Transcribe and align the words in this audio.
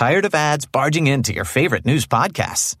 Tired 0.00 0.24
of 0.24 0.34
ads 0.34 0.64
barging 0.64 1.08
into 1.08 1.34
your 1.34 1.44
favorite 1.44 1.84
news 1.84 2.06
podcasts? 2.06 2.74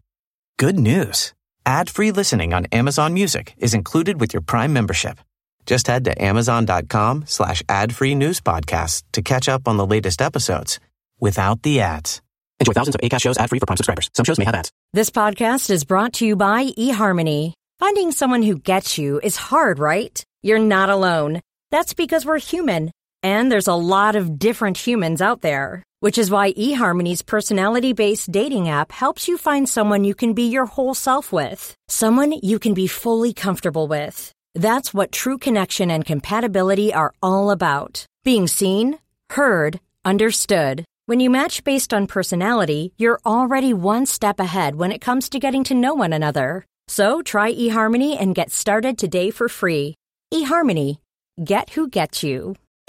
Good 0.58 0.78
news. 0.78 1.34
Ad-free 1.66 2.12
listening 2.12 2.54
on 2.54 2.64
Amazon 2.72 3.12
Music 3.12 3.52
is 3.58 3.74
included 3.74 4.18
with 4.18 4.32
your 4.32 4.40
Prime 4.40 4.72
membership. 4.72 5.20
Just 5.66 5.86
head 5.86 6.06
to 6.06 6.24
amazon.com 6.24 7.24
slash 7.26 7.62
ad-free 7.68 8.14
news 8.14 8.40
podcasts 8.40 9.02
to 9.12 9.20
catch 9.20 9.50
up 9.50 9.68
on 9.68 9.76
the 9.76 9.84
latest 9.84 10.22
episodes 10.22 10.80
without 11.20 11.62
the 11.62 11.82
ads. 11.82 12.22
Enjoy 12.58 12.72
thousands 12.72 12.94
of 12.94 13.02
ACAST 13.02 13.20
shows 13.20 13.36
ad-free 13.36 13.58
for 13.58 13.66
Prime 13.66 13.76
subscribers. 13.76 14.08
Some 14.14 14.24
shows 14.24 14.38
may 14.38 14.46
have 14.46 14.54
ads. 14.54 14.72
This 14.94 15.10
podcast 15.10 15.68
is 15.68 15.84
brought 15.84 16.14
to 16.14 16.26
you 16.26 16.36
by 16.36 16.68
eHarmony. 16.68 17.52
Finding 17.78 18.12
someone 18.12 18.42
who 18.42 18.56
gets 18.56 18.96
you 18.96 19.20
is 19.22 19.36
hard, 19.36 19.78
right? 19.78 20.24
You're 20.40 20.58
not 20.58 20.88
alone. 20.88 21.42
That's 21.70 21.92
because 21.92 22.24
we're 22.24 22.38
human. 22.38 22.92
And 23.22 23.52
there's 23.52 23.68
a 23.68 23.74
lot 23.74 24.16
of 24.16 24.38
different 24.38 24.78
humans 24.78 25.20
out 25.20 25.42
there. 25.42 25.82
Which 26.00 26.16
is 26.16 26.30
why 26.30 26.52
eHarmony's 26.54 27.20
personality-based 27.20 28.32
dating 28.32 28.70
app 28.70 28.90
helps 28.90 29.28
you 29.28 29.36
find 29.36 29.68
someone 29.68 30.04
you 30.04 30.14
can 30.14 30.32
be 30.32 30.48
your 30.48 30.64
whole 30.64 30.94
self 30.94 31.30
with. 31.30 31.74
Someone 31.88 32.32
you 32.32 32.58
can 32.58 32.72
be 32.72 32.86
fully 32.86 33.34
comfortable 33.34 33.86
with. 33.86 34.32
That's 34.54 34.94
what 34.94 35.12
true 35.12 35.36
connection 35.36 35.90
and 35.90 36.04
compatibility 36.04 36.94
are 36.94 37.12
all 37.22 37.50
about. 37.50 38.06
Being 38.24 38.46
seen, 38.46 38.98
heard, 39.28 39.78
understood. 40.04 40.84
When 41.04 41.20
you 41.20 41.28
match 41.28 41.64
based 41.64 41.92
on 41.92 42.06
personality, 42.06 42.94
you're 42.96 43.20
already 43.26 43.74
one 43.74 44.06
step 44.06 44.40
ahead 44.40 44.76
when 44.76 44.92
it 44.92 45.00
comes 45.02 45.28
to 45.28 45.38
getting 45.38 45.64
to 45.64 45.74
know 45.74 45.92
one 45.92 46.14
another. 46.14 46.64
So 46.88 47.20
try 47.20 47.52
eHarmony 47.52 48.16
and 48.18 48.34
get 48.34 48.50
started 48.50 48.96
today 48.96 49.30
for 49.30 49.48
free. 49.48 49.96
eHarmony. 50.32 50.98
Get 51.44 51.70
who 51.70 51.88
gets 51.88 52.22
you. 52.22 52.56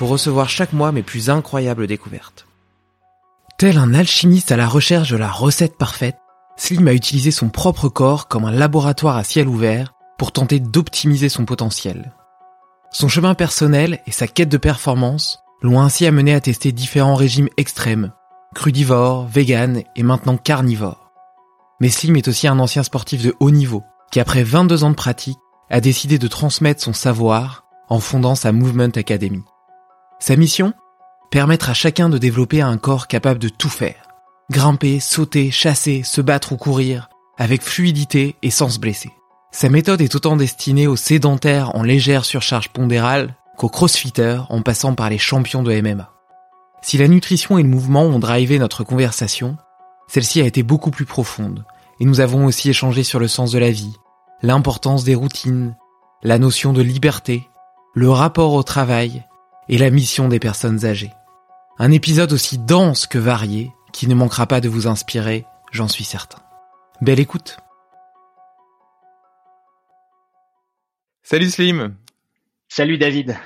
pour 0.00 0.08
recevoir 0.08 0.48
chaque 0.48 0.72
mois 0.72 0.92
mes 0.92 1.02
plus 1.02 1.28
incroyables 1.28 1.86
découvertes. 1.86 2.46
Tel 3.58 3.76
un 3.76 3.92
alchimiste 3.92 4.50
à 4.50 4.56
la 4.56 4.66
recherche 4.66 5.10
de 5.10 5.18
la 5.18 5.28
recette 5.28 5.76
parfaite, 5.76 6.16
Slim 6.56 6.88
a 6.88 6.94
utilisé 6.94 7.30
son 7.30 7.50
propre 7.50 7.90
corps 7.90 8.26
comme 8.26 8.46
un 8.46 8.50
laboratoire 8.50 9.18
à 9.18 9.24
ciel 9.24 9.46
ouvert 9.46 9.92
pour 10.16 10.32
tenter 10.32 10.58
d'optimiser 10.58 11.28
son 11.28 11.44
potentiel. 11.44 12.14
Son 12.90 13.08
chemin 13.08 13.34
personnel 13.34 14.00
et 14.06 14.10
sa 14.10 14.26
quête 14.26 14.48
de 14.48 14.56
performance 14.56 15.40
l'ont 15.60 15.82
ainsi 15.82 16.06
amené 16.06 16.32
à 16.32 16.40
tester 16.40 16.72
différents 16.72 17.14
régimes 17.14 17.50
extrêmes, 17.58 18.10
crudivore, 18.54 19.26
vegan 19.26 19.82
et 19.96 20.02
maintenant 20.02 20.38
carnivore. 20.38 21.10
Mais 21.78 21.90
Slim 21.90 22.16
est 22.16 22.28
aussi 22.28 22.48
un 22.48 22.58
ancien 22.58 22.84
sportif 22.84 23.22
de 23.22 23.36
haut 23.38 23.50
niveau 23.50 23.84
qui 24.10 24.18
après 24.18 24.44
22 24.44 24.82
ans 24.82 24.90
de 24.90 24.94
pratique 24.94 25.36
a 25.68 25.82
décidé 25.82 26.16
de 26.16 26.26
transmettre 26.26 26.82
son 26.82 26.94
savoir 26.94 27.66
en 27.90 28.00
fondant 28.00 28.34
sa 28.34 28.50
Movement 28.50 28.96
Academy. 28.96 29.42
Sa 30.20 30.36
mission 30.36 30.74
Permettre 31.30 31.70
à 31.70 31.74
chacun 31.74 32.10
de 32.10 32.18
développer 32.18 32.60
un 32.60 32.76
corps 32.76 33.08
capable 33.08 33.38
de 33.38 33.48
tout 33.48 33.70
faire. 33.70 34.08
Grimper, 34.50 35.00
sauter, 35.00 35.50
chasser, 35.50 36.02
se 36.02 36.20
battre 36.20 36.52
ou 36.52 36.56
courir, 36.58 37.08
avec 37.38 37.62
fluidité 37.62 38.36
et 38.42 38.50
sans 38.50 38.68
se 38.68 38.78
blesser. 38.78 39.10
Sa 39.50 39.70
méthode 39.70 40.02
est 40.02 40.14
autant 40.14 40.36
destinée 40.36 40.86
aux 40.86 40.96
sédentaires 40.96 41.74
en 41.74 41.82
légère 41.82 42.26
surcharge 42.26 42.68
pondérale 42.68 43.34
qu'aux 43.56 43.70
crossfitters 43.70 44.42
en 44.50 44.60
passant 44.60 44.94
par 44.94 45.08
les 45.08 45.18
champions 45.18 45.62
de 45.62 45.80
MMA. 45.80 46.12
Si 46.82 46.98
la 46.98 47.08
nutrition 47.08 47.56
et 47.56 47.62
le 47.62 47.68
mouvement 47.68 48.02
ont 48.02 48.18
drivé 48.18 48.58
notre 48.58 48.84
conversation, 48.84 49.56
celle-ci 50.06 50.42
a 50.42 50.46
été 50.46 50.62
beaucoup 50.62 50.90
plus 50.90 51.06
profonde, 51.06 51.64
et 51.98 52.04
nous 52.04 52.20
avons 52.20 52.44
aussi 52.44 52.68
échangé 52.68 53.04
sur 53.04 53.20
le 53.20 53.28
sens 53.28 53.52
de 53.52 53.58
la 53.58 53.70
vie, 53.70 53.94
l'importance 54.42 55.04
des 55.04 55.14
routines, 55.14 55.76
la 56.22 56.38
notion 56.38 56.74
de 56.74 56.82
liberté, 56.82 57.48
le 57.94 58.10
rapport 58.10 58.52
au 58.52 58.62
travail 58.62 59.24
et 59.70 59.78
la 59.78 59.90
mission 59.90 60.28
des 60.28 60.40
personnes 60.40 60.84
âgées. 60.84 61.12
Un 61.78 61.92
épisode 61.92 62.32
aussi 62.32 62.58
dense 62.58 63.06
que 63.06 63.18
varié 63.18 63.70
qui 63.92 64.08
ne 64.08 64.16
manquera 64.16 64.46
pas 64.46 64.60
de 64.60 64.68
vous 64.68 64.88
inspirer, 64.88 65.46
j'en 65.70 65.86
suis 65.86 66.04
certain. 66.04 66.40
Belle 67.00 67.20
écoute 67.20 67.56
Salut 71.22 71.48
Slim 71.48 71.94
Salut 72.68 72.98
David 72.98 73.36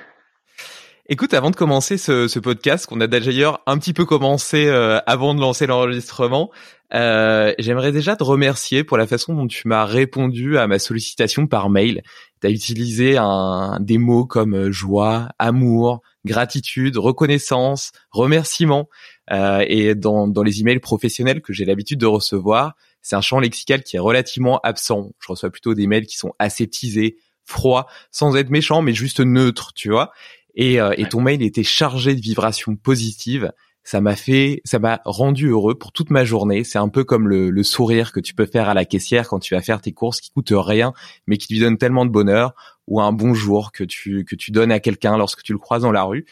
Écoute, 1.06 1.34
avant 1.34 1.50
de 1.50 1.56
commencer 1.56 1.98
ce, 1.98 2.26
ce 2.28 2.38
podcast, 2.38 2.86
qu'on 2.86 3.02
a 3.02 3.06
d'ailleurs 3.06 3.60
un 3.66 3.76
petit 3.76 3.92
peu 3.92 4.06
commencé 4.06 4.66
euh, 4.68 5.00
avant 5.06 5.34
de 5.34 5.40
lancer 5.40 5.66
l'enregistrement, 5.66 6.50
euh, 6.94 7.52
j'aimerais 7.58 7.92
déjà 7.92 8.16
te 8.16 8.24
remercier 8.24 8.84
pour 8.84 8.96
la 8.96 9.06
façon 9.06 9.34
dont 9.34 9.46
tu 9.46 9.68
m'as 9.68 9.84
répondu 9.84 10.56
à 10.56 10.66
ma 10.66 10.78
sollicitation 10.78 11.46
par 11.46 11.68
mail. 11.68 12.02
Tu 12.40 12.46
as 12.46 12.50
utilisé 12.50 13.18
un, 13.18 13.78
des 13.80 13.98
mots 13.98 14.24
comme 14.24 14.54
euh, 14.54 14.72
joie, 14.72 15.28
amour, 15.38 16.00
gratitude, 16.24 16.96
reconnaissance, 16.96 17.92
remerciement. 18.10 18.88
Euh, 19.30 19.64
et 19.66 19.94
dans, 19.94 20.28
dans 20.28 20.42
les 20.42 20.60
emails 20.60 20.80
professionnels 20.80 21.40
que 21.40 21.52
j'ai 21.52 21.64
l'habitude 21.64 21.98
de 21.98 22.06
recevoir, 22.06 22.74
c'est 23.02 23.16
un 23.16 23.20
champ 23.20 23.38
lexical 23.40 23.82
qui 23.82 23.96
est 23.96 24.00
relativement 24.00 24.60
absent. 24.62 25.12
Je 25.20 25.28
reçois 25.28 25.50
plutôt 25.50 25.74
des 25.74 25.86
mails 25.86 26.06
qui 26.06 26.16
sont 26.16 26.32
aseptisés, 26.38 27.16
froids, 27.44 27.86
sans 28.10 28.36
être 28.36 28.50
méchants, 28.50 28.82
mais 28.82 28.94
juste 28.94 29.20
neutres, 29.20 29.72
tu 29.74 29.90
vois. 29.90 30.12
Et, 30.54 30.80
euh, 30.80 30.94
et 30.96 31.08
ton 31.08 31.20
mail 31.20 31.42
était 31.42 31.64
chargé 31.64 32.14
de 32.14 32.20
vibrations 32.20 32.76
positives. 32.76 33.52
Ça 33.84 34.00
m'a 34.00 34.16
fait, 34.16 34.62
ça 34.64 34.78
m'a 34.78 35.00
rendu 35.04 35.48
heureux 35.48 35.74
pour 35.74 35.92
toute 35.92 36.10
ma 36.10 36.24
journée. 36.24 36.64
C'est 36.64 36.78
un 36.78 36.88
peu 36.88 37.04
comme 37.04 37.28
le, 37.28 37.50
le, 37.50 37.62
sourire 37.62 38.12
que 38.12 38.20
tu 38.20 38.34
peux 38.34 38.46
faire 38.46 38.68
à 38.68 38.74
la 38.74 38.86
caissière 38.86 39.28
quand 39.28 39.38
tu 39.38 39.54
vas 39.54 39.60
faire 39.60 39.80
tes 39.82 39.92
courses 39.92 40.20
qui 40.20 40.30
coûtent 40.30 40.52
rien, 40.54 40.94
mais 41.26 41.36
qui 41.36 41.52
lui 41.52 41.60
donne 41.60 41.76
tellement 41.76 42.06
de 42.06 42.10
bonheur, 42.10 42.54
ou 42.86 43.00
un 43.00 43.12
bonjour 43.12 43.72
que 43.72 43.84
tu 43.84 44.24
que 44.24 44.36
tu 44.36 44.50
donnes 44.50 44.72
à 44.72 44.80
quelqu'un 44.80 45.18
lorsque 45.18 45.42
tu 45.42 45.52
le 45.52 45.58
croises 45.58 45.82
dans 45.82 45.92
la 45.92 46.04
rue. 46.04 46.24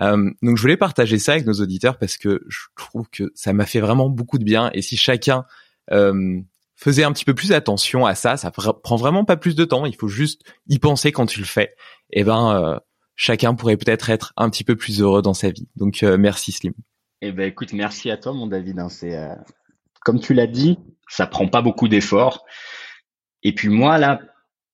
Euh, 0.00 0.30
donc 0.42 0.56
je 0.56 0.62
voulais 0.62 0.76
partager 0.76 1.18
ça 1.18 1.32
avec 1.32 1.46
nos 1.46 1.54
auditeurs 1.54 1.98
parce 1.98 2.16
que 2.16 2.42
je 2.48 2.58
trouve 2.76 3.08
que 3.10 3.30
ça 3.34 3.52
m'a 3.52 3.66
fait 3.66 3.80
vraiment 3.80 4.08
beaucoup 4.08 4.38
de 4.38 4.44
bien. 4.44 4.70
Et 4.74 4.82
si 4.82 4.96
chacun 4.96 5.44
euh, 5.92 6.40
faisait 6.76 7.04
un 7.04 7.12
petit 7.12 7.24
peu 7.24 7.34
plus 7.34 7.52
attention 7.52 8.06
à 8.06 8.14
ça, 8.14 8.36
ça 8.36 8.50
prend 8.50 8.96
vraiment 8.96 9.24
pas 9.24 9.36
plus 9.36 9.54
de 9.54 9.64
temps. 9.64 9.84
Il 9.84 9.94
faut 9.94 10.08
juste 10.08 10.42
y 10.68 10.78
penser 10.78 11.12
quand 11.12 11.26
tu 11.26 11.40
le 11.40 11.46
fais. 11.46 11.74
Et 12.10 12.20
eh 12.20 12.24
ben 12.24 12.54
euh, 12.54 12.78
chacun 13.16 13.54
pourrait 13.54 13.76
peut-être 13.76 14.08
être 14.08 14.32
un 14.38 14.48
petit 14.48 14.64
peu 14.64 14.76
plus 14.76 15.02
heureux 15.02 15.20
dans 15.20 15.34
sa 15.34 15.50
vie. 15.50 15.68
Donc 15.76 16.02
euh, 16.02 16.16
merci 16.16 16.52
Slim. 16.52 16.72
Eh 17.22 17.32
ben 17.32 17.46
écoute, 17.46 17.72
merci 17.74 18.10
à 18.10 18.16
toi 18.16 18.32
mon 18.32 18.46
David. 18.46 18.78
Hein. 18.78 18.88
C'est 18.88 19.16
euh, 19.16 19.34
comme 20.02 20.20
tu 20.20 20.32
l'as 20.32 20.46
dit, 20.46 20.78
ça 21.08 21.26
prend 21.26 21.48
pas 21.48 21.60
beaucoup 21.60 21.88
d'efforts. 21.88 22.44
Et 23.42 23.54
puis 23.54 23.68
moi 23.68 23.98
là, 23.98 24.20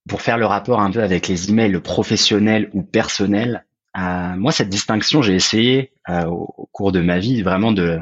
pour 0.08 0.22
faire 0.22 0.38
le 0.38 0.46
rapport 0.46 0.80
un 0.80 0.90
peu 0.90 1.02
avec 1.02 1.26
les 1.26 1.50
emails 1.50 1.80
professionnels 1.80 2.70
ou 2.72 2.82
personnels, 2.82 3.66
euh, 3.98 4.36
moi 4.36 4.52
cette 4.52 4.68
distinction 4.68 5.22
j'ai 5.22 5.34
essayé 5.34 5.92
au, 6.08 6.54
au, 6.56 6.68
cours 6.70 6.92
de 6.92 7.00
ma 7.00 7.18
vie 7.18 7.42
vraiment 7.42 7.72
de 7.72 7.98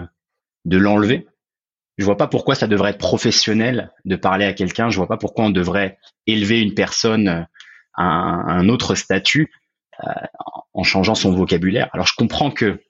de 0.67 0.76
l'enlever. 0.76 1.26
Je 1.97 2.05
vois 2.05 2.17
pas 2.17 2.26
pourquoi 2.26 2.55
ça 2.55 2.67
devrait 2.67 2.90
être 2.90 2.99
professionnel 2.99 3.93
de 4.05 4.17
parler 4.17 4.44
à 4.44 4.52
quelqu'un. 4.52 4.90
Je 4.90 4.97
vois 4.97 5.06
pas 5.06 5.17
pourquoi 5.17 5.47
on 5.47 5.50
devrait 5.50 5.99
élever 6.26 6.61
une 6.61 6.75
personne 6.75 7.47
à 7.94 8.05
un 8.05 8.69
autre 8.69 8.94
statut 8.94 9.52
euh, 10.05 10.11
en 10.73 10.82
changeant 10.82 11.14
son 11.14 11.32
vocabulaire. 11.32 11.88
Alors 11.93 12.06
je 12.06 12.14
comprends 12.17 12.50
que 12.50 12.82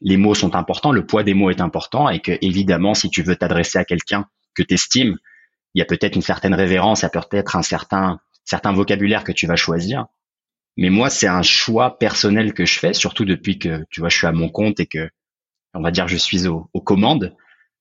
les 0.00 0.16
mots 0.16 0.34
sont 0.34 0.54
importants, 0.54 0.92
le 0.92 1.06
poids 1.06 1.22
des 1.22 1.34
mots 1.34 1.50
est 1.50 1.60
important 1.60 2.08
et 2.08 2.20
que 2.20 2.32
évidemment 2.40 2.94
si 2.94 3.10
tu 3.10 3.22
veux 3.22 3.36
t'adresser 3.36 3.78
à 3.78 3.84
quelqu'un 3.84 4.26
que 4.54 4.62
tu 4.62 4.74
estimes, 4.74 5.16
il 5.74 5.80
y 5.80 5.82
a 5.82 5.84
peut-être 5.84 6.16
une 6.16 6.22
certaine 6.22 6.54
révérence, 6.54 7.00
il 7.00 7.04
y 7.04 7.06
a 7.06 7.10
peut-être 7.10 7.56
un 7.56 7.62
certain 7.62 8.20
certain 8.48 8.72
vocabulaire 8.72 9.24
que 9.24 9.32
tu 9.32 9.46
vas 9.46 9.56
choisir. 9.56 10.06
Mais 10.76 10.90
moi, 10.90 11.10
c'est 11.10 11.26
un 11.26 11.42
choix 11.42 11.98
personnel 11.98 12.54
que 12.54 12.64
je 12.64 12.78
fais, 12.78 12.92
surtout 12.92 13.24
depuis 13.24 13.58
que, 13.58 13.84
tu 13.90 14.00
vois, 14.00 14.08
je 14.08 14.16
suis 14.16 14.26
à 14.26 14.32
mon 14.32 14.48
compte 14.48 14.80
et 14.80 14.86
que, 14.86 15.10
on 15.74 15.82
va 15.82 15.90
dire, 15.90 16.08
je 16.08 16.16
suis 16.16 16.46
aux 16.46 16.80
commandes, 16.80 17.36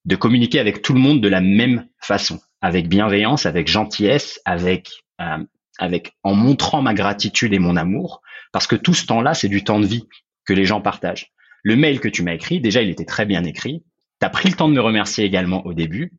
de 0.05 0.15
communiquer 0.15 0.59
avec 0.59 0.81
tout 0.81 0.93
le 0.93 0.99
monde 0.99 1.21
de 1.21 1.27
la 1.29 1.41
même 1.41 1.87
façon, 2.01 2.39
avec 2.61 2.89
bienveillance, 2.89 3.45
avec 3.45 3.67
gentillesse, 3.67 4.41
avec, 4.45 5.03
euh, 5.21 5.43
avec, 5.79 6.17
en 6.23 6.33
montrant 6.33 6.81
ma 6.81 6.93
gratitude 6.93 7.53
et 7.53 7.59
mon 7.59 7.75
amour, 7.75 8.21
parce 8.51 8.67
que 8.67 8.75
tout 8.75 8.93
ce 8.93 9.05
temps-là, 9.05 9.33
c'est 9.33 9.49
du 9.49 9.63
temps 9.63 9.79
de 9.79 9.85
vie 9.85 10.07
que 10.45 10.53
les 10.53 10.65
gens 10.65 10.81
partagent. 10.81 11.31
Le 11.63 11.75
mail 11.75 11.99
que 11.99 12.07
tu 12.07 12.23
m'as 12.23 12.33
écrit, 12.33 12.61
déjà, 12.61 12.81
il 12.81 12.89
était 12.89 13.05
très 13.05 13.25
bien 13.25 13.43
écrit. 13.43 13.83
Tu 14.19 14.25
as 14.25 14.29
pris 14.29 14.49
le 14.49 14.55
temps 14.55 14.69
de 14.69 14.73
me 14.73 14.81
remercier 14.81 15.25
également 15.25 15.65
au 15.65 15.73
début. 15.73 16.13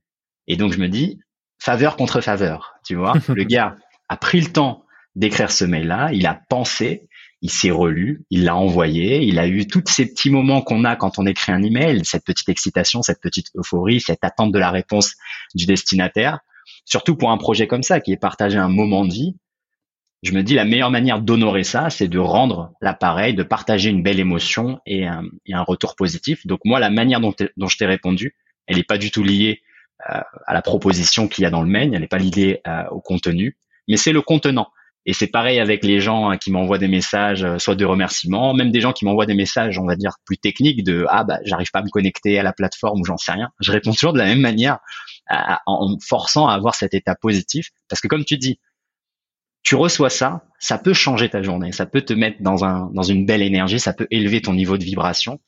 Et 0.46 0.56
donc, 0.56 0.72
je 0.72 0.78
me 0.78 0.88
dis, 0.88 1.18
faveur 1.58 1.96
contre 1.96 2.20
faveur, 2.20 2.74
tu 2.84 2.94
vois. 2.94 3.14
le 3.28 3.44
gars 3.44 3.76
a 4.08 4.16
pris 4.16 4.40
le 4.40 4.52
temps 4.52 4.84
d'écrire 5.16 5.50
ce 5.50 5.64
mail-là, 5.64 6.10
il 6.12 6.26
a 6.26 6.40
pensé, 6.48 7.08
il 7.42 7.50
s'est 7.50 7.70
relu, 7.70 8.24
il 8.30 8.44
l'a 8.44 8.56
envoyé, 8.56 9.22
il 9.22 9.38
a 9.38 9.46
eu 9.48 9.66
tous 9.66 9.82
ces 9.86 10.06
petits 10.06 10.30
moments 10.30 10.62
qu'on 10.62 10.84
a 10.84 10.96
quand 10.96 11.18
on 11.18 11.26
écrit 11.26 11.52
un 11.52 11.62
email, 11.62 12.04
cette 12.04 12.24
petite 12.24 12.48
excitation, 12.48 13.02
cette 13.02 13.20
petite 13.20 13.48
euphorie, 13.56 14.00
cette 14.00 14.24
attente 14.24 14.52
de 14.52 14.58
la 14.58 14.70
réponse 14.70 15.14
du 15.54 15.66
destinataire. 15.66 16.40
Surtout 16.84 17.16
pour 17.16 17.30
un 17.30 17.36
projet 17.36 17.66
comme 17.66 17.82
ça, 17.82 18.00
qui 18.00 18.12
est 18.12 18.16
partagé 18.16 18.58
un 18.58 18.68
moment 18.68 19.04
de 19.04 19.12
vie. 19.12 19.36
Je 20.22 20.32
me 20.32 20.42
dis 20.42 20.54
la 20.54 20.64
meilleure 20.64 20.90
manière 20.90 21.20
d'honorer 21.20 21.62
ça, 21.62 21.90
c'est 21.90 22.08
de 22.08 22.18
rendre 22.18 22.72
l'appareil, 22.80 23.34
de 23.34 23.44
partager 23.44 23.88
une 23.88 24.02
belle 24.02 24.18
émotion 24.18 24.80
et 24.84 25.06
un, 25.06 25.22
retour 25.62 25.94
positif. 25.94 26.44
Donc 26.46 26.60
moi, 26.64 26.80
la 26.80 26.90
manière 26.90 27.20
dont, 27.20 27.32
je 27.38 27.76
t'ai 27.76 27.86
répondu, 27.86 28.34
elle 28.66 28.76
n'est 28.76 28.84
pas 28.84 28.98
du 28.98 29.12
tout 29.12 29.22
liée 29.22 29.62
euh, 30.10 30.20
à 30.46 30.54
la 30.54 30.62
proposition 30.62 31.28
qu'il 31.28 31.42
y 31.42 31.46
a 31.46 31.50
dans 31.50 31.62
le 31.62 31.68
mail, 31.68 31.94
elle 31.94 32.00
n'est 32.00 32.08
pas 32.08 32.18
liée 32.18 32.60
euh, 32.66 32.84
au 32.90 33.00
contenu, 33.00 33.56
mais 33.86 33.96
c'est 33.96 34.12
le 34.12 34.22
contenant. 34.22 34.68
Et 35.06 35.12
c'est 35.12 35.28
pareil 35.28 35.60
avec 35.60 35.84
les 35.84 36.00
gens 36.00 36.28
hein, 36.28 36.36
qui 36.36 36.50
m'envoient 36.50 36.78
des 36.78 36.88
messages, 36.88 37.44
euh, 37.44 37.58
soit 37.58 37.76
de 37.76 37.84
remerciements, 37.84 38.54
même 38.54 38.72
des 38.72 38.80
gens 38.80 38.92
qui 38.92 39.04
m'envoient 39.04 39.24
des 39.24 39.34
messages, 39.34 39.78
on 39.78 39.86
va 39.86 39.94
dire 39.94 40.16
plus 40.24 40.36
techniques 40.36 40.84
de 40.84 41.06
ah 41.08 41.24
bah 41.24 41.38
j'arrive 41.44 41.70
pas 41.70 41.78
à 41.78 41.82
me 41.82 41.90
connecter 41.90 42.38
à 42.38 42.42
la 42.42 42.52
plateforme 42.52 43.00
ou 43.00 43.04
j'en 43.04 43.16
sais 43.16 43.32
rien. 43.32 43.50
Je 43.60 43.70
réponds 43.70 43.92
toujours 43.92 44.12
de 44.12 44.18
la 44.18 44.26
même 44.26 44.40
manière, 44.40 44.78
en 45.66 45.90
me 45.90 45.96
forçant 46.00 46.48
à 46.48 46.54
avoir 46.54 46.74
cet 46.74 46.92
état 46.94 47.14
positif, 47.14 47.70
parce 47.88 48.00
que 48.00 48.08
comme 48.08 48.24
tu 48.24 48.36
dis, 48.36 48.58
tu 49.68 49.74
reçois 49.74 50.08
ça, 50.08 50.46
ça 50.58 50.78
peut 50.78 50.94
changer 50.94 51.28
ta 51.28 51.42
journée, 51.42 51.72
ça 51.72 51.84
peut 51.84 52.00
te 52.00 52.14
mettre 52.14 52.38
dans 52.40 52.64
un 52.64 52.90
dans 52.94 53.02
une 53.02 53.26
belle 53.26 53.42
énergie, 53.42 53.78
ça 53.78 53.92
peut 53.92 54.06
élever 54.10 54.40
ton 54.40 54.54
niveau 54.54 54.78
de 54.78 54.82
vibration. 54.82 55.40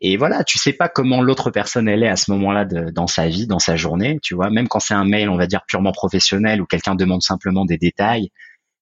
Et 0.00 0.16
voilà, 0.16 0.42
tu 0.42 0.58
sais 0.58 0.72
pas 0.72 0.88
comment 0.88 1.22
l'autre 1.22 1.52
personne 1.52 1.88
elle 1.88 2.02
est 2.02 2.08
à 2.08 2.16
ce 2.16 2.32
moment-là 2.32 2.64
dans 2.64 3.06
sa 3.06 3.28
vie, 3.28 3.46
dans 3.46 3.60
sa 3.60 3.76
journée, 3.76 4.18
tu 4.20 4.34
vois. 4.34 4.50
Même 4.50 4.66
quand 4.66 4.80
c'est 4.80 4.94
un 4.94 5.04
mail, 5.04 5.28
on 5.28 5.36
va 5.36 5.46
dire 5.46 5.60
purement 5.64 5.92
professionnel, 5.92 6.60
où 6.60 6.66
quelqu'un 6.66 6.96
demande 6.96 7.22
simplement 7.22 7.64
des 7.64 7.78
détails, 7.78 8.32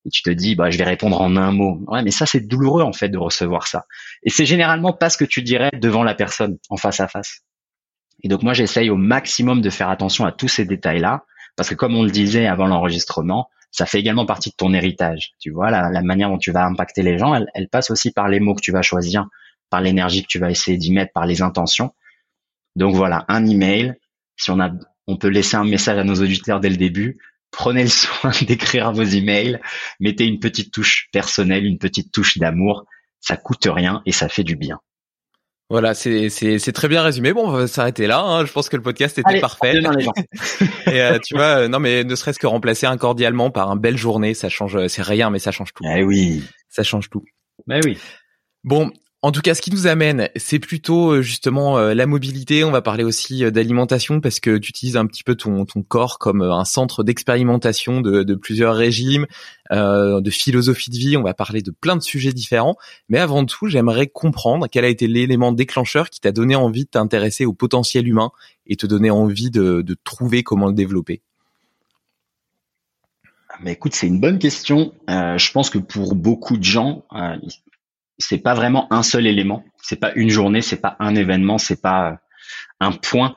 et 0.06 0.08
tu 0.08 0.22
te 0.22 0.31
dis 0.31 0.55
bah 0.55 0.70
je 0.70 0.78
vais 0.78 0.84
répondre 0.84 1.20
en 1.20 1.37
un 1.37 1.52
mot. 1.52 1.84
Ouais, 1.88 2.02
mais 2.02 2.11
ça 2.11 2.25
c'est 2.25 2.40
douloureux 2.40 2.84
en 2.84 2.94
fait 2.94 3.11
de 3.11 3.19
recevoir 3.19 3.66
ça. 3.66 3.84
Et 4.22 4.31
c'est 4.31 4.46
généralement 4.46 4.94
pas 4.94 5.11
ce 5.11 5.19
que 5.19 5.26
tu 5.26 5.43
dirais 5.43 5.72
devant 5.78 6.05
la 6.05 6.14
personne 6.14 6.56
en 6.70 6.78
face 6.78 7.00
à 7.00 7.08
face. 7.08 7.43
Et 8.22 8.28
donc 8.28 8.43
moi 8.43 8.55
j'essaye 8.55 8.88
au 8.88 8.96
maximum 8.96 9.61
de 9.61 9.69
faire 9.69 9.90
attention 9.90 10.25
à 10.25 10.32
tous 10.32 10.49
ces 10.49 10.64
détails-là 10.64 11.26
parce 11.55 11.69
que 11.69 11.75
comme 11.75 11.94
on 11.94 12.02
le 12.02 12.11
disait 12.11 12.46
avant 12.46 12.66
l'enregistrement, 12.66 13.50
ça 13.75 13.87
fait 13.87 13.99
également 13.99 14.25
partie 14.25 14.50
de 14.50 14.55
ton 14.55 14.73
héritage. 14.73 15.32
Tu 15.41 15.50
vois 15.50 15.71
la, 15.71 15.91
la 15.91 16.03
manière 16.03 16.29
dont 16.29 16.38
tu 16.38 16.53
vas 16.53 16.65
impacter 16.65 17.03
les 17.03 17.19
gens, 17.19 17.35
elle, 17.35 17.49
elle 17.55 17.69
passe 17.69 17.91
aussi 17.91 18.12
par 18.12 18.29
les 18.29 18.41
mots 18.41 18.55
que 18.55 18.61
tu 18.61 18.73
vas 18.73 18.82
choisir, 18.82 19.26
par 19.69 19.81
l'énergie 19.81 20.23
que 20.23 20.29
tu 20.29 20.38
vas 20.38 20.50
essayer 20.50 20.79
d'y 20.79 20.93
mettre, 20.93 21.12
par 21.12 21.26
les 21.26 21.43
intentions. 21.43 21.93
Donc 22.76 22.94
voilà, 22.94 23.25
un 23.29 23.47
email. 23.47 23.94
Si 24.37 24.50
on 24.50 24.61
a, 24.61 24.71
on 25.06 25.17
peut 25.17 25.29
laisser 25.29 25.56
un 25.56 25.65
message 25.65 25.99
à 25.99 26.05
nos 26.05 26.15
auditeurs 26.15 26.61
dès 26.61 26.71
le 26.71 26.76
début 26.76 27.19
prenez 27.55 27.85
le 27.85 27.88
soin 27.88 28.32
d'écrire 28.47 28.93
vos 28.93 29.03
emails, 29.03 29.61
mettez 30.00 30.26
une 30.26 30.41
petite 30.41 30.73
touche 30.73 31.09
personnelle, 31.12 31.65
une 31.65 31.79
petite 31.79 32.12
touche 32.12 32.38
d'amour, 32.38 32.85
ça 33.21 33.37
coûte 33.37 33.69
rien 33.71 34.03
et 34.06 34.12
ça 34.12 34.29
fait 34.29 34.44
du 34.44 34.56
bien. 34.56 34.81
Voilà, 35.70 35.94
c'est 35.94 36.28
c'est 36.28 36.72
très 36.72 36.88
bien 36.88 37.02
résumé. 37.02 37.32
Bon, 37.32 37.49
on 37.49 37.52
va 37.52 37.66
s'arrêter 37.66 38.06
là. 38.06 38.20
Hein. 38.20 38.44
Je 38.44 38.52
pense 38.52 38.69
que 38.69 38.76
le 38.76 38.82
podcast 38.82 39.19
était 39.19 39.40
parfait. 39.40 39.75
et 40.87 41.00
euh, 41.00 41.19
tu 41.25 41.34
vois, 41.34 41.61
euh, 41.61 41.69
non 41.69 41.78
mais 41.78 42.05
ne 42.05 42.14
serait-ce 42.14 42.38
que 42.38 42.46
remplacer 42.46 42.87
un 42.87 42.99
cordialement 42.99 43.50
par 43.50 43.70
un 43.70 43.76
belle 43.76 43.96
journée, 43.96 44.34
ça 44.34 44.50
change. 44.50 44.87
C'est 44.88 45.02
rien, 45.02 45.31
mais 45.31 45.38
ça 45.38 45.52
change 45.52 45.72
tout. 45.72 45.84
Eh 45.84 46.02
oui, 46.02 46.44
ça 46.69 46.82
change 46.82 47.08
tout. 47.08 47.25
Mais 47.66 47.81
oui. 47.84 47.99
Bon, 48.62 48.90
en 49.25 49.32
tout 49.32 49.41
cas, 49.41 49.55
ce 49.55 49.62
qui 49.62 49.71
nous 49.71 49.87
amène, 49.87 50.29
c'est 50.37 50.59
plutôt 50.59 51.12
euh, 51.12 51.23
justement 51.23 51.79
euh, 51.79 51.94
la 51.94 52.05
mobilité. 52.05 52.62
On 52.62 52.71
va 52.71 52.82
parler 52.82 53.05
aussi 53.05 53.43
euh, 53.43 53.50
d'alimentation 53.50 54.21
parce 54.21 54.38
que 54.38 54.59
tu 54.59 54.69
utilises 54.69 54.99
un 54.99 55.06
petit 55.06 55.25
peu 55.25 55.35
ton, 55.35 55.65
corps 55.88 56.19
comme 56.19 56.43
un 56.43 56.67
centre 56.67 57.03
d'expérimentation 57.03 58.03
de, 58.03 58.35
plusieurs 58.35 58.76
régimes, 58.76 59.26
de 59.71 60.31
philosophie 60.31 60.91
de 60.91 60.99
vie. 60.99 61.17
On 61.17 61.23
va 61.23 61.32
parler 61.32 61.62
de 61.62 61.71
plein 61.71 61.97
de 61.97 62.03
sujets 62.03 62.35
différents. 62.35 62.76
Mais 63.09 63.19
avant 63.19 63.47
tout, 63.47 63.67
j'aimerais 63.67 64.09
comprendre 64.09 64.67
quel 64.71 64.85
a 64.85 64.88
été 64.88 65.06
l'élément 65.06 65.53
déclencheur 65.53 66.11
qui 66.11 66.21
t'a 66.21 66.31
donné 66.31 66.55
envie 66.55 66.85
de 66.85 66.91
t'intéresser 66.91 67.47
au 67.47 67.55
potentiel 67.55 68.06
humain 68.06 68.31
et 68.67 68.76
te 68.76 68.85
donner 68.85 69.11
envie 69.11 69.50
de, 69.50 69.97
trouver 70.05 70.43
comment 70.43 70.67
le 70.67 70.75
développer. 70.75 71.23
Mais 73.62 73.73
écoute, 73.73 73.94
c'est 73.94 74.06
une 74.06 74.21
bonne 74.21 74.38
question. 74.38 74.93
Je 75.09 75.53
pense 75.53 75.71
que 75.71 75.79
pour 75.79 76.15
beaucoup 76.15 76.59
de 76.59 76.65
gens, 76.65 77.05
c'est 78.19 78.38
pas 78.38 78.55
vraiment 78.55 78.93
un 78.93 79.02
seul 79.02 79.26
élément, 79.26 79.64
c'est 79.82 79.99
pas 79.99 80.12
une 80.14 80.31
journée, 80.31 80.62
c'est 80.62 80.81
pas 80.81 80.96
un 81.00 81.14
événement, 81.14 81.58
c'est 81.58 81.81
pas 81.81 82.11
euh, 82.11 82.16
un 82.81 82.93
point 82.93 83.37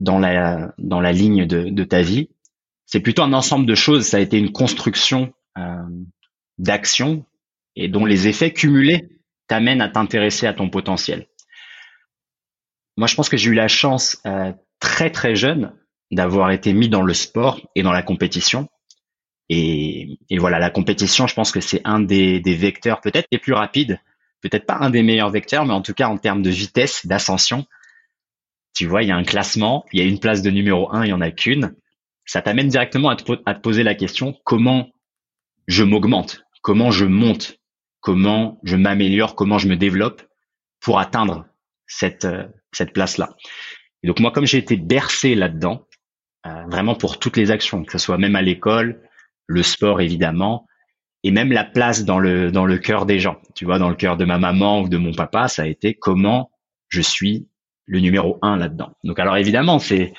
dans 0.00 0.18
la 0.18 0.72
dans 0.78 1.00
la 1.00 1.12
ligne 1.12 1.46
de, 1.46 1.70
de 1.70 1.84
ta 1.84 2.02
vie. 2.02 2.28
C'est 2.84 3.00
plutôt 3.00 3.22
un 3.22 3.32
ensemble 3.32 3.66
de 3.66 3.74
choses. 3.74 4.06
Ça 4.06 4.18
a 4.18 4.20
été 4.20 4.38
une 4.38 4.52
construction 4.52 5.32
euh, 5.58 5.82
d'actions 6.58 7.24
et 7.74 7.88
dont 7.88 8.04
les 8.04 8.28
effets 8.28 8.52
cumulés 8.52 9.08
t'amènent 9.48 9.80
à 9.80 9.88
t'intéresser 9.88 10.46
à 10.46 10.52
ton 10.52 10.70
potentiel. 10.70 11.26
Moi, 12.96 13.06
je 13.06 13.14
pense 13.14 13.28
que 13.28 13.36
j'ai 13.36 13.50
eu 13.50 13.54
la 13.54 13.68
chance 13.68 14.20
euh, 14.26 14.52
très 14.80 15.10
très 15.10 15.34
jeune 15.34 15.72
d'avoir 16.10 16.50
été 16.50 16.72
mis 16.72 16.88
dans 16.88 17.02
le 17.02 17.14
sport 17.14 17.60
et 17.74 17.82
dans 17.82 17.92
la 17.92 18.02
compétition. 18.02 18.68
Et, 19.48 20.18
et 20.30 20.38
voilà, 20.38 20.58
la 20.58 20.70
compétition, 20.70 21.26
je 21.26 21.34
pense 21.34 21.52
que 21.52 21.60
c'est 21.60 21.80
un 21.84 22.00
des, 22.00 22.40
des 22.40 22.54
vecteurs 22.54 23.00
peut-être 23.00 23.28
les 23.30 23.38
plus 23.38 23.52
rapides 23.52 24.00
peut-être 24.40 24.66
pas 24.66 24.78
un 24.80 24.90
des 24.90 25.02
meilleurs 25.02 25.30
vecteurs, 25.30 25.64
mais 25.66 25.72
en 25.72 25.82
tout 25.82 25.94
cas 25.94 26.08
en 26.08 26.18
termes 26.18 26.42
de 26.42 26.50
vitesse, 26.50 27.06
d'ascension, 27.06 27.66
tu 28.74 28.86
vois, 28.86 29.02
il 29.02 29.08
y 29.08 29.12
a 29.12 29.16
un 29.16 29.24
classement, 29.24 29.86
il 29.92 30.00
y 30.00 30.02
a 30.02 30.04
une 30.04 30.20
place 30.20 30.42
de 30.42 30.50
numéro 30.50 30.92
un, 30.92 31.04
il 31.04 31.08
y 31.08 31.12
en 31.12 31.22
a 31.22 31.30
qu'une. 31.30 31.74
Ça 32.26 32.42
t'amène 32.42 32.68
directement 32.68 33.08
à 33.08 33.16
te, 33.16 33.60
poser 33.60 33.82
la 33.82 33.94
question 33.94 34.34
comment 34.44 34.90
je 35.66 35.82
m'augmente, 35.82 36.44
comment 36.60 36.90
je 36.90 37.06
monte, 37.06 37.58
comment 38.00 38.60
je 38.64 38.76
m'améliore, 38.76 39.34
comment 39.34 39.58
je 39.58 39.68
me 39.68 39.76
développe 39.76 40.22
pour 40.80 40.98
atteindre 40.98 41.46
cette 41.86 42.26
euh, 42.26 42.46
cette 42.72 42.92
place-là? 42.92 43.30
Et 44.02 44.08
donc 44.08 44.20
moi, 44.20 44.30
comme 44.30 44.46
j'ai 44.46 44.58
été 44.58 44.76
bercé 44.76 45.34
là-dedans, 45.34 45.86
euh, 46.46 46.64
vraiment 46.68 46.94
pour 46.94 47.18
toutes 47.18 47.38
les 47.38 47.50
actions, 47.50 47.82
que 47.82 47.92
ce 47.92 47.98
soit 47.98 48.18
même 48.18 48.36
à 48.36 48.42
l'école, 48.42 49.00
le 49.46 49.62
sport 49.62 50.02
évidemment, 50.02 50.66
et 51.26 51.32
même 51.32 51.50
la 51.50 51.64
place 51.64 52.04
dans 52.04 52.20
le 52.20 52.52
dans 52.52 52.66
le 52.66 52.78
cœur 52.78 53.04
des 53.04 53.18
gens. 53.18 53.40
Tu 53.56 53.64
vois, 53.64 53.80
dans 53.80 53.88
le 53.88 53.96
cœur 53.96 54.16
de 54.16 54.24
ma 54.24 54.38
maman 54.38 54.82
ou 54.82 54.88
de 54.88 54.96
mon 54.96 55.12
papa, 55.12 55.48
ça 55.48 55.62
a 55.62 55.66
été 55.66 55.92
comment 55.92 56.52
je 56.88 57.00
suis 57.00 57.48
le 57.84 57.98
numéro 57.98 58.38
un 58.42 58.56
là-dedans. 58.56 58.92
Donc 59.02 59.18
alors 59.18 59.36
évidemment, 59.36 59.80
c'est 59.80 60.12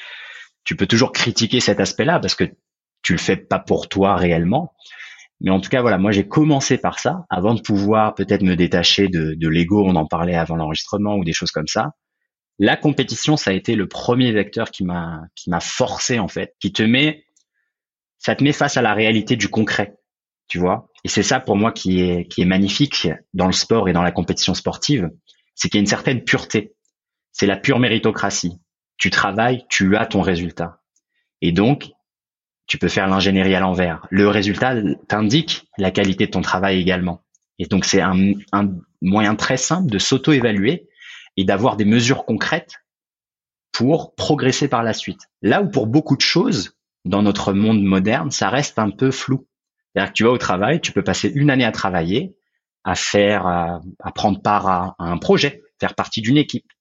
tu 0.66 0.76
peux 0.76 0.86
toujours 0.86 1.14
critiquer 1.14 1.62
cet 1.62 1.80
aspect-là 1.80 2.20
parce 2.20 2.36
que 2.36 2.44
tu 3.04 3.14
le 3.14 3.20
fais 3.20 3.38
pas 3.38 3.58
pour 3.58 3.88
toi 3.88 4.18
réellement. 4.18 4.74
Mais 5.40 5.50
en 5.50 5.62
tout 5.62 5.70
cas, 5.70 5.80
voilà, 5.82 5.98
moi 5.98 6.12
j'ai 6.12 6.28
commencé 6.28 6.78
par 6.78 7.00
ça 7.00 7.26
avant 7.30 7.54
de 7.54 7.62
pouvoir 7.62 8.14
peut-être 8.14 8.44
me 8.44 8.56
détacher 8.58 9.08
de, 9.08 9.34
de 9.34 9.48
l'ego, 9.48 9.86
on 9.88 9.96
en 9.96 10.08
parlait 10.08 10.36
avant 10.36 10.58
l'enregistrement 10.58 11.16
ou 11.16 11.24
des 11.24 11.32
choses 11.32 11.52
comme 11.52 11.68
ça. 11.68 11.92
La 12.60 12.76
compétition, 12.76 13.38
ça 13.38 13.52
a 13.52 13.54
été 13.54 13.76
le 13.76 13.88
premier 13.88 14.34
vecteur 14.34 14.72
qui 14.72 14.84
m'a 14.84 15.22
qui 15.36 15.50
m'a 15.50 15.62
forcé 15.62 16.20
en 16.20 16.28
fait, 16.28 16.54
qui 16.60 16.74
te 16.74 16.84
met, 16.84 17.24
ça 18.18 18.36
te 18.36 18.44
met 18.44 18.52
face 18.52 18.76
à 18.76 18.82
la 18.82 18.94
réalité 18.94 19.38
du 19.38 19.48
concret 19.48 19.96
tu 20.48 20.60
vois. 20.60 20.90
Et 21.04 21.10
c'est 21.10 21.24
ça 21.24 21.40
pour 21.40 21.56
moi 21.56 21.72
qui 21.72 22.02
est 22.02 22.28
qui 22.28 22.42
est 22.42 22.46
magnifique 22.46 23.10
dans 23.34 23.48
le 23.48 23.54
sport 23.54 23.90
et 23.90 23.94
dans 23.94 24.02
la 24.02 24.12
compétition 24.12 24.54
sportive, 24.54 25.10
c'est 25.56 25.70
qu'il 25.70 25.78
y 25.78 25.80
a 25.80 25.82
une 25.82 25.88
certaine 25.88 26.24
pureté. 26.24 26.76
C'est 27.32 27.48
la 27.48 27.58
pure 27.58 27.80
méritocratie. 27.80 28.60
Tu 28.98 29.10
travailles, 29.10 29.66
tu 29.70 29.96
as 29.96 30.06
ton 30.06 30.22
résultat. 30.22 30.82
Et 31.42 31.52
donc, 31.52 31.92
tu 32.66 32.78
peux 32.78 32.88
faire 32.88 33.08
l'ingénierie 33.08 33.56
à 33.56 33.60
l'envers. 33.60 34.08
Le 34.10 34.28
résultat 34.28 34.76
t'indique 35.08 35.68
la 35.78 35.92
qualité 35.92 36.26
de 36.26 36.32
ton 36.32 36.42
travail 36.42 36.80
également. 36.80 37.24
Et 37.60 37.66
donc, 37.66 37.86
c'est 37.86 38.02
un, 38.02 38.34
un 38.52 38.70
moyen 39.02 39.36
très 39.36 39.58
simple 39.58 39.90
de 39.90 40.00
s'auto-évaluer 40.00 40.88
et 41.38 41.44
d'avoir 41.44 41.78
des 41.78 41.86
mesures 41.86 42.26
concrètes 42.26 42.78
pour 43.72 44.16
progresser 44.16 44.68
par 44.68 44.84
la 44.84 44.94
suite. 44.94 45.22
Là 45.42 45.62
où 45.62 45.70
pour 45.70 45.88
beaucoup 45.88 46.16
de 46.16 46.22
choses, 46.22 46.78
dans 47.06 47.22
notre 47.22 47.54
monde 47.54 47.82
moderne, 47.82 48.32
ça 48.32 48.50
reste 48.50 48.80
un 48.80 48.90
peu 48.90 49.12
flou. 49.12 49.47
C'est-à-dire 49.98 50.14
que 50.14 50.18
tu 50.18 50.24
vas 50.26 50.30
au 50.30 50.38
travail, 50.38 50.80
tu 50.80 50.92
peux 50.92 51.02
passer 51.02 51.32
une 51.34 51.50
année 51.50 51.66
à 51.66 51.72
travailler, 51.72 52.36
à 52.84 52.94
faire, 52.94 53.48
à, 53.48 53.82
prendre 54.14 54.40
part 54.40 54.68
à, 54.68 54.96
un 55.00 55.18
projet, 55.18 55.64
faire 55.80 55.96
partie 55.96 56.22
d'une 56.22 56.38
équipe. 56.38 56.72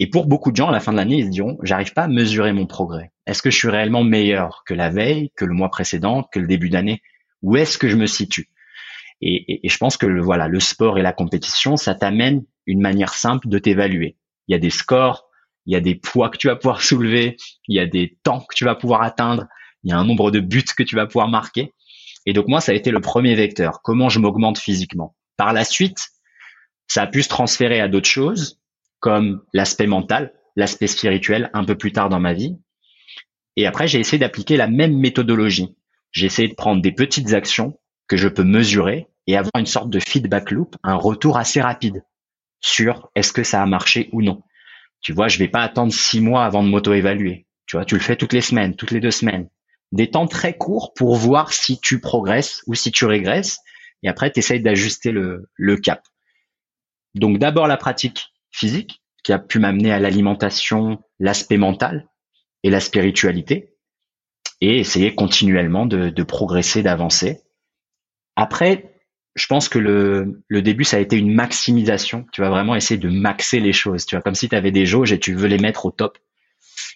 Et 0.00 0.10
pour 0.10 0.26
beaucoup 0.26 0.50
de 0.50 0.56
gens, 0.56 0.70
à 0.70 0.72
la 0.72 0.80
fin 0.80 0.90
de 0.90 0.96
l'année, 0.96 1.18
ils 1.18 1.26
se 1.26 1.30
diront, 1.30 1.58
j'arrive 1.62 1.92
pas 1.92 2.02
à 2.02 2.08
mesurer 2.08 2.52
mon 2.52 2.66
progrès. 2.66 3.12
Est-ce 3.24 3.40
que 3.40 3.50
je 3.50 3.56
suis 3.56 3.68
réellement 3.68 4.02
meilleur 4.02 4.64
que 4.66 4.74
la 4.74 4.90
veille, 4.90 5.30
que 5.36 5.44
le 5.44 5.54
mois 5.54 5.70
précédent, 5.70 6.24
que 6.24 6.40
le 6.40 6.48
début 6.48 6.68
d'année? 6.68 7.02
Où 7.40 7.56
est-ce 7.56 7.78
que 7.78 7.88
je 7.88 7.94
me 7.94 8.08
situe? 8.08 8.48
Et, 9.20 9.64
et, 9.64 9.68
je 9.68 9.76
pense 9.78 9.96
que 9.96 10.06
le, 10.06 10.20
voilà, 10.20 10.48
le 10.48 10.58
sport 10.58 10.98
et 10.98 11.02
la 11.02 11.12
compétition, 11.12 11.76
ça 11.76 11.94
t'amène 11.94 12.42
une 12.66 12.80
manière 12.80 13.14
simple 13.14 13.46
de 13.46 13.60
t'évaluer. 13.60 14.16
Il 14.48 14.54
y 14.54 14.56
a 14.56 14.58
des 14.58 14.70
scores, 14.70 15.28
il 15.66 15.72
y 15.72 15.76
a 15.76 15.80
des 15.80 15.94
poids 15.94 16.30
que 16.30 16.36
tu 16.36 16.48
vas 16.48 16.56
pouvoir 16.56 16.82
soulever, 16.82 17.36
il 17.68 17.76
y 17.76 17.78
a 17.78 17.86
des 17.86 18.18
temps 18.24 18.40
que 18.40 18.56
tu 18.56 18.64
vas 18.64 18.74
pouvoir 18.74 19.02
atteindre, 19.02 19.46
il 19.84 19.90
y 19.90 19.92
a 19.92 19.98
un 19.98 20.04
nombre 20.04 20.32
de 20.32 20.40
buts 20.40 20.64
que 20.76 20.82
tu 20.82 20.96
vas 20.96 21.06
pouvoir 21.06 21.28
marquer. 21.28 21.72
Et 22.26 22.32
donc 22.32 22.48
moi, 22.48 22.60
ça 22.60 22.72
a 22.72 22.74
été 22.74 22.90
le 22.90 23.00
premier 23.00 23.34
vecteur. 23.34 23.80
Comment 23.82 24.08
je 24.08 24.18
m'augmente 24.18 24.58
physiquement. 24.58 25.16
Par 25.36 25.52
la 25.52 25.64
suite, 25.64 26.08
ça 26.88 27.02
a 27.02 27.06
pu 27.06 27.22
se 27.22 27.28
transférer 27.28 27.80
à 27.80 27.88
d'autres 27.88 28.08
choses, 28.08 28.60
comme 29.00 29.42
l'aspect 29.52 29.86
mental, 29.86 30.32
l'aspect 30.56 30.86
spirituel, 30.86 31.50
un 31.54 31.64
peu 31.64 31.76
plus 31.76 31.92
tard 31.92 32.08
dans 32.08 32.20
ma 32.20 32.32
vie. 32.32 32.56
Et 33.56 33.66
après, 33.66 33.88
j'ai 33.88 34.00
essayé 34.00 34.18
d'appliquer 34.18 34.56
la 34.56 34.68
même 34.68 34.96
méthodologie. 34.98 35.76
J'ai 36.12 36.26
essayé 36.26 36.48
de 36.48 36.54
prendre 36.54 36.82
des 36.82 36.92
petites 36.92 37.32
actions 37.32 37.78
que 38.08 38.16
je 38.16 38.28
peux 38.28 38.44
mesurer 38.44 39.06
et 39.26 39.36
avoir 39.36 39.52
une 39.58 39.66
sorte 39.66 39.90
de 39.90 40.00
feedback 40.00 40.50
loop, 40.50 40.76
un 40.82 40.94
retour 40.94 41.36
assez 41.36 41.60
rapide 41.60 42.04
sur 42.60 43.10
est-ce 43.14 43.32
que 43.32 43.42
ça 43.42 43.62
a 43.62 43.66
marché 43.66 44.08
ou 44.12 44.22
non. 44.22 44.42
Tu 45.00 45.12
vois, 45.12 45.28
je 45.28 45.38
vais 45.38 45.48
pas 45.48 45.60
attendre 45.60 45.92
six 45.92 46.20
mois 46.20 46.44
avant 46.44 46.62
de 46.62 46.68
m'auto-évaluer. 46.68 47.46
Tu 47.66 47.76
vois, 47.76 47.84
tu 47.84 47.94
le 47.94 48.00
fais 48.00 48.16
toutes 48.16 48.32
les 48.32 48.40
semaines, 48.40 48.76
toutes 48.76 48.92
les 48.92 49.00
deux 49.00 49.10
semaines. 49.10 49.48
Des 49.92 50.10
temps 50.10 50.26
très 50.26 50.56
courts 50.56 50.92
pour 50.94 51.14
voir 51.16 51.52
si 51.52 51.80
tu 51.80 52.00
progresses 52.00 52.62
ou 52.66 52.74
si 52.74 52.90
tu 52.90 53.04
régresses. 53.04 53.58
Et 54.02 54.08
après, 54.08 54.30
tu 54.30 54.40
essayes 54.40 54.60
d'ajuster 54.60 55.12
le, 55.12 55.76
cap. 55.76 56.02
Donc 57.14 57.38
d'abord 57.38 57.66
la 57.66 57.76
pratique 57.76 58.32
physique 58.50 59.02
qui 59.22 59.32
a 59.32 59.38
pu 59.38 59.58
m'amener 59.58 59.92
à 59.92 59.98
l'alimentation, 59.98 60.98
l'aspect 61.18 61.56
mental 61.56 62.08
et 62.62 62.70
la 62.70 62.80
spiritualité 62.80 63.74
et 64.60 64.78
essayer 64.78 65.14
continuellement 65.14 65.86
de, 65.86 66.22
progresser, 66.22 66.82
d'avancer. 66.82 67.42
Après, 68.36 69.00
je 69.34 69.46
pense 69.46 69.68
que 69.68 69.78
le, 69.78 70.42
le 70.48 70.62
début, 70.62 70.84
ça 70.84 70.96
a 70.96 71.00
été 71.00 71.16
une 71.16 71.34
maximisation. 71.34 72.26
Tu 72.32 72.40
vas 72.40 72.48
vraiment 72.50 72.74
essayer 72.74 72.98
de 72.98 73.08
maxer 73.08 73.60
les 73.60 73.72
choses. 73.72 74.06
Tu 74.06 74.14
vois, 74.14 74.22
comme 74.22 74.34
si 74.34 74.48
tu 74.48 74.56
avais 74.56 74.72
des 74.72 74.86
jauges 74.86 75.12
et 75.12 75.20
tu 75.20 75.34
veux 75.34 75.48
les 75.48 75.58
mettre 75.58 75.86
au 75.86 75.90
top. 75.90 76.18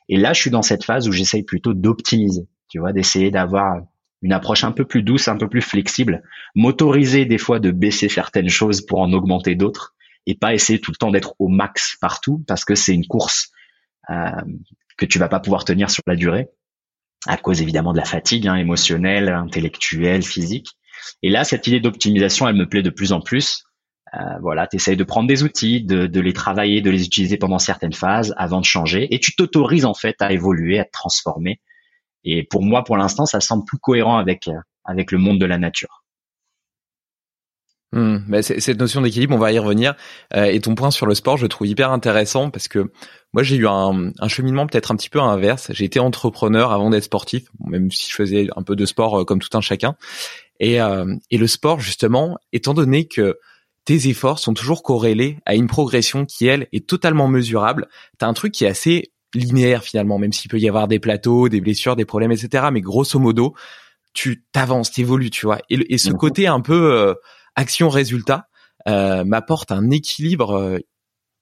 Et 0.08 0.16
là, 0.16 0.32
je 0.32 0.40
suis 0.40 0.50
dans 0.50 0.62
cette 0.62 0.84
phase 0.84 1.08
où 1.08 1.12
j'essaye 1.12 1.42
plutôt 1.42 1.74
d'optimiser. 1.74 2.46
Tu 2.70 2.78
vois, 2.78 2.92
d'essayer 2.92 3.30
d'avoir 3.30 3.82
une 4.22 4.32
approche 4.32 4.64
un 4.64 4.72
peu 4.72 4.84
plus 4.84 5.02
douce, 5.02 5.28
un 5.28 5.36
peu 5.36 5.48
plus 5.48 5.62
flexible, 5.62 6.22
m'autoriser 6.54 7.24
des 7.24 7.38
fois 7.38 7.58
de 7.58 7.70
baisser 7.70 8.08
certaines 8.08 8.48
choses 8.48 8.80
pour 8.84 9.00
en 9.00 9.12
augmenter 9.12 9.54
d'autres 9.54 9.94
et 10.26 10.34
pas 10.34 10.54
essayer 10.54 10.80
tout 10.80 10.90
le 10.90 10.96
temps 10.96 11.10
d'être 11.10 11.34
au 11.38 11.48
max 11.48 11.96
partout 12.00 12.44
parce 12.46 12.64
que 12.64 12.74
c'est 12.74 12.94
une 12.94 13.06
course 13.06 13.50
euh, 14.10 14.30
que 14.96 15.06
tu 15.06 15.18
vas 15.18 15.28
pas 15.28 15.40
pouvoir 15.40 15.64
tenir 15.64 15.90
sur 15.90 16.02
la 16.06 16.16
durée 16.16 16.48
à 17.26 17.36
cause 17.36 17.60
évidemment 17.60 17.92
de 17.92 17.98
la 17.98 18.04
fatigue 18.04 18.46
hein, 18.46 18.56
émotionnelle, 18.56 19.28
intellectuelle, 19.28 20.22
physique. 20.22 20.68
Et 21.22 21.30
là, 21.30 21.44
cette 21.44 21.66
idée 21.66 21.80
d'optimisation, 21.80 22.48
elle 22.48 22.56
me 22.56 22.68
plaît 22.68 22.82
de 22.82 22.90
plus 22.90 23.12
en 23.12 23.20
plus. 23.20 23.64
Euh, 24.14 24.38
voilà, 24.40 24.66
tu 24.66 24.96
de 24.96 25.04
prendre 25.04 25.28
des 25.28 25.42
outils, 25.42 25.82
de, 25.84 26.06
de, 26.06 26.20
les 26.20 26.32
travailler, 26.32 26.80
de 26.80 26.90
les 26.90 27.04
utiliser 27.04 27.36
pendant 27.36 27.58
certaines 27.58 27.92
phases 27.92 28.34
avant 28.36 28.60
de 28.60 28.64
changer, 28.64 29.14
et 29.14 29.20
tu 29.20 29.36
t'autorises 29.36 29.84
en 29.84 29.94
fait 29.94 30.16
à 30.20 30.32
évoluer, 30.32 30.80
à 30.80 30.84
te 30.84 30.90
transformer. 30.92 31.60
Et 32.24 32.44
pour 32.44 32.62
moi, 32.62 32.84
pour 32.84 32.96
l'instant, 32.96 33.26
ça 33.26 33.40
semble 33.40 33.64
plus 33.64 33.78
cohérent 33.78 34.18
avec 34.18 34.48
euh, 34.48 34.52
avec 34.84 35.12
le 35.12 35.18
monde 35.18 35.38
de 35.40 35.46
la 35.46 35.58
nature. 35.58 36.00
Hmm, 37.92 38.18
bah, 38.28 38.40
cette 38.42 38.78
notion 38.78 39.00
d'équilibre, 39.00 39.34
on 39.34 39.38
va 39.38 39.50
y 39.50 39.58
revenir. 39.58 39.94
Euh, 40.36 40.44
et 40.44 40.60
ton 40.60 40.76
point 40.76 40.92
sur 40.92 41.06
le 41.06 41.14
sport, 41.14 41.36
je 41.36 41.46
trouve 41.46 41.66
hyper 41.66 41.90
intéressant 41.90 42.50
parce 42.50 42.68
que 42.68 42.92
moi, 43.32 43.42
j'ai 43.42 43.56
eu 43.56 43.66
un, 43.66 44.12
un 44.18 44.28
cheminement 44.28 44.66
peut-être 44.66 44.92
un 44.92 44.96
petit 44.96 45.10
peu 45.10 45.20
inverse. 45.20 45.72
J'ai 45.72 45.86
été 45.86 45.98
entrepreneur 45.98 46.70
avant 46.70 46.90
d'être 46.90 47.04
sportif, 47.04 47.48
même 47.66 47.90
si 47.90 48.08
je 48.08 48.14
faisais 48.14 48.48
un 48.54 48.62
peu 48.62 48.76
de 48.76 48.86
sport 48.86 49.20
euh, 49.20 49.24
comme 49.24 49.40
tout 49.40 49.56
un 49.56 49.60
chacun. 49.60 49.96
Et, 50.60 50.80
euh, 50.80 51.16
et 51.30 51.38
le 51.38 51.46
sport, 51.48 51.80
justement, 51.80 52.38
étant 52.52 52.74
donné 52.74 53.08
que 53.08 53.38
tes 53.84 54.08
efforts 54.08 54.38
sont 54.38 54.54
toujours 54.54 54.84
corrélés 54.84 55.38
à 55.44 55.56
une 55.56 55.66
progression 55.66 56.26
qui, 56.26 56.46
elle, 56.46 56.68
est 56.72 56.86
totalement 56.86 57.26
mesurable, 57.26 57.88
tu 58.18 58.24
as 58.24 58.28
un 58.28 58.34
truc 58.34 58.52
qui 58.52 58.64
est 58.64 58.68
assez 58.68 59.10
linéaire 59.34 59.82
finalement, 59.82 60.18
même 60.18 60.32
s'il 60.32 60.50
peut 60.50 60.58
y 60.58 60.68
avoir 60.68 60.88
des 60.88 60.98
plateaux, 60.98 61.48
des 61.48 61.60
blessures, 61.60 61.96
des 61.96 62.04
problèmes, 62.04 62.32
etc. 62.32 62.68
Mais 62.72 62.80
grosso 62.80 63.18
modo, 63.18 63.54
tu 64.12 64.44
t'avances, 64.52 64.90
t'évolues, 64.90 65.30
tu 65.30 65.46
vois. 65.46 65.60
Et, 65.70 65.94
et 65.94 65.98
ce 65.98 66.10
côté 66.10 66.46
un 66.46 66.60
peu 66.60 67.14
action-résultat 67.56 68.48
euh, 68.88 69.24
m'apporte 69.24 69.72
un 69.72 69.90
équilibre 69.90 70.52
euh, 70.52 70.78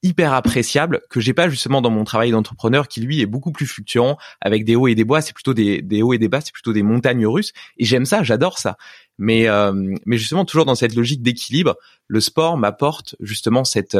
hyper 0.03 0.33
appréciable 0.33 1.01
que 1.09 1.21
j'ai 1.21 1.35
pas 1.35 1.49
justement 1.49 1.81
dans 1.81 1.91
mon 1.91 2.05
travail 2.05 2.33
d'entrepreneur 2.33 2.89
qui 2.89 3.01
lui 3.01 3.21
est 3.21 3.27
beaucoup 3.27 3.53
plus 3.53 3.67
fluctuant 3.67 4.17
avec 4.41 4.65
des 4.65 4.75
hauts 4.75 4.89
et 4.89 4.95
des 4.95 5.05
bas 5.05 5.21
c'est 5.21 5.33
plutôt 5.33 5.55
des, 5.55 5.83
des 5.83 6.03
hauts 6.03 6.13
et 6.13 6.19
des 6.19 6.29
bas 6.29 6.41
c'est 6.41 6.53
plutôt 6.53 6.73
des 6.73 6.83
montagnes 6.83 7.27
russes 7.27 7.53
et 7.77 7.85
j'aime 7.85 8.07
ça 8.07 8.23
j'adore 8.23 8.59
ça 8.59 8.77
mais 9.19 9.49
euh, 9.49 9.73
mais 10.07 10.19
justement 10.19 10.45
toujours 10.45 10.65
dans 10.67 10.77
cette 10.77 10.95
logique 10.95 11.23
d'équilibre 11.23 11.77
le 12.07 12.21
sport 12.21 12.57
m'apporte 12.57 13.17
justement 13.21 13.65
cette 13.65 13.97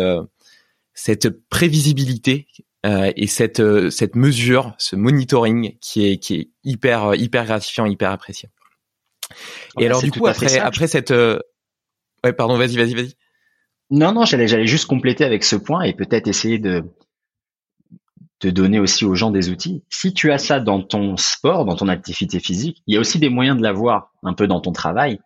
cette 0.95 1.29
prévisibilité 1.49 2.47
et 2.85 3.27
cette 3.27 3.91
cette 3.91 4.15
mesure 4.15 4.75
ce 4.79 4.97
monitoring 4.97 5.77
qui 5.81 6.07
est 6.07 6.19
qui 6.19 6.37
est 6.37 6.51
hyper 6.65 7.15
hyper 7.17 7.45
gratifiant 7.45 7.87
hyper 7.87 8.11
appréciable 8.11 8.53
et 9.79 9.87
alors 9.87 10.01
du 10.01 10.11
coup 10.13 10.27
après 10.27 10.59
après 10.59 10.87
cette 10.87 11.13
Ouais, 12.25 12.33
pardon, 12.33 12.57
vas-y, 12.57 12.77
vas-y, 12.77 12.95
vas-y. 12.95 13.15
Non, 13.91 14.13
non, 14.13 14.25
j'allais, 14.25 14.49
j'allais 14.49 14.67
juste 14.67 14.87
compléter 14.87 15.25
avec 15.25 15.45
ce 15.45 15.57
point 15.57 15.83
et 15.83 15.95
peut-être 15.95 16.27
essayer 16.27 16.59
de, 16.59 16.85
de 18.41 18.51
donner 18.51 18.81
aussi 18.81 19.05
aux 19.05 19.15
gens 19.15 19.31
des 19.31 19.51
outils. 19.51 19.85
Si 19.89 20.13
tu 20.13 20.33
as 20.33 20.39
ça 20.39 20.61
dans 20.61 20.83
ton 20.83 21.17
sport, 21.17 21.65
dans 21.65 21.77
ton 21.77 21.89
activité 21.89 22.41
physique, 22.41 22.83
il 22.87 22.95
y 22.95 22.97
a 22.97 23.01
aussi 23.01 23.19
des 23.19 23.29
moyens 23.29 23.57
de 23.57 23.63
l'avoir 23.63 24.13
un 24.23 24.35
peu 24.35 24.47
dans 24.47 24.61
ton 24.61 24.73
travail 24.73 25.21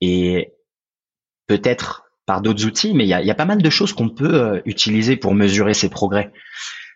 et 0.00 0.52
peut-être 1.46 2.04
par 2.26 2.40
d'autres 2.40 2.64
outils, 2.64 2.94
mais 2.94 3.04
il 3.04 3.08
y 3.08 3.14
a, 3.14 3.20
il 3.20 3.26
y 3.26 3.30
a 3.30 3.34
pas 3.34 3.44
mal 3.44 3.60
de 3.60 3.70
choses 3.70 3.92
qu'on 3.92 4.08
peut 4.08 4.34
euh, 4.34 4.60
utiliser 4.64 5.16
pour 5.16 5.34
mesurer 5.34 5.74
ses 5.74 5.90
progrès 5.90 6.32
euh, 6.32 6.32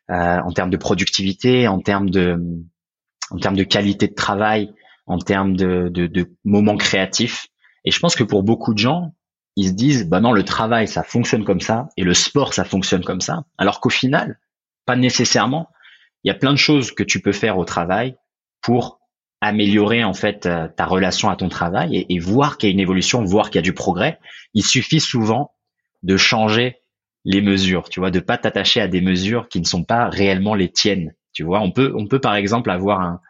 en 0.08 0.52
termes 0.52 0.70
de 0.70 0.76
productivité, 0.76 1.68
en 1.68 1.80
termes 1.80 2.10
de, 2.10 2.40
en 3.30 3.38
termes 3.38 3.56
de 3.56 3.64
qualité 3.64 4.08
de 4.08 4.14
travail, 4.14 4.72
en 5.06 5.18
termes 5.18 5.56
de, 5.56 5.88
de, 5.90 6.06
de 6.06 6.34
moments 6.44 6.76
créatifs. 6.76 7.48
Et 7.84 7.90
je 7.90 7.98
pense 7.98 8.16
que 8.16 8.24
pour 8.24 8.42
beaucoup 8.42 8.72
de 8.72 8.78
gens, 8.78 9.14
ils 9.56 9.68
se 9.68 9.72
disent 9.72 10.08
bah 10.08 10.20
non 10.20 10.32
le 10.32 10.44
travail 10.44 10.86
ça 10.86 11.02
fonctionne 11.02 11.44
comme 11.44 11.60
ça 11.60 11.88
et 11.96 12.04
le 12.04 12.14
sport 12.14 12.54
ça 12.54 12.64
fonctionne 12.64 13.04
comme 13.04 13.20
ça. 13.20 13.44
Alors 13.58 13.80
qu'au 13.80 13.90
final 13.90 14.38
pas 14.88 14.96
nécessairement. 14.96 15.68
Il 16.24 16.28
y 16.28 16.30
a 16.30 16.34
plein 16.34 16.52
de 16.52 16.58
choses 16.58 16.92
que 16.92 17.02
tu 17.02 17.20
peux 17.20 17.32
faire 17.32 17.58
au 17.58 17.66
travail 17.66 18.16
pour 18.62 19.00
améliorer 19.42 20.02
en 20.02 20.14
fait 20.14 20.46
euh, 20.46 20.66
ta 20.66 20.86
relation 20.86 21.28
à 21.28 21.36
ton 21.36 21.50
travail 21.50 22.06
et, 22.08 22.18
voir 22.18 22.56
qu'il 22.56 22.70
y 22.70 22.72
a 22.72 22.72
une 22.72 22.80
évolution 22.80 23.22
voir 23.22 23.50
qu'il 23.50 23.56
y 23.56 23.58
a 23.58 23.62
du 23.62 23.74
progrès. 23.74 24.18
Il 24.54 24.64
suffit 24.64 24.98
souvent 24.98 25.52
de 26.02 26.16
changer 26.16 26.77
les 27.28 27.42
mesures 27.42 27.88
tu 27.88 28.00
vois 28.00 28.10
de 28.10 28.20
pas 28.20 28.38
t'attacher 28.38 28.80
à 28.80 28.88
des 28.88 29.00
mesures 29.00 29.48
qui 29.48 29.60
ne 29.60 29.66
sont 29.66 29.84
pas 29.84 30.08
réellement 30.08 30.54
les 30.54 30.70
tiennes 30.70 31.14
tu 31.32 31.44
vois 31.44 31.60
on 31.60 31.70
peut 31.70 31.92
on 31.96 32.06
peut 32.06 32.20
par 32.20 32.34
exemple 32.34 32.70
avoir 32.70 33.00
un, 33.00 33.20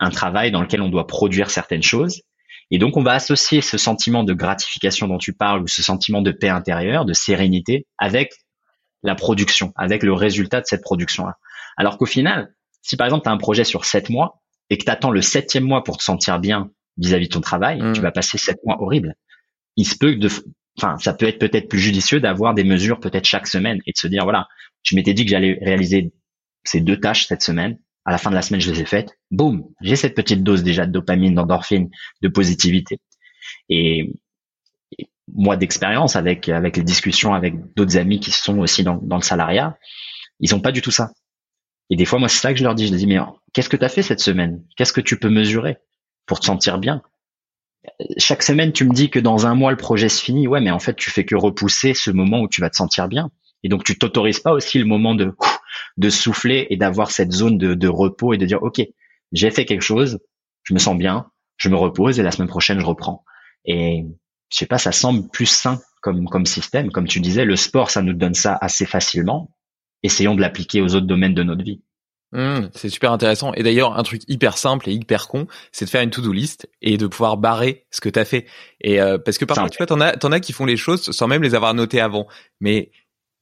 un 0.00 0.10
travail 0.10 0.50
dans 0.50 0.60
lequel 0.60 0.82
on 0.82 0.88
doit 0.88 1.06
produire 1.06 1.50
certaines 1.50 1.82
choses 1.82 2.20
et 2.70 2.78
donc, 2.78 2.96
on 2.96 3.02
va 3.02 3.12
associer 3.12 3.60
ce 3.60 3.78
sentiment 3.78 4.24
de 4.24 4.32
gratification 4.32 5.06
dont 5.06 5.18
tu 5.18 5.32
parles 5.32 5.62
ou 5.62 5.68
ce 5.68 5.82
sentiment 5.82 6.22
de 6.22 6.32
paix 6.32 6.48
intérieure, 6.48 7.04
de 7.04 7.12
sérénité 7.12 7.86
avec 7.98 8.32
la 9.02 9.14
production, 9.14 9.72
avec 9.76 10.02
le 10.02 10.12
résultat 10.12 10.60
de 10.60 10.66
cette 10.66 10.82
production-là. 10.82 11.36
Alors 11.76 11.98
qu'au 11.98 12.06
final, 12.06 12.54
si 12.82 12.96
par 12.96 13.06
exemple 13.06 13.24
tu 13.24 13.28
as 13.28 13.32
un 13.32 13.38
projet 13.38 13.64
sur 13.64 13.84
sept 13.84 14.08
mois 14.08 14.42
et 14.70 14.78
que 14.78 14.84
tu 14.84 14.90
attends 14.90 15.10
le 15.10 15.20
septième 15.20 15.64
mois 15.64 15.84
pour 15.84 15.98
te 15.98 16.02
sentir 16.02 16.38
bien 16.38 16.70
vis-à-vis 16.96 17.28
de 17.28 17.34
ton 17.34 17.40
travail, 17.40 17.80
mmh. 17.82 17.92
tu 17.92 18.00
vas 18.00 18.12
passer 18.12 18.38
sept 18.38 18.58
mois 18.64 18.80
horribles. 18.80 19.14
Il 19.76 19.86
se 19.86 19.96
peut 19.96 20.12
que 20.12 20.18
de, 20.18 20.30
enfin, 20.78 20.98
ça 20.98 21.14
peut 21.14 21.26
être 21.26 21.38
peut-être 21.38 21.68
plus 21.68 21.78
judicieux 21.78 22.20
d'avoir 22.20 22.54
des 22.54 22.64
mesures 22.64 23.00
peut-être 23.00 23.26
chaque 23.26 23.46
semaine 23.46 23.80
et 23.86 23.92
de 23.92 23.96
se 23.96 24.06
dire 24.06 24.24
voilà, 24.24 24.48
je 24.82 24.96
m'étais 24.96 25.14
dit 25.14 25.24
que 25.24 25.30
j'allais 25.30 25.58
réaliser 25.62 26.12
ces 26.64 26.80
deux 26.80 26.98
tâches 26.98 27.26
cette 27.26 27.42
semaine 27.42 27.78
à 28.04 28.12
la 28.12 28.18
fin 28.18 28.30
de 28.30 28.34
la 28.34 28.42
semaine, 28.42 28.60
je 28.60 28.70
les 28.70 28.80
ai 28.80 28.84
faites. 28.84 29.18
Boum, 29.30 29.64
j'ai 29.80 29.96
cette 29.96 30.14
petite 30.14 30.42
dose 30.42 30.62
déjà 30.62 30.86
de 30.86 30.92
dopamine, 30.92 31.34
d'endorphine, 31.34 31.90
de 32.22 32.28
positivité. 32.28 33.00
Et, 33.68 34.12
moi, 35.32 35.56
d'expérience 35.56 36.16
avec 36.16 36.50
avec 36.50 36.76
les 36.76 36.82
discussions 36.82 37.32
avec 37.32 37.54
d'autres 37.74 37.96
amis 37.96 38.20
qui 38.20 38.30
sont 38.30 38.58
aussi 38.58 38.84
dans, 38.84 38.96
dans 38.96 39.16
le 39.16 39.22
salariat, 39.22 39.78
ils 40.38 40.54
ont 40.54 40.60
pas 40.60 40.70
du 40.70 40.82
tout 40.82 40.90
ça. 40.90 41.12
Et 41.88 41.96
des 41.96 42.04
fois, 42.04 42.18
moi, 42.18 42.28
c'est 42.28 42.40
ça 42.40 42.52
que 42.52 42.58
je 42.58 42.64
leur 42.64 42.74
dis. 42.74 42.86
Je 42.86 42.92
leur 42.92 42.98
dis, 42.98 43.06
mais 43.06 43.18
qu'est-ce 43.54 43.70
que 43.70 43.76
tu 43.76 43.84
as 43.84 43.88
fait 43.88 44.02
cette 44.02 44.20
semaine? 44.20 44.62
Qu'est-ce 44.76 44.92
que 44.92 45.00
tu 45.00 45.18
peux 45.18 45.30
mesurer 45.30 45.78
pour 46.26 46.40
te 46.40 46.44
sentir 46.44 46.78
bien? 46.78 47.02
Chaque 48.18 48.42
semaine, 48.42 48.72
tu 48.72 48.84
me 48.84 48.92
dis 48.92 49.10
que 49.10 49.18
dans 49.18 49.46
un 49.46 49.54
mois, 49.54 49.70
le 49.70 49.76
projet 49.76 50.08
se 50.08 50.22
finit. 50.22 50.48
Ouais, 50.48 50.60
mais 50.60 50.70
en 50.70 50.78
fait, 50.78 50.94
tu 50.94 51.10
fais 51.10 51.24
que 51.24 51.34
repousser 51.34 51.94
ce 51.94 52.10
moment 52.10 52.40
où 52.40 52.48
tu 52.48 52.60
vas 52.60 52.70
te 52.70 52.76
sentir 52.76 53.08
bien. 53.08 53.30
Et 53.62 53.68
donc, 53.68 53.84
tu 53.84 53.98
t'autorises 53.98 54.40
pas 54.40 54.52
aussi 54.52 54.78
le 54.78 54.84
moment 54.84 55.14
de 55.14 55.34
de 55.96 56.10
souffler 56.10 56.66
et 56.70 56.76
d'avoir 56.76 57.10
cette 57.10 57.32
zone 57.32 57.58
de, 57.58 57.88
repos 57.88 58.32
et 58.34 58.38
de 58.38 58.46
dire 58.46 58.62
ok 58.62 58.82
j'ai 59.32 59.50
fait 59.50 59.64
quelque 59.64 59.82
chose 59.82 60.18
je 60.62 60.74
me 60.74 60.78
sens 60.78 60.96
bien 60.96 61.30
je 61.56 61.68
me 61.68 61.76
repose 61.76 62.18
et 62.18 62.22
la 62.22 62.30
semaine 62.30 62.48
prochaine 62.48 62.80
je 62.80 62.84
reprends 62.84 63.24
et 63.64 64.04
je 64.50 64.56
sais 64.56 64.66
pas 64.66 64.78
ça 64.78 64.92
semble 64.92 65.28
plus 65.28 65.46
sain 65.46 65.80
comme 66.02 66.28
comme 66.28 66.46
système 66.46 66.90
comme 66.90 67.06
tu 67.06 67.20
disais 67.20 67.44
le 67.44 67.56
sport 67.56 67.90
ça 67.90 68.02
nous 68.02 68.12
donne 68.12 68.34
ça 68.34 68.58
assez 68.60 68.86
facilement 68.86 69.54
essayons 70.02 70.34
de 70.34 70.40
l'appliquer 70.40 70.80
aux 70.82 70.94
autres 70.94 71.06
domaines 71.06 71.34
de 71.34 71.42
notre 71.42 71.64
vie 71.64 71.82
Mmh, 72.34 72.70
c'est 72.74 72.88
super 72.88 73.12
intéressant. 73.12 73.54
Et 73.54 73.62
d'ailleurs, 73.62 73.96
un 73.96 74.02
truc 74.02 74.22
hyper 74.26 74.58
simple 74.58 74.88
et 74.88 74.92
hyper 74.92 75.28
con, 75.28 75.46
c'est 75.70 75.84
de 75.84 75.90
faire 75.90 76.02
une 76.02 76.10
to-do 76.10 76.32
list 76.32 76.68
et 76.82 76.96
de 76.96 77.06
pouvoir 77.06 77.36
barrer 77.36 77.86
ce 77.90 78.00
que 78.00 78.08
tu 78.08 78.18
as 78.18 78.24
fait. 78.24 78.46
Et 78.80 79.00
euh, 79.00 79.18
parce 79.18 79.38
que 79.38 79.44
parfois, 79.44 79.70
tu 79.70 79.78
vois, 79.78 79.86
t'en 79.86 80.00
as, 80.00 80.16
t'en 80.16 80.32
as 80.32 80.40
qui 80.40 80.52
font 80.52 80.66
les 80.66 80.76
choses 80.76 81.12
sans 81.12 81.28
même 81.28 81.42
les 81.42 81.54
avoir 81.54 81.74
notées 81.74 82.00
avant. 82.00 82.26
Mais 82.60 82.90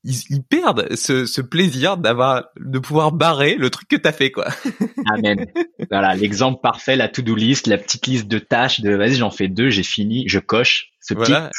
ils, 0.04 0.16
ils 0.28 0.42
perdent 0.42 0.94
ce, 0.94 1.24
ce 1.24 1.40
plaisir 1.40 1.96
d'avoir, 1.96 2.44
de 2.60 2.78
pouvoir 2.78 3.12
barrer 3.12 3.54
le 3.54 3.70
truc 3.70 3.88
que 3.88 3.96
t'as 3.96 4.12
fait, 4.12 4.30
quoi. 4.30 4.48
Amen. 5.06 5.46
voilà, 5.90 6.14
l'exemple 6.14 6.60
parfait, 6.60 6.96
la 6.96 7.08
to-do 7.08 7.34
list, 7.34 7.66
la 7.68 7.78
petite 7.78 8.06
liste 8.06 8.28
de 8.28 8.38
tâches 8.38 8.80
de, 8.80 8.94
vas-y, 8.94 9.14
j'en 9.14 9.30
fais 9.30 9.48
deux, 9.48 9.70
j'ai 9.70 9.84
fini, 9.84 10.28
je 10.28 10.38
coche. 10.38 10.90
Ce 11.00 11.14
voilà. 11.14 11.50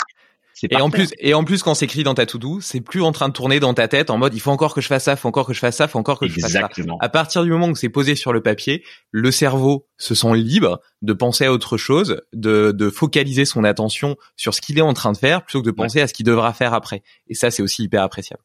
Et 0.70 0.76
en 0.82 0.90
plus, 0.90 1.14
et 1.18 1.34
en 1.34 1.44
plus, 1.44 1.64
quand 1.64 1.74
c'est 1.74 1.86
écrit 1.86 2.04
dans 2.04 2.14
ta 2.14 2.26
to-do, 2.26 2.62
c'est 2.62 2.82
plus 2.82 3.02
en 3.02 3.12
train 3.12 3.28
de 3.28 3.34
tourner 3.34 3.60
dans 3.60 3.74
ta 3.74 3.88
tête 3.88 4.10
en 4.10 4.18
mode 4.18 4.36
il 4.36 4.40
faut 4.40 4.52
encore 4.52 4.74
que 4.74 4.82
je 4.82 4.88
fasse 4.88 5.06
ça, 5.06 5.16
faut 5.16 5.28
encore 5.28 5.48
que 5.48 5.54
je 5.54 5.60
fasse 5.60 5.78
ça, 5.78 5.88
faut 5.88 6.00
encore 6.00 6.20
que 6.20 6.28
je 6.28 6.40
fasse 6.40 6.52
ça. 6.52 6.70
À 7.00 7.10
partir 7.10 7.44
du 7.44 7.50
moment 7.50 7.68
où 7.68 7.76
c'est 7.76 7.90
posé 7.90 8.16
sur 8.16 8.34
le 8.34 8.42
papier, 8.42 8.84
le 9.12 9.32
cerveau 9.32 9.88
se 9.98 10.14
sent 10.14 10.36
libre 10.36 10.80
de 11.02 11.14
penser 11.14 11.46
à 11.46 11.52
autre 11.52 11.78
chose, 11.78 12.22
de, 12.34 12.72
de 12.72 12.90
focaliser 12.90 13.46
son 13.46 13.64
attention 13.64 14.16
sur 14.36 14.54
ce 14.54 14.62
qu'il 14.62 14.78
est 14.78 14.82
en 14.82 14.94
train 14.94 15.12
de 15.12 15.18
faire 15.18 15.44
plutôt 15.44 15.62
que 15.62 15.66
de 15.66 15.72
penser 15.72 16.02
à 16.02 16.08
ce 16.08 16.14
qu'il 16.14 16.26
devra 16.26 16.54
faire 16.54 16.74
après. 16.74 17.04
Et 17.28 17.34
ça, 17.34 17.50
c'est 17.50 17.64
aussi 17.64 17.84
hyper 17.84 18.04
appréciable. 18.04 18.44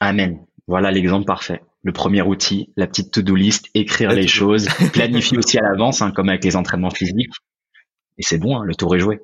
Amen. 0.00 0.38
Voilà 0.66 0.90
l'exemple 0.90 1.24
parfait. 1.24 1.62
Le 1.82 1.92
premier 1.92 2.22
outil, 2.22 2.72
la 2.76 2.86
petite 2.86 3.12
to-do 3.12 3.34
list, 3.34 3.66
écrire 3.74 4.10
les 4.10 4.26
choses, 4.26 4.68
planifier 4.92 5.38
aussi 5.38 5.58
à 5.58 5.62
l'avance, 5.62 6.02
hein, 6.02 6.10
comme 6.10 6.28
avec 6.28 6.44
les 6.44 6.56
entraînements 6.56 6.90
physiques. 6.90 7.30
Et 8.18 8.22
c'est 8.22 8.38
bon, 8.38 8.56
hein, 8.56 8.64
le 8.64 8.74
tour 8.74 8.94
est 8.96 8.98
joué. 8.98 9.20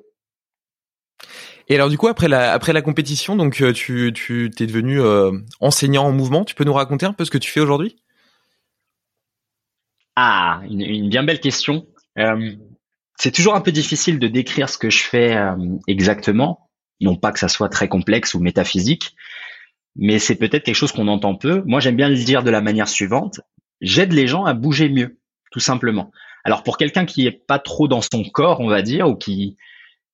Et 1.69 1.75
alors 1.75 1.89
du 1.89 1.97
coup 1.97 2.07
après 2.07 2.27
la 2.27 2.51
après 2.51 2.73
la 2.73 2.81
compétition, 2.81 3.35
donc 3.35 3.61
euh, 3.61 3.73
tu 3.73 4.11
tu 4.13 4.51
t'es 4.55 4.67
devenu 4.67 4.99
euh, 4.99 5.31
enseignant 5.59 6.05
en 6.05 6.11
mouvement. 6.11 6.43
Tu 6.43 6.55
peux 6.55 6.63
nous 6.63 6.73
raconter 6.73 7.05
un 7.05 7.13
peu 7.13 7.25
ce 7.25 7.31
que 7.31 7.37
tu 7.37 7.49
fais 7.49 7.59
aujourd'hui? 7.59 7.95
Ah, 10.15 10.61
une, 10.69 11.09
bien 11.09 11.23
belle 11.23 11.39
question. 11.39 11.87
Euh, 12.19 12.51
c'est 13.17 13.31
toujours 13.31 13.55
un 13.55 13.61
peu 13.61 13.71
difficile 13.71 14.19
de 14.19 14.27
décrire 14.27 14.69
ce 14.69 14.77
que 14.77 14.89
je 14.89 15.03
fais 15.03 15.37
exactement, 15.87 16.69
non 16.99 17.15
pas 17.15 17.31
que 17.31 17.39
ça 17.39 17.47
soit 17.47 17.69
très 17.69 17.87
complexe 17.87 18.33
ou 18.33 18.39
métaphysique, 18.39 19.15
mais 19.95 20.19
c'est 20.19 20.35
peut-être 20.35 20.63
quelque 20.63 20.75
chose 20.75 20.91
qu'on 20.91 21.07
entend 21.07 21.35
peu. 21.35 21.63
Moi, 21.65 21.79
j'aime 21.79 21.95
bien 21.95 22.09
le 22.09 22.15
dire 22.15 22.43
de 22.43 22.51
la 22.51 22.61
manière 22.61 22.87
suivante 22.89 23.39
j'aide 23.83 24.13
les 24.13 24.25
gens 24.25 24.45
à 24.45 24.55
bouger 24.55 24.89
mieux, 24.89 25.19
tout 25.51 25.59
simplement. 25.59 26.11
Alors 26.43 26.63
pour 26.63 26.77
quelqu'un 26.77 27.05
qui 27.05 27.27
est 27.27 27.45
pas 27.45 27.59
trop 27.59 27.87
dans 27.87 28.01
son 28.01 28.23
corps, 28.23 28.59
on 28.59 28.67
va 28.67 28.81
dire, 28.81 29.07
ou 29.07 29.15
qui 29.15 29.57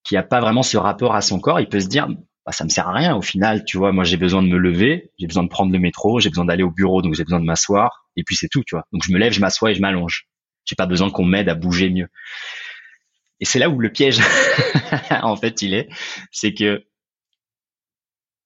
qui 0.04 0.18
a 0.18 0.24
pas 0.24 0.40
vraiment 0.40 0.64
ce 0.64 0.78
rapport 0.78 1.16
à 1.16 1.22
son 1.22 1.40
corps, 1.40 1.60
il 1.60 1.68
peut 1.68 1.80
se 1.80 1.88
dire 1.88 2.08
bah, 2.46 2.52
ça 2.52 2.64
me 2.64 2.70
sert 2.70 2.88
à 2.88 2.94
rien 2.94 3.16
au 3.16 3.22
final, 3.22 3.64
tu 3.66 3.78
vois, 3.78 3.92
moi 3.92 4.04
j'ai 4.04 4.18
besoin 4.18 4.42
de 4.42 4.48
me 4.48 4.58
lever, 4.58 5.12
j'ai 5.20 5.28
besoin 5.28 5.44
de 5.44 5.50
prendre 5.50 5.72
le 5.72 5.80
métro, 5.80 6.20
j'ai 6.20 6.30
besoin 6.30 6.46
d'aller 6.46 6.64
au 6.64 6.72
bureau, 6.72 7.02
donc 7.02 7.14
j'ai 7.14 7.24
besoin 7.24 7.40
de 7.40 7.46
m'asseoir, 7.46 8.08
et 8.16 8.24
puis 8.24 8.36
c'est 8.36 8.48
tout, 8.48 8.64
tu 8.64 8.76
vois. 8.76 8.86
Donc 8.92 9.04
je 9.06 9.12
me 9.12 9.18
lève, 9.18 9.34
je 9.34 9.40
m'assois 9.40 9.72
et 9.72 9.76
je 9.76 9.82
m'allonge. 9.82 10.28
J'ai 10.66 10.76
pas 10.76 10.86
besoin 10.86 11.10
qu'on 11.10 11.26
m'aide 11.26 11.50
à 11.50 11.56
bouger 11.56 11.90
mieux. 11.90 12.08
Et 13.40 13.46
c'est 13.46 13.60
là 13.60 13.70
où 13.70 13.80
le 13.80 13.92
piège, 13.92 14.20
en 15.12 15.36
fait, 15.36 15.62
il 15.62 15.74
est, 15.74 15.90
c'est 16.32 16.54
que 16.54 16.84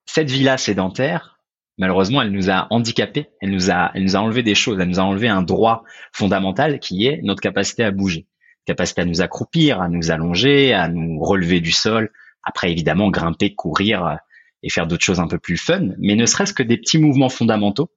cette 0.06 0.30
vie-là 0.30 0.58
sédentaire, 0.58 1.40
malheureusement, 1.78 2.22
elle 2.22 2.32
nous 2.32 2.50
a 2.50 2.68
handicapés, 2.72 3.30
elle 3.42 3.52
nous 3.52 3.72
a, 3.72 3.92
elle 3.96 4.04
nous 4.04 4.16
a 4.16 4.20
enlevé 4.20 4.44
des 4.44 4.56
choses, 4.56 4.80
elle 4.80 4.90
nous 4.90 5.00
a 5.00 5.04
enlevé 5.04 5.28
un 5.28 5.42
droit 5.42 5.84
fondamental 6.12 6.80
qui 6.80 7.08
est 7.08 7.22
notre 7.24 7.42
capacité 7.42 7.84
à 7.84 7.92
bouger 7.92 8.28
capacité 8.66 9.02
à 9.02 9.06
nous 9.06 9.22
accroupir, 9.22 9.82
à 9.82 9.90
nous 9.90 10.12
allonger, 10.12 10.74
à 10.74 10.88
nous 10.88 11.20
relever 11.20 11.62
du 11.62 11.72
sol. 11.72 12.12
Après, 12.44 12.72
évidemment, 12.72 13.10
grimper, 13.10 13.54
courir 13.54 14.06
euh, 14.06 14.16
et 14.64 14.70
faire 14.70 14.88
d'autres 14.88 15.04
choses 15.04 15.20
un 15.20 15.28
peu 15.28 15.40
plus 15.40 15.58
fun, 15.58 15.90
mais 16.00 16.16
ne 16.16 16.26
serait-ce 16.26 16.54
que 16.54 16.64
des 16.64 16.78
petits 16.78 16.98
mouvements 16.98 17.30
fondamentaux. 17.30 17.92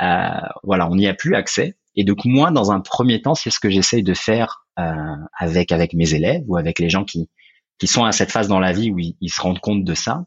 Euh, 0.00 0.28
voilà, 0.64 0.88
on 0.90 0.96
n'y 0.96 1.06
a 1.06 1.14
plus 1.14 1.34
accès. 1.34 1.76
Et 1.96 2.04
donc 2.04 2.24
moi, 2.24 2.50
dans 2.50 2.70
un 2.70 2.80
premier 2.80 3.22
temps, 3.22 3.34
c'est 3.34 3.50
ce 3.50 3.58
que 3.58 3.70
j'essaye 3.70 4.02
de 4.02 4.14
faire 4.14 4.66
euh, 4.78 4.92
avec 5.36 5.72
avec 5.72 5.94
mes 5.94 6.14
élèves 6.14 6.42
ou 6.46 6.56
avec 6.56 6.78
les 6.78 6.88
gens 6.88 7.04
qui 7.04 7.28
qui 7.78 7.86
sont 7.86 8.04
à 8.04 8.12
cette 8.12 8.32
phase 8.32 8.48
dans 8.48 8.60
la 8.60 8.72
vie 8.72 8.90
où 8.90 8.98
ils, 8.98 9.16
ils 9.20 9.30
se 9.30 9.40
rendent 9.40 9.60
compte 9.60 9.84
de 9.84 9.94
ça, 9.94 10.24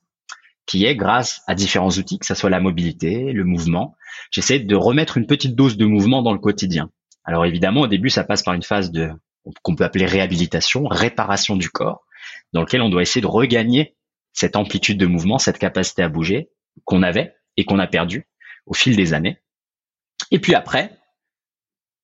qui 0.65 0.85
est 0.85 0.95
grâce 0.95 1.41
à 1.47 1.55
différents 1.55 1.89
outils, 1.89 2.17
que 2.19 2.25
ce 2.25 2.35
soit 2.35 2.49
la 2.49 2.61
mobilité, 2.61 3.33
le 3.33 3.43
mouvement. 3.43 3.95
J'essaie 4.31 4.59
de 4.59 4.75
remettre 4.75 5.17
une 5.17 5.27
petite 5.27 5.55
dose 5.55 5.75
de 5.77 5.85
mouvement 5.85 6.21
dans 6.21 6.33
le 6.33 6.39
quotidien. 6.39 6.89
Alors 7.25 7.45
évidemment, 7.45 7.81
au 7.81 7.87
début, 7.87 8.09
ça 8.09 8.23
passe 8.23 8.43
par 8.43 8.53
une 8.53 8.63
phase 8.63 8.91
de 8.91 9.09
qu'on 9.63 9.75
peut 9.75 9.83
appeler 9.83 10.05
réhabilitation, 10.05 10.87
réparation 10.87 11.55
du 11.55 11.69
corps, 11.69 12.05
dans 12.53 12.61
lequel 12.61 12.81
on 12.81 12.89
doit 12.89 13.01
essayer 13.01 13.21
de 13.21 13.27
regagner 13.27 13.95
cette 14.33 14.55
amplitude 14.55 14.97
de 14.97 15.05
mouvement, 15.05 15.37
cette 15.37 15.57
capacité 15.57 16.03
à 16.03 16.09
bouger 16.09 16.49
qu'on 16.85 17.03
avait 17.03 17.35
et 17.57 17.65
qu'on 17.65 17.79
a 17.79 17.87
perdu 17.87 18.27
au 18.65 18.73
fil 18.73 18.95
des 18.95 19.13
années. 19.13 19.37
Et 20.31 20.39
puis 20.39 20.55
après, 20.55 20.97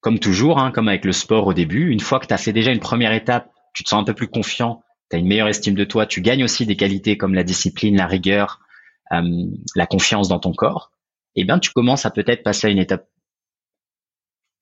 comme 0.02 0.20
toujours, 0.20 0.60
hein, 0.60 0.72
comme 0.72 0.88
avec 0.88 1.06
le 1.06 1.12
sport 1.12 1.48
au 1.48 1.54
début, 1.54 1.90
une 1.92 2.00
fois 2.00 2.20
que 2.20 2.28
tu 2.28 2.34
as 2.34 2.38
fait 2.38 2.54
déjà 2.54 2.72
une 2.72 2.80
première 2.80 3.14
étape, 3.14 3.52
tu 3.74 3.84
te 3.84 3.90
sens 3.90 4.02
un 4.02 4.04
peu 4.04 4.14
plus 4.14 4.28
confiant, 4.28 4.84
tu 5.10 5.16
as 5.16 5.20
une 5.20 5.28
meilleure 5.28 5.48
estime 5.48 5.76
de 5.76 5.84
toi, 5.84 6.06
tu 6.06 6.22
gagnes 6.22 6.44
aussi 6.44 6.66
des 6.66 6.76
qualités 6.76 7.18
comme 7.18 7.34
la 7.34 7.44
discipline, 7.44 7.96
la 7.96 8.08
rigueur, 8.08 8.60
euh, 9.12 9.22
la 9.76 9.86
confiance 9.86 10.28
dans 10.28 10.40
ton 10.40 10.54
corps, 10.54 10.92
eh 11.36 11.46
bien 11.46 11.60
tu 11.60 11.72
commences 11.72 12.06
à 12.06 12.12
peut-être 12.12 12.44
passer 12.44 12.68
à 12.68 12.70
une 12.70 12.80
étape 12.80 13.08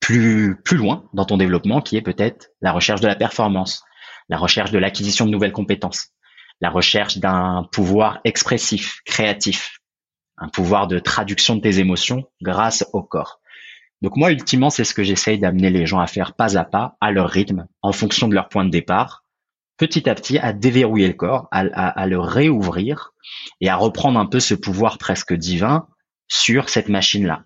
plus, 0.00 0.60
plus 0.62 0.76
loin 0.76 1.08
dans 1.12 1.24
ton 1.24 1.36
développement, 1.36 1.80
qui 1.80 1.96
est 1.96 2.02
peut-être 2.02 2.50
la 2.60 2.72
recherche 2.72 3.00
de 3.00 3.06
la 3.06 3.16
performance, 3.16 3.84
la 4.28 4.38
recherche 4.38 4.70
de 4.70 4.78
l'acquisition 4.78 5.26
de 5.26 5.30
nouvelles 5.30 5.52
compétences, 5.52 6.08
la 6.60 6.70
recherche 6.70 7.18
d'un 7.18 7.68
pouvoir 7.72 8.20
expressif, 8.24 9.00
créatif, 9.04 9.78
un 10.38 10.48
pouvoir 10.48 10.86
de 10.86 10.98
traduction 10.98 11.56
de 11.56 11.60
tes 11.60 11.78
émotions 11.78 12.24
grâce 12.42 12.84
au 12.92 13.02
corps. 13.02 13.40
Donc 14.02 14.16
moi, 14.16 14.30
ultimement, 14.30 14.70
c'est 14.70 14.84
ce 14.84 14.94
que 14.94 15.02
j'essaye 15.02 15.38
d'amener 15.38 15.70
les 15.70 15.86
gens 15.86 16.00
à 16.00 16.06
faire 16.06 16.34
pas 16.34 16.58
à 16.58 16.64
pas, 16.64 16.96
à 17.00 17.10
leur 17.10 17.30
rythme, 17.30 17.66
en 17.82 17.92
fonction 17.92 18.28
de 18.28 18.34
leur 18.34 18.48
point 18.48 18.64
de 18.64 18.70
départ, 18.70 19.24
petit 19.78 20.08
à 20.08 20.14
petit 20.14 20.38
à 20.38 20.52
déverrouiller 20.52 21.08
le 21.08 21.14
corps, 21.14 21.48
à, 21.50 21.60
à 21.60 22.06
le 22.06 22.20
réouvrir 22.20 23.12
et 23.60 23.68
à 23.68 23.76
reprendre 23.76 24.18
un 24.18 24.26
peu 24.26 24.40
ce 24.40 24.54
pouvoir 24.54 24.98
presque 24.98 25.32
divin 25.34 25.88
sur 26.28 26.68
cette 26.68 26.88
machine-là. 26.88 27.44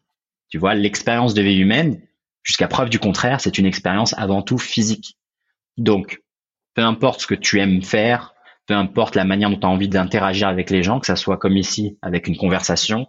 Tu 0.49 0.59
vois, 0.59 0.75
l'expérience 0.75 1.35
de 1.35 1.43
vie 1.43 1.59
humaine, 1.59 2.03
Jusqu'à 2.43 2.69
preuve 2.69 2.89
du 2.89 2.99
contraire, 2.99 3.41
c'est 3.41 3.59
une 3.59 3.67
expérience 3.67 4.15
avant 4.17 4.43
tout 4.43 4.59
physique. 4.59 5.17
Donc, 5.77 6.23
peu 6.75 6.83
importe 6.83 7.21
ce 7.21 7.27
que 7.27 7.35
tu 7.35 7.61
aimes 7.61 7.83
faire, 7.83 8.35
peu 8.67 8.75
importe 8.75 9.15
la 9.15 9.25
manière 9.25 9.51
dont 9.51 9.59
tu 9.59 9.67
as 9.67 9.71
envie 9.71 9.89
d'interagir 9.89 10.49
avec 10.49 10.71
les 10.71 10.83
gens, 10.83 11.01
que 11.01 11.07
ça 11.07 11.17
soit 11.17 11.37
comme 11.37 11.57
ici 11.57 11.99
avec 12.03 12.29
une 12.29 12.37
conversation, 12.37 13.07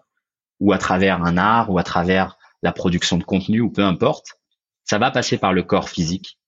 ou 0.60 0.74
à 0.74 0.78
travers 0.78 1.24
un 1.24 1.38
art, 1.38 1.70
ou 1.70 1.78
à 1.78 1.84
travers 1.84 2.38
la 2.62 2.72
production 2.72 3.18
de 3.18 3.24
contenu, 3.24 3.62
ou 3.62 3.72
peu 3.72 3.84
importe, 3.84 4.40
ça 4.84 4.98
va 4.98 5.12
passer 5.12 5.38
par 5.38 5.54
le 5.54 5.64
corps 5.64 5.90
physique. 5.90 6.40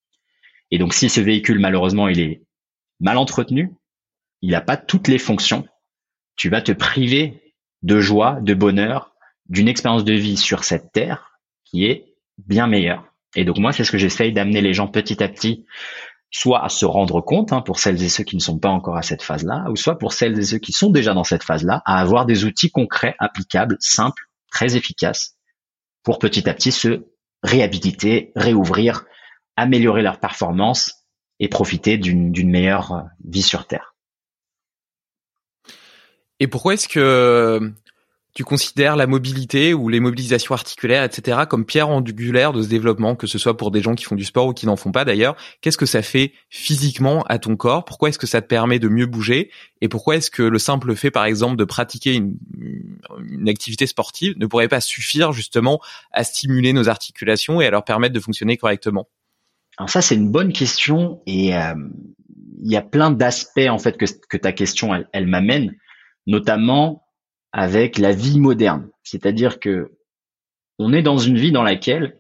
Et 0.72 0.78
donc, 0.78 0.94
si 0.94 1.10
ce 1.10 1.22
véhicule, 1.22 1.60
malheureusement, 1.60 2.08
il 2.08 2.20
est 2.20 2.44
mal 3.00 3.18
entretenu, 3.18 3.74
il 4.42 4.52
n'a 4.52 4.62
pas 4.62 4.78
toutes 4.78 5.08
les 5.08 5.20
fonctions, 5.20 5.68
tu 6.36 6.50
vas 6.50 6.62
te 6.62 6.72
priver 6.72 7.54
de 7.84 8.00
joie, 8.00 8.40
de 8.42 8.54
bonheur, 8.54 9.14
d'une 9.48 9.68
expérience 9.68 10.04
de 10.04 10.14
vie 10.14 10.38
sur 10.38 10.64
cette 10.64 10.92
terre 10.92 11.40
qui 11.66 11.86
est 11.86 12.13
bien 12.38 12.68
meilleur. 12.68 13.06
Et 13.36 13.46
donc 13.46 13.58
moi, 13.58 13.72
c'est 13.72 13.84
ce 13.84 13.92
que 13.92 13.98
j'essaye 13.98 14.34
d'amener 14.34 14.62
les 14.62 14.74
gens 14.74 14.88
petit 14.88 15.24
à 15.24 15.28
petit, 15.28 15.66
soit 16.30 16.64
à 16.64 16.70
se 16.70 16.86
rendre 16.86 17.22
compte, 17.22 17.54
hein, 17.54 17.62
pour 17.62 17.80
celles 17.80 18.02
et 18.04 18.10
ceux 18.10 18.24
qui 18.24 18.36
ne 18.36 18.42
sont 18.42 18.60
pas 18.60 18.70
encore 18.70 18.98
à 18.98 19.04
cette 19.04 19.22
phase-là, 19.22 19.66
ou 19.70 19.76
soit 19.76 19.98
pour 19.98 20.14
celles 20.14 20.38
et 20.40 20.44
ceux 20.44 20.58
qui 20.58 20.72
sont 20.72 20.90
déjà 20.90 21.14
dans 21.14 21.24
cette 21.24 21.44
phase-là, 21.44 21.82
à 21.86 22.00
avoir 22.00 22.26
des 22.26 22.46
outils 22.46 22.72
concrets, 22.72 23.16
applicables, 23.20 23.78
simples, 23.80 24.24
très 24.52 24.76
efficaces, 24.76 25.38
pour 26.04 26.20
petit 26.20 26.50
à 26.50 26.54
petit 26.54 26.72
se 26.72 27.06
réhabiliter, 27.44 28.32
réouvrir, 28.36 29.06
améliorer 29.56 30.02
leur 30.02 30.20
performance 30.20 31.06
et 31.40 31.50
profiter 31.50 31.98
d'une 31.98 32.50
meilleure 32.50 33.06
vie 33.24 33.42
sur 33.42 33.68
Terre. 33.68 33.96
Et 36.40 36.48
pourquoi 36.48 36.74
est-ce 36.74 36.88
que 36.88 37.74
tu 38.34 38.44
considères 38.44 38.96
la 38.96 39.06
mobilité 39.06 39.74
ou 39.74 39.90
les 39.90 40.00
mobilisations 40.00 40.56
articulaires, 40.56 41.04
etc., 41.04 41.42
comme 41.48 41.66
pierre 41.66 41.90
angulaire 41.90 42.52
de 42.52 42.64
ce 42.64 42.68
développement, 42.68 43.16
que 43.16 43.28
ce 43.28 43.38
soit 43.38 43.56
pour 43.56 43.70
des 43.70 43.82
gens 43.82 43.94
qui 43.94 44.06
font 44.06 44.16
du 44.16 44.24
sport 44.24 44.48
ou 44.48 44.54
qui 44.54 44.66
n'en 44.66 44.76
font 44.76 44.92
pas 44.92 45.06
d'ailleurs? 45.06 45.36
Qu'est-ce 45.62 45.78
que 45.78 45.86
ça 45.86 46.02
fait 46.02 46.34
physiquement 46.50 47.24
à 47.24 47.38
ton 47.38 47.56
corps? 47.56 47.86
Pourquoi 47.86 48.10
est-ce 48.10 48.18
que 48.18 48.26
ça 48.26 48.42
te 48.42 48.48
permet 48.48 48.80
de 48.80 48.88
mieux 48.88 49.06
bouger? 49.06 49.52
Et 49.82 49.88
pourquoi 49.88 50.16
est-ce 50.16 50.32
que 50.32 50.42
le 50.42 50.58
simple 50.58 50.96
fait, 50.96 51.12
par 51.12 51.26
exemple, 51.26 51.58
de 51.58 51.64
pratiquer 51.64 52.14
une, 52.14 52.38
une, 53.30 53.50
activité 53.50 53.86
sportive 53.86 54.34
ne 54.40 54.48
pourrait 54.48 54.68
pas 54.68 54.82
suffire 54.82 55.32
justement 55.32 55.80
à 56.12 56.24
stimuler 56.24 56.74
nos 56.74 56.90
articulations 56.90 57.62
et 57.62 57.68
à 57.68 57.72
leur 57.72 57.84
permettre 57.84 58.16
de 58.16 58.20
fonctionner 58.20 58.58
correctement? 58.58 59.08
Alors 59.78 59.90
ça, 59.90 60.02
c'est 60.02 60.16
une 60.16 60.32
bonne 60.32 60.54
question 60.54 61.22
et 61.28 61.56
euh, 61.56 61.76
il 62.64 62.72
y 62.72 62.78
a 62.78 62.82
plein 62.82 63.12
d'aspects 63.12 63.68
en 63.70 63.78
fait 63.78 63.98
que, 63.98 64.38
ta 64.38 64.54
question 64.54 65.06
elle 65.12 65.28
m'amène, 65.28 65.76
notamment 66.26 67.04
avec 67.54 68.00
la 68.00 68.12
vie 68.12 68.40
moderne. 68.40 68.90
C'est-à-dire 69.04 69.60
que 69.60 69.92
on 70.80 70.92
est 70.92 71.04
dans 71.04 71.20
une 71.20 71.38
vie 71.38 71.52
dans 71.52 71.64
laquelle, 71.64 72.20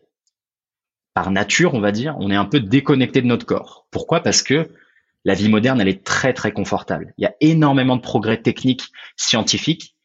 par 1.15 1.32
nature, 1.32 1.74
on 1.74 1.82
va 1.82 1.91
dire, 1.91 2.15
on 2.19 2.30
est 2.32 2.36
un 2.36 2.46
peu 2.46 2.60
déconnecté 2.60 3.22
de 3.22 3.28
notre 3.28 3.46
corps. 3.46 3.88
Pourquoi? 3.91 4.22
Parce 4.22 4.43
que 4.43 4.69
la 5.26 5.34
vie 5.34 5.50
moderne, 5.50 5.82
elle 5.82 5.88
est 5.88 6.06
très 6.06 6.34
très 6.34 6.52
confortable. 6.52 7.13
Il 7.17 7.24
y 7.24 7.28
a 7.28 7.34
énormément 7.41 7.96
de 7.96 8.02
progrès 8.02 8.41
techniques, 8.41 8.86
scientifiques, 9.17 9.96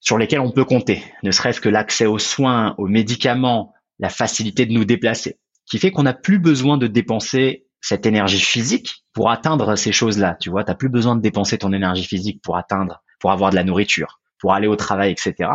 sur 0.00 0.16
lesquels 0.16 0.40
on 0.40 0.52
peut 0.52 0.64
compter. 0.64 1.02
Ne 1.22 1.30
serait-ce 1.30 1.60
que 1.60 1.68
l'accès 1.68 2.06
aux 2.06 2.18
soins, 2.18 2.74
aux 2.78 2.86
médicaments, 2.86 3.74
la 3.98 4.08
facilité 4.08 4.64
de 4.64 4.72
nous 4.72 4.84
déplacer, 4.84 5.38
qui 5.66 5.78
fait 5.78 5.90
qu'on 5.90 6.04
n'a 6.04 6.14
plus 6.14 6.38
besoin 6.38 6.78
de 6.78 6.86
dépenser 6.86 7.66
cette 7.80 8.06
énergie 8.06 8.40
physique 8.40 9.04
pour 9.12 9.30
atteindre 9.30 9.76
ces 9.76 9.92
choses-là. 9.92 10.36
Tu 10.40 10.50
vois, 10.50 10.64
t'as 10.64 10.74
plus 10.74 10.88
besoin 10.88 11.16
de 11.16 11.20
dépenser 11.20 11.58
ton 11.58 11.72
énergie 11.72 12.04
physique 12.04 12.40
pour 12.42 12.56
atteindre, 12.56 13.02
pour 13.18 13.32
avoir 13.32 13.50
de 13.50 13.56
la 13.56 13.64
nourriture, 13.64 14.20
pour 14.38 14.54
aller 14.54 14.66
au 14.66 14.76
travail, 14.76 15.10
etc. 15.10 15.50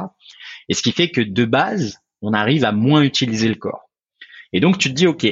Et 0.69 0.73
ce 0.73 0.81
qui 0.81 0.91
fait 0.91 1.09
que 1.09 1.21
de 1.21 1.45
base, 1.45 1.99
on 2.21 2.33
arrive 2.33 2.65
à 2.65 2.71
moins 2.71 3.01
utiliser 3.01 3.49
le 3.49 3.55
corps. 3.55 3.89
Et 4.53 4.59
donc 4.59 4.77
tu 4.77 4.89
te 4.89 4.93
dis, 4.93 5.07
ok, 5.07 5.27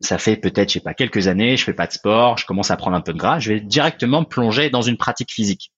ça 0.00 0.18
fait 0.18 0.36
peut-être, 0.36 0.68
je 0.68 0.74
sais 0.74 0.80
pas, 0.80 0.94
quelques 0.94 1.28
années, 1.28 1.56
je 1.56 1.64
fais 1.64 1.74
pas 1.74 1.86
de 1.86 1.92
sport, 1.92 2.36
je 2.36 2.46
commence 2.46 2.70
à 2.70 2.76
prendre 2.76 2.96
un 2.96 3.00
peu 3.00 3.12
de 3.12 3.18
gras, 3.18 3.38
je 3.38 3.52
vais 3.52 3.60
directement 3.60 4.24
plonger 4.24 4.68
dans 4.68 4.82
une 4.82 4.96
pratique 4.96 5.30
physique, 5.30 5.72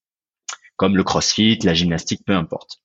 comme 0.77 0.97
le 0.97 1.05
crossfit, 1.05 1.59
la 1.63 1.75
gymnastique, 1.75 2.23
peu 2.25 2.35
importe. 2.35 2.81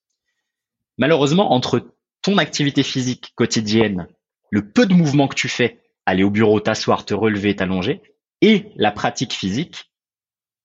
Malheureusement, 0.98 1.52
entre 1.52 1.94
ton 2.22 2.36
activité 2.36 2.82
physique 2.82 3.32
quotidienne, 3.34 4.06
le 4.50 4.70
peu 4.70 4.84
de 4.84 4.92
mouvements 4.92 5.28
que 5.28 5.34
tu 5.34 5.48
fais, 5.48 5.80
aller 6.04 6.22
au 6.22 6.30
bureau, 6.30 6.60
t'asseoir, 6.60 7.04
te 7.04 7.14
relever, 7.14 7.56
t'allonger, 7.56 8.02
et 8.42 8.72
la 8.76 8.90
pratique 8.90 9.32
physique, 9.32 9.90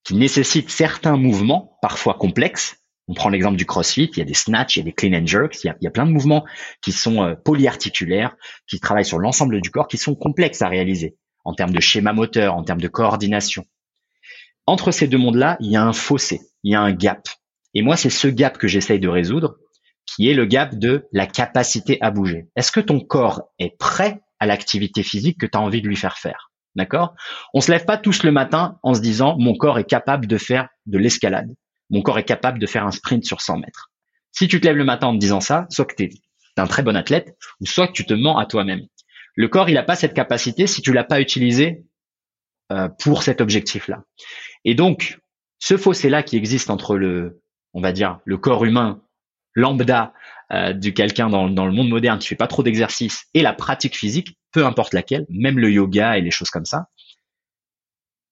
qui 0.04 0.16
nécessite 0.16 0.70
certains 0.70 1.18
mouvements, 1.18 1.78
parfois 1.82 2.16
complexes, 2.16 2.78
on 3.08 3.14
prend 3.14 3.30
l'exemple 3.30 3.58
du 3.58 3.66
CrossFit, 3.66 4.10
il 4.14 4.18
y 4.18 4.22
a 4.22 4.26
des 4.26 4.34
snatch, 4.34 4.76
il 4.76 4.80
y 4.80 4.82
a 4.82 4.86
des 4.86 4.94
clean 4.94 5.14
and 5.14 5.28
jerks, 5.28 5.64
il 5.64 5.74
y 5.80 5.88
a, 5.88 5.92
plein 5.92 6.06
de 6.06 6.12
mouvements 6.12 6.46
qui 6.82 6.92
sont 6.92 7.24
euh, 7.24 7.36
polyarticulaires, 7.36 8.36
qui 8.68 8.80
travaillent 8.80 9.06
sur 9.06 9.20
l'ensemble 9.20 9.62
du 9.62 9.70
corps, 9.70 9.88
qui 9.88 9.98
sont 9.98 10.16
complexes 10.16 10.62
à 10.62 10.68
réaliser 10.68 11.16
en 11.44 11.54
termes 11.54 11.72
de 11.72 11.80
schéma 11.80 12.14
moteur, 12.14 12.56
en 12.56 12.64
termes 12.64 12.82
de 12.82 12.88
coordination. 12.88 13.66
Entre 14.66 14.90
ces 14.90 15.08
deux 15.08 15.20
mondes-là, 15.20 15.58
il 15.60 15.72
y 15.72 15.76
a 15.76 15.84
un 15.84 15.94
fossé, 15.94 16.42
il 16.64 16.72
y 16.72 16.76
a 16.76 16.82
un 16.82 16.92
gap. 16.92 17.28
Et 17.76 17.84
moi, 17.84 17.96
c'est 17.96 18.10
ce 18.10 18.28
gap 18.28 18.58
que 18.58 18.68
j'essaye 18.68 19.00
de 19.00 19.08
résoudre, 19.08 19.58
qui 20.08 20.28
est 20.28 20.34
le 20.34 20.46
gap 20.46 20.74
de 20.76 21.06
la 21.12 21.28
capacité 21.28 22.00
à 22.02 22.10
bouger. 22.10 22.48
Est-ce 22.56 22.72
que 22.72 22.80
ton 22.80 23.00
corps 23.00 23.44
est 23.60 23.78
prêt 23.78 24.22
à 24.40 24.48
l'activité 24.48 25.04
physique 25.04 25.40
que 25.40 25.46
tu 25.46 25.58
as 25.58 25.62
envie 25.62 25.84
de 25.84 25.88
lui 25.88 25.96
faire 25.96 26.18
faire? 26.18 26.52
D'accord? 26.76 27.14
On 27.54 27.62
se 27.62 27.72
lève 27.72 27.86
pas 27.86 27.98
tous 27.98 28.24
le 28.24 28.32
matin 28.32 28.80
en 28.82 28.96
se 28.96 29.02
disant 29.02 29.36
mon 29.38 29.56
corps 29.56 29.78
est 29.78 29.90
capable 29.90 30.26
de 30.26 30.38
faire 30.38 30.68
de 30.88 30.98
l'escalade 30.98 31.54
mon 31.90 32.02
corps 32.02 32.20
est 32.20 32.24
capable 32.24 32.60
de 32.60 32.66
faire 32.66 32.86
un 32.86 32.92
sprint 32.92 33.26
sur 33.26 33.42
100 33.42 33.60
mètres. 33.60 33.92
Si 34.32 34.48
tu 34.48 34.60
te 34.60 34.66
lèves 34.66 34.78
le 34.78 34.84
matin 34.84 35.08
en 35.08 35.14
te 35.14 35.20
disant 35.20 35.40
ça, 35.40 35.66
soit 35.70 35.86
que 35.86 35.96
tu 35.96 36.04
es 36.04 36.10
un 36.58 36.68
très 36.68 36.84
bon 36.84 36.96
athlète, 36.96 37.38
ou 37.62 37.66
soit 37.66 37.88
que 37.88 37.94
tu 37.94 38.06
te 38.06 38.14
mens 38.14 38.38
à 38.38 38.46
toi-même. 38.46 38.82
Le 39.36 39.48
corps, 39.48 39.70
il 39.70 39.74
n'a 39.74 39.84
pas 39.84 39.96
cette 39.96 40.14
capacité 40.14 40.68
si 40.68 40.82
tu 40.82 40.94
l'as 40.94 41.04
pas 41.04 41.20
utilisé 41.20 41.84
euh, 42.72 42.88
pour 42.88 43.24
cet 43.24 43.42
objectif-là. 43.42 44.04
Et 44.64 44.74
donc, 44.74 45.20
ce 45.60 45.78
fossé-là 45.78 46.24
qui 46.24 46.38
existe 46.38 46.70
entre 46.70 46.98
le, 46.98 47.42
on 47.74 47.82
va 47.82 47.92
dire, 47.92 48.20
le 48.26 48.38
corps 48.38 48.66
humain 48.66 49.02
lambda 49.54 50.14
euh, 50.52 50.74
du 50.74 50.94
quelqu'un 50.94 51.30
dans, 51.30 51.50
dans, 51.50 51.66
le 51.66 51.72
monde 51.72 51.90
moderne 51.90 52.20
qui 52.20 52.28
fait 52.28 52.36
pas 52.36 52.48
trop 52.48 52.64
d'exercice 52.64 53.26
et 53.34 53.42
la 53.42 53.54
pratique 53.54 53.98
physique, 53.98 54.38
peu 54.52 54.66
importe 54.66 54.94
laquelle, 54.94 55.26
même 55.30 55.60
le 55.60 55.72
yoga 55.72 56.18
et 56.18 56.22
les 56.22 56.32
choses 56.32 56.50
comme 56.50 56.66
ça, 56.66 56.88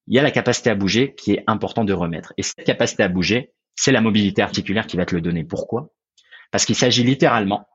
il 0.08 0.16
y 0.16 0.20
a 0.20 0.24
la 0.24 0.32
capacité 0.32 0.70
à 0.70 0.76
bouger 0.76 1.16
qui 1.16 1.34
est 1.34 1.44
important 1.48 1.86
de 1.86 1.94
remettre. 1.94 2.34
Et 2.38 2.44
cette 2.44 2.66
capacité 2.66 3.04
à 3.04 3.08
bouger, 3.08 3.54
c'est 3.76 3.92
la 3.92 4.02
mobilité 4.02 4.42
articulaire 4.42 4.88
qui 4.88 4.98
va 4.98 5.06
te 5.06 5.16
le 5.16 5.22
donner. 5.22 5.44
Pourquoi? 5.44 5.90
Parce 6.52 6.66
qu'il 6.66 6.76
s'agit 6.76 7.04
littéralement 7.04 7.68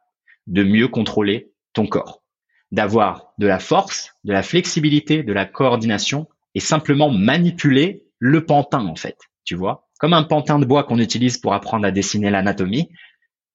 de 0.46 0.62
mieux 0.62 0.88
contrôler 0.88 1.52
ton 1.72 1.86
corps, 1.86 2.22
d'avoir 2.70 3.32
de 3.38 3.46
la 3.46 3.58
force, 3.58 4.14
de 4.24 4.32
la 4.32 4.42
flexibilité, 4.42 5.22
de 5.22 5.32
la 5.32 5.44
coordination 5.44 6.28
et 6.54 6.60
simplement 6.60 7.10
manipuler 7.10 8.04
le 8.18 8.44
pantin 8.44 8.86
en 8.86 8.96
fait. 8.96 9.16
Tu 9.44 9.54
vois, 9.54 9.88
comme 9.98 10.12
un 10.12 10.22
pantin 10.22 10.58
de 10.58 10.64
bois 10.64 10.84
qu'on 10.84 10.98
utilise 10.98 11.38
pour 11.38 11.54
apprendre 11.54 11.86
à 11.86 11.90
dessiner 11.90 12.30
l'anatomie, 12.30 12.90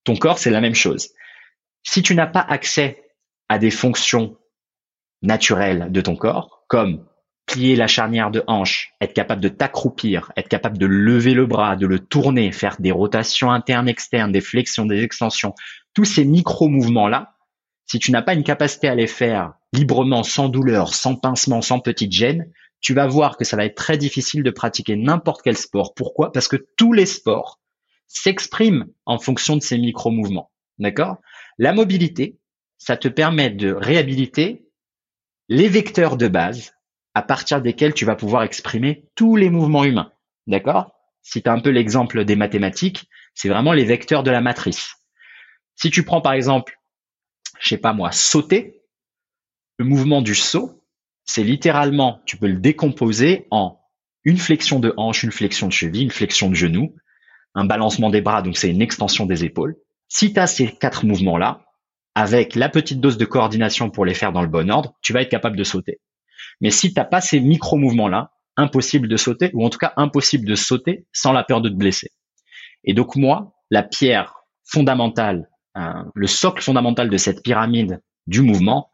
ton 0.03 0.15
corps 0.15 0.39
c'est 0.39 0.51
la 0.51 0.61
même 0.61 0.75
chose. 0.75 1.09
Si 1.83 2.01
tu 2.01 2.15
n'as 2.15 2.27
pas 2.27 2.41
accès 2.41 3.03
à 3.49 3.59
des 3.59 3.71
fonctions 3.71 4.37
naturelles 5.21 5.87
de 5.91 6.01
ton 6.01 6.15
corps, 6.15 6.65
comme 6.67 7.05
plier 7.45 7.75
la 7.75 7.87
charnière 7.87 8.31
de 8.31 8.43
hanche, 8.47 8.93
être 9.01 9.13
capable 9.13 9.41
de 9.41 9.49
t'accroupir, 9.49 10.31
être 10.37 10.47
capable 10.47 10.77
de 10.77 10.85
lever 10.85 11.33
le 11.33 11.45
bras, 11.45 11.75
de 11.75 11.87
le 11.87 11.99
tourner, 11.99 12.51
faire 12.51 12.77
des 12.79 12.91
rotations 12.91 13.51
internes, 13.51 13.89
externes, 13.89 14.31
des 14.31 14.41
flexions, 14.41 14.85
des 14.85 15.03
extensions, 15.03 15.53
tous 15.93 16.05
ces 16.05 16.25
micro-mouvements-là, 16.25 17.35
si 17.85 17.99
tu 17.99 18.11
n'as 18.11 18.21
pas 18.21 18.33
une 18.33 18.43
capacité 18.43 18.87
à 18.87 18.95
les 18.95 19.07
faire 19.07 19.53
librement, 19.73 20.23
sans 20.23 20.49
douleur, 20.49 20.93
sans 20.93 21.15
pincement, 21.15 21.61
sans 21.61 21.79
petite 21.79 22.11
gêne, 22.11 22.51
tu 22.79 22.93
vas 22.93 23.07
voir 23.07 23.37
que 23.37 23.45
ça 23.45 23.55
va 23.57 23.65
être 23.65 23.75
très 23.75 23.97
difficile 23.97 24.43
de 24.43 24.51
pratiquer 24.51 24.95
n'importe 24.95 25.41
quel 25.41 25.57
sport. 25.57 25.93
Pourquoi? 25.93 26.31
Parce 26.31 26.47
que 26.47 26.67
tous 26.77 26.93
les 26.93 27.05
sports 27.05 27.59
s'expriment 28.07 28.87
en 29.05 29.19
fonction 29.19 29.55
de 29.55 29.61
ces 29.61 29.77
micro-mouvements. 29.77 30.51
D'accord? 30.79 31.17
La 31.57 31.73
mobilité, 31.73 32.37
ça 32.77 32.97
te 32.97 33.07
permet 33.07 33.49
de 33.49 33.71
réhabiliter 33.71 34.67
les 35.49 35.69
vecteurs 35.69 36.17
de 36.17 36.27
base 36.27 36.73
à 37.13 37.21
partir 37.21 37.61
desquels 37.61 37.93
tu 37.93 38.05
vas 38.05 38.15
pouvoir 38.15 38.43
exprimer 38.43 39.05
tous 39.15 39.35
les 39.35 39.49
mouvements 39.49 39.83
humains. 39.83 40.11
D'accord? 40.47 40.91
Si 41.21 41.41
tu 41.41 41.49
as 41.49 41.53
un 41.53 41.59
peu 41.59 41.69
l'exemple 41.69 42.25
des 42.25 42.35
mathématiques, 42.35 43.07
c'est 43.33 43.49
vraiment 43.49 43.73
les 43.73 43.85
vecteurs 43.85 44.23
de 44.23 44.31
la 44.31 44.41
matrice. 44.41 44.95
Si 45.75 45.89
tu 45.89 46.03
prends 46.03 46.21
par 46.21 46.33
exemple, 46.33 46.79
je 47.59 47.69
sais 47.69 47.77
pas 47.77 47.93
moi, 47.93 48.11
sauter, 48.11 48.81
le 49.77 49.85
mouvement 49.85 50.21
du 50.21 50.35
saut, 50.35 50.83
c'est 51.25 51.43
littéralement, 51.43 52.21
tu 52.25 52.37
peux 52.37 52.47
le 52.47 52.59
décomposer 52.59 53.47
en 53.51 53.79
une 54.23 54.37
flexion 54.37 54.79
de 54.79 54.93
hanche, 54.97 55.23
une 55.23 55.31
flexion 55.31 55.67
de 55.67 55.73
cheville, 55.73 56.03
une 56.03 56.11
flexion 56.11 56.49
de 56.49 56.55
genou, 56.55 56.95
un 57.55 57.65
balancement 57.65 58.09
des 58.09 58.21
bras, 58.21 58.41
donc 58.41 58.57
c'est 58.57 58.69
une 58.69 58.81
extension 58.81 59.25
des 59.25 59.45
épaules. 59.45 59.75
Si 60.07 60.33
tu 60.33 60.39
as 60.39 60.47
ces 60.47 60.67
quatre 60.67 61.05
mouvements-là, 61.05 61.65
avec 62.15 62.55
la 62.55 62.69
petite 62.69 62.99
dose 62.99 63.17
de 63.17 63.25
coordination 63.25 63.89
pour 63.89 64.05
les 64.05 64.13
faire 64.13 64.31
dans 64.31 64.41
le 64.41 64.47
bon 64.47 64.69
ordre, 64.69 64.93
tu 65.01 65.13
vas 65.13 65.21
être 65.21 65.31
capable 65.31 65.57
de 65.57 65.63
sauter. 65.63 65.99
Mais 66.63 66.71
si 66.71 66.93
t'as 66.93 67.03
pas 67.03 67.19
ces 67.19 67.41
micro-mouvements-là, 67.41 68.31
impossible 68.55 69.09
de 69.09 69.17
sauter, 69.17 69.51
ou 69.53 69.65
en 69.65 69.69
tout 69.69 69.77
cas 69.77 69.91
impossible 69.97 70.47
de 70.47 70.55
sauter 70.55 71.05
sans 71.11 71.33
la 71.33 71.43
peur 71.43 71.59
de 71.59 71.67
te 71.67 71.75
blesser. 71.75 72.11
Et 72.85 72.93
donc 72.93 73.17
moi, 73.17 73.53
la 73.69 73.83
pierre 73.83 74.45
fondamentale, 74.63 75.49
euh, 75.75 76.03
le 76.15 76.25
socle 76.25 76.63
fondamental 76.63 77.09
de 77.09 77.17
cette 77.17 77.43
pyramide 77.43 78.01
du 78.27 78.41
mouvement, 78.41 78.89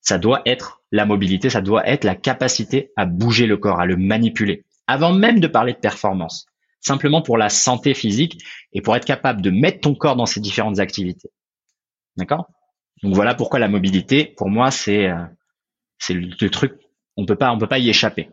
ça 0.00 0.18
doit 0.18 0.42
être 0.44 0.82
la 0.90 1.06
mobilité, 1.06 1.50
ça 1.50 1.60
doit 1.60 1.86
être 1.86 2.02
la 2.02 2.16
capacité 2.16 2.90
à 2.96 3.06
bouger 3.06 3.46
le 3.46 3.58
corps, 3.58 3.80
à 3.80 3.86
le 3.86 3.96
manipuler. 3.96 4.64
Avant 4.88 5.12
même 5.12 5.38
de 5.38 5.46
parler 5.46 5.72
de 5.72 5.78
performance, 5.78 6.46
simplement 6.80 7.22
pour 7.22 7.38
la 7.38 7.48
santé 7.48 7.94
physique 7.94 8.42
et 8.72 8.82
pour 8.82 8.96
être 8.96 9.06
capable 9.06 9.40
de 9.40 9.50
mettre 9.50 9.80
ton 9.80 9.94
corps 9.94 10.16
dans 10.16 10.26
ces 10.26 10.40
différentes 10.40 10.80
activités. 10.80 11.30
D'accord? 12.16 12.48
Donc 13.04 13.14
voilà 13.14 13.36
pourquoi 13.36 13.60
la 13.60 13.68
mobilité, 13.68 14.34
pour 14.36 14.50
moi, 14.50 14.72
c'est 14.72 15.06
euh, 15.06 15.24
c'est 15.98 16.14
le 16.14 16.50
truc 16.50 16.83
on 17.16 17.26
peut 17.26 17.36
pas, 17.36 17.52
on 17.52 17.58
peut 17.58 17.66
pas 17.66 17.78
y 17.78 17.88
échapper. 17.88 18.28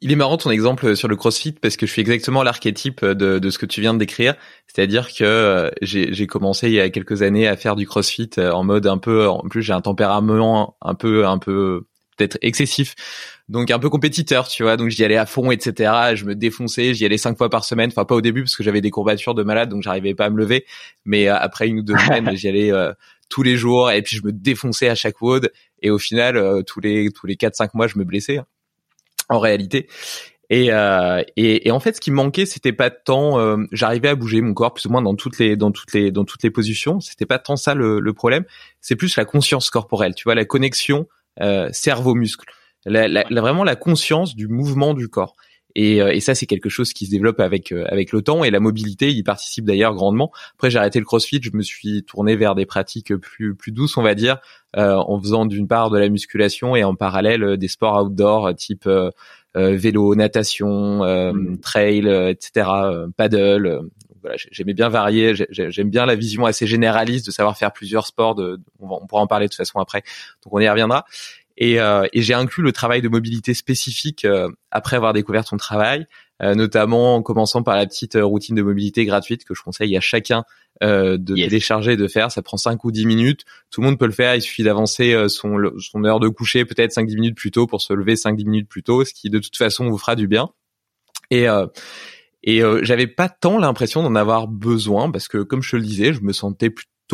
Il 0.00 0.12
est 0.12 0.16
marrant 0.16 0.36
ton 0.36 0.52
exemple 0.52 0.94
sur 0.94 1.08
le 1.08 1.16
CrossFit 1.16 1.50
parce 1.50 1.76
que 1.76 1.86
je 1.86 1.92
suis 1.92 2.02
exactement 2.02 2.44
l'archétype 2.44 3.04
de, 3.04 3.40
de 3.40 3.50
ce 3.50 3.58
que 3.58 3.66
tu 3.66 3.80
viens 3.80 3.92
de 3.92 3.98
décrire. 3.98 4.36
C'est-à-dire 4.68 5.12
que 5.12 5.24
euh, 5.24 5.70
j'ai 5.80 6.26
commencé 6.28 6.68
il 6.68 6.74
y 6.74 6.80
a 6.80 6.88
quelques 6.88 7.22
années 7.22 7.48
à 7.48 7.56
faire 7.56 7.74
du 7.74 7.84
CrossFit 7.84 8.30
euh, 8.38 8.52
en 8.52 8.62
mode 8.62 8.86
un 8.86 8.98
peu, 8.98 9.26
en 9.28 9.40
plus 9.40 9.60
j'ai 9.60 9.72
un 9.72 9.80
tempérament 9.80 10.76
un 10.82 10.94
peu, 10.94 11.26
un 11.26 11.38
peu 11.38 11.84
peut-être 12.16 12.38
excessif, 12.42 12.94
donc 13.48 13.72
un 13.72 13.80
peu 13.80 13.90
compétiteur, 13.90 14.46
tu 14.46 14.62
vois. 14.62 14.76
Donc 14.76 14.90
j'y 14.90 15.04
allais 15.04 15.16
à 15.16 15.26
fond, 15.26 15.50
etc. 15.50 16.14
Je 16.14 16.26
me 16.26 16.36
défonçais, 16.36 16.94
j'y 16.94 17.04
allais 17.04 17.18
cinq 17.18 17.36
fois 17.36 17.50
par 17.50 17.64
semaine. 17.64 17.90
Enfin 17.90 18.04
pas 18.04 18.14
au 18.14 18.20
début 18.20 18.42
parce 18.42 18.54
que 18.54 18.62
j'avais 18.62 18.82
des 18.82 18.90
courbatures 18.90 19.34
de 19.34 19.42
malade, 19.42 19.68
donc 19.68 19.82
j'arrivais 19.82 20.14
pas 20.14 20.26
à 20.26 20.30
me 20.30 20.38
lever. 20.38 20.64
Mais 21.04 21.28
euh, 21.28 21.36
après 21.36 21.66
une 21.66 21.80
ou 21.80 21.82
deux 21.82 21.96
semaines, 22.06 22.36
j'y 22.36 22.46
allais 22.46 22.70
tous 23.32 23.42
les 23.42 23.56
jours 23.56 23.90
et 23.90 24.02
puis 24.02 24.16
je 24.16 24.26
me 24.26 24.30
défonçais 24.30 24.90
à 24.90 24.94
chaque 24.94 25.20
WOD 25.22 25.50
et 25.80 25.90
au 25.90 25.98
final 25.98 26.36
euh, 26.36 26.62
tous 26.62 26.80
les 26.80 27.08
tous 27.10 27.26
les 27.26 27.36
4 27.36 27.56
5 27.56 27.72
mois 27.72 27.86
je 27.86 27.98
me 27.98 28.04
blessais 28.04 28.38
hein, 28.38 28.46
en 29.30 29.38
réalité. 29.38 29.88
Et, 30.50 30.70
euh, 30.70 31.22
et, 31.38 31.66
et 31.66 31.70
en 31.70 31.80
fait 31.80 31.96
ce 31.96 32.00
qui 32.02 32.10
me 32.10 32.16
manquait 32.16 32.44
c'était 32.44 32.74
pas 32.74 32.90
tant 32.90 33.38
euh, 33.38 33.56
j'arrivais 33.72 34.08
à 34.08 34.14
bouger 34.14 34.42
mon 34.42 34.52
corps 34.52 34.74
plus 34.74 34.84
ou 34.84 34.90
moins 34.90 35.00
dans 35.00 35.14
toutes 35.14 35.38
les 35.38 35.56
dans 35.56 35.70
toutes 35.70 35.94
les 35.94 36.10
dans 36.10 36.26
toutes 36.26 36.42
les 36.42 36.50
positions. 36.50 37.00
C'était 37.00 37.24
pas 37.24 37.38
tant 37.38 37.56
ça 37.56 37.74
le, 37.74 38.12
problème. 38.12 38.44
C'est 38.82 38.96
plus 38.96 39.16
la 39.16 39.24
conscience 39.24 39.70
corporelle 39.70 40.14
tu 40.14 40.24
vois 40.24 40.34
la 40.34 40.44
connexion 40.44 41.08
euh, 41.40 41.70
cerveau 41.72 42.14
muscle 42.14 42.44
vraiment 42.84 43.64
la 43.64 43.76
conscience 43.76 44.34
du 44.34 44.48
mouvement 44.48 44.92
du 44.92 45.08
corps 45.08 45.36
et, 45.74 46.02
euh, 46.02 46.12
et, 46.12 46.20
ça, 46.20 46.34
c'est 46.34 46.46
quelque 46.46 46.68
chose 46.68 46.92
qui 46.92 47.06
se 47.06 47.10
développe 47.10 47.40
avec 47.40 47.72
euh, 47.72 47.84
avec 47.88 48.12
le 48.12 48.22
temps 48.22 48.44
et 48.44 48.50
la 48.50 48.60
mobilité 48.60 49.10
y 49.10 49.22
participe 49.22 49.64
d'ailleurs 49.64 49.94
grandement. 49.94 50.30
Après, 50.54 50.70
j'ai 50.70 50.78
arrêté 50.78 50.98
le 50.98 51.04
CrossFit, 51.04 51.40
je 51.42 51.50
me 51.54 51.62
suis 51.62 52.02
tourné 52.04 52.36
vers 52.36 52.54
des 52.54 52.66
pratiques 52.66 53.14
plus 53.16 53.54
plus 53.54 53.72
douces, 53.72 53.96
on 53.96 54.02
va 54.02 54.14
dire, 54.14 54.38
euh, 54.76 54.96
en 54.96 55.20
faisant 55.20 55.46
d'une 55.46 55.68
part 55.68 55.90
de 55.90 55.98
la 55.98 56.08
musculation 56.08 56.76
et 56.76 56.84
en 56.84 56.94
parallèle 56.94 57.56
des 57.56 57.68
sports 57.68 58.04
outdoor 58.04 58.54
type 58.54 58.88
vélo, 59.54 60.14
natation, 60.14 61.04
mmh. 61.04 61.58
trail, 61.58 62.08
etc., 62.30 62.66
paddle. 63.16 63.82
Voilà, 64.22 64.36
j'aimais 64.52 64.72
bien 64.72 64.88
varier, 64.88 65.34
j'aime 65.50 65.90
bien 65.90 66.06
la 66.06 66.14
vision 66.14 66.46
assez 66.46 66.64
généraliste 66.64 67.26
de 67.26 67.32
savoir 67.32 67.58
faire 67.58 67.72
plusieurs 67.72 68.06
sports. 68.06 68.36
De, 68.36 68.60
on, 68.78 69.04
pourra 69.06 69.20
en 69.20 69.26
parler 69.26 69.46
de 69.46 69.50
toute 69.50 69.56
façon 69.56 69.80
après, 69.80 70.02
donc 70.44 70.54
on 70.54 70.60
y 70.60 70.68
reviendra. 70.68 71.04
Et, 71.56 71.80
euh, 71.80 72.06
et 72.12 72.22
j'ai 72.22 72.34
inclus 72.34 72.62
le 72.62 72.72
travail 72.72 73.02
de 73.02 73.08
mobilité 73.08 73.54
spécifique 73.54 74.24
euh, 74.24 74.48
après 74.70 74.96
avoir 74.96 75.12
découvert 75.12 75.44
ton 75.44 75.56
travail. 75.56 76.06
notamment 76.40 77.14
en 77.14 77.22
commençant 77.22 77.62
par 77.62 77.76
la 77.76 77.86
petite 77.86 78.18
routine 78.20 78.56
de 78.56 78.62
mobilité 78.62 79.04
gratuite 79.04 79.44
que 79.44 79.54
je 79.54 79.62
conseille 79.62 79.96
à 79.96 80.00
chacun 80.00 80.42
de 80.80 81.34
télécharger 81.36 81.92
et 81.92 81.96
de 81.96 82.08
faire. 82.08 82.32
Ça 82.32 82.42
prend 82.42 82.56
5 82.56 82.82
ou 82.82 82.90
10 82.90 83.06
minutes. 83.06 83.44
Tout 83.70 83.80
le 83.80 83.86
monde 83.86 83.96
peut 83.96 84.06
le 84.06 84.12
faire. 84.12 84.34
Il 84.34 84.42
suffit 84.42 84.64
d'avancer 84.64 85.28
son, 85.28 85.56
son 85.78 86.04
heure 86.04 86.18
de 86.18 86.26
coucher 86.26 86.64
peut-être 86.64 86.90
5-10 86.90 87.14
minutes 87.14 87.36
plus 87.36 87.52
tôt 87.52 87.68
pour 87.68 87.80
se 87.80 87.92
lever 87.92 88.14
5-10 88.14 88.44
minutes 88.44 88.68
plus 88.68 88.82
tôt, 88.82 89.04
ce 89.04 89.14
qui 89.14 89.30
de 89.30 89.38
toute 89.38 89.56
façon 89.56 89.88
vous 89.88 89.98
fera 89.98 90.16
du 90.16 90.26
bien. 90.26 90.48
Et 91.30 91.46
et 92.44 92.62
euh, 92.62 92.80
j'avais 92.82 93.06
pas 93.06 93.28
tant 93.28 93.58
l'impression 93.58 94.02
d'en 94.02 94.14
avoir 94.14 94.48
besoin 94.48 95.10
parce 95.10 95.28
que, 95.28 95.38
comme 95.38 95.62
je 95.62 95.70
te 95.70 95.76
le 95.76 95.82
disais, 95.82 96.12
je 96.12 96.20
me 96.22 96.32
sentais 96.32 96.70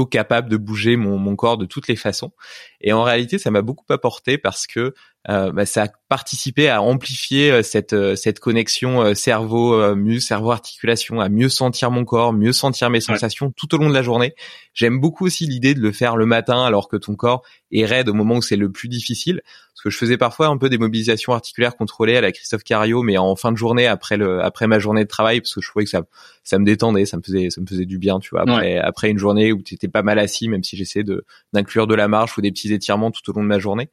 capable 0.06 0.48
de 0.48 0.56
bouger 0.56 0.96
mon 0.96 1.36
corps 1.36 1.58
de 1.58 1.66
toutes 1.66 1.88
les 1.88 1.96
façons. 1.96 2.32
Et 2.80 2.92
en 2.92 3.02
réalité, 3.02 3.38
ça 3.38 3.50
m'a 3.50 3.62
beaucoup 3.62 3.90
apporté 3.92 4.38
parce 4.38 4.66
que 4.66 4.94
euh, 5.28 5.52
bah, 5.52 5.66
ça 5.66 5.84
a 5.84 5.88
participé 6.08 6.68
à 6.68 6.80
amplifier 6.80 7.50
euh, 7.50 7.62
cette 7.62 7.92
euh, 7.92 8.14
cette 8.16 8.38
connexion 8.38 9.14
cerveau 9.14 9.94
muscle 9.94 10.26
cerveau 10.26 10.52
articulation 10.52 11.20
à 11.20 11.28
mieux 11.28 11.48
sentir 11.48 11.90
mon 11.90 12.04
corps 12.04 12.32
mieux 12.32 12.52
sentir 12.52 12.88
mes 12.88 13.00
sensations 13.00 13.50
tout 13.50 13.74
au 13.74 13.78
long 13.78 13.88
de 13.88 13.94
la 13.94 14.02
journée. 14.02 14.34
J'aime 14.72 15.00
beaucoup 15.00 15.26
aussi 15.26 15.46
l'idée 15.46 15.74
de 15.74 15.80
le 15.80 15.92
faire 15.92 16.16
le 16.16 16.24
matin 16.24 16.64
alors 16.64 16.88
que 16.88 16.96
ton 16.96 17.14
corps 17.14 17.42
est 17.72 17.84
raide 17.84 18.08
au 18.08 18.14
moment 18.14 18.36
où 18.36 18.42
c'est 18.42 18.56
le 18.56 18.70
plus 18.70 18.88
difficile. 18.88 19.42
Parce 19.44 19.82
que 19.82 19.90
je 19.90 19.98
faisais 19.98 20.16
parfois 20.16 20.46
un 20.46 20.56
peu 20.56 20.68
des 20.68 20.78
mobilisations 20.78 21.32
articulaires 21.32 21.76
contrôlées 21.76 22.16
à 22.16 22.20
la 22.20 22.32
Christophe 22.32 22.64
Cario 22.64 23.02
mais 23.02 23.18
en 23.18 23.36
fin 23.36 23.52
de 23.52 23.56
journée 23.56 23.86
après 23.86 24.16
le 24.16 24.42
après 24.42 24.66
ma 24.66 24.78
journée 24.78 25.02
de 25.02 25.08
travail 25.08 25.40
parce 25.40 25.54
que 25.54 25.60
je 25.60 25.68
trouvais 25.68 25.84
que 25.84 25.90
ça 25.90 26.02
ça 26.42 26.58
me 26.58 26.64
détendait 26.64 27.06
ça 27.06 27.16
me 27.16 27.22
faisait 27.22 27.50
ça 27.50 27.60
me 27.60 27.66
faisait 27.66 27.86
du 27.86 27.98
bien 27.98 28.18
tu 28.20 28.30
vois 28.30 28.42
après 28.42 28.78
après 28.78 29.10
une 29.10 29.18
journée 29.18 29.52
où 29.52 29.62
tu 29.62 29.74
étais 29.74 29.88
pas 29.88 30.02
mal 30.02 30.18
assis 30.18 30.48
même 30.48 30.64
si 30.64 30.76
j'essaie 30.76 31.02
de 31.02 31.24
d'inclure 31.52 31.86
de 31.86 31.94
la 31.94 32.08
marche 32.08 32.38
ou 32.38 32.40
des 32.40 32.50
petits 32.50 32.72
étirements 32.72 33.10
tout 33.10 33.28
au 33.30 33.34
long 33.34 33.42
de 33.42 33.48
ma 33.48 33.58
journée 33.58 33.90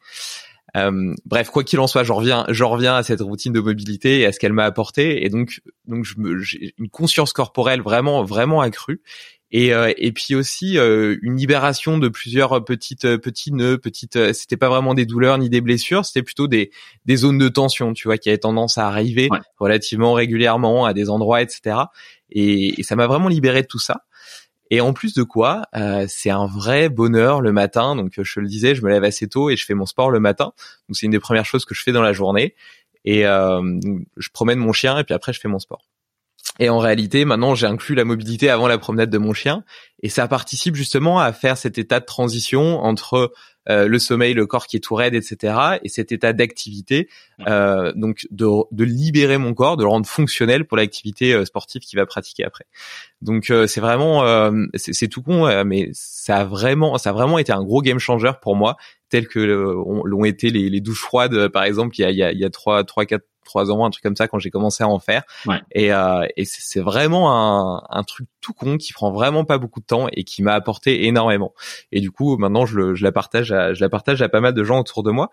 euh, 0.76 1.14
bref, 1.26 1.50
quoi 1.50 1.64
qu'il 1.64 1.80
en 1.80 1.88
soit, 1.88 2.04
j'en 2.04 2.16
reviens, 2.16 2.46
j'en 2.50 2.70
reviens 2.70 2.96
à 2.96 3.04
cette 3.04 3.22
routine 3.22 3.54
de 3.54 3.60
mobilité 3.60 4.20
et 4.20 4.26
à 4.26 4.32
ce 4.32 4.40
qu'elle 4.40 4.54
m'a 4.54 4.66
apporté. 4.66 5.26
Et 5.26 5.30
donc, 5.30 5.62
donc 5.88 6.06
j'ai 6.42 6.74
une 6.78 6.90
conscience 6.90 7.34
corporelle 7.34 7.82
vraiment, 7.82 8.24
vraiment 8.24 8.62
accrue. 8.62 9.02
Et, 9.52 9.74
euh, 9.74 9.94
et 9.98 10.12
puis 10.12 10.36
aussi 10.36 10.78
euh, 10.78 11.18
une 11.22 11.38
libération 11.38 11.98
de 11.98 12.10
plusieurs 12.10 12.66
petites 12.66 13.18
petits 13.18 13.54
nœuds, 13.54 13.78
petites. 13.78 14.34
C'était 14.34 14.58
pas 14.58 14.70
vraiment 14.70 14.94
des 14.94 15.06
douleurs 15.06 15.38
ni 15.38 15.50
des 15.50 15.62
blessures, 15.62 16.04
c'était 16.04 16.24
plutôt 16.24 16.48
des 16.48 16.72
des 17.06 17.16
zones 17.16 17.38
de 17.38 17.48
tension, 17.48 17.94
tu 17.94 18.08
vois, 18.08 18.18
qui 18.18 18.30
avaient 18.30 18.40
tendance 18.40 18.78
à 18.78 18.88
arriver 18.88 19.30
relativement 19.58 20.14
régulièrement 20.14 20.86
à 20.86 20.94
des 20.94 21.10
endroits, 21.10 21.42
etc. 21.42 21.78
Et, 22.32 22.80
et 22.80 22.84
ça 22.84 22.96
m'a 22.96 23.08
vraiment 23.08 23.30
libéré 23.30 23.62
de 23.62 23.68
tout 23.68 23.80
ça. 23.80 24.02
Et 24.72 24.82
en 24.82 24.94
plus 24.94 25.14
de 25.14 25.24
quoi, 25.24 25.64
euh, 25.76 26.06
c'est 26.10 26.32
un 26.32 26.48
vrai 26.48 26.90
bonheur 26.90 27.42
le 27.42 27.52
matin. 27.52 27.96
Donc 27.96 28.14
je 28.22 28.40
le 28.40 28.48
disais, 28.48 28.76
je 28.76 28.84
me 28.84 28.90
lève 28.90 29.04
assez 29.04 29.28
tôt 29.28 29.50
et 29.50 29.56
je 29.56 29.66
fais 29.66 29.76
mon 29.76 29.86
sport 29.86 30.10
le 30.10 30.20
matin. 30.20 30.54
Donc 30.88 30.98
c'est 30.98 31.06
une 31.06 31.12
des 31.12 31.20
premières 31.20 31.46
choses 31.46 31.66
que 31.66 31.76
je 31.76 31.82
fais 31.84 31.92
dans 31.92 32.02
la 32.02 32.14
journée. 32.14 32.56
Et 33.04 33.28
euh, 33.28 33.62
je 34.18 34.30
promène 34.30 34.58
mon 34.58 34.74
chien 34.74 34.98
et 34.98 35.04
puis 35.04 35.14
après 35.14 35.34
je 35.34 35.40
fais 35.40 35.48
mon 35.48 35.60
sport. 35.60 35.86
Et 36.60 36.70
en 36.70 36.80
réalité, 36.80 37.26
maintenant, 37.26 37.54
j'ai 37.54 37.68
inclus 37.68 37.96
la 37.96 38.06
mobilité 38.06 38.50
avant 38.50 38.68
la 38.68 38.78
promenade 38.78 39.10
de 39.10 39.18
mon 39.18 39.34
chien, 39.34 39.64
et 40.02 40.10
ça 40.10 40.28
participe 40.28 40.76
justement 40.76 41.20
à 41.20 41.34
faire 41.34 41.58
cet 41.58 41.78
état 41.78 42.00
de 42.00 42.06
transition 42.06 42.80
entre 42.80 43.34
euh, 43.70 43.88
le 43.88 44.00
sommeil, 44.00 44.34
le 44.34 44.46
corps 44.46 44.68
qui 44.68 44.78
est 44.78 44.80
tout 44.80 44.96
raide, 44.96 45.16
etc., 45.16 45.56
et 45.84 45.90
cet 45.90 46.12
état 46.12 46.34
d'activité, 46.34 47.10
euh, 47.48 47.92
donc 47.96 48.28
de, 48.32 48.48
de, 48.72 48.84
libérer 48.84 49.38
mon 49.38 49.54
corps, 49.54 49.78
de 49.78 49.84
le 49.84 49.90
rendre 49.90 50.06
fonctionnel 50.08 50.66
pour 50.66 50.78
l'activité 50.78 51.34
euh, 51.34 51.46
sportive 51.46 51.82
qu'il 51.82 51.98
va 52.00 52.06
pratiquer 52.06 52.44
après. 52.44 52.66
Donc 53.22 53.50
euh, 53.50 53.68
c'est 53.68 53.82
vraiment, 53.82 54.24
c'est 54.76 55.08
tout 55.08 55.22
con, 55.22 55.64
mais 55.66 55.90
ça 55.94 56.38
a 56.38 56.46
vraiment, 56.46 56.98
ça 56.98 57.10
a 57.10 57.14
vraiment 57.14 57.40
été 57.40 57.52
un 57.52 57.64
gros 57.64 57.82
game 57.82 58.00
changer 58.00 58.32
pour 58.42 58.56
moi, 58.56 58.78
tel 59.10 59.28
que 59.28 59.40
l'ont 59.40 60.26
été 60.26 60.50
les, 60.50 60.70
les, 60.70 60.82
douches 60.82 61.02
froides, 61.02 61.48
par 61.50 61.64
exemple, 61.64 61.96
il 61.98 62.02
y 62.02 62.06
a, 62.06 62.12
il 62.12 62.18
y 62.18 62.24
a, 62.24 62.32
il 62.32 62.40
y 62.40 62.46
a 62.46 62.50
trois, 62.50 62.84
trois, 62.84 63.06
quatre 63.06 63.26
trois 63.46 63.72
ans, 63.72 63.86
un 63.86 63.90
truc 63.90 64.04
comme 64.04 64.16
ça 64.16 64.28
quand 64.28 64.40
j'ai 64.40 64.50
commencé 64.50 64.84
à 64.84 64.90
en 64.90 65.00
faire. 65.00 65.24
Et, 65.72 65.94
euh, 65.94 66.26
et 66.36 66.44
c'est 66.46 66.82
vraiment 66.82 67.32
un, 67.32 67.84
un, 67.90 68.04
truc 68.04 68.28
tout 68.42 68.54
con 68.54 68.78
qui 68.78 68.94
prend 68.94 69.12
vraiment 69.12 69.46
pas 69.46 69.58
beaucoup 69.58 69.80
de 69.80 69.86
temps 69.86 70.08
et 70.12 70.24
qui 70.24 70.44
m'a 70.44 70.54
apporté 70.54 71.06
énormément. 71.06 71.54
Et 71.92 72.02
du 72.02 72.12
coup, 72.12 72.38
maintenant, 72.38 72.66
je, 72.66 72.78
le, 72.78 72.96
je 72.96 73.04
la 73.04 73.12
partage, 73.12 73.52
à, 73.52 73.74
je 73.74 73.82
la 73.82 73.90
partage 73.90 74.22
à 74.22 74.30
pas 74.30 74.42
mal 74.42 74.54
de 74.54 74.64
gens 74.64 74.80
autour 74.80 75.04
de 75.04 75.12
moi. 75.12 75.32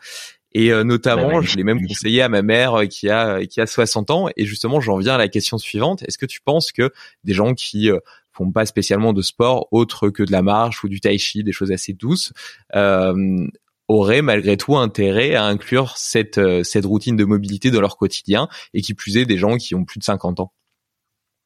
Et 0.55 0.72
euh, 0.72 0.85
notamment, 0.85 1.40
je 1.40 1.57
l'ai 1.57 1.64
même 1.64 1.85
conseillé 1.87 2.22
à 2.22 2.29
ma 2.29 2.42
mère 2.42 2.81
euh, 2.81 2.87
qui 2.87 3.09
a 3.09 3.44
qui 3.46 3.61
a 3.61 3.66
60 3.66 4.11
ans. 4.11 4.29
Et 4.37 4.44
justement, 4.44 4.81
j'en 4.81 4.98
viens 4.98 5.14
à 5.14 5.18
la 5.18 5.29
question 5.29 5.59
suivante 5.59 6.03
est-ce 6.03 6.18
que 6.18 6.27
tu 6.27 6.40
penses 6.40 6.72
que 6.72 6.92
des 7.25 7.33
gens 7.33 7.55
qui 7.55 7.90
euh, 7.90 7.98
font 8.33 8.51
pas 8.51 8.66
spécialement 8.66 9.12
de 9.12 9.22
sport 9.22 9.68
autre 9.70 10.11
que 10.11 10.22
de 10.22 10.33
la 10.33 10.42
marche 10.42 10.85
ou 10.85 10.88
du 10.88 11.01
tai 11.01 11.18
chi, 11.18 11.44
des 11.44 11.53
choses 11.53 11.70
assez 11.70 11.92
douces, 11.92 12.33
euh, 12.75 13.46
auraient 13.92 14.22
malgré 14.22 14.57
tout 14.57 14.76
intérêt 14.76 15.35
à 15.35 15.44
inclure 15.44 15.96
cette, 15.96 16.38
euh, 16.38 16.62
cette 16.62 16.85
routine 16.85 17.16
de 17.16 17.24
mobilité 17.24 17.70
dans 17.70 17.81
leur 17.81 17.96
quotidien 17.96 18.48
et 18.74 18.83
qui 18.83 18.94
plus 18.94 19.16
est 19.16 19.26
des 19.26 19.38
gens 19.38 19.57
qui 19.57 19.74
ont 19.74 19.85
plus 19.85 19.98
de 19.98 20.05
50 20.05 20.40
ans. 20.40 20.52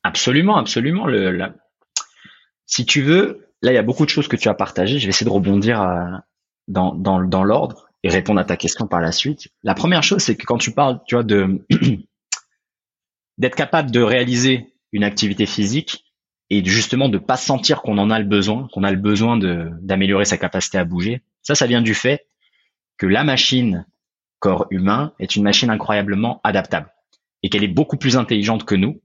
Absolument, 0.03 0.57
absolument. 0.57 1.07
Si 2.65 2.87
tu 2.87 3.03
veux, 3.03 3.49
là, 3.63 3.73
il 3.73 3.75
y 3.75 3.79
a 3.79 3.83
beaucoup 3.83 4.05
de 4.05 4.11
choses 4.11 4.29
que 4.29 4.37
tu 4.37 4.49
as 4.49 4.55
partagées. 4.55 4.99
Je 4.99 5.07
vais 5.07 5.11
essayer 5.11 5.27
de 5.27 5.35
rebondir 5.35 5.83
euh, 5.83 6.05
dans, 6.69 6.95
dans, 6.95 7.21
dans 7.23 7.43
l'ordre 7.43 7.89
et 8.03 8.09
répondre 8.09 8.41
à 8.41 8.45
ta 8.45 8.57
question 8.57 8.87
par 8.87 9.01
la 9.01 9.13
suite. 9.13 9.49
La 9.63 9.75
première 9.75 10.03
chose, 10.03 10.23
c'est 10.23 10.37
que 10.37 10.45
quand 10.45 10.59
tu 10.59 10.73
parles, 10.73 11.01
tu 11.07 11.17
vois, 11.17 11.25
de 11.25 11.65
d'être 13.39 13.57
capable 13.57 13.91
de 13.91 14.01
réaliser 14.01 14.73
une 14.93 15.05
activité 15.05 15.47
physique 15.47 16.05
et 16.49 16.65
justement 16.65 17.09
de 17.09 17.19
pas 17.19 17.37
sentir 17.37 17.83
qu'on 17.83 17.99
en 17.99 18.11
a 18.11 18.19
le 18.19 18.25
besoin, 18.25 18.69
qu'on 18.73 18.85
a 18.85 18.91
le 18.91 18.97
besoin 18.97 19.37
d'améliorer 19.37 20.25
sa 20.25 20.39
capacité 20.39 20.79
à 20.79 20.85
bouger. 20.85 21.23
Ça, 21.43 21.55
ça 21.55 21.67
vient 21.67 21.83
du 21.83 21.95
fait 21.95 22.26
que 22.99 23.07
la 23.07 23.25
machine 23.25 23.87
corps 24.39 24.67
humain 24.71 25.13
est 25.19 25.37
une 25.37 25.43
machine 25.43 25.71
incroyablement 25.71 26.41
adaptable 26.45 26.93
et 27.43 27.49
qu'elle 27.49 27.65
est 27.65 27.69
beaucoup 27.69 27.97
plus 27.97 28.17
intelligente 28.17 28.65
que 28.65 28.75
nous. 28.75 29.01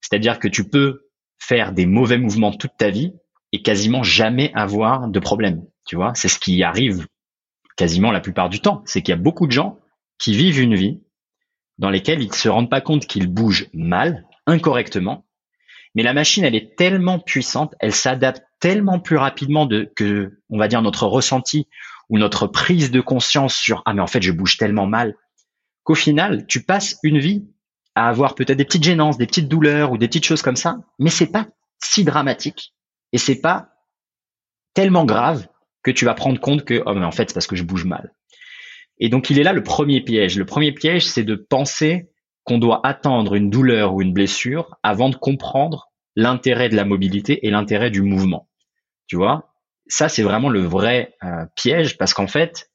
C'est-à-dire 0.00 0.38
que 0.38 0.48
tu 0.48 0.68
peux 0.68 1.08
faire 1.38 1.72
des 1.72 1.86
mauvais 1.86 2.18
mouvements 2.18 2.52
toute 2.52 2.76
ta 2.76 2.90
vie 2.90 3.12
et 3.52 3.62
quasiment 3.62 4.02
jamais 4.02 4.52
avoir 4.54 5.08
de 5.08 5.20
problème. 5.20 5.64
Tu 5.86 5.96
vois, 5.96 6.14
c'est 6.14 6.28
ce 6.28 6.38
qui 6.38 6.62
arrive 6.62 7.06
quasiment 7.76 8.12
la 8.12 8.20
plupart 8.20 8.48
du 8.48 8.60
temps. 8.60 8.82
C'est 8.86 9.02
qu'il 9.02 9.12
y 9.12 9.18
a 9.18 9.20
beaucoup 9.20 9.46
de 9.46 9.52
gens 9.52 9.78
qui 10.18 10.34
vivent 10.34 10.60
une 10.60 10.74
vie 10.74 11.00
dans 11.78 11.90
lesquelles 11.90 12.22
ils 12.22 12.28
ne 12.28 12.34
se 12.34 12.48
rendent 12.48 12.70
pas 12.70 12.82
compte 12.82 13.06
qu'ils 13.06 13.26
bougent 13.26 13.68
mal, 13.72 14.26
incorrectement. 14.46 15.24
Mais 15.94 16.02
la 16.02 16.12
machine, 16.12 16.44
elle 16.44 16.54
est 16.54 16.76
tellement 16.76 17.18
puissante, 17.18 17.74
elle 17.80 17.94
s'adapte 17.94 18.42
tellement 18.60 19.00
plus 19.00 19.16
rapidement 19.16 19.66
de, 19.66 19.90
que, 19.96 20.38
on 20.50 20.58
va 20.58 20.68
dire, 20.68 20.82
notre 20.82 21.06
ressenti 21.06 21.66
ou 22.10 22.18
notre 22.18 22.46
prise 22.46 22.90
de 22.90 23.00
conscience 23.00 23.54
sur 23.54 23.82
ah 23.86 23.94
mais 23.94 24.02
en 24.02 24.06
fait 24.06 24.20
je 24.20 24.32
bouge 24.32 24.58
tellement 24.58 24.86
mal 24.86 25.14
qu'au 25.84 25.94
final 25.94 26.46
tu 26.46 26.62
passes 26.62 26.98
une 27.02 27.18
vie 27.18 27.46
à 27.94 28.08
avoir 28.08 28.34
peut-être 28.34 28.58
des 28.58 28.64
petites 28.64 28.84
gênances, 28.84 29.16
des 29.16 29.26
petites 29.26 29.48
douleurs 29.48 29.92
ou 29.92 29.98
des 29.98 30.06
petites 30.06 30.26
choses 30.26 30.42
comme 30.42 30.56
ça, 30.56 30.78
mais 30.98 31.10
c'est 31.10 31.30
pas 31.30 31.48
si 31.82 32.04
dramatique 32.04 32.74
et 33.12 33.18
c'est 33.18 33.40
pas 33.40 33.70
tellement 34.74 35.04
grave 35.04 35.48
que 35.82 35.90
tu 35.90 36.04
vas 36.04 36.14
prendre 36.14 36.40
compte 36.40 36.64
que 36.64 36.82
oh 36.84 36.94
mais 36.94 37.04
en 37.04 37.10
fait 37.12 37.30
c'est 37.30 37.34
parce 37.34 37.46
que 37.46 37.56
je 37.56 37.64
bouge 37.64 37.84
mal. 37.84 38.12
Et 38.98 39.08
donc 39.08 39.30
il 39.30 39.38
est 39.38 39.42
là 39.42 39.52
le 39.52 39.62
premier 39.62 40.02
piège. 40.02 40.36
Le 40.36 40.44
premier 40.44 40.72
piège 40.72 41.06
c'est 41.06 41.24
de 41.24 41.34
penser 41.34 42.10
qu'on 42.44 42.58
doit 42.58 42.80
attendre 42.84 43.34
une 43.34 43.50
douleur 43.50 43.94
ou 43.94 44.02
une 44.02 44.12
blessure 44.12 44.76
avant 44.82 45.08
de 45.08 45.16
comprendre 45.16 45.90
l'intérêt 46.16 46.68
de 46.68 46.76
la 46.76 46.84
mobilité 46.84 47.46
et 47.46 47.50
l'intérêt 47.50 47.90
du 47.90 48.02
mouvement. 48.02 48.48
Tu 49.06 49.16
vois, 49.16 49.49
ça, 49.90 50.08
c'est 50.08 50.22
vraiment 50.22 50.48
le 50.48 50.60
vrai 50.60 51.16
euh, 51.22 51.44
piège 51.56 51.98
parce 51.98 52.14
qu'en 52.14 52.26
fait, 52.26 52.70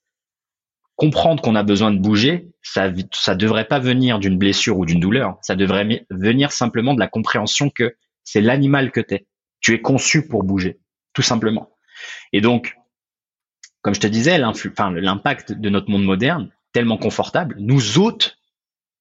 comprendre 0.96 1.42
qu'on 1.42 1.56
a 1.56 1.64
besoin 1.64 1.92
de 1.92 2.00
bouger, 2.00 2.52
ça 2.62 2.92
ça 3.14 3.36
devrait 3.36 3.68
pas 3.68 3.80
venir 3.80 4.20
d'une 4.20 4.38
blessure 4.38 4.78
ou 4.78 4.86
d'une 4.86 5.00
douleur. 5.00 5.38
Ça 5.42 5.56
devrait 5.56 6.06
venir 6.10 6.52
simplement 6.52 6.94
de 6.94 7.00
la 7.00 7.08
compréhension 7.08 7.70
que 7.70 7.96
c'est 8.24 8.42
l'animal 8.42 8.92
que 8.92 9.00
tu 9.00 9.16
es. 9.16 9.28
Tu 9.62 9.74
es 9.74 9.82
conçu 9.82 10.28
pour 10.28 10.44
bouger, 10.44 10.80
tout 11.14 11.22
simplement. 11.22 11.72
Et 12.34 12.42
donc, 12.42 12.76
comme 13.82 13.96
je 13.96 14.00
te 14.00 14.08
disais, 14.08 14.38
l'impact 14.38 15.54
de 15.54 15.70
notre 15.70 15.90
monde 15.90 16.04
moderne, 16.04 16.52
tellement 16.74 16.98
confortable, 16.98 17.56
nous 17.60 17.98
ôte 17.98 18.38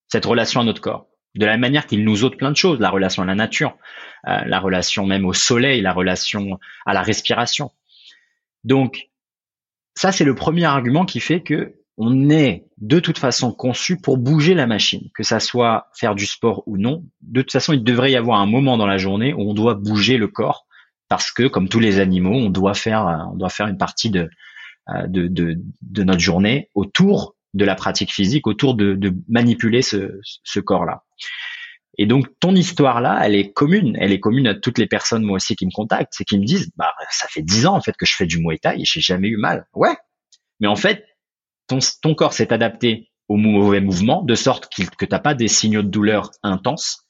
cette 0.09 0.25
relation 0.25 0.61
à 0.61 0.65
notre 0.65 0.81
corps. 0.81 1.09
De 1.35 1.47
la 1.47 1.57
manière 1.57 1.87
qu'il 1.87 2.05
nous 2.05 2.23
ôte 2.23 2.37
plein 2.37 2.53
de 2.53 2.57
choses, 2.57 2.79
la 2.79 2.91
relation 2.91 3.23
à 3.25 3.27
la 3.27 3.35
nature, 3.35 3.77
euh, 4.29 4.45
la 4.47 4.61
relation 4.61 5.07
même 5.07 5.27
au 5.27 5.33
soleil, 5.33 5.81
la 5.81 5.93
relation 5.93 6.61
à 6.87 6.95
la 6.95 7.03
respiration. 7.03 7.73
Donc, 8.65 9.09
ça, 9.95 10.13
c'est 10.13 10.25
le 10.25 10.35
premier 10.35 10.65
argument 10.65 11.05
qui 11.05 11.21
fait 11.21 11.43
que 11.43 11.75
on 11.97 12.29
est 12.29 12.67
de 12.79 12.99
toute 12.99 13.19
façon 13.19 13.53
conçu 13.53 14.01
pour 14.01 14.19
bouger 14.19 14.55
la 14.55 14.67
machine, 14.67 15.11
que 15.15 15.23
ça 15.23 15.39
soit 15.39 15.89
faire 15.95 16.17
du 16.17 16.27
sport 16.27 16.65
ou 16.67 16.77
non. 16.77 17.05
De 17.21 17.43
toute 17.43 17.53
façon, 17.53 17.73
il 17.73 17.85
devrait 17.85 18.11
y 18.11 18.17
avoir 18.17 18.41
un 18.41 18.47
moment 18.47 18.77
dans 18.77 18.87
la 18.87 18.99
journée 18.99 19.33
où 19.33 19.43
on 19.43 19.55
doit 19.55 19.75
bouger 19.75 20.17
le 20.17 20.27
corps 20.27 20.67
parce 21.09 21.31
que, 21.31 21.47
comme 21.47 21.69
tous 21.69 21.79
les 21.79 22.01
animaux, 22.01 22.35
on 22.35 22.51
doit 22.51 22.75
faire, 22.75 23.29
on 23.33 23.37
doit 23.37 23.49
faire 23.49 23.69
une 23.69 23.79
partie 23.79 24.11
de, 24.11 24.29
euh, 24.89 25.07
de, 25.07 25.29
de, 25.29 25.57
de 25.83 26.03
notre 26.03 26.21
journée 26.21 26.71
autour 26.75 27.37
de 27.53 27.65
la 27.65 27.77
pratique 27.77 28.13
physique, 28.13 28.49
autour 28.49 28.75
de, 28.75 28.95
de 28.95 29.15
manipuler 29.29 29.83
ce, 29.83 30.19
ce 30.23 30.59
corps-là. 30.59 31.05
Et 31.99 32.07
donc 32.07 32.27
ton 32.41 32.55
histoire 32.55 33.01
là, 33.01 33.21
elle 33.23 33.35
est 33.35 33.53
commune, 33.53 33.97
elle 34.01 34.13
est 34.13 34.21
commune 34.21 34.47
à 34.47 34.55
toutes 34.55 34.79
les 34.79 34.87
personnes 34.87 35.23
moi 35.23 35.37
aussi 35.37 35.55
qui 35.57 35.67
me 35.67 35.71
contactent, 35.71 36.13
c'est 36.17 36.25
qui 36.25 36.39
me 36.39 36.45
disent 36.45 36.71
bah 36.77 36.93
ça 37.11 37.29
fait 37.29 37.43
dix 37.43 37.67
ans 37.67 37.77
en 37.77 37.81
fait 37.81 37.97
que 37.97 38.07
je 38.07 38.15
fais 38.17 38.27
du 38.27 38.39
Muay 38.39 38.59
Thai 38.59 38.81
et 38.81 38.85
j'ai 38.85 39.01
jamais 39.01 39.29
eu 39.29 39.37
mal. 39.37 39.67
Ouais, 39.75 39.97
mais 40.61 40.67
en 40.67 40.77
fait 40.77 41.05
ton 41.69 41.79
ton 42.03 42.15
corps 42.15 42.33
s'est 42.33 42.53
adapté 42.53 43.11
au 43.29 43.37
mauvais 43.37 43.81
mouvement, 43.81 44.23
de 44.23 44.35
sorte 44.35 44.69
que 44.75 45.05
tu 45.05 45.07
n'as 45.11 45.19
pas 45.19 45.35
des 45.35 45.49
signaux 45.49 45.83
de 45.83 45.89
douleur 45.89 46.31
intenses. 46.43 47.05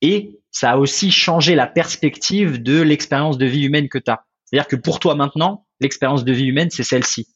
Et 0.00 0.40
ça 0.50 0.72
a 0.72 0.76
aussi 0.76 1.10
changé 1.10 1.54
la 1.54 1.66
perspective 1.66 2.62
de 2.62 2.80
l'expérience 2.80 3.38
de 3.38 3.46
vie 3.46 3.64
humaine 3.64 3.88
que 3.88 3.98
tu 3.98 4.10
as. 4.10 4.24
C'est-à-dire 4.44 4.68
que 4.68 4.76
pour 4.76 5.00
toi 5.00 5.14
maintenant, 5.14 5.66
l'expérience 5.80 6.24
de 6.24 6.32
vie 6.32 6.46
humaine, 6.46 6.70
c'est 6.70 6.82
celle-ci. 6.82 7.28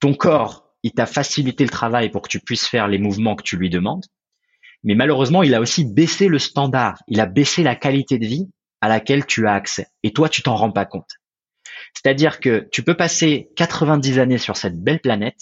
Ton 0.00 0.14
corps, 0.14 0.74
il 0.82 0.92
t'a 0.92 1.06
facilité 1.06 1.64
le 1.64 1.70
travail 1.70 2.10
pour 2.10 2.22
que 2.22 2.28
tu 2.28 2.40
puisses 2.40 2.66
faire 2.66 2.88
les 2.88 2.98
mouvements 2.98 3.36
que 3.36 3.42
tu 3.42 3.56
lui 3.56 3.70
demandes. 3.70 4.04
Mais 4.84 4.94
malheureusement, 4.94 5.42
il 5.42 5.54
a 5.54 5.60
aussi 5.60 5.84
baissé 5.84 6.28
le 6.28 6.38
standard. 6.38 6.98
Il 7.06 7.20
a 7.20 7.26
baissé 7.26 7.62
la 7.62 7.76
qualité 7.76 8.18
de 8.18 8.26
vie 8.26 8.48
à 8.80 8.88
laquelle 8.88 9.26
tu 9.26 9.46
as 9.46 9.54
accès. 9.54 9.86
Et 10.02 10.12
toi, 10.12 10.28
tu 10.28 10.42
t'en 10.42 10.56
rends 10.56 10.72
pas 10.72 10.86
compte. 10.86 11.10
C'est-à-dire 11.94 12.40
que 12.40 12.68
tu 12.72 12.82
peux 12.82 12.96
passer 12.96 13.50
90 13.56 14.18
années 14.18 14.38
sur 14.38 14.56
cette 14.56 14.82
belle 14.82 15.00
planète, 15.00 15.38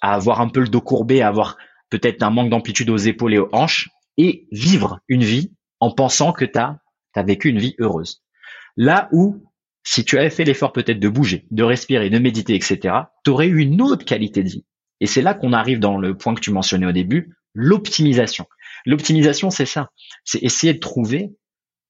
à 0.00 0.14
avoir 0.14 0.40
un 0.40 0.48
peu 0.48 0.60
le 0.60 0.68
dos 0.68 0.80
courbé, 0.80 1.20
à 1.20 1.28
avoir 1.28 1.56
peut-être 1.90 2.22
un 2.22 2.30
manque 2.30 2.50
d'amplitude 2.50 2.90
aux 2.90 2.96
épaules 2.96 3.34
et 3.34 3.38
aux 3.38 3.48
hanches, 3.52 3.90
et 4.16 4.46
vivre 4.50 5.00
une 5.08 5.24
vie 5.24 5.52
en 5.80 5.92
pensant 5.92 6.32
que 6.32 6.44
tu 6.44 6.58
as, 6.58 6.78
as 7.14 7.22
vécu 7.22 7.48
une 7.48 7.58
vie 7.58 7.74
heureuse. 7.78 8.22
Là 8.76 9.08
où, 9.12 9.44
si 9.84 10.04
tu 10.04 10.18
avais 10.18 10.30
fait 10.30 10.44
l'effort 10.44 10.72
peut-être 10.72 11.00
de 11.00 11.08
bouger, 11.08 11.46
de 11.50 11.62
respirer, 11.62 12.10
de 12.10 12.18
méditer, 12.18 12.54
etc., 12.54 12.94
tu 13.24 13.30
aurais 13.30 13.46
eu 13.46 13.58
une 13.58 13.82
autre 13.82 14.04
qualité 14.04 14.42
de 14.42 14.48
vie. 14.48 14.64
Et 15.00 15.06
c'est 15.06 15.22
là 15.22 15.34
qu'on 15.34 15.52
arrive 15.52 15.80
dans 15.80 15.98
le 15.98 16.16
point 16.16 16.34
que 16.34 16.40
tu 16.40 16.50
mentionnais 16.50 16.86
au 16.86 16.92
début, 16.92 17.36
l'optimisation. 17.54 18.46
L'optimisation, 18.86 19.50
c'est 19.50 19.66
ça. 19.66 19.90
C'est 20.24 20.42
essayer 20.42 20.74
de 20.74 20.78
trouver 20.78 21.32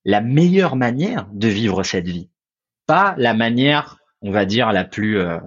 la 0.05 0.21
meilleure 0.21 0.77
manière 0.77 1.29
de 1.33 1.49
vivre 1.49 1.83
cette 1.83 2.07
vie. 2.07 2.31
Pas 2.87 3.15
la 3.19 3.35
manière, 3.35 3.99
on 4.23 4.31
va 4.31 4.45
dire, 4.45 4.73
la 4.73 4.85
plus, 4.85 5.19
euh, 5.19 5.39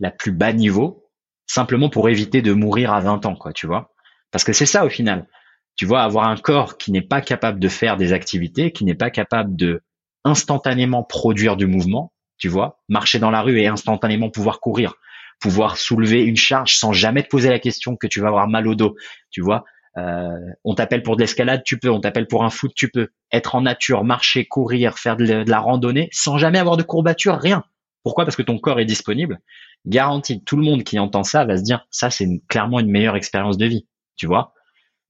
la 0.00 0.10
plus 0.10 0.32
bas 0.32 0.52
niveau, 0.52 1.08
simplement 1.46 1.88
pour 1.88 2.08
éviter 2.08 2.42
de 2.42 2.52
mourir 2.52 2.92
à 2.92 3.00
20 3.00 3.26
ans, 3.26 3.36
quoi, 3.36 3.52
tu 3.52 3.66
vois. 3.66 3.92
Parce 4.30 4.44
que 4.44 4.52
c'est 4.52 4.66
ça 4.66 4.84
au 4.84 4.88
final. 4.88 5.28
Tu 5.76 5.86
vois, 5.86 6.02
avoir 6.02 6.28
un 6.28 6.36
corps 6.36 6.76
qui 6.76 6.92
n'est 6.92 7.02
pas 7.02 7.20
capable 7.20 7.60
de 7.60 7.68
faire 7.68 7.96
des 7.96 8.12
activités, 8.12 8.72
qui 8.72 8.84
n'est 8.84 8.94
pas 8.94 9.10
capable 9.10 9.56
de 9.56 9.82
instantanément 10.24 11.04
produire 11.04 11.56
du 11.56 11.66
mouvement, 11.66 12.12
tu 12.38 12.48
vois, 12.48 12.80
marcher 12.88 13.18
dans 13.18 13.30
la 13.30 13.42
rue 13.42 13.60
et 13.60 13.66
instantanément 13.66 14.30
pouvoir 14.30 14.60
courir, 14.60 14.94
pouvoir 15.40 15.76
soulever 15.76 16.22
une 16.22 16.36
charge 16.36 16.76
sans 16.76 16.92
jamais 16.92 17.22
te 17.22 17.28
poser 17.28 17.50
la 17.50 17.58
question 17.58 17.96
que 17.96 18.06
tu 18.06 18.20
vas 18.20 18.28
avoir 18.28 18.48
mal 18.48 18.66
au 18.66 18.74
dos, 18.74 18.96
tu 19.30 19.40
vois. 19.40 19.64
Euh, 19.96 20.38
on 20.64 20.74
t'appelle 20.74 21.02
pour 21.02 21.16
de 21.16 21.20
l'escalade, 21.20 21.62
tu 21.64 21.78
peux. 21.78 21.90
On 21.90 22.00
t'appelle 22.00 22.26
pour 22.26 22.44
un 22.44 22.50
foot, 22.50 22.72
tu 22.74 22.90
peux. 22.90 23.08
Être 23.32 23.54
en 23.54 23.62
nature, 23.62 24.04
marcher, 24.04 24.46
courir, 24.46 24.98
faire 24.98 25.16
de 25.16 25.44
la 25.48 25.60
randonnée, 25.60 26.08
sans 26.12 26.38
jamais 26.38 26.58
avoir 26.58 26.76
de 26.76 26.82
courbature, 26.82 27.38
rien. 27.38 27.64
Pourquoi? 28.02 28.24
Parce 28.24 28.36
que 28.36 28.42
ton 28.42 28.58
corps 28.58 28.80
est 28.80 28.84
disponible. 28.84 29.40
Garantie, 29.86 30.42
tout 30.42 30.56
le 30.56 30.62
monde 30.62 30.82
qui 30.82 30.98
entend 30.98 31.24
ça 31.24 31.44
va 31.44 31.56
se 31.56 31.62
dire, 31.62 31.86
ça 31.90 32.10
c'est 32.10 32.26
clairement 32.48 32.80
une 32.80 32.90
meilleure 32.90 33.16
expérience 33.16 33.58
de 33.58 33.66
vie, 33.66 33.86
tu 34.16 34.26
vois. 34.26 34.54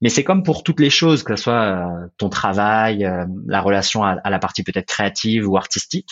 Mais 0.00 0.08
c'est 0.08 0.24
comme 0.24 0.42
pour 0.42 0.62
toutes 0.62 0.80
les 0.80 0.90
choses, 0.90 1.22
que 1.22 1.36
ce 1.36 1.44
soit 1.44 1.62
euh, 1.62 2.08
ton 2.18 2.28
travail, 2.28 3.04
euh, 3.04 3.24
la 3.46 3.60
relation 3.60 4.02
à, 4.02 4.28
la 4.28 4.38
partie 4.38 4.62
peut-être 4.62 4.86
créative 4.86 5.48
ou 5.48 5.56
artistique. 5.56 6.10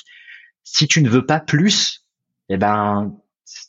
Si 0.64 0.86
tu 0.86 1.02
ne 1.02 1.08
veux 1.08 1.26
pas 1.26 1.40
plus, 1.40 2.06
eh 2.48 2.56
ben 2.56 3.14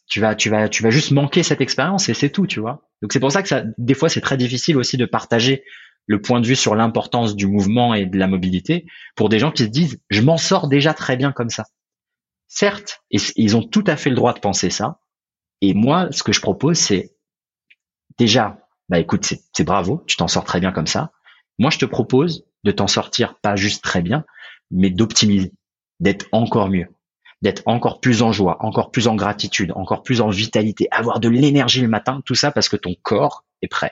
tu 0.07 0.19
vas 0.19 0.36
tu 0.36 0.49
vas 0.49 0.69
tu 0.69 0.83
vas 0.83 0.89
juste 0.89 1.12
manquer 1.12 1.43
cette 1.43 1.62
expérience 1.62 2.09
et 2.09 2.13
c'est 2.13 2.29
tout, 2.29 2.47
tu 2.47 2.59
vois. 2.59 2.89
Donc 3.01 3.13
c'est 3.13 3.19
pour 3.19 3.31
ça 3.31 3.41
que 3.41 3.49
ça 3.49 3.63
des 3.77 3.93
fois 3.93 4.09
c'est 4.09 4.21
très 4.21 4.38
difficile 4.38 4.77
aussi 4.77 4.97
de 4.97 5.05
partager 5.05 5.63
le 6.05 6.21
point 6.21 6.41
de 6.41 6.47
vue 6.47 6.55
sur 6.55 6.75
l'importance 6.75 7.36
du 7.36 7.47
mouvement 7.47 7.93
et 7.93 8.05
de 8.05 8.17
la 8.17 8.27
mobilité 8.27 8.86
pour 9.15 9.29
des 9.29 9.39
gens 9.39 9.51
qui 9.51 9.63
se 9.63 9.69
disent 9.69 10.01
je 10.09 10.21
m'en 10.21 10.38
sors 10.38 10.67
déjà 10.67 10.93
très 10.93 11.17
bien 11.17 11.31
comme 11.31 11.49
ça. 11.49 11.65
Certes, 12.47 13.03
ils 13.09 13.57
ont 13.57 13.63
tout 13.63 13.83
à 13.88 13.97
fait 13.97 14.12
le 14.12 14.15
droit 14.15 14.33
de 14.33 14.39
penser 14.39 14.69
ça. 14.69 14.99
Et 15.62 15.73
moi, 15.73 16.09
ce 16.12 16.21
que 16.21 16.33
je 16.33 16.41
propose, 16.41 16.77
c'est 16.77 17.15
déjà 18.19 18.63
bah 18.89 18.99
écoute, 18.99 19.25
c'est 19.25 19.63
bravo, 19.63 20.03
tu 20.07 20.17
t'en 20.17 20.27
sors 20.27 20.43
très 20.43 20.59
bien 20.59 20.71
comme 20.71 20.88
ça. 20.88 21.12
Moi, 21.57 21.69
je 21.69 21.79
te 21.79 21.86
propose 21.86 22.45
de 22.63 22.71
t'en 22.71 22.88
sortir 22.88 23.39
pas 23.39 23.55
juste 23.55 23.83
très 23.83 24.01
bien, 24.01 24.25
mais 24.71 24.89
d'optimiser, 24.89 25.53
d'être 25.99 26.27
encore 26.31 26.69
mieux, 26.69 26.88
d'être 27.43 27.62
encore 27.65 27.99
plus 27.99 28.21
en 28.21 28.32
joie, 28.32 28.58
encore 28.62 28.89
plus 28.89 29.10
en 29.10 29.15
gratitude, 29.15 29.73
encore 29.75 30.01
plus 30.01 30.21
en 30.21 30.29
vitalité, 30.29 30.88
avoir 30.91 31.19
de 31.19 31.27
l'énergie 31.27 31.82
le 31.82 31.89
matin, 31.89 32.21
tout 32.25 32.36
ça 32.36 32.51
parce 32.51 32.69
que 32.69 32.77
ton 32.77 32.95
corps 33.03 33.43
est 33.62 33.67
prêt. 33.67 33.91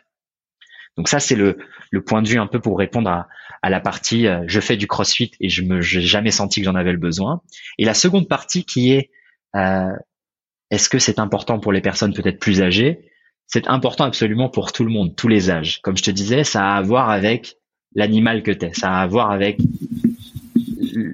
Donc 0.95 1.09
ça, 1.09 1.19
c'est 1.19 1.35
le, 1.35 1.57
point 2.05 2.21
de 2.21 2.29
vue 2.29 2.39
un 2.39 2.47
peu 2.47 2.61
pour 2.61 2.79
répondre 2.79 3.09
à, 3.09 3.27
la 3.69 3.81
partie 3.81 4.25
euh, 4.25 4.43
je 4.47 4.59
fais 4.59 4.77
du 4.77 4.87
crossfit 4.87 5.31
et 5.39 5.49
je 5.49 5.61
me 5.63 5.81
j'ai 5.81 6.01
jamais 6.01 6.31
senti 6.31 6.61
que 6.61 6.65
j'en 6.65 6.75
avais 6.75 6.93
le 6.93 6.97
besoin. 6.97 7.41
Et 7.77 7.85
la 7.85 7.93
seconde 7.93 8.27
partie 8.27 8.63
qui 8.63 8.93
est 8.93 9.11
euh, 9.55 9.91
est-ce 10.71 10.87
que 10.87 10.97
c'est 10.97 11.19
important 11.19 11.59
pour 11.59 11.73
les 11.73 11.81
personnes 11.81 12.13
peut-être 12.13 12.39
plus 12.39 12.61
âgées? 12.61 13.11
C'est 13.47 13.67
important 13.67 14.05
absolument 14.05 14.49
pour 14.49 14.71
tout 14.71 14.85
le 14.85 14.89
monde, 14.91 15.15
tous 15.15 15.27
les 15.27 15.51
âges. 15.51 15.81
Comme 15.81 15.97
je 15.97 16.03
te 16.03 16.11
disais, 16.11 16.45
ça 16.45 16.71
a 16.71 16.77
à 16.77 16.81
voir 16.81 17.09
avec 17.09 17.57
l'animal 17.93 18.43
que 18.43 18.51
tu 18.51 18.65
es, 18.65 18.73
ça 18.73 18.93
a 18.93 19.01
à 19.01 19.07
voir 19.07 19.29
avec 19.29 19.59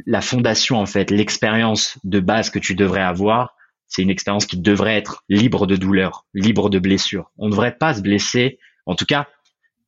la 0.06 0.22
fondation 0.22 0.78
en 0.78 0.86
fait, 0.86 1.12
l'expérience 1.12 1.98
de 2.04 2.20
base 2.20 2.50
que 2.50 2.60
tu 2.60 2.76
devrais 2.76 3.02
avoir. 3.02 3.56
C'est 3.88 4.02
une 4.02 4.10
expérience 4.10 4.46
qui 4.46 4.58
devrait 4.58 4.98
être 4.98 5.24
libre 5.30 5.66
de 5.66 5.78
douleur, 5.78 6.26
libre 6.34 6.70
de 6.70 6.80
blessures. 6.80 7.32
On 7.38 7.46
ne 7.46 7.52
devrait 7.52 7.78
pas 7.78 7.94
se 7.94 8.02
blesser, 8.02 8.60
en 8.86 8.96
tout 8.96 9.06
cas, 9.06 9.28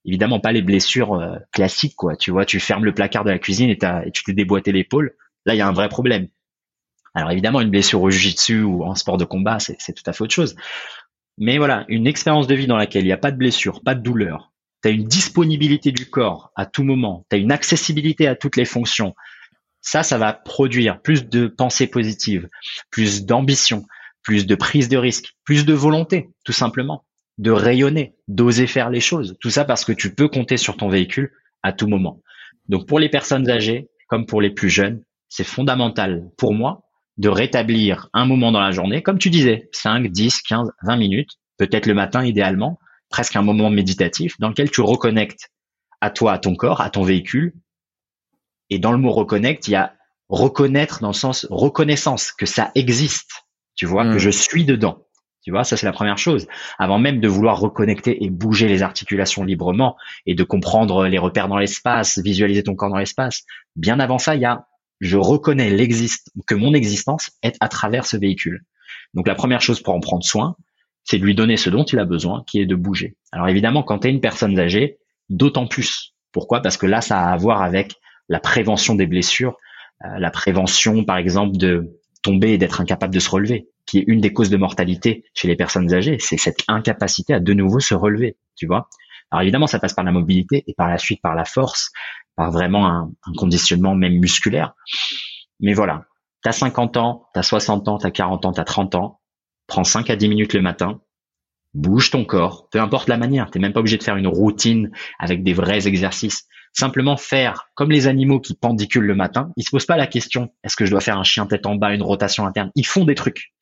évidemment 0.06 0.40
pas 0.40 0.54
les 0.54 0.62
blessures 0.62 1.14
euh, 1.14 1.36
classiques 1.52 1.96
quoi. 1.96 2.16
Tu 2.16 2.32
vois, 2.32 2.46
tu 2.46 2.60
fermes 2.60 2.86
le 2.86 2.94
placard 2.94 3.26
de 3.26 3.32
la 3.32 3.40
cuisine 3.40 3.70
et, 3.70 3.78
et 4.06 4.12
tu 4.12 4.24
t'es 4.24 4.34
déboîté 4.34 4.72
l'épaule. 4.72 5.16
Là, 5.46 5.56
il 5.56 5.58
y 5.58 5.62
a 5.62 5.68
un 5.68 5.74
vrai 5.74 5.90
problème. 5.90 6.28
Alors 7.14 7.32
évidemment, 7.32 7.62
une 7.62 7.70
blessure 7.70 8.02
au 8.02 8.10
jiu-jitsu 8.10 8.62
ou 8.62 8.84
en 8.84 8.96
sport 8.96 9.18
de 9.18 9.26
combat, 9.26 9.58
c'est 9.60 9.94
tout 9.94 10.04
à 10.06 10.14
fait 10.14 10.24
autre 10.24 10.34
chose. 10.34 10.56
Mais 11.38 11.58
voilà, 11.58 11.86
une 11.88 12.06
expérience 12.06 12.48
de 12.48 12.56
vie 12.56 12.68
dans 12.68 12.78
laquelle 12.78 13.04
il 13.04 13.08
n'y 13.08 13.14
a 13.14 13.18
pas 13.18 13.32
de 13.32 13.38
blessure, 13.38 13.82
pas 13.82 13.96
de 13.96 14.02
douleur, 14.02 14.52
tu 14.82 14.90
as 14.90 14.92
une 14.92 15.06
disponibilité 15.06 15.92
du 15.92 16.10
corps 16.10 16.52
à 16.56 16.66
tout 16.66 16.84
moment, 16.84 17.26
tu 17.30 17.36
as 17.36 17.40
une 17.40 17.52
accessibilité 17.52 18.28
à 18.28 18.36
toutes 18.36 18.56
les 18.56 18.66
fonctions. 18.66 19.16
Ça, 19.82 20.04
ça 20.04 20.18
va 20.18 20.34
produire 20.34 21.02
plus 21.02 21.28
de 21.28 21.48
pensées 21.48 21.88
positives, 21.88 22.50
plus 22.92 23.26
d'ambition, 23.26 23.86
plus 24.24 24.46
de 24.46 24.56
prise 24.56 24.90
de 24.90 24.98
risque, 24.98 25.34
plus 25.46 25.66
de 25.66 25.74
volonté, 25.74 26.30
tout 26.44 26.52
simplement, 26.52 27.06
de 27.38 27.52
rayonner, 27.52 28.16
d'oser 28.28 28.68
faire 28.68 28.90
les 28.90 29.00
choses. 29.00 29.38
Tout 29.40 29.50
ça 29.50 29.66
parce 29.66 29.86
que 29.86 29.94
tu 29.94 30.14
peux 30.14 30.28
compter 30.28 30.58
sur 30.58 30.76
ton 30.78 30.90
véhicule 30.90 31.32
à 31.64 31.72
tout 31.72 31.88
moment. 31.88 32.22
Donc 32.68 32.88
pour 32.88 33.00
les 33.00 33.10
personnes 33.10 33.50
âgées, 33.50 33.90
comme 34.08 34.26
pour 34.26 34.42
les 34.42 34.50
plus 34.50 34.70
jeunes, 34.70 35.02
c'est 35.30 35.46
fondamental 35.46 36.30
pour 36.38 36.54
moi 36.54 36.84
de 37.18 37.30
rétablir 37.30 38.10
un 38.14 38.26
moment 38.26 38.52
dans 38.52 38.62
la 38.62 38.72
journée, 38.72 39.02
comme 39.02 39.20
tu 39.20 39.30
disais, 39.30 39.70
5, 39.74 40.08
10, 40.08 40.42
15, 40.42 40.72
20 40.84 40.96
minutes, 40.98 41.32
peut-être 41.58 41.86
le 41.86 41.94
matin 41.94 42.26
idéalement, 42.26 42.80
presque 43.10 43.36
un 43.36 43.42
moment 43.42 43.70
méditatif 43.70 44.40
dans 44.40 44.50
lequel 44.50 44.72
tu 44.72 44.82
reconnectes 44.82 45.50
à 46.02 46.10
toi, 46.12 46.34
à 46.34 46.38
ton 46.40 46.56
corps, 46.56 46.82
à 46.82 46.90
ton 46.90 47.04
véhicule. 47.04 47.54
Et 48.70 48.80
dans 48.80 48.92
le 48.92 48.98
mot 48.98 49.12
reconnecte, 49.12 49.68
il 49.68 49.72
y 49.72 49.76
a 49.76 49.94
reconnaître 50.30 51.02
dans 51.02 51.10
le 51.10 51.14
sens 51.14 51.48
reconnaissance, 51.50 52.32
que 52.32 52.46
ça 52.46 52.72
existe, 52.76 53.46
tu 53.76 53.86
vois, 53.86 54.04
que 54.04 54.16
hmm. 54.16 54.20
je 54.20 54.30
suis 54.30 54.66
dedans. 54.66 55.06
Tu 55.44 55.52
vois, 55.52 55.64
ça 55.64 55.78
c'est 55.78 55.86
la 55.86 55.94
première 55.94 56.18
chose. 56.18 56.48
Avant 56.78 57.00
même 57.00 57.22
de 57.22 57.28
vouloir 57.28 57.60
reconnecter 57.60 58.24
et 58.24 58.30
bouger 58.30 58.68
les 58.68 58.84
articulations 58.84 59.44
librement 59.44 59.96
et 60.26 60.36
de 60.36 60.44
comprendre 60.44 61.08
les 61.08 61.18
repères 61.18 61.48
dans 61.48 61.58
l'espace, 61.58 62.20
visualiser 62.20 62.64
ton 62.64 62.76
corps 62.76 62.90
dans 62.90 62.98
l'espace, 62.98 63.46
bien 63.76 64.00
avant 64.00 64.20
ça, 64.20 64.36
il 64.36 64.42
y 64.42 64.46
a 64.46 64.66
je 65.00 65.18
reconnais 65.18 65.70
l'existe, 65.70 66.30
que 66.46 66.56
mon 66.56 66.74
existence 66.74 67.32
est 67.42 67.56
à 67.62 67.70
travers 67.70 68.06
ce 68.06 68.18
véhicule. 68.18 68.66
Donc 69.14 69.28
la 69.28 69.36
première 69.36 69.62
chose 69.62 69.82
pour 69.82 69.94
en 69.94 70.02
prendre 70.02 70.24
soin, 70.24 70.56
c'est 71.04 71.18
de 71.18 71.24
lui 71.24 71.36
donner 71.36 71.58
ce 71.58 71.70
dont 71.70 71.84
il 71.84 72.00
a 72.00 72.06
besoin, 72.06 72.44
qui 72.46 72.60
est 72.60 72.66
de 72.66 72.76
bouger. 72.76 73.16
Alors 73.32 73.48
évidemment, 73.48 73.82
quand 73.82 74.00
tu 74.00 74.08
es 74.08 74.12
une 74.12 74.22
personne 74.22 74.60
âgée, 74.60 74.98
d'autant 75.30 75.68
plus. 75.68 76.14
Pourquoi? 76.32 76.62
Parce 76.62 76.78
que 76.78 76.86
là, 76.86 77.02
ça 77.02 77.20
a 77.20 77.32
à 77.32 77.38
voir 77.38 77.62
avec 77.62 77.96
la 78.30 78.40
prévention 78.40 78.96
des 78.96 79.08
blessures, 79.08 79.58
euh, 80.06 80.20
la 80.20 80.32
prévention, 80.32 81.04
par 81.04 81.18
exemple, 81.18 81.58
de 81.58 82.00
tomber 82.22 82.52
et 82.52 82.58
d'être 82.58 82.82
incapable 82.82 83.14
de 83.14 83.20
se 83.20 83.30
relever, 83.30 83.70
qui 83.86 84.00
est 84.00 84.04
une 84.08 84.22
des 84.22 84.32
causes 84.32 84.50
de 84.50 84.58
mortalité 84.58 85.26
chez 85.34 85.48
les 85.48 85.56
personnes 85.56 85.94
âgées. 85.94 86.18
C'est 86.20 86.38
cette 86.38 86.64
incapacité 86.68 87.34
à 87.34 87.40
de 87.40 87.54
nouveau 87.54 87.80
se 87.80 87.94
relever, 87.94 88.38
tu 88.56 88.68
vois. 88.68 88.90
Alors 89.32 89.42
évidemment, 89.42 89.68
ça 89.68 89.80
passe 89.80 89.94
par 89.94 90.06
la 90.06 90.12
mobilité 90.12 90.64
et 90.68 90.74
par 90.74 90.88
la 90.88 90.98
suite 90.98 91.22
par 91.22 91.36
la 91.36 91.46
force, 91.46 91.92
par 92.36 92.52
vraiment 92.52 92.88
un, 92.88 93.12
conditionnement 93.38 93.96
même 93.96 94.20
musculaire. 94.20 94.74
Mais 95.60 95.74
voilà, 95.74 96.06
t'as 96.42 96.52
50 96.52 96.98
ans, 96.98 97.26
t'as 97.34 97.44
60 97.44 97.88
ans, 97.88 97.98
t'as 97.98 98.12
40 98.12 98.46
ans, 98.46 98.52
t'as 98.52 98.64
30 98.64 98.96
ans, 98.96 99.20
prends 99.68 99.84
5 99.84 100.10
à 100.10 100.16
10 100.16 100.30
minutes 100.30 100.54
le 100.54 100.62
matin, 100.62 101.02
bouge 101.74 102.10
ton 102.12 102.26
corps, 102.26 102.68
peu 102.72 102.80
importe 102.80 103.08
la 103.08 103.18
manière, 103.18 103.52
t'es 103.52 103.60
même 103.60 103.74
pas 103.74 103.82
obligé 103.82 103.98
de 103.98 104.04
faire 104.04 104.18
une 104.18 104.28
routine 104.28 104.92
avec 105.20 105.44
des 105.44 105.54
vrais 105.54 105.88
exercices. 105.88 106.48
Simplement 106.74 107.18
faire 107.18 107.70
comme 107.76 107.92
les 107.92 108.08
animaux 108.08 108.40
qui 108.40 108.56
pendiculent 108.56 109.06
le 109.06 109.16
matin, 109.16 109.52
ils 109.58 109.64
se 109.64 109.72
posent 109.72 109.86
pas 109.86 109.98
la 109.98 110.08
question 110.08 110.54
est-ce 110.64 110.76
que 110.76 110.86
je 110.86 110.92
dois 110.92 111.02
faire 111.02 111.18
un 111.18 111.24
chien 111.24 111.46
tête 111.46 111.66
en 111.66 111.76
bas, 111.76 111.94
une 111.94 112.04
rotation 112.04 112.46
interne? 112.46 112.72
Ils 112.76 112.86
font 112.86 113.06
des 113.06 113.16
trucs. 113.16 113.54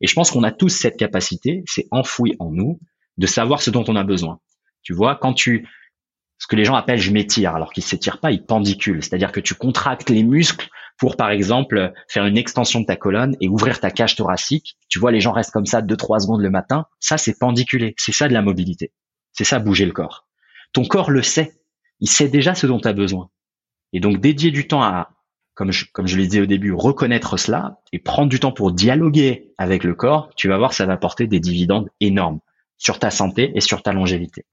Et 0.00 0.06
je 0.06 0.14
pense 0.14 0.30
qu'on 0.30 0.44
a 0.44 0.52
tous 0.52 0.68
cette 0.68 0.96
capacité, 0.96 1.62
c'est 1.66 1.86
enfoui 1.90 2.36
en 2.38 2.50
nous, 2.50 2.80
de 3.16 3.26
savoir 3.26 3.62
ce 3.62 3.70
dont 3.70 3.84
on 3.88 3.96
a 3.96 4.04
besoin. 4.04 4.40
Tu 4.82 4.92
vois, 4.92 5.16
quand 5.16 5.34
tu 5.34 5.66
ce 6.38 6.46
que 6.46 6.56
les 6.56 6.64
gens 6.64 6.76
appellent 6.76 7.00
je 7.00 7.10
m'étire, 7.10 7.54
alors 7.54 7.72
qu'ils 7.72 7.82
s'étirent 7.82 8.20
pas, 8.20 8.30
ils 8.30 8.44
pendiculent. 8.44 9.02
C'est-à-dire 9.02 9.32
que 9.32 9.40
tu 9.40 9.54
contractes 9.54 10.08
les 10.08 10.22
muscles 10.22 10.68
pour, 10.96 11.16
par 11.16 11.30
exemple, 11.30 11.92
faire 12.08 12.26
une 12.26 12.38
extension 12.38 12.80
de 12.80 12.86
ta 12.86 12.96
colonne 12.96 13.36
et 13.40 13.48
ouvrir 13.48 13.80
ta 13.80 13.90
cage 13.90 14.14
thoracique. 14.14 14.76
Tu 14.88 14.98
vois, 14.98 15.12
les 15.12 15.20
gens 15.20 15.32
restent 15.32 15.50
comme 15.50 15.66
ça 15.66 15.82
deux, 15.82 15.96
trois 15.96 16.20
secondes 16.20 16.40
le 16.40 16.50
matin. 16.50 16.86
Ça, 17.00 17.18
c'est 17.18 17.38
pendiculé. 17.38 17.94
C'est 17.96 18.12
ça 18.12 18.28
de 18.28 18.34
la 18.34 18.42
mobilité. 18.42 18.92
C'est 19.32 19.44
ça, 19.44 19.58
bouger 19.58 19.84
le 19.84 19.92
corps. 19.92 20.28
Ton 20.72 20.84
corps 20.84 21.10
le 21.10 21.22
sait. 21.22 21.57
Il 22.00 22.08
sait 22.08 22.28
déjà 22.28 22.54
ce 22.54 22.66
dont 22.66 22.78
tu 22.78 22.88
as 22.88 22.92
besoin. 22.92 23.30
Et 23.92 24.00
donc, 24.00 24.20
dédier 24.20 24.50
du 24.50 24.66
temps 24.66 24.82
à, 24.82 25.10
comme 25.54 25.72
je, 25.72 25.86
comme 25.92 26.06
je 26.06 26.16
l'ai 26.16 26.26
dit 26.26 26.40
au 26.40 26.46
début, 26.46 26.72
reconnaître 26.72 27.36
cela 27.36 27.80
et 27.92 27.98
prendre 27.98 28.28
du 28.28 28.38
temps 28.38 28.52
pour 28.52 28.72
dialoguer 28.72 29.52
avec 29.58 29.82
le 29.82 29.94
corps, 29.94 30.30
tu 30.36 30.48
vas 30.48 30.58
voir, 30.58 30.72
ça 30.72 30.86
va 30.86 30.96
porter 30.96 31.26
des 31.26 31.40
dividendes 31.40 31.88
énormes 32.00 32.40
sur 32.76 32.98
ta 32.98 33.10
santé 33.10 33.50
et 33.54 33.60
sur 33.60 33.82
ta 33.82 33.92
longévité. 33.92 34.44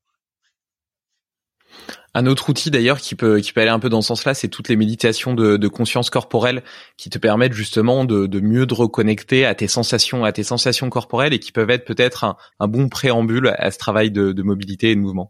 Un 2.18 2.28
autre 2.28 2.50
outil 2.50 2.72
d'ailleurs 2.72 3.00
qui 3.00 3.14
peut 3.14 3.42
qui 3.42 3.52
peut 3.52 3.60
aller 3.60 3.70
un 3.70 3.78
peu 3.78 3.90
dans 3.90 4.02
ce 4.02 4.08
sens-là, 4.08 4.34
c'est 4.34 4.48
toutes 4.48 4.70
les 4.70 4.78
méditations 4.78 5.34
de, 5.34 5.68
conscience 5.68 6.10
corporelle 6.10 6.64
qui 6.96 7.10
te 7.10 7.20
permettent 7.20 7.54
justement 7.54 8.06
de, 8.06 8.40
mieux 8.40 8.66
te 8.66 8.74
reconnecter 8.74 9.46
à 9.46 9.54
tes 9.54 9.68
sensations, 9.68 10.24
à 10.24 10.32
tes 10.32 10.44
sensations 10.44 10.90
corporelles 10.90 11.34
et 11.34 11.40
qui 11.40 11.52
peuvent 11.52 11.70
être 11.70 11.84
peut-être 11.84 12.24
un, 12.60 12.68
bon 12.68 12.88
préambule 12.88 13.54
à 13.58 13.70
ce 13.70 13.78
travail 13.78 14.12
de 14.12 14.42
mobilité 14.42 14.92
et 14.92 14.96
de 14.96 15.02
mouvement. 15.02 15.30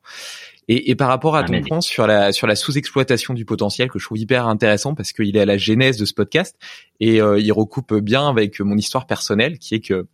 Et, 0.67 0.89
et 0.89 0.95
par 0.95 1.09
rapport 1.09 1.35
à 1.35 1.43
ton 1.43 1.61
point 1.61 1.81
sur 1.81 2.07
la 2.07 2.31
sur 2.31 2.47
la 2.47 2.55
sous-exploitation 2.55 3.33
du 3.33 3.45
potentiel 3.45 3.89
que 3.89 3.99
je 3.99 4.05
trouve 4.05 4.17
hyper 4.17 4.47
intéressant 4.47 4.95
parce 4.95 5.13
qu'il 5.13 5.37
est 5.37 5.41
à 5.41 5.45
la 5.45 5.57
genèse 5.57 5.97
de 5.97 6.05
ce 6.05 6.13
podcast 6.13 6.57
et 6.99 7.21
euh, 7.21 7.39
il 7.39 7.51
recoupe 7.51 7.93
bien 7.95 8.27
avec 8.27 8.59
mon 8.59 8.77
histoire 8.77 9.05
personnelle 9.05 9.59
qui 9.59 9.75
est 9.75 9.79
que 9.79 10.07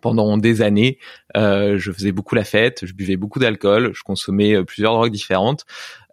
pendant 0.00 0.38
des 0.38 0.62
années, 0.62 0.98
euh, 1.36 1.78
je 1.78 1.90
faisais 1.92 2.12
beaucoup 2.12 2.34
la 2.34 2.44
fête, 2.44 2.86
je 2.86 2.92
buvais 2.92 3.16
beaucoup 3.16 3.38
d'alcool, 3.38 3.90
je 3.94 4.02
consommais 4.02 4.54
euh, 4.54 4.64
plusieurs 4.64 4.94
drogues 4.94 5.12
différentes. 5.12 5.64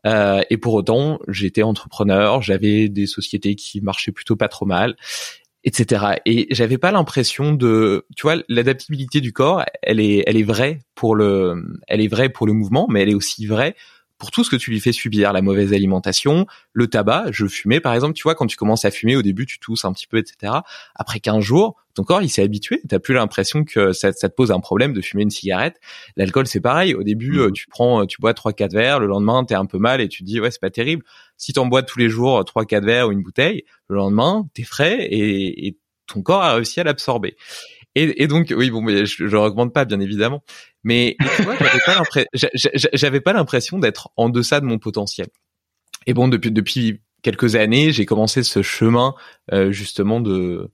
Euh, 0.06 0.42
et 0.50 0.58
pour 0.58 0.74
autant, 0.74 1.20
j'étais 1.28 1.64
entrepreneur, 1.64 2.42
j'avais 2.42 2.90
des 2.90 3.06
sociétés 3.06 3.56
qui 3.56 3.82
marchaient 3.82 4.12
plutôt 4.12 4.36
pas 4.36 4.48
trop 4.48 4.66
mal, 4.66 4.96
etc. 5.64 6.22
Et 6.26 6.48
j'avais 6.52 6.78
pas 6.78 6.92
l'impression 6.92 7.54
de, 7.54 8.06
tu 8.16 8.24
vois, 8.24 8.36
l'adaptabilité 8.50 9.22
du 9.22 9.34
corps, 9.34 9.64
elle 9.82 10.00
est, 10.00 10.24
elle 10.28 10.38
est 10.38 10.44
vraie 10.44 10.80
pour 10.96 11.16
le, 11.16 11.80
elle 11.88 12.02
est 12.02 12.08
vraie 12.08 12.30
pour 12.30 12.48
le 12.48 12.54
mouvement, 12.54 12.88
mais 12.90 13.02
elle 13.02 13.10
est 13.10 13.16
aussi 13.16 13.46
vraie 13.46 13.76
pour 14.24 14.32
tout 14.32 14.46
ce 14.46 14.50
que 14.50 14.56
tu 14.56 14.72
lui 14.72 14.80
fais 14.80 14.94
subir, 14.94 15.34
la 15.34 15.42
mauvaise 15.42 15.74
alimentation, 15.74 16.46
le 16.72 16.88
tabac. 16.88 17.26
Je 17.32 17.46
fumais, 17.46 17.82
par 17.82 17.94
exemple, 17.94 18.14
tu 18.14 18.24
vois, 18.24 18.36
quand 18.36 18.48
tu 18.48 18.56
commences 18.56 18.86
à 18.86 18.90
fumer, 18.90 19.18
au 19.18 19.22
début, 19.22 19.46
tu 19.46 19.60
tousses 19.60 19.84
un 19.84 19.92
petit 19.92 20.08
peu, 20.08 20.18
etc. 20.18 20.54
Après 20.96 21.20
15 21.20 21.44
jours, 21.44 21.76
ton 21.94 22.06
corps, 22.06 22.22
il 22.22 22.30
s'est 22.30 22.42
habitué. 22.42 22.82
T'as 22.88 23.00
plus 23.00 23.14
l'impression 23.16 23.66
que 23.66 23.92
ça, 23.92 24.14
te 24.14 24.28
pose 24.28 24.54
un 24.54 24.62
problème 24.62 24.94
de 24.94 25.02
fumer 25.02 25.24
une 25.24 25.30
cigarette. 25.30 25.76
L'alcool, 26.16 26.48
c'est 26.48 26.62
pareil. 26.62 26.96
Au 26.96 27.04
début, 27.04 27.38
mmh. 27.38 27.52
tu 27.52 27.68
prends, 27.68 28.06
tu 28.06 28.22
bois 28.22 28.34
trois, 28.34 28.54
quatre 28.54 28.72
verres. 28.72 29.02
Le 29.02 29.08
lendemain, 29.08 29.44
t'es 29.44 29.56
un 29.56 29.66
peu 29.66 29.78
mal 29.78 30.00
et 30.00 30.08
tu 30.08 30.24
te 30.24 30.26
dis, 30.26 30.40
ouais, 30.40 30.52
c'est 30.52 30.62
pas 30.62 30.70
terrible. 30.70 31.04
Si 31.36 31.52
t'en 31.52 31.66
bois 31.66 31.84
tous 31.84 32.00
les 32.00 32.08
jours 32.08 32.46
trois, 32.46 32.64
quatre 32.64 32.86
verres 32.86 33.10
ou 33.10 33.12
une 33.12 33.24
bouteille, 33.24 33.66
le 33.90 33.98
lendemain, 33.98 34.48
t'es 34.54 34.64
frais 34.64 35.04
et, 35.04 35.68
et 35.68 35.78
ton 36.08 36.22
corps 36.22 36.44
a 36.44 36.56
réussi 36.56 36.80
à 36.80 36.86
l'absorber. 36.86 37.36
Et, 37.96 38.24
et, 38.24 38.28
donc, 38.28 38.54
oui, 38.56 38.72
bon, 38.72 38.82
mais 38.82 39.06
je, 39.06 39.28
je 39.28 39.36
recommande 39.38 39.74
pas, 39.74 39.86
bien 39.86 40.00
évidemment. 40.00 40.44
Mais 40.84 41.16
tu 41.36 41.44
vois, 41.44 41.56
j'avais 41.58 41.80
pas 41.86 41.96
l'impression, 41.96 42.50
j'avais 42.94 43.22
pas 43.22 43.34
l'impression 43.34 43.80
d'être 43.80 44.10
en 44.18 44.30
deçà 44.30 44.60
de 44.60 44.66
mon 44.66 44.80
potentiel. 44.80 45.28
Et 46.08 46.14
bon, 46.14 46.28
depuis 46.28 46.52
depuis 46.52 47.02
quelques 47.22 47.56
années, 47.56 47.92
j'ai 47.92 48.06
commencé 48.06 48.44
ce 48.44 48.62
chemin 48.62 49.16
euh, 49.52 49.72
justement 49.72 50.20
de 50.20 50.72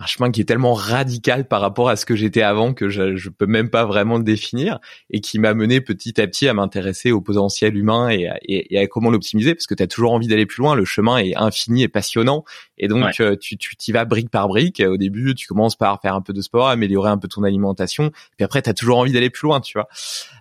un 0.00 0.06
chemin 0.06 0.30
qui 0.30 0.40
est 0.40 0.44
tellement 0.44 0.72
radical 0.72 1.46
par 1.46 1.60
rapport 1.60 1.90
à 1.90 1.96
ce 1.96 2.06
que 2.06 2.16
j'étais 2.16 2.40
avant 2.40 2.72
que 2.72 2.88
je, 2.88 3.16
je 3.16 3.28
peux 3.28 3.44
même 3.44 3.68
pas 3.68 3.84
vraiment 3.84 4.16
le 4.16 4.24
définir 4.24 4.80
et 5.10 5.20
qui 5.20 5.38
m'a 5.38 5.52
mené 5.52 5.82
petit 5.82 6.18
à 6.20 6.26
petit 6.26 6.48
à 6.48 6.54
m'intéresser 6.54 7.12
au 7.12 7.20
potentiel 7.20 7.76
humain 7.76 8.08
et 8.08 8.26
à, 8.26 8.38
et, 8.42 8.78
à 8.78 8.86
comment 8.86 9.10
l'optimiser 9.10 9.54
parce 9.54 9.66
que 9.66 9.74
tu 9.74 9.82
as 9.82 9.86
toujours 9.86 10.12
envie 10.12 10.26
d'aller 10.26 10.46
plus 10.46 10.62
loin. 10.62 10.74
Le 10.74 10.86
chemin 10.86 11.18
est 11.18 11.36
infini 11.36 11.82
et 11.82 11.88
passionnant 11.88 12.44
et 12.78 12.88
donc 12.88 13.20
euh, 13.20 13.36
tu 13.36 13.58
tu 13.58 13.76
t'y 13.76 13.92
vas 13.92 14.06
brique 14.06 14.30
par 14.30 14.48
brique. 14.48 14.80
Au 14.80 14.96
début, 14.96 15.34
tu 15.34 15.46
commences 15.46 15.76
par 15.76 16.00
faire 16.00 16.14
un 16.14 16.22
peu 16.22 16.32
de 16.32 16.40
sport, 16.40 16.68
améliorer 16.68 17.10
un 17.10 17.18
peu 17.18 17.28
ton 17.28 17.42
alimentation, 17.42 18.10
puis 18.38 18.44
après 18.44 18.62
tu 18.62 18.70
as 18.70 18.74
toujours 18.74 18.98
envie 18.98 19.12
d'aller 19.12 19.30
plus 19.30 19.46
loin, 19.46 19.60
tu 19.60 19.76
vois. 19.76 19.88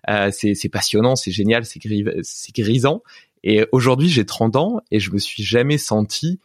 Euh, 0.09 0.29
c'est 0.31 0.55
c'est 0.55 0.69
passionnant, 0.69 1.17
c'est 1.17 1.31
génial, 1.31 1.65
c'est 1.65 1.79
c'est 2.23 2.55
grisant. 2.55 3.03
Et 3.43 3.65
aujourd'hui, 3.71 4.09
j'ai 4.09 4.25
30 4.25 4.55
ans 4.55 4.81
et 4.91 4.99
je 4.99 5.11
me 5.11 5.17
suis 5.17 5.43
jamais 5.43 5.77
senti 5.77 6.39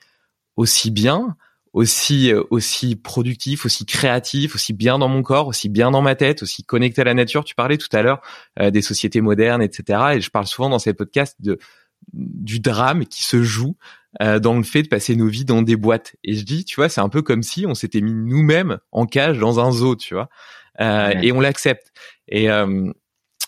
aussi 0.56 0.90
bien 0.90 1.36
aussi 1.74 2.32
euh, 2.32 2.42
aussi 2.50 2.96
productif, 2.96 3.66
aussi 3.66 3.84
créatif, 3.84 4.54
aussi 4.54 4.72
bien 4.72 4.98
dans 4.98 5.08
mon 5.08 5.22
corps, 5.22 5.48
aussi 5.48 5.68
bien 5.68 5.90
dans 5.90 6.02
ma 6.02 6.14
tête, 6.14 6.42
aussi 6.42 6.62
connecté 6.62 7.02
à 7.02 7.04
la 7.04 7.14
nature. 7.14 7.44
Tu 7.44 7.54
parlais 7.54 7.76
tout 7.76 7.94
à 7.94 8.00
l'heure 8.00 8.22
euh, 8.60 8.70
des 8.70 8.80
sociétés 8.80 9.20
modernes, 9.20 9.60
etc. 9.60 9.98
Et 10.14 10.20
je 10.20 10.30
parle 10.30 10.46
souvent 10.46 10.70
dans 10.70 10.78
ces 10.78 10.94
podcasts 10.94 11.36
de 11.42 11.58
du 12.12 12.60
drame 12.60 13.06
qui 13.06 13.24
se 13.24 13.42
joue 13.42 13.76
euh, 14.22 14.38
dans 14.38 14.56
le 14.56 14.62
fait 14.62 14.82
de 14.82 14.88
passer 14.88 15.16
nos 15.16 15.26
vies 15.26 15.44
dans 15.44 15.62
des 15.62 15.74
boîtes. 15.74 16.14
Et 16.22 16.34
je 16.34 16.44
dis, 16.44 16.64
tu 16.64 16.76
vois, 16.76 16.88
c'est 16.88 17.00
un 17.00 17.08
peu 17.08 17.22
comme 17.22 17.42
si 17.42 17.66
on 17.66 17.74
s'était 17.74 18.02
mis 18.02 18.12
nous-mêmes 18.12 18.78
en 18.92 19.06
cage 19.06 19.38
dans 19.38 19.58
un 19.58 19.72
zoo, 19.72 19.96
tu 19.96 20.14
vois, 20.14 20.28
et 20.78 21.32
on 21.32 21.40
l'accepte. 21.40 21.92
Et 22.28 22.48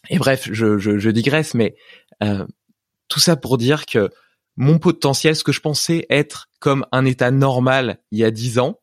et 0.09 0.19
bref, 0.19 0.49
je, 0.51 0.79
je, 0.79 0.99
je 0.99 1.11
digresse, 1.11 1.55
mais 1.55 1.77
tout 3.09 3.21
ça 3.21 3.37
pour 3.37 3.59
dire 3.59 3.85
que 3.85 4.11
mon 4.57 4.79
potentiel, 4.79 5.37
ce 5.37 5.45
que 5.45 5.53
je 5.53 5.61
pensais 5.61 6.07
être 6.11 6.49
comme 6.61 6.87
un 6.93 7.05
état 7.05 7.31
normal 7.31 7.99
il 8.11 8.19
y 8.19 8.25
a 8.25 8.31
10 8.31 8.59
ans, 8.59 8.79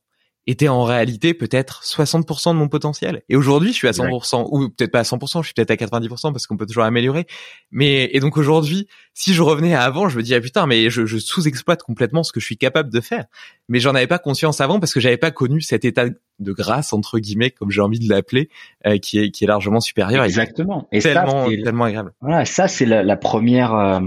était 0.45 0.67
en 0.67 0.83
réalité 0.83 1.33
peut-être 1.33 1.83
60% 1.83 2.49
de 2.49 2.57
mon 2.57 2.67
potentiel. 2.67 3.21
Et 3.29 3.35
aujourd'hui, 3.35 3.71
je 3.71 3.75
suis 3.75 3.87
à 3.87 3.91
100%, 3.91 4.47
ou 4.51 4.69
peut-être 4.69 4.91
pas 4.91 4.99
à 4.99 5.03
100%, 5.03 5.41
je 5.41 5.45
suis 5.45 5.53
peut-être 5.53 5.71
à 5.71 5.75
90% 5.75 6.33
parce 6.33 6.47
qu'on 6.47 6.57
peut 6.57 6.65
toujours 6.65 6.83
améliorer. 6.83 7.25
Mais, 7.71 8.09
et 8.11 8.19
donc 8.19 8.35
aujourd'hui, 8.37 8.87
si 9.13 9.33
je 9.33 9.41
revenais 9.41 9.73
à 9.73 9.83
avant, 9.83 10.09
je 10.09 10.17
me 10.17 10.23
dis, 10.23 10.35
ah 10.35 10.41
putain, 10.41 10.67
mais 10.67 10.89
je, 10.89 11.05
je 11.05 11.17
sous-exploite 11.17 11.83
complètement 11.83 12.23
ce 12.23 12.33
que 12.33 12.41
je 12.41 12.45
suis 12.45 12.57
capable 12.57 12.91
de 12.91 12.99
faire. 12.99 13.25
Mais 13.69 13.79
j'en 13.79 13.95
avais 13.95 14.07
pas 14.07 14.19
conscience 14.19 14.59
avant 14.59 14.79
parce 14.79 14.93
que 14.93 14.99
j'avais 14.99 15.17
pas 15.17 15.31
connu 15.31 15.61
cet 15.61 15.85
état 15.85 16.07
de 16.39 16.51
grâce, 16.51 16.91
entre 16.91 17.19
guillemets, 17.19 17.51
comme 17.51 17.71
j'ai 17.71 17.81
envie 17.81 17.99
de 17.99 18.09
l'appeler, 18.09 18.49
euh, 18.85 18.97
qui 18.97 19.19
est, 19.19 19.31
qui 19.31 19.45
est 19.45 19.47
largement 19.47 19.79
supérieur. 19.79 20.25
Exactement. 20.25 20.89
Et 20.91 20.99
tellement, 20.99 21.47
tellement 21.47 21.85
agréable. 21.85 22.13
Voilà, 22.19 22.43
ça, 22.43 22.67
c'est 22.67 22.85
la, 22.85 23.01
la, 23.01 23.15
première, 23.15 23.73
euh, 23.75 24.01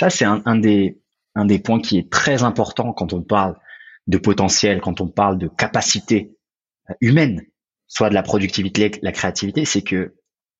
ça, 0.00 0.08
c'est 0.08 0.24
un, 0.24 0.56
des, 0.56 1.58
points 1.58 1.80
qui 1.80 1.98
est 1.98 2.10
très 2.10 2.42
important 2.42 2.94
quand 2.94 3.12
on 3.12 3.22
parle 3.22 3.58
de 4.06 4.16
potentiel, 4.16 4.80
quand 4.80 5.02
on 5.02 5.08
parle 5.08 5.36
de 5.36 5.46
capacité 5.46 6.38
euh, 6.88 6.94
humaine, 7.02 7.42
soit 7.86 8.08
de 8.08 8.14
la 8.14 8.22
productivité, 8.22 8.92
la 9.02 9.12
créativité, 9.12 9.66
c'est 9.66 9.82
que 9.82 10.14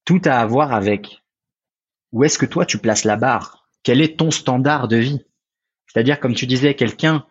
tout 0.04 0.20
a 0.26 0.40
à 0.40 0.44
voir 0.44 0.74
avec 0.74 1.22
où 2.12 2.22
est-ce 2.22 2.36
que 2.36 2.44
toi 2.44 2.66
tu 2.66 2.76
places 2.76 3.04
la 3.04 3.16
barre, 3.16 3.66
quel 3.82 4.02
est 4.02 4.18
ton 4.18 4.30
standard 4.30 4.88
de 4.88 4.98
vie? 4.98 5.24
C'est-à-dire, 5.86 6.20
comme 6.20 6.34
tu 6.34 6.46
disais, 6.46 6.74
quelqu'un 6.74 7.24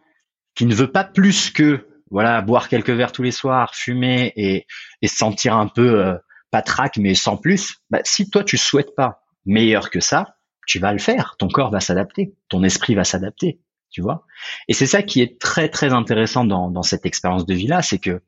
qui 0.55 0.66
ne 0.66 0.74
veut 0.74 0.91
pas 0.91 1.03
plus 1.03 1.51
que 1.51 1.88
voilà 2.10 2.41
boire 2.41 2.70
quelques 2.70 2.89
verres 2.89 3.12
tous 3.12 3.22
les 3.22 3.32
soirs, 3.32 3.76
fumer 3.76 4.34
et, 4.36 4.66
et 5.03 5.07
se 5.07 5.16
sentir 5.16 5.53
un 5.53 5.68
peu 5.68 6.03
euh, 6.03 6.16
patraque, 6.49 6.97
mais 6.97 7.14
sans 7.14 7.38
plus. 7.38 7.76
Bah, 7.91 7.99
si 8.03 8.32
toi 8.32 8.43
tu 8.43 8.57
souhaites 8.57 8.95
pas 8.95 9.22
meilleur 9.45 9.91
que 9.91 9.99
ça, 9.99 10.39
tu 10.70 10.78
vas 10.78 10.93
le 10.93 10.99
faire. 10.99 11.36
Ton 11.39 11.47
corps 11.47 11.72
va 11.72 11.80
s'adapter, 11.80 12.36
ton 12.47 12.63
esprit 12.63 12.93
va 12.93 13.03
s'adapter, 13.03 13.59
tu 13.89 14.01
vois. 14.01 14.28
Et 14.67 14.74
c'est 14.74 14.86
ça 14.86 15.01
qui 15.01 15.20
est 15.20 15.41
très 15.41 15.67
très 15.67 15.93
intéressant 15.93 16.45
dans, 16.45 16.84
cette 16.84 17.07
expérience 17.07 17.47
de 17.47 17.55
vie 17.55 17.65
là, 17.65 17.82
c'est 17.82 17.97
que 17.97 18.22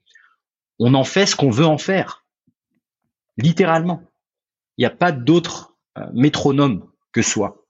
on 0.80 0.96
en 0.96 1.04
fait 1.04 1.28
ce 1.28 1.36
qu'on 1.36 1.52
veut 1.52 1.68
en 1.68 1.78
faire, 1.78 2.26
littéralement. 3.38 4.02
Il 4.78 4.82
n'y 4.82 4.88
a 4.88 4.96
pas 4.96 5.12
d'autre 5.12 5.76
euh, 6.00 6.08
métronome 6.14 6.90
que 7.12 7.22
soi. 7.22 7.64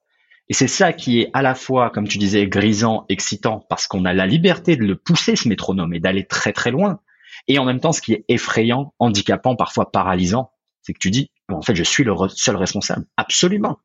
Et 0.47 0.53
c'est 0.53 0.69
ça 0.69 0.93
qui 0.93 1.19
est 1.19 1.29
à 1.33 1.41
la 1.41 1.53
fois, 1.53 1.89
comme 1.89 2.07
tu 2.07 2.17
disais, 2.17 2.47
grisant, 2.47 3.05
excitant, 3.09 3.65
parce 3.69 3.87
qu'on 3.87 4.05
a 4.05 4.13
la 4.13 4.25
liberté 4.25 4.77
de 4.77 4.85
le 4.85 4.95
pousser, 4.95 5.35
ce 5.35 5.49
métronome, 5.49 5.93
et 5.93 5.99
d'aller 5.99 6.25
très 6.25 6.53
très 6.53 6.71
loin. 6.71 7.01
Et 7.49 7.59
en 7.59 7.65
même 7.65 7.81
temps, 7.81 7.91
ce 7.91 8.01
qui 8.01 8.13
est 8.13 8.23
effrayant, 8.29 8.93
handicapant, 8.99 9.57
parfois 9.57 9.91
paralysant, 9.91 10.53
c'est 10.81 10.93
que 10.93 10.99
tu 10.99 11.11
dis, 11.11 11.29
en 11.49 11.61
fait, 11.61 11.75
je 11.75 11.83
suis 11.83 12.05
le 12.05 12.13
seul 12.29 12.55
responsable. 12.55 13.05
Absolument 13.17 13.79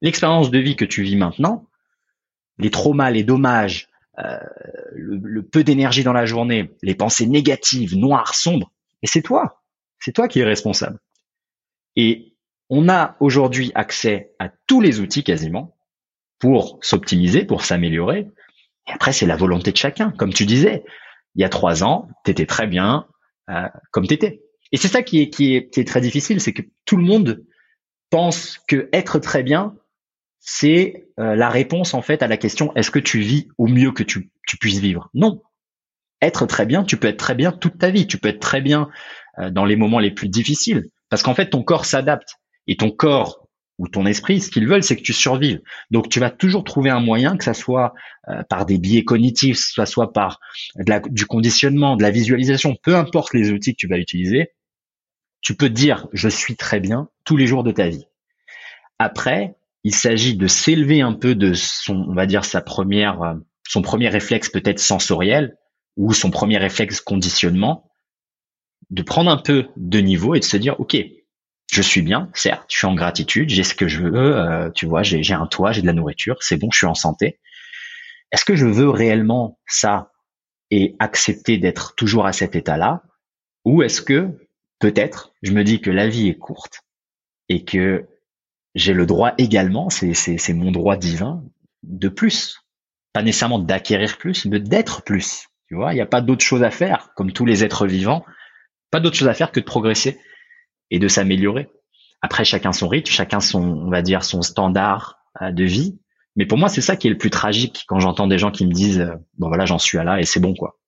l'expérience 0.00 0.50
de 0.50 0.58
vie 0.58 0.76
que 0.76 0.84
tu 0.84 1.02
vis 1.02 1.16
maintenant, 1.16 1.68
les 2.58 2.70
traumas, 2.70 3.10
les 3.10 3.24
dommages, 3.24 3.88
euh, 4.18 4.38
le, 4.92 5.42
peu 5.42 5.64
d'énergie 5.64 6.04
dans 6.04 6.12
la 6.12 6.26
journée, 6.26 6.70
les 6.82 6.94
pensées 6.94 7.26
négatives, 7.26 7.96
noires, 7.96 8.34
sombres, 8.34 8.70
et 9.02 9.06
c'est 9.06 9.22
toi, 9.22 9.62
c'est 9.98 10.12
toi 10.12 10.28
qui 10.28 10.40
es 10.40 10.44
responsable. 10.44 10.98
Et 11.96 12.34
on 12.68 12.88
a 12.88 13.16
aujourd'hui 13.20 13.72
accès 13.74 14.32
à 14.38 14.50
tous 14.66 14.80
les 14.80 15.00
outils 15.00 15.24
quasiment 15.24 15.76
pour 16.38 16.78
s'optimiser, 16.82 17.44
pour 17.44 17.64
s'améliorer. 17.64 18.28
Et 18.86 18.92
après, 18.92 19.12
c'est 19.12 19.26
la 19.26 19.36
volonté 19.36 19.72
de 19.72 19.76
chacun. 19.76 20.10
Comme 20.12 20.32
tu 20.32 20.46
disais, 20.46 20.84
il 21.34 21.42
y 21.42 21.44
a 21.44 21.48
trois 21.48 21.82
ans, 21.82 22.08
tu 22.24 22.30
étais 22.30 22.46
très 22.46 22.66
bien 22.66 23.06
euh, 23.50 23.68
comme 23.90 24.06
tu 24.06 24.14
étais. 24.14 24.42
Et 24.72 24.76
c'est 24.76 24.88
ça 24.88 25.02
qui 25.02 25.20
est, 25.20 25.30
qui 25.30 25.56
est, 25.56 25.70
qui 25.70 25.80
est 25.80 25.84
très 25.84 26.00
difficile, 26.00 26.40
c'est 26.40 26.52
que 26.52 26.62
tout 26.84 26.96
le 26.96 27.02
monde 27.02 27.44
pense 28.10 28.58
que 28.68 28.88
être 28.92 29.18
très 29.18 29.42
bien, 29.42 29.74
c'est 30.40 31.06
euh, 31.18 31.36
la 31.36 31.50
réponse 31.50 31.94
en 31.94 32.02
fait 32.02 32.22
à 32.22 32.26
la 32.26 32.38
question 32.38 32.74
est-ce 32.74 32.90
que 32.90 32.98
tu 32.98 33.20
vis 33.20 33.48
au 33.58 33.66
mieux 33.66 33.92
que 33.92 34.02
tu, 34.02 34.30
puisses 34.58 34.80
vivre? 34.80 35.10
Non. 35.14 35.42
Être 36.22 36.46
très 36.46 36.66
bien, 36.66 36.82
tu 36.82 36.96
peux 36.96 37.08
être 37.08 37.18
très 37.18 37.34
bien 37.34 37.52
toute 37.52 37.78
ta 37.78 37.90
vie, 37.90 38.06
tu 38.06 38.18
peux 38.18 38.28
être 38.28 38.40
très 38.40 38.60
bien 38.60 38.88
euh, 39.38 39.50
dans 39.50 39.64
les 39.64 39.76
moments 39.76 39.98
les 39.98 40.10
plus 40.10 40.28
difficiles, 40.28 40.88
parce 41.08 41.22
qu'en 41.22 41.34
fait 41.34 41.50
ton 41.50 41.62
corps 41.62 41.84
s'adapte 41.84 42.36
et 42.66 42.76
ton 42.76 42.90
corps 42.90 43.46
ou 43.78 43.88
ton 43.88 44.04
esprit, 44.04 44.40
ce 44.40 44.50
qu'ils 44.50 44.68
veulent, 44.68 44.82
c'est 44.82 44.96
que 44.96 45.02
tu 45.02 45.14
survives. 45.14 45.60
Donc 45.90 46.10
tu 46.10 46.20
vas 46.20 46.30
toujours 46.30 46.64
trouver 46.64 46.90
un 46.90 47.00
moyen, 47.00 47.38
que 47.38 47.44
ça 47.44 47.54
soit 47.54 47.94
euh, 48.28 48.42
par 48.42 48.66
des 48.66 48.78
biais 48.78 49.04
cognitifs, 49.04 49.56
soit 49.56 49.86
soit 49.86 50.12
par 50.12 50.40
de 50.76 51.08
du 51.08 51.24
conditionnement, 51.26 51.96
de 51.96 52.02
la 52.02 52.10
visualisation, 52.10 52.76
peu 52.82 52.96
importe 52.96 53.32
les 53.32 53.52
outils 53.52 53.72
que 53.72 53.78
tu 53.78 53.88
vas 53.88 53.96
utiliser, 53.96 54.50
tu 55.40 55.54
peux 55.54 55.70
dire 55.70 56.08
je 56.12 56.28
suis 56.28 56.56
très 56.56 56.80
bien 56.80 57.08
tous 57.24 57.36
les 57.36 57.46
jours 57.46 57.62
de 57.62 57.72
ta 57.72 57.88
vie. 57.88 58.06
Après, 58.98 59.54
il 59.84 59.94
s'agit 59.94 60.36
de 60.36 60.46
s'élever 60.46 61.00
un 61.00 61.12
peu 61.12 61.34
de 61.34 61.54
son, 61.54 62.04
on 62.08 62.14
va 62.14 62.26
dire 62.26 62.44
sa 62.44 62.60
première, 62.60 63.22
euh, 63.22 63.34
son 63.66 63.82
premier 63.82 64.08
réflexe 64.08 64.48
peut-être 64.48 64.78
sensoriel 64.78 65.56
ou 65.96 66.12
son 66.12 66.30
premier 66.30 66.58
réflexe 66.58 67.00
conditionnement, 67.00 67.90
de 68.90 69.02
prendre 69.02 69.30
un 69.30 69.36
peu 69.36 69.68
de 69.76 70.00
niveau 70.00 70.34
et 70.34 70.40
de 70.40 70.44
se 70.44 70.56
dire, 70.56 70.78
ok, 70.80 70.96
je 71.70 71.82
suis 71.82 72.02
bien, 72.02 72.30
certes, 72.34 72.64
je 72.68 72.78
suis 72.78 72.86
en 72.86 72.94
gratitude, 72.94 73.48
j'ai 73.48 73.62
ce 73.62 73.74
que 73.74 73.86
je 73.86 74.02
veux, 74.02 74.36
euh, 74.36 74.70
tu 74.70 74.86
vois, 74.86 75.02
j'ai 75.02 75.32
un 75.32 75.46
toit, 75.46 75.72
j'ai 75.72 75.82
de 75.82 75.86
la 75.86 75.92
nourriture, 75.92 76.42
c'est 76.42 76.56
bon, 76.56 76.68
je 76.72 76.78
suis 76.78 76.86
en 76.86 76.94
santé. 76.94 77.38
Est-ce 78.32 78.44
que 78.44 78.56
je 78.56 78.66
veux 78.66 78.88
réellement 78.88 79.58
ça 79.66 80.10
et 80.70 80.96
accepter 80.98 81.58
d'être 81.58 81.94
toujours 81.94 82.26
à 82.26 82.32
cet 82.32 82.54
état-là, 82.54 83.02
ou 83.64 83.82
est-ce 83.82 84.02
que 84.02 84.28
peut-être 84.78 85.32
je 85.42 85.52
me 85.52 85.64
dis 85.64 85.80
que 85.80 85.90
la 85.90 86.08
vie 86.08 86.28
est 86.28 86.38
courte 86.38 86.82
et 87.48 87.64
que 87.64 88.06
j'ai 88.74 88.92
le 88.92 89.06
droit 89.06 89.32
également, 89.38 89.90
c'est 89.90 90.52
mon 90.52 90.70
droit 90.70 90.96
divin, 90.96 91.42
de 91.82 92.08
plus, 92.08 92.60
pas 93.12 93.22
nécessairement 93.22 93.58
d'acquérir 93.58 94.18
plus, 94.18 94.46
mais 94.46 94.60
d'être 94.60 95.02
plus. 95.02 95.46
Tu 95.68 95.74
vois, 95.74 95.92
il 95.92 95.96
n'y 95.96 96.02
a 96.02 96.06
pas 96.06 96.20
d'autre 96.20 96.44
chose 96.44 96.62
à 96.62 96.70
faire, 96.70 97.10
comme 97.16 97.32
tous 97.32 97.46
les 97.46 97.64
êtres 97.64 97.86
vivants, 97.86 98.24
pas 98.90 99.00
d'autre 99.00 99.16
chose 99.16 99.28
à 99.28 99.34
faire 99.34 99.52
que 99.52 99.60
de 99.60 99.64
progresser 99.64 100.18
et 100.90 100.98
de 100.98 101.08
s'améliorer. 101.08 101.68
Après, 102.22 102.44
chacun 102.44 102.72
son 102.72 102.88
rythme, 102.88 103.10
chacun 103.10 103.40
son, 103.40 103.62
on 103.62 103.90
va 103.90 104.02
dire, 104.02 104.24
son 104.24 104.42
standard 104.42 105.18
euh, 105.40 105.52
de 105.52 105.64
vie. 105.64 105.98
Mais 106.36 106.46
pour 106.46 106.58
moi, 106.58 106.68
c'est 106.68 106.80
ça 106.80 106.96
qui 106.96 107.06
est 107.06 107.10
le 107.10 107.18
plus 107.18 107.30
tragique 107.30 107.84
quand 107.86 107.98
j'entends 107.98 108.26
des 108.26 108.38
gens 108.38 108.50
qui 108.50 108.66
me 108.66 108.72
disent, 108.72 109.00
euh, 109.00 109.14
bon 109.38 109.48
voilà, 109.48 109.64
j'en 109.64 109.78
suis 109.78 109.98
à 109.98 110.04
là 110.04 110.20
et 110.20 110.24
c'est 110.24 110.40
bon 110.40 110.54
quoi. 110.54 110.78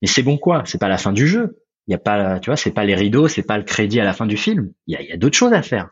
Mais 0.00 0.08
c'est 0.08 0.22
bon 0.22 0.38
quoi 0.38 0.62
C'est 0.66 0.78
pas 0.78 0.88
la 0.88 0.98
fin 0.98 1.12
du 1.12 1.26
jeu. 1.26 1.58
Il 1.86 1.92
y 1.92 1.94
a 1.94 1.98
pas, 1.98 2.38
tu 2.40 2.50
vois, 2.50 2.56
c'est 2.56 2.70
pas 2.70 2.84
les 2.84 2.94
rideaux, 2.94 3.26
c'est 3.26 3.42
pas 3.42 3.58
le 3.58 3.64
crédit 3.64 4.00
à 4.00 4.04
la 4.04 4.12
fin 4.12 4.26
du 4.26 4.36
film. 4.36 4.72
Il 4.86 4.94
y 4.94 4.96
a, 4.96 5.02
y 5.02 5.12
a 5.12 5.16
d'autres 5.16 5.36
choses 5.36 5.52
à 5.52 5.62
faire. 5.62 5.90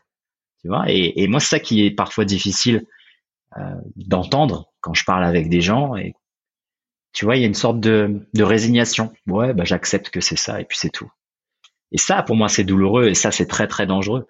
Tu 0.61 0.67
vois 0.67 0.85
et, 0.87 1.27
moi, 1.27 1.39
c'est 1.39 1.49
ça 1.49 1.59
qui 1.59 1.85
est 1.85 1.91
parfois 1.91 2.25
difficile 2.25 2.85
euh, 3.57 3.75
d'entendre 3.95 4.71
quand 4.81 4.93
je 4.93 5.05
parle 5.05 5.23
avec 5.23 5.49
des 5.49 5.61
gens. 5.61 5.95
Et 5.95 6.13
tu 7.13 7.25
vois, 7.25 7.35
il 7.35 7.41
y 7.41 7.43
a 7.43 7.47
une 7.47 7.53
sorte 7.53 7.79
de, 7.79 8.27
de 8.33 8.43
résignation. 8.43 9.13
Ouais, 9.27 9.53
bah 9.53 9.63
j'accepte 9.63 10.09
que 10.09 10.21
c'est 10.21 10.37
ça 10.37 10.61
et 10.61 10.65
puis 10.65 10.77
c'est 10.77 10.91
tout. 10.91 11.11
Et 11.91 11.97
ça, 11.97 12.21
pour 12.23 12.35
moi, 12.35 12.49
c'est 12.49 12.63
douloureux 12.63 13.07
et 13.07 13.15
ça, 13.15 13.31
c'est 13.31 13.47
très 13.47 13.67
très 13.67 13.87
dangereux. 13.87 14.27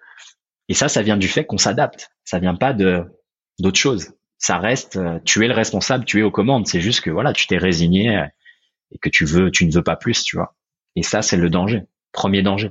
Et 0.68 0.74
ça, 0.74 0.88
ça 0.88 1.02
vient 1.02 1.16
du 1.16 1.28
fait 1.28 1.44
qu'on 1.44 1.58
s'adapte. 1.58 2.10
Ça 2.24 2.38
vient 2.38 2.54
pas 2.54 2.72
de 2.72 3.04
d'autre 3.58 3.78
chose. 3.78 4.14
Ça 4.38 4.58
reste, 4.58 4.96
euh, 4.96 5.18
tu 5.24 5.44
es 5.44 5.48
le 5.48 5.54
responsable, 5.54 6.04
tu 6.04 6.20
es 6.20 6.22
aux 6.22 6.30
commandes. 6.30 6.66
C'est 6.66 6.80
juste 6.80 7.02
que 7.02 7.10
voilà, 7.10 7.32
tu 7.32 7.46
t'es 7.46 7.58
résigné 7.58 8.16
euh, 8.16 8.26
et 8.92 8.98
que 8.98 9.10
tu 9.10 9.24
veux, 9.24 9.50
tu 9.50 9.66
ne 9.66 9.72
veux 9.72 9.82
pas 9.82 9.96
plus, 9.96 10.22
tu 10.22 10.36
vois. 10.36 10.56
Et 10.96 11.02
ça, 11.02 11.22
c'est 11.22 11.36
le 11.36 11.50
danger, 11.50 11.82
premier 12.12 12.42
danger. 12.42 12.70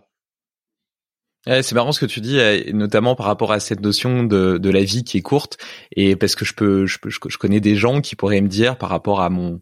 C'est 1.61 1.73
marrant 1.73 1.91
ce 1.91 1.99
que 1.99 2.05
tu 2.05 2.21
dis, 2.21 2.39
euh, 2.39 2.71
notamment 2.73 3.15
par 3.15 3.25
rapport 3.25 3.51
à 3.51 3.59
cette 3.59 3.81
notion 3.81 4.23
de, 4.23 4.57
de 4.57 4.69
la 4.69 4.83
vie 4.83 5.03
qui 5.03 5.17
est 5.17 5.21
courte, 5.21 5.57
et 5.95 6.15
parce 6.15 6.35
que 6.35 6.45
je 6.45 6.53
peux, 6.53 6.85
je 6.85 6.99
peux, 6.99 7.09
je 7.09 7.37
connais 7.37 7.59
des 7.59 7.75
gens 7.75 8.01
qui 8.01 8.15
pourraient 8.15 8.41
me 8.41 8.47
dire 8.47 8.77
par 8.77 8.89
rapport 8.89 9.21
à 9.21 9.29
mon 9.29 9.61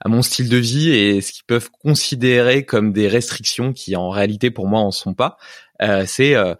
à 0.00 0.08
mon 0.08 0.22
style 0.22 0.48
de 0.48 0.58
vie 0.58 0.90
et 0.90 1.20
ce 1.22 1.32
qu'ils 1.32 1.46
peuvent 1.46 1.70
considérer 1.82 2.64
comme 2.64 2.92
des 2.92 3.08
restrictions 3.08 3.72
qui 3.72 3.96
en 3.96 4.10
réalité 4.10 4.50
pour 4.50 4.68
moi 4.68 4.80
en 4.80 4.90
sont 4.90 5.14
pas. 5.14 5.38
Euh, 5.82 6.04
c'est 6.06 6.34
euh, 6.34 6.54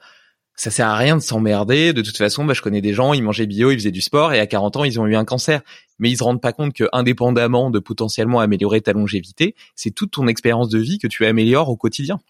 ça 0.56 0.70
sert 0.70 0.88
à 0.88 0.96
rien 0.96 1.16
de 1.16 1.22
s'emmerder. 1.22 1.92
De 1.92 2.02
toute 2.02 2.16
façon, 2.16 2.44
bah, 2.44 2.54
je 2.54 2.62
connais 2.62 2.80
des 2.80 2.94
gens, 2.94 3.12
ils 3.12 3.22
mangeaient 3.22 3.46
bio, 3.46 3.70
ils 3.70 3.78
faisaient 3.78 3.90
du 3.90 4.00
sport 4.00 4.32
et 4.32 4.40
à 4.40 4.46
40 4.46 4.76
ans, 4.76 4.84
ils 4.84 4.98
ont 4.98 5.06
eu 5.06 5.14
un 5.14 5.24
cancer. 5.24 5.60
Mais 5.98 6.10
ils 6.10 6.16
se 6.16 6.24
rendent 6.24 6.40
pas 6.40 6.52
compte 6.52 6.72
que, 6.72 6.84
indépendamment 6.92 7.70
de 7.70 7.78
potentiellement 7.78 8.40
améliorer 8.40 8.80
ta 8.80 8.92
longévité, 8.92 9.54
c'est 9.74 9.90
toute 9.90 10.12
ton 10.12 10.26
expérience 10.26 10.68
de 10.68 10.78
vie 10.78 10.98
que 10.98 11.06
tu 11.06 11.24
améliores 11.26 11.68
au 11.68 11.76
quotidien. 11.76 12.20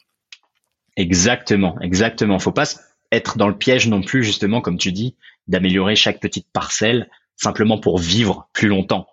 Exactement, 0.97 1.79
exactement. 1.81 2.39
Faut 2.39 2.53
pas 2.53 2.65
être 3.13 3.39
dans 3.39 3.49
le 3.49 3.57
piège 3.57 3.89
non 3.89 4.03
plus, 4.03 4.25
justement, 4.25 4.61
comme 4.61 4.79
tu 4.79 4.93
dis, 4.93 5.17
d'améliorer 5.47 5.97
chaque 5.97 6.21
petite 6.21 6.49
parcelle 6.53 7.09
simplement 7.37 7.79
pour 7.79 7.99
vivre 7.99 8.49
plus 8.53 8.69
longtemps 8.69 9.07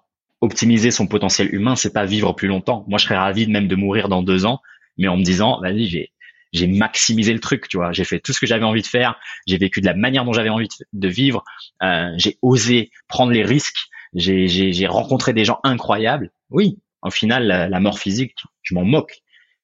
optimiser 0.43 0.91
son 0.91 1.07
potentiel 1.07 1.55
humain, 1.55 1.77
c'est 1.77 1.93
pas 1.93 2.03
vivre 2.03 2.33
plus 2.33 2.49
longtemps. 2.49 2.83
Moi, 2.89 2.99
je 2.99 3.05
serais 3.05 3.15
ravi 3.15 3.47
de 3.47 3.51
même 3.51 3.69
de 3.69 3.77
mourir 3.77 4.09
dans 4.09 4.21
deux 4.21 4.45
ans, 4.45 4.59
mais 4.97 5.07
en 5.07 5.15
me 5.15 5.23
disant, 5.23 5.61
vas-y, 5.61 5.85
j'ai 5.85 6.11
j'ai 6.51 6.67
maximisé 6.67 7.33
le 7.33 7.39
truc, 7.39 7.67
tu 7.67 7.77
vois. 7.77 7.93
J'ai 7.93 8.03
fait 8.03 8.19
tout 8.19 8.31
ce 8.31 8.39
que 8.39 8.45
j'avais 8.45 8.65
envie 8.65 8.83
de 8.83 8.87
faire. 8.87 9.17
J'ai 9.47 9.57
vécu 9.57 9.81
de 9.81 9.87
la 9.87 9.95
manière 9.95 10.23
dont 10.23 10.33
j'avais 10.33 10.49
envie 10.49 10.67
de 10.91 11.07
vivre. 11.07 11.43
Euh, 11.81 12.11
j'ai 12.17 12.37
osé 12.43 12.91
prendre 13.07 13.31
les 13.31 13.41
risques. 13.41 13.87
J'ai 14.13 14.47
j'ai 14.47 14.85
rencontré 14.85 15.33
des 15.33 15.45
gens 15.45 15.59
incroyables. 15.63 16.29
Oui, 16.51 16.77
au 17.01 17.09
final, 17.09 17.47
la, 17.47 17.79
mort 17.79 17.97
physique, 17.97 18.35
je 18.61 18.75
m'en 18.75 18.83
moque. 18.83 19.23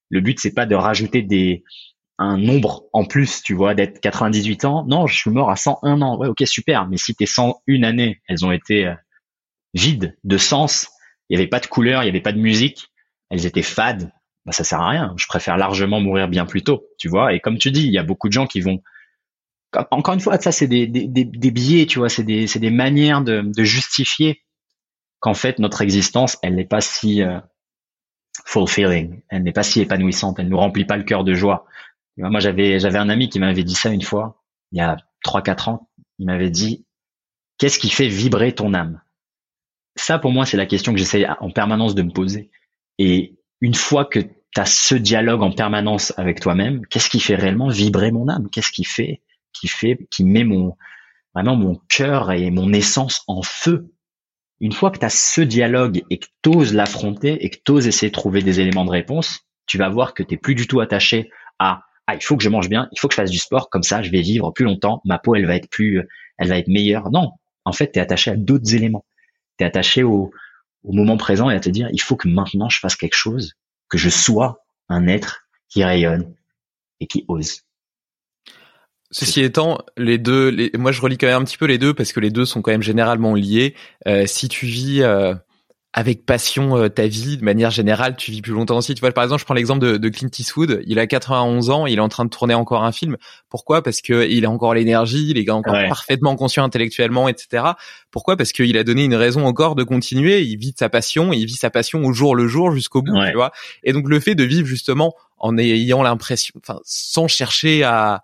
Le 0.10 0.22
but, 0.22 0.40
c'est 0.40 0.56
pas 0.56 0.66
de 0.66 0.74
rajouter 0.74 1.22
des 1.22 1.64
un 2.20 2.38
nombre 2.38 2.84
en 2.92 3.06
plus, 3.06 3.42
tu 3.42 3.54
vois, 3.54 3.74
d'être 3.74 4.02
98 4.02 4.66
ans. 4.66 4.86
Non, 4.86 5.08
je 5.08 5.16
suis 5.16 5.32
mort 5.32 5.50
à 5.50 5.56
101 5.56 6.02
ans. 6.02 6.18
Ouais, 6.18 6.28
ok, 6.28 6.44
super. 6.46 6.88
Mais 6.88 6.98
si 6.98 7.16
tes 7.16 7.26
101 7.26 7.84
années, 7.84 8.22
elles 8.28 8.46
ont 8.46 8.52
été 8.52 8.86
euh, 8.86 8.94
vide 9.74 10.18
de 10.26 10.38
sens. 10.38 10.90
Il 11.30 11.38
n'y 11.38 11.42
avait 11.42 11.50
pas 11.50 11.62
de 11.62 11.68
couleur, 11.68 12.04
il 12.04 12.06
n'y 12.06 12.10
avait 12.10 12.22
pas 12.22 12.34
de 12.34 12.40
musique. 12.40 12.90
Elles 13.30 13.46
étaient 13.46 13.62
fades. 13.64 14.12
Bah, 14.46 14.52
ça 14.52 14.66
sert 14.66 14.82
à 14.82 14.90
rien. 14.90 15.14
Je 15.18 15.28
préfère 15.28 15.58
largement 15.58 16.02
mourir 16.02 16.28
bien 16.28 16.46
plus 16.46 16.62
tôt, 16.62 16.88
tu 16.98 17.08
vois. 17.08 17.34
Et 17.34 17.40
comme 17.40 17.58
tu 17.58 17.72
dis, 17.72 17.86
il 17.86 17.94
y 17.94 17.98
a 17.98 18.04
beaucoup 18.04 18.28
de 18.28 18.34
gens 18.34 18.48
qui 18.48 18.60
vont. 18.60 18.82
Encore 19.92 20.16
une 20.16 20.20
fois, 20.20 20.40
ça 20.40 20.52
c'est 20.52 20.68
des, 20.68 20.88
des, 20.88 21.08
des, 21.08 21.52
biais, 21.52 21.86
tu 21.86 22.00
vois. 22.00 22.10
C'est 22.10 22.24
des, 22.24 22.48
c'est 22.48 22.60
des 22.60 22.72
manières 22.72 23.22
de, 23.22 23.64
justifier 23.64 24.42
qu'en 25.20 25.36
fait 25.36 25.60
notre 25.60 25.82
existence, 25.82 26.38
elle 26.42 26.56
n'est 26.56 26.66
pas 26.66 26.82
si 26.82 27.22
euh, 27.22 27.40
fulfilling, 28.46 29.22
elle 29.30 29.44
n'est 29.44 29.52
pas 29.52 29.62
si 29.64 29.82
épanouissante, 29.82 30.40
elle 30.40 30.50
nous 30.50 30.58
remplit 30.58 30.86
pas 30.86 30.98
le 30.98 31.04
cœur 31.04 31.24
de 31.24 31.36
joie. 31.36 31.68
Moi, 32.20 32.40
j'avais 32.40 32.80
j'avais 32.80 32.98
un 32.98 33.10
ami 33.10 33.30
qui 33.30 33.40
m'avait 33.40 33.64
dit 33.64 33.76
ça 33.76 33.90
une 33.90 34.02
fois, 34.02 34.44
il 34.72 34.80
y 34.80 34.82
a 34.82 34.98
trois 35.24 35.42
quatre 35.42 35.70
ans. 35.70 35.90
Il 36.18 36.26
m'avait 36.26 36.50
dit 36.50 36.86
qu'est-ce 37.58 37.80
qui 37.80 37.90
fait 37.90 38.08
vibrer 38.08 38.54
ton 38.54 38.74
âme? 38.74 39.02
Ça, 39.96 40.20
pour 40.20 40.32
moi, 40.32 40.46
c'est 40.46 40.58
la 40.58 40.66
question 40.66 40.94
que 40.94 41.00
j'essaie 41.00 41.26
en 41.40 41.50
permanence 41.50 41.96
de 41.96 42.02
me 42.02 42.12
poser. 42.12 42.52
Et 42.98 43.38
une 43.62 43.74
fois 43.74 44.06
que 44.06 44.20
tu 44.20 44.62
as 44.62 44.66
ce 44.66 44.96
dialogue 44.96 45.42
en 45.42 45.52
permanence 45.52 46.14
avec 46.18 46.40
toi-même, 46.40 46.86
qu'est-ce 46.88 47.10
qui 47.10 47.20
fait 47.20 47.36
réellement 47.36 47.70
vibrer 47.70 48.12
mon 48.12 48.28
âme? 48.28 48.50
Qu'est-ce 48.50 48.72
qui 48.72 48.84
fait, 48.84 49.22
qui 49.54 49.68
fait, 49.68 50.08
qui 50.12 50.24
met 50.24 50.44
mon 50.44 50.76
vraiment 51.34 51.56
mon 51.56 51.80
cœur 51.88 52.32
et 52.32 52.52
mon 52.52 52.74
essence 52.74 53.24
en 53.28 53.42
feu? 53.42 53.94
Une 54.60 54.74
fois 54.74 54.92
que 54.92 55.00
tu 55.00 55.06
as 55.06 55.10
ce 55.10 55.42
dialogue 55.42 56.04
et 56.10 56.20
que 56.20 56.28
tu 56.44 56.50
oses 56.50 56.74
l'affronter 56.74 57.46
et 57.46 57.50
que 57.50 57.58
tu 57.64 57.72
oses 57.72 57.88
essayer 57.88 58.10
de 58.10 58.14
trouver 58.14 58.42
des 58.42 58.60
éléments 58.60 58.84
de 58.84 58.92
réponse, 58.92 59.46
tu 59.66 59.78
vas 59.78 59.90
voir 59.90 60.14
que 60.14 60.24
tu 60.24 60.38
plus 60.38 60.56
du 60.56 60.68
tout 60.68 60.82
attaché 60.82 61.32
à 61.60 61.84
ah, 62.12 62.16
il 62.16 62.24
faut 62.24 62.38
que 62.38 62.44
je 62.44 62.50
mange 62.50 62.70
bien, 62.70 62.88
il 62.92 63.00
faut 63.00 63.08
que 63.08 63.14
je 63.14 63.22
fasse 63.22 63.32
du 63.32 63.38
sport, 63.38 63.70
comme 63.70 63.84
ça 63.84 64.02
je 64.02 64.12
vais 64.12 64.22
vivre 64.22 64.52
plus 64.52 64.66
longtemps, 64.66 65.02
ma 65.06 65.20
peau 65.20 65.36
elle 65.36 65.46
va 65.46 65.56
être 65.56 65.70
plus, 65.70 66.08
elle 66.38 66.48
va 66.48 66.58
être 66.58 66.68
meilleure. 66.68 67.12
Non, 67.12 67.32
en 67.66 67.72
fait, 67.72 67.92
tu 67.92 68.00
es 68.00 68.02
attaché 68.02 68.32
à 68.32 68.36
d'autres 68.36 68.76
éléments 68.76 69.06
tu 69.60 69.66
attaché 69.66 70.04
au, 70.04 70.32
au 70.84 70.94
moment 70.94 71.18
présent 71.18 71.50
et 71.50 71.56
à 71.56 71.60
te 71.60 71.70
dire, 71.70 71.90
il 71.92 72.02
faut 72.02 72.16
que 72.16 72.28
maintenant 72.28 72.70
je 72.70 72.80
fasse 72.80 72.96
quelque 72.96 73.16
chose, 73.16 73.54
que 73.90 73.98
je 73.98 74.10
sois 74.10 74.64
un 74.88 75.08
être 75.08 75.48
qui 75.68 75.84
rayonne 75.84 76.34
et 77.00 77.08
qui 77.08 77.26
ose. 77.28 77.62
Ceci 79.12 79.42
étant, 79.42 79.80
les 79.98 80.18
deux, 80.18 80.50
les, 80.50 80.72
moi 80.76 80.92
je 80.92 81.02
relis 81.02 81.18
quand 81.18 81.28
même 81.28 81.42
un 81.42 81.46
petit 81.46 81.58
peu 81.58 81.66
les 81.66 81.78
deux 81.78 81.94
parce 81.94 82.14
que 82.14 82.20
les 82.20 82.30
deux 82.30 82.46
sont 82.46 82.62
quand 82.62 82.72
même 82.72 82.84
généralement 82.84 83.34
liés. 83.34 83.76
Euh, 84.08 84.26
si 84.28 84.48
tu 84.50 84.66
vis 84.66 85.02
euh, 85.02 85.34
avec 85.92 86.24
passion 86.24 86.78
euh, 86.78 86.88
ta 86.88 87.08
vie 87.08 87.38
de 87.38 87.44
manière 87.44 87.72
générale, 87.72 88.16
tu 88.16 88.30
vis 88.30 88.42
plus 88.42 88.54
longtemps 88.54 88.78
aussi. 88.78 88.94
Tu 88.94 89.00
vois, 89.00 89.12
par 89.12 89.24
exemple, 89.24 89.40
je 89.40 89.46
prends 89.46 89.56
l'exemple 89.56 89.80
de, 89.80 89.98
de, 89.98 90.10
Clint 90.10 90.30
Eastwood. 90.38 90.84
Il 90.86 91.00
a 91.00 91.08
91 91.08 91.72
ans, 91.72 91.88
il 91.88 91.98
est 91.98 92.02
en 92.02 92.10
train 92.10 92.26
de 92.26 92.30
tourner 92.30 92.54
encore 92.54 92.84
un 92.84 92.92
film. 92.92 93.18
Pourquoi? 93.50 93.82
Parce 93.82 94.02
que 94.02 94.28
il 94.30 94.46
a 94.46 94.52
encore 94.52 94.76
l'énergie, 94.76 95.32
il 95.32 95.38
est 95.40 95.50
encore 95.50 95.74
parfaitement 95.74 96.36
conscient 96.36 96.64
intellectuellement, 96.64 97.28
etc. 97.28 97.64
Pourquoi? 98.12 98.38
Parce 98.38 98.52
qu'il 98.52 98.78
a 98.78 98.84
donné 98.84 99.04
une 99.04 99.16
raison 99.16 99.46
encore 99.46 99.74
de 99.74 99.84
continuer. 99.84 100.42
Il 100.42 100.58
vit 100.58 100.76
sa 100.78 100.90
passion, 100.90 101.34
il 101.34 101.46
vit 101.46 101.56
sa 101.56 101.72
passion 101.72 102.04
au 102.04 102.14
jour 102.14 102.36
le 102.36 102.48
jour 102.48 102.72
jusqu'au 102.72 103.02
bout, 103.02 103.18
tu 103.26 103.34
vois. 103.34 103.52
Et 103.84 103.92
donc 103.92 104.08
le 104.08 104.20
fait 104.20 104.36
de 104.36 104.44
vivre 104.44 104.68
justement 104.68 105.16
en 105.40 105.58
ayant 105.58 106.04
l'impression, 106.04 106.54
enfin, 106.62 106.80
sans 106.84 107.28
chercher 107.28 107.84
à 107.84 108.24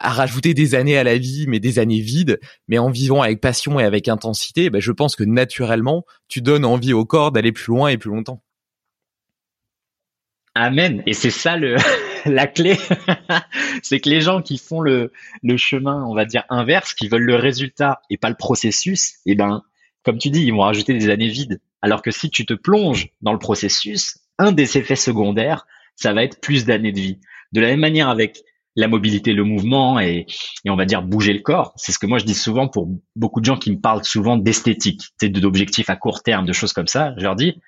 à 0.00 0.10
rajouter 0.10 0.54
des 0.54 0.74
années 0.74 0.96
à 0.96 1.04
la 1.04 1.18
vie, 1.18 1.44
mais 1.46 1.60
des 1.60 1.78
années 1.78 2.00
vides, 2.00 2.40
mais 2.68 2.78
en 2.78 2.90
vivant 2.90 3.20
avec 3.20 3.40
passion 3.40 3.78
et 3.78 3.84
avec 3.84 4.08
intensité, 4.08 4.70
ben 4.70 4.80
je 4.80 4.92
pense 4.92 5.14
que 5.14 5.24
naturellement, 5.24 6.04
tu 6.26 6.40
donnes 6.40 6.64
envie 6.64 6.94
au 6.94 7.04
corps 7.04 7.32
d'aller 7.32 7.52
plus 7.52 7.68
loin 7.68 7.88
et 7.88 7.98
plus 7.98 8.10
longtemps. 8.10 8.42
Amen. 10.54 11.02
Et 11.06 11.12
c'est 11.12 11.30
ça 11.30 11.56
le 11.56 11.76
la 12.24 12.46
clé, 12.46 12.76
c'est 13.82 14.00
que 14.00 14.08
les 14.08 14.20
gens 14.20 14.42
qui 14.42 14.58
font 14.58 14.80
le 14.80 15.12
le 15.42 15.56
chemin, 15.56 16.04
on 16.04 16.14
va 16.14 16.24
dire 16.24 16.44
inverse, 16.48 16.94
qui 16.94 17.08
veulent 17.08 17.22
le 17.22 17.36
résultat 17.36 18.00
et 18.08 18.16
pas 18.16 18.30
le 18.30 18.36
processus, 18.36 19.18
eh 19.26 19.34
ben, 19.34 19.62
comme 20.02 20.18
tu 20.18 20.30
dis, 20.30 20.42
ils 20.42 20.52
vont 20.52 20.62
rajouter 20.62 20.94
des 20.94 21.10
années 21.10 21.28
vides. 21.28 21.60
Alors 21.82 22.02
que 22.02 22.10
si 22.10 22.30
tu 22.30 22.46
te 22.46 22.54
plonges 22.54 23.08
dans 23.20 23.32
le 23.32 23.38
processus, 23.38 24.18
un 24.38 24.52
des 24.52 24.78
effets 24.78 24.96
secondaires, 24.96 25.66
ça 25.94 26.14
va 26.14 26.24
être 26.24 26.40
plus 26.40 26.64
d'années 26.64 26.92
de 26.92 27.00
vie. 27.00 27.20
De 27.52 27.60
la 27.60 27.68
même 27.68 27.80
manière 27.80 28.08
avec 28.08 28.42
la 28.76 28.88
mobilité, 28.88 29.32
le 29.32 29.44
mouvement 29.44 29.98
et, 30.00 30.26
et 30.64 30.70
on 30.70 30.76
va 30.76 30.84
dire 30.84 31.02
bouger 31.02 31.32
le 31.32 31.40
corps. 31.40 31.72
C'est 31.76 31.92
ce 31.92 31.98
que 31.98 32.06
moi 32.06 32.18
je 32.18 32.24
dis 32.24 32.34
souvent 32.34 32.68
pour 32.68 32.88
beaucoup 33.16 33.40
de 33.40 33.44
gens 33.44 33.58
qui 33.58 33.70
me 33.70 33.80
parlent 33.80 34.04
souvent 34.04 34.36
d'esthétique, 34.36 35.02
d'objectifs 35.22 35.90
à 35.90 35.96
court 35.96 36.22
terme, 36.22 36.46
de 36.46 36.52
choses 36.52 36.72
comme 36.72 36.86
ça. 36.86 37.14
Je 37.16 37.22
leur 37.22 37.36
dis, 37.36 37.60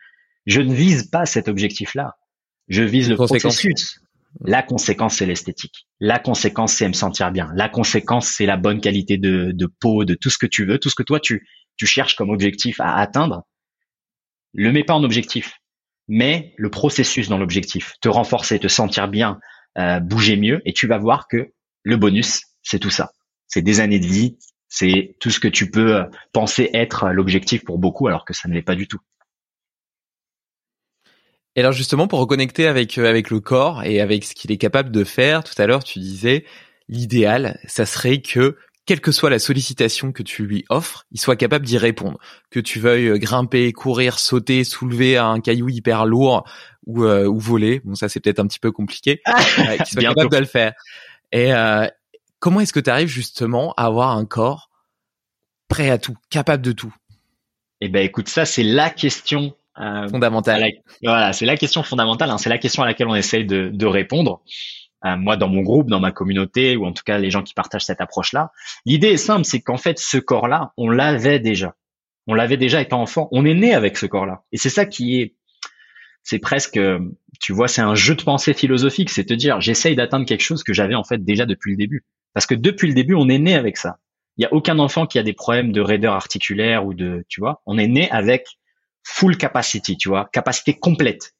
je 0.46 0.60
ne 0.60 0.72
vise 0.72 1.08
pas 1.08 1.26
cet 1.26 1.48
objectif-là. 1.48 2.16
Je 2.68 2.82
vise 2.82 3.08
le 3.08 3.16
processus. 3.16 3.98
La 4.44 4.62
conséquence, 4.62 5.16
c'est 5.16 5.26
l'esthétique. 5.26 5.86
La 6.00 6.18
conséquence, 6.18 6.72
c'est 6.72 6.88
me 6.88 6.94
sentir 6.94 7.30
bien. 7.32 7.50
La 7.54 7.68
conséquence, 7.68 8.28
c'est 8.28 8.46
la 8.46 8.56
bonne 8.56 8.80
qualité 8.80 9.18
de, 9.18 9.52
de 9.52 9.66
peau, 9.66 10.04
de 10.04 10.14
tout 10.14 10.30
ce 10.30 10.38
que 10.38 10.46
tu 10.46 10.64
veux, 10.64 10.78
tout 10.78 10.88
ce 10.88 10.94
que 10.94 11.02
toi, 11.02 11.20
tu, 11.20 11.46
tu 11.76 11.86
cherches 11.86 12.16
comme 12.16 12.30
objectif 12.30 12.80
à 12.80 12.96
atteindre. 12.96 13.42
Le 14.54 14.72
mets 14.72 14.84
pas 14.84 14.94
en 14.94 15.04
objectif, 15.04 15.58
mais 16.08 16.54
le 16.56 16.70
processus 16.70 17.28
dans 17.28 17.38
l'objectif. 17.38 17.94
Te 18.00 18.08
renforcer, 18.08 18.58
te 18.58 18.68
sentir 18.68 19.08
bien, 19.08 19.38
euh, 19.78 20.00
bouger 20.00 20.36
mieux, 20.36 20.60
et 20.64 20.72
tu 20.72 20.86
vas 20.86 20.98
voir 20.98 21.28
que 21.28 21.52
le 21.82 21.96
bonus, 21.96 22.42
c'est 22.62 22.78
tout 22.78 22.90
ça. 22.90 23.12
C'est 23.48 23.62
des 23.62 23.80
années 23.80 24.00
de 24.00 24.06
vie, 24.06 24.38
c'est 24.68 25.16
tout 25.20 25.30
ce 25.30 25.40
que 25.40 25.48
tu 25.48 25.70
peux 25.70 25.96
euh, 25.96 26.04
penser 26.32 26.70
être 26.72 27.10
l'objectif 27.10 27.64
pour 27.64 27.78
beaucoup, 27.78 28.06
alors 28.08 28.24
que 28.24 28.34
ça 28.34 28.48
ne 28.48 28.54
l'est 28.54 28.62
pas 28.62 28.74
du 28.74 28.88
tout. 28.88 29.00
Et 31.54 31.60
alors 31.60 31.72
justement, 31.72 32.08
pour 32.08 32.18
reconnecter 32.18 32.66
avec 32.66 32.96
euh, 32.96 33.08
avec 33.08 33.30
le 33.30 33.40
corps 33.40 33.82
et 33.84 34.00
avec 34.00 34.24
ce 34.24 34.34
qu'il 34.34 34.50
est 34.50 34.56
capable 34.56 34.90
de 34.90 35.04
faire, 35.04 35.44
tout 35.44 35.60
à 35.60 35.66
l'heure 35.66 35.84
tu 35.84 35.98
disais 35.98 36.44
l'idéal, 36.88 37.58
ça 37.66 37.84
serait 37.84 38.22
que 38.22 38.56
quelle 38.86 39.00
que 39.00 39.12
soit 39.12 39.30
la 39.30 39.38
sollicitation 39.38 40.12
que 40.12 40.22
tu 40.22 40.44
lui 40.44 40.64
offres, 40.68 41.06
il 41.12 41.20
soit 41.20 41.36
capable 41.36 41.64
d'y 41.64 41.78
répondre. 41.78 42.18
Que 42.50 42.60
tu 42.60 42.80
veuilles 42.80 43.08
euh, 43.08 43.18
grimper, 43.18 43.72
courir, 43.72 44.18
sauter, 44.18 44.64
soulever 44.64 45.16
un 45.18 45.40
caillou 45.40 45.68
hyper 45.68 46.06
lourd 46.06 46.44
ou, 46.86 47.04
euh, 47.04 47.26
ou 47.26 47.38
voler, 47.38 47.80
bon 47.84 47.94
ça 47.94 48.08
c'est 48.08 48.20
peut-être 48.20 48.40
un 48.40 48.46
petit 48.46 48.58
peu 48.58 48.72
compliqué, 48.72 49.20
qu'il 49.76 49.86
soit 49.86 50.02
capable 50.02 50.30
de 50.30 50.38
le 50.38 50.46
faire. 50.46 50.72
Et 51.30 51.52
comment 52.40 52.60
est-ce 52.60 52.72
que 52.72 52.80
tu 52.80 52.90
arrives 52.90 53.08
justement 53.08 53.72
à 53.76 53.86
avoir 53.86 54.10
un 54.10 54.26
corps 54.26 54.68
prêt 55.68 55.90
à 55.90 55.98
tout, 55.98 56.16
capable 56.28 56.62
de 56.62 56.72
tout? 56.72 56.94
Eh 57.80 57.88
ben 57.88 58.04
écoute, 58.04 58.28
ça 58.28 58.44
c'est 58.44 58.62
la 58.62 58.90
question 58.90 59.54
euh, 59.80 60.08
fondamentale. 60.08 60.64
Voilà, 61.02 61.32
c'est 61.32 61.46
la 61.46 61.56
question 61.56 61.82
fondamentale. 61.82 62.30
Hein, 62.30 62.38
c'est 62.38 62.50
la 62.50 62.58
question 62.58 62.82
à 62.82 62.86
laquelle 62.86 63.08
on 63.08 63.14
essaye 63.14 63.46
de, 63.46 63.70
de 63.72 63.86
répondre. 63.86 64.42
Euh, 65.04 65.16
moi, 65.16 65.36
dans 65.36 65.48
mon 65.48 65.62
groupe, 65.62 65.88
dans 65.90 66.00
ma 66.00 66.12
communauté, 66.12 66.76
ou 66.76 66.86
en 66.86 66.92
tout 66.92 67.02
cas 67.04 67.18
les 67.18 67.30
gens 67.30 67.42
qui 67.42 67.54
partagent 67.54 67.84
cette 67.84 68.00
approche-là, 68.00 68.52
l'idée 68.86 69.08
est 69.08 69.16
simple, 69.16 69.44
c'est 69.44 69.60
qu'en 69.60 69.76
fait, 69.76 69.98
ce 69.98 70.18
corps-là, 70.18 70.72
on 70.76 70.90
l'avait 70.90 71.40
déjà. 71.40 71.74
On 72.26 72.34
l'avait 72.34 72.56
déjà 72.56 72.80
étant 72.80 73.02
enfant. 73.02 73.28
On 73.32 73.44
est 73.44 73.54
né 73.54 73.74
avec 73.74 73.96
ce 73.96 74.06
corps-là. 74.06 74.44
Et 74.52 74.56
c'est 74.56 74.70
ça 74.70 74.86
qui 74.86 75.20
est, 75.20 75.34
c'est 76.22 76.38
presque, 76.38 76.78
tu 77.40 77.52
vois, 77.52 77.66
c'est 77.66 77.80
un 77.80 77.96
jeu 77.96 78.14
de 78.14 78.22
pensée 78.22 78.54
philosophique. 78.54 79.10
C'est 79.10 79.24
te 79.24 79.34
dire, 79.34 79.60
j'essaye 79.60 79.96
d'atteindre 79.96 80.24
quelque 80.24 80.42
chose 80.42 80.62
que 80.62 80.72
j'avais 80.72 80.94
en 80.94 81.02
fait 81.02 81.24
déjà 81.24 81.46
depuis 81.46 81.72
le 81.72 81.76
début. 81.76 82.04
Parce 82.32 82.46
que 82.46 82.54
depuis 82.54 82.88
le 82.88 82.94
début, 82.94 83.14
on 83.14 83.28
est 83.28 83.38
né 83.38 83.56
avec 83.56 83.76
ça. 83.76 83.98
Il 84.36 84.42
y 84.42 84.46
a 84.46 84.52
aucun 84.52 84.78
enfant 84.78 85.06
qui 85.06 85.18
a 85.18 85.22
des 85.22 85.34
problèmes 85.34 85.72
de 85.72 85.80
raideur 85.80 86.14
articulaire 86.14 86.86
ou 86.86 86.94
de, 86.94 87.24
tu 87.28 87.40
vois, 87.40 87.60
on 87.66 87.76
est 87.76 87.88
né 87.88 88.10
avec 88.10 88.46
full 89.02 89.36
capacity, 89.36 89.96
tu 89.96 90.08
vois, 90.08 90.28
capacité 90.32 90.74
complète 90.74 91.34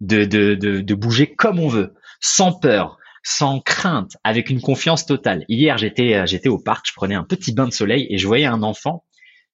de, 0.00 0.24
de, 0.24 0.54
de, 0.54 0.80
de 0.80 0.94
bouger 0.94 1.34
comme 1.34 1.58
on 1.58 1.68
veut, 1.68 1.94
sans 2.20 2.52
peur, 2.52 2.97
sans 3.22 3.60
crainte, 3.60 4.16
avec 4.24 4.50
une 4.50 4.60
confiance 4.60 5.06
totale. 5.06 5.44
Hier, 5.48 5.76
j'étais 5.78 6.14
euh, 6.14 6.26
j'étais 6.26 6.48
au 6.48 6.58
parc, 6.58 6.86
je 6.88 6.92
prenais 6.94 7.14
un 7.14 7.24
petit 7.24 7.52
bain 7.52 7.66
de 7.66 7.72
soleil 7.72 8.06
et 8.10 8.18
je 8.18 8.26
voyais 8.26 8.46
un 8.46 8.62
enfant 8.62 9.04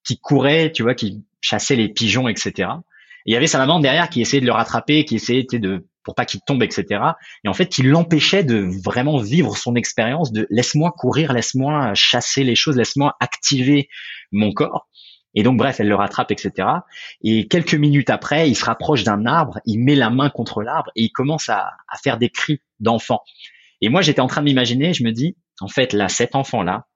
qui 0.04 0.18
courait, 0.18 0.70
tu 0.72 0.82
vois, 0.82 0.94
qui 0.94 1.24
chassait 1.40 1.76
les 1.76 1.88
pigeons, 1.88 2.28
etc. 2.28 2.68
Et 3.26 3.30
il 3.30 3.32
y 3.32 3.36
avait 3.36 3.46
sa 3.46 3.58
maman 3.58 3.80
derrière 3.80 4.08
qui 4.08 4.20
essayait 4.20 4.40
de 4.40 4.46
le 4.46 4.52
rattraper, 4.52 5.04
qui 5.04 5.16
essayait 5.16 5.46
de 5.50 5.86
pour 6.04 6.14
pas 6.14 6.26
qu'il 6.26 6.40
tombe, 6.46 6.62
etc. 6.62 7.00
Et 7.44 7.48
en 7.48 7.54
fait, 7.54 7.66
qui 7.66 7.82
l'empêchait 7.82 8.44
de 8.44 8.68
vraiment 8.84 9.18
vivre 9.18 9.56
son 9.56 9.74
expérience 9.74 10.32
de 10.32 10.46
laisse-moi 10.50 10.92
courir, 10.92 11.32
laisse-moi 11.32 11.94
chasser 11.94 12.44
les 12.44 12.54
choses, 12.54 12.76
laisse-moi 12.76 13.16
activer 13.20 13.88
mon 14.30 14.52
corps. 14.52 14.86
Et 15.34 15.42
donc, 15.42 15.56
bref, 15.56 15.80
elle 15.80 15.88
le 15.88 15.94
rattrape, 15.94 16.30
etc. 16.30 16.68
Et 17.22 17.48
quelques 17.48 17.74
minutes 17.74 18.10
après, 18.10 18.48
il 18.48 18.54
se 18.54 18.64
rapproche 18.64 19.04
d'un 19.04 19.26
arbre, 19.26 19.58
il 19.66 19.78
met 19.78 19.94
la 19.94 20.10
main 20.10 20.30
contre 20.30 20.62
l'arbre 20.62 20.90
et 20.96 21.02
il 21.02 21.10
commence 21.10 21.48
à, 21.48 21.72
faire 22.02 22.18
des 22.18 22.30
cris 22.30 22.60
d'enfant. 22.80 23.20
Et 23.80 23.88
moi, 23.88 24.02
j'étais 24.02 24.20
en 24.20 24.26
train 24.26 24.40
de 24.40 24.46
m'imaginer, 24.46 24.94
je 24.94 25.04
me 25.04 25.10
dis, 25.10 25.36
en 25.60 25.68
fait, 25.68 25.92
là, 25.92 26.08
cet 26.08 26.34
enfant-là, 26.34 26.86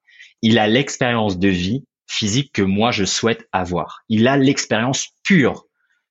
il 0.41 0.57
a 0.57 0.67
l'expérience 0.67 1.37
de 1.37 1.49
vie 1.49 1.85
physique 2.07 2.51
que 2.53 2.61
moi, 2.61 2.91
je 2.91 3.05
souhaite 3.05 3.47
avoir. 3.51 4.03
Il 4.09 4.27
a 4.27 4.37
l'expérience 4.37 5.09
pure 5.23 5.65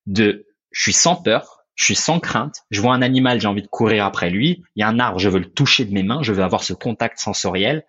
de, 0.07 0.47
je 0.71 0.83
suis 0.83 0.93
sans 0.93 1.17
peur, 1.17 1.59
je 1.75 1.85
suis 1.85 1.95
sans 1.95 2.19
crainte, 2.19 2.65
je 2.71 2.81
vois 2.81 2.93
un 2.93 3.03
animal, 3.03 3.41
j'ai 3.41 3.47
envie 3.47 3.63
de 3.63 3.69
courir 3.69 4.05
après 4.05 4.31
lui, 4.31 4.65
il 4.75 4.81
y 4.81 4.83
a 4.83 4.89
un 4.89 4.99
arbre, 4.99 5.19
je 5.19 5.29
veux 5.29 5.39
le 5.39 5.51
toucher 5.51 5.85
de 5.85 5.93
mes 5.93 6.03
mains, 6.03 6.23
je 6.23 6.33
veux 6.33 6.43
avoir 6.43 6.65
ce 6.65 6.73
contact 6.73 7.19
sensoriel, 7.19 7.85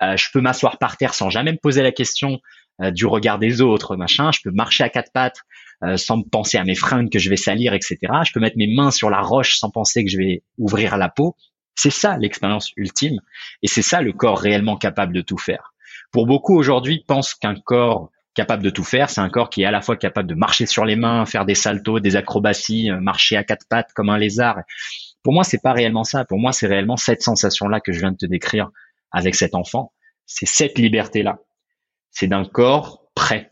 euh, 0.00 0.16
je 0.16 0.28
peux 0.32 0.40
m'asseoir 0.40 0.78
par 0.78 0.96
terre 0.96 1.12
sans 1.12 1.28
jamais 1.28 1.52
me 1.52 1.58
poser 1.58 1.82
la 1.82 1.90
question 1.90 2.40
du 2.80 3.06
regard 3.06 3.38
des 3.38 3.60
autres, 3.60 3.96
machin. 3.96 4.30
Je 4.32 4.40
peux 4.42 4.50
marcher 4.50 4.82
à 4.82 4.88
quatre 4.88 5.12
pattes 5.12 5.42
euh, 5.84 5.96
sans 5.96 6.22
penser 6.22 6.58
à 6.58 6.64
mes 6.64 6.76
fringues 6.76 7.10
que 7.10 7.18
je 7.18 7.28
vais 7.28 7.36
salir, 7.36 7.74
etc. 7.74 7.98
Je 8.24 8.32
peux 8.32 8.38
mettre 8.38 8.56
mes 8.56 8.72
mains 8.72 8.92
sur 8.92 9.10
la 9.10 9.20
roche 9.20 9.58
sans 9.58 9.68
penser 9.68 10.04
que 10.04 10.10
je 10.10 10.16
vais 10.16 10.44
ouvrir 10.56 10.96
la 10.96 11.08
peau. 11.08 11.34
C'est 11.74 11.90
ça 11.90 12.16
l'expérience 12.18 12.70
ultime, 12.76 13.20
et 13.62 13.66
c'est 13.66 13.82
ça 13.82 14.00
le 14.00 14.12
corps 14.12 14.38
réellement 14.38 14.76
capable 14.76 15.12
de 15.12 15.22
tout 15.22 15.38
faire. 15.38 15.72
Pour 16.12 16.26
beaucoup 16.26 16.56
aujourd'hui 16.56 17.02
pensent 17.04 17.34
qu'un 17.34 17.56
corps 17.56 18.10
capable 18.34 18.62
de 18.62 18.70
tout 18.70 18.84
faire, 18.84 19.10
c'est 19.10 19.20
un 19.20 19.28
corps 19.28 19.50
qui 19.50 19.62
est 19.62 19.64
à 19.64 19.72
la 19.72 19.80
fois 19.80 19.96
capable 19.96 20.28
de 20.28 20.34
marcher 20.34 20.66
sur 20.66 20.84
les 20.84 20.94
mains, 20.94 21.26
faire 21.26 21.46
des 21.46 21.56
saltos, 21.56 21.98
des 21.98 22.14
acrobaties, 22.14 22.90
euh, 22.90 23.00
marcher 23.00 23.36
à 23.36 23.42
quatre 23.42 23.66
pattes 23.68 23.92
comme 23.92 24.08
un 24.08 24.18
lézard. 24.18 24.60
Pour 25.24 25.32
moi, 25.32 25.42
c'est 25.42 25.60
pas 25.60 25.72
réellement 25.72 26.04
ça. 26.04 26.24
Pour 26.24 26.38
moi, 26.38 26.52
c'est 26.52 26.68
réellement 26.68 26.96
cette 26.96 27.22
sensation-là 27.22 27.80
que 27.80 27.92
je 27.92 27.98
viens 27.98 28.12
de 28.12 28.16
te 28.16 28.26
décrire 28.26 28.70
avec 29.10 29.34
cet 29.34 29.56
enfant. 29.56 29.92
C'est 30.26 30.46
cette 30.46 30.78
liberté-là 30.78 31.40
c'est 32.12 32.28
d'un 32.28 32.44
corps 32.44 33.02
prêt, 33.14 33.50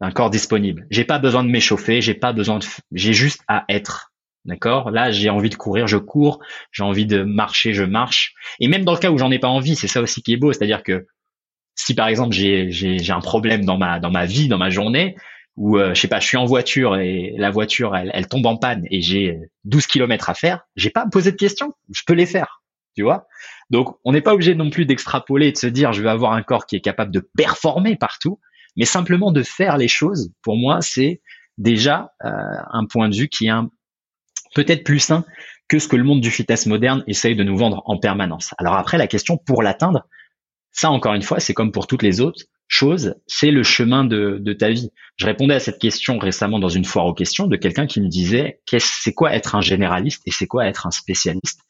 d'un 0.00 0.10
corps 0.10 0.30
disponible. 0.30 0.86
J'ai 0.90 1.04
pas 1.04 1.18
besoin 1.18 1.44
de 1.44 1.50
m'échauffer, 1.50 2.00
j'ai 2.00 2.14
pas 2.14 2.32
besoin 2.32 2.58
de, 2.58 2.64
j'ai 2.92 3.12
juste 3.12 3.42
à 3.48 3.64
être. 3.68 4.12
D'accord? 4.44 4.92
Là, 4.92 5.10
j'ai 5.10 5.28
envie 5.28 5.50
de 5.50 5.56
courir, 5.56 5.88
je 5.88 5.96
cours. 5.96 6.38
J'ai 6.70 6.84
envie 6.84 7.04
de 7.04 7.24
marcher, 7.24 7.72
je 7.72 7.82
marche. 7.82 8.32
Et 8.60 8.68
même 8.68 8.84
dans 8.84 8.92
le 8.92 8.98
cas 8.98 9.10
où 9.10 9.18
j'en 9.18 9.32
ai 9.32 9.40
pas 9.40 9.48
envie, 9.48 9.74
c'est 9.74 9.88
ça 9.88 10.00
aussi 10.00 10.22
qui 10.22 10.32
est 10.32 10.36
beau. 10.36 10.52
C'est-à-dire 10.52 10.84
que 10.84 11.06
si 11.74 11.94
par 11.94 12.06
exemple 12.06 12.32
j'ai, 12.32 13.10
un 13.10 13.20
problème 13.20 13.64
dans 13.64 13.76
ma, 13.76 13.98
dans 13.98 14.10
ma 14.10 14.24
vie, 14.24 14.46
dans 14.46 14.56
ma 14.56 14.70
journée, 14.70 15.16
ou 15.56 15.78
euh, 15.78 15.94
je 15.94 16.00
sais 16.00 16.08
pas, 16.08 16.20
je 16.20 16.26
suis 16.26 16.36
en 16.36 16.44
voiture 16.44 16.96
et 16.96 17.34
la 17.36 17.50
voiture 17.50 17.96
elle, 17.96 18.10
elle 18.14 18.28
tombe 18.28 18.46
en 18.46 18.56
panne 18.56 18.84
et 18.90 19.00
j'ai 19.00 19.38
12 19.64 19.86
kilomètres 19.86 20.30
à 20.30 20.34
faire, 20.34 20.60
j'ai 20.76 20.90
pas 20.90 21.02
à 21.02 21.06
me 21.06 21.10
poser 21.10 21.32
de 21.32 21.36
questions, 21.36 21.72
je 21.92 22.02
peux 22.06 22.14
les 22.14 22.26
faire 22.26 22.62
tu 22.96 23.02
vois. 23.02 23.26
Donc, 23.70 23.96
on 24.04 24.12
n'est 24.12 24.22
pas 24.22 24.34
obligé 24.34 24.54
non 24.54 24.70
plus 24.70 24.86
d'extrapoler 24.86 25.48
et 25.48 25.52
de 25.52 25.56
se 25.56 25.66
dire 25.66 25.92
je 25.92 26.02
vais 26.02 26.08
avoir 26.08 26.32
un 26.32 26.42
corps 26.42 26.66
qui 26.66 26.76
est 26.76 26.80
capable 26.80 27.12
de 27.12 27.20
performer 27.36 27.96
partout, 27.96 28.40
mais 28.76 28.84
simplement 28.84 29.30
de 29.30 29.42
faire 29.42 29.76
les 29.76 29.88
choses. 29.88 30.32
Pour 30.42 30.56
moi, 30.56 30.80
c'est 30.80 31.20
déjà 31.58 32.12
euh, 32.24 32.30
un 32.72 32.86
point 32.86 33.08
de 33.08 33.14
vue 33.14 33.28
qui 33.28 33.46
est 33.46 33.52
peut-être 34.54 34.84
plus 34.84 34.98
sain 34.98 35.24
que 35.68 35.78
ce 35.78 35.88
que 35.88 35.96
le 35.96 36.04
monde 36.04 36.20
du 36.20 36.30
fitness 36.30 36.66
moderne 36.66 37.04
essaye 37.06 37.36
de 37.36 37.44
nous 37.44 37.56
vendre 37.56 37.82
en 37.86 37.98
permanence. 37.98 38.54
Alors 38.58 38.74
après, 38.74 38.98
la 38.98 39.06
question 39.06 39.36
pour 39.36 39.62
l'atteindre, 39.62 40.06
ça 40.72 40.90
encore 40.90 41.14
une 41.14 41.22
fois, 41.22 41.40
c'est 41.40 41.54
comme 41.54 41.72
pour 41.72 41.86
toutes 41.86 42.02
les 42.02 42.20
autres 42.20 42.44
chose, 42.68 43.14
c'est 43.26 43.50
le 43.50 43.62
chemin 43.62 44.04
de, 44.04 44.52
ta 44.58 44.70
vie. 44.70 44.90
Je 45.16 45.26
répondais 45.26 45.54
à 45.54 45.60
cette 45.60 45.78
question 45.78 46.18
récemment 46.18 46.58
dans 46.58 46.68
une 46.68 46.84
foire 46.84 47.06
aux 47.06 47.14
questions 47.14 47.46
de 47.46 47.56
quelqu'un 47.56 47.86
qui 47.86 48.00
me 48.00 48.08
disait 48.08 48.60
qu'est-ce 48.66 49.02
c'est 49.02 49.14
quoi 49.14 49.32
être 49.34 49.54
un 49.54 49.60
généraliste 49.60 50.22
et 50.26 50.30
c'est 50.30 50.46
quoi 50.46 50.66
être 50.66 50.86
un 50.86 50.90
spécialiste? 50.90 51.60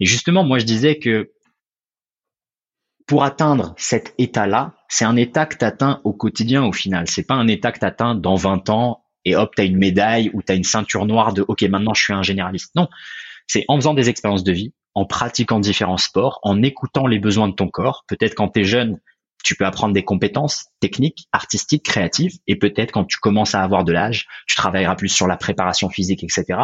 Et 0.00 0.06
justement, 0.06 0.44
moi 0.44 0.58
je 0.58 0.64
disais 0.64 0.98
que 0.98 1.32
pour 3.06 3.24
atteindre 3.24 3.74
cet 3.76 4.14
état-là, 4.18 4.74
c'est 4.88 5.04
un 5.04 5.16
état 5.16 5.46
que 5.46 5.56
tu 5.56 5.64
atteins 5.64 6.00
au 6.04 6.12
quotidien 6.12 6.64
au 6.64 6.72
final. 6.72 7.08
C'est 7.08 7.26
pas 7.26 7.34
un 7.34 7.48
état 7.48 7.72
que 7.72 7.80
tu 7.80 7.84
atteins 7.84 8.14
dans 8.14 8.36
20 8.36 8.70
ans 8.70 9.04
et 9.24 9.36
hop, 9.36 9.54
tu 9.54 9.62
as 9.62 9.64
une 9.64 9.78
médaille 9.78 10.30
ou 10.32 10.42
tu 10.42 10.52
as 10.52 10.54
une 10.54 10.64
ceinture 10.64 11.06
noire 11.06 11.32
de 11.32 11.44
OK, 11.46 11.62
maintenant 11.62 11.94
je 11.94 12.02
suis 12.02 12.12
un 12.12 12.22
généraliste. 12.22 12.74
Non, 12.76 12.88
c'est 13.46 13.64
en 13.68 13.76
faisant 13.76 13.94
des 13.94 14.08
expériences 14.08 14.44
de 14.44 14.52
vie, 14.52 14.72
en 14.94 15.06
pratiquant 15.06 15.60
différents 15.60 15.96
sports, 15.96 16.38
en 16.42 16.62
écoutant 16.62 17.06
les 17.06 17.18
besoins 17.18 17.48
de 17.48 17.54
ton 17.54 17.68
corps. 17.68 18.04
Peut-être 18.08 18.34
quand 18.34 18.48
tu 18.48 18.60
es 18.60 18.64
jeune, 18.64 19.00
tu 19.42 19.54
peux 19.56 19.64
apprendre 19.66 19.94
des 19.94 20.04
compétences 20.04 20.66
techniques, 20.80 21.26
artistiques, 21.32 21.84
créatives, 21.84 22.38
et 22.46 22.56
peut-être 22.56 22.92
quand 22.92 23.04
tu 23.04 23.18
commences 23.18 23.54
à 23.54 23.62
avoir 23.62 23.84
de 23.84 23.92
l'âge, 23.92 24.26
tu 24.46 24.56
travailleras 24.56 24.96
plus 24.96 25.08
sur 25.08 25.26
la 25.26 25.36
préparation 25.36 25.88
physique, 25.88 26.24
etc. 26.24 26.58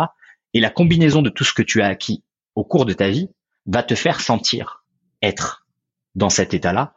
Et 0.55 0.61
la 0.61 0.71
combinaison 0.71 1.23
de 1.23 1.31
tout 1.31 1.45
ce 1.45 1.53
que 1.53 1.63
tu 1.63 1.83
as 1.83 1.87
acquis 1.87 2.23
au 2.55 2.65
cours 2.65 2.87
de 2.87 2.93
ta 2.93 3.09
vie 3.09 3.29
va 3.67 3.83
te 3.83 3.95
faire 3.95 4.21
sentir 4.21 4.85
être 5.23 5.67
dans 6.15 6.31
cet 6.31 6.55
état-là, 6.55 6.95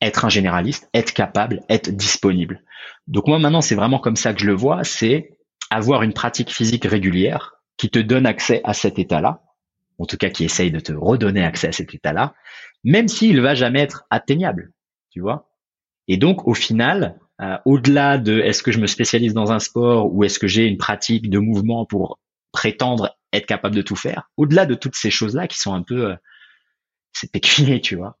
être 0.00 0.24
un 0.24 0.28
généraliste, 0.28 0.88
être 0.94 1.12
capable, 1.12 1.62
être 1.68 1.90
disponible. 1.90 2.62
Donc 3.08 3.26
moi 3.26 3.38
maintenant, 3.38 3.60
c'est 3.60 3.74
vraiment 3.74 3.98
comme 3.98 4.16
ça 4.16 4.32
que 4.32 4.40
je 4.40 4.46
le 4.46 4.54
vois, 4.54 4.84
c'est 4.84 5.36
avoir 5.70 6.02
une 6.02 6.12
pratique 6.12 6.50
physique 6.50 6.84
régulière 6.84 7.54
qui 7.76 7.90
te 7.90 7.98
donne 7.98 8.26
accès 8.26 8.60
à 8.64 8.74
cet 8.74 8.98
état-là, 8.98 9.42
en 9.98 10.06
tout 10.06 10.16
cas 10.16 10.30
qui 10.30 10.44
essaye 10.44 10.70
de 10.70 10.80
te 10.80 10.92
redonner 10.92 11.44
accès 11.44 11.68
à 11.68 11.72
cet 11.72 11.94
état-là, 11.94 12.34
même 12.84 13.08
s'il 13.08 13.40
va 13.40 13.54
jamais 13.54 13.80
être 13.80 14.04
atteignable 14.10 14.72
tu 15.10 15.20
vois. 15.20 15.48
Et 16.08 16.16
donc, 16.16 16.46
au 16.46 16.54
final, 16.54 17.18
euh, 17.40 17.56
au-delà 17.64 18.18
de 18.18 18.40
est-ce 18.40 18.62
que 18.62 18.72
je 18.72 18.78
me 18.78 18.86
spécialise 18.86 19.34
dans 19.34 19.52
un 19.52 19.60
sport 19.60 20.12
ou 20.12 20.24
est-ce 20.24 20.38
que 20.38 20.46
j'ai 20.46 20.66
une 20.66 20.78
pratique 20.78 21.30
de 21.30 21.38
mouvement 21.38 21.86
pour 21.86 22.18
prétendre 22.52 23.16
être 23.32 23.46
capable 23.46 23.76
de 23.76 23.82
tout 23.82 23.96
faire, 23.96 24.30
au-delà 24.36 24.66
de 24.66 24.74
toutes 24.74 24.96
ces 24.96 25.10
choses-là 25.10 25.46
qui 25.46 25.58
sont 25.58 25.72
un 25.72 25.82
peu, 25.82 26.10
euh, 26.10 26.16
c'est 27.12 27.30
pécunier, 27.30 27.80
tu 27.80 27.96
vois. 27.96 28.18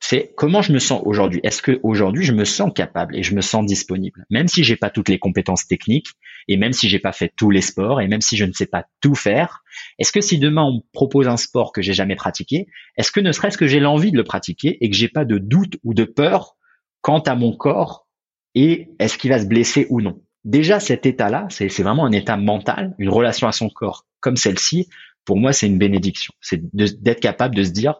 C'est 0.00 0.32
comment 0.34 0.62
je 0.62 0.72
me 0.72 0.78
sens 0.78 1.02
aujourd'hui. 1.04 1.40
Est-ce 1.44 1.60
que 1.60 1.78
aujourd'hui 1.82 2.24
je 2.24 2.32
me 2.32 2.44
sens 2.44 2.72
capable 2.74 3.16
et 3.16 3.22
je 3.22 3.34
me 3.34 3.42
sens 3.42 3.64
disponible, 3.66 4.24
même 4.30 4.48
si 4.48 4.64
j'ai 4.64 4.76
pas 4.76 4.90
toutes 4.90 5.10
les 5.10 5.18
compétences 5.18 5.66
techniques 5.66 6.08
et 6.48 6.56
même 6.56 6.72
si 6.72 6.88
j'ai 6.88 6.98
pas 6.98 7.12
fait 7.12 7.32
tous 7.36 7.50
les 7.50 7.60
sports 7.60 8.00
et 8.00 8.08
même 8.08 8.22
si 8.22 8.36
je 8.36 8.46
ne 8.46 8.52
sais 8.52 8.66
pas 8.66 8.86
tout 9.00 9.14
faire. 9.14 9.62
Est-ce 9.98 10.10
que 10.10 10.22
si 10.22 10.38
demain 10.38 10.64
on 10.64 10.76
me 10.76 10.80
propose 10.92 11.28
un 11.28 11.36
sport 11.36 11.72
que 11.72 11.82
j'ai 11.82 11.92
jamais 11.92 12.16
pratiqué, 12.16 12.66
est-ce 12.96 13.12
que 13.12 13.20
ne 13.20 13.30
serait-ce 13.30 13.58
que 13.58 13.66
j'ai 13.66 13.78
l'envie 13.78 14.10
de 14.10 14.16
le 14.16 14.24
pratiquer 14.24 14.78
et 14.80 14.88
que 14.88 14.96
j'ai 14.96 15.08
pas 15.08 15.26
de 15.26 15.38
doute 15.38 15.76
ou 15.84 15.92
de 15.92 16.04
peur 16.04 16.56
quant 17.02 17.20
à 17.20 17.34
mon 17.34 17.54
corps 17.54 18.08
et 18.54 18.88
est-ce 18.98 19.18
qu'il 19.18 19.30
va 19.30 19.38
se 19.38 19.46
blesser 19.46 19.86
ou 19.90 20.00
non? 20.00 20.22
Déjà 20.44 20.80
cet 20.80 21.04
état-là, 21.04 21.46
c'est 21.50 21.68
vraiment 21.82 22.06
un 22.06 22.12
état 22.12 22.38
mental, 22.38 22.94
une 22.98 23.10
relation 23.10 23.46
à 23.46 23.52
son 23.52 23.68
corps 23.68 24.06
comme 24.20 24.36
celle-ci. 24.36 24.88
Pour 25.26 25.36
moi, 25.36 25.52
c'est 25.52 25.66
une 25.66 25.78
bénédiction. 25.78 26.32
C'est 26.40 26.62
d'être 26.74 27.20
capable 27.20 27.54
de 27.54 27.62
se 27.62 27.70
dire, 27.70 27.96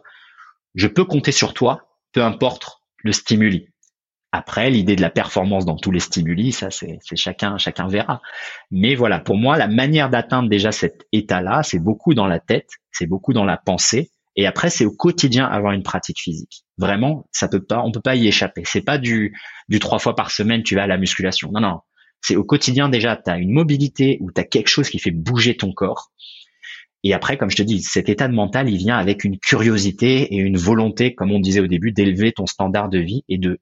je 0.73 0.87
peux 0.87 1.05
compter 1.05 1.31
sur 1.31 1.53
toi 1.53 1.90
peu 2.11 2.23
importe 2.23 2.81
le 2.97 3.11
stimuli. 3.11 3.67
Après, 4.31 4.69
l'idée 4.69 4.95
de 4.95 5.01
la 5.01 5.09
performance 5.09 5.65
dans 5.65 5.75
tous 5.75 5.91
les 5.91 5.99
stimuli, 5.99 6.53
ça 6.53 6.71
c'est 6.71 6.99
chacun 7.15 7.57
chacun 7.57 7.87
verra. 7.87 8.21
Mais 8.69 8.95
voilà, 8.95 9.19
pour 9.19 9.35
moi, 9.35 9.57
la 9.57 9.67
manière 9.67 10.09
d'atteindre 10.09 10.49
déjà 10.49 10.71
cet 10.71 11.05
état-là, 11.11 11.63
c'est 11.63 11.79
beaucoup 11.79 12.13
dans 12.13 12.27
la 12.27 12.39
tête, 12.39 12.69
c'est 12.91 13.07
beaucoup 13.07 13.33
dans 13.33 13.43
la 13.43 13.57
pensée, 13.57 14.11
et 14.37 14.47
après 14.47 14.69
c'est 14.69 14.85
au 14.85 14.95
quotidien 14.95 15.45
avoir 15.45 15.73
une 15.73 15.83
pratique 15.83 16.21
physique. 16.21 16.63
Vraiment, 16.77 17.27
ça 17.33 17.49
peut 17.49 17.63
pas, 17.63 17.81
on 17.83 17.91
peut 17.91 18.01
pas 18.01 18.15
y 18.15 18.27
échapper. 18.27 18.63
C'est 18.65 18.83
pas 18.83 18.97
du 18.97 19.37
du 19.67 19.79
trois 19.79 19.99
fois 19.99 20.15
par 20.15 20.31
semaine 20.31 20.63
tu 20.63 20.75
vas 20.75 20.83
à 20.83 20.87
la 20.87 20.97
musculation. 20.97 21.51
Non 21.51 21.59
non, 21.59 21.79
c'est 22.21 22.35
au 22.35 22.43
quotidien 22.43 22.87
déjà, 22.87 23.17
tu 23.17 23.29
as 23.29 23.37
une 23.37 23.51
mobilité 23.51 24.17
ou 24.21 24.31
tu 24.31 24.39
as 24.39 24.45
quelque 24.45 24.69
chose 24.69 24.89
qui 24.89 24.99
fait 24.99 25.11
bouger 25.11 25.57
ton 25.57 25.73
corps. 25.73 26.11
Et 27.03 27.13
après, 27.13 27.37
comme 27.37 27.49
je 27.49 27.55
te 27.55 27.63
dis, 27.63 27.81
cet 27.81 28.09
état 28.09 28.27
de 28.27 28.33
mental, 28.33 28.69
il 28.69 28.77
vient 28.77 28.97
avec 28.97 29.23
une 29.23 29.39
curiosité 29.39 30.33
et 30.33 30.37
une 30.37 30.57
volonté, 30.57 31.15
comme 31.15 31.31
on 31.31 31.39
disait 31.39 31.59
au 31.59 31.67
début, 31.67 31.91
d'élever 31.91 32.31
ton 32.31 32.45
standard 32.45 32.89
de 32.89 32.99
vie 32.99 33.23
et 33.27 33.37
de, 33.37 33.59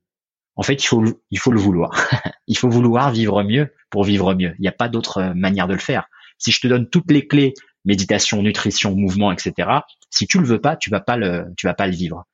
en 0.56 0.64
fait, 0.64 0.84
il 0.84 0.88
faut, 0.88 1.04
il 1.32 1.40
faut 1.40 1.52
le 1.52 1.60
vouloir. 1.60 1.92
il 2.48 2.58
faut 2.58 2.70
vouloir 2.70 3.12
vivre 3.12 3.44
mieux 3.44 3.74
pour 3.90 4.04
vivre 4.04 4.34
mieux. 4.34 4.54
Il 4.60 4.62
n'y 4.62 4.68
a 4.68 4.74
pas 4.74 4.90
d'autre 4.90 5.20
euh, 5.20 5.34
manière 5.34 5.68
de 5.68 5.74
le 5.74 5.80
faire. 5.80 6.06
Si 6.38 6.52
je 6.52 6.60
te 6.60 6.68
donne 6.68 6.90
toutes 6.90 7.10
les 7.12 7.28
clés, 7.28 7.54
méditation, 7.86 8.42
nutrition, 8.42 8.94
mouvement, 8.96 9.32
etc., 9.32 9.70
si 10.10 10.28
tu 10.28 10.38
le 10.40 10.46
veux 10.46 10.60
pas, 10.60 10.76
tu 10.76 10.90
vas 10.90 11.00
pas 11.00 11.16
le, 11.16 11.46
tu 11.56 11.66
vas 11.66 11.74
pas 11.74 11.88
le 11.88 11.94
vivre. 11.94 12.26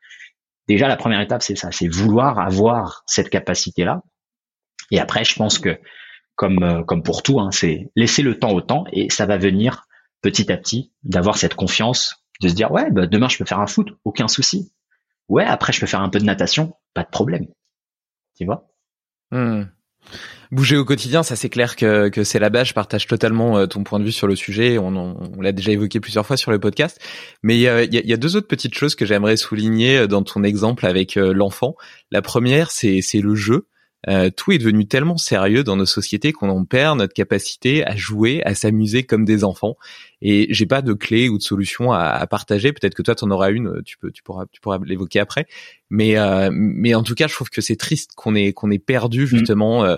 Déjà, 0.67 0.87
la 0.87 0.97
première 0.97 1.21
étape, 1.21 1.43
c'est 1.43 1.55
ça, 1.55 1.71
c'est 1.71 1.87
vouloir 1.87 2.39
avoir 2.39 3.03
cette 3.05 3.29
capacité-là. 3.29 4.01
Et 4.89 4.99
après, 4.99 5.23
je 5.23 5.35
pense 5.35 5.59
que, 5.59 5.79
comme, 6.35 6.63
euh, 6.63 6.83
comme 6.83 7.03
pour 7.03 7.21
tout, 7.21 7.39
hein, 7.39 7.51
c'est 7.51 7.91
laisser 7.95 8.23
le 8.23 8.39
temps 8.39 8.51
au 8.53 8.61
temps 8.61 8.85
et 8.91 9.09
ça 9.11 9.25
va 9.25 9.37
venir 9.37 9.84
petit 10.25 10.51
à 10.51 10.57
petit, 10.57 10.91
d'avoir 11.03 11.37
cette 11.37 11.53
confiance, 11.53 12.25
de 12.41 12.47
se 12.47 12.55
dire 12.55 12.71
ouais, 12.71 12.89
bah, 12.89 13.05
demain 13.05 13.29
je 13.29 13.37
peux 13.37 13.45
faire 13.45 13.59
un 13.59 13.67
foot, 13.67 13.89
aucun 14.05 14.27
souci. 14.27 14.71
Ouais, 15.29 15.45
après 15.45 15.71
je 15.71 15.79
peux 15.79 15.85
faire 15.85 16.01
un 16.01 16.09
peu 16.09 16.17
de 16.17 16.25
natation, 16.25 16.73
pas 16.95 17.03
de 17.03 17.09
problème. 17.09 17.45
Tu 18.35 18.45
vois? 18.45 18.67
Hmm. 19.29 19.65
Bouger 20.51 20.77
au 20.77 20.85
quotidien, 20.85 21.21
ça 21.21 21.35
c'est 21.35 21.49
clair 21.49 21.75
que, 21.75 22.09
que 22.09 22.23
c'est 22.23 22.39
la 22.39 22.49
base. 22.49 22.69
Je 22.69 22.73
partage 22.73 23.05
totalement 23.05 23.57
euh, 23.59 23.67
ton 23.67 23.83
point 23.83 23.99
de 23.99 24.03
vue 24.03 24.11
sur 24.11 24.25
le 24.25 24.35
sujet. 24.35 24.79
On, 24.79 25.39
l'a 25.39 25.51
déjà 25.51 25.71
évoqué 25.71 25.99
plusieurs 25.99 26.25
fois 26.25 26.37
sur 26.37 26.49
le 26.49 26.59
podcast. 26.59 26.99
Mais 27.43 27.55
il 27.55 27.61
y, 27.61 27.67
a, 28.13 28.17
deux 28.17 28.35
autres 28.35 28.47
petites 28.47 28.75
choses 28.75 28.95
que 28.95 29.05
j'aimerais 29.05 29.37
souligner 29.37 29.99
euh, 29.99 30.07
dans 30.07 30.23
ton 30.23 30.43
exemple 30.43 30.87
avec 30.87 31.17
euh, 31.17 31.33
l'enfant. 31.33 31.75
La 32.09 32.23
première, 32.23 32.71
c'est 32.71 33.01
le 33.13 33.35
jeu. 33.35 33.67
Euh, 34.07 34.29
tout 34.29 34.51
est 34.51 34.57
devenu 34.57 34.87
tellement 34.87 35.17
sérieux 35.17 35.63
dans 35.63 35.75
nos 35.75 35.85
sociétés 35.85 36.31
qu'on 36.31 36.49
en 36.49 36.63
perd 36.65 36.99
notre 36.99 37.13
capacité 37.13 37.85
à 37.85 37.95
jouer, 37.95 38.43
à 38.45 38.53
s'amuser 38.53 39.03
comme 39.03 39.25
des 39.25 39.43
enfants. 39.43 39.75
Et 40.27 40.47
j'ai 40.49 40.65
pas 40.65 40.81
de 40.81 40.93
clé 40.93 41.29
ou 41.29 41.37
de 41.37 41.43
solution 41.43 41.91
à, 41.91 41.99
à 41.99 42.25
partager. 42.25 42.73
Peut-être 42.73 42.95
que 42.95 43.03
toi, 43.03 43.13
tu 43.13 43.23
en 43.25 43.29
auras 43.29 43.51
une. 43.51 43.83
Tu 43.85 43.99
peux, 43.99 44.09
tu 44.09 44.23
pourras, 44.23 44.45
tu 44.51 44.59
pourras 44.59 44.79
l'évoquer 44.83 45.19
après. 45.19 45.45
Mais, 45.91 46.17
euh, 46.17 46.49
mais 46.51 46.95
en 46.95 47.03
tout 47.03 47.13
cas, 47.13 47.27
je 47.27 47.35
trouve 47.35 47.51
que 47.51 47.61
c'est 47.61 47.75
triste 47.75 48.13
qu'on 48.15 48.33
ait, 48.33 48.51
qu'on 48.51 48.71
ait 48.71 48.79
perdu 48.79 49.25
mmh. 49.25 49.27
justement. 49.27 49.85
Euh, 49.85 49.97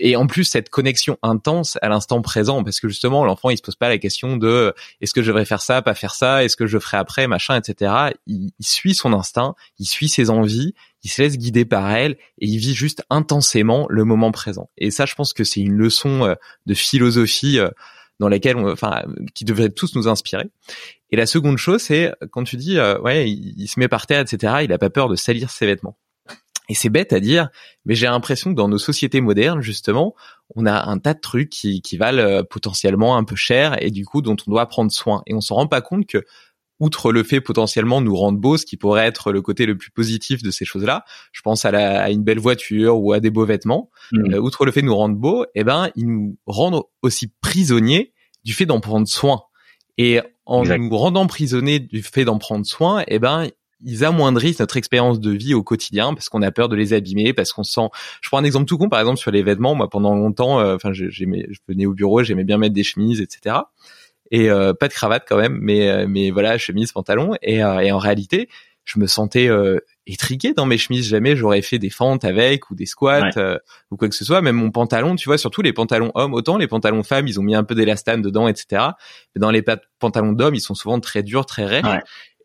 et 0.00 0.16
en 0.16 0.26
plus, 0.26 0.42
cette 0.42 0.68
connexion 0.68 1.16
intense 1.22 1.78
à 1.80 1.88
l'instant 1.88 2.20
présent, 2.22 2.64
parce 2.64 2.80
que 2.80 2.88
justement, 2.88 3.24
l'enfant, 3.24 3.50
il 3.50 3.56
se 3.56 3.62
pose 3.62 3.76
pas 3.76 3.88
la 3.88 3.98
question 3.98 4.36
de 4.36 4.74
est-ce 5.00 5.14
que 5.14 5.22
je 5.22 5.28
devrais 5.28 5.44
faire 5.44 5.62
ça, 5.62 5.80
pas 5.80 5.94
faire 5.94 6.16
ça, 6.16 6.42
est-ce 6.42 6.56
que 6.56 6.66
je 6.66 6.80
ferai 6.80 6.96
après, 6.96 7.28
machin, 7.28 7.54
etc. 7.54 7.92
Il, 8.26 8.50
il 8.58 8.66
suit 8.66 8.94
son 8.94 9.12
instinct, 9.12 9.54
il 9.78 9.86
suit 9.86 10.08
ses 10.08 10.28
envies, 10.28 10.74
il 11.04 11.10
se 11.10 11.22
laisse 11.22 11.38
guider 11.38 11.64
par 11.64 11.88
elle 11.90 12.16
et 12.38 12.46
il 12.46 12.58
vit 12.58 12.74
juste 12.74 13.04
intensément 13.10 13.86
le 13.88 14.04
moment 14.04 14.32
présent. 14.32 14.70
Et 14.76 14.90
ça, 14.90 15.06
je 15.06 15.14
pense 15.14 15.32
que 15.32 15.44
c'est 15.44 15.60
une 15.60 15.74
leçon 15.74 16.24
euh, 16.24 16.34
de 16.66 16.74
philosophie 16.74 17.60
euh, 17.60 17.70
dans 18.18 18.28
on, 18.28 18.72
enfin, 18.72 19.02
qui 19.34 19.44
devrait 19.44 19.70
tous 19.70 19.94
nous 19.94 20.08
inspirer. 20.08 20.50
Et 21.10 21.16
la 21.16 21.26
seconde 21.26 21.58
chose, 21.58 21.82
c'est 21.82 22.12
quand 22.30 22.44
tu 22.44 22.56
dis, 22.56 22.78
euh, 22.78 22.98
ouais, 23.00 23.30
il, 23.30 23.68
se 23.68 23.78
met 23.80 23.88
par 23.88 24.06
terre, 24.06 24.20
etc. 24.20 24.58
Il 24.64 24.72
a 24.72 24.78
pas 24.78 24.90
peur 24.90 25.08
de 25.08 25.16
salir 25.16 25.50
ses 25.50 25.66
vêtements. 25.66 25.96
Et 26.70 26.74
c'est 26.74 26.90
bête 26.90 27.14
à 27.14 27.20
dire, 27.20 27.48
mais 27.86 27.94
j'ai 27.94 28.06
l'impression 28.06 28.50
que 28.50 28.56
dans 28.56 28.68
nos 28.68 28.76
sociétés 28.76 29.22
modernes, 29.22 29.62
justement, 29.62 30.14
on 30.54 30.66
a 30.66 30.84
un 30.86 30.98
tas 30.98 31.14
de 31.14 31.20
trucs 31.20 31.48
qui, 31.48 31.80
qui 31.80 31.96
valent 31.96 32.44
potentiellement 32.44 33.16
un 33.16 33.24
peu 33.24 33.36
cher 33.36 33.82
et 33.82 33.90
du 33.90 34.04
coup 34.04 34.20
dont 34.20 34.36
on 34.46 34.50
doit 34.50 34.66
prendre 34.66 34.92
soin. 34.92 35.22
Et 35.26 35.32
on 35.32 35.40
s'en 35.40 35.54
rend 35.54 35.66
pas 35.66 35.80
compte 35.80 36.06
que 36.06 36.24
outre 36.80 37.12
le 37.12 37.22
fait 37.22 37.40
potentiellement 37.40 38.00
nous 38.00 38.14
rendre 38.14 38.38
beaux, 38.38 38.56
ce 38.56 38.64
qui 38.64 38.76
pourrait 38.76 39.06
être 39.06 39.32
le 39.32 39.42
côté 39.42 39.66
le 39.66 39.76
plus 39.76 39.90
positif 39.90 40.42
de 40.42 40.50
ces 40.50 40.64
choses-là, 40.64 41.04
je 41.32 41.42
pense 41.42 41.64
à, 41.64 41.70
la, 41.70 42.02
à 42.02 42.10
une 42.10 42.22
belle 42.22 42.38
voiture 42.38 43.00
ou 43.00 43.12
à 43.12 43.20
des 43.20 43.30
beaux 43.30 43.44
vêtements, 43.44 43.90
mmh. 44.12 44.34
euh, 44.34 44.38
outre 44.38 44.64
le 44.64 44.72
fait 44.72 44.82
de 44.82 44.86
nous 44.86 44.96
rendre 44.96 45.16
beaux, 45.16 45.44
eh 45.54 45.64
ben, 45.64 45.90
ils 45.96 46.06
nous 46.06 46.36
rendent 46.46 46.82
aussi 47.02 47.32
prisonniers 47.40 48.12
du 48.44 48.52
fait 48.52 48.66
d'en 48.66 48.80
prendre 48.80 49.08
soin. 49.08 49.42
Et 49.98 50.20
en 50.46 50.64
nous 50.64 50.96
rendant 50.96 51.26
prisonniers 51.26 51.80
du 51.80 52.02
fait 52.02 52.24
d'en 52.24 52.38
prendre 52.38 52.64
soin, 52.64 53.02
eh 53.08 53.18
ben, 53.18 53.48
ils 53.84 54.04
amoindrissent 54.04 54.60
notre 54.60 54.76
expérience 54.76 55.20
de 55.20 55.32
vie 55.32 55.54
au 55.54 55.62
quotidien 55.62 56.14
parce 56.14 56.28
qu'on 56.28 56.42
a 56.42 56.50
peur 56.52 56.68
de 56.68 56.76
les 56.76 56.92
abîmer, 56.92 57.32
parce 57.32 57.52
qu'on 57.52 57.64
sent. 57.64 57.88
Je 58.22 58.28
prends 58.28 58.38
un 58.38 58.44
exemple 58.44 58.66
tout 58.66 58.78
con, 58.78 58.88
par 58.88 59.00
exemple 59.00 59.18
sur 59.18 59.32
les 59.32 59.42
vêtements. 59.42 59.74
Moi, 59.74 59.90
pendant 59.90 60.14
longtemps, 60.14 60.60
euh, 60.60 60.76
enfin, 60.76 60.92
j'aimais, 60.92 61.46
je 61.50 61.58
venais 61.68 61.86
au 61.86 61.94
bureau, 61.94 62.22
j'aimais 62.22 62.44
bien 62.44 62.58
mettre 62.58 62.74
des 62.74 62.84
chemises, 62.84 63.20
etc 63.20 63.56
et 64.30 64.50
euh, 64.50 64.74
pas 64.74 64.88
de 64.88 64.92
cravate 64.92 65.24
quand 65.28 65.36
même, 65.36 65.58
mais 65.60 65.88
euh, 65.88 66.06
mais 66.08 66.30
voilà 66.30 66.58
chemise, 66.58 66.92
pantalon 66.92 67.34
et, 67.42 67.62
euh, 67.62 67.80
et 67.80 67.92
en 67.92 67.98
réalité 67.98 68.48
je 68.84 68.98
me 68.98 69.06
sentais 69.06 69.50
étriqué 70.06 70.54
dans 70.54 70.64
mes 70.64 70.78
chemises. 70.78 71.06
Jamais 71.08 71.36
j'aurais 71.36 71.60
fait 71.60 71.78
des 71.78 71.90
fentes 71.90 72.24
avec 72.24 72.70
ou 72.70 72.74
des 72.74 72.86
squats 72.86 73.28
ou 73.90 73.98
quoi 73.98 74.08
que 74.08 74.14
ce 74.14 74.24
soit. 74.24 74.40
Même 74.40 74.56
mon 74.56 74.70
pantalon, 74.70 75.14
tu 75.14 75.28
vois, 75.28 75.36
surtout 75.36 75.60
les 75.60 75.74
pantalons 75.74 76.10
hommes, 76.14 76.32
autant 76.32 76.56
les 76.56 76.66
pantalons 76.66 77.02
femmes, 77.02 77.28
ils 77.28 77.38
ont 77.38 77.42
mis 77.42 77.54
un 77.54 77.64
peu 77.64 77.74
d'élastane 77.74 78.22
dedans, 78.22 78.48
etc. 78.48 78.82
Mais 79.34 79.40
dans 79.40 79.50
les 79.50 79.62
pantalons 79.98 80.32
d'hommes, 80.32 80.54
ils 80.54 80.62
sont 80.62 80.74
souvent 80.74 81.00
très 81.00 81.22
durs, 81.22 81.44
très 81.44 81.66
raides. 81.66 81.84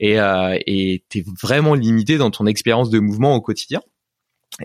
Et 0.02 0.18
et 0.18 1.06
t'es 1.08 1.24
vraiment 1.42 1.76
limité 1.76 2.18
dans 2.18 2.30
ton 2.30 2.46
expérience 2.46 2.90
de 2.90 3.00
mouvement 3.00 3.36
au 3.36 3.40
quotidien. 3.40 3.80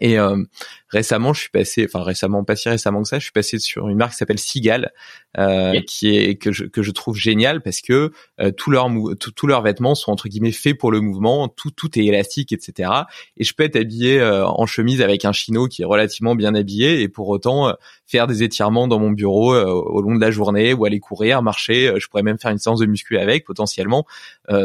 Et 0.00 0.18
euh, 0.18 0.42
récemment, 0.88 1.32
je 1.32 1.42
suis 1.42 1.50
passé, 1.50 1.86
enfin 1.86 2.02
récemment, 2.02 2.44
pas 2.44 2.56
si 2.56 2.68
récemment 2.68 3.02
que 3.02 3.08
ça, 3.08 3.18
je 3.18 3.24
suis 3.24 3.32
passé 3.32 3.58
sur 3.58 3.88
une 3.88 3.98
marque 3.98 4.12
qui 4.12 4.18
s'appelle 4.18 4.38
Sigal, 4.38 4.92
euh, 5.36 5.80
qui 5.86 6.16
est 6.16 6.36
que 6.36 6.52
je 6.52 6.64
que 6.64 6.82
je 6.82 6.90
trouve 6.90 7.16
génial 7.16 7.62
parce 7.62 7.80
que 7.80 8.12
euh, 8.40 8.50
tous 8.50 8.70
leurs 8.70 8.88
tous 9.18 9.46
leurs 9.46 9.62
vêtements 9.62 9.94
sont 9.94 10.10
entre 10.10 10.28
guillemets 10.28 10.52
faits 10.52 10.78
pour 10.78 10.90
le 10.90 11.00
mouvement, 11.00 11.48
tout 11.48 11.70
tout 11.70 11.98
est 11.98 12.04
élastique, 12.04 12.52
etc. 12.52 12.90
Et 13.36 13.44
je 13.44 13.54
peux 13.54 13.64
être 13.64 13.76
habillé 13.76 14.20
euh, 14.20 14.46
en 14.46 14.66
chemise 14.66 15.02
avec 15.02 15.24
un 15.24 15.32
chino 15.32 15.68
qui 15.68 15.82
est 15.82 15.84
relativement 15.84 16.34
bien 16.34 16.54
habillé 16.54 17.02
et 17.02 17.08
pour 17.08 17.28
autant 17.28 17.68
euh, 17.68 17.72
faire 18.06 18.26
des 18.26 18.42
étirements 18.42 18.88
dans 18.88 18.98
mon 18.98 19.10
bureau 19.10 19.54
au 19.54 20.00
long 20.00 20.14
de 20.14 20.20
la 20.20 20.30
journée 20.30 20.72
ou 20.72 20.86
aller 20.86 20.98
courir, 20.98 21.42
marcher. 21.42 21.92
je 21.98 22.08
pourrais 22.08 22.22
même 22.22 22.38
faire 22.38 22.50
une 22.50 22.58
séance 22.58 22.80
de 22.80 22.86
muscu 22.86 23.18
avec 23.18 23.44
potentiellement 23.44 24.06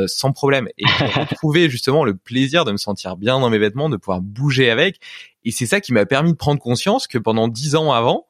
sans 0.06 0.32
problème. 0.32 0.70
Et 0.78 0.86
trouver 1.36 1.70
justement 1.70 2.06
le 2.06 2.16
plaisir 2.16 2.64
de 2.64 2.72
me 2.72 2.78
sentir 2.78 3.18
bien 3.18 3.42
dans 3.42 3.50
mes 3.50 3.58
vêtements, 3.58 3.90
de 3.90 3.98
pouvoir 3.98 4.22
bouger 4.22 4.70
avec 4.70 5.02
et 5.46 5.52
c'est 5.52 5.66
ça 5.66 5.82
qui 5.82 5.94
m'a 5.94 6.06
permis 6.06 6.32
de 6.32 6.38
prendre 6.38 6.60
conscience 6.60 7.08
que 7.08 7.18
pendant 7.18 7.48
dix 7.48 7.76
ans 7.76 7.92
avant, 7.92 8.26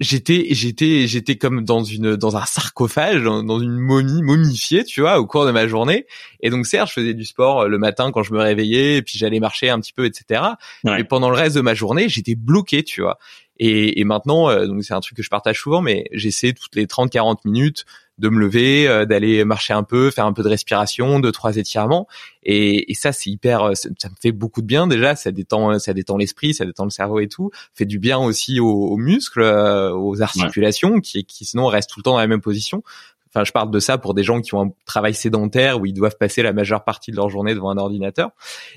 j'étais 0.00 0.46
j'étais 0.50 1.06
j'étais 1.06 1.36
comme 1.36 1.64
dans 1.64 1.82
une 1.82 2.16
dans 2.16 2.36
un 2.36 2.44
sarcophage 2.44 3.22
dans, 3.22 3.60
une 3.60 3.76
momie 3.78 4.22
momifiée 4.22 4.84
tu 4.84 5.00
vois 5.00 5.18
au 5.18 5.26
cours 5.26 5.46
de 5.46 5.50
ma 5.50 5.66
journée. 5.66 6.06
Et 6.40 6.50
donc 6.50 6.66
certes 6.66 6.88
je 6.88 6.94
faisais 6.94 7.14
du 7.14 7.24
sport 7.24 7.62
euh, 7.62 7.68
le 7.68 7.78
matin 7.78 8.12
quand 8.12 8.22
je 8.22 8.32
me 8.32 8.40
réveillais 8.40 8.98
et 8.98 9.02
puis 9.02 9.18
j'allais 9.18 9.40
marcher 9.40 9.70
un 9.70 9.80
petit 9.80 9.92
peu 9.92 10.06
etc 10.06 10.42
mais 10.84 11.04
pendant 11.04 11.30
le 11.30 11.36
reste 11.36 11.56
de 11.56 11.60
ma 11.60 11.74
journée 11.74 12.08
j'étais 12.08 12.34
bloqué 12.34 12.84
tu 12.84 13.02
vois. 13.02 13.18
Et, 13.60 14.00
et 14.00 14.04
maintenant 14.04 14.48
euh, 14.50 14.66
donc 14.66 14.84
c'est 14.84 14.94
un 14.94 15.00
truc 15.00 15.16
que 15.16 15.22
je 15.22 15.30
partage 15.30 15.58
souvent 15.58 15.82
mais 15.82 16.04
j'essaie 16.12 16.52
toutes 16.52 16.76
les 16.76 16.86
30 16.86 17.10
40 17.10 17.44
minutes 17.44 17.84
de 18.18 18.28
me 18.28 18.38
lever, 18.38 18.88
euh, 18.88 19.04
d'aller 19.06 19.44
marcher 19.44 19.72
un 19.72 19.82
peu, 19.82 20.10
faire 20.10 20.26
un 20.26 20.32
peu 20.32 20.42
de 20.42 20.48
respiration, 20.48 21.20
deux 21.20 21.32
trois 21.32 21.56
étirements. 21.56 22.06
Et, 22.42 22.90
et 22.90 22.94
ça, 22.94 23.12
c'est 23.12 23.30
hyper, 23.30 23.62
euh, 23.62 23.74
ça, 23.74 23.88
me 23.88 24.14
fait 24.20 24.32
beaucoup 24.32 24.60
de 24.60 24.66
bien 24.66 24.86
déjà. 24.86 25.14
Ça 25.16 25.30
détend, 25.30 25.78
ça 25.78 25.94
détend 25.94 26.16
l'esprit, 26.16 26.54
ça 26.54 26.64
détend 26.64 26.84
le 26.84 26.90
cerveau 26.90 27.20
et 27.20 27.28
tout. 27.28 27.50
Fait 27.74 27.86
du 27.86 27.98
bien 27.98 28.18
aussi 28.18 28.60
aux, 28.60 28.96
muscles, 28.96 29.42
euh, 29.42 29.92
aux 29.92 30.20
articulations, 30.20 31.00
qui, 31.00 31.24
qui 31.24 31.44
sinon 31.44 31.66
restent 31.66 31.90
tout 31.90 32.00
le 32.00 32.04
temps 32.04 32.12
dans 32.12 32.18
la 32.18 32.26
même 32.26 32.40
position. 32.40 32.82
Enfin, 33.28 33.44
je 33.44 33.52
parle 33.52 33.70
de 33.70 33.78
ça 33.78 33.98
pour 33.98 34.14
des 34.14 34.24
gens 34.24 34.40
qui 34.40 34.54
ont 34.54 34.62
un 34.62 34.70
travail 34.86 35.14
sédentaire 35.14 35.80
où 35.80 35.86
ils 35.86 35.92
doivent 35.92 36.16
passer 36.16 36.42
la 36.42 36.54
majeure 36.54 36.82
partie 36.84 37.10
de 37.10 37.16
leur 37.16 37.28
journée 37.28 37.54
devant 37.54 37.70
un 37.70 37.76
ordinateur. 37.76 38.30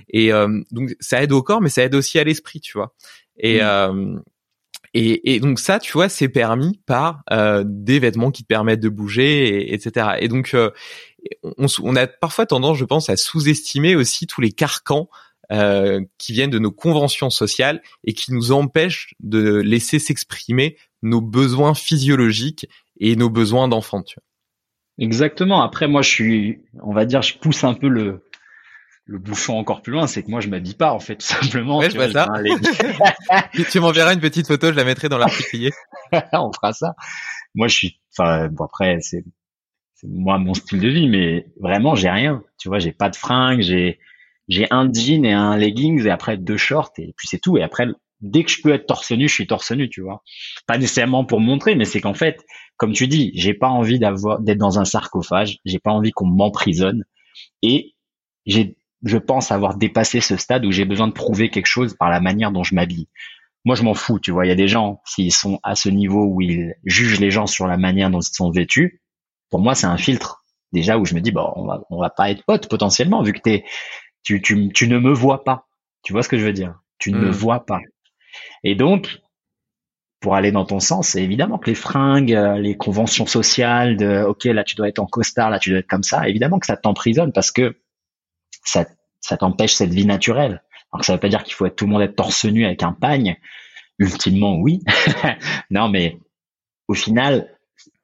Et 0.09 0.31
donc, 0.71 0.93
ça 0.99 1.23
aide 1.23 1.31
au 1.31 1.41
corps, 1.41 1.61
mais 1.61 1.69
ça 1.69 1.83
aide 1.83 1.95
aussi 1.95 2.19
à 2.19 2.25
l'esprit, 2.25 2.59
tu 2.59 2.77
vois. 2.77 2.93
Et, 3.37 3.61
mmh. 3.61 4.21
Et, 4.93 5.33
et, 5.33 5.39
donc 5.39 5.59
ça, 5.59 5.79
tu 5.79 5.93
vois, 5.93 6.09
c'est 6.09 6.27
permis 6.27 6.81
par 6.85 7.21
euh, 7.31 7.63
des 7.65 7.99
vêtements 7.99 8.31
qui 8.31 8.43
te 8.43 8.47
permettent 8.47 8.81
de 8.81 8.89
bouger, 8.89 9.73
etc. 9.73 10.17
Et 10.19 10.27
donc, 10.27 10.53
euh, 10.53 10.69
on, 11.43 11.67
on, 11.81 11.95
a 11.95 12.07
parfois 12.07 12.45
tendance, 12.45 12.77
je 12.77 12.85
pense, 12.85 13.09
à 13.09 13.15
sous-estimer 13.15 13.95
aussi 13.95 14.27
tous 14.27 14.41
les 14.41 14.51
carcans 14.51 15.09
euh, 15.51 16.01
qui 16.17 16.33
viennent 16.33 16.49
de 16.49 16.59
nos 16.59 16.71
conventions 16.71 17.29
sociales 17.29 17.81
et 18.05 18.13
qui 18.13 18.33
nous 18.33 18.51
empêchent 18.51 19.15
de 19.19 19.57
laisser 19.57 19.99
s'exprimer 19.99 20.77
nos 21.01 21.21
besoins 21.21 21.73
physiologiques 21.73 22.67
et 22.99 23.15
nos 23.15 23.29
besoins 23.29 23.67
d'enfant. 23.67 24.03
Exactement. 24.97 25.61
Après, 25.61 25.87
moi, 25.87 26.01
je 26.01 26.09
suis, 26.09 26.59
on 26.83 26.93
va 26.93 27.05
dire, 27.05 27.21
je 27.21 27.37
pousse 27.37 27.63
un 27.63 27.73
peu 27.73 27.87
le, 27.87 28.23
le 29.11 29.17
bouchon 29.17 29.57
encore 29.57 29.81
plus 29.81 29.91
loin, 29.91 30.07
c'est 30.07 30.23
que 30.23 30.31
moi 30.31 30.39
je 30.39 30.47
m'habille 30.47 30.73
pas 30.73 30.93
en 30.93 30.99
fait 31.01 31.17
tout 31.17 31.25
simplement. 31.25 31.79
Ouais, 31.79 31.89
tu, 31.89 31.97
vois, 31.97 32.09
ça. 32.09 32.27
tu 33.71 33.79
m'enverras 33.81 34.13
une 34.13 34.21
petite 34.21 34.47
photo, 34.47 34.67
je 34.67 34.77
la 34.77 34.85
mettrai 34.85 35.09
dans 35.09 35.17
l'article. 35.17 35.69
On 36.33 36.51
fera 36.53 36.71
ça. 36.71 36.95
Moi 37.53 37.67
je 37.67 37.75
suis, 37.75 37.99
enfin 38.17 38.47
bon 38.47 38.63
après 38.63 38.99
c'est 39.01 39.25
moi 40.03 40.37
mon 40.39 40.53
style 40.53 40.79
de 40.79 40.87
vie, 40.87 41.09
mais 41.09 41.45
vraiment 41.59 41.93
j'ai 41.93 42.09
rien. 42.09 42.41
Tu 42.57 42.69
vois, 42.69 42.79
j'ai 42.79 42.93
pas 42.93 43.09
de 43.09 43.17
fringues, 43.17 43.61
j'ai 43.61 43.99
j'ai 44.47 44.67
un 44.71 44.89
jean 44.91 45.25
et 45.25 45.33
un 45.33 45.57
leggings 45.57 46.05
et 46.05 46.09
après 46.09 46.37
deux 46.37 46.57
shorts 46.57 46.93
et 46.97 47.13
puis 47.17 47.27
c'est 47.27 47.39
tout. 47.39 47.57
Et 47.57 47.63
après 47.63 47.87
dès 48.21 48.45
que 48.45 48.51
je 48.51 48.61
peux 48.61 48.71
être 48.71 48.85
torse 48.85 49.11
nu, 49.11 49.27
je 49.27 49.33
suis 49.33 49.47
torse 49.47 49.73
nu, 49.73 49.89
tu 49.89 50.01
vois. 50.01 50.23
Pas 50.67 50.77
nécessairement 50.77 51.25
pour 51.25 51.41
montrer, 51.41 51.75
mais 51.75 51.85
c'est 51.85 51.99
qu'en 51.99 52.13
fait, 52.13 52.45
comme 52.77 52.93
tu 52.93 53.09
dis, 53.09 53.31
j'ai 53.35 53.53
pas 53.53 53.67
envie 53.67 53.99
d'avoir 53.99 54.39
d'être 54.39 54.57
dans 54.57 54.79
un 54.79 54.85
sarcophage, 54.85 55.57
j'ai 55.65 55.79
pas 55.79 55.91
envie 55.91 56.11
qu'on 56.11 56.27
m'emprisonne 56.27 57.03
et 57.61 57.93
j'ai 58.45 58.77
je 59.03 59.17
pense 59.17 59.51
avoir 59.51 59.75
dépassé 59.75 60.21
ce 60.21 60.37
stade 60.37 60.65
où 60.65 60.71
j'ai 60.71 60.85
besoin 60.85 61.07
de 61.07 61.13
prouver 61.13 61.49
quelque 61.49 61.67
chose 61.67 61.95
par 61.95 62.09
la 62.09 62.19
manière 62.19 62.51
dont 62.51 62.63
je 62.63 62.75
m'habille. 62.75 63.07
Moi, 63.65 63.75
je 63.75 63.83
m'en 63.83 63.93
fous, 63.93 64.19
tu 64.19 64.31
vois. 64.31 64.45
Il 64.45 64.49
y 64.49 64.53
a 64.53 64.55
des 64.55 64.67
gens, 64.67 65.01
s'ils 65.05 65.33
sont 65.33 65.59
à 65.63 65.75
ce 65.75 65.89
niveau 65.89 66.25
où 66.25 66.41
ils 66.41 66.73
jugent 66.83 67.19
les 67.19 67.31
gens 67.31 67.45
sur 67.45 67.67
la 67.67 67.77
manière 67.77 68.09
dont 68.09 68.19
ils 68.19 68.35
sont 68.35 68.49
vêtus, 68.49 69.01
pour 69.49 69.59
moi, 69.59 69.75
c'est 69.75 69.87
un 69.87 69.97
filtre. 69.97 70.43
Déjà 70.71 70.97
où 70.97 71.05
je 71.05 71.13
me 71.13 71.21
dis, 71.21 71.31
bon, 71.31 71.51
on 71.55 71.65
va, 71.65 71.81
on 71.89 71.99
va 71.99 72.09
pas 72.09 72.31
être 72.31 72.43
potes 72.45 72.69
potentiellement, 72.69 73.21
vu 73.21 73.33
que 73.33 73.41
t'es, 73.41 73.65
tu, 74.23 74.41
tu, 74.41 74.69
tu 74.73 74.87
ne 74.87 74.97
me 74.97 75.13
vois 75.13 75.43
pas. 75.43 75.67
Tu 76.03 76.13
vois 76.13 76.23
ce 76.23 76.29
que 76.29 76.37
je 76.37 76.45
veux 76.45 76.53
dire? 76.53 76.79
Tu 76.97 77.11
ne 77.11 77.19
me 77.19 77.27
hmm. 77.27 77.31
vois 77.31 77.65
pas. 77.65 77.79
Et 78.63 78.75
donc, 78.75 79.19
pour 80.21 80.35
aller 80.35 80.51
dans 80.51 80.65
ton 80.65 80.79
sens, 80.79 81.09
c'est 81.09 81.23
évidemment 81.23 81.57
que 81.57 81.69
les 81.69 81.75
fringues, 81.75 82.33
euh, 82.33 82.57
les 82.57 82.77
conventions 82.77 83.25
sociales 83.25 83.97
de, 83.97 84.23
ok, 84.23 84.45
là, 84.45 84.63
tu 84.63 84.75
dois 84.75 84.87
être 84.87 84.99
en 84.99 85.07
costard, 85.07 85.49
là, 85.49 85.59
tu 85.59 85.71
dois 85.71 85.79
être 85.79 85.87
comme 85.87 86.03
ça, 86.03 86.29
évidemment 86.29 86.59
que 86.59 86.67
ça 86.67 86.77
t'emprisonne 86.77 87.33
parce 87.33 87.51
que 87.51 87.80
ça, 88.63 88.85
ça 89.19 89.37
t'empêche 89.37 89.73
cette 89.73 89.93
vie 89.93 90.05
naturelle. 90.05 90.63
Alors 90.91 91.05
ça 91.05 91.13
veut 91.13 91.19
pas 91.19 91.29
dire 91.29 91.43
qu'il 91.43 91.53
faut 91.53 91.65
être 91.65 91.75
tout 91.75 91.85
le 91.85 91.91
monde 91.91 92.01
être 92.01 92.15
torse 92.15 92.45
nu 92.45 92.65
avec 92.65 92.83
un 92.83 92.93
pagne. 92.93 93.37
Ultimement, 93.99 94.57
oui. 94.57 94.81
non, 95.69 95.89
mais 95.89 96.17
au 96.87 96.93
final, 96.93 97.55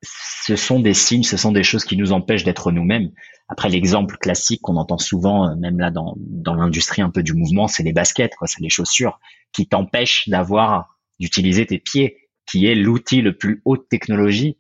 ce 0.02 0.56
sont 0.56 0.80
des 0.80 0.94
signes, 0.94 1.24
ce 1.24 1.38
sont 1.38 1.52
des 1.52 1.64
choses 1.64 1.86
qui 1.86 1.98
nous 1.98 2.12
empêchent 2.12 2.44
d'être 2.44 2.72
nous-mêmes. 2.72 3.12
Après, 3.50 3.70
l'exemple 3.70 4.18
classique 4.18 4.62
qu'on 4.62 4.76
entend 4.76 4.98
souvent, 4.98 5.50
euh, 5.50 5.56
même 5.56 5.80
là 5.80 5.90
dans, 5.90 6.16
dans 6.18 6.54
l'industrie 6.54 7.02
un 7.02 7.10
peu 7.10 7.24
du 7.24 7.34
mouvement, 7.34 7.68
c'est 7.68 7.84
les 7.84 7.94
baskets, 7.94 8.36
quoi, 8.36 8.48
c'est 8.48 8.62
les 8.62 8.70
chaussures 8.70 9.20
qui 9.54 9.68
t'empêchent 9.68 10.30
d'avoir, 10.30 10.98
d'utiliser 11.20 11.66
tes 11.66 11.80
pieds, 11.80 12.30
qui 12.46 12.68
est 12.68 12.76
l'outil 12.76 13.22
le 13.22 13.38
plus 13.38 13.62
haute 13.66 13.90
technologie 13.90 14.58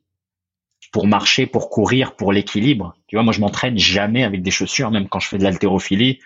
pour 0.92 1.08
marcher, 1.08 1.46
pour 1.46 1.70
courir, 1.70 2.16
pour 2.16 2.32
l'équilibre. 2.32 2.96
Tu 3.08 3.16
vois, 3.16 3.24
moi, 3.24 3.34
je 3.34 3.40
m'entraîne 3.40 3.78
jamais 3.78 4.24
avec 4.24 4.42
des 4.42 4.52
chaussures, 4.52 4.92
même 4.92 5.08
quand 5.08 5.20
je 5.20 5.28
fais 5.28 5.38
de 5.38 5.44
l'haltérophilie, 5.44 6.20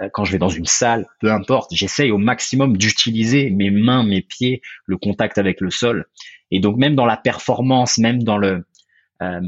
euh, 0.00 0.08
quand 0.12 0.24
je 0.24 0.32
vais 0.32 0.38
dans 0.38 0.48
une 0.48 0.66
salle, 0.66 1.06
peu 1.20 1.32
importe. 1.32 1.72
J'essaye 1.74 2.10
au 2.10 2.18
maximum 2.18 2.76
d'utiliser 2.76 3.50
mes 3.50 3.70
mains, 3.70 4.04
mes 4.04 4.22
pieds, 4.22 4.62
le 4.86 4.96
contact 4.96 5.38
avec 5.38 5.60
le 5.60 5.70
sol. 5.70 6.06
Et 6.50 6.60
donc, 6.60 6.76
même 6.76 6.94
dans 6.94 7.06
la 7.06 7.16
performance, 7.16 7.98
même 7.98 8.22
dans 8.22 8.38
le, 8.38 8.64
euh, 9.22 9.40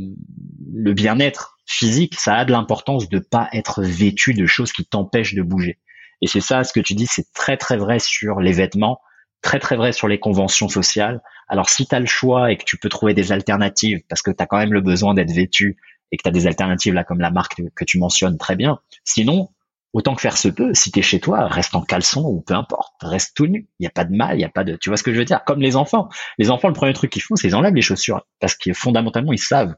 le 0.72 0.92
bien-être 0.92 1.58
physique, 1.66 2.14
ça 2.14 2.34
a 2.34 2.44
de 2.44 2.52
l'importance 2.52 3.08
de 3.08 3.18
pas 3.18 3.48
être 3.52 3.82
vêtu 3.82 4.34
de 4.34 4.46
choses 4.46 4.72
qui 4.72 4.84
t'empêchent 4.84 5.34
de 5.34 5.42
bouger. 5.42 5.78
Et 6.22 6.26
c'est 6.26 6.40
ça, 6.40 6.64
ce 6.64 6.72
que 6.72 6.80
tu 6.80 6.94
dis, 6.94 7.06
c'est 7.06 7.32
très 7.32 7.56
très 7.56 7.76
vrai 7.76 7.98
sur 7.98 8.40
les 8.40 8.52
vêtements, 8.52 9.00
très 9.42 9.58
très 9.58 9.76
vrai 9.76 9.92
sur 9.92 10.08
les 10.08 10.18
conventions 10.18 10.68
sociales. 10.68 11.22
Alors 11.48 11.70
si 11.70 11.86
tu 11.86 11.94
as 11.94 12.00
le 12.00 12.06
choix 12.06 12.50
et 12.50 12.56
que 12.56 12.64
tu 12.64 12.78
peux 12.78 12.88
trouver 12.88 13.14
des 13.14 13.32
alternatives, 13.32 14.00
parce 14.08 14.22
que 14.22 14.30
tu 14.30 14.42
as 14.42 14.46
quand 14.46 14.58
même 14.58 14.72
le 14.72 14.80
besoin 14.80 15.14
d'être 15.14 15.32
vêtu 15.32 15.76
et 16.12 16.16
que 16.16 16.22
tu 16.22 16.28
as 16.28 16.32
des 16.32 16.46
alternatives 16.46 16.94
là 16.94 17.04
comme 17.04 17.20
la 17.20 17.30
marque 17.30 17.60
que 17.74 17.84
tu 17.84 17.98
mentionnes 17.98 18.38
très 18.38 18.56
bien. 18.56 18.80
Sinon, 19.04 19.50
autant 19.92 20.14
que 20.14 20.20
faire 20.20 20.36
se 20.36 20.48
peut, 20.48 20.74
si 20.74 20.90
tu 20.90 20.98
es 20.98 21.02
chez 21.02 21.20
toi, 21.20 21.46
reste 21.46 21.74
en 21.74 21.82
caleçon 21.82 22.22
ou 22.22 22.42
peu 22.42 22.54
importe, 22.54 22.92
reste 23.00 23.36
tout 23.36 23.46
nu. 23.46 23.68
Il 23.78 23.82
n'y 23.82 23.86
a 23.86 23.90
pas 23.90 24.04
de 24.04 24.14
mal, 24.14 24.34
il 24.34 24.38
n'y 24.38 24.44
a 24.44 24.50
pas 24.50 24.64
de... 24.64 24.76
Tu 24.76 24.90
vois 24.90 24.96
ce 24.96 25.02
que 25.02 25.12
je 25.12 25.18
veux 25.18 25.24
dire? 25.24 25.42
Comme 25.44 25.60
les 25.60 25.76
enfants. 25.76 26.08
Les 26.38 26.50
enfants, 26.50 26.68
le 26.68 26.74
premier 26.74 26.92
truc 26.92 27.10
qu'ils 27.10 27.22
font, 27.22 27.34
c'est 27.36 27.48
ils 27.48 27.54
enlèvent 27.54 27.74
les 27.74 27.82
chaussures 27.82 28.26
parce 28.40 28.54
que 28.54 28.72
fondamentalement, 28.72 29.32
ils 29.32 29.38
savent 29.38 29.74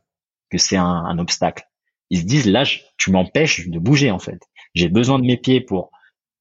que 0.51 0.59
c'est 0.59 0.77
un, 0.77 0.85
un 0.85 1.19
obstacle. 1.19 1.65
Ils 2.11 2.21
se 2.21 2.25
disent, 2.25 2.47
là, 2.47 2.65
tu 2.97 3.11
m'empêches 3.11 3.69
de 3.69 3.79
bouger 3.79 4.11
en 4.11 4.19
fait. 4.19 4.41
J'ai 4.75 4.89
besoin 4.89 5.19
de 5.19 5.25
mes 5.25 5.37
pieds 5.37 5.61
pour 5.61 5.91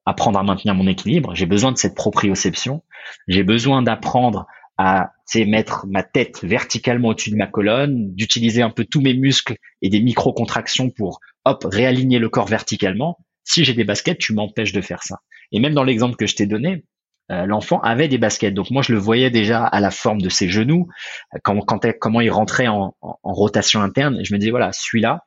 apprendre 0.08 0.40
à 0.40 0.44
maintenir 0.44 0.74
mon 0.74 0.88
équilibre. 0.88 1.36
J'ai 1.36 1.46
besoin 1.46 1.74
de 1.74 1.78
cette 1.78 1.94
proprioception. 1.94 2.82
J'ai 3.28 3.44
besoin 3.44 3.82
d'apprendre 3.82 4.48
à 4.78 5.12
mettre 5.36 5.86
ma 5.88 6.02
tête 6.02 6.40
verticalement 6.44 7.10
au-dessus 7.10 7.32
de 7.32 7.36
ma 7.36 7.48
colonne, 7.48 8.14
d'utiliser 8.16 8.62
un 8.62 8.70
peu 8.70 8.86
tous 8.86 9.02
mes 9.02 9.14
muscles 9.14 9.58
et 9.82 9.90
des 9.90 10.00
micro-contractions 10.00 10.90
pour 10.90 11.20
hop 11.44 11.66
réaligner 11.70 12.20
le 12.20 12.30
corps 12.30 12.48
verticalement. 12.48 13.18
Si 13.44 13.66
j'ai 13.66 13.74
des 13.74 13.84
baskets, 13.84 14.18
tu 14.18 14.34
m'empêches 14.34 14.72
de 14.72 14.80
faire 14.80 15.04
ça. 15.04 15.18
Et 15.52 15.60
même 15.60 15.74
dans 15.74 15.84
l'exemple 15.84 16.16
que 16.16 16.26
je 16.26 16.36
t'ai 16.36 16.46
donné, 16.46 16.86
euh, 17.30 17.46
l'enfant 17.46 17.82
avait 17.82 18.08
des 18.08 18.18
baskets. 18.18 18.54
Donc 18.54 18.72
moi, 18.72 18.82
je 18.82 18.94
le 18.94 19.00
voyais 19.00 19.30
déjà 19.30 19.66
à 19.66 19.82
la 19.82 19.92
forme 19.92 20.22
de 20.22 20.30
ses 20.30 20.48
genoux, 20.48 20.88
euh, 21.34 21.40
quand, 21.44 21.60
quand 21.66 21.80
comment 22.00 22.22
il 22.22 22.32
rentrait 22.32 22.68
en, 22.68 22.96
rotation 23.24 23.82
interne. 23.82 24.24
Je 24.24 24.34
me 24.34 24.40
disais, 24.40 24.52
voilà, 24.52 24.72
celui-là, 24.72 25.26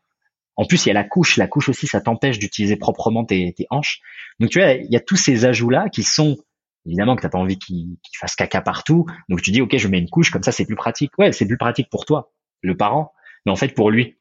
en 0.56 0.64
plus, 0.64 0.84
il 0.84 0.88
y 0.88 0.90
a 0.90 0.94
la 0.94 1.04
couche. 1.04 1.36
La 1.36 1.46
couche 1.46 1.68
aussi, 1.68 1.86
ça 1.86 2.00
t'empêche 2.00 2.38
d'utiliser 2.38 2.76
proprement 2.76 3.24
tes, 3.24 3.52
tes, 3.54 3.66
hanches. 3.70 4.00
Donc, 4.38 4.50
tu 4.50 4.60
vois, 4.60 4.72
il 4.72 4.90
y 4.90 4.96
a 4.96 5.00
tous 5.00 5.16
ces 5.16 5.44
ajouts-là 5.44 5.88
qui 5.88 6.02
sont, 6.02 6.36
évidemment, 6.86 7.16
que 7.16 7.22
t'as 7.22 7.28
pas 7.28 7.38
envie 7.38 7.58
qu'il 7.58 7.96
fasse 8.18 8.34
caca 8.34 8.60
partout. 8.60 9.06
Donc, 9.28 9.42
tu 9.42 9.50
dis, 9.52 9.62
OK, 9.62 9.76
je 9.76 9.88
mets 9.88 9.98
une 9.98 10.10
couche, 10.10 10.30
comme 10.30 10.42
ça, 10.42 10.52
c'est 10.52 10.66
plus 10.66 10.76
pratique. 10.76 11.12
Ouais, 11.18 11.32
c'est 11.32 11.46
plus 11.46 11.56
pratique 11.56 11.88
pour 11.90 12.04
toi, 12.04 12.32
le 12.62 12.76
parent. 12.76 13.12
Mais 13.46 13.52
en 13.52 13.56
fait, 13.56 13.74
pour 13.74 13.90
lui, 13.90 14.18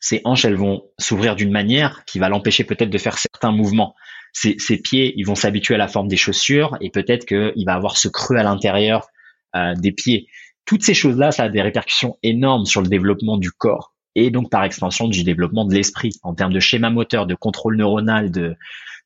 ses 0.00 0.20
hanches, 0.24 0.44
elles 0.44 0.56
vont 0.56 0.82
s'ouvrir 0.98 1.36
d'une 1.36 1.52
manière 1.52 2.04
qui 2.04 2.18
va 2.18 2.28
l'empêcher 2.28 2.64
peut-être 2.64 2.90
de 2.90 2.98
faire 2.98 3.16
certains 3.16 3.52
mouvements. 3.52 3.94
Ses, 4.32 4.58
ses 4.58 4.78
pieds, 4.78 5.14
ils 5.16 5.24
vont 5.24 5.36
s'habituer 5.36 5.76
à 5.76 5.78
la 5.78 5.88
forme 5.88 6.08
des 6.08 6.16
chaussures 6.16 6.76
et 6.80 6.90
peut-être 6.90 7.24
qu'il 7.26 7.64
va 7.64 7.74
avoir 7.74 7.96
ce 7.96 8.08
creux 8.08 8.36
à 8.36 8.42
l'intérieur 8.42 9.06
euh, 9.54 9.74
des 9.76 9.92
pieds. 9.92 10.26
Toutes 10.64 10.82
ces 10.82 10.94
choses-là, 10.94 11.30
ça 11.30 11.44
a 11.44 11.48
des 11.48 11.62
répercussions 11.62 12.18
énormes 12.24 12.64
sur 12.64 12.82
le 12.82 12.88
développement 12.88 13.38
du 13.38 13.52
corps 13.52 13.93
et 14.14 14.30
donc 14.30 14.50
par 14.50 14.64
extension 14.64 15.08
du 15.08 15.24
développement 15.24 15.64
de 15.64 15.74
l'esprit 15.74 16.12
en 16.22 16.34
termes 16.34 16.52
de 16.52 16.60
schéma 16.60 16.90
moteur, 16.90 17.26
de 17.26 17.34
contrôle 17.34 17.76
neuronal, 17.76 18.30
de, 18.30 18.56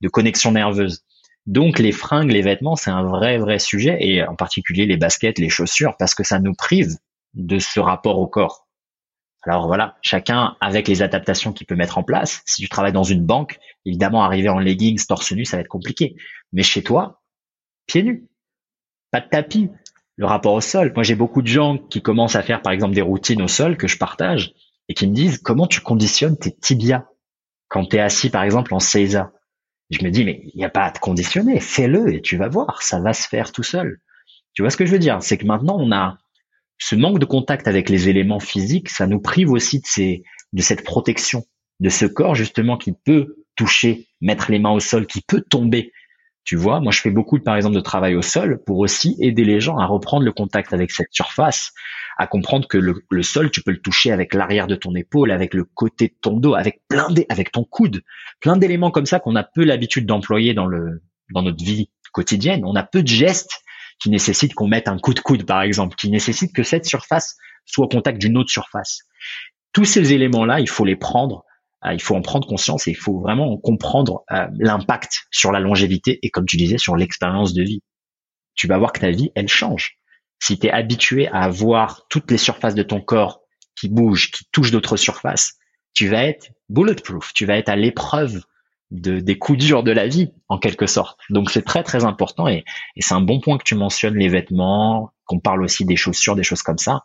de 0.01 0.09
connexion 0.09 0.53
nerveuse. 0.53 1.05
Donc 1.47 1.79
les 1.79 1.93
fringues, 1.93 2.31
les 2.31 2.43
vêtements, 2.43 2.77
c'est 2.77 2.91
un 2.91 3.03
vrai, 3.03 3.39
vrai 3.39 3.59
sujet, 3.59 3.97
et 4.01 4.23
en 4.23 4.37
particulier 4.37 4.85
les 4.85 4.99
baskets, 4.99 5.39
les 5.39 5.49
chaussures, 5.49 5.97
parce 5.99 6.15
que 6.15 6.23
ça 6.23 6.39
nous 6.39 6.53
prive 6.53 6.97
de 7.35 7.59
ce 7.59 7.81
rapport 7.81 8.19
au 8.19 8.27
corps. 8.27 8.67
Alors 9.45 9.67
voilà, 9.67 9.97
chacun 10.03 10.57
avec 10.61 10.89
les 10.89 11.01
adaptations 11.01 11.53
qu'il 11.53 11.67
peut 11.67 11.77
mettre 11.77 11.97
en 11.97 12.03
place. 12.03 12.43
Si 12.45 12.61
tu 12.61 12.69
travailles 12.69 12.93
dans 12.93 13.05
une 13.05 13.25
banque, 13.25 13.59
évidemment, 13.87 14.23
arriver 14.25 14.49
en 14.49 14.59
leggings, 14.59 15.03
torse 15.07 15.33
nu, 15.33 15.45
ça 15.45 15.57
va 15.57 15.63
être 15.63 15.69
compliqué. 15.69 16.17
Mais 16.53 16.63
chez 16.63 16.83
toi, 16.83 17.23
pieds 17.87 18.03
nus, 18.03 18.29
pas 19.11 19.21
de 19.21 19.29
tapis, 19.29 19.71
le 20.17 20.27
rapport 20.27 20.53
au 20.53 20.61
sol. 20.61 20.93
Moi, 20.95 21.05
j'ai 21.05 21.15
beaucoup 21.15 21.41
de 21.41 21.47
gens 21.47 21.79
qui 21.79 22.03
commencent 22.03 22.37
à 22.37 22.43
faire, 22.43 22.61
par 22.61 22.73
exemple, 22.73 22.95
des 22.95 23.01
routines 23.01 23.41
au 23.41 23.49
sol 23.49 23.77
que 23.77 23.87
je 23.87 23.97
partage 23.97 24.53
et 24.89 24.95
qui 24.95 25.07
me 25.07 25.15
disent 25.15 25.39
comment 25.39 25.67
tu 25.67 25.81
conditionnes 25.81 26.37
tes 26.37 26.55
tibias 26.55 27.07
quand 27.69 27.87
tu 27.87 27.97
es 27.97 28.01
assis 28.01 28.31
par 28.31 28.43
exemple 28.43 28.75
en 28.75 28.81
Seiza? 28.81 29.33
Je 29.91 30.05
me 30.05 30.11
dis 30.11 30.25
mais 30.25 30.43
il 30.45 30.57
n'y 30.57 30.65
a 30.65 30.71
pas 30.71 30.85
à 30.85 30.91
te 30.91 31.01
conditionner, 31.01 31.61
fais-le 31.61 32.15
et 32.15 32.21
tu 32.21 32.37
vas 32.37 32.49
voir, 32.49 32.83
ça 32.83 33.01
va 33.01 33.13
se 33.13 33.27
faire 33.27 33.53
tout 33.53 33.63
seul. 33.63 34.01
Tu 34.55 34.63
vois 34.63 34.71
ce 34.71 34.77
que 34.77 34.87
je 34.87 34.93
veux 34.93 34.99
dire? 34.99 35.23
C'est 35.23 35.39
que 35.39 35.47
maintenant 35.47 35.77
on 35.79 35.93
a 35.93 36.19
ce 36.79 36.95
manque 36.95 37.19
de 37.19 37.25
contact 37.25 37.69
avec 37.69 37.89
les 37.89 38.09
éléments 38.09 38.41
physiques, 38.41 38.89
ça 38.89 39.07
nous 39.07 39.21
prive 39.21 39.51
aussi 39.51 39.81
de 39.81 39.87
ces 39.87 40.23
de 40.53 40.63
cette 40.63 40.85
protection 40.85 41.45
de 41.81 41.89
ce 41.89 42.07
corps 42.07 42.35
justement 42.35 42.77
qui 42.77 42.93
peut 42.93 43.37
toucher, 43.57 44.09
mettre 44.21 44.51
les 44.51 44.59
mains 44.59 44.71
au 44.71 44.81
sol, 44.81 45.07
qui 45.07 45.21
peut 45.21 45.43
tomber. 45.43 45.93
Tu 46.45 46.57
vois, 46.57 46.81
moi 46.81 46.93
je 46.93 47.01
fais 47.01 47.11
beaucoup 47.11 47.39
par 47.39 47.57
exemple 47.57 47.75
de 47.75 47.81
travail 47.81 48.15
au 48.15 48.23
sol 48.23 48.63
pour 48.65 48.79
aussi 48.79 49.17
aider 49.21 49.45
les 49.45 49.61
gens 49.61 49.77
à 49.77 49.85
reprendre 49.85 50.25
le 50.25 50.33
contact 50.33 50.73
avec 50.73 50.91
cette 50.91 51.13
surface, 51.13 51.73
à 52.17 52.27
comprendre 52.27 52.67
que 52.67 52.79
le, 52.79 53.23
sol, 53.23 53.51
tu 53.51 53.63
peux 53.63 53.71
le 53.71 53.81
toucher 53.81 54.13
avec 54.13 54.33
l'arrière 54.33 54.67
de 54.67 54.75
ton 54.75 54.95
épaule, 54.95 55.31
avec 55.31 55.53
le 55.53 55.65
côté 55.65 56.09
de 56.09 56.15
ton 56.21 56.39
dos, 56.39 56.55
avec 56.55 56.81
plein 56.89 57.09
avec 57.29 57.53
ton 57.53 57.65
coude, 57.65 58.03
plein 58.41 58.57
d'éléments 58.57 58.91
comme 58.91 59.07
ça 59.07 59.21
qu'on 59.21 59.37
a 59.37 59.45
peu 59.45 59.65
l'habitude 59.65 60.07
d'employer 60.07 60.55
dans 60.55 60.67
le 60.67 61.03
dans 61.33 61.43
notre 61.43 61.63
vie 61.63 61.91
quotidienne. 62.13 62.65
On 62.65 62.75
a 62.77 62.83
peu 62.83 63.03
de 63.03 63.09
gestes 63.09 63.63
qui 64.01 64.11
nécessitent 64.11 64.55
qu'on 64.55 64.69
mette 64.69 64.89
un 64.89 64.99
coup 64.99 65.15
de 65.15 65.21
coude, 65.21 65.45
par 65.45 65.63
exemple, 65.63 65.97
qui 65.97 66.11
nécessitent 66.11 66.55
que 66.55 66.63
cette 66.63 66.87
surface 66.87 67.37
soit 67.67 67.87
au 67.87 67.89
contact 67.89 68.19
d'une 68.19 68.37
autre 68.37 68.51
surface. 68.51 69.03
Tous 69.73 69.85
ces 69.85 70.13
éléments-là, 70.13 70.61
il 70.61 70.69
faut 70.69 70.85
les 70.85 70.97
prendre, 70.97 71.45
il 71.85 72.01
faut 72.01 72.17
en 72.17 72.23
prendre 72.23 72.47
conscience 72.47 72.89
et 72.89 72.91
il 72.91 72.97
faut 72.97 73.21
vraiment 73.21 73.57
comprendre 73.57 74.25
euh, 74.33 74.47
l'impact 74.59 75.27
sur 75.31 75.53
la 75.53 75.61
longévité 75.61 76.19
et, 76.23 76.31
comme 76.31 76.47
tu 76.47 76.57
disais, 76.57 76.79
sur 76.79 76.97
l'expérience 76.97 77.55
de 77.55 77.63
vie. 77.63 77.83
Tu 78.55 78.67
vas 78.67 78.79
voir 78.79 78.93
que 78.93 79.01
ta 79.01 79.11
vie, 79.11 79.31
elle 79.35 79.49
change 79.49 79.99
si 80.41 80.59
tu 80.59 80.67
es 80.67 80.71
habitué 80.71 81.29
à 81.29 81.49
voir 81.49 82.07
toutes 82.09 82.31
les 82.31 82.39
surfaces 82.39 82.75
de 82.75 82.83
ton 82.83 83.01
corps 83.01 83.41
qui 83.77 83.89
bougent, 83.89 84.31
qui 84.31 84.45
touchent 84.53 84.71
d'autres 84.71 84.97
surfaces, 84.97 85.55
tu 85.95 86.09
vas 86.09 86.25
être 86.25 86.51
bulletproof, 86.69 87.33
tu 87.35 87.47
vas 87.47 87.57
être 87.57 87.69
à 87.69 87.77
l'épreuve 87.77 88.43
de, 88.91 89.21
des 89.21 89.39
coups 89.39 89.59
durs 89.59 89.83
de 89.83 89.91
la 89.91 90.07
vie, 90.07 90.33
en 90.49 90.59
quelque 90.59 90.87
sorte. 90.87 91.19
Donc 91.31 91.51
c'est 91.51 91.63
très 91.63 91.83
très 91.83 92.05
important 92.05 92.49
et, 92.49 92.65
et 92.97 93.03
c'est 93.03 93.15
un 93.15 93.21
bon 93.21 93.41
point 93.41 93.59
que 93.59 93.65
tu 93.65 93.75
mentionnes 93.75 94.17
les 94.17 94.29
vêtements, 94.29 95.11
qu'on 95.27 95.41
parle 95.41 95.63
aussi 95.63 95.85
des 95.85 95.97
chaussures, 95.97 96.37
des 96.37 96.43
choses 96.43 96.63
comme 96.63 96.79
ça. 96.79 97.05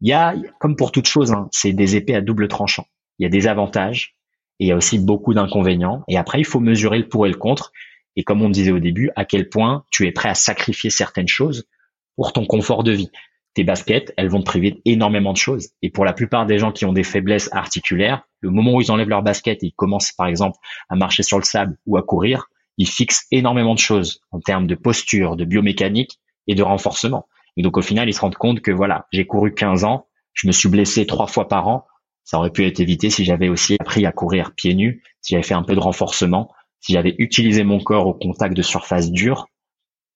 Il 0.00 0.08
y 0.08 0.12
a, 0.12 0.34
comme 0.60 0.76
pour 0.76 0.92
toute 0.92 1.08
chose, 1.08 1.32
hein, 1.32 1.48
c'est 1.50 1.72
des 1.72 1.96
épées 1.96 2.14
à 2.14 2.20
double 2.20 2.48
tranchant. 2.48 2.86
Il 3.18 3.24
y 3.24 3.26
a 3.26 3.30
des 3.30 3.46
avantages 3.46 4.16
et 4.60 4.66
il 4.66 4.68
y 4.68 4.72
a 4.72 4.76
aussi 4.76 4.98
beaucoup 4.98 5.34
d'inconvénients. 5.34 6.02
Et 6.08 6.16
après, 6.16 6.40
il 6.40 6.44
faut 6.44 6.60
mesurer 6.60 6.98
le 6.98 7.08
pour 7.08 7.26
et 7.26 7.30
le 7.30 7.36
contre. 7.36 7.72
Et 8.16 8.24
comme 8.24 8.42
on 8.42 8.50
disait 8.50 8.72
au 8.72 8.78
début, 8.78 9.10
à 9.16 9.24
quel 9.24 9.48
point 9.48 9.84
tu 9.90 10.06
es 10.06 10.12
prêt 10.12 10.28
à 10.28 10.34
sacrifier 10.34 10.90
certaines 10.90 11.28
choses 11.28 11.68
pour 12.16 12.32
ton 12.32 12.46
confort 12.46 12.82
de 12.82 12.92
vie. 12.92 13.10
Tes 13.54 13.64
baskets, 13.64 14.12
elles 14.16 14.28
vont 14.28 14.40
te 14.40 14.44
priver 14.44 14.80
énormément 14.84 15.32
de 15.32 15.38
choses. 15.38 15.70
Et 15.82 15.90
pour 15.90 16.04
la 16.04 16.12
plupart 16.12 16.46
des 16.46 16.58
gens 16.58 16.72
qui 16.72 16.84
ont 16.84 16.92
des 16.92 17.04
faiblesses 17.04 17.48
articulaires, 17.52 18.22
le 18.40 18.50
moment 18.50 18.74
où 18.74 18.80
ils 18.80 18.90
enlèvent 18.90 19.08
leurs 19.08 19.22
baskets 19.22 19.62
et 19.62 19.66
ils 19.66 19.74
commencent 19.74 20.12
par 20.12 20.26
exemple 20.26 20.58
à 20.88 20.96
marcher 20.96 21.22
sur 21.22 21.38
le 21.38 21.44
sable 21.44 21.76
ou 21.86 21.96
à 21.96 22.02
courir, 22.02 22.46
ils 22.76 22.88
fixent 22.88 23.26
énormément 23.30 23.74
de 23.74 23.80
choses 23.80 24.20
en 24.30 24.40
termes 24.40 24.66
de 24.66 24.74
posture, 24.74 25.36
de 25.36 25.44
biomécanique 25.44 26.18
et 26.46 26.54
de 26.54 26.62
renforcement. 26.62 27.26
Et 27.56 27.62
donc 27.62 27.76
au 27.76 27.82
final, 27.82 28.08
ils 28.08 28.14
se 28.14 28.20
rendent 28.20 28.36
compte 28.36 28.60
que 28.60 28.70
voilà, 28.70 29.06
j'ai 29.12 29.26
couru 29.26 29.52
15 29.52 29.84
ans, 29.84 30.06
je 30.32 30.46
me 30.46 30.52
suis 30.52 30.68
blessé 30.68 31.06
trois 31.06 31.26
fois 31.26 31.48
par 31.48 31.66
an, 31.66 31.86
ça 32.28 32.38
aurait 32.38 32.50
pu 32.50 32.66
être 32.66 32.78
évité 32.78 33.08
si 33.08 33.24
j'avais 33.24 33.48
aussi 33.48 33.78
appris 33.80 34.04
à 34.04 34.12
courir 34.12 34.54
pieds 34.54 34.74
nus, 34.74 35.02
si 35.22 35.32
j'avais 35.32 35.42
fait 35.42 35.54
un 35.54 35.62
peu 35.62 35.74
de 35.74 35.80
renforcement, 35.80 36.52
si 36.78 36.92
j'avais 36.92 37.14
utilisé 37.16 37.64
mon 37.64 37.80
corps 37.80 38.06
au 38.06 38.12
contact 38.12 38.54
de 38.54 38.60
surfaces 38.60 39.10
dures. 39.10 39.48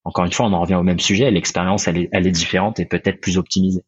Encore 0.04 0.26
une 0.26 0.32
fois, 0.32 0.44
on 0.44 0.52
en 0.52 0.60
revient 0.60 0.74
au 0.74 0.82
même 0.82 1.00
sujet, 1.00 1.30
l'expérience 1.30 1.88
elle 1.88 1.96
est, 1.96 2.08
elle 2.12 2.26
est 2.26 2.30
différente 2.30 2.78
et 2.80 2.84
peut-être 2.84 3.18
plus 3.18 3.38
optimisée. 3.38 3.80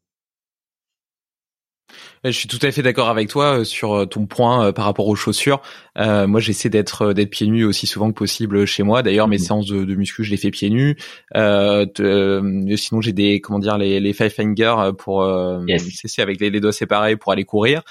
Je 2.24 2.30
suis 2.30 2.48
tout 2.48 2.58
à 2.62 2.70
fait 2.70 2.82
d'accord 2.82 3.10
avec 3.10 3.28
toi 3.28 3.58
euh, 3.58 3.64
sur 3.64 3.94
euh, 3.94 4.06
ton 4.06 4.24
point 4.24 4.66
euh, 4.66 4.72
par 4.72 4.86
rapport 4.86 5.06
aux 5.08 5.14
chaussures. 5.14 5.60
moi, 5.96 6.40
j'essaie 6.40 6.70
d'être 6.70 7.12
d'être 7.12 7.30
pieds 7.30 7.46
nus 7.46 7.64
aussi 7.64 7.86
souvent 7.86 8.10
que 8.10 8.14
possible 8.14 8.66
chez 8.66 8.82
moi. 8.82 9.02
D'ailleurs, 9.02 9.28
mes 9.28 9.36
mmh. 9.36 9.40
séances 9.40 9.66
de, 9.66 9.84
de 9.84 9.94
muscu, 9.94 10.24
je 10.24 10.30
les 10.30 10.36
fais 10.36 10.50
pieds 10.50 10.70
nus. 10.70 10.96
sinon, 11.34 13.00
j'ai 13.00 13.12
des 13.12 13.40
comment 13.40 13.58
dire 13.58 13.76
les, 13.76 14.00
les 14.00 14.12
five 14.12 14.30
fingers 14.30 14.90
pour 14.98 15.24
cesser 15.90 16.22
avec 16.22 16.40
les, 16.40 16.50
les, 16.50 16.60
doigts 16.60 16.72
séparés 16.72 17.16
pour 17.16 17.32
aller 17.32 17.44
courir. 17.44 17.82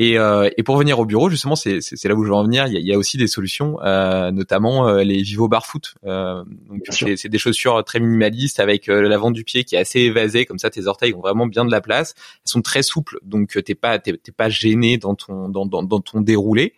Et, 0.00 0.16
euh, 0.16 0.48
et, 0.56 0.62
pour 0.62 0.76
venir 0.76 1.00
au 1.00 1.04
bureau, 1.04 1.28
justement, 1.28 1.56
c'est 1.56 1.80
là 2.04 2.14
où 2.14 2.22
je 2.22 2.28
veux 2.28 2.34
en 2.34 2.44
venir. 2.44 2.68
Il 2.68 2.72
y 2.72 2.76
a, 2.76 2.78
il 2.78 2.86
y 2.86 2.94
a 2.94 2.96
aussi 2.96 3.16
des 3.16 3.26
solutions, 3.26 3.80
euh, 3.82 4.30
notamment 4.30 4.86
euh, 4.86 5.02
les 5.02 5.22
Vivo 5.22 5.48
Barfoot. 5.48 5.96
Euh, 6.06 6.44
c'est 6.88 7.28
des 7.28 7.38
chaussures 7.38 7.82
très 7.82 7.98
minimalistes 7.98 8.60
avec 8.60 8.88
euh, 8.88 9.08
l'avant 9.08 9.32
du 9.32 9.42
pied 9.42 9.64
qui 9.64 9.74
est 9.74 9.78
assez 9.78 9.98
évasé, 9.98 10.46
comme 10.46 10.60
ça 10.60 10.70
tes 10.70 10.86
orteils 10.86 11.14
ont 11.14 11.20
vraiment 11.20 11.48
bien 11.48 11.64
de 11.64 11.72
la 11.72 11.80
place. 11.80 12.14
Elles 12.16 12.42
sont 12.44 12.62
très 12.62 12.84
souples, 12.84 13.18
donc 13.24 13.60
t'es 13.64 13.74
pas 13.74 13.98
t'es 13.98 14.14
pas 14.36 14.48
gêné 14.48 14.98
dans 14.98 15.16
ton 15.16 15.48
dans, 15.48 15.66
dans, 15.66 15.82
dans 15.82 16.00
ton 16.00 16.20
déroulé. 16.20 16.74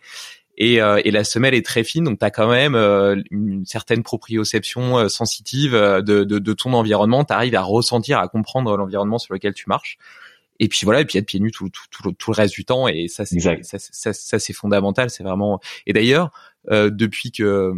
Et, 0.57 0.81
euh, 0.81 0.99
et, 1.05 1.11
la 1.11 1.23
semelle 1.23 1.53
est 1.53 1.65
très 1.65 1.83
fine, 1.83 2.03
donc 2.03 2.19
tu 2.19 2.25
as 2.25 2.31
quand 2.31 2.49
même 2.49 2.75
une 3.31 3.65
certaine 3.65 4.01
proprioception 4.01 5.07
sensitive 5.09 5.73
de, 5.73 6.01
de, 6.01 6.39
de, 6.39 6.53
ton 6.53 6.73
environnement. 6.73 7.23
Tu 7.23 7.33
arrives 7.33 7.55
à 7.55 7.61
ressentir, 7.61 8.17
à 8.19 8.27
comprendre 8.27 8.75
l'environnement 8.77 9.19
sur 9.19 9.33
lequel 9.33 9.53
tu 9.53 9.65
marches. 9.67 9.97
Et 10.63 10.67
puis 10.67 10.81
voilà, 10.85 11.01
et 11.01 11.05
puis 11.05 11.17
être 11.17 11.25
pieds 11.25 11.39
nus 11.39 11.51
tout, 11.51 11.69
tout, 11.69 11.85
tout, 11.89 12.11
tout 12.11 12.31
le 12.31 12.35
reste 12.35 12.53
du 12.53 12.65
temps. 12.65 12.87
Et 12.87 13.07
ça, 13.07 13.25
c'est 13.25 13.39
ça, 13.39 13.79
ça, 13.79 14.13
ça 14.13 14.39
c'est 14.39 14.53
fondamental. 14.53 15.09
C'est 15.09 15.23
vraiment. 15.23 15.59
Et 15.87 15.93
d'ailleurs, 15.93 16.31
euh, 16.69 16.91
depuis 16.91 17.31
que 17.31 17.73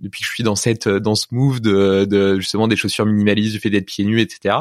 depuis 0.00 0.20
que 0.20 0.26
je 0.26 0.32
suis 0.32 0.42
dans 0.42 0.56
cette 0.56 0.88
dans 0.88 1.14
ce 1.14 1.26
move 1.30 1.60
de, 1.60 2.04
de 2.04 2.40
justement 2.40 2.66
des 2.66 2.74
chaussures 2.74 3.06
minimalistes, 3.06 3.52
du 3.52 3.60
fait 3.60 3.70
d'être 3.70 3.86
pieds 3.86 4.04
nus, 4.04 4.20
etc. 4.20 4.56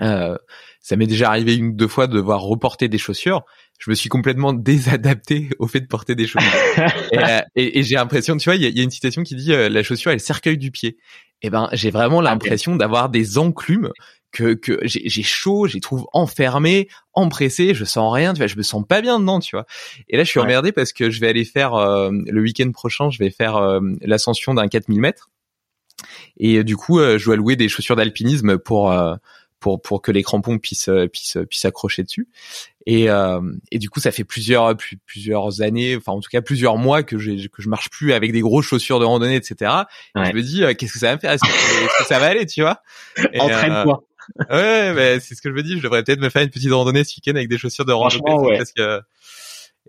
Euh, 0.00 0.38
ça 0.80 0.96
m'est 0.96 1.06
déjà 1.06 1.28
arrivé 1.28 1.56
une 1.56 1.68
ou 1.68 1.72
deux 1.72 1.88
fois 1.88 2.06
de 2.06 2.14
devoir 2.14 2.40
reporter 2.40 2.88
des 2.88 2.98
chaussures. 2.98 3.44
Je 3.78 3.90
me 3.90 3.94
suis 3.94 4.08
complètement 4.08 4.52
désadapté 4.54 5.50
au 5.58 5.66
fait 5.66 5.80
de 5.80 5.86
porter 5.86 6.14
des 6.14 6.26
chaussures. 6.26 6.50
Euh, 7.14 7.40
et, 7.56 7.78
et, 7.78 7.82
j'ai 7.82 7.96
l'impression, 7.96 8.36
tu 8.36 8.44
vois, 8.44 8.54
il 8.54 8.62
y, 8.62 8.70
y 8.70 8.80
a, 8.80 8.82
une 8.82 8.90
citation 8.90 9.22
qui 9.22 9.34
dit 9.34 9.52
euh, 9.52 9.68
la 9.68 9.82
chaussure 9.82 10.10
est 10.10 10.16
le 10.16 10.20
cercueil 10.20 10.58
du 10.58 10.70
pied. 10.70 10.98
Et 11.40 11.46
eh 11.46 11.50
ben, 11.50 11.68
j'ai 11.72 11.90
vraiment 11.90 12.20
l'impression 12.20 12.76
d'avoir 12.76 13.08
des 13.08 13.38
enclumes 13.38 13.90
que, 14.32 14.54
que 14.54 14.78
j'ai 14.82 15.22
chaud, 15.22 15.66
j'ai 15.66 15.80
trouve 15.80 16.06
enfermé, 16.12 16.88
empressé, 17.14 17.74
je 17.74 17.84
sens 17.84 18.12
rien, 18.12 18.34
tu 18.34 18.38
vois, 18.38 18.46
je 18.46 18.56
me 18.56 18.62
sens 18.62 18.84
pas 18.86 19.00
bien 19.00 19.18
dedans, 19.18 19.40
tu 19.40 19.56
vois. 19.56 19.66
Et 20.08 20.16
là, 20.16 20.24
je 20.24 20.28
suis 20.28 20.40
emmerdé 20.40 20.72
parce 20.72 20.92
que 20.92 21.10
je 21.10 21.20
vais 21.20 21.28
aller 21.28 21.44
faire 21.44 21.74
euh, 21.74 22.10
le 22.10 22.40
week-end 22.40 22.70
prochain, 22.72 23.10
je 23.10 23.18
vais 23.18 23.30
faire 23.30 23.56
euh, 23.56 23.80
l'ascension 24.02 24.54
d'un 24.54 24.68
4000 24.68 25.00
mètres. 25.00 25.30
Et 26.38 26.58
euh, 26.58 26.64
du 26.64 26.76
coup, 26.76 26.98
je 27.00 27.24
dois 27.24 27.36
louer 27.36 27.56
des 27.56 27.68
chaussures 27.68 27.96
d'alpinisme 27.96 28.58
pour 28.58 28.94
pour 29.60 29.82
pour 29.82 30.02
que 30.02 30.12
les 30.12 30.22
crampons 30.22 30.58
puissent 30.58 30.90
puissent 31.12 31.38
puissent 31.48 31.64
accrocher 31.64 32.04
dessus. 32.04 32.28
Et 32.86 33.08
et 33.72 33.78
du 33.78 33.90
coup, 33.90 33.98
ça 33.98 34.12
fait 34.12 34.22
plusieurs 34.22 34.76
plusieurs 35.04 35.62
années, 35.62 35.96
enfin 35.96 36.12
en 36.12 36.20
tout 36.20 36.30
cas 36.30 36.40
plusieurs 36.40 36.76
mois 36.76 37.02
que 37.02 37.18
je 37.18 37.48
que 37.48 37.62
je 37.62 37.68
marche 37.68 37.90
plus 37.90 38.12
avec 38.12 38.30
des 38.30 38.40
grosses 38.40 38.66
chaussures 38.66 39.00
de 39.00 39.04
randonnée, 39.04 39.34
etc. 39.34 39.72
Et 40.14 40.24
je 40.26 40.32
me 40.32 40.42
dis 40.42 40.62
qu'est-ce 40.76 40.92
que 40.92 40.98
ça 41.00 41.08
va 41.08 41.14
me 41.16 41.20
faire? 41.20 41.32
Est-ce 41.32 41.42
que, 41.42 42.04
ça 42.04 42.20
va 42.20 42.26
aller, 42.26 42.46
tu 42.46 42.60
vois? 42.60 42.82
Entraîne-toi 43.40 44.07
ouais, 44.50 44.92
mais 44.94 45.20
c'est 45.20 45.34
ce 45.34 45.42
que 45.42 45.50
je 45.50 45.54
me 45.54 45.62
dis. 45.62 45.78
Je 45.78 45.82
devrais 45.82 46.02
peut-être 46.04 46.20
me 46.20 46.28
faire 46.28 46.42
une 46.42 46.50
petite 46.50 46.72
randonnée 46.72 47.04
ce 47.04 47.16
week-end 47.16 47.36
avec 47.36 47.48
des 47.48 47.58
chaussures 47.58 47.84
de 47.84 47.92
randonnée. 47.92 48.56
Parce 48.58 48.72
que... 48.72 49.00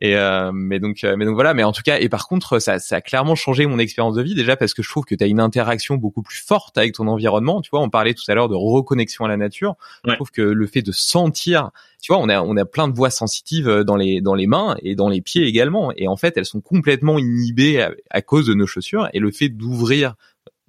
Et 0.01 0.15
euh, 0.15 0.51
mais 0.53 0.79
donc 0.79 1.03
euh, 1.03 1.15
mais 1.17 1.25
donc 1.25 1.33
voilà 1.33 1.53
mais 1.53 1.65
en 1.65 1.73
tout 1.73 1.81
cas 1.81 1.99
et 1.99 2.07
par 2.07 2.25
contre 2.25 2.59
ça 2.59 2.79
ça 2.79 2.97
a 2.97 3.01
clairement 3.01 3.35
changé 3.35 3.65
mon 3.65 3.79
expérience 3.79 4.15
de 4.15 4.21
vie 4.21 4.33
déjà 4.33 4.55
parce 4.55 4.73
que 4.73 4.81
je 4.81 4.89
trouve 4.89 5.03
que 5.03 5.13
tu 5.13 5.21
as 5.25 5.27
une 5.27 5.41
interaction 5.41 5.95
beaucoup 5.95 6.21
plus 6.21 6.37
forte 6.37 6.77
avec 6.77 6.93
ton 6.93 7.07
environnement 7.07 7.59
tu 7.59 7.69
vois 7.69 7.81
on 7.81 7.89
parlait 7.89 8.13
tout 8.13 8.23
à 8.29 8.33
l'heure 8.33 8.47
de 8.47 8.55
reconnexion 8.55 9.25
à 9.25 9.27
la 9.27 9.35
nature 9.35 9.75
je 10.07 10.13
trouve 10.13 10.31
que 10.31 10.41
le 10.41 10.67
fait 10.67 10.81
de 10.81 10.93
sentir 10.93 11.71
tu 12.01 12.13
vois 12.13 12.21
on 12.21 12.29
a 12.29 12.41
on 12.41 12.55
a 12.55 12.63
plein 12.63 12.87
de 12.87 12.95
voies 12.95 13.09
sensitives 13.09 13.67
dans 13.85 13.97
les 13.97 14.21
dans 14.21 14.35
les 14.35 14.47
mains 14.47 14.77
et 14.83 14.95
dans 14.95 15.09
les 15.09 15.19
pieds 15.19 15.45
également 15.45 15.91
et 15.97 16.07
en 16.07 16.15
fait 16.15 16.37
elles 16.37 16.45
sont 16.45 16.61
complètement 16.61 17.19
inhibées 17.19 17.81
à, 17.81 17.91
à 18.09 18.21
cause 18.21 18.47
de 18.47 18.53
nos 18.53 18.67
chaussures 18.67 19.09
et 19.11 19.19
le 19.19 19.31
fait 19.31 19.49
d'ouvrir 19.49 20.15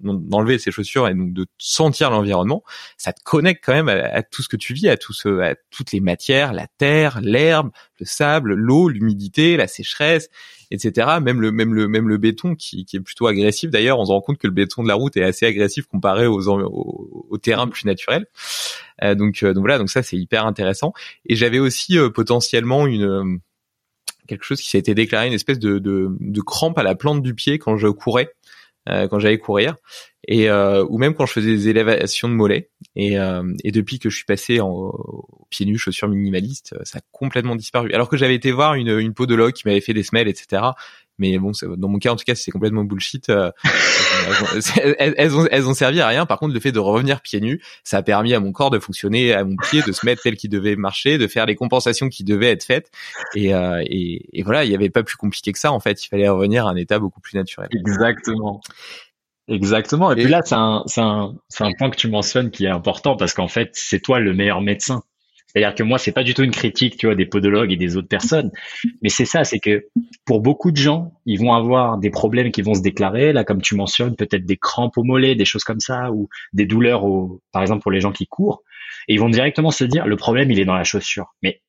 d'enlever 0.03 0.59
ses 0.59 0.71
chaussures 0.71 1.07
et 1.07 1.13
donc 1.13 1.33
de 1.33 1.45
sentir 1.57 2.09
l'environnement, 2.11 2.63
ça 2.97 3.13
te 3.13 3.21
connecte 3.23 3.63
quand 3.65 3.73
même 3.73 3.89
à, 3.89 4.23
tout 4.23 4.41
ce 4.41 4.49
que 4.49 4.57
tu 4.57 4.73
vis, 4.73 4.89
à 4.89 4.97
tout 4.97 5.13
ce, 5.13 5.39
à 5.39 5.55
toutes 5.69 5.91
les 5.91 5.99
matières, 5.99 6.53
la 6.53 6.67
terre, 6.77 7.19
l'herbe, 7.21 7.71
le 7.99 8.05
sable, 8.05 8.53
l'eau, 8.53 8.89
l'humidité, 8.89 9.57
la 9.57 9.67
sécheresse, 9.67 10.29
etc. 10.71 11.07
Même 11.21 11.41
le 11.41 11.51
même 11.51 11.73
le 11.73 11.87
même 11.87 12.07
le 12.07 12.17
béton 12.17 12.55
qui, 12.55 12.85
qui 12.85 12.97
est 12.97 13.01
plutôt 13.01 13.27
agressif. 13.27 13.69
D'ailleurs, 13.69 13.99
on 13.99 14.05
se 14.05 14.11
rend 14.11 14.21
compte 14.21 14.37
que 14.37 14.47
le 14.47 14.53
béton 14.53 14.83
de 14.83 14.87
la 14.87 14.95
route 14.95 15.15
est 15.17 15.23
assez 15.23 15.45
agressif 15.45 15.85
comparé 15.85 16.27
aux 16.27 16.47
au, 16.49 17.27
au 17.29 17.37
terrain 17.37 17.67
plus 17.67 17.85
naturel. 17.85 18.25
Euh, 19.03 19.15
donc 19.15 19.43
euh, 19.43 19.53
donc 19.53 19.61
voilà, 19.61 19.77
donc 19.77 19.89
ça 19.89 20.03
c'est 20.03 20.17
hyper 20.17 20.45
intéressant. 20.45 20.93
Et 21.25 21.35
j'avais 21.35 21.59
aussi 21.59 21.97
euh, 21.97 22.09
potentiellement 22.09 22.87
une 22.87 23.39
quelque 24.27 24.45
chose 24.45 24.61
qui 24.61 24.77
été 24.77 24.95
déclaré 24.95 25.27
une 25.27 25.33
espèce 25.33 25.59
de, 25.59 25.77
de, 25.79 26.15
de 26.19 26.41
crampe 26.41 26.77
à 26.77 26.83
la 26.83 26.95
plante 26.95 27.21
du 27.21 27.33
pied 27.35 27.59
quand 27.59 27.75
je 27.77 27.87
courais 27.87 28.29
euh, 28.29 28.40
quand 28.87 29.19
j'allais 29.19 29.37
courir. 29.37 29.75
Et 30.27 30.49
euh, 30.49 30.85
ou 30.87 30.97
même 30.97 31.15
quand 31.15 31.25
je 31.25 31.33
faisais 31.33 31.49
des 31.49 31.69
élévations 31.69 32.29
de 32.29 32.33
mollets. 32.33 32.69
Et, 32.95 33.17
euh, 33.19 33.43
et 33.63 33.71
depuis 33.71 33.99
que 33.99 34.09
je 34.09 34.15
suis 34.15 34.25
passé 34.25 34.59
en 34.61 34.91
pieds 35.49 35.65
nus 35.65 35.77
chaussures 35.77 36.07
minimalistes 36.07 36.75
ça 36.83 36.99
a 36.99 37.01
complètement 37.11 37.55
disparu. 37.55 37.91
Alors 37.93 38.07
que 38.07 38.17
j'avais 38.17 38.35
été 38.35 38.51
voir 38.51 38.75
une, 38.75 38.99
une 38.99 39.13
podologue 39.13 39.53
qui 39.53 39.67
m'avait 39.67 39.81
fait 39.81 39.93
des 39.93 40.03
semelles 40.03 40.27
etc 40.27 40.63
mais 41.21 41.37
bon, 41.37 41.51
dans 41.77 41.87
mon 41.87 41.99
cas, 41.99 42.11
en 42.11 42.15
tout 42.15 42.23
cas, 42.25 42.33
c'est 42.33 42.49
complètement 42.49 42.83
bullshit. 42.83 43.29
Euh, 43.29 43.51
elles, 44.97 45.37
ont, 45.37 45.47
elles 45.51 45.67
ont 45.67 45.75
servi 45.75 46.01
à 46.01 46.07
rien. 46.07 46.25
Par 46.25 46.39
contre, 46.39 46.53
le 46.55 46.59
fait 46.59 46.71
de 46.71 46.79
revenir 46.79 47.21
pieds 47.21 47.39
nus, 47.39 47.61
ça 47.83 47.97
a 47.97 48.01
permis 48.01 48.33
à 48.33 48.39
mon 48.39 48.51
corps 48.51 48.71
de 48.71 48.79
fonctionner, 48.79 49.31
à 49.33 49.45
mon 49.45 49.55
pied 49.55 49.83
de 49.85 49.91
se 49.91 50.03
mettre 50.03 50.23
tel 50.23 50.35
qu'il 50.35 50.49
devait 50.49 50.75
marcher, 50.75 51.19
de 51.19 51.27
faire 51.27 51.45
les 51.45 51.55
compensations 51.55 52.09
qui 52.09 52.23
devaient 52.23 52.49
être 52.49 52.63
faites. 52.63 52.89
Et, 53.35 53.53
euh, 53.53 53.83
et, 53.85 54.25
et 54.33 54.41
voilà, 54.41 54.65
il 54.65 54.69
n'y 54.69 54.75
avait 54.75 54.89
pas 54.89 55.03
plus 55.03 55.15
compliqué 55.15 55.51
que 55.51 55.59
ça. 55.59 55.71
En 55.71 55.79
fait, 55.79 56.03
il 56.03 56.07
fallait 56.07 56.27
revenir 56.27 56.65
à 56.65 56.71
un 56.71 56.75
état 56.75 56.97
beaucoup 56.97 57.21
plus 57.21 57.37
naturel. 57.37 57.69
Exactement. 57.71 58.61
Exactement. 59.47 60.11
Et, 60.11 60.15
puis 60.15 60.31
là, 60.31 60.41
c'est 60.43 60.55
un, 60.55 60.83
un, 60.97 61.35
un 61.59 61.71
point 61.77 61.89
que 61.91 61.97
tu 61.97 62.09
mentionnes 62.09 62.49
qui 62.49 62.65
est 62.65 62.69
important 62.69 63.15
parce 63.15 63.33
qu'en 63.33 63.47
fait, 63.47 63.69
c'est 63.73 63.99
toi 63.99 64.19
le 64.19 64.33
meilleur 64.33 64.61
médecin. 64.61 65.03
C'est-à-dire 65.53 65.75
que 65.75 65.83
moi, 65.83 65.97
c'est 65.97 66.11
pas 66.11 66.23
du 66.23 66.33
tout 66.33 66.43
une 66.43 66.51
critique, 66.51 66.97
tu 66.97 67.07
vois, 67.07 67.15
des 67.15 67.25
podologues 67.25 67.71
et 67.71 67.77
des 67.77 67.97
autres 67.97 68.07
personnes, 68.07 68.51
mais 69.01 69.09
c'est 69.09 69.25
ça, 69.25 69.43
c'est 69.43 69.59
que 69.59 69.87
pour 70.25 70.41
beaucoup 70.41 70.71
de 70.71 70.77
gens, 70.77 71.13
ils 71.25 71.39
vont 71.39 71.53
avoir 71.53 71.97
des 71.97 72.09
problèmes 72.09 72.51
qui 72.51 72.61
vont 72.61 72.73
se 72.73 72.81
déclarer, 72.81 73.33
là, 73.33 73.43
comme 73.43 73.61
tu 73.61 73.75
mentionnes, 73.75 74.15
peut-être 74.15 74.45
des 74.45 74.57
crampes 74.57 74.97
au 74.97 75.03
mollet, 75.03 75.35
des 75.35 75.45
choses 75.45 75.63
comme 75.63 75.79
ça, 75.79 76.11
ou 76.11 76.29
des 76.53 76.65
douleurs, 76.65 77.03
au, 77.03 77.41
par 77.51 77.61
exemple, 77.61 77.81
pour 77.81 77.91
les 77.91 77.99
gens 77.99 78.11
qui 78.11 78.27
courent, 78.27 78.63
et 79.07 79.13
ils 79.15 79.19
vont 79.19 79.29
directement 79.29 79.71
se 79.71 79.83
dire, 79.83 80.07
le 80.07 80.15
problème, 80.15 80.51
il 80.51 80.59
est 80.59 80.65
dans 80.65 80.75
la 80.75 80.83
chaussure. 80.83 81.35
Mais 81.41 81.61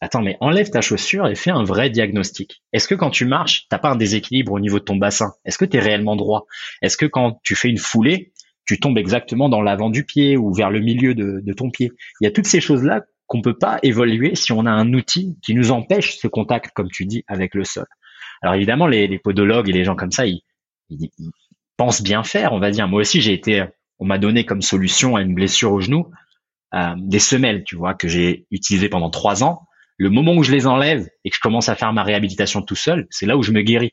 attends, 0.00 0.22
mais 0.22 0.36
enlève 0.40 0.70
ta 0.70 0.80
chaussure 0.80 1.26
et 1.26 1.34
fais 1.34 1.50
un 1.50 1.64
vrai 1.64 1.90
diagnostic. 1.90 2.62
Est-ce 2.72 2.88
que 2.88 2.94
quand 2.94 3.10
tu 3.10 3.24
marches, 3.24 3.66
t'as 3.68 3.78
pas 3.78 3.90
un 3.90 3.96
déséquilibre 3.96 4.52
au 4.52 4.60
niveau 4.60 4.78
de 4.78 4.84
ton 4.84 4.96
bassin? 4.96 5.32
Est-ce 5.44 5.58
que 5.58 5.64
tu 5.64 5.76
es 5.76 5.80
réellement 5.80 6.16
droit? 6.16 6.46
Est-ce 6.82 6.96
que 6.96 7.06
quand 7.06 7.40
tu 7.42 7.54
fais 7.54 7.68
une 7.68 7.78
foulée, 7.78 8.32
tu 8.66 8.78
tombes 8.78 8.98
exactement 8.98 9.48
dans 9.48 9.62
l'avant 9.62 9.90
du 9.90 10.04
pied 10.04 10.36
ou 10.36 10.52
vers 10.52 10.70
le 10.70 10.80
milieu 10.80 11.14
de, 11.14 11.40
de 11.42 11.52
ton 11.52 11.70
pied? 11.70 11.90
Il 12.20 12.24
y 12.24 12.28
a 12.28 12.30
toutes 12.30 12.46
ces 12.46 12.60
choses-là 12.60 13.02
qu'on 13.28 13.42
peut 13.42 13.56
pas 13.56 13.78
évoluer 13.82 14.34
si 14.34 14.52
on 14.52 14.66
a 14.66 14.70
un 14.70 14.92
outil 14.94 15.38
qui 15.42 15.54
nous 15.54 15.70
empêche 15.70 16.18
ce 16.18 16.26
contact, 16.26 16.72
comme 16.74 16.90
tu 16.90 17.06
dis, 17.06 17.24
avec 17.28 17.54
le 17.54 17.62
sol. 17.62 17.86
Alors 18.42 18.54
évidemment, 18.54 18.86
les, 18.86 19.06
les 19.06 19.18
podologues 19.18 19.68
et 19.68 19.72
les 19.72 19.84
gens 19.84 19.94
comme 19.94 20.10
ça, 20.10 20.26
ils, 20.26 20.42
ils, 20.90 21.10
pensent 21.76 22.02
bien 22.02 22.24
faire, 22.24 22.52
on 22.52 22.58
va 22.58 22.70
dire. 22.70 22.88
Moi 22.88 23.00
aussi, 23.02 23.20
j'ai 23.20 23.32
été, 23.32 23.64
on 23.98 24.06
m'a 24.06 24.18
donné 24.18 24.44
comme 24.44 24.62
solution 24.62 25.14
à 25.14 25.22
une 25.22 25.34
blessure 25.34 25.72
au 25.72 25.80
genou 25.80 26.10
euh, 26.74 26.94
des 26.98 27.20
semelles, 27.20 27.64
tu 27.64 27.76
vois, 27.76 27.94
que 27.94 28.08
j'ai 28.08 28.46
utilisées 28.50 28.88
pendant 28.88 29.10
trois 29.10 29.44
ans. 29.44 29.62
Le 29.96 30.10
moment 30.10 30.34
où 30.34 30.42
je 30.42 30.52
les 30.52 30.66
enlève 30.66 31.08
et 31.24 31.30
que 31.30 31.36
je 31.36 31.40
commence 31.40 31.68
à 31.68 31.74
faire 31.74 31.92
ma 31.92 32.02
réhabilitation 32.02 32.62
tout 32.62 32.76
seul, 32.76 33.06
c'est 33.10 33.26
là 33.26 33.36
où 33.36 33.42
je 33.42 33.52
me 33.52 33.62
guéris. 33.62 33.92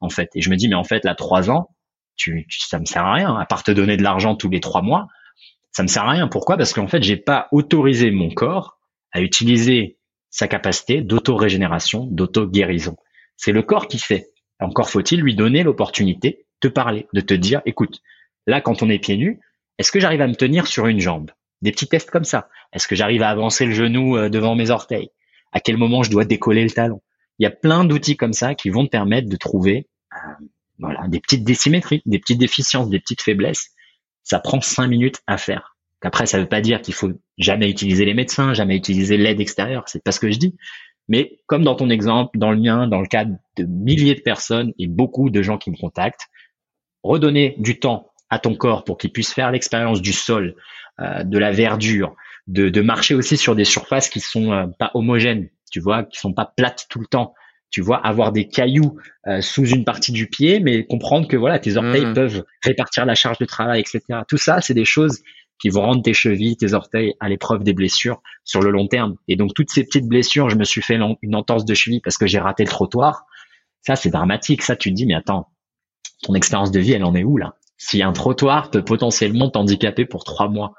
en 0.00 0.08
fait. 0.08 0.30
Et 0.34 0.42
je 0.42 0.50
me 0.50 0.56
dis, 0.56 0.68
mais 0.68 0.74
en 0.74 0.84
fait, 0.84 1.04
là, 1.04 1.14
trois 1.14 1.50
ans, 1.50 1.68
tu, 2.16 2.46
ça 2.48 2.78
me 2.78 2.84
sert 2.84 3.04
à 3.04 3.14
rien. 3.14 3.36
À 3.36 3.46
part 3.46 3.62
te 3.62 3.70
donner 3.70 3.96
de 3.96 4.02
l'argent 4.02 4.34
tous 4.36 4.50
les 4.50 4.60
trois 4.60 4.82
mois, 4.82 5.08
ça 5.72 5.82
me 5.82 5.88
sert 5.88 6.04
à 6.04 6.10
rien. 6.10 6.28
Pourquoi? 6.28 6.56
Parce 6.56 6.72
qu'en 6.72 6.86
fait, 6.86 7.02
j'ai 7.02 7.16
pas 7.16 7.48
autorisé 7.50 8.10
mon 8.10 8.30
corps 8.30 8.78
à 9.10 9.20
utiliser 9.20 9.98
sa 10.30 10.48
capacité 10.48 11.02
d'auto-régénération, 11.02 12.06
d'auto-guérison. 12.10 12.96
C'est 13.36 13.52
le 13.52 13.62
corps 13.62 13.88
qui 13.88 13.98
fait. 13.98 14.28
Encore 14.60 14.88
faut-il 14.88 15.20
lui 15.20 15.34
donner 15.34 15.62
l'opportunité 15.62 16.46
de 16.62 16.68
parler, 16.68 17.06
de 17.12 17.20
te 17.20 17.34
dire, 17.34 17.60
écoute, 17.66 18.00
là, 18.46 18.60
quand 18.60 18.82
on 18.82 18.88
est 18.88 18.98
pieds 18.98 19.16
nus, 19.16 19.40
est-ce 19.78 19.90
que 19.90 19.98
j'arrive 19.98 20.20
à 20.20 20.28
me 20.28 20.34
tenir 20.34 20.66
sur 20.66 20.86
une 20.86 21.00
jambe? 21.00 21.30
Des 21.60 21.72
petits 21.72 21.88
tests 21.88 22.10
comme 22.10 22.24
ça. 22.24 22.48
Est-ce 22.72 22.86
que 22.86 22.94
j'arrive 22.94 23.22
à 23.22 23.30
avancer 23.30 23.66
le 23.66 23.72
genou 23.72 24.16
euh, 24.16 24.28
devant 24.28 24.54
mes 24.54 24.70
orteils? 24.70 25.10
À 25.52 25.60
quel 25.60 25.76
moment 25.76 26.02
je 26.02 26.10
dois 26.10 26.24
décoller 26.24 26.62
le 26.62 26.70
talon? 26.70 27.00
Il 27.38 27.44
y 27.44 27.46
a 27.46 27.50
plein 27.50 27.84
d'outils 27.84 28.16
comme 28.16 28.32
ça 28.32 28.54
qui 28.54 28.70
vont 28.70 28.84
te 28.84 28.90
permettre 28.90 29.28
de 29.28 29.36
trouver 29.36 29.88
euh, 30.12 30.46
voilà, 30.78 31.08
des 31.08 31.20
petites 31.20 31.44
désymétries, 31.44 32.02
des 32.06 32.18
petites 32.18 32.38
déficiences, 32.38 32.88
des 32.88 33.00
petites 33.00 33.22
faiblesses. 33.22 33.70
Ça 34.24 34.38
prend 34.38 34.60
cinq 34.60 34.86
minutes 34.88 35.20
à 35.26 35.36
faire. 35.36 35.76
Après, 36.02 36.26
ça 36.26 36.38
ne 36.38 36.42
veut 36.42 36.48
pas 36.48 36.60
dire 36.60 36.82
qu'il 36.82 36.94
faut 36.94 37.12
jamais 37.38 37.70
utiliser 37.70 38.04
les 38.04 38.14
médecins, 38.14 38.54
jamais 38.54 38.76
utiliser 38.76 39.16
l'aide 39.16 39.40
extérieure. 39.40 39.84
C'est 39.86 40.02
pas 40.02 40.12
ce 40.12 40.20
que 40.20 40.30
je 40.30 40.38
dis. 40.38 40.56
Mais 41.08 41.38
comme 41.46 41.64
dans 41.64 41.74
ton 41.74 41.90
exemple, 41.90 42.38
dans 42.38 42.50
le 42.50 42.58
mien, 42.58 42.86
dans 42.86 43.00
le 43.00 43.06
cas 43.06 43.24
de 43.24 43.64
milliers 43.64 44.14
de 44.14 44.20
personnes 44.20 44.72
et 44.78 44.86
beaucoup 44.86 45.30
de 45.30 45.42
gens 45.42 45.58
qui 45.58 45.70
me 45.70 45.76
contactent, 45.76 46.28
redonner 47.02 47.54
du 47.58 47.78
temps 47.78 48.10
à 48.30 48.38
ton 48.38 48.54
corps 48.54 48.84
pour 48.84 48.98
qu'il 48.98 49.12
puisse 49.12 49.32
faire 49.32 49.50
l'expérience 49.50 50.00
du 50.00 50.12
sol, 50.12 50.54
euh, 51.00 51.22
de 51.24 51.38
la 51.38 51.50
verdure, 51.50 52.14
de, 52.46 52.80
marcher 52.80 53.14
aussi 53.14 53.36
sur 53.36 53.54
des 53.54 53.64
surfaces 53.64 54.08
qui 54.08 54.20
sont 54.20 54.52
euh, 54.52 54.66
pas 54.78 54.90
homogènes, 54.94 55.48
tu 55.70 55.80
vois, 55.80 56.04
qui 56.04 56.18
sont 56.18 56.32
pas 56.32 56.46
plates 56.56 56.86
tout 56.88 57.00
le 57.00 57.06
temps. 57.06 57.34
Tu 57.72 57.80
vois, 57.80 57.96
avoir 57.96 58.30
des 58.30 58.46
cailloux 58.46 58.98
euh, 59.26 59.40
sous 59.40 59.66
une 59.66 59.84
partie 59.84 60.12
du 60.12 60.28
pied, 60.28 60.60
mais 60.60 60.84
comprendre 60.84 61.26
que 61.26 61.36
voilà, 61.36 61.58
tes 61.58 61.76
orteils 61.76 62.06
mmh. 62.06 62.14
peuvent 62.14 62.44
répartir 62.62 63.06
la 63.06 63.14
charge 63.14 63.38
de 63.38 63.46
travail, 63.46 63.80
etc. 63.80 64.20
Tout 64.28 64.36
ça, 64.36 64.60
c'est 64.60 64.74
des 64.74 64.84
choses 64.84 65.22
qui 65.58 65.68
vont 65.68 65.80
rendre 65.80 66.02
tes 66.02 66.12
chevilles, 66.12 66.56
tes 66.56 66.74
orteils 66.74 67.14
à 67.20 67.28
l'épreuve 67.28 67.62
des 67.62 67.72
blessures 67.72 68.20
sur 68.44 68.60
le 68.60 68.70
long 68.70 68.88
terme. 68.88 69.16
Et 69.28 69.36
donc 69.36 69.54
toutes 69.54 69.70
ces 69.70 69.84
petites 69.84 70.06
blessures, 70.06 70.50
je 70.50 70.56
me 70.56 70.64
suis 70.64 70.82
fait 70.82 70.98
une 71.22 71.34
entorse 71.34 71.64
de 71.64 71.72
cheville 71.72 72.00
parce 72.02 72.18
que 72.18 72.26
j'ai 72.26 72.40
raté 72.40 72.64
le 72.64 72.68
trottoir. 72.68 73.24
Ça, 73.80 73.96
c'est 73.96 74.10
dramatique. 74.10 74.62
Ça, 74.62 74.76
tu 74.76 74.90
te 74.90 74.94
dis, 74.94 75.06
mais 75.06 75.14
attends, 75.14 75.48
ton 76.22 76.34
expérience 76.34 76.72
de 76.72 76.80
vie, 76.80 76.92
elle 76.92 77.04
en 77.04 77.14
est 77.14 77.24
où 77.24 77.36
là? 77.36 77.54
Si 77.78 78.02
un 78.02 78.12
trottoir 78.12 78.70
peut 78.70 78.84
potentiellement 78.84 79.50
t'handicaper 79.50 80.04
pour 80.04 80.24
trois 80.24 80.48
mois, 80.48 80.74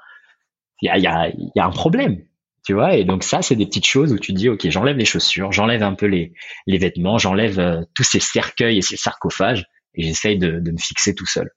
il 0.80 0.86
y 0.86 0.90
a, 0.90 0.98
y, 0.98 1.06
a, 1.06 1.28
y 1.28 1.60
a 1.60 1.66
un 1.66 1.70
problème. 1.70 2.22
Tu 2.64 2.72
vois, 2.72 2.96
et 2.96 3.04
donc 3.04 3.24
ça, 3.24 3.42
c'est 3.42 3.56
des 3.56 3.66
petites 3.66 3.86
choses 3.86 4.12
où 4.12 4.18
tu 4.18 4.32
dis, 4.32 4.48
ok, 4.48 4.66
j'enlève 4.70 4.96
les 4.96 5.04
chaussures, 5.04 5.52
j'enlève 5.52 5.82
un 5.82 5.94
peu 5.94 6.06
les, 6.06 6.32
les 6.66 6.78
vêtements, 6.78 7.18
j'enlève 7.18 7.60
euh, 7.60 7.82
tous 7.94 8.04
ces 8.04 8.20
cercueils 8.20 8.78
et 8.78 8.82
ces 8.82 8.96
sarcophages, 8.96 9.66
et 9.94 10.02
j'essaye 10.02 10.38
de, 10.38 10.60
de 10.60 10.70
me 10.70 10.78
fixer 10.78 11.14
tout 11.14 11.26
seul. 11.26 11.50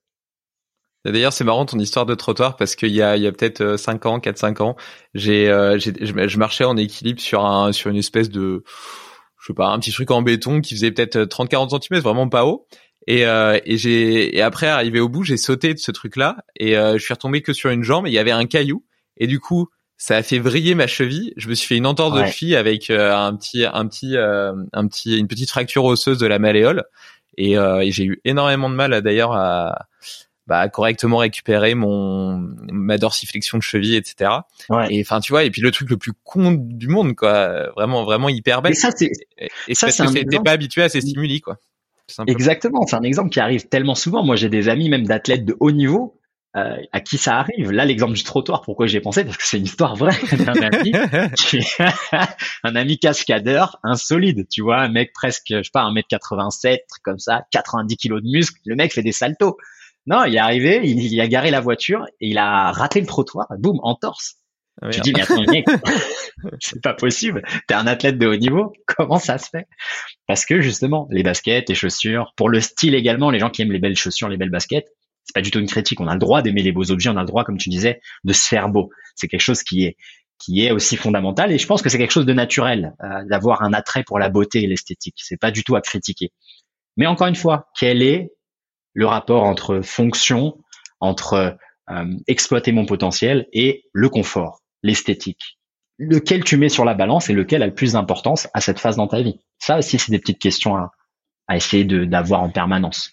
D'ailleurs, 1.06 1.32
c'est 1.32 1.46
marrant 1.46 1.66
ton 1.66 1.80
histoire 1.80 2.06
de 2.06 2.14
trottoir 2.14 2.58
parce 2.58 2.76
qu'il 2.76 2.92
y 2.92 3.02
a, 3.02 3.16
il 3.16 3.24
y 3.24 3.28
a 3.28 3.32
peut-être 3.32 3.78
5 3.78 4.06
euh, 4.06 4.10
ans, 4.10 4.20
4-5 4.20 4.62
ans, 4.62 4.76
j'ai, 5.14 5.50
euh, 5.50 5.80
je 5.80 6.38
marchais 6.38 6.66
en 6.66 6.76
équilibre 6.76 7.22
sur 7.22 7.46
un, 7.46 7.72
sur 7.72 7.90
une 7.90 7.96
espèce 7.96 8.30
de, 8.30 8.64
je 9.40 9.48
sais 9.48 9.54
pas, 9.54 9.70
un 9.70 9.80
petit 9.80 9.94
truc 9.94 10.12
en 10.12 10.22
béton 10.22 10.60
qui 10.60 10.76
faisait 10.76 10.92
peut-être 10.92 11.20
30-40 11.20 11.88
cm, 11.88 12.02
vraiment 12.02 12.28
pas 12.28 12.46
haut. 12.46 12.68
Et, 13.10 13.26
euh, 13.26 13.58
et 13.64 13.78
j'ai, 13.78 14.36
et 14.36 14.42
après 14.42 14.68
arrivé 14.68 15.00
au 15.00 15.08
bout, 15.08 15.24
j'ai 15.24 15.38
sauté 15.38 15.74
de 15.74 15.80
ce 15.80 15.92
truc-là 15.92 16.36
et 16.60 16.74
je 16.74 16.98
suis 16.98 17.14
retombé 17.14 17.42
que 17.42 17.54
sur 17.54 17.70
une 17.70 17.84
jambe. 17.84 18.06
Et 18.06 18.10
il 18.10 18.14
y 18.14 18.20
avait 18.20 18.32
un 18.32 18.46
caillou 18.46 18.84
et 19.16 19.28
du 19.28 19.40
coup, 19.40 19.70
ça 19.98 20.18
a 20.18 20.24
fait 20.24 20.40
vriller 20.40 20.76
ma 20.76 20.88
cheville. 20.88 21.34
Je 21.38 21.50
me 21.50 21.56
suis 21.56 21.68
fait 21.68 21.78
une 21.78 21.88
entorse 21.88 22.20
de 22.20 22.26
cheville 22.26 22.56
avec 22.56 22.90
un 22.90 23.36
petit, 23.36 23.66
un 23.66 23.88
petit, 23.88 24.16
un 24.18 24.88
petit, 24.88 25.18
une 25.18 25.28
petite 25.28 25.50
fracture 25.50 25.86
osseuse 25.86 26.18
de 26.18 26.28
la 26.28 26.40
malléole. 26.40 26.86
Et, 27.38 27.54
et 27.54 27.92
j'ai 27.92 28.06
eu 28.06 28.22
énormément 28.24 28.70
de 28.70 28.76
mal 28.76 29.02
d'ailleurs 29.02 29.34
à 29.34 29.88
bah, 30.48 30.70
correctement 30.70 31.18
récupérer 31.18 31.76
mon 31.76 32.38
ma 32.72 32.98
dorsiflexion 32.98 33.58
de 33.58 33.64
cheville, 33.64 33.96
etc. 33.96 34.32
Ouais. 34.70 34.88
Et 34.90 35.02
enfin, 35.02 35.20
tu 35.20 35.34
vois, 35.34 35.44
et 35.44 35.52
puis 35.52 35.62
le 35.62 35.72
truc 35.72 35.90
le 35.90 35.98
plus 35.98 36.14
con 36.24 36.54
du 36.58 36.88
monde, 36.88 37.16
quoi, 37.16 37.70
vraiment, 37.76 38.06
vraiment 38.06 38.30
hyper 38.30 38.62
belle. 38.62 38.72
Et 38.72 38.76
ça, 38.76 38.92
c'est 38.96 39.12
et, 39.68 39.76
ça, 39.76 39.90
c'est 39.90 40.26
t'es 40.26 40.40
pas 40.40 40.52
habitué 40.52 40.84
à 40.84 40.90
ces 40.90 41.02
stimuli, 41.02 41.42
quoi. 41.42 41.58
Exactement, 42.28 42.86
c'est 42.88 42.96
un 42.96 43.04
exemple 43.04 43.30
qui 43.30 43.42
arrive 43.42 43.68
tellement 43.68 43.96
souvent. 43.96 44.24
Moi, 44.24 44.38
j'ai 44.38 44.48
des 44.48 44.70
amis, 44.70 44.88
même 44.88 45.06
d'athlètes 45.06 45.44
de 45.44 45.58
haut 45.60 45.72
niveau, 45.72 46.17
euh, 46.58 46.76
à 46.92 47.02
qui 47.02 47.20
ça 47.20 47.38
arrive. 47.38 47.72
Là, 47.72 47.86
l'exemple 47.86 48.14
du 48.14 48.24
trottoir, 48.24 48.62
pourquoi 48.62 48.88
j'ai 48.88 49.00
pensé? 49.00 49.24
Parce 49.24 49.38
que 49.38 49.46
c'est 49.46 49.58
une 49.58 49.66
histoire 49.66 49.96
vraie 49.96 50.18
d'un 50.38 50.60
ami, 50.60 50.92
un 52.64 52.76
ami 52.76 52.98
cascadeur, 52.98 53.78
insolide, 53.84 54.48
tu 54.50 54.64
vois, 54.64 54.80
un 54.80 54.90
mec 54.90 55.14
presque, 55.14 55.50
je 55.50 55.62
sais 55.62 55.70
pas, 55.72 55.84
1m87, 55.84 56.80
comme 57.04 57.20
ça, 57.20 57.44
90 57.52 57.96
kilos 57.98 58.24
de 58.24 58.30
muscles. 58.30 58.60
Le 58.66 58.76
mec 58.76 58.92
fait 58.92 59.04
des 59.04 59.12
saltos. 59.12 59.58
Non, 60.08 60.24
il 60.24 60.36
est 60.36 60.40
arrivé, 60.40 60.82
il, 60.84 61.22
a 61.22 61.28
garé 61.28 61.52
la 61.52 61.60
voiture 61.60 62.06
et 62.22 62.30
il 62.30 62.38
a 62.38 62.72
raté 62.72 63.02
le 63.02 63.06
trottoir, 63.06 63.46
boum, 63.60 63.78
en 63.84 63.94
torse. 63.94 64.38
Ah, 64.82 64.90
tu 64.90 65.02
dis, 65.02 65.14
mais 65.14 65.22
attends, 65.22 65.44
mec, 65.52 65.66
c'est 66.60 66.82
pas 66.82 66.94
possible. 66.94 67.44
T'es 67.68 67.76
un 67.76 67.88
athlète 67.88 68.18
de 68.18 68.26
haut 68.26 68.36
niveau. 68.36 68.74
Comment 68.88 69.20
ça 69.20 69.38
se 69.38 69.50
fait? 69.50 69.68
Parce 70.28 70.46
que 70.46 70.62
justement, 70.62 71.08
les 71.12 71.24
baskets, 71.24 71.70
les 71.70 71.76
chaussures, 71.76 72.34
pour 72.36 72.50
le 72.50 72.62
style 72.62 72.96
également, 72.96 73.30
les 73.30 73.40
gens 73.40 73.50
qui 73.50 73.62
aiment 73.62 73.72
les 73.72 73.80
belles 73.80 73.98
chaussures, 73.98 74.30
les 74.30 74.38
belles 74.38 74.50
baskets, 74.50 74.88
c'est 75.28 75.34
pas 75.34 75.42
du 75.42 75.52
tout 75.52 75.60
une 75.60 75.68
critique. 75.68 76.00
On 76.00 76.08
a 76.08 76.14
le 76.14 76.20
droit 76.20 76.42
d'aimer 76.42 76.64
les 76.64 76.72
beaux 76.72 76.90
objets, 76.90 77.10
on 77.10 77.18
a 77.18 77.22
le 77.22 77.28
droit, 77.28 77.44
comme 77.44 77.58
tu 77.58 77.70
disais, 77.70 78.00
de 78.24 78.34
se 78.34 78.48
faire 78.48 78.70
beau. 78.70 78.90
C'est 79.16 79.28
quelque 79.28 79.42
chose 79.42 79.62
qui 79.62 79.84
est, 79.84 79.98
qui 80.40 80.66
est 80.66 80.72
aussi 80.72 80.96
fondamental 80.96 81.52
et 81.52 81.58
je 81.58 81.68
pense 81.68 81.82
que 81.82 81.90
c'est 81.90 81.98
quelque 81.98 82.12
chose 82.12 82.26
de 82.26 82.34
naturel 82.34 82.96
euh, 83.04 83.26
d'avoir 83.26 83.62
un 83.62 83.74
attrait 83.74 84.04
pour 84.04 84.20
la 84.20 84.30
beauté 84.30 84.64
et 84.64 84.68
l'esthétique. 84.68 85.16
C'est 85.18 85.38
pas 85.40 85.52
du 85.52 85.64
tout 85.64 85.76
à 85.76 85.82
critiquer. 85.82 86.32
Mais 86.96 87.08
encore 87.08 87.28
une 87.28 87.36
fois, 87.36 87.68
quelle 87.78 88.02
est 88.02 88.32
le 88.94 89.06
rapport 89.06 89.44
entre 89.44 89.82
fonction, 89.82 90.58
entre 91.00 91.58
euh, 91.90 92.06
exploiter 92.28 92.72
mon 92.72 92.86
potentiel 92.86 93.48
et 93.52 93.84
le 93.94 94.10
confort, 94.10 94.62
l'esthétique? 94.82 95.60
Lequel 96.00 96.44
tu 96.44 96.58
mets 96.58 96.70
sur 96.70 96.86
la 96.86 96.94
balance 96.94 97.30
et 97.30 97.34
lequel 97.34 97.64
a 97.64 97.68
le 97.68 97.74
plus 97.74 97.94
d'importance 97.94 98.48
à 98.54 98.62
cette 98.62 98.80
phase 98.80 98.96
dans 98.96 99.08
ta 99.08 99.22
vie? 99.22 99.40
Ça 99.60 99.80
aussi, 99.80 100.00
c'est 100.00 100.12
des 100.12 100.20
petites 100.20 100.40
questions 100.40 100.76
à, 100.76 100.92
à 101.48 101.58
essayer 101.58 101.84
d'avoir 101.84 102.42
en 102.44 102.50
permanence. 102.50 103.12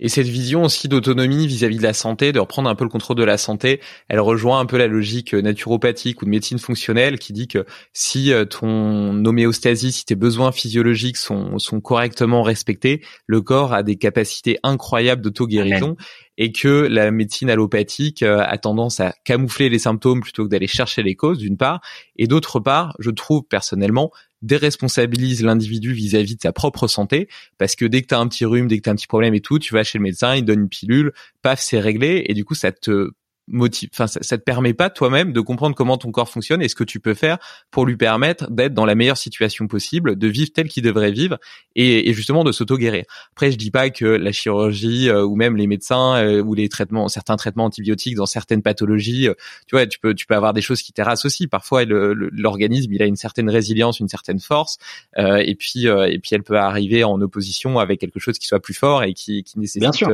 Et 0.00 0.08
cette 0.08 0.26
vision 0.26 0.64
aussi 0.64 0.88
d'autonomie 0.88 1.46
vis-à-vis 1.46 1.78
de 1.78 1.82
la 1.82 1.92
santé, 1.92 2.32
de 2.32 2.38
reprendre 2.38 2.68
un 2.70 2.74
peu 2.74 2.84
le 2.84 2.90
contrôle 2.90 3.16
de 3.16 3.24
la 3.24 3.36
santé, 3.36 3.80
elle 4.08 4.20
rejoint 4.20 4.60
un 4.60 4.66
peu 4.66 4.78
la 4.78 4.86
logique 4.86 5.34
naturopathique 5.34 6.22
ou 6.22 6.24
de 6.24 6.30
médecine 6.30 6.58
fonctionnelle 6.58 7.18
qui 7.18 7.32
dit 7.32 7.48
que 7.48 7.66
si 7.92 8.32
euh, 8.32 8.44
ton 8.44 9.24
homéostasie, 9.24 9.92
si 9.92 10.04
tes 10.04 10.14
besoins 10.14 10.52
physiologiques 10.52 11.16
sont, 11.16 11.58
sont 11.58 11.80
correctement 11.80 12.42
respectés, 12.42 13.02
le 13.26 13.40
corps 13.40 13.72
a 13.72 13.82
des 13.82 13.96
capacités 13.96 14.58
incroyables 14.62 15.22
d'auto-guérison 15.22 15.96
et 16.36 16.52
que 16.52 16.86
la 16.88 17.10
médecine 17.10 17.50
allopathique 17.50 18.22
euh, 18.22 18.44
a 18.46 18.56
tendance 18.58 19.00
à 19.00 19.12
camoufler 19.24 19.68
les 19.68 19.80
symptômes 19.80 20.20
plutôt 20.20 20.44
que 20.44 20.48
d'aller 20.48 20.68
chercher 20.68 21.02
les 21.02 21.16
causes 21.16 21.38
d'une 21.38 21.56
part. 21.56 21.80
Et 22.16 22.28
d'autre 22.28 22.60
part, 22.60 22.94
je 23.00 23.10
trouve 23.10 23.42
personnellement 23.42 24.12
déresponsabilise 24.42 25.42
l'individu 25.42 25.92
vis-à-vis 25.92 26.36
de 26.36 26.40
sa 26.42 26.52
propre 26.52 26.86
santé 26.86 27.28
parce 27.58 27.74
que 27.74 27.84
dès 27.84 28.02
que 28.02 28.06
tu 28.08 28.14
as 28.14 28.18
un 28.18 28.28
petit 28.28 28.44
rhume, 28.44 28.68
dès 28.68 28.78
que 28.78 28.82
tu 28.82 28.88
as 28.88 28.92
un 28.92 28.96
petit 28.96 29.06
problème 29.06 29.34
et 29.34 29.40
tout, 29.40 29.58
tu 29.58 29.74
vas 29.74 29.84
chez 29.84 29.98
le 29.98 30.02
médecin, 30.04 30.36
il 30.36 30.44
donne 30.44 30.60
une 30.60 30.68
pilule, 30.68 31.12
paf, 31.42 31.60
c'est 31.60 31.80
réglé 31.80 32.24
et 32.26 32.34
du 32.34 32.44
coup 32.44 32.54
ça 32.54 32.72
te 32.72 33.10
motive, 33.48 33.90
enfin 33.92 34.06
ça, 34.06 34.20
ça, 34.22 34.38
te 34.38 34.42
permet 34.42 34.74
pas 34.74 34.90
toi-même 34.90 35.32
de 35.32 35.40
comprendre 35.40 35.74
comment 35.74 35.96
ton 35.96 36.10
corps 36.10 36.28
fonctionne 36.28 36.62
et 36.62 36.68
ce 36.68 36.74
que 36.74 36.84
tu 36.84 37.00
peux 37.00 37.14
faire 37.14 37.38
pour 37.70 37.86
lui 37.86 37.96
permettre 37.96 38.50
d'être 38.50 38.74
dans 38.74 38.84
la 38.84 38.94
meilleure 38.94 39.16
situation 39.16 39.66
possible, 39.66 40.16
de 40.16 40.28
vivre 40.28 40.50
tel 40.54 40.68
qu'il 40.68 40.82
devrait 40.82 41.12
vivre 41.12 41.38
et, 41.76 42.08
et 42.08 42.12
justement 42.12 42.44
de 42.44 42.52
s'auto-guérir. 42.52 43.04
Après, 43.32 43.50
je 43.50 43.56
dis 43.56 43.70
pas 43.70 43.90
que 43.90 44.04
la 44.04 44.32
chirurgie 44.32 45.08
euh, 45.08 45.24
ou 45.24 45.36
même 45.36 45.56
les 45.56 45.66
médecins 45.66 46.16
euh, 46.16 46.42
ou 46.42 46.54
les 46.54 46.68
traitements, 46.68 47.08
certains 47.08 47.36
traitements 47.36 47.64
antibiotiques 47.64 48.14
dans 48.14 48.26
certaines 48.26 48.62
pathologies, 48.62 49.28
euh, 49.28 49.34
tu 49.66 49.76
vois, 49.76 49.86
tu 49.86 49.98
peux 49.98 50.14
tu 50.14 50.26
peux 50.26 50.34
avoir 50.34 50.52
des 50.52 50.62
choses 50.62 50.82
qui 50.82 50.92
terrassent 50.92 51.24
aussi. 51.24 51.46
Parfois, 51.46 51.84
l'organisme 51.84 52.92
il 52.92 53.02
a 53.02 53.06
une 53.06 53.16
certaine 53.16 53.50
résilience, 53.50 54.00
une 54.00 54.08
certaine 54.08 54.40
force, 54.40 54.78
et 55.16 55.54
puis 55.54 55.86
et 55.86 56.18
puis 56.18 56.30
elle 56.32 56.42
peut 56.42 56.56
arriver 56.58 57.04
en 57.04 57.20
opposition 57.20 57.78
avec 57.78 58.00
quelque 58.00 58.18
chose 58.18 58.38
qui 58.38 58.46
soit 58.46 58.60
plus 58.60 58.74
fort 58.74 59.02
et 59.02 59.14
qui, 59.14 59.42
qui 59.42 59.58
nécessite 59.58 60.04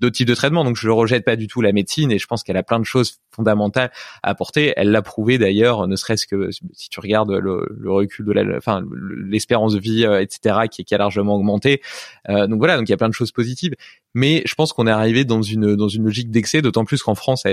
d'autres 0.00 0.16
types 0.16 0.28
de 0.28 0.34
traitements. 0.34 0.64
Donc 0.64 0.76
je 0.76 0.88
rejette 0.88 1.24
pas 1.24 1.36
du 1.36 1.46
tout 1.46 1.60
la 1.60 1.72
médecine 1.72 2.10
et 2.10 2.18
je 2.18 2.26
pense 2.26 2.42
qu'elle 2.42 2.56
a 2.56 2.62
plein 2.62 2.77
de 2.78 2.84
choses 2.84 3.20
fondamentales 3.30 3.90
à 4.22 4.30
apporter. 4.30 4.72
Elle 4.76 4.90
l'a 4.90 5.02
prouvé 5.02 5.38
d'ailleurs, 5.38 5.86
ne 5.86 5.96
serait-ce 5.96 6.26
que 6.26 6.50
si 6.50 6.88
tu 6.88 7.00
regardes 7.00 7.30
le, 7.30 7.90
recul 7.90 8.26
de 8.26 8.32
la, 8.32 8.56
enfin 8.56 8.82
l'espérance 9.24 9.74
de 9.74 9.80
vie, 9.80 10.04
euh, 10.04 10.20
etc., 10.20 10.66
qui, 10.70 10.84
qui, 10.84 10.94
a 10.94 10.98
largement 10.98 11.36
augmenté. 11.36 11.80
Euh, 12.28 12.46
donc 12.46 12.58
voilà, 12.58 12.76
donc 12.76 12.88
il 12.88 12.90
y 12.90 12.94
a 12.94 12.96
plein 12.96 13.08
de 13.08 13.14
choses 13.14 13.32
positives. 13.32 13.74
Mais 14.14 14.42
je 14.46 14.54
pense 14.54 14.72
qu'on 14.72 14.86
est 14.86 14.90
arrivé 14.90 15.24
dans 15.24 15.42
une 15.42 15.76
dans 15.76 15.88
une 15.88 16.04
logique 16.04 16.30
d'excès, 16.30 16.62
d'autant 16.62 16.84
plus 16.84 17.02
qu'en 17.02 17.14
France, 17.14 17.44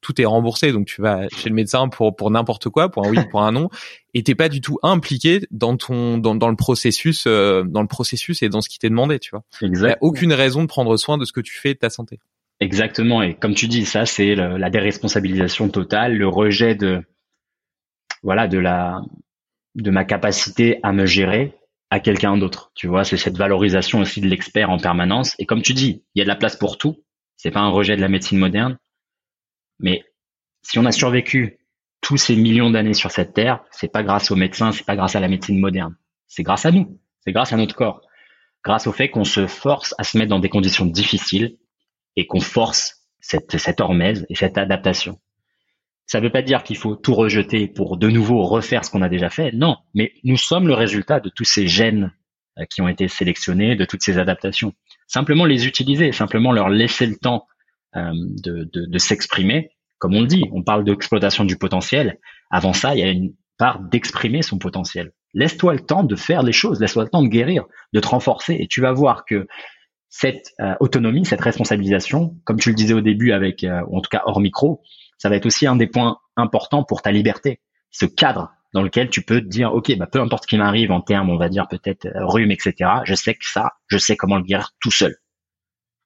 tout, 0.00 0.20
est 0.20 0.24
remboursé. 0.24 0.72
Donc 0.72 0.86
tu 0.86 1.00
vas 1.00 1.28
chez 1.28 1.48
le 1.48 1.54
médecin 1.54 1.88
pour 1.88 2.16
pour 2.16 2.30
n'importe 2.30 2.68
quoi, 2.70 2.88
pour 2.88 3.06
un 3.06 3.10
oui, 3.10 3.18
pour 3.30 3.42
un 3.42 3.52
non, 3.52 3.68
et 4.14 4.22
t'es 4.22 4.34
pas 4.34 4.48
du 4.48 4.60
tout 4.60 4.78
impliqué 4.82 5.46
dans 5.50 5.76
ton 5.76 6.18
dans, 6.18 6.34
dans 6.34 6.48
le 6.48 6.56
processus, 6.56 7.24
euh, 7.26 7.62
dans 7.64 7.82
le 7.82 7.88
processus 7.88 8.42
et 8.42 8.48
dans 8.48 8.62
ce 8.62 8.68
qui 8.68 8.78
t'est 8.78 8.90
demandé. 8.90 9.18
Tu 9.18 9.30
vois. 9.30 9.44
Il 9.60 9.70
n'y 9.70 9.86
a 9.86 9.98
aucune 10.00 10.32
raison 10.32 10.62
de 10.62 10.66
prendre 10.66 10.96
soin 10.96 11.18
de 11.18 11.24
ce 11.24 11.32
que 11.32 11.40
tu 11.40 11.56
fais 11.56 11.74
de 11.74 11.78
ta 11.78 11.90
santé. 11.90 12.18
Exactement. 12.62 13.22
Et 13.22 13.34
comme 13.34 13.54
tu 13.54 13.66
dis, 13.66 13.84
ça 13.84 14.06
c'est 14.06 14.36
la 14.36 14.70
déresponsabilisation 14.70 15.68
totale, 15.68 16.16
le 16.16 16.28
rejet 16.28 16.76
de 16.76 17.02
voilà 18.22 18.46
de 18.46 18.58
la 18.58 19.00
de 19.74 19.90
ma 19.90 20.04
capacité 20.04 20.78
à 20.84 20.92
me 20.92 21.04
gérer, 21.04 21.58
à 21.90 21.98
quelqu'un 21.98 22.36
d'autre. 22.36 22.70
Tu 22.76 22.86
vois, 22.86 23.02
c'est 23.02 23.16
cette 23.16 23.36
valorisation 23.36 23.98
aussi 23.98 24.20
de 24.20 24.28
l'expert 24.28 24.70
en 24.70 24.78
permanence. 24.78 25.34
Et 25.40 25.44
comme 25.44 25.60
tu 25.62 25.72
dis, 25.74 26.04
il 26.14 26.20
y 26.20 26.22
a 26.22 26.24
de 26.24 26.28
la 26.28 26.36
place 26.36 26.54
pour 26.54 26.78
tout. 26.78 27.02
C'est 27.36 27.50
pas 27.50 27.58
un 27.58 27.68
rejet 27.68 27.96
de 27.96 28.00
la 28.00 28.08
médecine 28.08 28.38
moderne. 28.38 28.78
Mais 29.80 30.04
si 30.62 30.78
on 30.78 30.84
a 30.84 30.92
survécu 30.92 31.58
tous 32.00 32.16
ces 32.16 32.36
millions 32.36 32.70
d'années 32.70 32.94
sur 32.94 33.10
cette 33.10 33.34
terre, 33.34 33.64
c'est 33.72 33.90
pas 33.90 34.04
grâce 34.04 34.30
aux 34.30 34.36
médecins, 34.36 34.70
c'est 34.70 34.86
pas 34.86 34.94
grâce 34.94 35.16
à 35.16 35.20
la 35.20 35.26
médecine 35.26 35.58
moderne. 35.58 35.96
C'est 36.28 36.44
grâce 36.44 36.64
à 36.64 36.70
nous. 36.70 37.00
C'est 37.24 37.32
grâce 37.32 37.52
à 37.52 37.56
notre 37.56 37.74
corps. 37.74 38.02
Grâce 38.64 38.86
au 38.86 38.92
fait 38.92 39.08
qu'on 39.08 39.24
se 39.24 39.48
force 39.48 39.96
à 39.98 40.04
se 40.04 40.16
mettre 40.16 40.30
dans 40.30 40.38
des 40.38 40.48
conditions 40.48 40.86
difficiles 40.86 41.56
et 42.16 42.26
qu'on 42.26 42.40
force 42.40 43.06
cette, 43.20 43.56
cette 43.56 43.80
hormèse 43.80 44.26
et 44.28 44.34
cette 44.34 44.58
adaptation. 44.58 45.18
Ça 46.06 46.18
ne 46.18 46.24
veut 46.24 46.32
pas 46.32 46.42
dire 46.42 46.62
qu'il 46.62 46.76
faut 46.76 46.96
tout 46.96 47.14
rejeter 47.14 47.68
pour 47.68 47.96
de 47.96 48.08
nouveau 48.08 48.42
refaire 48.42 48.84
ce 48.84 48.90
qu'on 48.90 49.02
a 49.02 49.08
déjà 49.08 49.30
fait. 49.30 49.52
Non, 49.52 49.76
mais 49.94 50.12
nous 50.24 50.36
sommes 50.36 50.66
le 50.66 50.74
résultat 50.74 51.20
de 51.20 51.30
tous 51.34 51.44
ces 51.44 51.66
gènes 51.66 52.12
euh, 52.58 52.64
qui 52.70 52.82
ont 52.82 52.88
été 52.88 53.08
sélectionnés, 53.08 53.76
de 53.76 53.84
toutes 53.84 54.02
ces 54.02 54.18
adaptations. 54.18 54.74
Simplement 55.06 55.46
les 55.46 55.66
utiliser, 55.66 56.12
simplement 56.12 56.52
leur 56.52 56.68
laisser 56.68 57.06
le 57.06 57.16
temps 57.16 57.46
euh, 57.96 58.10
de, 58.14 58.68
de, 58.72 58.86
de 58.86 58.98
s'exprimer. 58.98 59.70
Comme 59.98 60.14
on 60.14 60.20
le 60.20 60.26
dit, 60.26 60.44
on 60.52 60.62
parle 60.62 60.84
d'exploitation 60.84 61.44
du 61.44 61.56
potentiel. 61.56 62.18
Avant 62.50 62.72
ça, 62.72 62.94
il 62.94 62.98
y 62.98 63.04
a 63.04 63.08
une 63.08 63.34
part 63.56 63.80
d'exprimer 63.80 64.42
son 64.42 64.58
potentiel. 64.58 65.12
Laisse-toi 65.34 65.74
le 65.74 65.80
temps 65.80 66.02
de 66.02 66.16
faire 66.16 66.42
les 66.42 66.52
choses, 66.52 66.80
laisse-toi 66.80 67.04
le 67.04 67.10
temps 67.10 67.22
de 67.22 67.28
guérir, 67.28 67.64
de 67.92 68.00
te 68.00 68.08
renforcer, 68.08 68.56
et 68.58 68.66
tu 68.66 68.80
vas 68.80 68.92
voir 68.92 69.24
que 69.24 69.46
cette 70.14 70.52
euh, 70.60 70.74
autonomie, 70.78 71.24
cette 71.24 71.40
responsabilisation, 71.40 72.36
comme 72.44 72.60
tu 72.60 72.68
le 72.68 72.74
disais 72.74 72.92
au 72.92 73.00
début 73.00 73.32
avec, 73.32 73.66
ou 73.88 73.96
en 73.96 74.00
tout 74.02 74.10
cas 74.10 74.22
hors 74.26 74.40
micro, 74.40 74.82
ça 75.16 75.30
va 75.30 75.36
être 75.36 75.46
aussi 75.46 75.66
un 75.66 75.74
des 75.74 75.86
points 75.86 76.18
importants 76.36 76.84
pour 76.84 77.00
ta 77.00 77.10
liberté. 77.10 77.60
Ce 77.90 78.04
cadre 78.04 78.52
dans 78.74 78.82
lequel 78.82 79.08
tu 79.08 79.22
peux 79.22 79.40
te 79.40 79.46
dire, 79.46 79.72
OK, 79.72 79.96
bah, 79.96 80.06
peu 80.06 80.20
importe 80.20 80.44
ce 80.44 80.48
qui 80.48 80.58
m'arrive 80.58 80.92
en 80.92 81.00
termes, 81.00 81.30
on 81.30 81.38
va 81.38 81.48
dire 81.48 81.66
peut-être 81.66 82.06
euh, 82.06 82.26
rhume, 82.26 82.50
etc., 82.50 82.74
je 83.04 83.14
sais 83.14 83.34
que 83.34 83.44
ça, 83.46 83.72
je 83.86 83.96
sais 83.96 84.16
comment 84.16 84.36
le 84.36 84.42
guérir 84.42 84.72
tout 84.80 84.90
seul. 84.90 85.16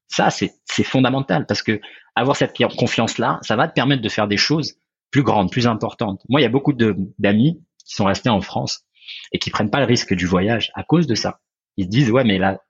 Ça, 0.09 0.31
c'est, 0.31 0.53
fondamental 0.85 1.47
parce 1.47 1.63
que 1.63 1.81
avoir 2.15 2.37
cette 2.37 2.57
confiance-là, 2.79 3.41
ça 3.43 3.57
va 3.57 3.67
te 3.67 3.73
permettre 3.73 4.03
de 4.03 4.09
faire 4.09 4.29
des 4.29 4.37
choses 4.37 4.75
plus 5.11 5.25
grandes, 5.25 5.51
plus 5.51 5.67
importantes. 5.67 6.23
Moi, 6.29 6.41
il 6.41 6.45
y 6.45 6.47
a 6.47 6.51
beaucoup 6.51 6.73
d'amis 6.73 7.61
qui 7.85 7.95
sont 7.95 8.05
restés 8.05 8.29
en 8.29 8.41
France 8.41 8.85
et 9.33 9.41
qui 9.41 9.51
prennent 9.51 9.71
pas 9.71 9.81
le 9.81 9.87
risque 9.87 10.15
du 10.15 10.27
voyage 10.27 10.71
à 10.75 10.85
cause 10.85 11.09
de 11.09 11.17
ça. 11.17 11.41
Ils 11.77 11.87
se 11.87 11.91
disent, 11.91 12.11
ouais, 12.11 12.23
mais 12.23 12.39
là, 12.39 12.61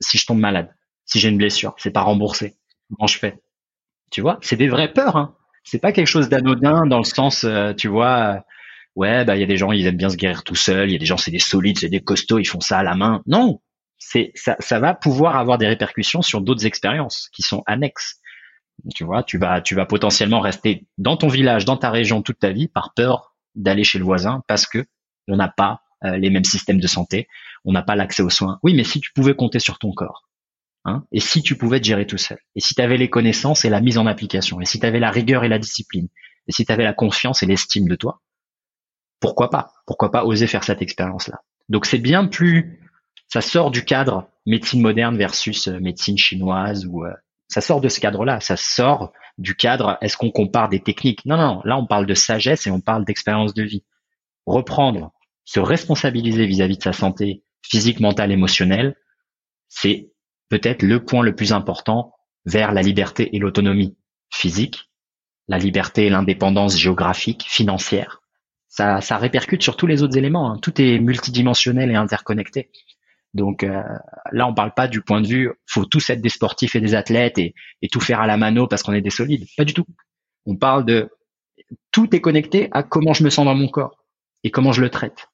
si 0.00 0.18
je 0.18 0.26
tombe 0.26 0.38
malade, 0.38 0.72
si 1.06 1.20
j'ai 1.20 1.28
une 1.28 1.38
blessure, 1.38 1.74
c'est 1.78 1.90
pas 1.90 2.02
remboursé. 2.02 2.56
Comment 2.90 3.06
je 3.06 3.18
fais? 3.18 3.38
Tu 4.10 4.20
vois, 4.20 4.38
c'est 4.42 4.56
des 4.56 4.68
vraies 4.68 4.92
peurs. 4.92 5.16
Hein 5.16 5.36
c'est 5.64 5.78
pas 5.78 5.92
quelque 5.92 6.06
chose 6.06 6.28
d'anodin 6.28 6.86
dans 6.86 6.98
le 6.98 7.04
sens, 7.04 7.44
euh, 7.44 7.72
tu 7.72 7.88
vois, 7.88 8.36
euh, 8.36 8.40
ouais, 8.96 9.24
bah 9.24 9.36
il 9.36 9.40
y 9.40 9.42
a 9.42 9.46
des 9.46 9.56
gens 9.56 9.72
ils 9.72 9.86
aiment 9.86 9.96
bien 9.96 10.10
se 10.10 10.16
guérir 10.16 10.44
tout 10.44 10.54
seuls, 10.54 10.90
il 10.90 10.92
y 10.92 10.96
a 10.96 10.98
des 10.98 11.06
gens 11.06 11.16
c'est 11.16 11.30
des 11.30 11.38
solides, 11.38 11.78
c'est 11.78 11.88
des 11.88 12.02
costauds, 12.02 12.38
ils 12.38 12.44
font 12.44 12.60
ça 12.60 12.78
à 12.78 12.82
la 12.82 12.94
main. 12.94 13.22
Non, 13.26 13.60
c'est 13.98 14.32
ça, 14.34 14.78
va 14.78 14.94
pouvoir 14.94 15.36
avoir 15.36 15.58
des 15.58 15.66
répercussions 15.66 16.22
sur 16.22 16.42
d'autres 16.42 16.66
expériences 16.66 17.30
qui 17.32 17.42
sont 17.42 17.62
annexes. 17.66 18.20
Tu 18.94 19.04
vois, 19.04 19.22
tu 19.22 19.38
vas 19.38 19.60
tu 19.62 19.74
vas 19.74 19.86
potentiellement 19.86 20.40
rester 20.40 20.86
dans 20.98 21.16
ton 21.16 21.28
village, 21.28 21.64
dans 21.64 21.76
ta 21.76 21.90
région 21.90 22.22
toute 22.22 22.38
ta 22.38 22.52
vie 22.52 22.68
par 22.68 22.92
peur 22.94 23.34
d'aller 23.54 23.84
chez 23.84 23.98
le 23.98 24.04
voisin 24.04 24.42
parce 24.48 24.66
que 24.66 24.84
on 25.28 25.36
n'a 25.36 25.48
pas 25.48 25.80
euh, 26.04 26.18
les 26.18 26.28
mêmes 26.28 26.44
systèmes 26.44 26.80
de 26.80 26.86
santé, 26.86 27.28
on 27.64 27.72
n'a 27.72 27.82
pas 27.82 27.96
l'accès 27.96 28.22
aux 28.22 28.30
soins. 28.30 28.58
Oui, 28.62 28.74
mais 28.74 28.84
si 28.84 29.00
tu 29.00 29.12
pouvais 29.14 29.34
compter 29.34 29.60
sur 29.60 29.78
ton 29.78 29.92
corps, 29.92 30.28
Hein, 30.86 31.04
et 31.12 31.20
si 31.20 31.42
tu 31.42 31.56
pouvais 31.56 31.80
te 31.80 31.86
gérer 31.86 32.06
tout 32.06 32.18
seul 32.18 32.38
Et 32.54 32.60
si 32.60 32.74
tu 32.74 32.82
avais 32.82 32.98
les 32.98 33.08
connaissances 33.08 33.64
et 33.64 33.70
la 33.70 33.80
mise 33.80 33.96
en 33.96 34.06
application 34.06 34.60
Et 34.60 34.66
si 34.66 34.78
tu 34.78 34.84
avais 34.84 35.00
la 35.00 35.10
rigueur 35.10 35.42
et 35.42 35.48
la 35.48 35.58
discipline 35.58 36.08
Et 36.46 36.52
si 36.52 36.66
tu 36.66 36.72
avais 36.72 36.84
la 36.84 36.92
confiance 36.92 37.42
et 37.42 37.46
l'estime 37.46 37.88
de 37.88 37.94
toi 37.94 38.20
Pourquoi 39.18 39.48
pas? 39.48 39.72
Pourquoi 39.86 40.10
pas 40.10 40.24
oser 40.24 40.46
faire 40.46 40.62
cette 40.62 40.82
expérience-là? 40.82 41.40
Donc 41.68 41.86
c'est 41.86 41.98
bien 41.98 42.26
plus... 42.26 42.80
Ça 43.28 43.40
sort 43.40 43.70
du 43.70 43.84
cadre 43.84 44.28
médecine 44.44 44.82
moderne 44.82 45.16
versus 45.16 45.68
euh, 45.68 45.80
médecine 45.80 46.18
chinoise 46.18 46.84
ou... 46.86 47.06
Euh, 47.06 47.14
ça 47.48 47.62
sort 47.62 47.80
de 47.80 47.88
ce 47.88 47.98
cadre-là. 47.98 48.40
Ça 48.40 48.56
sort 48.56 49.12
du 49.38 49.54
cadre 49.54 49.96
est-ce 50.02 50.18
qu'on 50.18 50.30
compare 50.30 50.68
des 50.68 50.80
techniques? 50.80 51.24
Non, 51.24 51.38
non, 51.38 51.62
là 51.64 51.78
on 51.78 51.86
parle 51.86 52.04
de 52.04 52.14
sagesse 52.14 52.66
et 52.66 52.70
on 52.70 52.80
parle 52.80 53.06
d'expérience 53.06 53.54
de 53.54 53.62
vie. 53.62 53.84
Reprendre, 54.44 55.12
se 55.46 55.60
responsabiliser 55.60 56.46
vis 56.46 56.60
à 56.60 56.68
-vis 56.68 56.76
de 56.76 56.82
sa 56.82 56.92
santé 56.92 57.42
physique, 57.62 58.00
mentale, 58.00 58.32
émotionnelle, 58.32 58.96
c'est 59.68 60.13
peut-être 60.54 60.82
le 60.82 61.04
point 61.04 61.24
le 61.24 61.34
plus 61.34 61.52
important 61.52 62.12
vers 62.44 62.70
la 62.70 62.80
liberté 62.80 63.34
et 63.34 63.40
l'autonomie 63.40 63.96
physique, 64.30 64.88
la 65.48 65.58
liberté 65.58 66.06
et 66.06 66.10
l'indépendance 66.10 66.78
géographique, 66.78 67.44
financière. 67.48 68.22
Ça, 68.68 69.00
ça 69.00 69.16
répercute 69.16 69.64
sur 69.64 69.76
tous 69.76 69.88
les 69.88 70.04
autres 70.04 70.16
éléments. 70.16 70.52
Hein. 70.52 70.58
Tout 70.62 70.80
est 70.80 71.00
multidimensionnel 71.00 71.90
et 71.90 71.96
interconnecté. 71.96 72.70
Donc 73.32 73.64
euh, 73.64 73.82
là, 74.30 74.46
on 74.46 74.54
parle 74.54 74.72
pas 74.74 74.86
du 74.86 75.00
point 75.00 75.20
de 75.20 75.26
vue, 75.26 75.50
faut 75.66 75.86
tous 75.86 76.08
être 76.10 76.20
des 76.20 76.28
sportifs 76.28 76.76
et 76.76 76.80
des 76.80 76.94
athlètes 76.94 77.36
et, 77.38 77.52
et 77.82 77.88
tout 77.88 78.00
faire 78.00 78.20
à 78.20 78.28
la 78.28 78.36
mano 78.36 78.68
parce 78.68 78.84
qu'on 78.84 78.92
est 78.92 79.00
des 79.00 79.10
solides. 79.10 79.48
Pas 79.56 79.64
du 79.64 79.74
tout. 79.74 79.86
On 80.46 80.54
parle 80.54 80.84
de 80.84 81.10
tout 81.90 82.14
est 82.14 82.20
connecté 82.20 82.68
à 82.70 82.84
comment 82.84 83.12
je 83.12 83.24
me 83.24 83.30
sens 83.30 83.44
dans 83.44 83.56
mon 83.56 83.66
corps 83.66 84.04
et 84.44 84.52
comment 84.52 84.70
je 84.70 84.82
le 84.82 84.90
traite. 84.90 85.26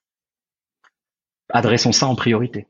Adressons 1.49 1.91
ça 1.91 2.07
en 2.07 2.15
priorité. 2.15 2.65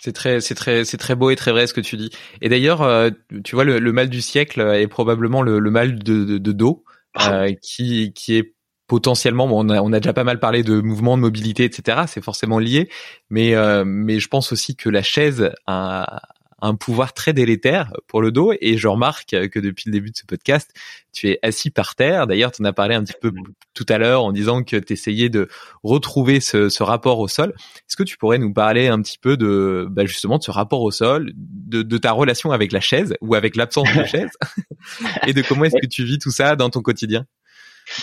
C'est 0.00 0.12
très, 0.12 0.40
c'est 0.40 0.54
très, 0.54 0.84
c'est 0.84 0.96
très 0.96 1.14
beau 1.14 1.30
et 1.30 1.36
très 1.36 1.50
vrai 1.50 1.66
ce 1.66 1.74
que 1.74 1.80
tu 1.80 1.96
dis. 1.96 2.10
Et 2.40 2.48
d'ailleurs, 2.48 2.82
euh, 2.82 3.10
tu 3.44 3.54
vois, 3.54 3.64
le, 3.64 3.92
mal 3.92 4.08
du 4.08 4.22
siècle 4.22 4.60
est 4.60 4.86
probablement 4.86 5.42
le, 5.42 5.60
mal 5.70 5.98
de, 5.98 6.38
de, 6.38 6.52
dos, 6.52 6.84
ah 7.14 7.42
euh, 7.42 7.52
qui, 7.60 8.12
qui 8.14 8.36
est 8.36 8.54
potentiellement, 8.86 9.46
bon, 9.46 9.66
on, 9.66 9.68
a, 9.68 9.80
on 9.82 9.92
a 9.92 10.00
déjà 10.00 10.12
pas 10.12 10.24
mal 10.24 10.40
parlé 10.40 10.62
de 10.62 10.80
mouvements, 10.80 11.16
de 11.16 11.22
mobilité, 11.22 11.64
etc. 11.64 12.02
C'est 12.06 12.24
forcément 12.24 12.58
lié, 12.58 12.88
mais 13.28 13.54
euh, 13.54 13.84
mais 13.86 14.20
je 14.20 14.28
pense 14.28 14.52
aussi 14.52 14.74
que 14.74 14.88
la 14.88 15.02
chaise 15.02 15.52
a, 15.66 16.22
un 16.60 16.74
pouvoir 16.74 17.12
très 17.12 17.32
délétère 17.32 17.92
pour 18.06 18.22
le 18.22 18.32
dos. 18.32 18.52
Et 18.60 18.76
je 18.76 18.88
remarque 18.88 19.30
que 19.30 19.58
depuis 19.58 19.84
le 19.86 19.92
début 19.92 20.10
de 20.10 20.16
ce 20.16 20.24
podcast, 20.26 20.70
tu 21.12 21.28
es 21.28 21.38
assis 21.42 21.70
par 21.70 21.94
terre. 21.94 22.26
D'ailleurs, 22.26 22.52
tu 22.52 22.62
en 22.62 22.64
as 22.64 22.72
parlé 22.72 22.94
un 22.94 23.04
petit 23.04 23.14
peu 23.20 23.32
tout 23.74 23.86
à 23.88 23.98
l'heure 23.98 24.24
en 24.24 24.32
disant 24.32 24.62
que 24.62 24.76
tu 24.76 24.92
essayais 24.92 25.28
de 25.28 25.48
retrouver 25.82 26.40
ce, 26.40 26.82
rapport 26.82 27.18
au 27.18 27.28
sol. 27.28 27.54
Est-ce 27.56 27.96
que 27.96 28.02
tu 28.02 28.16
pourrais 28.16 28.38
nous 28.38 28.52
parler 28.52 28.88
un 28.88 29.00
petit 29.02 29.18
peu 29.18 29.36
de 29.36 29.86
bah, 29.90 30.06
justement 30.06 30.38
de 30.38 30.42
ce 30.42 30.50
rapport 30.50 30.82
au 30.82 30.90
sol, 30.90 31.32
de, 31.34 31.98
ta 31.98 32.12
relation 32.12 32.52
avec 32.52 32.72
la 32.72 32.80
chaise 32.80 33.14
ou 33.20 33.34
avec 33.34 33.56
l'absence 33.56 33.92
de 33.94 34.04
chaise, 34.04 34.30
et 35.26 35.32
de 35.32 35.42
comment 35.42 35.64
est-ce 35.64 35.76
que 35.80 35.86
tu 35.86 36.04
vis 36.04 36.18
tout 36.18 36.30
ça 36.30 36.56
dans 36.56 36.70
ton 36.70 36.80
quotidien? 36.80 37.26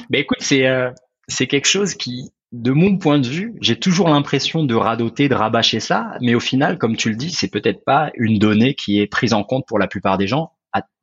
Ben 0.09 0.19
écoute, 0.19 0.39
c'est 0.41 0.67
euh, 0.67 0.91
c'est 1.27 1.47
quelque 1.47 1.67
chose 1.67 1.95
qui 1.95 2.31
de 2.51 2.71
mon 2.71 2.97
point 2.97 3.19
de 3.19 3.27
vue, 3.27 3.55
j'ai 3.59 3.77
toujours 3.77 4.09
l'impression 4.09 4.63
de 4.63 4.73
radoter, 4.73 5.27
de 5.27 5.35
rabâcher 5.35 5.79
ça, 5.79 6.17
mais 6.21 6.33
au 6.33 6.39
final, 6.39 6.77
comme 6.77 6.95
tu 6.95 7.09
le 7.09 7.15
dis, 7.15 7.31
c'est 7.31 7.49
peut-être 7.49 7.83
pas 7.83 8.11
une 8.15 8.39
donnée 8.39 8.73
qui 8.73 8.99
est 8.99 9.07
prise 9.07 9.33
en 9.33 9.43
compte 9.43 9.65
pour 9.67 9.79
la 9.79 9.87
plupart 9.87 10.17
des 10.17 10.27
gens, 10.27 10.53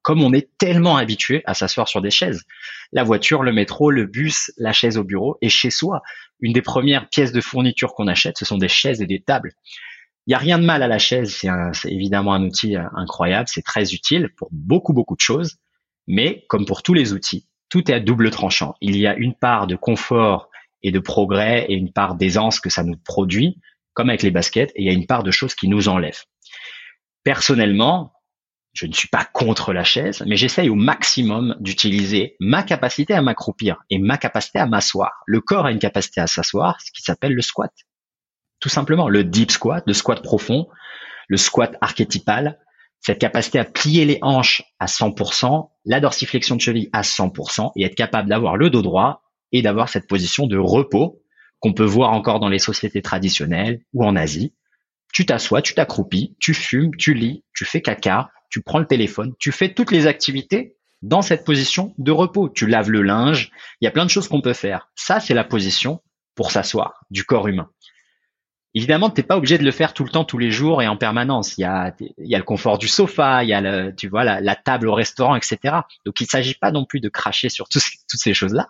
comme 0.02 0.22
on 0.22 0.34
est 0.34 0.50
tellement 0.58 0.98
habitué 0.98 1.42
à 1.46 1.54
s'asseoir 1.54 1.88
sur 1.88 2.02
des 2.02 2.10
chaises. 2.10 2.44
La 2.92 3.04
voiture, 3.04 3.42
le 3.42 3.52
métro, 3.52 3.90
le 3.90 4.04
bus, 4.04 4.52
la 4.58 4.72
chaise 4.72 4.98
au 4.98 5.04
bureau, 5.04 5.38
et 5.40 5.48
chez 5.48 5.70
soi, 5.70 6.02
une 6.40 6.52
des 6.52 6.62
premières 6.62 7.08
pièces 7.08 7.32
de 7.32 7.40
fourniture 7.40 7.94
qu'on 7.94 8.06
achète, 8.06 8.36
ce 8.38 8.44
sont 8.44 8.58
des 8.58 8.68
chaises 8.68 9.00
et 9.00 9.06
des 9.06 9.22
tables. 9.22 9.52
Il 10.26 10.30
n'y 10.30 10.34
a 10.34 10.38
rien 10.38 10.58
de 10.58 10.64
mal 10.64 10.82
à 10.82 10.88
la 10.88 10.98
chaise, 10.98 11.34
c'est 11.34 11.92
évidemment 11.92 12.34
un 12.34 12.44
outil 12.44 12.76
euh, 12.76 12.84
incroyable, 12.94 13.48
c'est 13.48 13.62
très 13.62 13.92
utile 13.92 14.30
pour 14.36 14.48
beaucoup, 14.52 14.92
beaucoup 14.92 15.16
de 15.16 15.20
choses, 15.20 15.56
mais 16.06 16.44
comme 16.48 16.66
pour 16.66 16.82
tous 16.82 16.94
les 16.94 17.12
outils, 17.12 17.46
tout 17.68 17.90
est 17.90 17.94
à 17.94 18.00
double 18.00 18.30
tranchant. 18.30 18.74
Il 18.80 18.96
y 18.96 19.06
a 19.06 19.14
une 19.16 19.34
part 19.34 19.66
de 19.66 19.76
confort 19.76 20.50
et 20.84 20.92
de 20.92 21.00
progrès 21.00 21.66
et 21.68 21.74
une 21.74 21.92
part 21.92 22.14
d'aisance 22.14 22.60
que 22.60 22.70
ça 22.70 22.84
nous 22.84 22.96
produit, 22.96 23.58
comme 23.94 24.10
avec 24.10 24.22
les 24.22 24.30
baskets, 24.30 24.70
et 24.76 24.82
il 24.82 24.86
y 24.86 24.90
a 24.90 24.92
une 24.92 25.06
part 25.06 25.24
de 25.24 25.32
choses 25.32 25.54
qui 25.54 25.66
nous 25.66 25.88
enlèvent. 25.88 26.22
Personnellement, 27.24 28.12
je 28.74 28.86
ne 28.86 28.92
suis 28.92 29.08
pas 29.08 29.24
contre 29.24 29.72
la 29.72 29.84
chaise, 29.84 30.22
mais 30.26 30.36
j'essaye 30.36 30.68
au 30.68 30.74
maximum 30.74 31.56
d'utiliser 31.60 32.36
ma 32.38 32.62
capacité 32.62 33.14
à 33.14 33.22
m'accroupir 33.22 33.78
et 33.88 33.98
ma 33.98 34.18
capacité 34.18 34.58
à 34.58 34.66
m'asseoir. 34.66 35.12
Le 35.26 35.40
corps 35.40 35.66
a 35.66 35.72
une 35.72 35.78
capacité 35.78 36.20
à 36.20 36.26
s'asseoir, 36.26 36.80
ce 36.80 36.90
qui 36.92 37.02
s'appelle 37.02 37.32
le 37.32 37.42
squat. 37.42 37.72
Tout 38.60 38.68
simplement, 38.68 39.08
le 39.08 39.24
deep 39.24 39.52
squat, 39.52 39.84
le 39.86 39.94
squat 39.94 40.22
profond, 40.22 40.66
le 41.28 41.36
squat 41.36 41.76
archétypal, 41.80 42.58
cette 43.00 43.20
capacité 43.20 43.58
à 43.58 43.64
plier 43.64 44.04
les 44.04 44.18
hanches 44.22 44.62
à 44.78 44.86
100%, 44.86 45.70
la 45.84 46.00
dorsiflexion 46.00 46.56
de 46.56 46.60
cheville 46.60 46.90
à 46.92 47.02
100% 47.02 47.72
et 47.76 47.84
être 47.84 47.94
capable 47.94 48.28
d'avoir 48.28 48.56
le 48.56 48.70
dos 48.70 48.82
droit 48.82 49.23
et 49.54 49.62
d'avoir 49.62 49.88
cette 49.88 50.06
position 50.06 50.46
de 50.46 50.58
repos 50.58 51.22
qu'on 51.60 51.72
peut 51.72 51.84
voir 51.84 52.12
encore 52.12 52.40
dans 52.40 52.50
les 52.50 52.58
sociétés 52.58 53.00
traditionnelles 53.00 53.80
ou 53.94 54.04
en 54.04 54.16
Asie. 54.16 54.52
Tu 55.14 55.24
t'assois, 55.24 55.62
tu 55.62 55.74
t'accroupis, 55.74 56.36
tu 56.40 56.52
fumes, 56.52 56.94
tu 56.96 57.14
lis, 57.14 57.44
tu 57.54 57.64
fais 57.64 57.80
caca, 57.80 58.30
tu 58.50 58.60
prends 58.60 58.80
le 58.80 58.86
téléphone, 58.86 59.32
tu 59.38 59.52
fais 59.52 59.72
toutes 59.72 59.92
les 59.92 60.06
activités 60.06 60.76
dans 61.02 61.22
cette 61.22 61.44
position 61.44 61.94
de 61.98 62.10
repos. 62.10 62.48
Tu 62.48 62.66
laves 62.66 62.90
le 62.90 63.02
linge, 63.02 63.52
il 63.80 63.84
y 63.84 63.88
a 63.88 63.92
plein 63.92 64.04
de 64.04 64.10
choses 64.10 64.28
qu'on 64.28 64.40
peut 64.40 64.52
faire. 64.52 64.90
Ça, 64.96 65.20
c'est 65.20 65.34
la 65.34 65.44
position 65.44 66.02
pour 66.34 66.50
s'asseoir 66.50 67.04
du 67.10 67.24
corps 67.24 67.46
humain. 67.46 67.70
Évidemment, 68.76 69.08
t'es 69.08 69.22
pas 69.22 69.36
obligé 69.36 69.56
de 69.56 69.64
le 69.64 69.70
faire 69.70 69.94
tout 69.94 70.02
le 70.02 70.10
temps, 70.10 70.24
tous 70.24 70.38
les 70.38 70.50
jours 70.50 70.82
et 70.82 70.88
en 70.88 70.96
permanence. 70.96 71.56
Il 71.56 71.60
y 71.60 71.64
a, 71.64 71.94
il 72.00 72.28
y 72.28 72.34
a 72.34 72.38
le 72.38 72.44
confort 72.44 72.76
du 72.76 72.88
sofa, 72.88 73.44
il 73.44 73.48
y 73.48 73.52
a 73.52 73.60
le, 73.60 73.94
tu 73.94 74.08
vois, 74.08 74.24
la, 74.24 74.56
table 74.56 74.88
au 74.88 74.94
restaurant, 74.94 75.36
etc. 75.36 75.58
Donc, 76.04 76.20
il 76.20 76.26
s'agit 76.26 76.54
pas 76.54 76.72
non 76.72 76.84
plus 76.84 76.98
de 76.98 77.08
cracher 77.08 77.48
sur 77.48 77.68
toutes 77.68 77.82
ces 78.08 78.34
choses-là. 78.34 78.68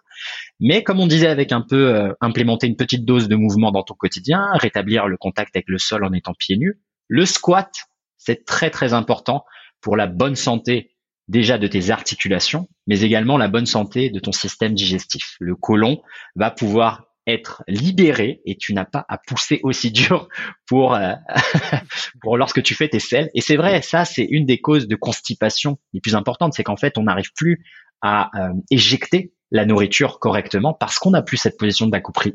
Mais 0.60 0.82
comme 0.82 1.00
on 1.00 1.06
disait, 1.06 1.28
avec 1.28 1.52
un 1.52 1.62
peu 1.62 1.94
euh, 1.94 2.12
implémenter 2.20 2.66
une 2.66 2.76
petite 2.76 3.06
dose 3.06 3.28
de 3.28 3.36
mouvement 3.36 3.72
dans 3.72 3.82
ton 3.82 3.94
quotidien, 3.94 4.50
rétablir 4.54 5.06
le 5.06 5.16
contact 5.16 5.56
avec 5.56 5.68
le 5.68 5.78
sol 5.78 6.04
en 6.04 6.12
étant 6.12 6.34
pieds 6.34 6.58
nus. 6.58 6.78
Le 7.08 7.24
squat, 7.24 7.70
c'est 8.18 8.44
très 8.44 8.68
très 8.68 8.92
important 8.92 9.46
pour 9.80 9.96
la 9.96 10.06
bonne 10.06 10.36
santé 10.36 10.90
déjà 11.28 11.56
de 11.56 11.66
tes 11.66 11.90
articulations, 11.90 12.68
mais 12.86 13.00
également 13.00 13.38
la 13.38 13.48
bonne 13.48 13.64
santé 13.64 14.10
de 14.10 14.20
ton 14.20 14.32
système 14.32 14.74
digestif. 14.74 15.36
Le 15.40 15.54
côlon 15.54 16.02
va 16.36 16.50
pouvoir 16.50 17.06
être 17.26 17.62
libéré 17.66 18.40
et 18.44 18.56
tu 18.56 18.74
n'as 18.74 18.84
pas 18.84 19.04
à 19.08 19.18
pousser 19.18 19.60
aussi 19.62 19.90
dur 19.90 20.28
pour 20.66 20.94
euh, 20.94 21.14
pour 22.20 22.36
lorsque 22.36 22.62
tu 22.62 22.74
fais 22.74 22.88
tes 22.88 23.00
selles. 23.00 23.30
Et 23.34 23.40
c'est 23.40 23.56
vrai, 23.56 23.82
ça 23.82 24.04
c'est 24.04 24.24
une 24.24 24.46
des 24.46 24.60
causes 24.60 24.88
de 24.88 24.96
constipation 24.96 25.78
les 25.92 26.00
plus 26.00 26.14
importantes, 26.14 26.54
c'est 26.54 26.64
qu'en 26.64 26.76
fait 26.76 26.98
on 26.98 27.04
n'arrive 27.04 27.32
plus 27.34 27.64
à 28.02 28.30
euh, 28.38 28.52
éjecter 28.70 29.32
la 29.50 29.64
nourriture 29.64 30.18
correctement 30.18 30.74
parce 30.74 30.98
qu'on 30.98 31.10
n'a 31.10 31.22
plus 31.22 31.36
cette 31.36 31.56
position 31.58 31.88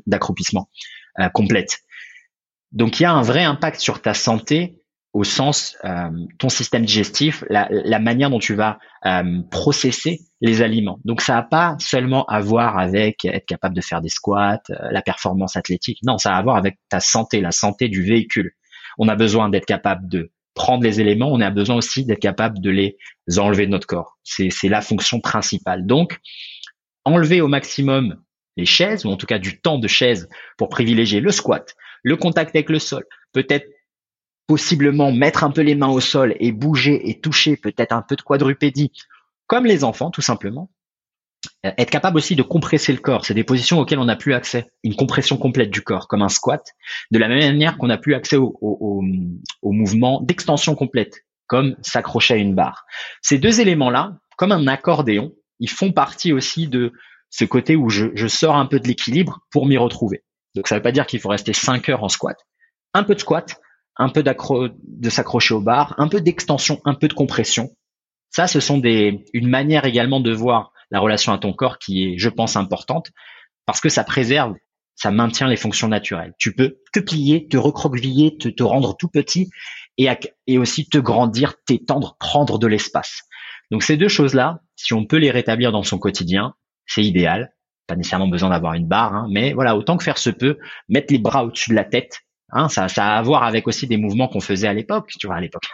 d'accroupissement 0.08 0.70
euh, 1.20 1.30
complète. 1.30 1.80
Donc 2.72 3.00
il 3.00 3.04
y 3.04 3.06
a 3.06 3.12
un 3.12 3.22
vrai 3.22 3.44
impact 3.44 3.80
sur 3.80 4.02
ta 4.02 4.14
santé 4.14 4.80
au 5.14 5.24
sens 5.24 5.76
euh, 5.86 6.10
ton 6.38 6.50
système 6.50 6.86
digestif, 6.86 7.44
la, 7.50 7.68
la, 7.70 8.00
manière 8.00 8.30
dont 8.30 8.40
tu 8.40 8.54
vas 8.54 8.78
euh, 9.06 9.42
processer 9.50 10.22
les 10.40 10.62
aliments. 10.62 11.00
Donc 11.04 11.22
ça 11.22 11.34
n'a 11.34 11.44
pas 11.44 11.76
seulement 11.80 12.26
à 12.26 12.40
voir 12.40 12.78
avec 12.78 13.26
être 13.26 13.46
capable 13.46 13.76
de 13.76 13.82
faire 13.82 14.02
des 14.02 14.10
squats, 14.10 14.62
euh, 14.70 14.76
la 14.92 15.02
performance 15.02 15.58
athlétique. 15.58 16.00
Non, 16.04 16.18
ça 16.20 16.36
a 16.36 16.38
à 16.38 16.44
voir 16.44 16.58
avec 16.58 16.78
ta 16.90 17.00
santé, 17.00 17.42
la 17.42 17.52
santé 17.52 17.90
du 17.90 18.04
véhicule. 18.04 18.54
On 19.00 19.08
a 19.08 19.16
besoin 19.16 19.50
d'être 19.50 19.66
capable 19.66 20.08
de 20.08 20.32
prendre 20.54 20.84
les 20.84 21.02
éléments, 21.02 21.32
on 21.32 21.42
a 21.42 21.50
besoin 21.50 21.78
aussi 21.78 22.06
d'être 22.06 22.20
capable 22.20 22.60
de 22.60 22.70
les 22.70 22.98
enlever 23.38 23.66
de 23.66 23.72
notre 23.72 23.88
corps. 23.88 24.18
C'est 24.24 24.52
la 24.64 24.82
fonction 24.82 25.22
principale. 25.22 25.88
Donc 25.88 26.20
enlever 27.06 27.42
au 27.42 27.48
maximum 27.48 28.22
les 28.58 28.66
chaises, 28.66 29.06
ou 29.06 29.10
en 29.10 29.16
tout 29.16 29.26
cas 29.26 29.40
du 29.40 29.60
temps 29.60 29.80
de 29.80 29.88
chaise 29.88 30.28
pour 30.58 30.70
privilégier 30.70 31.22
le 31.22 31.32
squat, 31.32 31.76
le 32.04 32.18
contact 32.18 32.56
avec 32.56 32.70
le 32.70 32.78
sol, 32.78 33.06
peut-être 33.32 33.66
possiblement 34.50 35.12
mettre 35.12 35.44
un 35.44 35.52
peu 35.52 35.62
les 35.62 35.76
mains 35.76 35.90
au 35.90 36.00
sol 36.00 36.36
et 36.40 36.52
bouger 36.52 37.08
et 37.08 37.20
toucher 37.20 37.56
peut-être 37.56 37.92
un 37.92 38.02
peu 38.02 38.16
de 38.16 38.24
quadrupédie, 38.24 38.92
comme 39.46 39.68
les 39.68 39.84
enfants 39.84 40.10
tout 40.10 40.24
simplement. 40.24 40.72
Euh, 41.68 41.72
être 41.78 41.92
capable 41.92 42.18
aussi 42.18 42.36
de 42.36 42.42
compresser 42.42 42.92
le 42.92 42.98
corps, 42.98 43.26
c'est 43.26 43.36
des 43.36 43.44
positions 43.44 43.80
auxquelles 43.80 44.00
on 44.00 44.06
n'a 44.06 44.16
plus 44.16 44.34
accès. 44.34 44.72
Une 44.84 44.96
compression 44.96 45.38
complète 45.38 45.70
du 45.70 45.84
corps, 45.84 46.08
comme 46.08 46.24
un 46.24 46.30
squat, 46.30 46.66
de 47.12 47.20
la 47.20 47.28
même 47.28 47.38
manière 47.38 47.78
qu'on 47.78 47.86
n'a 47.86 48.00
plus 48.00 48.16
accès 48.16 48.38
au, 48.38 48.58
au, 48.60 49.04
au 49.62 49.72
mouvement 49.72 50.20
d'extension 50.22 50.74
complète, 50.74 51.18
comme 51.46 51.76
s'accrocher 51.84 52.34
à 52.34 52.38
une 52.38 52.56
barre. 52.56 52.86
Ces 53.22 53.38
deux 53.38 53.62
éléments-là, 53.62 54.18
comme 54.36 54.52
un 54.52 54.66
accordéon, 54.66 55.32
ils 55.60 55.70
font 55.70 55.92
partie 55.92 56.34
aussi 56.34 56.68
de 56.68 56.92
ce 57.30 57.46
côté 57.46 57.76
où 57.76 57.92
je, 57.92 58.08
je 58.16 58.26
sors 58.26 58.56
un 58.56 58.66
peu 58.66 58.80
de 58.80 58.88
l'équilibre 58.88 59.42
pour 59.52 59.68
m'y 59.68 59.78
retrouver. 59.78 60.24
Donc 60.56 60.68
ça 60.68 60.74
ne 60.74 60.80
veut 60.80 60.84
pas 60.84 60.92
dire 60.92 61.06
qu'il 61.06 61.20
faut 61.20 61.30
rester 61.30 61.54
5 61.54 61.88
heures 61.90 62.04
en 62.04 62.10
squat. 62.10 62.38
Un 62.96 63.04
peu 63.04 63.14
de 63.14 63.20
squat, 63.20 63.62
un 64.00 64.10
peu 64.10 64.24
de 64.24 65.10
s'accrocher 65.10 65.54
au 65.54 65.62
bar, 65.62 65.94
un 65.98 66.08
peu 66.08 66.22
d'extension, 66.22 66.82
un 66.86 66.96
peu 66.96 67.08
de 67.08 67.14
compression. 67.14 67.70
Ça, 68.32 68.48
ce 68.48 68.60
sont 68.60 68.78
des, 68.78 69.26
une 69.34 69.50
manière 69.50 69.86
également 69.86 70.22
de 70.22 70.32
voir 70.32 70.72
la 70.90 71.00
relation 71.00 71.34
à 71.34 71.38
ton 71.38 71.54
corps 71.54 71.78
qui 71.78 72.06
est, 72.06 72.18
je 72.18 72.30
pense, 72.30 72.56
importante 72.56 73.12
parce 73.66 73.82
que 73.82 73.90
ça 73.90 74.04
préserve, 74.04 74.56
ça 74.96 75.12
maintient 75.12 75.48
les 75.48 75.58
fonctions 75.58 75.90
naturelles. 75.90 76.34
Tu 76.40 76.56
peux 76.56 76.78
te 76.94 77.00
plier, 77.00 77.48
te 77.48 77.58
recroqueviller, 77.58 78.38
te, 78.38 78.48
te 78.48 78.64
rendre 78.64 78.96
tout 78.98 79.10
petit 79.10 79.50
et, 79.98 80.08
et 80.48 80.58
aussi 80.58 80.88
te 80.88 80.98
grandir, 80.98 81.56
t'étendre, 81.66 82.16
prendre 82.20 82.58
de 82.58 82.68
l'espace. 82.68 83.24
Donc 83.70 83.84
ces 83.84 83.98
deux 83.98 84.08
choses-là, 84.08 84.62
si 84.76 84.94
on 84.94 85.06
peut 85.06 85.18
les 85.18 85.30
rétablir 85.30 85.72
dans 85.72 85.84
son 85.84 86.00
quotidien, 86.00 86.56
c'est 86.86 87.04
idéal. 87.04 87.54
Pas 87.86 87.96
nécessairement 87.96 88.28
besoin 88.28 88.50
d'avoir 88.50 88.76
une 88.76 88.88
barre, 88.88 89.14
hein, 89.14 89.28
mais 89.30 89.52
voilà, 89.52 89.76
autant 89.76 89.98
que 89.98 90.04
faire 90.04 90.18
se 90.18 90.30
peut, 90.30 90.58
mettre 90.88 91.12
les 91.12 91.20
bras 91.20 91.44
au-dessus 91.44 91.72
de 91.72 91.76
la 91.76 91.84
tête, 91.84 92.22
Hein, 92.52 92.70
ça, 92.70 92.88
ça 92.88 93.06
a 93.06 93.18
à 93.18 93.22
voir 93.22 93.44
avec 93.44 93.68
aussi 93.68 93.88
des 93.88 93.98
mouvements 93.98 94.28
qu'on 94.28 94.40
faisait 94.40 94.68
à 94.68 94.74
l'époque, 94.74 95.12
tu 95.20 95.28
vois, 95.28 95.36
à 95.36 95.42
l'époque, 95.42 95.66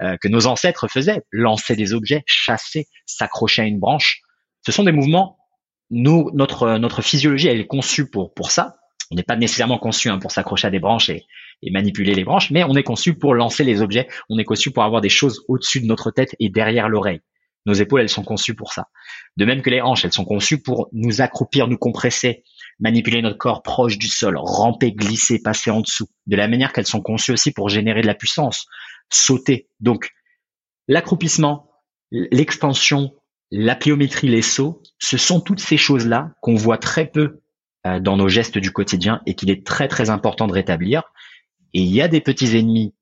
euh, 0.00 0.16
que 0.20 0.28
nos 0.28 0.46
ancêtres 0.46 0.88
faisaient, 0.88 1.22
lancer 1.30 1.76
des 1.76 1.92
objets, 1.92 2.22
chasser, 2.26 2.86
s'accrocher 3.06 3.62
à 3.62 3.64
une 3.66 3.78
branche. 3.78 4.20
Ce 4.64 4.72
sont 4.72 4.84
des 4.84 4.92
mouvements. 4.92 5.38
Nous, 5.90 6.30
notre 6.32 6.78
notre 6.78 7.02
physiologie, 7.02 7.48
elle 7.48 7.60
est 7.60 7.66
conçue 7.66 8.10
pour 8.10 8.32
pour 8.32 8.50
ça. 8.50 8.76
On 9.10 9.14
n'est 9.14 9.22
pas 9.22 9.36
nécessairement 9.36 9.78
conçu 9.78 10.08
hein, 10.08 10.18
pour 10.18 10.30
s'accrocher 10.30 10.68
à 10.68 10.70
des 10.70 10.80
branches 10.80 11.10
et, 11.10 11.26
et 11.62 11.70
manipuler 11.70 12.14
les 12.14 12.24
branches, 12.24 12.50
mais 12.50 12.64
on 12.64 12.74
est 12.74 12.82
conçu 12.82 13.14
pour 13.14 13.34
lancer 13.34 13.62
les 13.62 13.82
objets. 13.82 14.08
On 14.30 14.38
est 14.38 14.44
conçu 14.44 14.70
pour 14.70 14.84
avoir 14.84 15.02
des 15.02 15.10
choses 15.10 15.44
au-dessus 15.48 15.80
de 15.80 15.86
notre 15.86 16.10
tête 16.10 16.34
et 16.40 16.48
derrière 16.48 16.88
l'oreille. 16.88 17.20
Nos 17.66 17.74
épaules, 17.74 18.00
elles 18.00 18.08
sont 18.08 18.24
conçues 18.24 18.54
pour 18.54 18.72
ça. 18.72 18.88
De 19.36 19.44
même 19.44 19.62
que 19.62 19.70
les 19.70 19.80
hanches, 19.80 20.04
elles 20.04 20.12
sont 20.12 20.24
conçues 20.24 20.62
pour 20.62 20.88
nous 20.92 21.20
accroupir, 21.20 21.68
nous 21.68 21.78
compresser, 21.78 22.42
manipuler 22.80 23.22
notre 23.22 23.38
corps 23.38 23.62
proche 23.62 23.98
du 23.98 24.08
sol, 24.08 24.36
ramper, 24.36 24.92
glisser, 24.92 25.40
passer 25.40 25.70
en 25.70 25.80
dessous, 25.80 26.08
de 26.26 26.36
la 26.36 26.48
manière 26.48 26.72
qu'elles 26.72 26.86
sont 26.86 27.00
conçues 27.00 27.32
aussi 27.32 27.52
pour 27.52 27.68
générer 27.68 28.02
de 28.02 28.06
la 28.06 28.14
puissance, 28.14 28.66
sauter. 29.10 29.68
Donc, 29.80 30.10
l'accroupissement, 30.88 31.70
l'extension, 32.10 33.14
la 33.50 33.76
pliométrie, 33.76 34.28
les 34.28 34.42
sauts, 34.42 34.82
ce 34.98 35.16
sont 35.16 35.40
toutes 35.40 35.60
ces 35.60 35.76
choses-là 35.76 36.32
qu'on 36.40 36.54
voit 36.54 36.78
très 36.78 37.06
peu 37.06 37.40
euh, 37.86 38.00
dans 38.00 38.16
nos 38.16 38.28
gestes 38.28 38.58
du 38.58 38.70
quotidien 38.72 39.20
et 39.26 39.34
qu'il 39.34 39.50
est 39.50 39.66
très 39.66 39.88
très 39.88 40.10
important 40.10 40.46
de 40.46 40.52
rétablir. 40.52 41.02
Et 41.74 41.80
il 41.80 41.92
y 41.92 42.00
a 42.00 42.08
des 42.08 42.20
petits 42.20 42.56
ennemis 42.56 42.94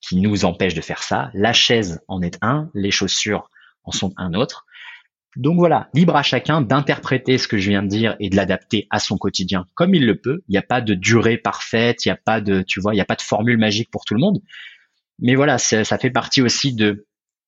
qui 0.00 0.16
nous 0.16 0.44
empêchent 0.44 0.74
de 0.74 0.80
faire 0.80 1.02
ça. 1.02 1.30
La 1.34 1.52
chaise 1.52 2.00
en 2.08 2.22
est 2.22 2.38
un, 2.42 2.70
les 2.74 2.90
chaussures 2.90 3.50
en 3.84 3.90
sont 3.90 4.12
un 4.16 4.34
autre. 4.34 4.66
Donc 5.38 5.56
voilà, 5.56 5.88
libre 5.94 6.16
à 6.16 6.24
chacun 6.24 6.60
d'interpréter 6.60 7.38
ce 7.38 7.46
que 7.46 7.58
je 7.58 7.70
viens 7.70 7.84
de 7.84 7.88
dire 7.88 8.16
et 8.18 8.28
de 8.28 8.34
l'adapter 8.34 8.88
à 8.90 8.98
son 8.98 9.16
quotidien 9.16 9.66
comme 9.74 9.94
il 9.94 10.04
le 10.04 10.20
peut. 10.20 10.42
Il 10.48 10.52
n'y 10.52 10.58
a 10.58 10.62
pas 10.62 10.80
de 10.80 10.94
durée 10.94 11.38
parfaite, 11.38 12.04
il 12.04 12.08
n'y 12.08 12.12
a 12.12 12.18
pas 12.22 12.40
de, 12.40 12.62
tu 12.62 12.80
vois, 12.80 12.92
il 12.92 12.96
n'y 12.96 13.00
a 13.00 13.04
pas 13.04 13.14
de 13.14 13.22
formule 13.22 13.56
magique 13.56 13.88
pour 13.92 14.04
tout 14.04 14.14
le 14.14 14.20
monde. 14.20 14.40
Mais 15.20 15.36
voilà, 15.36 15.58
ça 15.58 15.84
fait 15.98 16.10
partie 16.10 16.42
aussi 16.42 16.74
de 16.74 17.06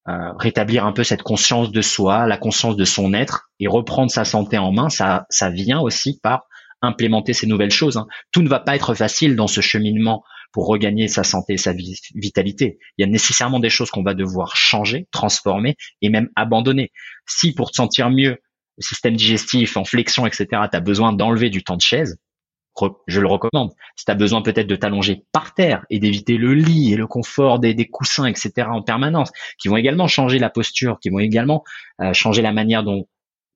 euh, 0.08 0.32
rétablir 0.38 0.86
un 0.86 0.92
peu 0.92 1.02
cette 1.02 1.22
conscience 1.22 1.72
de 1.72 1.82
soi, 1.82 2.28
la 2.28 2.36
conscience 2.36 2.76
de 2.76 2.84
son 2.84 3.12
être 3.12 3.50
et 3.58 3.66
reprendre 3.66 4.10
sa 4.10 4.24
santé 4.24 4.56
en 4.56 4.70
main. 4.70 4.88
Ça, 4.88 5.26
ça 5.28 5.50
vient 5.50 5.80
aussi 5.80 6.20
par 6.22 6.46
implémenter 6.82 7.32
ces 7.32 7.48
nouvelles 7.48 7.72
choses. 7.72 7.96
Hein. 7.96 8.06
Tout 8.30 8.42
ne 8.42 8.48
va 8.48 8.60
pas 8.60 8.76
être 8.76 8.94
facile 8.94 9.34
dans 9.34 9.48
ce 9.48 9.60
cheminement 9.60 10.22
pour 10.52 10.66
regagner 10.66 11.09
sa 11.09 11.22
santé, 11.24 11.56
sa 11.56 11.72
vitalité. 11.72 12.78
Il 12.98 13.02
y 13.02 13.05
a 13.05 13.10
nécessairement 13.10 13.60
des 13.60 13.70
choses 13.70 13.90
qu'on 13.90 14.02
va 14.02 14.14
devoir 14.14 14.56
changer, 14.56 15.06
transformer 15.12 15.77
et 16.02 16.09
même 16.09 16.28
abandonner. 16.36 16.90
Si 17.27 17.52
pour 17.52 17.70
te 17.70 17.77
sentir 17.77 18.10
mieux, 18.10 18.39
le 18.77 18.82
système 18.82 19.14
digestif 19.14 19.77
en 19.77 19.85
flexion, 19.85 20.27
etc., 20.27 20.47
tu 20.70 20.77
as 20.77 20.81
besoin 20.81 21.12
d'enlever 21.12 21.51
du 21.51 21.62
temps 21.62 21.77
de 21.77 21.82
chaise, 21.82 22.18
je 23.06 23.20
le 23.20 23.27
recommande. 23.27 23.72
Si 23.97 24.05
tu 24.05 24.10
as 24.10 24.14
besoin 24.14 24.43
peut-être 24.43 24.66
de 24.66 24.77
t'allonger 24.77 25.24
par 25.32 25.55
terre 25.55 25.85
et 25.90 25.98
d'éviter 25.98 26.36
le 26.36 26.55
lit 26.55 26.93
et 26.93 26.97
le 26.97 27.06
confort 27.06 27.59
des, 27.59 27.74
coussins, 27.89 28.27
etc., 28.27 28.68
en 28.70 28.82
permanence, 28.82 29.31
qui 29.60 29.68
vont 29.68 29.77
également 29.77 30.09
changer 30.09 30.39
la 30.39 30.51
posture, 30.51 30.98
qui 31.01 31.10
vont 31.10 31.18
également 31.18 31.64
euh, 32.01 32.12
changer 32.12 32.43
la 32.43 32.52
manière 32.52 32.82
dont 32.82 33.06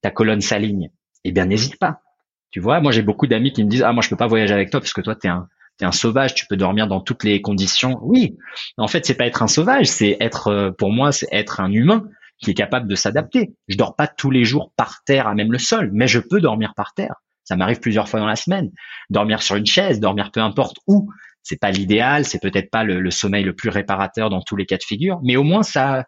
ta 0.02 0.10
colonne 0.10 0.40
s'aligne, 0.40 0.90
eh 1.24 1.32
bien 1.32 1.46
n'hésite 1.46 1.78
pas. 1.78 2.00
Tu 2.50 2.60
vois, 2.60 2.80
moi 2.80 2.92
j'ai 2.92 3.02
beaucoup 3.02 3.26
d'amis 3.26 3.52
qui 3.52 3.64
me 3.64 3.68
disent 3.68 3.82
ah 3.82 3.92
moi 3.92 4.02
je 4.02 4.08
peux 4.08 4.16
pas 4.16 4.26
voyager 4.26 4.54
avec 4.54 4.70
toi 4.70 4.80
parce 4.80 4.92
que 4.92 5.00
toi 5.00 5.16
tu 5.16 5.26
es 5.26 5.30
un 5.30 5.48
t'es 5.78 5.84
un 5.84 5.92
sauvage, 5.92 6.34
tu 6.34 6.46
peux 6.46 6.56
dormir 6.56 6.86
dans 6.86 7.00
toutes 7.00 7.24
les 7.24 7.40
conditions. 7.42 7.98
Oui, 8.02 8.36
en 8.76 8.88
fait, 8.88 9.04
c'est 9.06 9.14
pas 9.14 9.26
être 9.26 9.42
un 9.42 9.48
sauvage, 9.48 9.86
c'est 9.86 10.16
être, 10.20 10.48
euh, 10.48 10.70
pour 10.70 10.92
moi, 10.92 11.12
c'est 11.12 11.28
être 11.32 11.60
un 11.60 11.70
humain 11.70 12.04
qui 12.38 12.50
est 12.50 12.54
capable 12.54 12.88
de 12.88 12.94
s'adapter. 12.94 13.54
Je 13.68 13.76
dors 13.76 13.96
pas 13.96 14.06
tous 14.06 14.30
les 14.30 14.44
jours 14.44 14.72
par 14.76 15.02
terre 15.04 15.26
à 15.26 15.34
même 15.34 15.52
le 15.52 15.58
sol, 15.58 15.90
mais 15.92 16.06
je 16.06 16.18
peux 16.18 16.40
dormir 16.40 16.74
par 16.76 16.94
terre. 16.94 17.14
Ça 17.44 17.56
m'arrive 17.56 17.80
plusieurs 17.80 18.08
fois 18.08 18.20
dans 18.20 18.26
la 18.26 18.36
semaine. 18.36 18.70
Dormir 19.10 19.42
sur 19.42 19.56
une 19.56 19.66
chaise, 19.66 20.00
dormir 20.00 20.30
peu 20.32 20.40
importe 20.40 20.78
où. 20.86 21.10
C'est 21.42 21.60
pas 21.60 21.70
l'idéal, 21.70 22.24
c'est 22.24 22.40
peut-être 22.40 22.70
pas 22.70 22.84
le, 22.84 23.10
sommeil 23.10 23.44
le 23.44 23.54
plus 23.54 23.68
réparateur 23.68 24.30
dans 24.30 24.40
tous 24.40 24.56
les 24.56 24.64
cas 24.64 24.78
de 24.78 24.82
figure, 24.82 25.20
mais 25.22 25.36
au 25.36 25.42
moins 25.42 25.62
ça, 25.62 26.06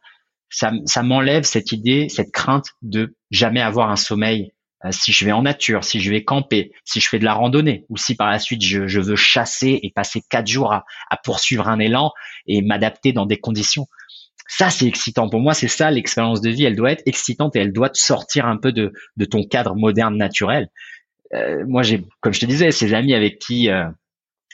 ça, 0.48 0.72
ça 0.86 1.02
m'enlève 1.02 1.44
cette 1.44 1.72
idée, 1.72 2.08
cette 2.08 2.32
crainte 2.32 2.68
de 2.80 3.14
jamais 3.30 3.60
avoir 3.60 3.90
un 3.90 3.96
sommeil 3.96 4.52
si 4.92 5.12
je 5.12 5.24
vais 5.24 5.32
en 5.32 5.42
nature, 5.42 5.84
si 5.84 6.00
je 6.00 6.10
vais 6.10 6.24
camper, 6.24 6.72
si 6.84 7.00
je 7.00 7.08
fais 7.08 7.18
de 7.18 7.24
la 7.24 7.34
randonnée, 7.34 7.84
ou 7.88 7.96
si 7.96 8.14
par 8.14 8.30
la 8.30 8.38
suite 8.38 8.62
je, 8.62 9.00
veux 9.00 9.16
chasser 9.16 9.80
et 9.82 9.90
passer 9.90 10.22
quatre 10.28 10.46
jours 10.46 10.72
à, 10.72 10.84
poursuivre 11.24 11.68
un 11.68 11.78
élan 11.78 12.12
et 12.46 12.62
m'adapter 12.62 13.12
dans 13.12 13.26
des 13.26 13.38
conditions. 13.38 13.86
Ça, 14.48 14.70
c'est 14.70 14.86
excitant. 14.86 15.28
Pour 15.28 15.40
moi, 15.40 15.54
c'est 15.54 15.68
ça 15.68 15.90
l'expérience 15.90 16.40
de 16.40 16.50
vie. 16.50 16.64
Elle 16.64 16.76
doit 16.76 16.92
être 16.92 17.02
excitante 17.06 17.56
et 17.56 17.58
elle 17.58 17.72
doit 17.72 17.90
te 17.90 17.98
sortir 17.98 18.46
un 18.46 18.56
peu 18.56 18.72
de, 18.72 18.92
ton 19.28 19.42
cadre 19.42 19.74
moderne 19.74 20.16
naturel. 20.16 20.68
Euh, 21.34 21.64
moi, 21.66 21.82
j'ai, 21.82 22.04
comme 22.20 22.32
je 22.32 22.40
te 22.40 22.46
disais, 22.46 22.70
ces 22.70 22.94
amis 22.94 23.12
avec 23.12 23.40
qui 23.40 23.68
euh, 23.68 23.86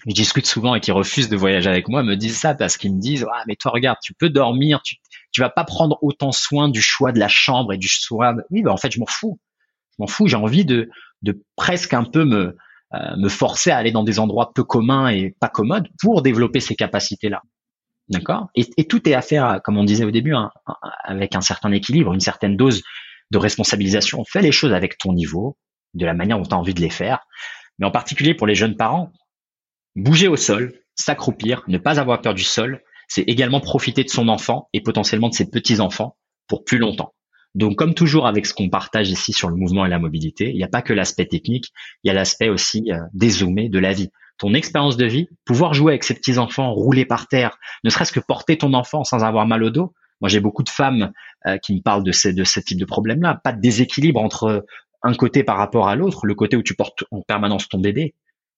je 0.07 0.15
discute 0.15 0.47
souvent 0.47 0.75
et 0.75 0.81
qui 0.81 0.91
refusent 0.93 1.29
de 1.29 1.37
voyager 1.37 1.69
avec 1.69 1.89
moi 1.89 2.03
me 2.03 2.17
disent 2.17 2.39
ça 2.39 2.55
parce 2.55 2.77
qu'ils 2.79 2.95
me 2.95 3.01
disent 3.01 3.27
mais 3.47 3.57
toi 3.57 3.71
regarde, 3.71 3.99
tu 4.03 4.15
peux 4.15 4.31
dormir, 4.31 4.81
tu 4.83 5.41
vas 5.41 5.51
pas 5.51 5.65
prendre 5.65 5.99
autant 6.03 6.33
soin 6.33 6.69
du 6.69 6.81
choix 6.81 7.13
de 7.13 7.19
la 7.19 7.29
chambre 7.29 7.75
et 7.75 7.79
du 7.79 7.89
choix. 7.89 8.35
Oui, 8.51 8.63
ben 8.63 8.71
en 8.73 8.77
fait, 8.79 8.91
je 8.91 8.99
m'en 8.99 9.07
fous 9.07 9.39
m'en 10.03 10.07
fous, 10.07 10.27
j'ai 10.27 10.37
envie 10.37 10.65
de, 10.65 10.91
presque 11.57 11.95
un 11.95 12.05
peu 12.05 12.25
me 12.25 12.57
euh, 12.95 13.17
me 13.17 13.31
forcer 13.31 13.71
à 13.71 13.79
aller 13.79 13.91
dans 13.91 14.03
des 14.05 14.19
endroits 14.19 14.53
peu 14.55 14.65
communs 14.65 15.09
et 15.09 15.35
pas 15.41 15.49
commodes 15.49 15.89
pour 15.99 16.21
développer 16.21 16.61
ces 16.61 16.75
capacités-là. 16.75 17.41
D'accord? 18.11 18.49
Et, 18.55 18.67
et, 18.77 18.87
tout 18.87 19.09
est 19.09 19.15
à 19.15 19.23
faire, 19.23 19.61
comme 19.65 19.79
on 19.79 19.85
disait 19.85 20.05
au 20.05 20.11
début, 20.11 20.35
hein, 20.35 20.51
avec 21.05 21.35
un 21.35 21.41
certain 21.41 21.73
équilibre, 21.73 22.13
une 22.13 22.21
certaine 22.21 22.55
dose 22.55 22.83
de 23.31 23.39
responsabilisation. 23.39 24.25
Fais 24.31 24.43
les 24.43 24.53
choses 24.53 24.75
avec 24.75 24.99
ton 24.99 25.15
niveau, 25.15 25.57
de 25.95 26.05
la 26.05 26.13
manière 26.13 26.37
dont 26.37 26.45
tu 26.45 26.55
as 26.55 26.59
envie 26.59 26.75
de 26.75 26.81
les 26.81 26.91
faire. 26.91 27.21
Mais 27.79 27.87
en 27.87 27.91
particulier 27.91 28.35
pour 28.35 28.47
les 28.47 28.55
jeunes 28.55 28.77
parents, 28.77 29.11
bouger 29.97 30.29
au 30.29 30.37
sol, 30.37 30.75
s'accroupir, 30.95 31.63
ne 31.69 31.79
pas 31.79 31.99
avoir 31.99 32.21
peur 32.21 32.35
du 32.35 32.45
sol, 32.45 32.83
c'est 33.09 33.23
également 33.23 33.61
profiter 33.61 34.05
de 34.05 34.09
son 34.09 34.29
enfant 34.29 34.69
et 34.73 34.81
potentiellement 34.81 35.29
de 35.29 35.35
ses 35.35 35.49
petits-enfants 35.49 36.17
pour 36.47 36.65
plus 36.65 36.79
longtemps. 36.79 37.15
Donc, 37.55 37.77
comme 37.77 37.95
toujours 37.95 38.27
avec 38.27 38.47
ce 38.47 38.55
qu'on 38.55 38.71
partage 38.71 39.11
ici 39.11 39.33
sur 39.33 39.51
le 39.51 39.57
mouvement 39.57 39.85
et 39.85 39.89
la 39.89 39.99
mobilité, 39.99 40.51
il 40.51 40.57
n'y 40.57 40.65
a 40.65 40.69
pas 40.69 40.83
que 40.83 40.93
l'aspect 40.93 41.27
technique, 41.27 41.73
il 42.03 42.09
y 42.09 42.11
a 42.11 42.15
l'aspect 42.15 42.49
aussi 42.49 42.91
euh, 42.91 42.99
dézoomé 43.13 43.69
de 43.69 43.79
la 43.79 43.93
vie. 43.93 44.11
Ton 44.39 44.55
expérience 44.55 44.97
de 44.97 45.05
vie, 45.05 45.29
pouvoir 45.45 45.75
jouer 45.75 45.93
avec 45.93 46.05
ses 46.05 46.15
petits-enfants, 46.15 46.73
rouler 46.73 47.05
par 47.05 47.29
terre, 47.29 47.59
ne 47.85 47.91
serait-ce 47.91 48.13
que 48.13 48.21
porter 48.21 48.57
ton 48.57 48.73
enfant 48.73 49.05
sans 49.05 49.23
avoir 49.23 49.47
mal 49.47 49.63
au 49.63 49.71
dos. 49.71 49.93
Moi, 50.21 50.29
j'ai 50.29 50.41
beaucoup 50.41 50.63
de 50.63 50.71
femmes 50.71 51.13
euh, 51.47 51.59
qui 51.59 51.75
me 51.75 51.81
parlent 51.81 52.05
de, 52.05 52.13
ces, 52.13 52.33
de 52.33 52.45
ce 52.45 52.61
type 52.61 52.79
de 52.79 52.85
problème-là. 52.85 53.41
Pas 53.45 53.53
de 53.53 53.61
déséquilibre 53.61 54.21
entre 54.21 54.65
un 55.03 55.15
côté 55.15 55.45
par 55.45 55.59
rapport 55.59 55.89
à 55.89 55.97
l'autre, 55.97 56.27
le 56.27 56.35
côté 56.35 56.57
où 56.57 56.63
tu 56.63 56.75
portes 56.75 57.05
en 57.11 57.21
permanence 57.23 57.69
ton 57.69 57.79
bébé. 57.79 58.15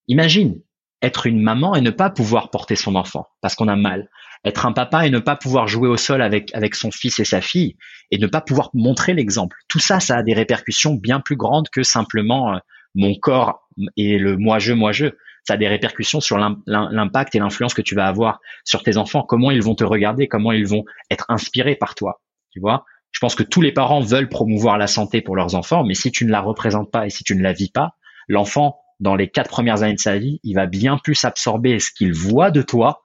Imagine 0.08 0.60
être 1.05 1.26
une 1.26 1.40
maman 1.40 1.74
et 1.74 1.81
ne 1.81 1.90
pas 1.90 2.10
pouvoir 2.10 2.51
porter 2.51 2.76
son 2.76 2.94
enfant 2.94 3.26
parce 3.40 3.55
qu'on 3.55 3.68
a 3.68 3.76
mal 3.76 4.09
être 4.44 4.66
un 4.66 4.72
papa 4.72 5.06
et 5.06 5.10
ne 5.10 5.18
pas 5.18 5.36
pouvoir 5.36 5.66
jouer 5.66 5.89
au 5.89 5.97
sol 5.97 6.22
avec, 6.22 6.55
avec 6.55 6.74
son 6.74 6.90
fils 6.90 7.18
et 7.18 7.24
sa 7.24 7.40
fille 7.40 7.76
et 8.10 8.18
ne 8.18 8.26
pas 8.26 8.40
pouvoir 8.40 8.70
montrer 8.74 9.14
l'exemple. 9.14 9.56
Tout 9.68 9.78
ça, 9.78 10.01
ça 10.01 10.16
a 10.16 10.22
des 10.22 10.35
répercussions 10.35 10.94
bien 10.94 11.20
plus 11.20 11.36
grandes 11.36 11.68
que 11.70 11.82
simplement 11.82 12.55
euh, 12.55 12.59
mon 12.94 13.14
corps 13.14 13.66
et 13.97 14.18
le 14.18 14.36
moi-je, 14.36 14.72
moi-je. 14.72 15.06
Ça 15.47 15.55
a 15.55 15.56
des 15.59 15.68
répercussions 15.68 16.20
sur 16.20 16.39
l'impact 16.39 17.35
et 17.35 17.39
l'influence 17.39 17.74
que 17.74 17.82
tu 17.82 17.94
vas 17.94 18.06
avoir 18.06 18.40
sur 18.64 18.82
tes 18.82 18.97
enfants, 18.97 19.24
comment 19.24 19.51
ils 19.51 19.62
vont 19.62 19.74
te 19.74 19.85
regarder, 19.85 20.26
comment 20.26 20.52
ils 20.52 20.66
vont 20.66 20.85
être 21.10 21.26
inspirés 21.28 21.76
par 21.76 21.94
toi. 21.94 22.22
Tu 22.51 22.60
vois 22.60 22.86
Je 23.12 23.20
pense 23.20 23.35
que 23.35 23.43
tous 23.43 23.60
les 23.60 23.72
parents 23.72 24.01
veulent 24.01 24.31
promouvoir 24.31 24.78
la 24.78 24.86
santé 24.86 25.20
pour 25.20 25.36
leurs 25.36 25.55
enfants, 25.55 25.85
mais 25.85 25.93
si 25.93 26.10
tu 26.10 26.24
ne 26.24 26.31
la 26.31 26.40
représentes 26.40 26.90
pas 26.90 27.05
et 27.05 27.10
si 27.10 27.24
tu 27.24 27.36
ne 27.36 27.43
la 27.43 27.52
vis 27.52 27.70
pas, 27.70 27.90
l'enfant, 28.26 28.78
dans 29.05 29.16
les 29.16 29.28
quatre 29.28 29.51
premières 29.51 29.82
années 29.82 29.94
de 29.94 30.01
sa 30.01 30.16
vie, 30.16 30.40
il 30.44 30.55
va 30.55 30.64
bien 30.64 30.97
plus 30.97 31.26
absorber 31.26 31.78
ce 31.78 31.90
qu'il 31.93 32.14
voit 32.14 32.51
de 32.51 32.62
toi 32.62 33.02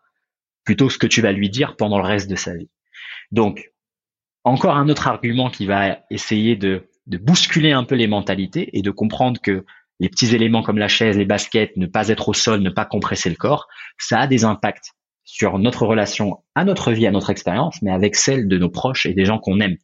plutôt 0.63 0.87
que 0.87 0.93
ce 0.93 0.97
que 0.97 1.07
tu 1.07 1.21
vas 1.21 1.33
lui 1.33 1.49
dire 1.49 1.75
pendant 1.75 1.97
le 1.97 2.05
reste 2.05 2.29
de 2.29 2.37
sa 2.37 2.55
vie. 2.55 2.69
Donc, 3.31 3.73
encore 4.45 4.77
un 4.77 4.87
autre 4.87 5.09
argument 5.09 5.49
qui 5.49 5.65
va 5.65 5.99
essayer 6.09 6.55
de, 6.55 6.87
bousculer 7.05 7.73
un 7.73 7.83
peu 7.83 7.95
les 7.95 8.07
mentalités 8.07 8.77
et 8.77 8.81
de 8.81 8.91
comprendre 8.91 9.41
que 9.41 9.65
les 9.99 10.07
petits 10.07 10.33
éléments 10.33 10.63
comme 10.63 10.77
la 10.77 10.87
chaise, 10.87 11.17
les 11.17 11.25
baskets, 11.25 11.75
ne 11.75 11.85
pas 11.85 12.07
être 12.07 12.29
au 12.29 12.33
sol, 12.33 12.61
ne 12.61 12.69
pas 12.69 12.85
compresser 12.85 13.29
le 13.29 13.35
corps, 13.35 13.67
ça 13.97 14.19
a 14.19 14.27
des 14.27 14.45
impacts 14.45 14.93
sur 15.25 15.59
notre 15.59 15.85
relation 15.85 16.37
à 16.55 16.63
notre 16.63 16.93
vie, 16.93 17.07
à 17.07 17.11
notre 17.11 17.29
expérience, 17.29 17.81
mais 17.81 17.91
avec 17.91 18.15
celle 18.15 18.47
de 18.47 18.57
nos 18.57 18.69
proches 18.69 19.05
et 19.05 19.13
des 19.13 19.25
gens 19.25 19.37
qu'on 19.37 19.59
aime. 19.59 19.75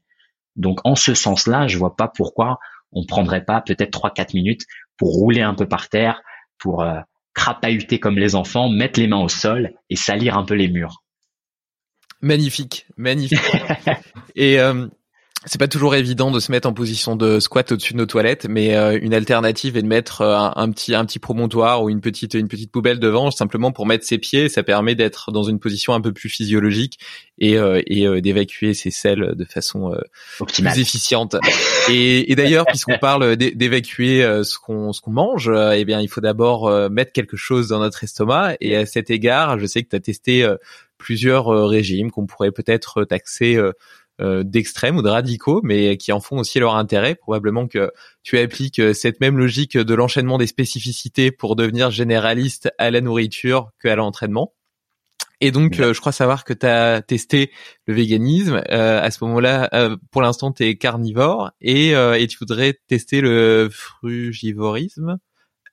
Donc, 0.55 0.79
en 0.85 0.95
ce 0.95 1.13
sens-là, 1.13 1.67
je 1.67 1.77
vois 1.77 1.97
pas 1.97 2.07
pourquoi 2.07 2.59
on 2.93 3.05
prendrait 3.05 3.43
pas 3.43 3.59
peut-être 3.59 3.91
trois, 3.91 4.11
quatre 4.11 4.33
minutes 4.33 4.61
pour 4.97 5.13
rouler 5.13 5.41
un 5.41 5.53
peu 5.53 5.67
par 5.67 5.89
terre, 5.89 6.21
pour 6.57 6.81
euh, 6.83 6.99
crapahuter 7.33 7.99
comme 7.99 8.17
les 8.17 8.35
enfants, 8.35 8.69
mettre 8.69 8.99
les 8.99 9.07
mains 9.07 9.21
au 9.21 9.29
sol 9.29 9.73
et 9.89 9.95
salir 9.95 10.37
un 10.37 10.43
peu 10.43 10.53
les 10.53 10.69
murs. 10.69 11.03
Magnifique, 12.21 12.87
magnifique. 12.97 13.39
et 14.35 14.59
euh, 14.59 14.87
c'est 15.45 15.59
pas 15.59 15.67
toujours 15.67 15.95
évident 15.95 16.31
de 16.31 16.39
se 16.39 16.51
mettre 16.51 16.67
en 16.67 16.73
position 16.73 17.15
de 17.15 17.39
squat 17.39 17.71
au-dessus 17.71 17.93
de 17.93 17.99
nos 17.99 18.05
toilettes, 18.05 18.47
mais 18.49 18.75
euh, 18.75 18.97
une 18.99 19.13
alternative 19.13 19.77
est 19.77 19.83
de 19.83 19.87
mettre 19.87 20.21
euh, 20.21 20.35
un, 20.55 20.71
petit 20.71 20.95
un 20.95 21.05
petit 21.05 21.19
promontoire 21.19 21.83
ou 21.83 21.89
une 21.89 22.01
petite 22.01 22.33
une 22.33 22.47
petite 22.47 22.71
poubelle 22.71 22.99
devant, 22.99 23.29
simplement 23.29 23.71
pour 23.71 23.85
mettre 23.85 24.05
ses 24.05 24.17
pieds. 24.17 24.49
Ça 24.49 24.63
permet 24.63 24.95
d'être 24.95 25.31
dans 25.31 25.43
une 25.43 25.59
position 25.59 25.93
un 25.93 26.01
peu 26.01 26.13
plus 26.13 26.29
physiologique 26.29 26.99
et 27.37 27.57
euh, 27.57 27.81
et 27.85 28.21
d'évacuer 28.21 28.73
ses 28.73 28.89
selles 28.91 29.33
de 29.35 29.45
façon 29.45 29.95
plus 30.39 30.79
efficiente. 30.79 31.35
Et, 31.89 32.31
et 32.31 32.35
d'ailleurs, 32.35 32.65
puisqu'on 32.65 32.97
parle 32.97 33.35
d'évacuer 33.35 34.21
ce 34.43 34.57
qu'on 34.57 34.93
ce 34.93 35.01
qu'on 35.01 35.11
mange, 35.11 35.51
eh 35.51 35.85
bien, 35.85 36.01
il 36.01 36.07
faut 36.07 36.21
d'abord 36.21 36.89
mettre 36.89 37.11
quelque 37.11 37.37
chose 37.37 37.67
dans 37.67 37.79
notre 37.79 38.03
estomac. 38.03 38.55
Et 38.61 38.75
à 38.75 38.85
cet 38.85 39.09
égard, 39.09 39.59
je 39.59 39.65
sais 39.65 39.83
que 39.83 39.89
tu 39.89 39.95
as 39.95 39.99
testé 39.99 40.47
plusieurs 40.97 41.47
régimes 41.67 42.11
qu'on 42.11 42.25
pourrait 42.25 42.51
peut-être 42.51 43.03
taxer 43.03 43.55
euh, 43.55 43.73
d'extrêmes 44.19 44.97
ou 44.97 45.01
de 45.01 45.09
radicaux, 45.09 45.61
mais 45.63 45.97
qui 45.97 46.11
en 46.11 46.19
font 46.19 46.39
aussi 46.39 46.59
leur 46.59 46.75
intérêt. 46.75 47.15
Probablement 47.15 47.67
que 47.67 47.91
tu 48.23 48.39
appliques 48.39 48.79
euh, 48.79 48.93
cette 48.93 49.19
même 49.19 49.37
logique 49.37 49.77
de 49.77 49.93
l'enchaînement 49.93 50.37
des 50.37 50.47
spécificités 50.47 51.31
pour 51.31 51.55
devenir 51.55 51.91
généraliste 51.91 52.69
à 52.77 52.91
la 52.91 53.01
nourriture 53.01 53.71
qu'à 53.81 53.95
l'entraînement. 53.95 54.53
Et 55.41 55.51
donc, 55.51 55.79
euh, 55.79 55.93
je 55.93 55.99
crois 55.99 56.13
savoir 56.13 56.45
que 56.45 56.53
tu 56.53 56.65
as 56.65 57.01
testé 57.01 57.51
le 57.87 57.93
véganisme. 57.93 58.61
à 58.69 59.11
ce 59.11 59.23
moment-là, 59.25 59.69
pour 60.11 60.21
l'instant, 60.21 60.51
tu 60.51 60.63
es 60.63 60.77
carnivore 60.77 61.51
et, 61.59 61.89
et 61.89 62.27
tu 62.27 62.37
voudrais 62.39 62.79
tester 62.87 63.19
le 63.19 63.69
frugivorisme. 63.69 65.17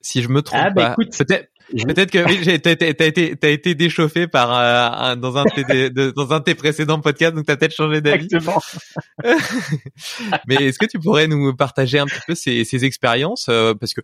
Si 0.01 0.21
je 0.21 0.29
me 0.29 0.43
trompe 0.43 0.61
ah, 0.65 0.71
bah, 0.71 0.97
pas, 0.97 1.05
peut-être 1.05 1.49
Peut-être 1.73 2.11
que 2.11 2.25
oui, 2.27 2.61
t'as 2.61 2.73
été, 2.73 3.37
t'as 3.37 3.49
été 3.49 3.75
déchauffé 3.75 4.27
par 4.27 4.53
euh, 4.55 5.17
dans 5.17 5.37
un 5.39 5.45
de, 5.45 6.11
dans 6.11 6.33
un 6.33 6.39
de 6.39 6.45
tes 6.45 6.55
précédents 6.55 7.01
podcasts, 7.01 7.35
donc 7.35 7.47
t'as 7.47 7.57
peut-être 7.57 7.75
changé 7.75 8.01
d'avis. 8.01 8.29
mais 10.47 10.57
est-ce 10.57 10.79
que 10.79 10.87
tu 10.87 10.99
pourrais 10.99 11.27
nous 11.27 11.55
partager 11.55 11.99
un 11.99 12.07
petit 12.07 12.21
peu 12.27 12.35
ces, 12.35 12.65
ces 12.65 12.85
expériences, 12.85 13.47
euh, 13.49 13.75
parce 13.75 13.95
que 13.95 14.01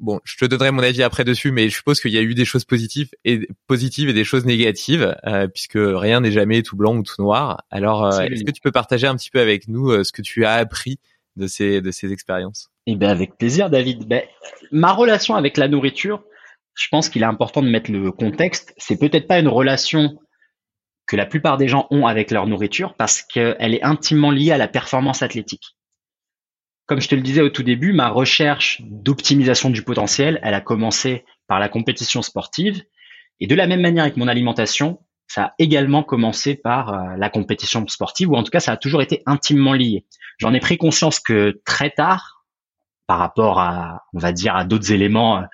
bon, 0.00 0.20
je 0.24 0.36
te 0.36 0.44
donnerai 0.46 0.70
mon 0.70 0.82
avis 0.82 1.02
après 1.02 1.24
dessus, 1.24 1.52
mais 1.52 1.68
je 1.68 1.76
suppose 1.76 2.00
qu'il 2.00 2.12
y 2.12 2.18
a 2.18 2.22
eu 2.22 2.34
des 2.34 2.46
choses 2.46 2.64
positives 2.64 3.10
et 3.24 3.48
positives 3.66 4.08
et 4.08 4.14
des 4.14 4.24
choses 4.24 4.46
négatives, 4.46 5.14
euh, 5.26 5.48
puisque 5.48 5.78
rien 5.78 6.20
n'est 6.20 6.32
jamais 6.32 6.62
tout 6.62 6.76
blanc 6.76 6.96
ou 6.96 7.02
tout 7.02 7.20
noir. 7.20 7.62
Alors, 7.70 8.08
est-ce 8.20 8.44
que 8.44 8.50
tu 8.50 8.62
peux 8.62 8.72
partager 8.72 9.06
un 9.06 9.16
petit 9.16 9.30
peu 9.30 9.40
avec 9.40 9.68
nous 9.68 10.02
ce 10.02 10.12
que 10.12 10.22
tu 10.22 10.44
as 10.44 10.54
appris 10.54 10.98
de 11.36 11.46
ces 11.46 12.12
expériences 12.12 12.70
Eh 12.86 12.96
ben 12.96 13.10
avec 13.10 13.36
plaisir, 13.36 13.70
David. 13.70 14.06
Ben, 14.06 14.22
ma 14.70 14.92
relation 14.92 15.34
avec 15.34 15.56
la 15.56 15.68
nourriture, 15.68 16.22
je 16.74 16.88
pense 16.90 17.08
qu'il 17.08 17.22
est 17.22 17.26
important 17.26 17.62
de 17.62 17.68
mettre 17.68 17.90
le 17.90 18.12
contexte. 18.12 18.74
C'est 18.76 18.98
peut-être 18.98 19.26
pas 19.26 19.38
une 19.38 19.48
relation 19.48 20.18
que 21.06 21.16
la 21.16 21.26
plupart 21.26 21.58
des 21.58 21.68
gens 21.68 21.86
ont 21.90 22.06
avec 22.06 22.30
leur 22.30 22.46
nourriture 22.46 22.94
parce 22.94 23.22
qu'elle 23.22 23.74
est 23.74 23.82
intimement 23.82 24.30
liée 24.30 24.52
à 24.52 24.58
la 24.58 24.68
performance 24.68 25.22
athlétique. 25.22 25.76
Comme 26.86 27.00
je 27.00 27.08
te 27.08 27.14
le 27.14 27.22
disais 27.22 27.42
au 27.42 27.48
tout 27.48 27.62
début, 27.62 27.92
ma 27.92 28.08
recherche 28.08 28.82
d'optimisation 28.82 29.70
du 29.70 29.82
potentiel, 29.82 30.40
elle 30.42 30.54
a 30.54 30.60
commencé 30.60 31.24
par 31.46 31.58
la 31.60 31.68
compétition 31.68 32.22
sportive. 32.22 32.82
Et 33.40 33.46
de 33.46 33.54
la 33.54 33.66
même 33.66 33.80
manière 33.80 34.04
avec 34.04 34.16
mon 34.16 34.28
alimentation, 34.28 35.00
ça 35.32 35.44
a 35.44 35.54
également 35.58 36.02
commencé 36.02 36.54
par 36.54 36.92
euh, 36.92 37.16
la 37.16 37.30
compétition 37.30 37.86
sportive, 37.88 38.30
ou 38.30 38.36
en 38.36 38.42
tout 38.42 38.50
cas, 38.50 38.60
ça 38.60 38.72
a 38.72 38.76
toujours 38.76 39.02
été 39.02 39.22
intimement 39.26 39.72
lié. 39.72 40.04
J'en 40.38 40.52
ai 40.52 40.60
pris 40.60 40.76
conscience 40.76 41.20
que 41.20 41.60
très 41.64 41.90
tard, 41.90 42.44
par 43.06 43.18
rapport 43.18 43.58
à, 43.58 44.02
on 44.12 44.18
va 44.18 44.32
dire, 44.32 44.54
à 44.54 44.64
d'autres 44.64 44.92
éléments 44.92 45.44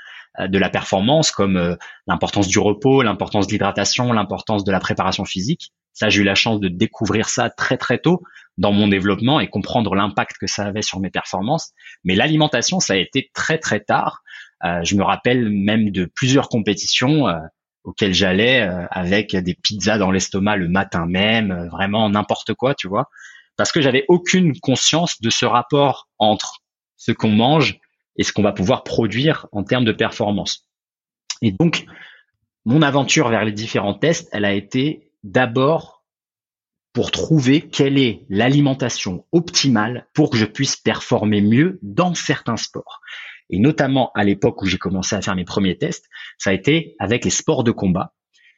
euh, 0.41 0.49
de 0.49 0.59
la 0.59 0.69
performance, 0.69 1.31
comme 1.31 1.57
euh, 1.57 1.77
l'importance 2.09 2.49
du 2.49 2.59
repos, 2.59 3.03
l'importance 3.03 3.47
de 3.47 3.53
l'hydratation, 3.53 4.13
l'importance 4.13 4.65
de 4.65 4.73
la 4.73 4.81
préparation 4.81 5.25
physique. 5.25 5.73
Ça, 5.93 6.09
j'ai 6.09 6.23
eu 6.23 6.25
la 6.25 6.35
chance 6.35 6.61
de 6.61 6.69
découvrir 6.69 7.29
ça 7.29 7.49
très 7.51 7.77
très 7.77 7.99
tôt 7.99 8.23
dans 8.57 8.73
mon 8.73 8.89
développement 8.89 9.39
et 9.39 9.49
comprendre 9.49 9.95
l'impact 9.95 10.39
que 10.39 10.47
ça 10.49 10.65
avait 10.65 10.83
sur 10.83 11.01
mes 11.01 11.11
performances. 11.11 11.73
Mais 12.03 12.17
l'alimentation, 12.17 12.81
ça 12.81 12.95
a 12.95 12.97
été 12.97 13.31
très 13.33 13.59
très 13.59 13.81
tard. 13.81 14.23
je 14.63 14.95
me 14.97 15.03
rappelle 15.03 15.49
même 15.51 15.91
de 15.91 16.05
plusieurs 16.05 16.49
compétitions 16.49 17.27
auquel 17.89 18.13
j'allais 18.13 18.61
euh, 18.61 18.87
avec 18.91 19.35
des 19.35 19.55
pizzas 19.55 19.97
dans 19.97 20.11
l'estomac 20.11 20.57
le 20.57 20.69
matin 20.69 21.07
même, 21.07 21.51
euh, 21.51 21.69
vraiment 21.69 22.11
n'importe 22.11 22.53
quoi, 22.53 22.75
tu 22.75 22.87
vois, 22.87 23.09
parce 23.57 23.73
que 23.73 23.81
j'avais 23.81 24.05
aucune 24.09 24.59
conscience 24.61 25.23
de 25.23 25.31
ce 25.31 25.47
rapport 25.47 26.07
entre 26.19 26.59
ce 26.99 27.13
qu'on 27.13 27.31
mange 27.31 27.79
et 28.17 28.25
ce 28.25 28.33
qu'on 28.33 28.43
va 28.43 28.53
pouvoir 28.53 28.85
produire 28.85 29.47
en 29.53 29.65
termes 29.65 29.87
de 29.87 29.93
performance. 29.93 30.69
Et 31.41 31.51
donc, 31.51 31.87
mon 32.67 32.83
aventure 32.83 33.31
vers 33.31 33.45
les 33.45 33.53
différents 33.53 33.95
tests, 33.95 34.29
elle 34.33 34.45
a 34.45 34.53
été 34.53 35.11
d'abord 35.23 36.05
pour 36.93 37.11
trouver 37.11 37.63
quelle 37.63 37.99
est 37.99 38.27
l'alimentation 38.29 39.25
optimale 39.33 40.07
pour 40.13 40.29
que 40.29 40.37
je 40.37 40.45
puisse 40.45 40.77
performer 40.77 41.41
mieux 41.41 41.79
dans 41.81 42.13
certains 42.13 42.57
sports 42.59 43.01
et 43.51 43.59
notamment 43.59 44.11
à 44.15 44.25
l'époque 44.25 44.63
où 44.63 44.67
j'ai 44.67 44.79
commencé 44.79 45.17
à 45.17 45.23
faire 45.23 45.35
mes 45.35 45.45
premiers 45.45 45.79
tests, 45.79 46.09
ça 46.39 46.51
a 46.51 46.53
été 46.53 46.95
avec 46.99 47.25
les 47.25 47.31
sports 47.31 47.65
de 47.65 47.71
combat. 47.71 48.15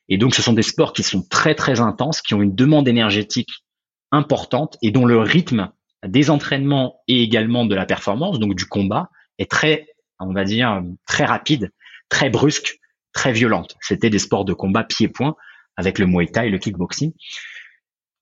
Et 0.09 0.19
donc, 0.19 0.35
ce 0.35 0.43
sont 0.43 0.53
des 0.53 0.63
sports 0.63 0.93
qui 0.93 1.03
sont 1.03 1.23
très, 1.23 1.55
très 1.55 1.81
intenses, 1.81 2.21
qui 2.21 2.35
ont 2.35 2.43
une 2.43 2.55
demande 2.55 2.89
énergétique 2.89 3.51
importante 4.11 4.77
et 4.83 4.91
dont 4.91 5.07
le 5.07 5.21
rythme 5.21 5.71
des 6.07 6.31
entraînements 6.31 7.01
et 7.07 7.23
également 7.23 7.65
de 7.65 7.75
la 7.75 7.87
performance, 7.87 8.41
donc 8.41 8.57
du 8.57 8.67
combat, 8.67 9.11
est 9.39 9.51
très, 9.51 9.87
on 10.19 10.33
va 10.33 10.45
dire, 10.45 10.83
très 11.07 11.25
rapide, 11.25 11.71
très 12.09 12.29
brusque, 12.29 12.79
très 13.13 13.33
violente. 13.33 13.77
C'était 13.81 14.11
des 14.11 14.19
sports 14.19 14.45
de 14.45 14.53
combat 14.53 14.83
pied-point 14.83 15.37
avec 15.77 15.99
le 15.99 16.07
Muay 16.07 16.27
Thai 16.27 16.49
et 16.49 16.51
le 16.51 16.59
kickboxing. 16.59 17.13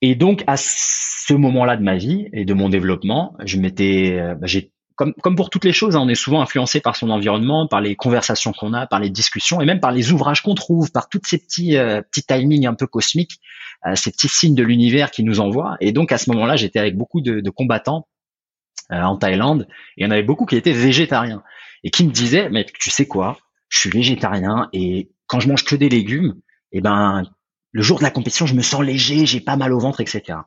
Et 0.02 0.14
donc, 0.14 0.44
à 0.46 0.56
ce 0.56 1.32
moment-là 1.32 1.76
de 1.76 1.82
ma 1.82 1.96
vie 1.96 2.28
et 2.32 2.44
de 2.44 2.54
mon 2.54 2.68
développement, 2.68 3.34
je 3.44 3.58
m'étais, 3.58 4.16
bah, 4.34 4.46
j'ai 4.46 4.72
comme, 4.98 5.14
comme 5.14 5.36
pour 5.36 5.48
toutes 5.48 5.64
les 5.64 5.72
choses, 5.72 5.94
hein, 5.94 6.00
on 6.00 6.08
est 6.08 6.16
souvent 6.16 6.42
influencé 6.42 6.80
par 6.80 6.96
son 6.96 7.08
environnement, 7.10 7.68
par 7.68 7.80
les 7.80 7.94
conversations 7.94 8.52
qu'on 8.52 8.74
a, 8.74 8.88
par 8.88 8.98
les 8.98 9.10
discussions 9.10 9.60
et 9.60 9.64
même 9.64 9.78
par 9.78 9.92
les 9.92 10.10
ouvrages 10.10 10.42
qu'on 10.42 10.56
trouve, 10.56 10.90
par 10.90 11.08
tous 11.08 11.20
ces 11.24 11.38
petits, 11.38 11.76
euh, 11.76 12.02
petits 12.02 12.24
timings 12.24 12.66
un 12.66 12.74
peu 12.74 12.88
cosmiques, 12.88 13.38
euh, 13.86 13.94
ces 13.94 14.10
petits 14.10 14.28
signes 14.28 14.56
de 14.56 14.64
l'univers 14.64 15.12
qui 15.12 15.22
nous 15.22 15.38
envoient. 15.38 15.76
Et 15.80 15.92
donc 15.92 16.10
à 16.10 16.18
ce 16.18 16.28
moment-là, 16.32 16.56
j'étais 16.56 16.80
avec 16.80 16.96
beaucoup 16.96 17.20
de, 17.20 17.38
de 17.38 17.50
combattants 17.50 18.08
euh, 18.90 19.00
en 19.00 19.16
Thaïlande 19.16 19.68
et 19.96 20.02
il 20.02 20.04
y 20.04 20.06
en 20.08 20.10
avait 20.10 20.24
beaucoup 20.24 20.46
qui 20.46 20.56
étaient 20.56 20.72
végétariens 20.72 21.44
et 21.84 21.90
qui 21.90 22.04
me 22.04 22.10
disaient, 22.10 22.48
mais 22.50 22.66
tu 22.66 22.90
sais 22.90 23.06
quoi, 23.06 23.38
je 23.68 23.78
suis 23.78 23.90
végétarien 23.90 24.68
et 24.72 25.12
quand 25.28 25.38
je 25.38 25.46
mange 25.46 25.64
que 25.64 25.76
des 25.76 25.88
légumes, 25.88 26.34
eh 26.72 26.80
ben 26.80 27.22
le 27.70 27.82
jour 27.82 27.98
de 27.98 28.02
la 28.02 28.10
compétition, 28.10 28.46
je 28.46 28.54
me 28.54 28.62
sens 28.62 28.82
léger, 28.82 29.26
j'ai 29.26 29.40
pas 29.40 29.56
mal 29.56 29.72
au 29.72 29.78
ventre, 29.78 30.00
etc. 30.00 30.38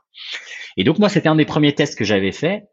Et 0.76 0.84
donc 0.84 1.00
moi, 1.00 1.08
c'était 1.08 1.30
un 1.30 1.36
des 1.36 1.46
premiers 1.46 1.74
tests 1.74 1.98
que 1.98 2.04
j'avais 2.04 2.34
fait. 2.34 2.66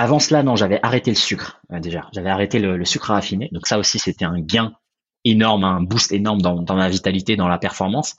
Avant 0.00 0.20
cela, 0.20 0.44
non, 0.44 0.54
j'avais 0.54 0.78
arrêté 0.84 1.10
le 1.10 1.16
sucre 1.16 1.60
euh, 1.72 1.80
déjà. 1.80 2.08
J'avais 2.12 2.30
arrêté 2.30 2.60
le, 2.60 2.84
sucre 2.84 3.08
raffiné. 3.08 3.48
Donc 3.50 3.66
ça 3.66 3.80
aussi, 3.80 3.98
c'était 3.98 4.24
un 4.24 4.38
gain 4.38 4.72
énorme, 5.24 5.64
un 5.64 5.80
boost 5.80 6.12
énorme 6.12 6.40
dans, 6.40 6.62
dans, 6.62 6.76
ma 6.76 6.88
vitalité, 6.88 7.34
dans 7.34 7.48
la 7.48 7.58
performance. 7.58 8.14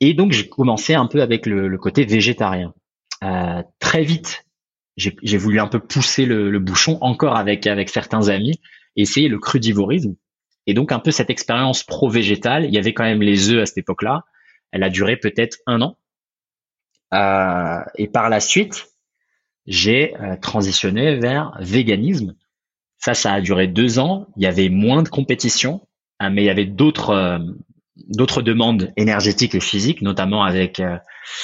Et 0.00 0.14
donc 0.14 0.32
j'ai 0.32 0.48
commencé 0.48 0.94
un 0.94 1.06
peu 1.06 1.22
avec 1.22 1.46
le, 1.46 1.78
côté 1.78 2.04
végétarien. 2.04 2.74
Euh, 3.22 3.62
très 3.78 4.02
vite, 4.02 4.44
j'ai 4.96 5.38
voulu 5.38 5.60
un 5.60 5.68
peu 5.68 5.78
pousser 5.78 6.26
le, 6.26 6.50
le, 6.50 6.58
bouchon 6.58 6.98
encore 7.02 7.36
avec 7.36 7.68
avec 7.68 7.88
certains 7.88 8.28
amis, 8.28 8.60
essayer 8.96 9.28
le 9.28 9.38
crudivorisme. 9.38 10.16
Et 10.66 10.74
donc 10.74 10.90
un 10.90 10.98
peu 10.98 11.12
cette 11.12 11.30
expérience 11.30 11.84
pro-végétale. 11.84 12.64
Il 12.64 12.74
y 12.74 12.78
avait 12.78 12.94
quand 12.94 13.04
même 13.04 13.22
les 13.22 13.50
œufs 13.50 13.62
à 13.62 13.66
cette 13.66 13.78
époque-là. 13.78 14.24
Elle 14.72 14.82
a 14.82 14.90
duré 14.90 15.16
peut-être 15.16 15.58
un 15.66 15.82
an. 15.82 15.98
Euh, 17.14 17.78
et 17.94 18.08
par 18.08 18.28
la 18.28 18.40
suite, 18.40 18.89
j'ai 19.70 20.16
euh, 20.16 20.36
transitionné 20.36 21.16
vers 21.16 21.56
véganisme. 21.60 22.34
Ça, 22.98 23.14
ça 23.14 23.32
a 23.32 23.40
duré 23.40 23.68
deux 23.68 24.00
ans. 24.00 24.26
Il 24.36 24.42
y 24.42 24.46
avait 24.46 24.68
moins 24.68 25.04
de 25.04 25.08
compétition, 25.08 25.80
hein, 26.18 26.30
mais 26.30 26.42
il 26.42 26.46
y 26.46 26.50
avait 26.50 26.66
d'autres 26.66 27.10
euh, 27.10 27.38
demandes 28.42 28.92
énergétiques 28.96 29.54
et 29.54 29.60
physiques, 29.60 30.02
notamment 30.02 30.42
avec 30.42 30.82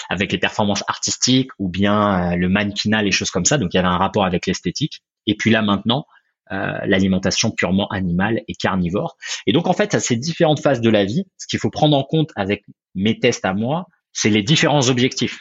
avec 0.08 0.32
les 0.32 0.38
performances 0.38 0.82
artistiques 0.88 1.50
ou 1.60 1.68
bien 1.68 2.34
le 2.34 2.48
mannequinat, 2.48 3.02
les 3.02 3.12
choses 3.12 3.30
comme 3.30 3.44
ça. 3.44 3.58
Donc 3.58 3.72
il 3.72 3.76
y 3.76 3.78
avait 3.78 3.88
un 3.88 3.96
rapport 3.98 4.24
avec 4.24 4.46
l'esthétique. 4.46 5.02
Et 5.26 5.36
puis 5.36 5.50
là 5.50 5.62
maintenant, 5.62 6.06
l'alimentation 6.50 7.50
purement 7.52 7.86
animale 7.88 8.40
et 8.48 8.54
carnivore. 8.54 9.16
Et 9.46 9.52
donc 9.52 9.68
en 9.68 9.74
fait, 9.74 9.94
à 9.94 10.00
ces 10.00 10.16
différentes 10.16 10.60
phases 10.60 10.80
de 10.80 10.90
la 10.90 11.04
vie, 11.04 11.24
ce 11.36 11.46
qu'il 11.46 11.60
faut 11.60 11.70
prendre 11.70 11.96
en 11.96 12.02
compte 12.02 12.30
avec 12.34 12.64
mes 12.94 13.18
tests 13.18 13.44
à 13.44 13.52
moi, 13.52 13.86
c'est 14.12 14.30
les 14.30 14.42
différents 14.42 14.88
objectifs 14.88 15.38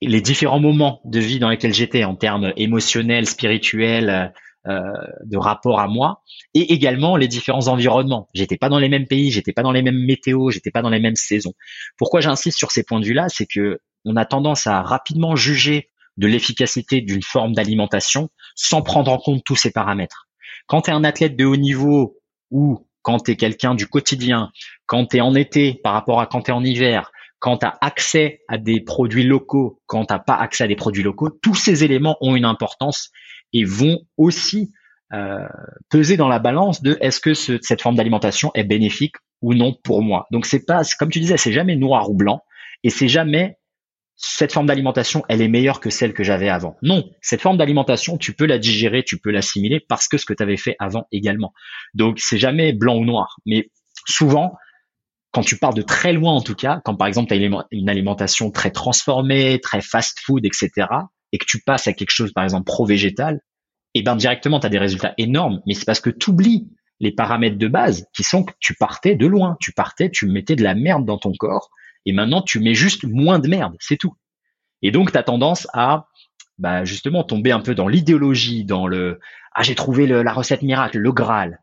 les 0.00 0.20
différents 0.20 0.60
moments 0.60 1.00
de 1.04 1.18
vie 1.18 1.38
dans 1.38 1.48
lesquels 1.48 1.74
j'étais 1.74 2.04
en 2.04 2.14
termes 2.14 2.52
émotionnels, 2.56 3.26
spirituels, 3.26 4.32
euh, 4.66 4.82
de 5.24 5.38
rapport 5.38 5.80
à 5.80 5.88
moi, 5.88 6.22
et 6.52 6.72
également 6.72 7.16
les 7.16 7.28
différents 7.28 7.68
environnements. 7.68 8.28
J'étais 8.34 8.56
pas 8.56 8.68
dans 8.68 8.78
les 8.78 8.88
mêmes 8.88 9.06
pays, 9.06 9.30
j'étais 9.30 9.52
pas 9.52 9.62
dans 9.62 9.72
les 9.72 9.82
mêmes 9.82 10.04
météos, 10.04 10.50
j'étais 10.50 10.70
pas 10.70 10.82
dans 10.82 10.90
les 10.90 11.00
mêmes 11.00 11.16
saisons. 11.16 11.54
Pourquoi 11.96 12.20
j'insiste 12.20 12.58
sur 12.58 12.70
ces 12.70 12.82
points 12.82 13.00
de 13.00 13.06
vue-là, 13.06 13.28
c'est 13.28 13.46
que 13.46 13.78
on 14.04 14.16
a 14.16 14.24
tendance 14.24 14.66
à 14.66 14.82
rapidement 14.82 15.36
juger 15.36 15.90
de 16.16 16.26
l'efficacité 16.26 17.00
d'une 17.00 17.22
forme 17.22 17.52
d'alimentation 17.52 18.28
sans 18.56 18.82
prendre 18.82 19.10
en 19.10 19.18
compte 19.18 19.42
tous 19.44 19.56
ces 19.56 19.70
paramètres. 19.70 20.28
Quand 20.66 20.82
tu 20.82 20.90
es 20.90 20.92
un 20.92 21.04
athlète 21.04 21.36
de 21.36 21.44
haut 21.44 21.56
niveau 21.56 22.18
ou 22.50 22.86
quand 23.02 23.20
tu 23.20 23.30
es 23.30 23.36
quelqu'un 23.36 23.74
du 23.74 23.86
quotidien, 23.86 24.50
quand 24.86 25.06
tu 25.06 25.16
es 25.16 25.20
en 25.20 25.34
été 25.34 25.80
par 25.82 25.94
rapport 25.94 26.20
à 26.20 26.26
quand 26.26 26.42
tu 26.42 26.50
es 26.50 26.54
en 26.54 26.64
hiver, 26.64 27.10
quand 27.38 27.58
tu 27.58 27.66
as 27.66 27.78
accès 27.80 28.40
à 28.48 28.58
des 28.58 28.80
produits 28.80 29.24
locaux, 29.24 29.80
quand 29.86 30.06
tu 30.06 30.12
n'as 30.12 30.18
pas 30.18 30.34
accès 30.34 30.64
à 30.64 30.66
des 30.66 30.76
produits 30.76 31.02
locaux, 31.02 31.30
tous 31.30 31.54
ces 31.54 31.84
éléments 31.84 32.16
ont 32.20 32.36
une 32.36 32.44
importance 32.44 33.10
et 33.52 33.64
vont 33.64 34.00
aussi 34.16 34.72
euh, 35.12 35.46
peser 35.88 36.16
dans 36.16 36.28
la 36.28 36.38
balance 36.38 36.82
de 36.82 36.98
est-ce 37.00 37.20
que 37.20 37.34
cette 37.34 37.80
forme 37.80 37.96
d'alimentation 37.96 38.50
est 38.54 38.64
bénéfique 38.64 39.16
ou 39.40 39.54
non 39.54 39.74
pour 39.84 40.02
moi. 40.02 40.26
Donc 40.32 40.46
c'est 40.46 40.66
pas, 40.66 40.82
comme 40.98 41.10
tu 41.10 41.20
disais, 41.20 41.36
c'est 41.36 41.52
jamais 41.52 41.76
noir 41.76 42.10
ou 42.10 42.14
blanc 42.14 42.42
et 42.82 42.90
c'est 42.90 43.08
jamais 43.08 43.58
cette 44.20 44.52
forme 44.52 44.66
d'alimentation, 44.66 45.22
elle 45.28 45.40
est 45.40 45.48
meilleure 45.48 45.78
que 45.78 45.90
celle 45.90 46.12
que 46.12 46.24
j'avais 46.24 46.48
avant. 46.48 46.76
Non, 46.82 47.08
cette 47.22 47.40
forme 47.40 47.56
d'alimentation, 47.56 48.18
tu 48.18 48.32
peux 48.32 48.46
la 48.46 48.58
digérer, 48.58 49.04
tu 49.04 49.18
peux 49.18 49.30
l'assimiler 49.30 49.78
parce 49.78 50.08
que 50.08 50.18
ce 50.18 50.26
que 50.26 50.34
tu 50.34 50.42
avais 50.42 50.56
fait 50.56 50.74
avant 50.80 51.06
également. 51.12 51.52
Donc 51.94 52.18
c'est 52.18 52.38
jamais 52.38 52.72
blanc 52.72 52.96
ou 52.96 53.04
noir, 53.04 53.36
mais 53.46 53.70
souvent 54.06 54.54
quand 55.38 55.44
tu 55.44 55.56
pars 55.56 55.72
de 55.72 55.82
très 55.82 56.12
loin 56.12 56.32
en 56.32 56.40
tout 56.40 56.56
cas, 56.56 56.80
quand 56.84 56.96
par 56.96 57.06
exemple 57.06 57.28
tu 57.28 57.34
as 57.34 57.64
une 57.70 57.88
alimentation 57.88 58.50
très 58.50 58.72
transformée, 58.72 59.60
très 59.62 59.80
fast-food, 59.80 60.44
etc., 60.44 60.88
et 61.30 61.38
que 61.38 61.44
tu 61.46 61.60
passes 61.60 61.86
à 61.86 61.92
quelque 61.92 62.10
chose 62.10 62.32
par 62.32 62.42
exemple 62.42 62.64
pro-végétal, 62.64 63.36
et 63.94 64.00
eh 64.00 64.02
ben 64.02 64.16
directement 64.16 64.58
tu 64.58 64.66
as 64.66 64.68
des 64.68 64.80
résultats 64.80 65.14
énormes, 65.16 65.60
mais 65.64 65.74
c'est 65.74 65.84
parce 65.84 66.00
que 66.00 66.10
tu 66.10 66.30
oublies 66.30 66.66
les 66.98 67.12
paramètres 67.12 67.56
de 67.56 67.68
base 67.68 68.08
qui 68.16 68.24
sont 68.24 68.42
que 68.42 68.52
tu 68.58 68.74
partais 68.74 69.14
de 69.14 69.28
loin, 69.28 69.56
tu 69.60 69.70
partais, 69.70 70.10
tu 70.10 70.26
mettais 70.26 70.56
de 70.56 70.64
la 70.64 70.74
merde 70.74 71.04
dans 71.04 71.18
ton 71.18 71.30
corps, 71.38 71.70
et 72.04 72.12
maintenant 72.12 72.42
tu 72.42 72.58
mets 72.58 72.74
juste 72.74 73.04
moins 73.04 73.38
de 73.38 73.46
merde, 73.46 73.76
c'est 73.78 73.96
tout. 73.96 74.16
Et 74.82 74.90
donc 74.90 75.12
tu 75.12 75.18
as 75.18 75.22
tendance 75.22 75.68
à 75.72 76.08
bah, 76.58 76.84
justement 76.84 77.22
tomber 77.22 77.52
un 77.52 77.60
peu 77.60 77.76
dans 77.76 77.86
l'idéologie, 77.86 78.64
dans 78.64 78.88
le 78.88 79.20
ah 79.54 79.62
j'ai 79.62 79.76
trouvé 79.76 80.08
la 80.08 80.32
recette 80.32 80.62
miracle, 80.62 80.98
le 80.98 81.12
Graal. 81.12 81.60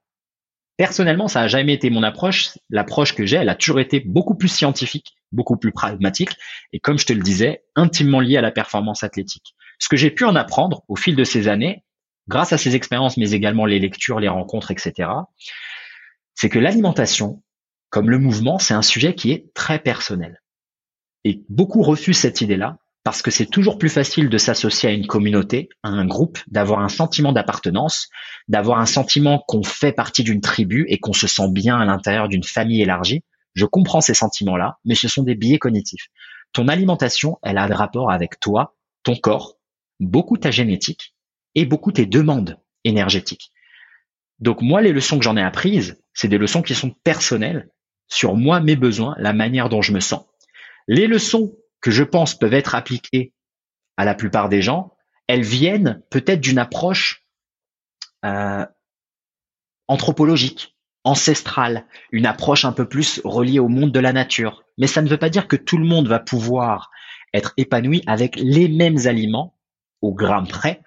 Personnellement, 0.77 1.27
ça 1.27 1.41
n'a 1.41 1.47
jamais 1.47 1.73
été 1.73 1.89
mon 1.89 2.03
approche. 2.03 2.57
L'approche 2.69 3.15
que 3.15 3.25
j'ai, 3.25 3.37
elle 3.37 3.49
a 3.49 3.55
toujours 3.55 3.79
été 3.79 4.01
beaucoup 4.01 4.35
plus 4.35 4.49
scientifique, 4.49 5.15
beaucoup 5.31 5.57
plus 5.57 5.71
pragmatique, 5.71 6.31
et 6.73 6.79
comme 6.79 6.99
je 6.99 7.05
te 7.05 7.13
le 7.13 7.21
disais, 7.21 7.63
intimement 7.75 8.19
liée 8.19 8.37
à 8.37 8.41
la 8.41 8.51
performance 8.51 9.03
athlétique. 9.03 9.55
Ce 9.79 9.89
que 9.89 9.97
j'ai 9.97 10.11
pu 10.11 10.25
en 10.25 10.35
apprendre 10.35 10.83
au 10.87 10.95
fil 10.95 11.15
de 11.15 11.23
ces 11.23 11.47
années, 11.47 11.83
grâce 12.27 12.53
à 12.53 12.57
ces 12.57 12.75
expériences, 12.75 13.17
mais 13.17 13.31
également 13.31 13.65
les 13.65 13.79
lectures, 13.79 14.19
les 14.19 14.27
rencontres, 14.27 14.71
etc., 14.71 15.09
c'est 16.33 16.49
que 16.49 16.59
l'alimentation, 16.59 17.41
comme 17.89 18.09
le 18.09 18.19
mouvement, 18.19 18.59
c'est 18.59 18.73
un 18.73 18.81
sujet 18.81 19.15
qui 19.15 19.31
est 19.31 19.53
très 19.53 19.79
personnel. 19.79 20.41
Et 21.23 21.43
beaucoup 21.47 21.81
refusent 21.81 22.17
cette 22.17 22.41
idée-là, 22.41 22.77
parce 23.05 23.21
que 23.21 23.29
c'est 23.29 23.45
toujours 23.45 23.77
plus 23.77 23.89
facile 23.89 24.29
de 24.29 24.37
s'associer 24.39 24.89
à 24.89 24.91
une 24.91 25.05
communauté, 25.05 25.69
à 25.83 25.89
un 25.89 26.07
groupe, 26.07 26.39
d'avoir 26.47 26.79
un 26.79 26.89
sentiment 26.89 27.33
d'appartenance, 27.33 28.09
d'avoir 28.47 28.79
un 28.79 28.87
sentiment 28.87 29.43
qu'on 29.47 29.61
fait 29.61 29.91
partie 29.91 30.23
d'une 30.23 30.41
tribu 30.41 30.87
et 30.89 30.97
qu'on 30.97 31.13
se 31.13 31.27
sent 31.27 31.51
bien 31.51 31.77
à 31.77 31.85
l'intérieur 31.85 32.27
d'une 32.27 32.43
famille 32.43 32.81
élargie. 32.81 33.23
Je 33.53 33.65
comprends 33.67 34.01
ces 34.01 34.15
sentiments-là, 34.15 34.79
mais 34.85 34.95
ce 34.95 35.07
sont 35.07 35.21
des 35.21 35.35
biais 35.35 35.59
cognitifs. 35.59 36.07
Ton 36.51 36.67
alimentation, 36.67 37.37
elle 37.43 37.59
a 37.59 37.65
un 37.65 37.75
rapport 37.75 38.09
avec 38.09 38.39
toi, 38.39 38.75
ton 39.03 39.15
corps, 39.15 39.59
beaucoup 39.99 40.37
ta 40.37 40.49
génétique 40.49 41.13
et 41.53 41.67
beaucoup 41.67 41.91
tes 41.91 42.07
demandes 42.07 42.59
énergétiques. 42.85 43.51
Donc 44.39 44.63
moi, 44.63 44.81
les 44.81 44.93
leçons 44.93 45.19
que 45.19 45.23
j'en 45.23 45.37
ai 45.37 45.43
apprises, 45.43 46.01
c'est 46.15 46.27
des 46.27 46.39
leçons 46.39 46.63
qui 46.63 46.73
sont 46.73 46.89
personnelles 47.03 47.69
sur 48.07 48.35
moi, 48.35 48.61
mes 48.61 48.75
besoins, 48.75 49.13
la 49.19 49.31
manière 49.31 49.69
dont 49.69 49.83
je 49.83 49.91
me 49.91 49.99
sens. 49.99 50.25
Les 50.87 51.05
leçons 51.05 51.55
que 51.85 51.91
je 51.91 52.01
pense 52.01 52.33
peuvent 52.33 52.55
être 52.55 52.73
appliquées 52.73 53.31
à 53.95 54.05
la 54.05 54.15
plupart 54.15 54.49
des 54.49 54.63
gens, 54.63 54.95
elles 55.27 55.43
viennent 55.43 56.01
peut-être 56.09 56.41
d'une 56.41 56.57
approche 56.57 57.27
euh, 58.25 58.65
anthropologique, 59.87 60.75
ancestrale, 61.03 61.85
une 62.11 62.25
approche 62.25 62.65
un 62.65 62.71
peu 62.71 62.89
plus 62.89 63.21
reliée 63.23 63.59
au 63.59 63.67
monde 63.67 63.91
de 63.91 63.99
la 63.99 64.13
nature. 64.13 64.63
Mais 64.79 64.87
ça 64.87 65.03
ne 65.03 65.07
veut 65.07 65.19
pas 65.19 65.29
dire 65.29 65.47
que 65.47 65.55
tout 65.55 65.77
le 65.77 65.85
monde 65.85 66.07
va 66.07 66.17
pouvoir 66.17 66.89
être 67.35 67.53
épanoui 67.55 68.01
avec 68.07 68.35
les 68.37 68.67
mêmes 68.67 69.05
aliments 69.05 69.55
au 70.01 70.11
gramme 70.11 70.47
près, 70.47 70.81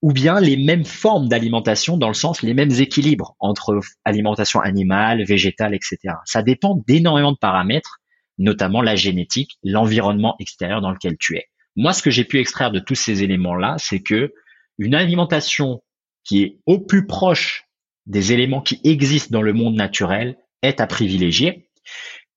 ou 0.00 0.14
bien 0.14 0.40
les 0.40 0.56
mêmes 0.56 0.86
formes 0.86 1.28
d'alimentation 1.28 1.98
dans 1.98 2.08
le 2.08 2.14
sens 2.14 2.40
les 2.40 2.54
mêmes 2.54 2.72
équilibres 2.72 3.36
entre 3.40 3.78
alimentation 4.06 4.60
animale, 4.60 5.22
végétale, 5.22 5.74
etc. 5.74 6.14
Ça 6.24 6.42
dépend 6.42 6.82
d'énormément 6.86 7.32
de 7.32 7.38
paramètres 7.38 7.99
notamment 8.40 8.80
la 8.80 8.96
génétique, 8.96 9.58
l'environnement 9.62 10.34
extérieur 10.40 10.80
dans 10.80 10.90
lequel 10.90 11.16
tu 11.18 11.36
es. 11.36 11.46
Moi, 11.76 11.92
ce 11.92 12.02
que 12.02 12.10
j'ai 12.10 12.24
pu 12.24 12.40
extraire 12.40 12.72
de 12.72 12.80
tous 12.80 12.94
ces 12.94 13.22
éléments-là, 13.22 13.76
c'est 13.78 14.00
que 14.00 14.32
une 14.78 14.94
alimentation 14.94 15.82
qui 16.24 16.42
est 16.42 16.58
au 16.66 16.80
plus 16.80 17.06
proche 17.06 17.66
des 18.06 18.32
éléments 18.32 18.62
qui 18.62 18.80
existent 18.82 19.30
dans 19.30 19.42
le 19.42 19.52
monde 19.52 19.74
naturel 19.74 20.38
est 20.62 20.80
à 20.80 20.86
privilégier. 20.86 21.68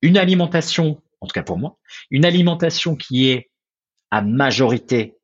Une 0.02 0.18
alimentation, 0.18 1.02
en 1.22 1.28
tout 1.28 1.34
cas 1.34 1.42
pour 1.42 1.58
moi, 1.58 1.80
une 2.12 2.26
alimentation 2.26 2.96
qui 2.96 3.30
est 3.30 3.50
à 4.12 4.22
majorité 4.22 5.16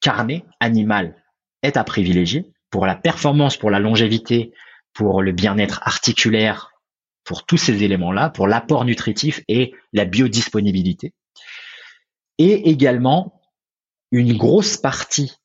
carnée, 0.00 0.44
animale, 0.60 1.20
est 1.62 1.76
à 1.76 1.82
privilégier 1.82 2.46
pour 2.70 2.86
la 2.86 2.94
performance, 2.94 3.56
pour 3.56 3.70
la 3.70 3.80
longévité, 3.80 4.52
pour 4.92 5.20
le 5.20 5.32
bien-être 5.32 5.80
articulaire, 5.82 6.73
pour 7.24 7.46
tous 7.46 7.56
ces 7.56 7.82
éléments-là, 7.82 8.30
pour 8.30 8.46
l'apport 8.46 8.84
nutritif 8.84 9.42
et 9.48 9.74
la 9.92 10.04
biodisponibilité. 10.04 11.14
Et 12.38 12.70
également 12.70 13.40
une 14.10 14.36
grosse 14.36 14.76
partie 14.76 15.36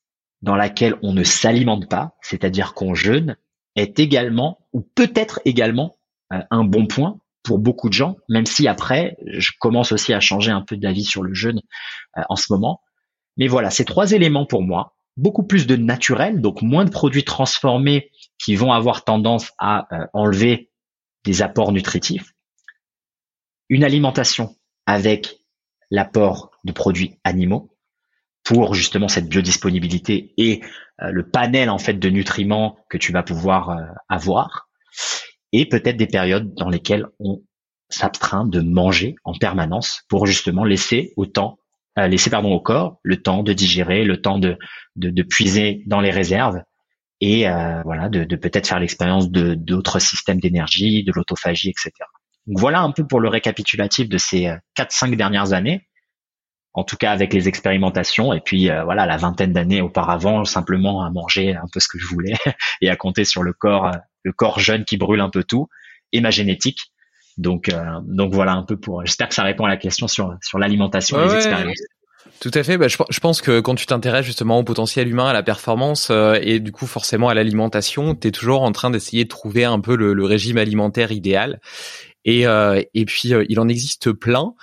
dans 0.42 0.56
laquelle 0.56 0.96
on 1.02 1.12
ne 1.12 1.24
s'alimente 1.24 1.88
pas, 1.88 2.16
c'est-à-dire 2.22 2.74
qu'on 2.74 2.94
jeûne, 2.94 3.36
est 3.76 3.98
également, 3.98 4.66
ou 4.72 4.80
peut-être 4.80 5.40
également, 5.44 5.98
euh, 6.32 6.40
un 6.50 6.64
bon 6.64 6.86
point 6.86 7.18
pour 7.42 7.58
beaucoup 7.58 7.88
de 7.88 7.94
gens, 7.94 8.16
même 8.28 8.46
si 8.46 8.68
après, 8.68 9.16
je 9.26 9.50
commence 9.58 9.92
aussi 9.92 10.12
à 10.12 10.20
changer 10.20 10.50
un 10.50 10.62
peu 10.62 10.76
d'avis 10.76 11.04
sur 11.04 11.22
le 11.22 11.34
jeûne 11.34 11.60
euh, 12.16 12.22
en 12.28 12.36
ce 12.36 12.52
moment. 12.52 12.80
Mais 13.36 13.48
voilà, 13.48 13.70
ces 13.70 13.84
trois 13.84 14.12
éléments 14.12 14.46
pour 14.46 14.62
moi, 14.62 14.94
beaucoup 15.16 15.42
plus 15.42 15.66
de 15.66 15.76
naturel, 15.76 16.40
donc 16.40 16.62
moins 16.62 16.84
de 16.84 16.90
produits 16.90 17.24
transformés 17.24 18.10
qui 18.38 18.54
vont 18.54 18.72
avoir 18.72 19.04
tendance 19.04 19.52
à 19.58 19.86
euh, 19.92 20.06
enlever 20.12 20.69
des 21.24 21.42
apports 21.42 21.72
nutritifs, 21.72 22.32
une 23.68 23.84
alimentation 23.84 24.56
avec 24.86 25.40
l'apport 25.90 26.50
de 26.64 26.72
produits 26.72 27.18
animaux 27.24 27.70
pour 28.44 28.74
justement 28.74 29.08
cette 29.08 29.28
biodisponibilité 29.28 30.32
et 30.36 30.60
euh, 31.02 31.10
le 31.10 31.28
panel 31.28 31.70
en 31.70 31.78
fait 31.78 31.94
de 31.94 32.08
nutriments 32.08 32.76
que 32.88 32.98
tu 32.98 33.12
vas 33.12 33.22
pouvoir 33.22 33.70
euh, 33.70 33.84
avoir. 34.08 34.68
Et 35.52 35.66
peut-être 35.66 35.96
des 35.96 36.06
périodes 36.06 36.54
dans 36.54 36.68
lesquelles 36.68 37.06
on 37.18 37.42
s'abstreint 37.88 38.46
de 38.46 38.60
manger 38.60 39.16
en 39.24 39.34
permanence 39.34 40.02
pour 40.08 40.26
justement 40.26 40.64
laisser 40.64 41.12
autant 41.16 41.58
euh, 41.98 42.06
laisser 42.06 42.30
pardon 42.30 42.52
au 42.52 42.60
corps 42.60 42.98
le 43.02 43.20
temps 43.20 43.42
de 43.42 43.52
digérer, 43.52 44.04
le 44.04 44.20
temps 44.20 44.38
de, 44.38 44.56
de 44.96 45.22
puiser 45.22 45.82
dans 45.86 46.00
les 46.00 46.10
réserves 46.10 46.62
et 47.20 47.48
euh, 47.48 47.82
voilà 47.84 48.08
de, 48.08 48.24
de 48.24 48.36
peut-être 48.36 48.66
faire 48.66 48.80
l'expérience 48.80 49.30
de 49.30 49.54
d'autres 49.54 49.98
systèmes 49.98 50.40
d'énergie, 50.40 51.04
de 51.04 51.12
l'autophagie, 51.12 51.70
etc. 51.70 51.92
Donc 52.46 52.58
voilà 52.58 52.80
un 52.80 52.92
peu 52.92 53.06
pour 53.06 53.20
le 53.20 53.28
récapitulatif 53.28 54.08
de 54.08 54.18
ces 54.18 54.46
euh, 54.46 54.56
quatre 54.74 54.92
cinq 54.92 55.14
dernières 55.16 55.52
années, 55.52 55.86
en 56.72 56.84
tout 56.84 56.96
cas 56.96 57.12
avec 57.12 57.32
les 57.32 57.48
expérimentations 57.48 58.32
et 58.32 58.40
puis 58.40 58.70
euh, 58.70 58.84
voilà 58.84 59.06
la 59.06 59.16
vingtaine 59.16 59.52
d'années 59.52 59.80
auparavant 59.80 60.44
simplement 60.44 61.04
à 61.04 61.10
manger 61.10 61.54
un 61.54 61.66
peu 61.72 61.80
ce 61.80 61.88
que 61.88 61.98
je 61.98 62.06
voulais 62.06 62.36
et 62.80 62.88
à 62.88 62.96
compter 62.96 63.24
sur 63.24 63.42
le 63.42 63.52
corps 63.52 63.90
le 64.22 64.32
corps 64.32 64.60
jeune 64.60 64.84
qui 64.84 64.96
brûle 64.96 65.20
un 65.20 65.30
peu 65.30 65.44
tout 65.44 65.68
et 66.12 66.20
ma 66.20 66.30
génétique 66.30 66.92
donc, 67.40 67.70
euh, 67.70 68.00
donc 68.02 68.34
voilà 68.34 68.52
un 68.52 68.64
peu 68.64 68.76
pour. 68.76 69.04
J'espère 69.04 69.28
que 69.28 69.34
ça 69.34 69.42
répond 69.42 69.64
à 69.64 69.68
la 69.68 69.76
question 69.76 70.08
sur 70.08 70.36
sur 70.42 70.58
l'alimentation 70.58 71.18
et 71.20 71.26
les 71.26 71.34
expériences. 71.36 71.80
Tout 72.40 72.50
à 72.54 72.62
fait. 72.62 72.78
Bah, 72.78 72.88
je, 72.88 72.96
je, 73.10 73.20
pense 73.20 73.42
que 73.42 73.60
quand 73.60 73.74
tu 73.74 73.86
t'intéresses 73.86 74.24
justement 74.24 74.58
au 74.58 74.64
potentiel 74.64 75.08
humain, 75.08 75.26
à 75.26 75.32
la 75.32 75.42
performance 75.42 76.08
euh, 76.10 76.38
et 76.40 76.58
du 76.58 76.72
coup 76.72 76.86
forcément 76.86 77.28
à 77.28 77.34
l'alimentation, 77.34 78.14
tu 78.14 78.28
es 78.28 78.30
toujours 78.30 78.62
en 78.62 78.72
train 78.72 78.90
d'essayer 78.90 79.24
de 79.24 79.28
trouver 79.28 79.64
un 79.64 79.80
peu 79.80 79.94
le, 79.94 80.14
le 80.14 80.24
régime 80.24 80.56
alimentaire 80.56 81.12
idéal. 81.12 81.60
Et, 82.24 82.46
euh, 82.46 82.82
et 82.94 83.04
puis 83.04 83.32
il 83.48 83.60
en 83.60 83.68
existe 83.68 84.12
plein. 84.12 84.54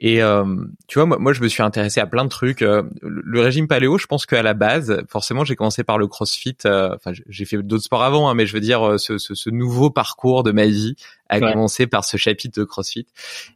Et 0.00 0.22
euh, 0.22 0.44
tu 0.86 0.98
vois, 0.98 1.18
moi, 1.18 1.32
je 1.32 1.40
me 1.40 1.48
suis 1.48 1.62
intéressé 1.62 1.98
à 1.98 2.06
plein 2.06 2.24
de 2.24 2.28
trucs. 2.28 2.60
Euh, 2.60 2.82
le 3.00 3.40
régime 3.40 3.68
paléo, 3.68 3.96
je 3.96 4.06
pense 4.06 4.26
qu'à 4.26 4.42
la 4.42 4.52
base, 4.52 5.02
forcément, 5.08 5.44
j'ai 5.44 5.56
commencé 5.56 5.82
par 5.82 5.96
le 5.98 6.08
CrossFit. 6.08 6.58
Euh, 6.66 6.94
enfin, 6.94 7.12
j'ai 7.26 7.44
fait 7.44 7.62
d'autres 7.62 7.84
sports 7.84 8.02
avant, 8.02 8.28
hein, 8.28 8.34
mais 8.34 8.44
je 8.44 8.52
veux 8.52 8.60
dire, 8.60 8.98
ce, 8.98 9.18
ce, 9.18 9.34
ce, 9.34 9.48
nouveau 9.48 9.90
parcours 9.90 10.42
de 10.42 10.52
ma 10.52 10.66
vie 10.66 10.96
a 11.34 11.52
commencé 11.52 11.86
par 11.86 12.04
ce 12.04 12.16
chapitre 12.16 12.60
de 12.60 12.64
CrossFit. 12.64 13.06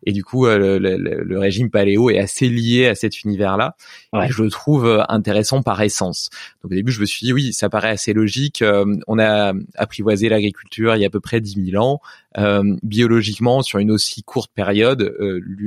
Et 0.05 0.13
du 0.13 0.25
coup, 0.25 0.47
le, 0.47 0.79
le, 0.79 0.97
le, 0.97 1.39
régime 1.39 1.71
paléo 1.71 2.11
est 2.11 2.19
assez 2.19 2.49
lié 2.49 2.87
à 2.87 2.95
cet 2.95 3.23
univers-là. 3.23 3.77
Et 4.15 4.29
je 4.31 4.43
le 4.43 4.51
trouve 4.51 5.05
intéressant 5.09 5.63
par 5.63 5.81
essence. 5.81 6.31
Donc 6.63 6.73
au 6.73 6.75
début, 6.75 6.93
je 6.93 7.01
me 7.01 7.07
suis 7.07 7.27
dit, 7.27 7.33
oui, 7.33 7.53
ça 7.53 7.69
paraît 7.69 7.91
assez 7.91 8.13
logique. 8.13 8.63
on 9.07 9.19
a 9.19 9.53
apprivoisé 9.77 10.29
l'agriculture 10.29 10.97
il 10.97 11.01
y 11.01 11.05
a 11.05 11.09
à 11.09 11.11
peu 11.11 11.21
près 11.21 11.41
10 11.41 11.71
000 11.73 11.83
ans. 11.83 12.01
biologiquement, 12.83 13.63
sur 13.63 13.79
une 13.79 13.91
aussi 13.91 14.23
courte 14.23 14.51
période, 14.55 15.15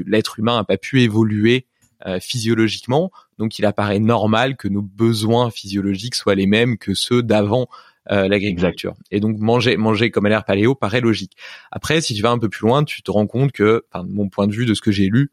l'être 0.06 0.40
humain 0.40 0.58
n'a 0.58 0.64
pas 0.64 0.78
pu 0.78 1.02
évoluer 1.02 1.66
euh, 2.08 2.20
physiologiquement, 2.20 3.12
donc 3.38 3.60
il 3.60 3.66
apparaît 3.66 4.00
normal 4.00 4.58
que 4.58 4.68
nos 4.68 4.82
besoins 4.82 5.52
physiologiques 5.52 6.16
soient 6.16 6.34
les 6.34 6.48
mêmes 6.48 6.80
que 6.80 6.96
ceux 6.96 7.22
d'avant 7.22 7.68
euh, 8.10 8.28
l'agriculture. 8.28 8.96
Et 9.12 9.20
donc 9.20 9.38
manger 9.38 9.78
manger 9.78 10.10
comme 10.10 10.26
à 10.26 10.30
l'ère 10.30 10.44
paléo 10.44 10.76
paraît 10.76 11.02
logique. 11.02 11.38
Après, 11.72 12.02
si 12.02 12.14
tu 12.14 12.22
vas 12.22 12.32
un 12.32 12.40
peu 12.40 12.50
plus 12.50 12.68
loin, 12.68 12.84
tu 12.84 13.04
te 13.04 13.12
rends 13.12 13.28
compte 13.28 13.52
que, 13.52 13.86
enfin, 13.92 14.04
de 14.04 14.12
mon 14.12 14.30
point 14.30 14.48
de 14.48 14.54
vue, 14.54 14.66
de 14.66 14.74
ce 14.74 14.82
que 14.82 14.92
j'ai 14.92 15.08
lu, 15.08 15.32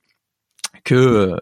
que 0.85 0.95
euh, 0.95 1.36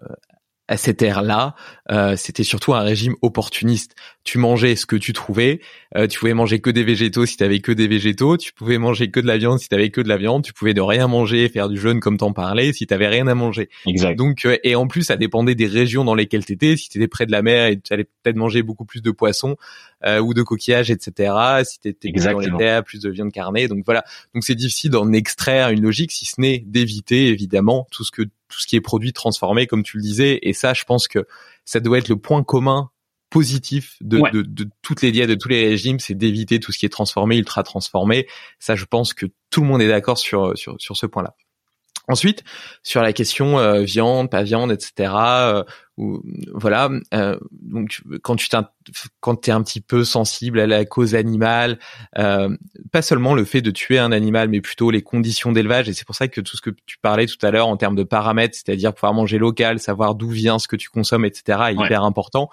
à 0.68 0.76
cette 0.76 1.00
ère-là, 1.00 1.54
euh, 1.90 2.16
c'était 2.16 2.42
surtout 2.42 2.74
un 2.74 2.80
régime 2.80 3.14
opportuniste. 3.22 3.94
Tu 4.24 4.38
mangeais 4.38 4.74
ce 4.74 4.84
que 4.84 4.96
tu 4.96 5.12
trouvais. 5.12 5.60
Euh, 5.96 6.08
tu 6.08 6.18
pouvais 6.18 6.34
manger 6.34 6.60
que 6.60 6.70
des 6.70 6.82
végétaux 6.82 7.24
si 7.24 7.36
tu 7.36 7.44
avais 7.44 7.60
que 7.60 7.70
des 7.70 7.86
végétaux. 7.86 8.36
Tu 8.36 8.52
pouvais 8.52 8.78
manger 8.78 9.10
que 9.10 9.20
de 9.20 9.26
la 9.26 9.38
viande 9.38 9.60
si 9.60 9.68
tu 9.68 9.74
avais 9.74 9.90
que 9.90 10.00
de 10.00 10.08
la 10.08 10.16
viande. 10.16 10.42
Tu 10.42 10.52
pouvais 10.52 10.74
ne 10.74 10.80
rien 10.80 11.06
manger, 11.06 11.48
faire 11.48 11.68
du 11.68 11.78
jeûne 11.78 12.00
comme 12.00 12.16
t'en 12.16 12.32
parlais 12.32 12.72
si 12.72 12.86
tu 12.86 12.94
avais 12.94 13.06
rien 13.06 13.28
à 13.28 13.34
manger. 13.34 13.68
Exact. 13.86 14.16
Donc 14.16 14.44
euh, 14.44 14.56
et 14.64 14.74
en 14.74 14.88
plus 14.88 15.02
ça 15.02 15.16
dépendait 15.16 15.54
des 15.54 15.66
régions 15.66 16.04
dans 16.04 16.14
lesquelles 16.14 16.44
tu 16.44 16.54
étais. 16.54 16.76
Si 16.76 16.88
tu 16.88 16.98
étais 16.98 17.08
près 17.08 17.26
de 17.26 17.32
la 17.32 17.42
mer, 17.42 17.66
et 17.66 17.78
tu 17.78 17.92
allais 17.92 18.08
peut-être 18.22 18.36
manger 18.36 18.62
beaucoup 18.62 18.84
plus 18.84 19.02
de 19.02 19.10
poissons 19.12 19.56
euh, 20.04 20.20
ou 20.20 20.34
de 20.34 20.42
coquillages, 20.42 20.90
etc. 20.90 21.34
Si 21.64 21.80
tu 21.80 21.88
étais 21.88 22.10
dans 22.10 22.38
les 22.38 22.56
terres, 22.56 22.84
plus 22.84 23.00
de 23.00 23.10
viande 23.10 23.32
carnée. 23.32 23.68
Donc 23.68 23.84
voilà. 23.84 24.04
Donc 24.34 24.44
c'est 24.44 24.54
difficile 24.54 24.90
d'en 24.90 25.12
extraire 25.12 25.70
une 25.70 25.82
logique 25.82 26.12
si 26.12 26.26
ce 26.26 26.40
n'est 26.40 26.58
d'éviter 26.66 27.28
évidemment 27.28 27.86
tout 27.90 28.04
ce 28.04 28.10
que 28.10 28.22
tout 28.22 28.60
ce 28.60 28.66
qui 28.66 28.76
est 28.76 28.80
produit 28.80 29.12
transformé, 29.12 29.66
comme 29.66 29.82
tu 29.82 29.96
le 29.96 30.02
disais. 30.02 30.38
Et 30.42 30.52
ça, 30.52 30.74
je 30.74 30.84
pense 30.84 31.08
que 31.08 31.26
ça 31.64 31.80
doit 31.80 31.98
être 31.98 32.08
le 32.08 32.16
point 32.16 32.44
commun 32.44 32.90
positif 33.30 33.96
de, 34.02 34.22
de, 34.32 34.42
de, 34.42 34.68
toutes 34.82 35.02
les 35.02 35.10
diètes, 35.10 35.28
de 35.28 35.34
tous 35.34 35.48
les 35.48 35.66
régimes, 35.66 35.98
c'est 35.98 36.14
d'éviter 36.14 36.60
tout 36.60 36.70
ce 36.70 36.78
qui 36.78 36.86
est 36.86 36.90
transformé, 36.90 37.36
ultra 37.36 37.64
transformé. 37.64 38.28
Ça, 38.60 38.76
je 38.76 38.84
pense 38.84 39.14
que 39.14 39.26
tout 39.50 39.62
le 39.62 39.66
monde 39.66 39.82
est 39.82 39.88
d'accord 39.88 40.16
sur, 40.16 40.56
sur, 40.56 40.76
sur 40.78 40.96
ce 40.96 41.06
point-là. 41.06 41.34
Ensuite, 42.08 42.44
sur 42.84 43.02
la 43.02 43.12
question 43.12 43.58
euh, 43.58 43.82
viande, 43.82 44.30
pas 44.30 44.44
viande, 44.44 44.70
etc. 44.70 45.12
Euh, 45.16 45.64
ou, 45.96 46.22
voilà. 46.54 46.88
Euh, 47.14 47.36
donc, 47.50 48.00
quand 48.22 48.36
tu 48.36 48.48
quand 49.18 49.48
es 49.48 49.50
un 49.50 49.62
petit 49.62 49.80
peu 49.80 50.04
sensible 50.04 50.60
à 50.60 50.66
la 50.68 50.84
cause 50.84 51.16
animale, 51.16 51.80
pas 52.14 53.02
seulement 53.02 53.34
le 53.34 53.44
fait 53.44 53.60
de 53.60 53.72
tuer 53.72 53.98
un 53.98 54.12
animal, 54.12 54.48
mais 54.48 54.60
plutôt 54.60 54.90
les 54.90 55.02
conditions 55.02 55.50
d'élevage. 55.50 55.88
Et 55.88 55.94
c'est 55.94 56.04
pour 56.06 56.14
ça 56.14 56.28
que 56.28 56.40
tout 56.40 56.56
ce 56.56 56.62
que 56.62 56.70
tu 56.84 56.98
parlais 56.98 57.26
tout 57.26 57.44
à 57.44 57.50
l'heure 57.50 57.66
en 57.66 57.76
termes 57.76 57.96
de 57.96 58.04
paramètres, 58.04 58.54
c'est-à-dire 58.54 58.94
pouvoir 58.94 59.14
manger 59.14 59.38
local, 59.38 59.80
savoir 59.80 60.14
d'où 60.14 60.28
vient 60.28 60.60
ce 60.60 60.68
que 60.68 60.76
tu 60.76 60.90
consommes, 60.90 61.24
etc., 61.24 61.58
est 61.70 61.74
hyper 61.74 62.04
important. 62.04 62.50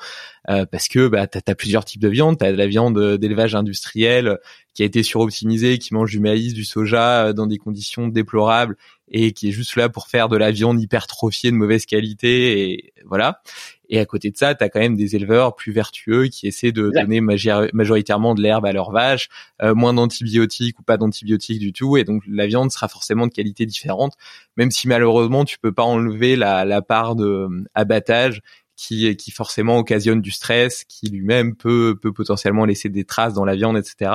parce 0.48 0.88
que 0.88 1.10
bah, 1.10 1.28
tu 1.28 1.38
as, 1.46 1.56
plusieurs 1.56 1.86
types 1.86 2.02
de 2.02 2.10
viande. 2.10 2.40
Tu 2.40 2.46
as 2.46 2.52
de 2.54 2.58
la 2.58 2.68
viande 2.68 3.18
d'élevage 3.18 3.54
industriel 3.54 4.40
qui 4.74 4.82
a 4.82 4.86
été 4.86 5.04
suroptimisée, 5.04 5.78
qui 5.78 5.94
mange 5.94 6.10
du 6.10 6.20
maïs, 6.20 6.56
du 6.56 6.64
soja 6.64 7.34
dans 7.34 7.46
des 7.46 7.58
conditions 7.60 8.08
déplorables 8.08 8.78
et 9.14 9.32
qui 9.32 9.50
est 9.50 9.52
juste 9.52 9.76
là 9.76 9.88
pour 9.88 10.08
faire 10.08 10.28
de 10.28 10.36
la 10.36 10.52
viande 10.52 10.82
hypertrophiée 10.82 11.52
de 11.52 11.56
mauvaise 11.56 11.86
qualité 11.86 12.72
et 12.72 12.94
voilà. 13.06 13.42
Et 13.90 14.00
à 14.00 14.06
côté 14.06 14.32
de 14.32 14.38
ça, 14.38 14.56
tu 14.56 14.64
as 14.64 14.70
quand 14.70 14.80
même 14.80 14.96
des 14.96 15.16
éleveurs 15.16 15.56
plus 15.56 15.72
vertueux 15.72 16.26
qui 16.26 16.48
essaient 16.48 16.72
de 16.72 16.90
donner 16.90 17.22
majoritairement 17.22 18.34
de 18.34 18.42
l'herbe 18.42 18.66
à 18.66 18.72
leurs 18.72 18.92
vaches, 18.92 19.30
euh, 19.62 19.76
moins 19.76 19.94
d'antibiotiques 19.94 20.80
ou 20.80 20.84
pas 20.84 20.98
d'antibiotiques 20.98 21.60
du 21.60 21.74
tout, 21.74 21.96
et 21.98 22.04
donc 22.04 22.24
la 22.28 22.48
viande 22.48 22.72
sera 22.72 22.88
forcément 22.88 23.28
de 23.28 23.32
qualité 23.32 23.68
différente, 23.68 24.14
même 24.58 24.72
si 24.72 24.88
malheureusement 24.88 25.46
tu 25.46 25.60
peux 25.60 25.74
pas 25.74 25.84
enlever 25.84 26.36
la, 26.36 26.66
la 26.66 26.82
part 26.82 27.16
de 27.16 27.26
euh, 27.26 27.64
abattage 27.76 28.42
qui, 28.76 29.16
qui 29.16 29.32
forcément 29.32 29.78
occasionne 29.78 30.22
du 30.22 30.32
stress, 30.32 30.84
qui 30.84 31.08
lui-même 31.10 31.56
peut, 31.56 31.98
peut 32.02 32.14
potentiellement 32.14 32.66
laisser 32.66 32.90
des 32.90 33.06
traces 33.06 33.34
dans 33.34 33.46
la 33.46 33.56
viande, 33.56 33.78
etc. 33.78 34.12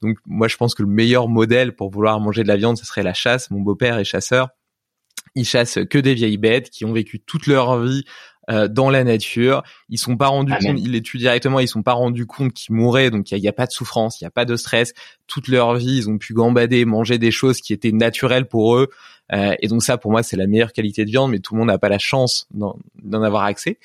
Donc 0.00 0.18
moi 0.26 0.48
je 0.48 0.56
pense 0.56 0.74
que 0.74 0.82
le 0.82 0.88
meilleur 0.88 1.28
modèle 1.28 1.74
pour 1.74 1.90
vouloir 1.90 2.20
manger 2.20 2.42
de 2.42 2.48
la 2.48 2.56
viande, 2.56 2.76
ce 2.76 2.84
serait 2.84 3.02
la 3.02 3.14
chasse. 3.14 3.50
Mon 3.50 3.60
beau-père 3.60 3.98
est 3.98 4.04
chasseur. 4.04 4.48
Il 5.34 5.46
chasse 5.46 5.78
que 5.88 5.98
des 5.98 6.14
vieilles 6.14 6.36
bêtes 6.36 6.68
qui 6.68 6.84
ont 6.84 6.92
vécu 6.92 7.20
toute 7.20 7.46
leur 7.46 7.80
vie 7.80 8.04
euh, 8.50 8.68
dans 8.68 8.90
la 8.90 9.04
nature. 9.04 9.62
Ils 9.88 9.98
sont 9.98 10.16
pas 10.16 10.28
rendus 10.28 10.52
compte, 10.60 10.78
ils 10.78 10.90
les 10.90 11.02
tuent 11.02 11.18
directement, 11.18 11.60
ils 11.60 11.68
sont 11.68 11.82
pas 11.82 11.92
rendus 11.92 12.26
compte 12.26 12.52
qu'ils 12.52 12.74
mouraient, 12.74 13.10
donc 13.10 13.30
il 13.30 13.38
y, 13.38 13.48
a, 13.48 13.52
pas 13.52 13.66
de 13.66 13.72
souffrance, 13.72 14.20
il 14.20 14.24
y 14.24 14.26
a 14.26 14.30
pas 14.30 14.44
de 14.44 14.56
stress. 14.56 14.94
Toute 15.26 15.48
leur 15.48 15.74
vie, 15.76 15.98
ils 15.98 16.10
ont 16.10 16.18
pu 16.18 16.34
gambader, 16.34 16.84
manger 16.84 17.18
des 17.18 17.30
choses 17.30 17.60
qui 17.60 17.72
étaient 17.72 17.92
naturelles 17.92 18.46
pour 18.46 18.76
eux. 18.76 18.90
Euh, 19.32 19.54
et 19.60 19.68
donc 19.68 19.82
ça, 19.82 19.96
pour 19.96 20.10
moi, 20.10 20.22
c'est 20.22 20.36
la 20.36 20.46
meilleure 20.46 20.72
qualité 20.72 21.04
de 21.04 21.10
viande, 21.10 21.30
mais 21.30 21.38
tout 21.38 21.54
le 21.54 21.60
monde 21.60 21.68
n'a 21.68 21.78
pas 21.78 21.88
la 21.88 21.98
chance 21.98 22.48
d'en 22.52 23.22
avoir 23.22 23.44
accès. 23.44 23.78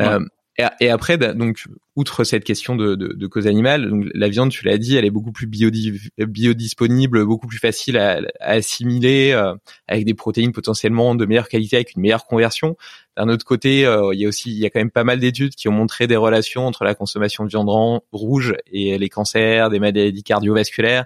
Euh, 0.00 0.20
et, 0.56 0.88
après, 0.88 1.16
bah, 1.16 1.32
donc, 1.32 1.64
outre 1.96 2.22
cette 2.22 2.44
question 2.44 2.76
de, 2.76 3.26
cause 3.26 3.48
animale, 3.48 3.90
la 4.14 4.28
viande, 4.28 4.50
tu 4.50 4.64
l'as 4.64 4.78
dit, 4.78 4.96
elle 4.96 5.04
est 5.04 5.10
beaucoup 5.10 5.32
plus 5.32 5.48
biodisponible, 5.48 7.24
beaucoup 7.24 7.48
plus 7.48 7.58
facile 7.58 7.98
à, 7.98 8.20
assimiler, 8.40 9.32
euh, 9.32 9.54
avec 9.88 10.04
des 10.04 10.14
protéines 10.14 10.52
potentiellement 10.52 11.16
de 11.16 11.26
meilleure 11.26 11.48
qualité, 11.48 11.76
avec 11.76 11.96
une 11.96 12.02
meilleure 12.02 12.24
conversion. 12.24 12.76
D'un 13.16 13.28
autre 13.28 13.44
côté, 13.44 13.84
euh, 13.84 14.14
il 14.14 14.20
y 14.20 14.26
a 14.26 14.28
aussi, 14.28 14.50
il 14.50 14.58
y 14.58 14.64
a 14.64 14.70
quand 14.70 14.78
même 14.78 14.92
pas 14.92 15.02
mal 15.02 15.18
d'études 15.18 15.56
qui 15.56 15.68
ont 15.68 15.72
montré 15.72 16.06
des 16.06 16.16
relations 16.16 16.66
entre 16.66 16.84
la 16.84 16.94
consommation 16.94 17.44
de 17.44 17.48
viande 17.48 18.00
rouge 18.12 18.54
et 18.70 18.96
les 18.96 19.08
cancers, 19.08 19.70
des 19.70 19.80
maladies 19.80 20.22
cardiovasculaires. 20.22 21.04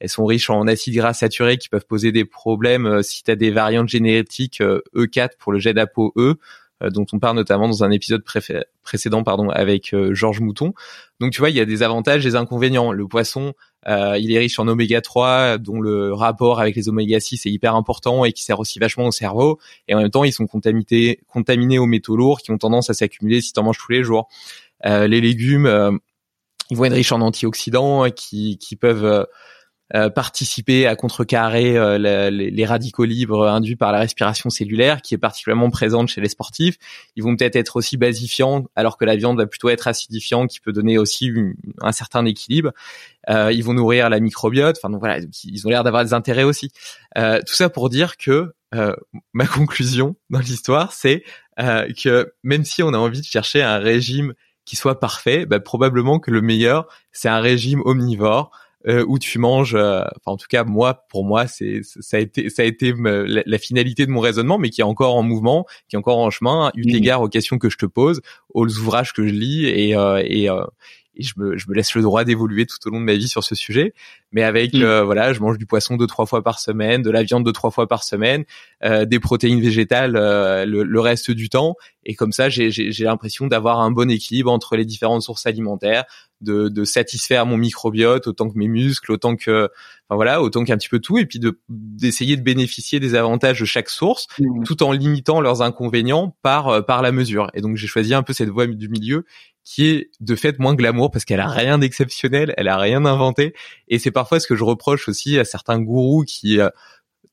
Elles 0.00 0.08
sont 0.08 0.26
riches 0.26 0.50
en 0.50 0.66
acides 0.66 0.94
gras 0.94 1.12
saturés 1.12 1.58
qui 1.58 1.68
peuvent 1.68 1.86
poser 1.86 2.10
des 2.10 2.24
problèmes 2.24 2.86
euh, 2.86 3.02
si 3.02 3.22
tu 3.22 3.30
as 3.30 3.36
des 3.36 3.52
variantes 3.52 3.88
génétiques 3.88 4.60
E4 4.60 5.26
e 5.26 5.28
pour 5.38 5.52
le 5.52 5.60
jet 5.60 5.74
d'ApoE 5.74 6.38
dont 6.82 7.06
on 7.12 7.18
parle 7.18 7.36
notamment 7.36 7.68
dans 7.68 7.84
un 7.84 7.90
épisode 7.90 8.22
précédent 8.22 9.24
pardon 9.24 9.48
avec 9.50 9.92
euh, 9.94 10.14
Georges 10.14 10.40
Mouton. 10.40 10.74
Donc 11.20 11.32
tu 11.32 11.40
vois, 11.40 11.50
il 11.50 11.56
y 11.56 11.60
a 11.60 11.64
des 11.64 11.82
avantages 11.82 12.24
des 12.24 12.36
inconvénients. 12.36 12.92
Le 12.92 13.06
poisson, 13.06 13.54
euh, 13.86 14.16
il 14.18 14.32
est 14.32 14.38
riche 14.38 14.58
en 14.58 14.68
oméga 14.68 15.00
3 15.00 15.58
dont 15.58 15.80
le 15.80 16.12
rapport 16.12 16.60
avec 16.60 16.76
les 16.76 16.88
oméga 16.88 17.20
6 17.20 17.46
est 17.46 17.50
hyper 17.50 17.74
important 17.74 18.24
et 18.24 18.32
qui 18.32 18.44
sert 18.44 18.60
aussi 18.60 18.78
vachement 18.78 19.06
au 19.06 19.12
cerveau 19.12 19.58
et 19.88 19.94
en 19.94 19.98
même 19.98 20.10
temps, 20.10 20.24
ils 20.24 20.32
sont 20.32 20.46
contaminés 20.46 21.20
contaminés 21.28 21.78
aux 21.78 21.86
métaux 21.86 22.16
lourds 22.16 22.40
qui 22.40 22.50
ont 22.50 22.58
tendance 22.58 22.90
à 22.90 22.94
s'accumuler 22.94 23.40
si 23.40 23.52
tu 23.52 23.60
en 23.60 23.64
manges 23.64 23.78
tous 23.78 23.92
les 23.92 24.02
jours. 24.02 24.28
les 24.84 25.20
légumes 25.20 25.98
ils 26.70 26.76
vont 26.76 26.84
être 26.84 26.92
riches 26.92 27.12
en 27.12 27.22
antioxydants 27.22 28.10
qui, 28.10 28.58
qui 28.58 28.76
peuvent 28.76 29.26
euh, 29.94 30.10
participer 30.10 30.86
à 30.86 30.96
contrecarrer 30.96 31.98
les, 31.98 32.66
radicaux 32.66 33.04
libres 33.04 33.48
induits 33.48 33.76
par 33.76 33.92
la 33.92 34.00
respiration 34.00 34.50
cellulaire, 34.50 35.00
qui 35.02 35.14
est 35.14 35.18
particulièrement 35.18 35.70
présente 35.70 36.08
chez 36.08 36.20
les 36.20 36.28
sportifs. 36.28 36.76
Ils 37.16 37.22
vont 37.22 37.36
peut-être 37.36 37.56
être 37.56 37.76
aussi 37.76 37.96
basifiants, 37.96 38.66
alors 38.76 38.98
que 38.98 39.04
la 39.04 39.16
viande 39.16 39.38
va 39.38 39.46
plutôt 39.46 39.68
être 39.68 39.88
acidifiant, 39.88 40.46
qui 40.46 40.60
peut 40.60 40.72
donner 40.72 40.98
aussi 40.98 41.32
un 41.80 41.92
certain 41.92 42.24
équilibre. 42.26 42.72
ils 43.28 43.62
vont 43.62 43.74
nourrir 43.74 44.10
la 44.10 44.20
microbiote. 44.20 44.76
Enfin 44.78 44.90
donc 44.90 45.00
voilà, 45.00 45.20
ils 45.44 45.66
ont 45.66 45.70
l'air 45.70 45.84
d'avoir 45.84 46.04
des 46.04 46.12
intérêts 46.12 46.44
aussi. 46.44 46.70
tout 47.16 47.54
ça 47.54 47.70
pour 47.70 47.88
dire 47.88 48.16
que 48.16 48.52
ma 49.32 49.46
conclusion 49.46 50.16
dans 50.28 50.40
l'histoire, 50.40 50.92
c'est 50.92 51.24
que 51.56 52.32
même 52.42 52.64
si 52.64 52.82
on 52.82 52.92
a 52.92 52.98
envie 52.98 53.20
de 53.20 53.26
chercher 53.26 53.62
un 53.62 53.78
régime 53.78 54.34
qui 54.68 54.76
soit 54.76 55.00
parfait, 55.00 55.46
bah, 55.46 55.60
probablement 55.60 56.20
que 56.20 56.30
le 56.30 56.42
meilleur, 56.42 56.86
c'est 57.10 57.30
un 57.30 57.40
régime 57.40 57.80
omnivore 57.86 58.50
euh, 58.88 59.04
où 59.06 59.18
tu 59.18 59.38
manges. 59.38 59.74
Euh, 59.74 60.00
enfin, 60.16 60.32
en 60.32 60.36
tout 60.36 60.46
cas, 60.48 60.64
moi, 60.64 61.04
pour 61.10 61.24
moi, 61.24 61.46
c'est 61.46 61.80
ça 61.82 62.16
a 62.16 62.20
été 62.20 62.48
ça 62.48 62.62
a 62.62 62.64
été 62.64 62.94
la, 62.96 63.58
finalité 63.58 64.06
de 64.06 64.10
mon 64.10 64.20
raisonnement, 64.20 64.58
mais 64.58 64.70
qui 64.70 64.80
est 64.80 64.84
encore 64.84 65.14
en 65.16 65.22
mouvement, 65.22 65.66
qui 65.88 65.96
est 65.96 65.98
encore 65.98 66.18
en 66.18 66.30
chemin, 66.30 66.70
eu 66.74 66.86
mmh. 66.86 66.96
égard 66.96 67.22
aux 67.22 67.28
questions 67.28 67.58
que 67.58 67.68
je 67.68 67.76
te 67.76 67.86
pose, 67.86 68.20
aux 68.54 68.66
ouvrages 68.66 69.12
que 69.12 69.26
je 69.26 69.34
lis 69.34 69.66
et 69.66 69.94
euh, 69.94 70.22
et 70.24 70.48
et 71.18 71.22
je 71.22 71.34
me, 71.36 71.58
je 71.58 71.68
me 71.68 71.74
laisse 71.74 71.94
le 71.94 72.02
droit 72.02 72.24
d'évoluer 72.24 72.64
tout 72.64 72.76
au 72.86 72.90
long 72.90 73.00
de 73.00 73.04
ma 73.04 73.14
vie 73.14 73.28
sur 73.28 73.42
ce 73.42 73.54
sujet. 73.54 73.92
Mais 74.30 74.42
avec 74.42 74.72
mm. 74.72 74.82
euh, 74.82 75.04
voilà, 75.04 75.32
je 75.32 75.40
mange 75.40 75.58
du 75.58 75.66
poisson 75.66 75.96
deux 75.96 76.06
trois 76.06 76.26
fois 76.26 76.42
par 76.42 76.60
semaine, 76.60 77.02
de 77.02 77.10
la 77.10 77.22
viande 77.22 77.44
deux 77.44 77.52
trois 77.52 77.70
fois 77.70 77.88
par 77.88 78.04
semaine, 78.04 78.44
euh, 78.84 79.04
des 79.04 79.18
protéines 79.18 79.60
végétales 79.60 80.16
euh, 80.16 80.64
le, 80.64 81.00
reste 81.00 81.30
du 81.30 81.48
temps, 81.48 81.76
et 82.04 82.14
comme 82.14 82.32
ça, 82.32 82.48
j'ai 82.48 83.04
l'impression 83.04 83.46
d'avoir 83.46 83.80
un 83.80 83.90
bon 83.90 84.10
équilibre 84.10 84.50
entre 84.50 84.76
les 84.76 84.84
différentes 84.84 85.22
sources 85.22 85.46
alimentaires, 85.46 86.04
de, 86.40 86.68
de 86.68 86.84
satisfaire 86.84 87.46
mon 87.46 87.56
microbiote 87.56 88.28
autant 88.28 88.48
que 88.48 88.56
mes 88.56 88.68
muscles, 88.68 89.10
autant 89.10 89.34
que 89.34 89.68
enfin 90.08 90.16
voilà, 90.16 90.40
autant 90.40 90.64
qu'un 90.64 90.76
petit 90.76 90.88
peu 90.88 91.00
tout, 91.00 91.18
et 91.18 91.26
puis 91.26 91.38
de 91.38 91.60
d'essayer 91.68 92.36
de 92.36 92.42
bénéficier 92.42 93.00
des 93.00 93.14
avantages 93.14 93.60
de 93.60 93.64
chaque 93.64 93.88
source, 93.88 94.26
mm. 94.38 94.64
tout 94.64 94.82
en 94.82 94.92
limitant 94.92 95.40
leurs 95.40 95.62
inconvénients 95.62 96.36
par 96.42 96.84
par 96.86 97.02
la 97.02 97.12
mesure. 97.12 97.50
Et 97.54 97.60
donc 97.60 97.76
j'ai 97.76 97.88
choisi 97.88 98.14
un 98.14 98.22
peu 98.22 98.32
cette 98.32 98.50
voie 98.50 98.66
du 98.66 98.88
milieu 98.88 99.24
qui 99.68 99.86
est 99.86 100.10
de 100.20 100.34
fait 100.34 100.58
moins 100.58 100.74
glamour 100.74 101.10
parce 101.10 101.26
qu'elle 101.26 101.40
a 101.40 101.46
rien 101.46 101.76
d'exceptionnel, 101.76 102.54
elle 102.56 102.68
a 102.68 102.78
rien 102.78 103.04
inventé 103.04 103.54
et 103.88 103.98
c'est 103.98 104.10
parfois 104.10 104.40
ce 104.40 104.46
que 104.46 104.56
je 104.56 104.64
reproche 104.64 105.10
aussi 105.10 105.38
à 105.38 105.44
certains 105.44 105.78
gourous 105.78 106.24
qui 106.24 106.58
euh, 106.58 106.70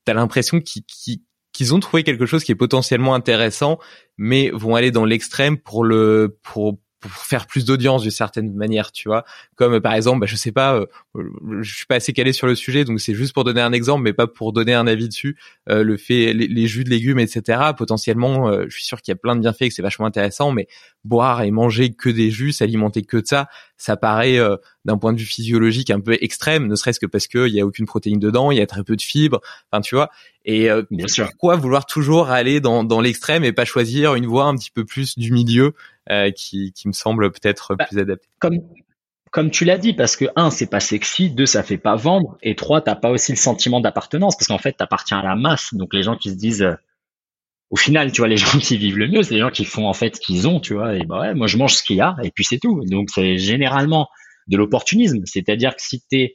t'as 0.04 0.12
l'impression 0.12 0.60
qu'ils 0.60 1.74
ont 1.74 1.80
trouvé 1.80 2.04
quelque 2.04 2.26
chose 2.26 2.44
qui 2.44 2.52
est 2.52 2.56
potentiellement 2.56 3.14
intéressant 3.14 3.78
mais 4.18 4.50
vont 4.50 4.74
aller 4.74 4.90
dans 4.90 5.06
l'extrême 5.06 5.56
pour 5.56 5.82
le 5.82 6.38
pour 6.42 6.78
pour 7.00 7.12
faire 7.12 7.46
plus 7.46 7.64
d'audience 7.64 8.02
d'une 8.02 8.10
certaine 8.10 8.54
manière, 8.54 8.90
tu 8.92 9.08
vois. 9.08 9.24
Comme 9.54 9.80
par 9.80 9.94
exemple, 9.94 10.20
bah, 10.20 10.26
je 10.26 10.36
sais 10.36 10.52
pas, 10.52 10.76
euh, 10.76 10.86
je 11.60 11.74
suis 11.74 11.86
pas 11.86 11.96
assez 11.96 12.12
calé 12.12 12.32
sur 12.32 12.46
le 12.46 12.54
sujet, 12.54 12.84
donc 12.84 13.00
c'est 13.00 13.14
juste 13.14 13.34
pour 13.34 13.44
donner 13.44 13.60
un 13.60 13.72
exemple, 13.72 14.02
mais 14.02 14.12
pas 14.12 14.26
pour 14.26 14.52
donner 14.52 14.74
un 14.74 14.86
avis 14.86 15.08
dessus. 15.08 15.36
Euh, 15.68 15.82
le 15.82 15.96
fait, 15.96 16.32
les, 16.32 16.66
jus 16.66 16.84
de 16.84 16.90
légumes, 16.90 17.18
etc. 17.18 17.72
Potentiellement, 17.76 18.48
euh, 18.48 18.64
je 18.68 18.74
suis 18.74 18.84
sûr 18.84 19.02
qu'il 19.02 19.12
y 19.12 19.14
a 19.14 19.16
plein 19.16 19.36
de 19.36 19.40
bienfaits, 19.40 19.68
que 19.68 19.74
c'est 19.74 19.82
vachement 19.82 20.06
intéressant, 20.06 20.52
mais 20.52 20.68
boire 21.04 21.42
et 21.42 21.50
manger 21.50 21.92
que 21.92 22.08
des 22.08 22.30
jus, 22.30 22.52
s'alimenter 22.52 23.02
que 23.02 23.18
de 23.18 23.26
ça, 23.26 23.48
ça 23.76 23.96
paraît 23.96 24.40
d'un 24.84 24.98
point 24.98 25.12
de 25.12 25.18
vue 25.18 25.26
physiologique 25.26 25.90
un 25.90 26.00
peu 26.00 26.16
extrême, 26.20 26.66
ne 26.66 26.74
serait-ce 26.74 26.98
que 26.98 27.06
parce 27.06 27.28
qu'il 27.28 27.48
y 27.48 27.60
a 27.60 27.66
aucune 27.66 27.86
protéine 27.86 28.18
dedans, 28.18 28.50
il 28.50 28.58
y 28.58 28.60
a 28.60 28.66
très 28.66 28.82
peu 28.82 28.96
de 28.96 29.02
fibres, 29.02 29.40
enfin 29.70 29.80
tu 29.82 29.94
vois. 29.94 30.10
Et 30.48 30.70
Bien 30.92 31.08
sûr. 31.08 31.26
pourquoi 31.26 31.56
vouloir 31.56 31.86
toujours 31.86 32.30
aller 32.30 32.60
dans, 32.60 32.84
dans 32.84 33.00
l'extrême 33.00 33.42
et 33.42 33.52
pas 33.52 33.64
choisir 33.64 34.14
une 34.14 34.26
voie 34.26 34.44
un 34.44 34.54
petit 34.54 34.70
peu 34.70 34.84
plus 34.84 35.18
du 35.18 35.32
milieu 35.32 35.74
euh, 36.08 36.30
qui, 36.30 36.72
qui 36.72 36.86
me 36.86 36.92
semble 36.92 37.32
peut-être 37.32 37.74
bah, 37.74 37.86
plus 37.86 37.98
adapté. 37.98 38.28
Comme 38.38 38.60
comme 39.32 39.50
tu 39.50 39.66
l'as 39.66 39.76
dit, 39.76 39.92
parce 39.92 40.16
que 40.16 40.24
un, 40.34 40.50
c'est 40.50 40.70
pas 40.70 40.80
sexy, 40.80 41.30
deux, 41.30 41.44
ça 41.44 41.62
fait 41.62 41.76
pas 41.76 41.94
vendre, 41.94 42.38
et 42.42 42.54
trois, 42.54 42.80
t'as 42.80 42.94
pas 42.94 43.10
aussi 43.10 43.32
le 43.32 43.36
sentiment 43.36 43.80
d'appartenance, 43.80 44.34
parce 44.34 44.46
qu'en 44.46 44.56
fait, 44.56 44.72
t'appartiens 44.72 45.18
à 45.18 45.22
la 45.22 45.36
masse. 45.36 45.74
Donc 45.74 45.92
les 45.92 46.02
gens 46.02 46.16
qui 46.16 46.30
se 46.30 46.36
disent, 46.36 46.62
euh, 46.62 46.74
au 47.68 47.76
final, 47.76 48.12
tu 48.12 48.22
vois, 48.22 48.28
les 48.28 48.36
gens 48.38 48.58
qui 48.58 48.78
vivent 48.78 48.96
le 48.96 49.08
mieux, 49.08 49.22
c'est 49.22 49.34
les 49.34 49.40
gens 49.40 49.50
qui 49.50 49.66
font 49.66 49.86
en 49.86 49.92
fait 49.92 50.16
ce 50.16 50.20
qu'ils 50.22 50.48
ont, 50.48 50.58
tu 50.58 50.72
vois. 50.72 50.94
Et 50.94 51.04
bah 51.04 51.20
ouais, 51.20 51.34
moi 51.34 51.48
je 51.48 51.58
mange 51.58 51.74
ce 51.74 51.82
qu'il 51.82 51.96
y 51.96 52.00
a, 52.00 52.16
et 52.22 52.30
puis 52.30 52.44
c'est 52.44 52.58
tout. 52.58 52.82
Donc 52.86 53.10
c'est 53.10 53.36
généralement 53.36 54.08
de 54.46 54.56
l'opportunisme, 54.56 55.20
c'est-à-dire 55.26 55.74
que 55.76 55.82
si 55.82 56.02
t'es 56.08 56.34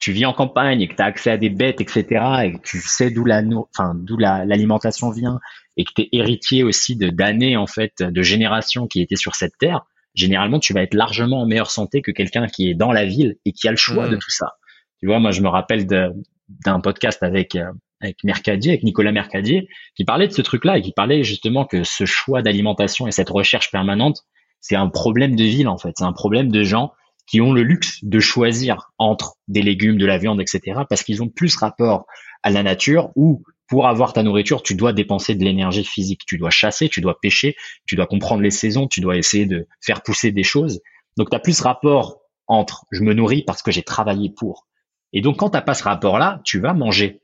tu 0.00 0.12
vis 0.12 0.24
en 0.24 0.32
campagne 0.32 0.80
et 0.80 0.88
que 0.88 0.94
tu 0.94 1.02
as 1.02 1.04
accès 1.04 1.30
à 1.30 1.36
des 1.36 1.50
bêtes, 1.50 1.80
etc., 1.80 2.04
et 2.44 2.52
que 2.52 2.62
tu 2.64 2.80
sais 2.80 3.10
d'où 3.10 3.24
la, 3.24 3.42
enfin, 3.74 3.92
d'où 3.94 4.16
l'alimentation 4.16 5.10
vient, 5.10 5.38
et 5.76 5.84
que 5.84 5.92
tu 5.94 6.02
es 6.02 6.08
héritier 6.12 6.64
aussi 6.64 6.96
de 6.96 7.10
d'années, 7.10 7.56
en 7.56 7.66
fait, 7.66 8.02
de 8.02 8.22
générations 8.22 8.86
qui 8.86 9.02
étaient 9.02 9.16
sur 9.16 9.34
cette 9.34 9.56
terre, 9.58 9.82
généralement, 10.14 10.58
tu 10.58 10.72
vas 10.72 10.82
être 10.82 10.94
largement 10.94 11.42
en 11.42 11.46
meilleure 11.46 11.70
santé 11.70 12.00
que 12.00 12.10
quelqu'un 12.10 12.46
qui 12.46 12.70
est 12.70 12.74
dans 12.74 12.92
la 12.92 13.04
ville 13.04 13.36
et 13.44 13.52
qui 13.52 13.68
a 13.68 13.70
le 13.70 13.76
choix 13.76 14.08
de 14.08 14.16
mmh. 14.16 14.20
tout 14.20 14.30
ça. 14.30 14.54
Tu 15.00 15.06
vois, 15.06 15.18
moi, 15.18 15.30
je 15.30 15.42
me 15.42 15.48
rappelle 15.48 15.86
d'un 15.86 16.80
podcast 16.80 17.22
avec, 17.22 17.54
euh, 17.54 17.70
avec 18.00 18.24
Mercadier, 18.24 18.72
avec 18.72 18.82
Nicolas 18.82 19.12
Mercadier, 19.12 19.68
qui 19.94 20.04
parlait 20.04 20.28
de 20.28 20.32
ce 20.32 20.42
truc-là 20.42 20.78
et 20.78 20.82
qui 20.82 20.92
parlait 20.92 21.22
justement 21.24 21.66
que 21.66 21.84
ce 21.84 22.06
choix 22.06 22.40
d'alimentation 22.42 23.06
et 23.06 23.12
cette 23.12 23.30
recherche 23.30 23.70
permanente, 23.70 24.24
c'est 24.60 24.76
un 24.76 24.88
problème 24.88 25.36
de 25.36 25.44
ville, 25.44 25.68
en 25.68 25.78
fait. 25.78 25.92
C'est 25.96 26.04
un 26.04 26.12
problème 26.12 26.50
de 26.50 26.62
gens 26.62 26.92
qui 27.30 27.40
ont 27.40 27.52
le 27.52 27.62
luxe 27.62 28.00
de 28.02 28.18
choisir 28.18 28.90
entre 28.98 29.36
des 29.46 29.62
légumes, 29.62 29.98
de 29.98 30.06
la 30.06 30.18
viande, 30.18 30.40
etc., 30.40 30.80
parce 30.88 31.04
qu'ils 31.04 31.22
ont 31.22 31.28
plus 31.28 31.54
rapport 31.54 32.06
à 32.42 32.50
la 32.50 32.64
nature 32.64 33.10
où 33.14 33.44
pour 33.68 33.86
avoir 33.86 34.12
ta 34.12 34.24
nourriture, 34.24 34.64
tu 34.64 34.74
dois 34.74 34.92
dépenser 34.92 35.36
de 35.36 35.44
l'énergie 35.44 35.84
physique, 35.84 36.22
tu 36.26 36.38
dois 36.38 36.50
chasser, 36.50 36.88
tu 36.88 37.00
dois 37.00 37.20
pêcher, 37.20 37.54
tu 37.86 37.94
dois 37.94 38.08
comprendre 38.08 38.42
les 38.42 38.50
saisons, 38.50 38.88
tu 38.88 39.00
dois 39.00 39.16
essayer 39.16 39.46
de 39.46 39.68
faire 39.80 40.02
pousser 40.02 40.32
des 40.32 40.42
choses. 40.42 40.80
Donc 41.16 41.30
tu 41.30 41.36
as 41.36 41.38
plus 41.38 41.60
rapport 41.60 42.18
entre 42.48 42.84
je 42.90 43.04
me 43.04 43.14
nourris 43.14 43.44
parce 43.46 43.62
que 43.62 43.70
j'ai 43.70 43.84
travaillé 43.84 44.30
pour. 44.36 44.66
Et 45.12 45.20
donc 45.20 45.36
quand 45.38 45.50
tu 45.50 45.60
pas 45.64 45.74
ce 45.74 45.84
rapport-là, 45.84 46.40
tu 46.44 46.58
vas 46.58 46.72
manger. 46.72 47.20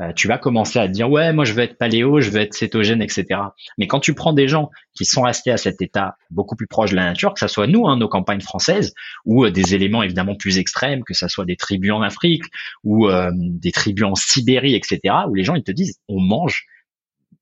Euh, 0.00 0.12
tu 0.14 0.28
vas 0.28 0.38
commencer 0.38 0.78
à 0.78 0.88
dire 0.88 1.10
ouais 1.10 1.32
moi 1.32 1.44
je 1.44 1.52
veux 1.52 1.62
être 1.62 1.76
paléo, 1.76 2.20
je 2.20 2.30
veux 2.30 2.40
être 2.40 2.54
cétogène, 2.54 3.02
etc. 3.02 3.26
Mais 3.76 3.86
quand 3.86 4.00
tu 4.00 4.14
prends 4.14 4.32
des 4.32 4.48
gens 4.48 4.70
qui 4.94 5.04
sont 5.04 5.22
restés 5.22 5.50
à 5.50 5.56
cet 5.56 5.82
état 5.82 6.16
beaucoup 6.30 6.56
plus 6.56 6.66
proche 6.66 6.90
de 6.90 6.96
la 6.96 7.04
nature, 7.04 7.34
que 7.34 7.40
ce 7.40 7.48
soit 7.48 7.66
nous, 7.66 7.86
hein, 7.86 7.96
nos 7.96 8.08
campagnes 8.08 8.40
françaises, 8.40 8.94
ou 9.26 9.44
euh, 9.44 9.50
des 9.50 9.74
éléments 9.74 10.02
évidemment 10.02 10.36
plus 10.36 10.58
extrêmes, 10.58 11.04
que 11.04 11.14
ce 11.14 11.28
soit 11.28 11.44
des 11.44 11.56
tribus 11.56 11.92
en 11.92 12.02
Afrique 12.02 12.44
ou 12.82 13.08
euh, 13.08 13.30
des 13.34 13.72
tribus 13.72 14.04
en 14.04 14.14
Sibérie, 14.14 14.74
etc. 14.74 15.14
Où 15.28 15.34
les 15.34 15.44
gens 15.44 15.54
ils 15.54 15.64
te 15.64 15.72
disent 15.72 15.98
on 16.08 16.20
mange 16.20 16.64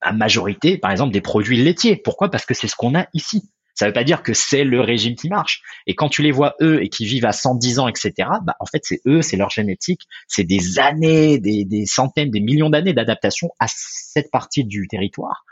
à 0.00 0.12
majorité 0.12 0.78
par 0.78 0.90
exemple 0.90 1.12
des 1.12 1.20
produits 1.20 1.62
laitiers. 1.62 1.96
Pourquoi? 1.96 2.30
Parce 2.30 2.46
que 2.46 2.54
c'est 2.54 2.68
ce 2.68 2.76
qu'on 2.76 2.94
a 2.94 3.06
ici. 3.14 3.50
Ça 3.78 3.86
veut 3.86 3.92
pas 3.92 4.02
dire 4.02 4.24
que 4.24 4.34
c'est 4.34 4.64
le 4.64 4.80
régime 4.80 5.14
qui 5.14 5.28
marche. 5.28 5.62
Et 5.86 5.94
quand 5.94 6.08
tu 6.08 6.22
les 6.22 6.32
vois 6.32 6.56
eux 6.60 6.82
et 6.82 6.88
qui 6.88 7.04
vivent 7.04 7.26
à 7.26 7.32
110 7.32 7.78
ans, 7.78 7.86
etc., 7.86 8.28
bah, 8.42 8.56
en 8.58 8.66
fait, 8.66 8.80
c'est 8.82 9.00
eux, 9.06 9.22
c'est 9.22 9.36
leur 9.36 9.50
génétique, 9.50 10.08
c'est 10.26 10.42
des 10.42 10.80
années, 10.80 11.38
des 11.38 11.86
centaines, 11.86 12.32
des 12.32 12.40
millions 12.40 12.70
d'années 12.70 12.92
d'adaptation 12.92 13.50
à 13.60 13.66
cette 13.68 14.32
partie 14.32 14.64
du 14.64 14.88
territoire. 14.88 15.44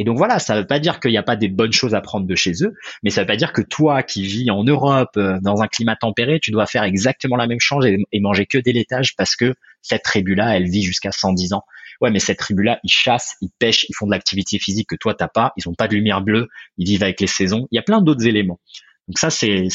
Et 0.00 0.04
donc 0.04 0.16
voilà, 0.16 0.38
ça 0.38 0.58
veut 0.58 0.66
pas 0.66 0.78
dire 0.78 0.98
qu'il 0.98 1.10
n'y 1.10 1.18
a 1.18 1.22
pas 1.22 1.36
des 1.36 1.48
bonnes 1.48 1.74
choses 1.74 1.94
à 1.94 2.00
prendre 2.00 2.26
de 2.26 2.34
chez 2.34 2.52
eux, 2.62 2.72
mais 3.02 3.10
ça 3.10 3.20
veut 3.20 3.26
pas 3.26 3.36
dire 3.36 3.52
que 3.52 3.60
toi 3.60 4.02
qui 4.02 4.22
vis 4.22 4.50
en 4.50 4.64
Europe, 4.64 5.10
euh, 5.18 5.38
dans 5.42 5.60
un 5.60 5.68
climat 5.68 5.94
tempéré, 5.94 6.40
tu 6.40 6.52
dois 6.52 6.64
faire 6.64 6.84
exactement 6.84 7.36
la 7.36 7.46
même 7.46 7.60
chose 7.60 7.84
et, 7.84 8.20
manger 8.20 8.46
que 8.46 8.56
des 8.56 8.72
laitages 8.72 9.14
parce 9.14 9.36
que 9.36 9.54
cette 9.82 10.02
tribu-là, 10.02 10.56
elle 10.56 10.70
vit 10.70 10.82
jusqu'à 10.82 11.12
110 11.12 11.52
ans 11.52 11.64
ouais, 12.00 12.10
mais 12.10 12.18
cette 12.18 12.38
tribu-là, 12.38 12.80
ils 12.82 12.90
chassent, 12.90 13.36
ils 13.42 13.50
pêchent, 13.58 13.84
ils 13.90 13.94
font 13.94 14.06
de 14.06 14.12
l'activité 14.12 14.58
physique 14.58 14.88
que 14.88 14.96
toi 14.96 15.12
t'as 15.12 15.28
pas, 15.28 15.52
ils 15.58 15.68
ont 15.68 15.74
pas 15.74 15.86
de 15.86 15.94
lumière 15.94 16.22
bleue, 16.22 16.48
ils 16.78 16.88
vivent 16.88 17.02
avec 17.02 17.20
les 17.20 17.26
saisons. 17.26 17.68
Il 17.70 17.76
y 17.76 17.78
a 17.78 17.82
plein 17.82 18.00
d'autres 18.00 18.26
éléments. 18.26 18.58
Donc 19.06 19.18
ça, 19.18 19.28
c'est 19.28 19.68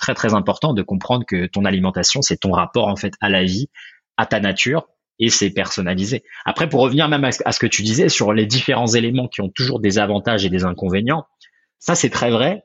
très 0.00 0.14
très 0.14 0.34
important 0.34 0.74
de 0.74 0.82
comprendre 0.82 1.24
que 1.24 1.46
ton 1.46 1.64
alimentation, 1.64 2.20
c'est 2.20 2.38
ton 2.38 2.50
rapport 2.50 2.88
en 2.88 2.96
fait 2.96 3.12
à 3.20 3.28
la 3.28 3.44
vie, 3.44 3.68
à 4.16 4.26
ta 4.26 4.40
nature, 4.40 4.88
et 5.18 5.30
c'est 5.30 5.50
personnalisé. 5.50 6.22
Après, 6.44 6.68
pour 6.68 6.80
revenir 6.80 7.08
même 7.08 7.24
à 7.24 7.52
ce 7.52 7.58
que 7.58 7.66
tu 7.66 7.82
disais 7.82 8.08
sur 8.08 8.32
les 8.32 8.46
différents 8.46 8.86
éléments 8.86 9.28
qui 9.28 9.40
ont 9.40 9.48
toujours 9.48 9.80
des 9.80 9.98
avantages 9.98 10.44
et 10.44 10.50
des 10.50 10.64
inconvénients, 10.64 11.26
ça 11.78 11.94
c'est 11.94 12.10
très 12.10 12.30
vrai. 12.30 12.64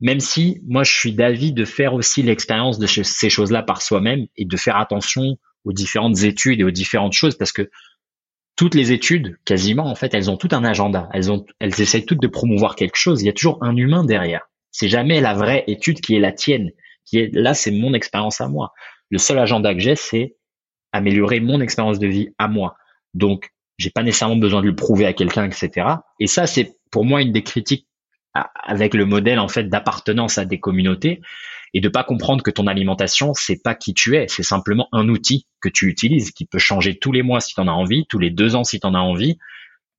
Même 0.00 0.20
si 0.20 0.60
moi 0.66 0.82
je 0.82 0.92
suis 0.92 1.12
d'avis 1.12 1.52
de 1.52 1.64
faire 1.64 1.94
aussi 1.94 2.22
l'expérience 2.22 2.78
de 2.78 2.86
ces 2.86 3.30
choses-là 3.30 3.62
par 3.62 3.82
soi-même 3.82 4.26
et 4.36 4.44
de 4.44 4.56
faire 4.56 4.76
attention 4.76 5.38
aux 5.64 5.72
différentes 5.72 6.22
études 6.24 6.60
et 6.60 6.64
aux 6.64 6.72
différentes 6.72 7.12
choses 7.12 7.36
parce 7.36 7.52
que 7.52 7.70
toutes 8.56 8.74
les 8.74 8.92
études, 8.92 9.38
quasiment, 9.44 9.86
en 9.86 9.94
fait, 9.94 10.12
elles 10.14 10.30
ont 10.30 10.36
tout 10.36 10.48
un 10.52 10.64
agenda. 10.64 11.08
Elles 11.12 11.32
ont, 11.32 11.44
elles 11.58 11.80
essayent 11.80 12.04
toutes 12.04 12.20
de 12.20 12.28
promouvoir 12.28 12.76
quelque 12.76 12.96
chose. 12.96 13.22
Il 13.22 13.26
y 13.26 13.30
a 13.30 13.32
toujours 13.32 13.58
un 13.62 13.76
humain 13.76 14.04
derrière. 14.04 14.48
C'est 14.70 14.88
jamais 14.88 15.20
la 15.20 15.34
vraie 15.34 15.64
étude 15.66 16.00
qui 16.00 16.14
est 16.16 16.20
la 16.20 16.32
tienne. 16.32 16.70
Qui 17.04 17.18
est, 17.18 17.34
là, 17.34 17.54
c'est 17.54 17.70
mon 17.70 17.94
expérience 17.94 18.40
à 18.40 18.48
moi. 18.48 18.72
Le 19.10 19.18
seul 19.18 19.38
agenda 19.38 19.74
que 19.74 19.80
j'ai, 19.80 19.96
c'est 19.96 20.36
améliorer 20.92 21.40
mon 21.40 21.60
expérience 21.60 21.98
de 21.98 22.06
vie 22.06 22.28
à 22.38 22.48
moi. 22.48 22.76
Donc, 23.14 23.50
j'ai 23.78 23.90
pas 23.90 24.02
nécessairement 24.02 24.36
besoin 24.36 24.60
de 24.60 24.66
le 24.66 24.76
prouver 24.76 25.06
à 25.06 25.12
quelqu'un, 25.12 25.44
etc. 25.44 25.86
Et 26.20 26.26
ça, 26.26 26.46
c'est 26.46 26.76
pour 26.90 27.04
moi 27.04 27.22
une 27.22 27.32
des 27.32 27.42
critiques 27.42 27.86
avec 28.34 28.94
le 28.94 29.04
modèle 29.04 29.38
en 29.38 29.48
fait 29.48 29.68
d'appartenance 29.68 30.38
à 30.38 30.44
des 30.44 30.58
communautés 30.58 31.20
et 31.74 31.80
de 31.80 31.88
pas 31.88 32.04
comprendre 32.04 32.42
que 32.42 32.50
ton 32.50 32.66
alimentation 32.66 33.34
c'est 33.34 33.62
pas 33.62 33.74
qui 33.74 33.94
tu 33.94 34.16
es, 34.16 34.26
c'est 34.28 34.42
simplement 34.42 34.88
un 34.92 35.08
outil 35.08 35.46
que 35.60 35.68
tu 35.68 35.88
utilises 35.88 36.30
qui 36.30 36.46
peut 36.46 36.58
changer 36.58 36.98
tous 36.98 37.12
les 37.12 37.22
mois 37.22 37.40
si 37.40 37.54
tu 37.54 37.60
en 37.60 37.68
as 37.68 37.72
envie, 37.72 38.06
tous 38.08 38.18
les 38.18 38.30
deux 38.30 38.56
ans 38.56 38.64
si 38.64 38.80
tu 38.80 38.86
en 38.86 38.94
as 38.94 39.00
envie. 39.00 39.38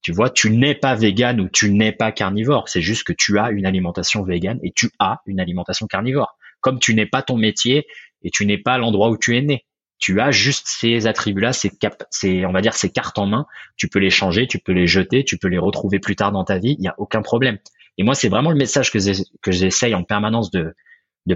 Tu 0.02 0.12
vois, 0.12 0.30
tu 0.30 0.50
n'es 0.50 0.76
pas 0.76 0.96
vegan 0.96 1.40
ou 1.40 1.48
tu 1.48 1.72
n'es 1.72 1.94
pas 1.94 2.12
carnivore, 2.12 2.68
c'est 2.68 2.82
juste 2.82 3.04
que 3.06 3.14
tu 3.14 3.40
as 3.40 3.52
une 3.52 3.66
alimentation 3.66 4.24
vegan 4.24 4.60
et 4.62 4.74
tu 4.76 4.90
as 5.00 5.22
une 5.26 5.40
alimentation 5.40 5.88
carnivore. 5.88 6.36
Comme 6.60 6.80
tu 6.80 6.94
n'es 6.94 7.06
pas 7.06 7.22
ton 7.22 7.38
métier 7.38 7.86
et 8.22 8.30
tu 8.30 8.46
n'es 8.46 8.58
pas 8.58 8.78
l'endroit 8.78 9.10
où 9.10 9.18
tu 9.18 9.38
es 9.38 9.42
né. 9.42 9.66
Tu 10.04 10.20
as 10.20 10.32
juste 10.32 10.68
ces 10.68 11.08
attributs-là, 11.08 11.54
ces, 11.54 11.70
cap 11.70 12.04
on 12.24 12.52
va 12.52 12.60
dire, 12.60 12.74
ces 12.74 12.90
cartes 12.90 13.18
en 13.18 13.26
main. 13.26 13.46
Tu 13.78 13.88
peux 13.88 14.00
les 14.00 14.10
changer, 14.10 14.48
tu 14.48 14.60
peux 14.60 14.74
les 14.74 14.86
jeter, 14.86 15.24
tu 15.24 15.38
peux 15.38 15.48
les 15.48 15.58
retrouver 15.58 16.00
plus 16.00 16.18
tard 16.18 16.34
dans 16.34 16.44
ta 16.44 16.58
vie. 16.58 16.76
Il 16.78 16.82
n'y 16.82 16.90
a 16.90 16.96
aucun 16.98 17.22
problème. 17.22 17.58
Et 17.98 18.04
moi, 18.04 18.14
c'est 18.14 18.28
vraiment 18.28 18.50
le 18.50 18.58
message 18.58 18.92
que 18.92 19.00
j'essaye 19.50 19.96
en 19.96 20.04
permanence 20.04 20.52
de, 20.52 20.76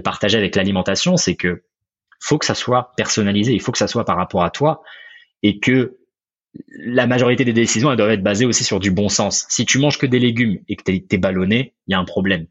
partager 0.04 0.36
avec 0.36 0.54
l'alimentation, 0.54 1.16
c'est 1.16 1.34
que 1.34 1.62
faut 2.20 2.36
que 2.36 2.44
ça 2.44 2.54
soit 2.54 2.92
personnalisé, 2.94 3.54
il 3.54 3.62
faut 3.62 3.72
que 3.72 3.78
ça 3.78 3.88
soit 3.88 4.04
par 4.04 4.18
rapport 4.18 4.44
à 4.44 4.50
toi 4.50 4.82
et 5.42 5.60
que 5.60 5.96
la 6.68 7.06
majorité 7.06 7.46
des 7.46 7.54
décisions, 7.54 7.90
elles 7.90 7.96
doivent 7.96 8.10
être 8.10 8.22
basées 8.22 8.44
aussi 8.44 8.64
sur 8.64 8.80
du 8.80 8.90
bon 8.90 9.08
sens. 9.08 9.46
Si 9.48 9.64
tu 9.64 9.78
manges 9.78 9.96
que 9.96 10.04
des 10.04 10.18
légumes 10.18 10.58
et 10.68 10.76
que 10.76 10.82
tu 10.82 11.06
es, 11.10 11.16
ballonné, 11.16 11.72
il 11.86 11.92
y 11.92 11.94
a 11.94 11.98
un 11.98 12.04
problème. 12.04 12.44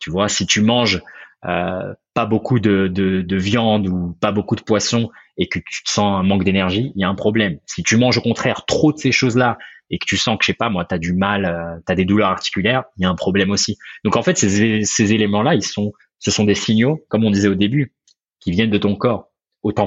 Tu 0.00 0.10
vois, 0.10 0.28
si 0.28 0.44
tu 0.44 0.60
manges 0.60 1.02
euh, 1.46 1.94
pas 2.12 2.26
beaucoup 2.26 2.60
de, 2.60 3.36
viande 3.38 3.88
ou 3.88 4.14
pas 4.20 4.32
beaucoup 4.32 4.56
de 4.56 4.62
poisson 4.62 5.10
et 5.36 5.48
que 5.48 5.58
tu 5.58 5.82
te 5.84 5.90
sens 5.90 6.18
un 6.18 6.22
manque 6.22 6.44
d'énergie, 6.44 6.92
il 6.94 7.00
y 7.00 7.04
a 7.04 7.08
un 7.08 7.14
problème. 7.14 7.58
Si 7.66 7.82
tu 7.82 7.96
manges 7.96 8.18
au 8.18 8.22
contraire 8.22 8.64
trop 8.66 8.92
de 8.92 8.98
ces 8.98 9.12
choses-là 9.12 9.58
et 9.90 9.98
que 9.98 10.06
tu 10.06 10.16
sens 10.16 10.36
que, 10.38 10.44
je 10.44 10.46
sais 10.46 10.56
pas, 10.56 10.70
moi, 10.70 10.84
tu 10.84 10.94
as 10.94 10.98
du 10.98 11.12
mal, 11.12 11.44
euh, 11.44 11.78
tu 11.86 11.92
as 11.92 11.94
des 11.94 12.04
douleurs 12.04 12.30
articulaires, 12.30 12.84
il 12.96 13.02
y 13.02 13.06
a 13.06 13.10
un 13.10 13.14
problème 13.14 13.50
aussi. 13.50 13.76
Donc 14.04 14.16
en 14.16 14.22
fait, 14.22 14.36
ces, 14.38 14.84
ces 14.84 15.12
éléments-là, 15.12 15.54
ils 15.54 15.62
sont, 15.62 15.92
ce 16.18 16.30
sont 16.30 16.44
des 16.44 16.54
signaux, 16.54 17.04
comme 17.08 17.24
on 17.24 17.30
disait 17.30 17.48
au 17.48 17.54
début, 17.54 17.94
qui 18.40 18.50
viennent 18.50 18.70
de 18.70 18.78
ton 18.78 18.96
corps. 18.96 19.28
Autant 19.62 19.86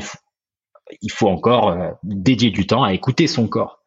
il 1.02 1.12
faut 1.12 1.28
encore 1.28 1.70
euh, 1.70 1.92
dédier 2.04 2.52
du 2.52 2.66
temps 2.66 2.84
à 2.84 2.94
écouter 2.94 3.28
son 3.28 3.48
corps. 3.48 3.84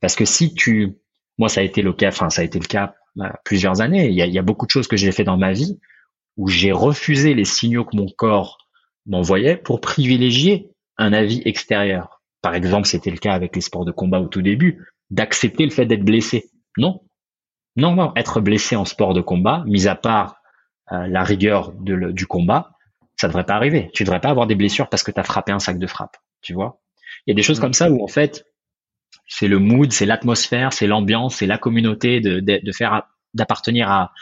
Parce 0.00 0.14
que 0.14 0.24
si 0.24 0.54
tu, 0.54 0.98
moi 1.38 1.48
ça 1.48 1.60
a 1.60 1.64
été 1.64 1.82
le 1.82 1.92
cas, 1.92 2.08
enfin 2.08 2.30
ça 2.30 2.42
a 2.42 2.44
été 2.44 2.58
le 2.58 2.66
cas 2.66 2.94
euh, 3.20 3.28
plusieurs 3.44 3.80
années. 3.80 4.08
Il 4.08 4.14
y 4.14 4.22
a, 4.22 4.26
il 4.26 4.32
y 4.32 4.38
a 4.38 4.42
beaucoup 4.42 4.66
de 4.66 4.70
choses 4.70 4.88
que 4.88 4.96
j'ai 4.96 5.12
fait 5.12 5.24
dans 5.24 5.36
ma 5.36 5.52
vie 5.52 5.78
où 6.36 6.48
j'ai 6.48 6.72
refusé 6.72 7.34
les 7.34 7.44
signaux 7.44 7.84
que 7.84 7.96
mon 7.96 8.08
corps 8.08 8.58
m'envoyait 9.06 9.56
pour 9.56 9.80
privilégier 9.80 10.70
un 10.98 11.12
avis 11.12 11.42
extérieur. 11.44 12.22
Par 12.42 12.54
exemple, 12.54 12.86
c'était 12.86 13.10
le 13.10 13.16
cas 13.16 13.34
avec 13.34 13.54
les 13.54 13.62
sports 13.62 13.84
de 13.84 13.92
combat 13.92 14.20
au 14.20 14.28
tout 14.28 14.42
début, 14.42 14.84
d'accepter 15.10 15.64
le 15.64 15.70
fait 15.70 15.86
d'être 15.86 16.04
blessé. 16.04 16.50
Non, 16.76 17.02
non, 17.76 17.94
non, 17.94 18.12
être 18.16 18.40
blessé 18.40 18.76
en 18.76 18.84
sport 18.84 19.14
de 19.14 19.20
combat, 19.20 19.64
mis 19.66 19.88
à 19.88 19.94
part 19.94 20.36
euh, 20.92 21.06
la 21.06 21.24
rigueur 21.24 21.72
de 21.72 22.12
du 22.12 22.26
combat, 22.26 22.72
ça 23.16 23.28
devrait 23.28 23.46
pas 23.46 23.54
arriver. 23.54 23.90
Tu 23.94 24.04
devrais 24.04 24.20
pas 24.20 24.28
avoir 24.28 24.46
des 24.46 24.54
blessures 24.54 24.88
parce 24.88 25.02
que 25.02 25.10
tu 25.10 25.18
as 25.18 25.24
frappé 25.24 25.52
un 25.52 25.58
sac 25.58 25.78
de 25.78 25.86
frappe 25.86 26.16
tu 26.44 26.52
vois. 26.52 26.80
Il 27.26 27.30
y 27.30 27.32
a 27.32 27.34
des 27.34 27.42
choses 27.42 27.58
mm. 27.58 27.62
comme 27.62 27.72
ça 27.72 27.90
où 27.90 28.04
en 28.04 28.06
fait, 28.06 28.44
c'est 29.26 29.48
le 29.48 29.58
mood, 29.58 29.90
c'est 29.90 30.06
l'atmosphère, 30.06 30.72
c'est 30.72 30.86
l'ambiance, 30.86 31.36
c'est 31.36 31.46
la 31.46 31.58
communauté 31.58 32.20
de, 32.20 32.38
de, 32.38 32.72
faire 32.72 33.02
d'appartenir 33.32 33.90
à 33.90 34.12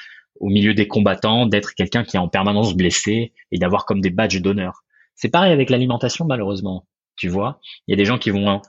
au 0.41 0.49
milieu 0.49 0.73
des 0.75 0.89
combattants, 0.89 1.47
d'être 1.47 1.75
quelqu'un 1.75 2.05
qui 2.05 2.17
est 2.17 2.21
en 2.21 2.29
permanence 2.29 2.75
blessé 2.75 3.33
et 3.51 3.59
d'avoir 3.59 3.85
comme 3.85 4.01
des 4.01 4.11
badges 4.11 4.41
d'honneur. 4.41 4.82
C'est 5.15 5.31
pareil 5.31 5.53
avec 5.53 5.71
l'alimentation 5.71 6.25
malheureusement, 6.25 6.87
tu 7.17 7.29
vois. 7.29 7.61
Il 7.87 7.93
y 7.93 7.95
a 7.95 7.97
des 7.97 8.05
gens 8.05 8.19
qui 8.19 8.31
vont 8.31 8.61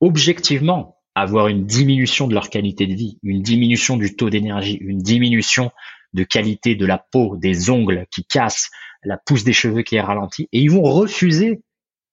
objectivement 0.00 0.96
avoir 1.14 1.48
une 1.48 1.66
diminution 1.66 2.28
de 2.28 2.34
leur 2.34 2.50
qualité 2.50 2.86
de 2.86 2.94
vie, 2.94 3.18
une 3.22 3.42
diminution 3.42 3.96
du 3.96 4.14
taux 4.14 4.30
d'énergie, 4.30 4.78
une 4.80 4.98
diminution 4.98 5.70
de 6.14 6.24
qualité 6.24 6.74
de 6.74 6.86
la 6.86 6.98
peau, 6.98 7.36
des 7.36 7.70
ongles 7.70 8.06
qui 8.10 8.24
cassent, 8.24 8.70
la 9.02 9.18
pousse 9.18 9.44
des 9.44 9.52
cheveux 9.52 9.82
qui 9.82 9.96
est 9.96 10.00
ralentie, 10.00 10.48
et 10.52 10.60
ils 10.60 10.70
vont 10.70 10.82
refuser 10.82 11.62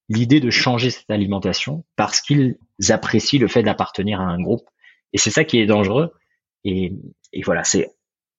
l'idée 0.09 0.39
de 0.39 0.49
changer 0.49 0.89
cette 0.89 1.09
alimentation 1.09 1.83
parce 1.95 2.21
qu'ils 2.21 2.57
apprécient 2.89 3.39
le 3.39 3.47
fait 3.47 3.63
d'appartenir 3.63 4.21
à 4.21 4.25
un 4.25 4.41
groupe. 4.41 4.67
Et 5.13 5.17
c'est 5.17 5.31
ça 5.31 5.43
qui 5.43 5.59
est 5.59 5.65
dangereux. 5.65 6.11
Et, 6.63 6.93
et 7.33 7.41
voilà, 7.41 7.63
c'est 7.63 7.89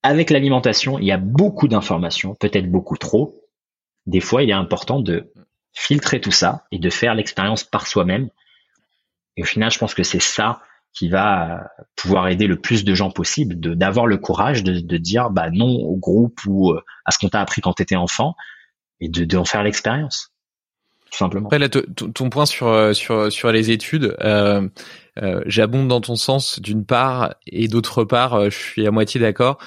avec 0.03 0.31
l'alimentation, 0.31 0.99
il 0.99 1.07
y 1.07 1.13
a 1.13 1.17
beaucoup 1.17 1.69
d'informations, 1.69 2.35
peut-être 2.37 2.71
beaucoup 2.71 2.97
trop. 2.97 3.43
Des 4.07 4.21
fois, 4.21 4.43
il 4.43 4.51
est 4.51 4.55
important 4.55 5.01
de 5.01 5.33
filtrer 5.73 6.21
tout 6.21 6.33
ça 6.33 6.65
et 6.73 6.79
de 6.79 6.91
faire 6.91 7.15
l'expérience 7.15 7.65
par 7.65 7.87
soi-même. 7.87 8.31
Et 9.37 9.43
au 9.43 9.45
final, 9.45 9.71
je 9.71 9.79
pense 9.79 9.95
que 9.95 10.03
c'est 10.03 10.23
ça 10.23 10.61
qui 10.97 11.09
va 11.11 11.69
pouvoir 11.95 12.29
aider 12.29 12.47
le 12.47 12.59
plus 12.59 12.85
de 12.85 12.95
gens 12.95 13.11
possible, 13.11 13.57
d'avoir 13.77 14.07
le 14.07 14.17
courage 14.17 14.65
de, 14.65 14.81
de 14.81 14.97
dire 14.97 15.29
bah 15.29 15.51
non 15.51 15.67
au 15.67 15.97
groupe 15.97 16.41
ou 16.47 16.71
euh, 16.71 16.83
à 17.05 17.11
ce 17.11 17.19
qu'on 17.19 17.29
t'a 17.29 17.41
appris 17.41 17.61
quand 17.61 17.75
tu 17.75 17.83
étais 17.83 17.97
enfant 17.97 18.35
et 19.01 19.11
de, 19.11 19.27
de 19.27 19.37
en 19.37 19.45
faire 19.45 19.63
l'expérience 19.63 20.33
simplement. 21.11 21.49
Après, 21.49 21.59
là, 21.59 21.69
ton 21.69 22.31
point 22.31 22.47
sur 22.47 22.69
euh, 22.69 22.95
sur 22.95 23.31
sur 23.31 23.53
les 23.53 23.71
études, 23.71 24.17
euh, 24.21 24.69
j'abonde 25.47 25.89
dans 25.89 26.01
ton 26.01 26.17
sens 26.17 26.61
d'une 26.61 26.85
part 26.85 27.35
et 27.47 27.69
d'autre 27.69 28.05
part, 28.05 28.51
je 28.51 28.57
suis 28.57 28.87
à 28.87 28.91
moitié 28.91 29.21
d'accord. 29.21 29.59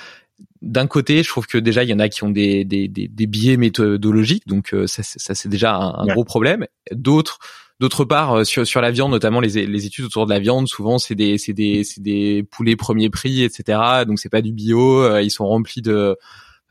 D'un 0.62 0.88
côté, 0.88 1.24
je 1.24 1.30
trouve 1.30 1.48
que 1.48 1.58
déjà 1.58 1.84
il 1.84 1.90
y 1.90 1.94
en 1.94 2.00
a 2.00 2.10
qui 2.10 2.24
ont 2.24 2.30
des 2.30 2.66
des 2.66 2.88
des, 2.88 3.08
des 3.08 3.28
biais 3.28 3.58
méthodologiques, 3.58 4.48
donc 4.48 4.76
ça, 4.88 5.04
ça 5.04 5.36
c'est 5.36 5.50
déjà 5.50 5.76
un, 5.76 6.06
gros 6.08 6.24
problème. 6.26 6.66
D'autres 6.92 7.40
D'autre 7.80 8.04
part, 8.04 8.46
sur 8.46 8.68
sur 8.68 8.82
la 8.82 8.92
viande, 8.92 9.12
notamment 9.12 9.40
les 9.40 9.66
les 9.66 9.86
études 9.86 10.04
autour 10.04 10.26
de 10.26 10.34
la 10.34 10.40
viande, 10.40 10.68
souvent 10.68 10.98
c'est 10.98 11.16
des 11.16 11.38
c'est 11.38 11.54
des 11.54 11.86
c'est 11.86 12.02
des 12.02 12.44
poulets 12.44 12.76
premier 12.76 13.10
prix, 13.10 13.42
etc. 13.42 14.04
Donc 14.06 14.20
c'est 14.20 14.28
pas 14.28 14.42
du 14.42 14.52
bio, 14.52 15.18
ils 15.20 15.32
sont 15.32 15.48
remplis 15.48 15.82
de 15.82 16.18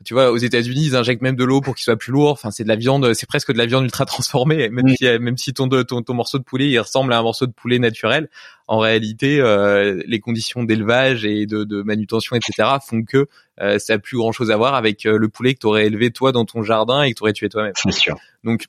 tu 0.05 0.13
vois, 0.13 0.31
aux 0.31 0.37
États-Unis, 0.37 0.85
ils 0.85 0.95
injectent 0.95 1.21
même 1.21 1.35
de 1.35 1.43
l'eau 1.43 1.59
pour 1.59 1.75
qu'il 1.75 1.83
soit 1.83 1.97
plus 1.97 2.13
lourd. 2.13 2.31
Enfin, 2.31 2.51
c'est 2.51 2.63
de 2.63 2.69
la 2.69 2.77
viande, 2.77 3.13
c'est 3.13 3.27
presque 3.27 3.51
de 3.51 3.57
la 3.57 3.65
viande 3.65 3.83
ultra 3.83 4.05
transformée. 4.05 4.69
Même 4.79 4.95
si, 4.95 5.05
même 5.19 5.37
si 5.37 5.53
ton, 5.53 5.67
ton, 5.67 6.01
ton 6.01 6.13
morceau 6.13 6.37
de 6.37 6.43
poulet, 6.43 6.69
il 6.69 6.79
ressemble 6.79 7.11
à 7.11 7.19
un 7.19 7.21
morceau 7.21 7.47
de 7.47 7.51
poulet 7.51 7.79
naturel, 7.79 8.29
en 8.67 8.79
réalité, 8.79 9.41
euh, 9.41 10.01
les 10.05 10.19
conditions 10.19 10.63
d'élevage 10.63 11.25
et 11.25 11.45
de, 11.45 11.63
de, 11.63 11.81
manutention, 11.81 12.35
etc., 12.35 12.69
font 12.85 13.03
que 13.03 13.27
euh, 13.61 13.79
ça 13.79 13.93
a 13.93 13.99
plus 13.99 14.17
grand 14.17 14.31
chose 14.31 14.51
à 14.51 14.57
voir 14.57 14.75
avec 14.75 15.05
euh, 15.05 15.17
le 15.17 15.27
poulet 15.27 15.53
que 15.53 15.59
tu 15.59 15.67
aurais 15.67 15.87
élevé 15.87 16.11
toi 16.11 16.31
dans 16.31 16.45
ton 16.45 16.63
jardin 16.63 17.01
et 17.01 17.11
que 17.11 17.17
tu 17.17 17.23
aurais 17.23 17.33
tué 17.33 17.49
toi-même. 17.49 17.73
C'est 17.75 17.91
sûr. 17.91 18.15
Donc, 18.43 18.67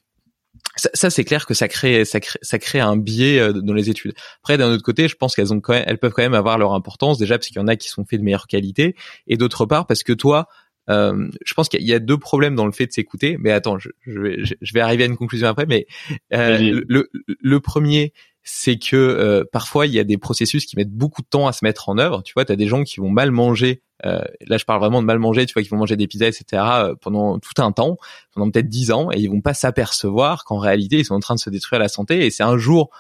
ça, 0.77 1.11
c'est 1.11 1.25
clair 1.25 1.47
que 1.47 1.55
ça 1.55 1.69
crée, 1.69 2.05
ça 2.05 2.21
crée, 2.21 2.39
ça 2.43 2.59
crée 2.59 2.81
un 2.81 2.97
biais 2.97 3.39
euh, 3.39 3.53
dans 3.53 3.75
les 3.75 3.91
études. 3.91 4.15
Après, 4.43 4.57
d'un 4.57 4.73
autre 4.73 4.83
côté, 4.83 5.09
je 5.09 5.17
pense 5.17 5.35
qu'elles 5.35 5.53
ont 5.53 5.61
quand 5.61 5.73
même, 5.73 5.85
elles 5.87 5.99
peuvent 5.99 6.13
quand 6.13 6.23
même 6.23 6.35
avoir 6.35 6.59
leur 6.59 6.73
importance 6.75 7.19
déjà 7.19 7.39
parce 7.39 7.49
qu'il 7.49 7.57
y 7.57 7.61
en 7.61 7.69
a 7.69 7.77
qui 7.77 7.89
sont 7.89 8.05
faits 8.05 8.21
de 8.21 8.25
meilleure 8.25 8.47
qualité, 8.47 8.95
et 9.27 9.37
d'autre 9.37 9.67
part 9.67 9.87
parce 9.87 10.03
que 10.03 10.13
toi, 10.13 10.49
euh, 10.89 11.29
je 11.45 11.55
pense 11.55 11.69
qu'il 11.69 11.83
y 11.83 11.93
a 11.93 11.99
deux 11.99 12.19
problèmes 12.19 12.55
dans 12.55 12.67
le 12.67 12.73
fait 12.73 12.87
de 12.87 12.93
s'écouter. 12.93 13.37
Mais 13.39 13.51
attends, 13.53 13.79
je, 13.79 13.91
vais, 14.07 14.45
je, 14.45 14.73
vais, 14.73 14.81
arriver 14.81 15.05
à 15.05 15.07
une 15.07 15.17
conclusion 15.17 15.49
après. 15.49 15.67
Mais 15.67 15.87
euh, 16.33 16.83
le, 16.89 17.11
le, 17.41 17.61
premier, 17.61 18.13
c'est 18.43 18.79
que 18.79 18.97
euh, 18.97 19.45
parfois 19.51 19.87
il 19.87 19.93
y 19.93 19.99
a 19.99 20.05
des 20.05 20.19
processus 20.19 20.65
qui 20.65 20.77
mettent 20.77 20.93
beaucoup 20.93 21.23
de 21.23 21.27
temps 21.29 21.47
à 21.47 21.53
se 21.53 21.65
mettre 21.65 21.89
en 21.89 21.99
œuvre. 21.99 22.23
Tu 22.23 22.33
vois, 22.35 22.45
tu 22.45 22.53
as 22.53 22.57
des 22.57 22.67
gens 22.67 22.83
qui 22.83 23.01
vont 23.01 23.11
mal 23.11 23.31
manger. 23.31 23.83
Euh, 24.07 24.23
là, 24.47 24.57
je 24.57 24.65
parle 24.65 24.81
vraiment 24.81 25.03
de 25.03 25.07
mal 25.07 25.19
manger. 25.19 25.47
Tu 25.47 25.53
vois, 25.53 25.63
qui 25.63 25.69
vont 25.69 25.77
manger 25.77 25.97
des 25.97 26.07
pizzas, 26.07 26.29
etc. 26.29 26.63
pendant 27.01 27.39
tout 27.39 27.63
un 27.63 27.73
temps, 27.73 27.99
pendant 28.33 28.51
peut-être 28.51 28.69
dix 28.69 28.91
ans, 28.91 29.11
et 29.13 29.19
ils 29.19 29.29
vont 29.29 29.43
pas 29.43 29.55
s'apercevoir 29.55 30.45
qu'en 30.45 30.59
réalité 30.59 30.99
ils 30.99 31.05
sont 31.05 31.15
en 31.15 31.21
train 31.21 31.35
de 31.35 31.41
se 31.41 31.51
détruire 31.51 31.81
la 31.81 31.89
santé. 31.89 32.27
Et 32.27 32.31
c'est 32.31 32.43
un 32.43 32.57
jour 32.57 32.91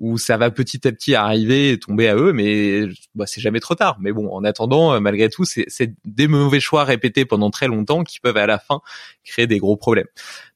où 0.00 0.16
ça 0.16 0.38
va 0.38 0.50
petit 0.50 0.88
à 0.88 0.92
petit 0.92 1.14
arriver 1.14 1.72
et 1.72 1.78
tomber 1.78 2.08
à 2.08 2.16
eux, 2.16 2.32
mais 2.32 2.86
bah, 3.14 3.26
c'est 3.26 3.42
jamais 3.42 3.60
trop 3.60 3.74
tard. 3.74 3.98
Mais 4.00 4.12
bon, 4.12 4.30
en 4.32 4.42
attendant, 4.44 4.94
euh, 4.94 5.00
malgré 5.00 5.28
tout, 5.28 5.44
c'est 5.44 5.94
des 6.06 6.26
mauvais 6.26 6.58
choix 6.58 6.84
répétés 6.84 7.26
pendant 7.26 7.50
très 7.50 7.68
longtemps 7.68 8.02
qui 8.02 8.18
peuvent 8.18 8.38
à 8.38 8.46
la 8.46 8.58
fin 8.58 8.80
créer 9.24 9.46
des 9.46 9.58
gros 9.58 9.76
problèmes. 9.76 10.08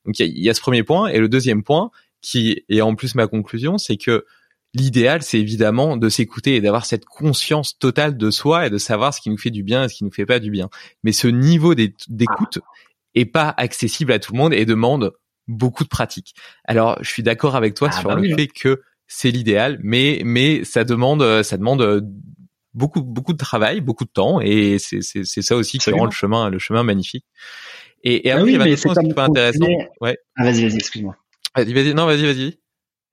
Donc 0.06 0.18
il 0.18 0.38
y, 0.38 0.48
a, 0.48 0.54
ce 0.54 0.62
premier 0.62 0.82
point. 0.82 1.08
Et 1.08 1.18
le 1.18 1.28
deuxième 1.28 1.62
point, 1.62 1.90
qui 2.22 2.64
est 2.70 2.80
en 2.80 2.94
plus 2.94 3.14
ma 3.14 3.26
conclusion, 3.26 3.76
c'est 3.76 3.98
que 3.98 4.24
l'idéal, 4.72 5.22
c'est 5.22 5.38
évidemment 5.38 5.98
de 5.98 6.08
s'écouter 6.08 6.56
et 6.56 6.60
d'avoir 6.62 6.86
cette 6.86 7.04
conscience 7.04 7.78
totale 7.78 8.16
de 8.16 8.30
soi 8.30 8.66
et 8.66 8.70
de 8.70 8.78
savoir 8.78 9.12
ce 9.12 9.20
qui 9.20 9.28
nous 9.28 9.38
fait 9.38 9.50
du 9.50 9.62
bien 9.62 9.84
et 9.84 9.88
ce 9.90 9.96
qui 9.96 10.04
nous 10.04 10.10
fait 10.10 10.26
pas 10.26 10.40
du 10.40 10.50
bien. 10.50 10.70
Mais 11.02 11.12
ce 11.12 11.28
niveau 11.28 11.74
d'écoute 11.74 12.60
est 13.14 13.26
pas 13.26 13.52
accessible 13.58 14.10
à 14.10 14.18
tout 14.18 14.32
le 14.32 14.38
monde 14.38 14.54
et 14.54 14.64
demande 14.64 15.12
beaucoup 15.48 15.84
de 15.84 15.90
pratique. 15.90 16.34
Alors, 16.64 16.96
je 17.02 17.10
suis 17.10 17.22
d'accord 17.22 17.56
avec 17.56 17.74
toi 17.74 17.90
ah 17.92 18.00
sur 18.00 18.08
bah 18.08 18.16
le 18.16 18.34
fait 18.34 18.48
que 18.48 18.80
c'est 19.06 19.30
l'idéal, 19.30 19.78
mais 19.82 20.22
mais 20.24 20.64
ça 20.64 20.84
demande 20.84 21.22
euh, 21.22 21.42
ça 21.42 21.56
demande 21.56 21.82
euh, 21.82 22.00
beaucoup 22.72 23.02
beaucoup 23.02 23.32
de 23.32 23.38
travail, 23.38 23.80
beaucoup 23.80 24.04
de 24.04 24.10
temps, 24.10 24.40
et 24.40 24.78
c'est 24.78 25.00
c'est 25.02 25.42
ça 25.42 25.56
aussi 25.56 25.78
qui 25.78 25.90
rend 25.90 26.06
le 26.06 26.10
chemin 26.10 26.50
le 26.50 26.58
chemin 26.58 26.82
magnifique. 26.82 27.26
Et, 28.02 28.28
et 28.28 28.30
ah 28.32 28.36
après, 28.36 28.44
oui, 28.44 28.52
il 28.52 28.68
y 28.68 28.70
a 28.70 28.72
un 28.72 28.94
truc 28.94 29.18
intéressant. 29.18 29.66
Ouais. 30.00 30.18
Ah, 30.36 30.44
vas-y, 30.44 30.62
vas-y, 30.62 30.76
excuse-moi. 30.76 31.16
Vas-y, 31.56 31.72
vas-y, 31.72 31.94
non, 31.94 32.04
vas-y, 32.04 32.26
vas-y. 32.26 32.58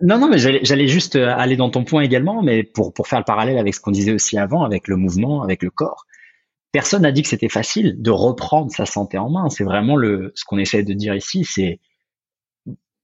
Non, 0.02 0.18
non, 0.18 0.28
mais 0.28 0.38
j'allais 0.38 0.88
juste 0.88 1.16
euh, 1.16 1.30
aller 1.30 1.56
dans 1.56 1.70
ton 1.70 1.84
point 1.86 2.02
également, 2.02 2.42
mais 2.42 2.64
pour, 2.64 2.92
pour 2.94 3.08
faire 3.08 3.20
le 3.20 3.24
parallèle 3.24 3.58
avec 3.58 3.74
ce 3.74 3.80
qu'on 3.80 3.92
disait 3.92 4.12
aussi 4.12 4.38
avant, 4.38 4.64
avec 4.64 4.88
le 4.88 4.98
mouvement, 4.98 5.44
avec 5.44 5.64
le 5.64 5.70
corps. 5.70 6.06
Personne 6.72 7.04
n'a 7.04 7.12
dit 7.12 7.22
que 7.22 7.30
c'était 7.30 7.50
facile 7.50 8.02
de 8.02 8.12
reprendre 8.12 8.72
sa 8.72 8.86
santé 8.86 9.18
en 9.18 9.30
main. 9.30 9.50
C'est 9.50 9.64
vraiment 9.64 9.96
le, 9.96 10.32
ce 10.36 10.44
qu'on 10.44 10.58
essaie 10.58 10.84
de 10.84 10.94
dire 10.94 11.14
ici, 11.16 11.46
c'est 11.46 11.80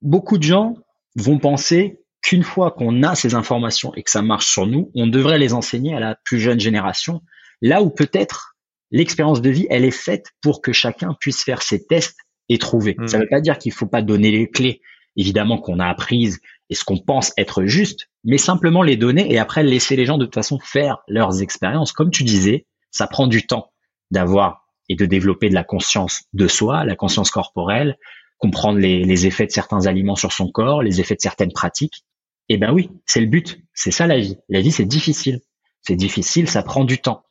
beaucoup 0.01 0.37
de 0.37 0.43
gens 0.43 0.75
vont 1.15 1.37
penser 1.37 2.01
qu'une 2.21 2.43
fois 2.43 2.71
qu'on 2.71 3.03
a 3.03 3.15
ces 3.15 3.35
informations 3.35 3.93
et 3.95 4.03
que 4.03 4.11
ça 4.11 4.21
marche 4.21 4.47
sur 4.47 4.67
nous, 4.67 4.91
on 4.95 5.07
devrait 5.07 5.37
les 5.37 5.53
enseigner 5.53 5.95
à 5.95 5.99
la 5.99 6.15
plus 6.23 6.39
jeune 6.39 6.59
génération, 6.59 7.21
là 7.61 7.81
où 7.81 7.89
peut-être 7.89 8.55
l'expérience 8.91 9.41
de 9.41 9.49
vie, 9.49 9.67
elle 9.69 9.85
est 9.85 9.91
faite 9.91 10.27
pour 10.41 10.61
que 10.61 10.71
chacun 10.73 11.15
puisse 11.19 11.43
faire 11.43 11.61
ses 11.61 11.85
tests 11.85 12.17
et 12.49 12.57
trouver. 12.57 12.95
Hmm. 12.97 13.07
Ça 13.07 13.17
ne 13.17 13.23
veut 13.23 13.29
pas 13.29 13.41
dire 13.41 13.57
qu'il 13.57 13.71
faut 13.71 13.87
pas 13.87 14.01
donner 14.01 14.31
les 14.31 14.49
clés, 14.49 14.81
évidemment 15.15 15.59
qu'on 15.59 15.79
a 15.79 15.87
apprises 15.87 16.39
et 16.69 16.75
ce 16.75 16.83
qu'on 16.83 16.97
pense 16.97 17.33
être 17.37 17.65
juste, 17.65 18.09
mais 18.23 18.37
simplement 18.37 18.83
les 18.83 18.97
donner 18.97 19.31
et 19.31 19.39
après 19.39 19.63
laisser 19.63 19.95
les 19.95 20.05
gens 20.05 20.17
de 20.17 20.25
toute 20.25 20.35
façon 20.35 20.59
faire 20.59 20.97
leurs 21.07 21.41
expériences. 21.41 21.93
Comme 21.93 22.11
tu 22.11 22.23
disais, 22.23 22.65
ça 22.91 23.07
prend 23.07 23.27
du 23.27 23.45
temps 23.45 23.71
d'avoir 24.11 24.67
et 24.89 24.95
de 24.95 25.05
développer 25.05 25.49
de 25.49 25.53
la 25.53 25.63
conscience 25.63 26.23
de 26.33 26.47
soi, 26.47 26.85
la 26.85 26.95
conscience 26.95 27.31
corporelle, 27.31 27.97
comprendre 28.37 28.77
les, 28.79 29.03
les 29.03 29.27
effets 29.27 29.45
de 29.45 29.51
certains 29.51 29.87
aliments 29.87 30.15
sur 30.15 30.31
son 30.31 30.49
corps, 30.49 30.83
les 30.83 30.99
effets 30.99 31.15
de 31.15 31.21
certaines 31.21 31.51
pratiques. 31.51 32.05
Eh 32.49 32.57
ben 32.57 32.71
oui, 32.71 32.89
c'est 33.05 33.19
le 33.19 33.27
but. 33.27 33.59
C'est 33.73 33.91
ça 33.91 34.07
la 34.07 34.19
vie. 34.19 34.37
La 34.49 34.61
vie, 34.61 34.71
c'est 34.71 34.85
difficile. 34.85 35.41
C'est 35.81 35.95
difficile, 35.95 36.49
ça 36.49 36.63
prend 36.63 36.83
du 36.83 36.99
temps. 36.99 37.23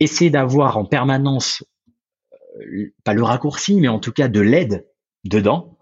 Essayer 0.00 0.30
d'avoir 0.30 0.76
en 0.76 0.84
permanence, 0.84 1.64
euh, 2.60 2.92
pas 3.04 3.14
le 3.14 3.22
raccourci, 3.22 3.80
mais 3.80 3.88
en 3.88 3.98
tout 3.98 4.12
cas 4.12 4.28
de 4.28 4.40
l'aide 4.40 4.86
dedans, 5.24 5.78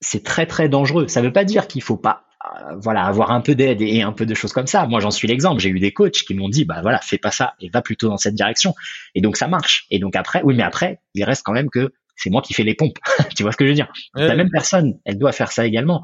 c'est 0.00 0.22
très 0.22 0.46
très 0.46 0.68
dangereux. 0.68 1.08
Ça 1.08 1.20
ne 1.20 1.26
veut 1.26 1.32
pas 1.32 1.44
dire 1.44 1.66
qu'il 1.68 1.82
faut 1.82 1.96
pas 1.96 2.26
euh, 2.44 2.76
voilà 2.76 3.04
avoir 3.04 3.30
un 3.30 3.40
peu 3.40 3.54
d'aide 3.54 3.80
et 3.80 4.02
un 4.02 4.12
peu 4.12 4.26
de 4.26 4.34
choses 4.34 4.52
comme 4.52 4.66
ça. 4.66 4.86
Moi, 4.86 5.00
j'en 5.00 5.10
suis 5.10 5.28
l'exemple. 5.28 5.60
J'ai 5.60 5.70
eu 5.70 5.80
des 5.80 5.92
coachs 5.92 6.24
qui 6.24 6.34
m'ont 6.34 6.48
dit 6.48 6.64
bah 6.64 6.82
voilà, 6.82 6.98
fais 7.00 7.18
pas 7.18 7.30
ça 7.30 7.54
et 7.60 7.68
va 7.68 7.82
plutôt 7.82 8.08
dans 8.08 8.16
cette 8.16 8.34
direction. 8.34 8.74
Et 9.14 9.20
donc 9.20 9.36
ça 9.36 9.48
marche. 9.48 9.86
Et 9.90 9.98
donc 9.98 10.16
après, 10.16 10.42
oui, 10.42 10.54
mais 10.54 10.64
après, 10.64 11.00
il 11.14 11.24
reste 11.24 11.42
quand 11.44 11.52
même 11.52 11.70
que 11.70 11.92
c'est 12.16 12.30
moi 12.30 12.42
qui 12.42 12.54
fais 12.54 12.62
les 12.62 12.74
pompes. 12.74 12.98
tu 13.36 13.42
vois 13.42 13.52
ce 13.52 13.56
que 13.56 13.64
je 13.64 13.70
veux 13.70 13.74
dire? 13.74 13.92
La 14.14 14.34
même 14.34 14.50
personne, 14.50 14.98
elle 15.04 15.18
doit 15.18 15.32
faire 15.32 15.52
ça 15.52 15.66
également. 15.66 16.02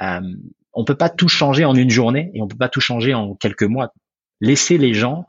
Euh, 0.00 0.20
on 0.72 0.84
peut 0.84 0.96
pas 0.96 1.10
tout 1.10 1.28
changer 1.28 1.64
en 1.64 1.74
une 1.74 1.90
journée 1.90 2.30
et 2.34 2.42
on 2.42 2.48
peut 2.48 2.56
pas 2.56 2.68
tout 2.68 2.80
changer 2.80 3.14
en 3.14 3.34
quelques 3.34 3.64
mois. 3.64 3.92
Laisser 4.40 4.78
les 4.78 4.94
gens 4.94 5.26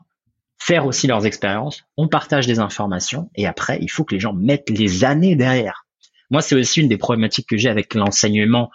faire 0.58 0.86
aussi 0.86 1.06
leurs 1.06 1.26
expériences. 1.26 1.84
On 1.96 2.08
partage 2.08 2.46
des 2.46 2.58
informations 2.58 3.30
et 3.34 3.46
après, 3.46 3.78
il 3.82 3.90
faut 3.90 4.04
que 4.04 4.14
les 4.14 4.20
gens 4.20 4.32
mettent 4.32 4.70
les 4.70 5.04
années 5.04 5.36
derrière. 5.36 5.84
Moi, 6.30 6.40
c'est 6.40 6.54
aussi 6.54 6.80
une 6.80 6.88
des 6.88 6.96
problématiques 6.96 7.48
que 7.48 7.56
j'ai 7.56 7.68
avec 7.68 7.94
l'enseignement 7.94 8.70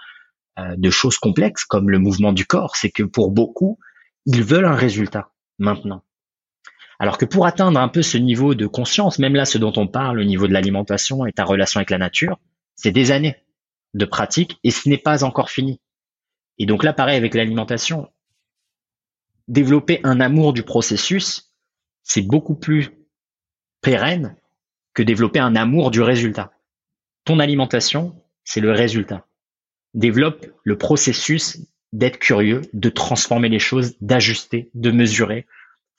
euh, 0.59 0.75
de 0.77 0.89
choses 0.89 1.17
complexes 1.17 1.65
comme 1.65 1.89
le 1.89 1.99
mouvement 1.99 2.33
du 2.33 2.45
corps, 2.45 2.75
c'est 2.75 2.91
que 2.91 3.03
pour 3.03 3.31
beaucoup, 3.31 3.79
ils 4.25 4.43
veulent 4.43 4.65
un 4.65 4.75
résultat 4.75 5.31
maintenant. 5.57 6.03
Alors 6.99 7.17
que 7.17 7.25
pour 7.25 7.45
atteindre 7.45 7.79
un 7.79 7.87
peu 7.87 8.01
ce 8.01 8.17
niveau 8.17 8.55
de 8.55 8.67
conscience, 8.67 9.19
même 9.19 9.35
là, 9.35 9.45
ce 9.45 9.57
dont 9.57 9.73
on 9.77 9.87
parle, 9.87 10.19
au 10.19 10.25
niveau 10.25 10.47
de 10.47 10.53
l'alimentation 10.53 11.25
et 11.25 11.31
ta 11.31 11.45
relation 11.45 11.79
avec 11.79 11.89
la 11.89 11.97
nature, 11.97 12.37
c'est 12.75 12.91
des 12.91 13.11
années 13.11 13.37
de 13.93 14.05
pratique 14.05 14.59
et 14.63 14.71
ce 14.71 14.89
n'est 14.89 14.97
pas 14.97 15.23
encore 15.23 15.49
fini. 15.49 15.79
Et 16.57 16.65
donc 16.65 16.83
là, 16.83 16.91
pareil 16.91 17.15
avec 17.15 17.33
l'alimentation, 17.33 18.09
développer 19.47 20.01
un 20.03 20.19
amour 20.19 20.51
du 20.51 20.63
processus, 20.63 21.53
c'est 22.03 22.21
beaucoup 22.21 22.55
plus 22.55 22.89
pérenne 23.81 24.35
que 24.93 25.01
développer 25.01 25.39
un 25.39 25.55
amour 25.55 25.91
du 25.91 26.01
résultat. 26.01 26.51
Ton 27.23 27.39
alimentation, 27.39 28.21
c'est 28.43 28.59
le 28.59 28.71
résultat. 28.71 29.25
Développe 29.93 30.45
le 30.63 30.77
processus 30.77 31.59
d'être 31.93 32.19
curieux, 32.19 32.61
de 32.73 32.89
transformer 32.89 33.49
les 33.49 33.59
choses, 33.59 33.95
d'ajuster, 34.01 34.69
de 34.73 34.91
mesurer, 34.91 35.47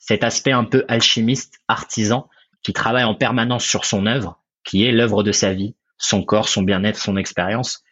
cet 0.01 0.23
aspect 0.23 0.51
un 0.51 0.65
peu 0.65 0.83
alchimiste, 0.87 1.61
artisan, 1.67 2.27
qui 2.63 2.73
travaille 2.73 3.03
en 3.03 3.15
permanence 3.15 3.63
sur 3.63 3.85
son 3.85 4.07
œuvre, 4.07 4.39
qui 4.63 4.83
est 4.85 4.91
l'œuvre 4.91 5.23
de 5.23 5.31
sa 5.31 5.53
vie, 5.53 5.75
son 5.97 6.23
corps, 6.23 6.49
son 6.49 6.63
bien-être, 6.63 6.99
son 6.99 7.17
expérience. 7.17 7.83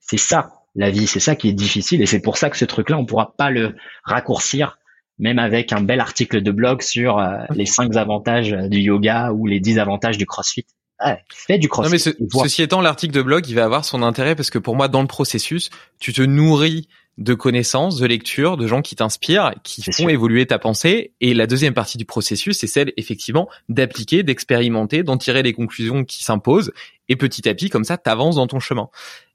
C'est 0.00 0.18
ça, 0.18 0.50
la 0.74 0.90
vie, 0.90 1.06
c'est 1.06 1.20
ça 1.20 1.36
qui 1.36 1.48
est 1.48 1.52
difficile, 1.52 2.02
et 2.02 2.06
c'est 2.06 2.20
pour 2.20 2.36
ça 2.36 2.50
que 2.50 2.56
ce 2.56 2.64
truc-là, 2.64 2.98
on 2.98 3.06
pourra 3.06 3.34
pas 3.36 3.50
le 3.50 3.76
raccourcir, 4.02 4.78
même 5.18 5.38
avec 5.38 5.72
un 5.72 5.80
bel 5.80 6.00
article 6.00 6.42
de 6.42 6.50
blog 6.50 6.82
sur 6.82 7.18
euh, 7.18 7.44
les 7.54 7.66
cinq 7.66 7.94
avantages 7.96 8.50
du 8.50 8.80
yoga 8.80 9.30
ou 9.32 9.46
les 9.46 9.60
dix 9.60 9.78
avantages 9.78 10.18
du 10.18 10.26
CrossFit. 10.26 10.66
Ouais, 11.04 11.22
fais 11.32 11.58
du 11.58 11.68
crossfit. 11.68 12.10
Non 12.10 12.14
mais 12.14 12.38
ceci 12.42 12.62
étant, 12.62 12.80
l'article 12.80 13.14
de 13.14 13.22
blog, 13.22 13.48
il 13.48 13.54
va 13.54 13.64
avoir 13.64 13.84
son 13.84 14.02
intérêt 14.02 14.34
parce 14.34 14.50
que 14.50 14.58
pour 14.58 14.74
moi, 14.74 14.88
dans 14.88 15.02
le 15.02 15.08
processus, 15.08 15.70
tu 16.00 16.12
te 16.12 16.22
nourris 16.22 16.88
de 17.18 17.34
connaissances, 17.34 17.98
de 17.98 18.06
lectures, 18.06 18.56
de 18.56 18.66
gens 18.66 18.82
qui 18.82 18.96
t'inspirent, 18.96 19.52
qui 19.62 19.82
font 19.92 20.08
évoluer 20.08 20.46
ta 20.46 20.58
pensée. 20.58 21.12
Et 21.20 21.32
la 21.32 21.46
deuxième 21.46 21.74
partie 21.74 21.96
du 21.96 22.04
processus, 22.04 22.58
c'est 22.58 22.66
celle 22.66 22.92
effectivement 22.96 23.48
d'appliquer, 23.68 24.22
d'expérimenter, 24.22 25.02
d'en 25.02 25.16
tirer 25.16 25.42
les 25.42 25.52
conclusions 25.52 26.04
qui 26.04 26.24
s'imposent. 26.24 26.72
Et 27.08 27.16
petit 27.16 27.48
à 27.48 27.54
petit, 27.54 27.68
comme 27.68 27.84
ça, 27.84 27.98
t'avances 27.98 28.36
dans 28.36 28.46
ton 28.46 28.60
chemin. 28.60 28.88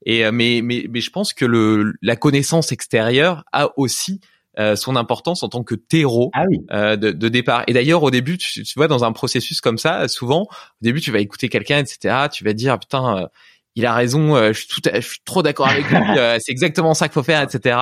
Et 0.05 0.25
euh, 0.25 0.31
mais 0.31 0.61
mais 0.63 0.85
mais 0.89 1.01
je 1.01 1.09
pense 1.11 1.33
que 1.33 1.45
le 1.45 1.93
la 2.01 2.15
connaissance 2.15 2.71
extérieure 2.71 3.43
a 3.53 3.69
aussi 3.77 4.19
euh, 4.57 4.75
son 4.75 4.95
importance 4.95 5.43
en 5.43 5.49
tant 5.49 5.63
que 5.63 5.75
terreau 5.75 6.31
ah 6.33 6.43
euh, 6.71 6.95
de, 6.97 7.11
de, 7.11 7.29
départ. 7.29 7.63
Et 7.67 7.73
d'ailleurs, 7.73 8.03
au 8.03 8.11
début, 8.11 8.37
tu, 8.37 8.63
tu, 8.63 8.73
vois, 8.75 8.87
dans 8.87 9.05
un 9.05 9.13
processus 9.13 9.61
comme 9.61 9.77
ça, 9.77 10.07
souvent, 10.09 10.41
au 10.41 10.81
début, 10.81 10.99
tu 10.99 11.11
vas 11.11 11.19
écouter 11.19 11.47
quelqu'un, 11.47 11.77
etc. 11.77 12.27
Tu 12.33 12.43
vas 12.43 12.53
dire, 12.53 12.77
putain, 12.77 13.29
il 13.75 13.85
a 13.85 13.93
raison, 13.93 14.35
euh, 14.35 14.53
je 14.53 14.59
suis 14.59 14.67
tout, 14.67 14.81
je 14.93 14.99
suis 14.99 15.21
trop 15.25 15.43
d'accord 15.43 15.67
avec 15.67 15.89
lui, 15.89 15.97
euh, 16.17 16.37
c'est 16.39 16.51
exactement 16.51 16.93
ça 16.93 17.07
qu'il 17.07 17.13
faut 17.13 17.23
faire, 17.23 17.41
etc. 17.41 17.79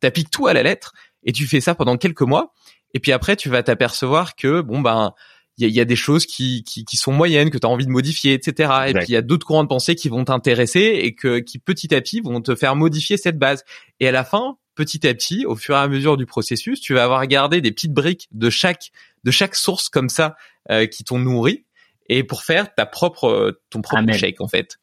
T'appliques 0.00 0.30
tout 0.30 0.46
à 0.46 0.52
la 0.52 0.62
lettre 0.62 0.92
et 1.24 1.32
tu 1.32 1.46
fais 1.46 1.60
ça 1.60 1.74
pendant 1.74 1.96
quelques 1.96 2.22
mois. 2.22 2.52
Et 2.94 3.00
puis 3.00 3.12
après, 3.12 3.36
tu 3.36 3.48
vas 3.48 3.62
t'apercevoir 3.62 4.34
que 4.34 4.60
bon 4.60 4.80
ben 4.80 5.14
il 5.58 5.74
y 5.74 5.80
a, 5.80 5.84
des 5.84 5.96
choses 5.96 6.24
qui, 6.24 6.64
qui, 6.64 6.86
qui 6.86 6.96
sont 6.96 7.12
moyennes 7.12 7.50
que 7.50 7.58
tu 7.58 7.66
as 7.66 7.70
envie 7.70 7.84
de 7.84 7.90
modifier, 7.90 8.32
etc. 8.32 8.72
Et 8.88 8.94
puis 8.94 9.04
il 9.08 9.12
y 9.12 9.16
a 9.16 9.20
d'autres 9.20 9.46
courants 9.46 9.62
de 9.62 9.68
pensée 9.68 9.94
qui 9.94 10.08
vont 10.08 10.24
t'intéresser 10.24 11.00
et 11.02 11.14
que 11.14 11.38
qui 11.38 11.58
petit 11.58 11.94
à 11.94 12.00
petit 12.00 12.22
vont 12.22 12.40
te 12.40 12.54
faire 12.54 12.76
modifier 12.76 13.18
cette 13.18 13.38
base. 13.38 13.64
Et 13.98 14.08
à 14.08 14.12
la 14.12 14.24
fin, 14.24 14.56
petit 14.74 15.06
à 15.06 15.12
petit, 15.12 15.44
au 15.44 15.56
fur 15.56 15.74
et 15.74 15.78
à 15.78 15.88
mesure 15.88 16.16
du 16.16 16.24
processus, 16.24 16.80
tu 16.80 16.94
vas 16.94 17.04
avoir 17.04 17.26
gardé 17.26 17.60
des 17.60 17.72
petites 17.72 17.92
briques 17.92 18.28
de 18.32 18.48
chaque 18.48 18.90
de 19.24 19.30
chaque 19.30 19.54
source 19.54 19.90
comme 19.90 20.08
ça 20.08 20.34
euh, 20.70 20.86
qui 20.86 21.04
t'ont 21.04 21.18
nourri 21.18 21.66
et 22.08 22.24
pour 22.24 22.42
faire 22.42 22.74
ta 22.74 22.86
propre 22.86 23.60
ton 23.68 23.82
propre 23.82 24.12
shake 24.12 24.40
en 24.40 24.48
fait. 24.48 24.78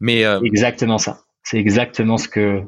Mais 0.00 0.24
euh, 0.24 0.40
exactement 0.44 0.98
ça. 0.98 1.22
C'est 1.42 1.58
exactement 1.58 2.18
ce 2.18 2.28
que 2.28 2.62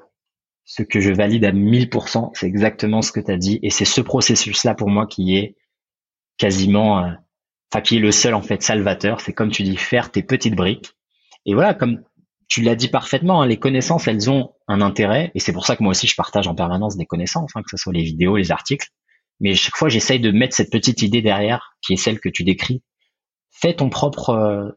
ce 0.64 0.82
que 0.82 1.00
je 1.00 1.12
valide 1.12 1.44
à 1.44 1.52
1000%. 1.52 2.30
C'est 2.34 2.46
exactement 2.46 3.02
ce 3.02 3.12
que 3.12 3.20
tu 3.20 3.30
as 3.30 3.36
dit. 3.36 3.58
Et 3.62 3.70
c'est 3.70 3.84
ce 3.84 4.00
processus-là 4.00 4.74
pour 4.74 4.88
moi 4.88 5.06
qui 5.06 5.36
est 5.36 5.56
quasiment, 6.38 7.04
euh, 7.04 7.10
enfin 7.72 7.82
qui 7.82 7.96
est 7.96 8.00
le 8.00 8.12
seul 8.12 8.34
en 8.34 8.42
fait 8.42 8.62
salvateur. 8.62 9.20
C'est 9.20 9.32
comme 9.32 9.50
tu 9.50 9.62
dis, 9.62 9.76
faire 9.76 10.10
tes 10.10 10.22
petites 10.22 10.54
briques. 10.54 10.92
Et 11.44 11.54
voilà, 11.54 11.74
comme 11.74 12.04
tu 12.48 12.62
l'as 12.62 12.74
dit 12.74 12.88
parfaitement, 12.88 13.42
hein, 13.42 13.46
les 13.46 13.58
connaissances, 13.58 14.06
elles 14.08 14.30
ont 14.30 14.52
un 14.68 14.80
intérêt. 14.80 15.30
Et 15.34 15.40
c'est 15.40 15.52
pour 15.52 15.66
ça 15.66 15.76
que 15.76 15.82
moi 15.82 15.90
aussi, 15.90 16.06
je 16.06 16.16
partage 16.16 16.48
en 16.48 16.54
permanence 16.54 16.96
des 16.96 17.06
connaissances, 17.06 17.50
hein, 17.54 17.62
que 17.62 17.70
ce 17.70 17.76
soit 17.76 17.92
les 17.92 18.02
vidéos, 18.02 18.36
les 18.36 18.50
articles. 18.50 18.88
Mais 19.40 19.54
chaque 19.54 19.76
fois, 19.76 19.88
j'essaye 19.88 20.20
de 20.20 20.30
mettre 20.30 20.54
cette 20.54 20.70
petite 20.70 21.02
idée 21.02 21.22
derrière, 21.22 21.76
qui 21.80 21.94
est 21.94 21.96
celle 21.96 22.20
que 22.20 22.28
tu 22.28 22.44
décris. 22.44 22.82
Fais 23.50 23.74
ton 23.74 23.88
propre 23.88 24.30
euh, 24.30 24.70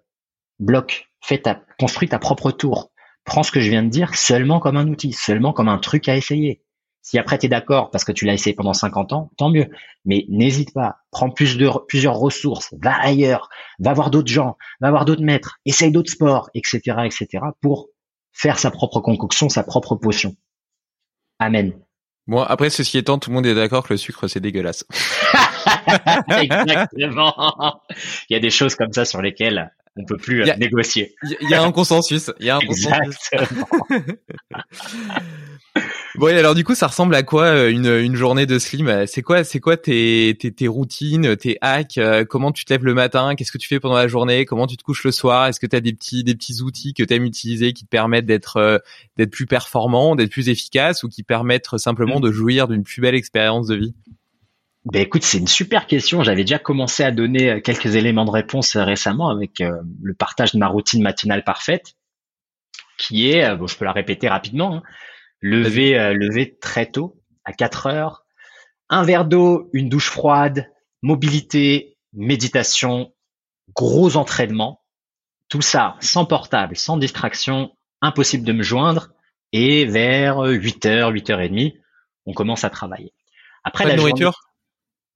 bloc 0.60 1.10
fais 1.24 1.40
ta, 1.40 1.62
construis 1.80 2.10
ta 2.10 2.20
propre 2.20 2.52
tour. 2.52 2.92
Prends 3.26 3.44
ce 3.44 3.52
que 3.52 3.62
je 3.62 3.70
viens 3.70 3.84
de 3.84 3.90
dire 3.90 4.16
seulement 4.16 4.60
comme 4.60 4.78
un 4.78 4.88
outil, 4.88 5.14
seulement 5.14 5.54
comme 5.54 5.70
un 5.70 5.78
truc 5.78 6.10
à 6.10 6.16
essayer. 6.16 6.62
Si 7.02 7.18
après 7.18 7.38
tu 7.38 7.46
es 7.48 7.50
d'accord 7.50 7.90
parce 7.92 8.04
que 8.04 8.12
tu 8.12 8.26
l'as 8.26 8.34
essayé 8.34 8.56
pendant 8.56 8.74
50 8.74 9.14
ans, 9.14 9.32
tant 9.38 9.50
mieux. 9.50 9.70
Mais 10.06 10.26
n'hésite 10.30 10.74
pas, 10.74 10.98
prends 11.12 11.30
plus 11.30 11.58
de, 11.58 11.70
plusieurs 11.88 12.16
ressources, 12.16 12.74
va 12.82 12.96
ailleurs, 12.96 13.50
va 13.80 13.94
voir 13.94 14.10
d'autres 14.10 14.32
gens, 14.32 14.58
va 14.80 14.90
voir 14.90 15.06
d'autres 15.06 15.24
maîtres, 15.24 15.60
essaye 15.66 15.92
d'autres 15.92 16.12
sports, 16.12 16.50
etc., 16.54 16.80
etc., 17.06 17.44
pour 17.62 17.88
faire 18.32 18.60
sa 18.60 18.72
propre 18.72 19.00
concoction, 19.00 19.50
sa 19.50 19.64
propre 19.64 19.96
potion. 19.96 20.36
Amen. 21.40 21.74
Bon, 22.26 22.42
après, 22.42 22.70
ceci 22.70 22.98
étant, 22.98 23.20
tout 23.20 23.30
le 23.30 23.36
monde 23.36 23.46
est 23.46 23.56
d'accord 23.56 23.86
que 23.86 23.94
le 23.94 23.98
sucre, 23.98 24.28
c'est 24.28 24.40
dégueulasse. 24.40 24.86
Exactement. 26.30 27.82
Il 28.30 28.34
y 28.34 28.36
a 28.38 28.40
des 28.40 28.50
choses 28.50 28.76
comme 28.76 28.94
ça 28.94 29.04
sur 29.04 29.22
lesquelles 29.22 29.74
on 29.96 30.06
peut 30.06 30.18
plus 30.18 30.42
euh, 30.42 30.56
négocier. 30.58 31.16
Il 31.42 31.50
y, 31.50 31.54
a 31.54 31.62
un 31.62 31.72
consensus. 31.72 32.32
Il 32.40 32.48
y 32.48 32.50
a 32.50 32.58
un 32.58 32.62
consensus. 32.62 33.16
bon, 36.16 36.28
alors 36.28 36.56
du 36.56 36.64
coup, 36.64 36.74
ça 36.74 36.88
ressemble 36.88 37.14
à 37.14 37.22
quoi 37.22 37.44
euh, 37.44 37.70
une, 37.70 37.86
une 37.86 38.16
journée 38.16 38.48
de 38.48 38.58
slim? 38.58 39.06
C'est 39.06 39.22
quoi, 39.22 39.44
c'est 39.44 39.60
quoi 39.60 39.78
tes, 39.78 40.36
tes, 40.40 40.52
tes, 40.52 40.68
routines, 40.68 41.38
tes 41.38 41.60
hacks 41.62 42.00
euh, 42.00 42.26
Comment 42.26 42.52
tu 42.52 42.66
te 42.66 42.74
lèves 42.74 42.86
le 42.86 42.96
matin? 42.96 43.36
Qu'est-ce 43.36 43.52
que 43.52 43.60
tu 43.60 43.68
fais 43.68 43.80
pendant 43.80 43.96
la 43.96 44.08
journée? 44.08 44.46
Comment 44.46 44.66
tu 44.66 44.78
te 44.78 44.84
couches 44.84 45.04
le 45.04 45.12
soir? 45.12 45.46
Est-ce 45.46 45.60
que 45.60 45.68
tu 45.68 45.76
as 45.76 45.82
des 45.82 45.94
petits, 45.94 46.24
des 46.24 46.34
petits 46.34 46.62
outils 46.62 46.96
que 46.96 47.04
tu 47.04 47.14
aimes 47.14 47.26
utiliser 47.26 47.74
qui 47.74 47.84
te 47.84 47.90
permettent 47.90 48.26
d'être, 48.26 48.82
d'être 49.18 49.32
plus 49.32 49.46
performant, 49.46 50.16
d'être 50.16 50.32
plus 50.32 50.50
efficace, 50.50 51.04
ou 51.04 51.10
qui 51.10 51.22
permettent 51.22 51.78
simplement 51.78 52.18
mm. 52.18 52.24
de 52.24 52.32
jouir 52.32 52.68
d'une 52.68 52.84
plus 52.84 53.02
belle 53.02 53.16
expérience 53.16 53.68
de 53.68 53.76
vie? 53.76 53.94
Ben 54.86 55.02
écoute, 55.02 55.24
c'est 55.24 55.38
une 55.38 55.48
super 55.48 55.88
question. 55.88 56.24
J'avais 56.24 56.44
déjà 56.44 56.60
commencé 56.60 57.04
à 57.04 57.12
donner 57.12 57.52
euh, 57.52 57.62
quelques 57.62 57.96
éléments 57.96 58.26
de 58.26 58.32
réponse 58.32 58.76
euh, 58.76 58.84
récemment 58.84 59.30
avec 59.30 59.62
euh, 59.62 59.72
le 60.02 60.14
partage 60.14 60.52
de 60.54 60.58
ma 60.58 60.68
routine 60.68 61.02
matinale 61.02 61.44
parfaite, 61.44 61.94
qui 62.98 63.30
est, 63.30 63.56
bon, 63.56 63.66
je 63.66 63.78
peux 63.78 63.86
la 63.86 63.94
répéter 63.94 64.28
rapidement, 64.28 64.76
hein, 64.76 64.84
lever, 65.42 66.14
lever 66.14 66.58
très 66.60 66.86
tôt, 66.86 67.20
à 67.44 67.52
4 67.52 67.88
heures, 67.88 68.26
un 68.88 69.04
verre 69.04 69.26
d'eau, 69.26 69.70
une 69.74 69.90
douche 69.90 70.10
froide, 70.10 70.72
mobilité, 71.02 71.98
méditation, 72.14 73.12
gros 73.76 74.16
entraînement, 74.16 74.84
tout 75.50 75.62
ça 75.62 75.98
sans 76.02 76.26
portable, 76.26 76.78
sans 76.78 76.98
distraction, 76.98 77.76
impossible 78.02 78.46
de 78.46 78.54
me 78.54 78.64
joindre, 78.64 79.10
et 79.54 79.86
vers 79.86 80.40
8 80.40 80.86
heures, 80.86 81.10
8 81.10 81.30
heures 81.32 81.42
et 81.42 81.50
demie, 81.50 81.78
on 82.26 82.34
commence 82.34 82.64
à 82.64 82.70
travailler. 82.70 83.14
Après 83.64 83.86
la 83.86 83.96
nourriture? 83.96 84.53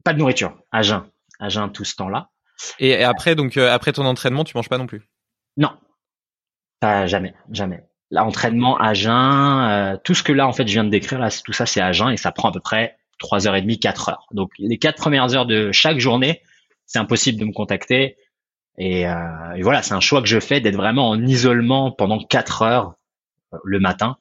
Pas 0.07 0.13
de 0.13 0.19
nourriture, 0.19 0.57
à 0.71 0.83
jeun, 0.83 1.03
à 1.37 1.49
jeun 1.49 1.69
tout 1.69 1.83
ce 1.83 1.93
temps-là. 1.97 2.29
Et, 2.79 3.03
après, 3.03 3.35
donc 3.35 3.57
euh, 3.57 3.69
après 3.69 3.91
ton 3.91 4.05
entraînement, 4.05 4.45
tu 4.45 4.55
manges 4.55 4.69
pas 4.69 4.77
non 4.77 4.87
plus? 4.87 5.01
Non, 5.57 5.71
pas 6.79 7.07
jamais, 7.07 7.35
jamais. 7.51 7.83
L'entraînement 8.09 8.77
à 8.77 8.93
jeun, 8.93 9.11
euh, 9.11 9.97
tout 10.01 10.13
ce 10.13 10.23
que 10.23 10.31
là 10.31 10.47
en 10.47 10.53
fait 10.53 10.65
je 10.65 10.71
viens 10.71 10.85
de 10.85 10.89
décrire 10.89 11.19
là, 11.19 11.29
tout 11.43 11.51
ça 11.51 11.65
c'est 11.65 11.81
à 11.81 11.91
jeun 11.91 12.09
et 12.09 12.15
ça 12.15 12.31
prend 12.31 12.47
à 12.47 12.51
peu 12.53 12.61
près 12.61 12.95
3h30, 13.21 13.79
4 13.79 14.07
heures. 14.07 14.27
Donc 14.31 14.51
les 14.59 14.77
quatre 14.77 14.95
premières 14.95 15.35
heures 15.35 15.45
de 15.45 15.73
chaque 15.73 15.99
journée, 15.99 16.41
c'est 16.85 16.99
impossible 16.99 17.37
de 17.37 17.43
me 17.43 17.51
contacter. 17.51 18.15
Et, 18.77 19.09
euh, 19.09 19.55
et 19.57 19.61
voilà, 19.61 19.81
c'est 19.83 19.93
un 19.93 19.99
choix 19.99 20.21
que 20.21 20.29
je 20.29 20.39
fais 20.39 20.61
d'être 20.61 20.77
vraiment 20.77 21.09
en 21.09 21.21
isolement 21.21 21.91
pendant 21.91 22.23
quatre 22.23 22.61
heures 22.61 22.93
le 23.65 23.81
matin. 23.81 24.15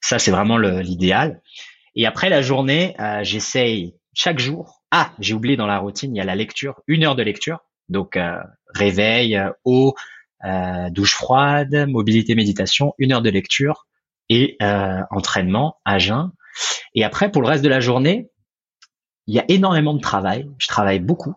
Ça, 0.00 0.18
c'est 0.18 0.32
vraiment 0.32 0.58
l'idéal. 0.58 1.40
Et 1.94 2.04
après 2.04 2.30
la 2.30 2.42
journée, 2.42 2.96
euh, 2.98 3.22
j'essaye 3.22 3.94
chaque 4.12 4.38
jour. 4.38 4.83
Ah, 4.96 5.10
j'ai 5.18 5.34
oublié 5.34 5.56
dans 5.56 5.66
la 5.66 5.78
routine, 5.78 6.14
il 6.14 6.18
y 6.18 6.20
a 6.20 6.24
la 6.24 6.36
lecture, 6.36 6.80
une 6.86 7.02
heure 7.02 7.16
de 7.16 7.22
lecture. 7.24 7.58
Donc 7.88 8.16
euh, 8.16 8.38
réveil, 8.68 9.42
eau, 9.64 9.94
douche 10.90 11.16
froide, 11.16 11.86
mobilité, 11.88 12.34
méditation, 12.34 12.94
une 12.98 13.12
heure 13.12 13.22
de 13.22 13.30
lecture 13.30 13.86
et 14.28 14.56
entraînement 15.10 15.78
à 15.84 15.98
jeun. 15.98 16.30
Et 16.94 17.02
après, 17.02 17.30
pour 17.30 17.42
le 17.42 17.48
reste 17.48 17.64
de 17.64 17.68
la 17.68 17.80
journée, 17.80 18.30
il 19.26 19.34
y 19.34 19.38
a 19.38 19.44
énormément 19.48 19.94
de 19.94 20.00
travail. 20.00 20.48
Je 20.58 20.68
travaille 20.68 21.00
beaucoup. 21.00 21.34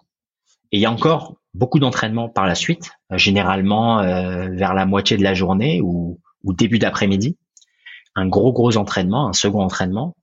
Et 0.72 0.78
il 0.78 0.80
y 0.82 0.86
a 0.86 0.92
encore 0.92 1.38
beaucoup 1.54 1.80
d'entraînement 1.80 2.30
par 2.30 2.46
la 2.46 2.56
suite, 2.56 2.92
euh, 3.12 3.18
généralement 3.18 4.00
euh, 4.00 4.50
vers 4.52 4.74
la 4.74 4.86
moitié 4.86 5.18
de 5.18 5.24
la 5.24 5.34
journée 5.34 5.82
ou, 5.82 6.20
ou 6.44 6.54
début 6.54 6.80
d'après-midi. 6.80 7.38
Un 8.16 8.28
gros, 8.28 8.52
gros 8.52 8.78
entraînement, 8.78 9.30
un 9.30 9.34
second 9.34 9.62
entraînement. 9.62 10.16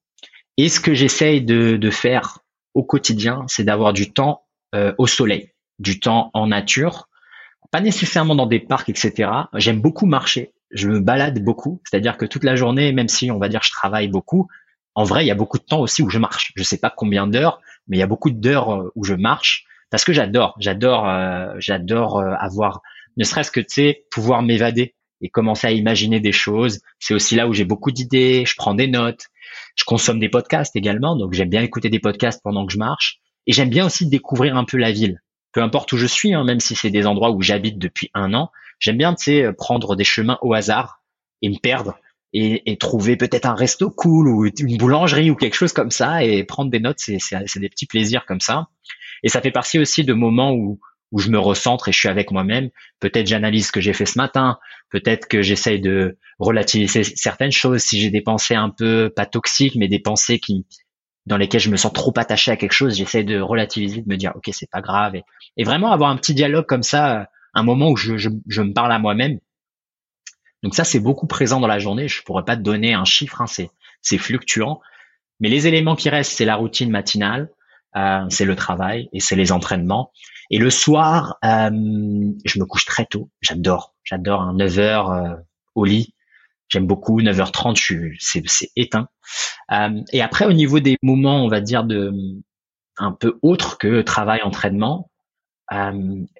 Et 0.57 0.69
ce 0.69 0.81
que 0.81 0.95
j'essaye 0.95 1.43
de, 1.43 1.91
faire 1.91 2.39
au 2.75 2.83
quotidien, 2.83 3.45
c'est 3.47 3.65
d'avoir 3.65 3.93
du 3.93 4.13
temps 4.13 4.45
euh, 4.75 4.93
au 4.99 5.07
soleil, 5.07 5.51
du 5.79 6.01
temps 6.01 6.31
en 6.35 6.49
nature, 6.49 7.09
pas 7.71 7.81
nécessairement 7.81 8.35
dans 8.35 8.47
des 8.47 8.61
parcs, 8.61 8.89
etc. 8.89 9.31
J'aime 9.55 9.81
beaucoup 9.81 10.07
marcher. 10.07 10.53
Je 10.71 10.89
me 10.89 11.01
balade 11.01 11.43
beaucoup, 11.43 11.81
c'est-à-dire 11.85 12.17
que 12.17 12.27
toute 12.27 12.45
la 12.45 12.57
journée, 12.57 12.93
même 12.93 13.09
si 13.09 13.31
on 13.31 13.39
va 13.39 13.49
dire 13.49 13.63
je 13.63 13.71
travaille 13.71 14.09
beaucoup, 14.09 14.49
en 14.95 15.05
vrai, 15.05 15.25
il 15.25 15.29
y 15.29 15.33
a 15.33 15.35
beaucoup 15.35 15.59
de 15.59 15.65
temps 15.65 15.81
aussi 15.81 16.03
où 16.03 16.09
je 16.09 16.19
marche. 16.19 16.53
Je 16.57 16.63
sais 16.63 16.79
pas 16.79 16.91
combien 16.91 17.27
d'heures, 17.27 17.61
mais 17.89 17.97
il 17.97 18.01
y 18.01 18.05
a 18.05 18.07
beaucoup 18.07 18.31
d'heures 18.31 18.91
où 18.95 19.05
je 19.05 19.15
marche 19.15 19.67
parce 19.95 20.05
que 20.05 20.13
j'adore, 20.13 20.57
j'adore, 20.59 21.09
euh, 21.09 21.55
j'adore 21.59 22.19
euh, 22.19 22.35
avoir, 22.41 22.83
ne 23.17 23.23
serait-ce 23.23 23.53
que 23.53 23.61
tu 23.61 23.75
sais, 23.75 24.05
pouvoir 24.11 24.43
m'évader 24.43 24.97
et 25.21 25.29
commencer 25.29 25.69
à 25.69 25.71
imaginer 25.71 26.19
des 26.19 26.33
choses. 26.33 26.81
C'est 26.99 27.15
aussi 27.15 27.37
là 27.37 27.47
où 27.47 27.53
j'ai 27.53 27.65
beaucoup 27.65 27.93
d'idées. 27.93 28.45
Je 28.45 28.55
prends 28.57 28.75
des 28.75 28.89
notes. 28.89 29.29
Je 29.75 29.85
consomme 29.85 30.19
des 30.19 30.29
podcasts 30.29 30.77
également, 30.77 31.17
donc 31.17 31.33
j'aime 31.33 31.51
bien 31.51 31.63
écouter 31.63 31.91
des 31.91 31.99
podcasts 31.99 32.41
pendant 32.43 32.67
que 32.67 32.73
je 32.73 32.79
marche. 32.79 33.21
Et 33.47 33.53
j'aime 33.53 33.71
bien 33.71 33.87
aussi 33.87 34.07
découvrir 34.07 34.57
un 34.57 34.65
peu 34.65 34.79
la 34.79 34.93
ville, 34.93 35.21
peu 35.53 35.63
importe 35.63 35.93
où 35.93 35.97
je 35.97 36.07
suis, 36.07 36.33
hein, 36.33 36.45
même 36.45 36.61
si 36.61 36.75
c'est 36.75 36.91
des 36.91 37.07
endroits 37.07 37.31
où 37.31 37.43
j'habite 37.43 37.79
depuis 37.79 38.11
un 38.15 38.33
an. 38.35 38.51
J'aime 38.79 38.97
bien, 38.97 39.15
sais, 39.17 39.53
prendre 39.57 39.97
des 39.97 40.05
chemins 40.05 40.39
au 40.43 40.55
hasard 40.55 41.03
et 41.43 41.49
me 41.49 41.59
perdre 41.59 41.99
et, 42.33 42.71
et 42.71 42.77
trouver 42.77 43.17
peut-être 43.17 43.47
un 43.47 43.55
resto 43.55 43.91
cool 43.91 44.29
ou 44.29 44.47
une 44.47 44.77
boulangerie 44.77 45.31
ou 45.31 45.37
quelque 45.37 45.55
chose 45.55 45.73
comme 45.73 45.91
ça 45.91 46.25
et 46.25 46.45
prendre 46.45 46.71
des 46.71 46.81
notes. 46.81 46.99
C'est 46.99 47.59
des 47.61 47.69
petits 47.69 47.87
plaisirs 47.87 48.27
comme 48.27 48.41
ça. 48.41 48.69
Et 49.23 49.29
ça 49.29 49.41
fait 49.41 49.51
partie 49.51 49.79
aussi 49.79 50.05
de 50.05 50.13
moments 50.13 50.53
où, 50.53 50.81
où 51.13 51.19
je 51.19 51.31
me 51.31 51.39
recentre 51.39 51.89
et 51.89 51.93
je 51.93 51.99
suis 51.99 52.09
avec 52.09 52.31
moi-même. 52.31 52.71
Peut-être 53.01 53.27
j'analyse 53.27 53.69
ce 53.69 53.73
que 53.73 53.81
j'ai 53.81 53.93
fait 53.93 54.07
ce 54.07 54.19
matin. 54.19 54.59
Peut-être 54.91 55.29
que 55.29 55.43
j'essaye 55.43 55.81
de 55.81 56.19
relativiser 56.39 57.05
certaines 57.05 57.53
choses. 57.53 57.83
Si 57.83 58.01
j'ai 58.01 58.11
des 58.11 58.21
pensées 58.21 58.55
un 58.55 58.71
peu 58.71 59.13
pas 59.15 59.27
toxiques, 59.27 59.77
mais 59.77 59.89
des 59.89 60.01
pensées 60.01 60.39
qui 60.39 60.67
dans 61.27 61.37
lesquelles 61.39 61.61
je 61.61 61.71
me 61.71 61.77
sens 61.77 61.93
trop 61.93 62.13
attaché 62.17 62.51
à 62.51 62.57
quelque 62.57 62.73
chose, 62.73 62.97
j'essaie 62.97 63.25
de 63.25 63.41
relativiser, 63.41 64.03
de 64.03 64.09
me 64.09 64.17
dire 64.17 64.33
ok 64.35 64.51
c'est 64.53 64.71
pas 64.71 64.83
grave 64.83 65.17
et, 65.17 65.25
et, 65.57 65.65
vraiment 65.65 65.91
avoir 65.91 66.11
un 66.11 66.17
petit 66.17 66.35
dialogue 66.35 66.67
comme 66.67 66.83
ça, 66.83 67.29
un 67.55 67.63
moment 67.63 67.89
où 67.89 67.97
je, 67.97 68.19
je, 68.19 68.29
je 68.47 68.61
me 68.61 68.75
parle 68.75 68.93
à 68.93 68.99
moi-même. 68.99 69.39
Donc 70.63 70.75
ça 70.75 70.85
c'est 70.85 71.01
beaucoup 71.01 71.27
présent 71.27 71.61
dans 71.61 71.67
la 71.67 71.79
journée. 71.79 72.09
Je 72.09 72.23
pourrais 72.23 72.45
pas 72.45 72.57
te 72.57 72.63
donner 72.63 72.93
un 72.93 73.05
chiffre, 73.05 73.41
hein, 73.41 73.47
c'est 73.47 73.71
c'est 74.03 74.19
fluctuant. 74.19 74.81
Mais 75.41 75.49
les 75.49 75.67
éléments 75.67 75.97
qui 75.97 76.09
restent, 76.11 76.33
c'est 76.33 76.45
la 76.45 76.57
routine 76.57 76.91
matinale, 76.91 77.51
euh, 77.97 78.25
c'est 78.29 78.45
le 78.45 78.57
travail 78.57 79.09
et 79.13 79.21
c'est 79.21 79.37
les 79.37 79.53
entraînements. 79.53 80.13
Et 80.51 80.59
le 80.59 80.71
soir, 80.71 81.39
euh, 81.45 81.71
je 82.45 82.59
me 82.59 82.65
couche 82.65 82.85
très 82.85 83.07
tôt. 83.07 83.31
J'adore, 83.41 83.95
j'adore 84.05 84.43
un 84.43 84.55
9 84.55 84.79
heures 84.79 85.11
euh, 85.11 85.35
au 85.75 85.85
lit. 85.85 86.15
J'aime 86.69 86.87
beaucoup 86.87 87.21
9h30, 87.21 88.17
c'est, 88.19 88.71
éteint. 88.75 89.09
et 90.13 90.23
après, 90.23 90.47
au 90.47 90.53
niveau 90.53 90.81
des 90.81 90.97
moments, 91.03 91.45
on 91.45 91.49
va 91.49 91.61
dire 91.61 91.85
de 91.85 92.13
un 92.97 93.13
peu 93.13 93.39
autres 93.43 93.77
que 93.77 94.01
travail, 94.01 94.41
entraînement, 94.43 95.11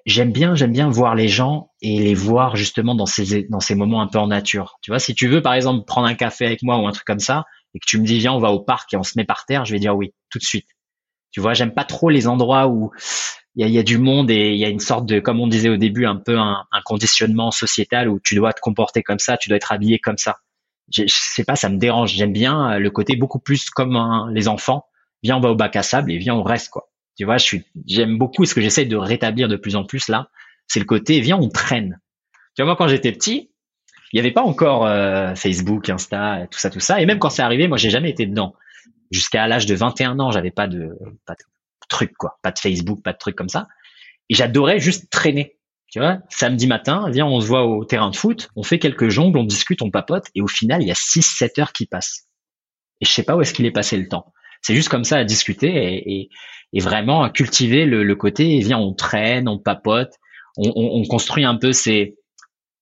j'aime 0.05 0.31
bien, 0.31 0.55
j'aime 0.55 0.71
bien 0.71 0.89
voir 0.89 1.15
les 1.15 1.27
gens 1.27 1.71
et 1.81 1.99
les 1.99 2.13
voir 2.13 2.55
justement 2.55 2.95
dans 2.95 3.05
ces 3.05 3.43
dans 3.49 3.59
ces 3.59 3.75
moments 3.75 4.01
un 4.01 4.07
peu 4.07 4.19
en 4.19 4.27
nature. 4.27 4.77
Tu 4.81 4.91
vois, 4.91 4.99
si 4.99 5.15
tu 5.15 5.27
veux 5.27 5.41
par 5.41 5.53
exemple 5.53 5.85
prendre 5.85 6.07
un 6.07 6.15
café 6.15 6.45
avec 6.45 6.63
moi 6.63 6.77
ou 6.77 6.87
un 6.87 6.91
truc 6.91 7.05
comme 7.05 7.19
ça, 7.19 7.45
et 7.73 7.79
que 7.79 7.85
tu 7.85 7.99
me 7.99 8.05
dis 8.05 8.19
viens 8.19 8.33
on 8.33 8.39
va 8.39 8.51
au 8.51 8.59
parc 8.59 8.93
et 8.93 8.97
on 8.97 9.03
se 9.03 9.13
met 9.17 9.25
par 9.25 9.45
terre, 9.45 9.65
je 9.65 9.73
vais 9.73 9.79
dire 9.79 9.95
oui 9.95 10.13
tout 10.29 10.39
de 10.39 10.43
suite. 10.43 10.67
Tu 11.31 11.41
vois, 11.41 11.53
j'aime 11.53 11.73
pas 11.73 11.83
trop 11.83 12.09
les 12.09 12.27
endroits 12.27 12.67
où 12.67 12.91
il 13.55 13.69
y 13.69 13.79
a, 13.79 13.83
du 13.83 13.97
monde 13.97 14.29
et 14.29 14.51
il 14.51 14.57
y 14.57 14.65
a 14.65 14.69
une 14.69 14.79
sorte 14.81 15.05
de, 15.05 15.19
comme 15.19 15.39
on 15.39 15.47
disait 15.47 15.69
au 15.69 15.77
début, 15.77 16.05
un 16.05 16.17
peu 16.17 16.37
un, 16.37 16.65
conditionnement 16.83 17.51
sociétal 17.51 18.09
où 18.09 18.19
tu 18.19 18.35
dois 18.35 18.51
te 18.51 18.59
comporter 18.59 19.01
comme 19.01 19.19
ça, 19.19 19.37
tu 19.37 19.47
dois 19.49 19.55
être 19.55 19.71
habillé 19.71 19.99
comme 19.99 20.17
ça. 20.17 20.39
Je, 20.91 21.03
sais 21.07 21.45
pas, 21.45 21.55
ça 21.55 21.69
me 21.69 21.77
dérange. 21.77 22.11
J'aime 22.13 22.33
bien 22.33 22.73
euh, 22.73 22.79
le 22.79 22.89
côté 22.91 23.15
beaucoup 23.15 23.39
plus 23.39 23.69
comme 23.69 23.97
les 24.33 24.47
enfants. 24.47 24.85
Viens, 25.23 25.37
on 25.37 25.39
va 25.39 25.49
au 25.49 25.55
bac 25.55 25.75
à 25.75 25.83
sable 25.83 26.11
et 26.11 26.17
viens, 26.17 26.35
on 26.35 26.43
reste 26.43 26.69
quoi. 26.69 26.89
Tu 27.17 27.23
vois, 27.23 27.37
je 27.37 27.45
suis, 27.45 27.63
j'aime 27.87 28.17
beaucoup 28.17 28.45
ce 28.45 28.53
que 28.53 28.61
j'essaie 28.61 28.85
de 28.85 28.97
rétablir 28.97 29.47
de 29.47 29.55
plus 29.55 29.77
en 29.77 29.85
plus 29.85 30.09
là. 30.09 30.29
C'est 30.67 30.79
le 30.79 30.85
côté 30.85 31.21
viens, 31.21 31.37
on 31.37 31.47
traîne. 31.47 31.99
Tu 32.55 32.61
vois, 32.61 32.65
moi 32.65 32.75
quand 32.75 32.89
j'étais 32.89 33.13
petit, 33.13 33.51
il 34.11 34.17
n'y 34.17 34.19
avait 34.19 34.33
pas 34.33 34.43
encore 34.43 34.85
euh, 34.85 35.33
Facebook, 35.35 35.89
Insta, 35.89 36.45
tout 36.51 36.59
ça, 36.59 36.69
tout 36.69 36.81
ça. 36.81 37.01
Et 37.01 37.05
même 37.05 37.19
quand 37.19 37.29
c'est 37.29 37.41
arrivé, 37.41 37.67
moi 37.67 37.77
j'ai 37.77 37.89
jamais 37.89 38.09
été 38.09 38.25
dedans 38.25 38.53
jusqu'à 39.11 39.47
l'âge 39.47 39.65
de 39.65 39.75
21 39.75 40.19
ans, 40.19 40.31
j'avais 40.31 40.51
pas 40.51 40.67
de 40.67 40.97
pas 41.25 41.33
de 41.33 41.43
truc 41.87 42.13
quoi, 42.17 42.39
pas 42.41 42.51
de 42.51 42.59
Facebook, 42.59 43.01
pas 43.03 43.13
de 43.13 43.17
truc 43.17 43.35
comme 43.35 43.49
ça. 43.49 43.67
Et 44.29 44.35
j'adorais 44.35 44.79
juste 44.79 45.09
traîner. 45.09 45.57
Tu 45.91 45.99
vois, 45.99 46.17
samedi 46.29 46.67
matin, 46.67 47.09
viens, 47.09 47.25
on 47.25 47.39
se 47.39 47.47
voit 47.47 47.63
au 47.63 47.85
terrain 47.85 48.09
de 48.09 48.15
foot, 48.15 48.49
on 48.55 48.63
fait 48.63 48.79
quelques 48.79 49.07
jongles, 49.07 49.37
on 49.37 49.43
discute, 49.43 49.81
on 49.81 49.91
papote, 49.91 50.25
et 50.35 50.41
au 50.41 50.47
final, 50.47 50.81
il 50.81 50.87
y 50.87 50.91
a 50.91 50.95
6-7 50.95 51.61
heures 51.61 51.73
qui 51.73 51.85
passent. 51.85 52.27
Et 52.99 53.05
je 53.05 53.11
sais 53.11 53.23
pas 53.23 53.35
où 53.37 53.41
est-ce 53.41 53.53
qu'il 53.53 53.65
est 53.65 53.71
passé 53.71 53.95
le 53.95 54.09
temps. 54.09 54.33
C'est 54.61 54.75
juste 54.75 54.89
comme 54.89 55.03
ça 55.03 55.17
à 55.17 55.23
discuter 55.23 55.69
et, 55.69 56.29
et, 56.73 56.79
vraiment 56.81 57.23
à 57.23 57.29
cultiver 57.29 57.85
le, 57.85 58.03
le, 58.03 58.15
côté, 58.15 58.59
viens, 58.59 58.79
on 58.79 58.93
traîne, 58.93 59.47
on 59.47 59.59
papote, 59.59 60.11
on, 60.57 60.69
on, 60.75 60.99
on 60.99 61.03
construit 61.05 61.45
un 61.45 61.55
peu 61.55 61.71
ces, 61.71 62.17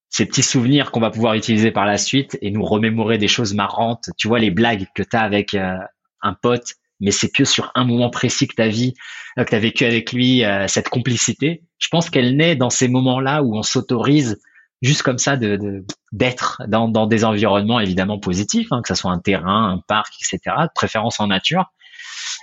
ces 0.10 0.26
petits 0.26 0.42
souvenirs 0.42 0.90
qu'on 0.90 1.02
va 1.02 1.12
pouvoir 1.12 1.36
utiliser 1.36 1.72
par 1.72 1.86
la 1.86 1.98
suite 1.98 2.38
et 2.42 2.50
nous 2.50 2.64
remémorer 2.64 3.20
des 3.20 3.28
choses 3.28 3.54
marrantes. 3.54 4.10
Tu 4.18 4.28
vois, 4.28 4.40
les 4.40 4.50
blagues 4.50 4.88
que 4.96 5.04
tu 5.04 5.16
as 5.16 5.22
avec, 5.22 5.54
euh, 5.54 5.78
un 6.24 6.34
pote, 6.34 6.74
mais 7.00 7.12
c'est 7.12 7.30
que 7.30 7.44
sur 7.44 7.72
un 7.76 7.84
moment 7.86 8.10
précis 8.10 8.48
que 8.48 8.56
ta 8.56 8.68
vie, 8.68 8.94
euh, 9.38 9.44
que 9.44 9.50
tu 9.50 9.56
as 9.56 9.60
vécu 9.60 9.86
avec 9.86 10.12
lui, 10.12 10.44
euh, 10.44 10.68
cette 10.68 10.90
complicité. 10.90 11.64
Je 11.80 11.88
pense 11.90 12.10
qu'elle 12.10 12.36
naît 12.36 12.56
dans 12.56 12.70
ces 12.70 12.88
moments-là 12.88 13.44
où 13.44 13.58
on 13.58 13.64
s'autorise 13.64 14.40
juste 14.82 15.02
comme 15.02 15.18
ça 15.18 15.38
de 15.38 15.86
d'être 16.12 16.62
dans, 16.68 16.90
dans 16.90 17.08
des 17.08 17.24
environnements 17.24 17.80
évidemment 17.80 18.20
positifs, 18.20 18.68
hein, 18.72 18.82
que 18.82 18.90
ce 18.90 18.96
soit 18.96 19.12
un 19.12 19.20
terrain, 19.20 19.72
un 19.72 19.82
parc, 19.88 20.14
etc. 20.22 20.56
Préférence 20.76 21.20
en 21.20 21.28
nature. 21.28 21.72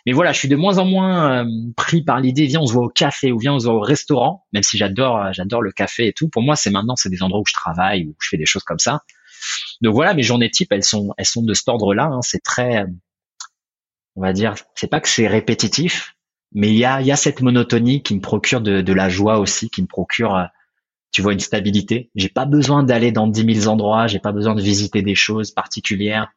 Mais 0.06 0.12
voilà, 0.12 0.32
je 0.32 0.38
suis 0.38 0.48
de 0.48 0.56
moins 0.56 0.78
en 0.78 0.84
moins 0.84 1.44
euh, 1.44 1.50
pris 1.76 2.02
par 2.02 2.20
l'idée 2.20 2.46
viens 2.46 2.60
on 2.60 2.66
se 2.66 2.72
voit 2.72 2.84
au 2.84 2.88
café 2.88 3.32
ou 3.32 3.38
viens 3.38 3.54
on 3.54 3.58
se 3.58 3.66
voit 3.66 3.74
au 3.74 3.80
restaurant, 3.80 4.46
même 4.52 4.62
si 4.62 4.78
j'adore 4.78 5.32
j'adore 5.32 5.62
le 5.62 5.72
café 5.72 6.08
et 6.08 6.12
tout. 6.12 6.28
Pour 6.28 6.42
moi, 6.42 6.56
c'est 6.56 6.70
maintenant 6.70 6.96
c'est 6.96 7.10
des 7.10 7.22
endroits 7.22 7.40
où 7.40 7.46
je 7.46 7.52
travaille 7.52 8.06
où 8.06 8.16
je 8.20 8.28
fais 8.28 8.38
des 8.38 8.46
choses 8.46 8.64
comme 8.64 8.78
ça. 8.78 9.00
Donc 9.80 9.94
voilà, 9.94 10.14
mes 10.14 10.22
journées 10.22 10.50
types 10.50 10.72
elles 10.72 10.82
sont 10.82 11.12
elles 11.18 11.26
sont 11.26 11.42
de 11.42 11.54
cet 11.54 11.68
ordre-là. 11.68 12.10
Hein. 12.12 12.20
C'est 12.22 12.42
très 12.42 12.86
on 14.20 14.22
va 14.22 14.34
dire, 14.34 14.54
c'est 14.74 14.90
pas 14.90 15.00
que 15.00 15.08
c'est 15.08 15.26
répétitif, 15.26 16.14
mais 16.52 16.68
il 16.68 16.76
y 16.76 16.84
a, 16.84 17.00
y 17.00 17.10
a 17.10 17.16
cette 17.16 17.40
monotonie 17.40 18.02
qui 18.02 18.14
me 18.14 18.20
procure 18.20 18.60
de, 18.60 18.82
de 18.82 18.92
la 18.92 19.08
joie 19.08 19.38
aussi, 19.38 19.70
qui 19.70 19.80
me 19.80 19.86
procure, 19.86 20.36
euh, 20.36 20.44
tu 21.10 21.22
vois, 21.22 21.32
une 21.32 21.40
stabilité. 21.40 22.10
J'ai 22.14 22.28
pas 22.28 22.44
besoin 22.44 22.82
d'aller 22.82 23.12
dans 23.12 23.26
dix 23.26 23.44
mille 23.44 23.66
endroits, 23.66 24.08
j'ai 24.08 24.18
pas 24.18 24.32
besoin 24.32 24.54
de 24.54 24.60
visiter 24.60 25.00
des 25.00 25.14
choses 25.14 25.52
particulières. 25.52 26.28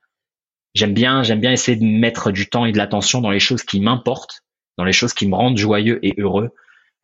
J'aime 0.74 0.94
bien, 0.94 1.24
j'aime 1.24 1.42
bien 1.42 1.52
essayer 1.52 1.76
de 1.76 1.84
mettre 1.84 2.32
du 2.32 2.48
temps 2.48 2.66
et 2.66 2.72
de 2.72 2.78
l'attention 2.78 3.20
dans 3.20 3.32
les 3.32 3.42
choses 3.42 3.64
qui 3.64 3.82
m'importent, 3.82 4.44
dans 4.78 4.86
les 4.86 4.94
choses 4.94 5.14
qui 5.14 5.28
me 5.28 5.36
rendent 5.36 5.58
joyeux 5.58 6.00
et 6.04 6.14
heureux. 6.18 6.52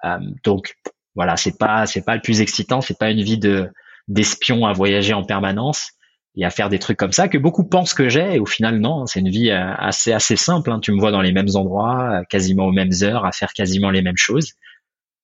Euh, 0.06 0.18
donc 0.45 0.77
voilà, 1.14 1.35
c'est 1.35 1.57
pas, 1.57 1.88
c'est 1.88 2.06
pas 2.06 2.15
le 2.15 2.22
plus 2.22 2.39
excitant, 2.39 2.80
c'est 2.80 2.97
pas 2.97 3.11
une 3.11 3.22
vie 3.22 3.38
de 3.38 3.69
d'espion 4.07 4.65
à 4.65 4.72
voyager 4.72 5.14
en 5.14 5.23
permanence, 5.26 5.91
et 6.35 6.45
à 6.45 6.49
faire 6.49 6.69
des 6.69 6.80
trucs 6.80 6.97
comme 6.97 7.11
ça 7.11 7.27
que 7.27 7.38
beaucoup 7.38 7.64
pensent 7.64 7.93
que 7.93 8.10
j'ai. 8.10 8.35
Et 8.35 8.39
au 8.39 8.45
final 8.45 8.80
non 8.80 9.06
c'est 9.06 9.19
une 9.19 9.30
vie 9.30 9.49
euh, 9.49 9.73
assez 9.77 10.11
assez 10.11 10.35
simple 10.35 10.72
hein. 10.72 10.80
tu 10.80 10.91
me 10.91 10.99
vois 10.99 11.11
dans 11.11 11.22
les 11.22 11.31
mêmes 11.31 11.49
endroits 11.56 12.19
euh, 12.19 12.23
quasiment 12.30 12.68
aux 12.68 12.72
mêmes 12.72 12.91
heures 13.03 13.26
à 13.26 13.31
faire 13.31 13.53
quasiment 13.53 13.89
les 13.89 14.01
mêmes 14.01 14.18
choses. 14.18 14.53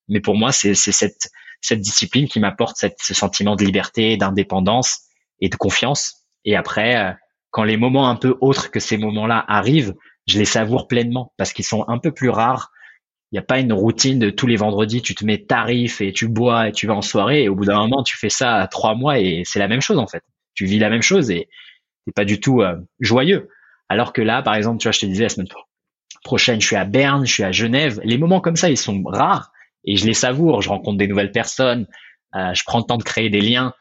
Mais 0.08 0.20
pour 0.20 0.36
moi 0.36 0.52
c'est 0.52 0.74
cette 0.74 1.30
cette 1.60 1.80
discipline 1.80 2.28
qui 2.28 2.38
m'apporte 2.40 2.76
ce 3.00 3.14
sentiment 3.14 3.56
de 3.56 3.64
liberté 3.64 4.16
d'indépendance 4.16 5.00
et 5.40 5.48
de 5.48 5.56
confiance. 5.56 6.26
Et 6.44 6.56
après 6.56 6.96
euh, 6.96 7.12
quand 7.50 7.64
les 7.64 7.76
moments 7.76 8.08
un 8.08 8.16
peu 8.16 8.36
autres 8.40 8.70
que 8.70 8.80
ces 8.80 8.98
moments-là 8.98 9.44
arrivent 9.48 9.94
je 10.26 10.38
les 10.38 10.44
savoure 10.44 10.88
pleinement 10.88 11.32
parce 11.36 11.52
qu'ils 11.52 11.64
sont 11.64 11.84
un 11.88 11.98
peu 11.98 12.12
plus 12.12 12.30
rares. 12.30 12.72
Il 13.32 13.34
n'y 13.34 13.40
a 13.40 13.42
pas 13.42 13.58
une 13.58 13.72
routine 13.72 14.20
de 14.20 14.30
tous 14.30 14.46
les 14.46 14.56
vendredis, 14.56 15.02
tu 15.02 15.14
te 15.16 15.24
mets 15.24 15.38
tarif 15.38 16.00
et 16.00 16.12
tu 16.12 16.28
bois 16.28 16.68
et 16.68 16.72
tu 16.72 16.86
vas 16.86 16.94
en 16.94 17.02
soirée. 17.02 17.42
Et 17.42 17.48
au 17.48 17.56
bout 17.56 17.64
d'un 17.64 17.76
moment, 17.76 18.04
tu 18.04 18.16
fais 18.16 18.28
ça 18.28 18.68
trois 18.70 18.94
mois 18.94 19.18
et 19.18 19.42
c'est 19.44 19.58
la 19.58 19.66
même 19.66 19.80
chose 19.80 19.98
en 19.98 20.06
fait 20.06 20.22
tu 20.56 20.64
vis 20.64 20.80
la 20.80 20.90
même 20.90 21.02
chose 21.02 21.30
et 21.30 21.48
t'es 22.04 22.12
pas 22.12 22.24
du 22.24 22.40
tout 22.40 22.62
euh, 22.62 22.76
joyeux. 22.98 23.48
Alors 23.88 24.12
que 24.12 24.22
là, 24.22 24.42
par 24.42 24.56
exemple, 24.56 24.78
tu 24.78 24.88
vois, 24.88 24.92
je 24.92 25.00
te 25.00 25.06
disais 25.06 25.22
la 25.22 25.28
semaine 25.28 25.48
prochaine, 26.24 26.60
je 26.60 26.66
suis 26.66 26.76
à 26.76 26.84
Berne, 26.84 27.24
je 27.24 27.32
suis 27.32 27.44
à 27.44 27.52
Genève. 27.52 28.00
Les 28.02 28.18
moments 28.18 28.40
comme 28.40 28.56
ça, 28.56 28.68
ils 28.68 28.76
sont 28.76 29.00
rares 29.04 29.52
et 29.84 29.96
je 29.96 30.06
les 30.06 30.14
savoure. 30.14 30.62
Je 30.62 30.68
rencontre 30.68 30.98
des 30.98 31.06
nouvelles 31.06 31.30
personnes, 31.30 31.86
euh, 32.34 32.52
je 32.54 32.62
prends 32.66 32.78
le 32.78 32.84
temps 32.84 32.96
de 32.96 33.04
créer 33.04 33.30
des 33.30 33.40
liens. 33.40 33.72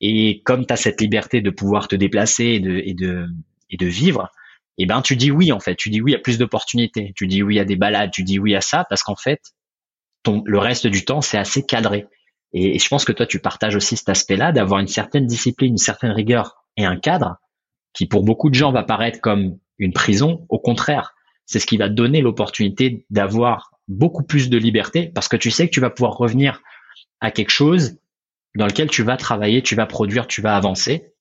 Et 0.00 0.42
comme 0.44 0.66
tu 0.66 0.72
as 0.72 0.76
cette 0.76 1.00
liberté 1.00 1.40
de 1.40 1.50
pouvoir 1.50 1.86
te 1.86 1.94
déplacer 1.94 2.44
et 2.44 2.94
de, 2.94 3.86
vivre, 3.86 4.32
eh 4.78 4.86
ben 4.86 5.00
tu 5.00 5.14
dis 5.14 5.30
oui 5.30 5.52
en 5.52 5.60
fait. 5.60 5.76
Tu 5.76 5.90
dis 5.90 6.00
oui 6.00 6.14
à 6.14 6.18
plus 6.18 6.38
d'opportunités. 6.38 7.12
Tu 7.14 7.28
dis 7.28 7.42
oui 7.42 7.60
à 7.60 7.64
des 7.64 7.76
balades. 7.76 8.10
Tu 8.10 8.24
dis 8.24 8.40
oui 8.40 8.56
à 8.56 8.60
ça 8.60 8.84
parce 8.88 9.04
qu'en 9.04 9.14
fait, 9.14 9.40
ton, 10.24 10.42
le 10.44 10.58
reste 10.58 10.88
du 10.88 11.04
temps 11.04 11.20
c'est 11.20 11.38
assez 11.38 11.64
cadré. 11.64 12.06
Et, 12.52 12.78
je 12.78 12.88
pense 12.88 13.04
que 13.04 13.12
toi 13.12 13.26
tu 13.26 13.38
partages 13.38 13.76
aussi 13.76 13.96
cet 13.96 14.08
aspect-là 14.08 14.52
d'avoir 14.52 14.80
une 14.80 14.88
certaine 14.88 15.26
discipline, 15.26 15.72
une 15.72 15.78
certaine 15.78 16.12
rigueur 16.12 16.64
et 16.76 16.84
un 16.84 16.96
cadre 16.96 17.36
qui 17.92 18.06
pour 18.06 18.22
beaucoup 18.22 18.50
de 18.50 18.54
gens 18.54 18.72
va 18.72 18.82
paraître 18.82 19.20
comme 19.20 19.58
une 19.78 19.92
prison. 19.92 20.46
Au 20.48 20.58
contraire, 20.58 21.14
c'est 21.46 21.58
ce 21.58 21.66
qui 21.66 21.76
va 21.76 21.88
donner 21.88 22.20
l'opportunité 22.20 23.04
d'avoir 23.10 23.72
beaucoup 23.88 24.22
plus 24.22 24.48
de 24.48 24.58
liberté 24.58 25.10
parce 25.14 25.28
que 25.28 25.36
tu 25.36 25.50
sais 25.50 25.66
que 25.66 25.72
tu 25.72 25.80
vas 25.80 25.90
pouvoir 25.90 26.16
revenir 26.16 26.62
à 27.20 27.30
quelque 27.30 27.50
chose 27.50 27.98
dans 28.54 28.66
lequel 28.66 28.88
tu 28.88 29.02
vas 29.02 29.16
travailler, 29.16 29.62
tu 29.62 29.74
vas 29.74 29.86
produire, 29.86 30.26
tu 30.26 30.42
vas 30.42 30.56
avancer. 30.56 31.12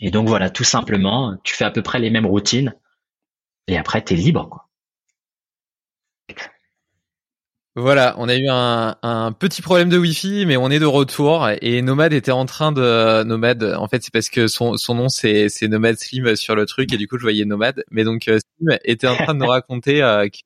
Et 0.00 0.10
donc 0.10 0.28
voilà, 0.28 0.48
tout 0.48 0.64
simplement, 0.64 1.36
tu 1.42 1.56
fais 1.56 1.64
à 1.64 1.70
peu 1.70 1.82
près 1.82 1.98
les 1.98 2.10
mêmes 2.10 2.26
routines 2.26 2.74
et 3.66 3.76
après 3.76 4.04
tu 4.04 4.14
es 4.14 4.16
libre. 4.16 4.48
Quoi. 4.48 4.67
Voilà, 7.80 8.16
on 8.18 8.28
a 8.28 8.34
eu 8.34 8.48
un, 8.48 9.32
petit 9.38 9.62
problème 9.62 9.88
de 9.88 9.96
Wi-Fi, 9.98 10.46
mais 10.46 10.56
on 10.56 10.68
est 10.68 10.80
de 10.80 10.84
retour 10.84 11.48
et 11.62 11.80
Nomad 11.80 12.12
était 12.12 12.32
en 12.32 12.44
train 12.44 12.72
de 12.72 13.22
Nomad. 13.22 13.62
En 13.62 13.86
fait, 13.86 14.02
c'est 14.02 14.12
parce 14.12 14.30
que 14.30 14.48
son, 14.48 14.76
son 14.76 14.96
nom 14.96 15.08
c'est 15.08 15.48
c'est 15.48 15.68
Nomad 15.68 15.96
Slim 15.96 16.34
sur 16.34 16.56
le 16.56 16.66
truc 16.66 16.92
et 16.92 16.96
du 16.96 17.06
coup 17.06 17.18
je 17.18 17.22
voyais 17.22 17.44
Nomad. 17.44 17.84
Mais 17.92 18.02
donc 18.02 18.26
euh, 18.26 18.40
Slim 18.58 18.78
était 18.84 19.06
en 19.06 19.14
train 19.14 19.32
de 19.32 19.38
nous 19.38 19.46
raconter 19.48 20.02
euh, 20.02 20.28
que 20.28 20.38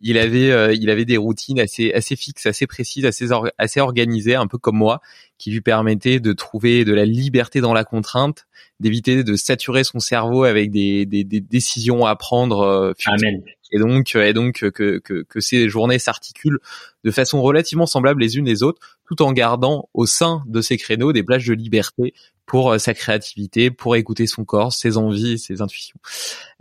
il 0.00 0.16
avait 0.16 0.50
euh, 0.50 0.72
il 0.72 0.88
avait 0.88 1.04
des 1.04 1.18
routines 1.18 1.60
assez 1.60 1.92
assez 1.92 2.16
fixes, 2.16 2.46
assez 2.46 2.66
précises, 2.66 3.04
assez 3.04 3.28
assez 3.58 3.80
organisées, 3.80 4.34
un 4.34 4.46
peu 4.46 4.56
comme 4.56 4.78
moi, 4.78 5.02
qui 5.42 5.50
lui 5.50 5.60
permettaient 5.60 6.20
de 6.20 6.32
trouver 6.32 6.84
de 6.84 6.94
la 6.94 7.04
liberté 7.04 7.60
dans 7.60 7.74
la 7.74 7.82
contrainte, 7.82 8.46
d'éviter 8.78 9.24
de 9.24 9.34
saturer 9.34 9.82
son 9.82 9.98
cerveau 9.98 10.44
avec 10.44 10.70
des 10.70 11.04
des, 11.04 11.24
des 11.24 11.40
décisions 11.40 12.06
à 12.06 12.14
prendre. 12.14 12.60
Euh, 12.60 12.92
Amen. 13.06 13.42
Et 13.72 13.80
donc 13.80 14.14
et 14.14 14.32
donc 14.34 14.70
que 14.70 14.98
que, 15.00 15.22
que 15.22 15.40
ces 15.40 15.68
journées 15.68 15.98
s'articulent 15.98 16.60
de 17.02 17.10
façon 17.10 17.42
relativement 17.42 17.86
semblable 17.86 18.20
les 18.20 18.36
unes 18.36 18.44
les 18.44 18.62
autres, 18.62 18.80
tout 19.04 19.20
en 19.20 19.32
gardant 19.32 19.88
au 19.94 20.06
sein 20.06 20.44
de 20.46 20.60
ces 20.60 20.76
créneaux 20.76 21.12
des 21.12 21.24
plages 21.24 21.46
de 21.46 21.54
liberté 21.54 22.14
pour 22.46 22.70
euh, 22.70 22.78
sa 22.78 22.94
créativité, 22.94 23.72
pour 23.72 23.96
écouter 23.96 24.28
son 24.28 24.44
corps, 24.44 24.72
ses 24.72 24.96
envies, 24.96 25.40
ses 25.40 25.60
intuitions. 25.60 25.98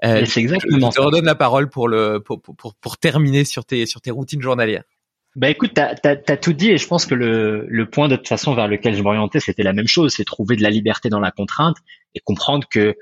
Euh, 0.04 0.26
c'est 0.26 0.40
exactement. 0.40 0.90
Je 0.90 0.96
te 0.96 1.02
redonne 1.02 1.26
la 1.26 1.36
parole 1.36 1.70
pour 1.70 1.88
le 1.88 2.20
pour, 2.20 2.42
pour, 2.42 2.74
pour, 2.74 2.98
terminer 2.98 3.46
sur 3.46 3.64
tes 3.64 3.86
sur 3.86 4.02
tes 4.02 4.10
routines 4.10 4.42
journalières. 4.42 4.86
Bah 5.36 5.50
écoute, 5.50 5.72
t'as 5.74 5.96
as, 6.04 6.38
tout 6.38 6.54
dit 6.54 6.72
et 6.72 6.78
je 6.78 6.86
pense 6.88 7.06
que 7.06 7.16
le, 7.16 7.66
le 7.70 7.90
point 7.90 8.10
de 8.10 8.18
toute 8.18 8.28
façon 8.28 8.54
vers 8.54 8.68
lequel 8.68 8.96
je 8.96 9.02
m'orientais, 9.02 9.40
c'était 9.40 9.64
la 9.64 9.72
même 9.72 9.88
chose, 9.88 10.14
c'est 10.14 10.26
trouver 10.26 10.58
de 10.58 10.62
la 10.62 10.70
liberté 10.70 11.10
dans 11.10 11.22
la 11.22 11.32
contrainte 11.32 11.78
et 12.16 12.20
comprendre 12.20 12.68
que 12.70 12.98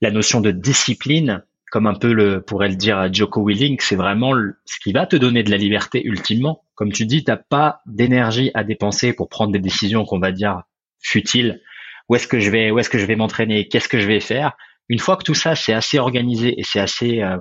la 0.00 0.12
notion 0.12 0.40
de 0.40 0.52
discipline, 0.52 1.42
comme 1.72 1.88
un 1.88 1.94
peu 1.94 2.12
le 2.12 2.42
pourrait 2.42 2.68
le 2.68 2.76
dire 2.76 3.12
Joko 3.12 3.42
Willing, 3.42 3.78
c'est 3.80 3.96
vraiment 3.96 4.34
ce 4.64 4.78
qui 4.80 4.92
va 4.92 5.06
te 5.06 5.16
donner 5.16 5.42
de 5.42 5.50
la 5.50 5.56
liberté 5.56 6.00
ultimement. 6.04 6.64
Comme 6.76 6.92
tu 6.92 7.06
dis, 7.06 7.24
t'as 7.24 7.36
pas 7.36 7.80
d'énergie 7.86 8.52
à 8.54 8.62
dépenser 8.62 9.12
pour 9.12 9.28
prendre 9.28 9.52
des 9.52 9.58
décisions 9.58 10.04
qu'on 10.04 10.20
va 10.20 10.30
dire 10.30 10.62
futiles 11.00 11.60
où 12.08 12.14
est-ce 12.14 12.26
que 12.26 12.40
je 12.40 12.50
vais, 12.50 12.70
où 12.70 12.78
est-ce 12.78 12.88
que 12.88 12.98
je 12.98 13.04
vais 13.04 13.16
m'entraîner, 13.16 13.68
qu'est-ce 13.68 13.88
que 13.88 14.00
je 14.00 14.06
vais 14.06 14.20
faire? 14.20 14.52
Une 14.88 14.98
fois 14.98 15.16
que 15.16 15.24
tout 15.24 15.34
ça 15.34 15.54
c'est 15.54 15.72
assez 15.72 15.98
organisé 15.98 16.58
et 16.58 16.62
c'est 16.62 16.80
assez 16.80 17.20
euh, 17.20 17.36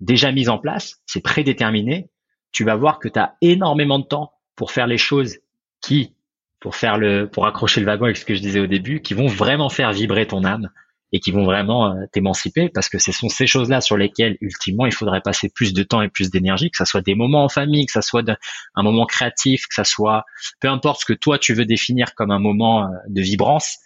déjà 0.00 0.30
mis 0.32 0.48
en 0.48 0.58
place, 0.58 1.02
c'est 1.06 1.22
prédéterminé, 1.22 2.08
tu 2.52 2.64
vas 2.64 2.76
voir 2.76 2.98
que 2.98 3.08
tu 3.08 3.18
as 3.18 3.36
énormément 3.40 3.98
de 3.98 4.04
temps 4.04 4.32
pour 4.56 4.72
faire 4.72 4.86
les 4.86 4.98
choses 4.98 5.38
qui, 5.80 6.14
pour 6.60 6.76
faire 6.76 6.98
le, 6.98 7.28
pour 7.28 7.46
accrocher 7.46 7.80
le 7.80 7.86
wagon 7.86 8.06
avec 8.06 8.16
ce 8.16 8.24
que 8.24 8.34
je 8.34 8.40
disais 8.40 8.60
au 8.60 8.66
début, 8.66 9.00
qui 9.00 9.14
vont 9.14 9.28
vraiment 9.28 9.68
faire 9.68 9.92
vibrer 9.92 10.26
ton 10.26 10.44
âme 10.44 10.70
et 11.12 11.20
qui 11.20 11.30
vont 11.30 11.44
vraiment 11.44 11.92
euh, 11.94 12.04
t'émanciper 12.12 12.68
parce 12.68 12.88
que 12.88 12.98
ce 12.98 13.12
sont 13.12 13.28
ces 13.28 13.46
choses-là 13.46 13.80
sur 13.80 13.96
lesquelles 13.96 14.36
ultimement 14.40 14.84
il 14.84 14.92
faudrait 14.92 15.22
passer 15.22 15.48
plus 15.48 15.72
de 15.72 15.82
temps 15.82 16.02
et 16.02 16.08
plus 16.08 16.30
d'énergie, 16.30 16.70
que 16.70 16.76
ça 16.76 16.84
soit 16.84 17.00
des 17.00 17.14
moments 17.14 17.44
en 17.44 17.48
famille, 17.48 17.86
que 17.86 17.92
ça 17.92 18.02
soit 18.02 18.24
un 18.74 18.82
moment 18.82 19.06
créatif, 19.06 19.66
que 19.68 19.74
ça 19.74 19.84
soit 19.84 20.24
peu 20.60 20.68
importe 20.68 21.00
ce 21.00 21.06
que 21.06 21.14
toi 21.14 21.38
tu 21.38 21.54
veux 21.54 21.64
définir 21.64 22.14
comme 22.14 22.30
un 22.30 22.38
moment 22.38 22.84
euh, 22.84 22.88
de 23.08 23.22
vibrance, 23.22 23.78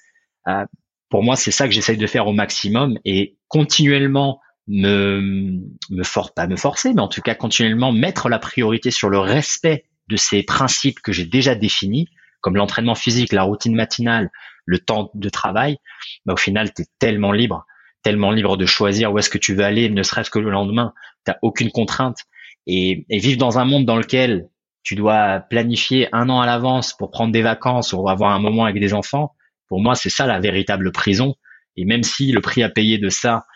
euh, 0.49 0.65
pour 1.13 1.23
moi, 1.23 1.37
c'est 1.37 1.51
ça 1.51 1.69
que 1.69 1.75
j'essaye 1.75 1.99
de 1.99 2.07
faire 2.07 2.27
au 2.27 2.33
maximum 2.33 2.99
et 3.05 3.37
continuellement 3.49 4.41
me, 4.69 5.61
me 5.91 6.03
for 6.05 6.35
pas 6.35 6.47
me 6.47 6.57
forcer, 6.57 6.93
mais 6.95 7.01
en 7.01 7.09
tout 7.09 7.21
cas 7.21 7.35
continuellement 7.35 7.93
mettre 7.93 8.29
la 8.29 8.39
priorité 8.39 8.91
sur 8.91 9.09
le 9.09 9.19
respect 9.19 9.85
de 10.09 10.17
ces 10.17 10.43
principes 10.43 11.01
que 11.01 11.13
j'ai 11.13 11.25
déjà 11.25 11.55
définis, 11.55 12.09
comme 12.41 12.57
l'entraînement 12.57 12.95
physique, 12.95 13.33
la 13.33 13.43
routine 13.43 13.75
matinale, 13.75 14.31
le 14.65 14.79
temps 14.79 15.11
de 15.15 15.29
travail. 15.29 15.79
Bah, 16.27 16.35
au 16.35 16.37
final, 16.37 16.73
tu 16.73 16.83
es 16.83 16.87
tellement 16.99 17.33
libre, 17.33 17.67
tellement 18.03 18.31
libre 18.31 18.57
de 18.57 18.67
choisir 18.67 19.13
où 19.13 19.19
est-ce 19.19 19.31
que 19.31 19.39
tu 19.39 19.55
veux 19.55 19.65
aller, 19.65 19.89
ne 19.91 20.03
serait-ce 20.03 20.31
que 20.31 20.39
le 20.39 20.51
lendemain. 20.51 20.93
T'as 21.25 21.37
aucune 21.43 21.71
contrainte 21.71 22.19
et, 22.67 23.07
et 23.09 23.19
vivre 23.19 23.39
dans 23.39 23.59
un 23.59 23.65
monde 23.65 23.85
dans 23.85 23.97
lequel 23.97 24.49
tu 24.83 24.97
dois 24.97 25.41
planifier 25.51 26.09
un 26.13 26.29
an 26.29 26.41
à 26.41 26.47
l'avance 26.47 26.93
pour 26.97 27.11
prendre 27.11 27.33
des 27.33 27.43
vacances 27.43 27.93
ou 27.93 28.09
avoir 28.09 28.33
un 28.33 28.41
moment 28.41 28.65
avec 28.65 28.81
des 28.81 28.95
enfants, 28.95 29.35
pour 29.69 29.81
moi, 29.81 29.95
c'est 29.95 30.11
ça 30.11 30.27
la 30.27 30.41
véritable 30.41 30.93
prison. 30.93 31.35
Et 31.77 31.85
même 31.85 32.03
si 32.03 32.33
le 32.33 32.41
prix 32.41 32.63
à 32.63 32.69
payer 32.69 32.99
de 32.99 33.09
ça, 33.09 33.47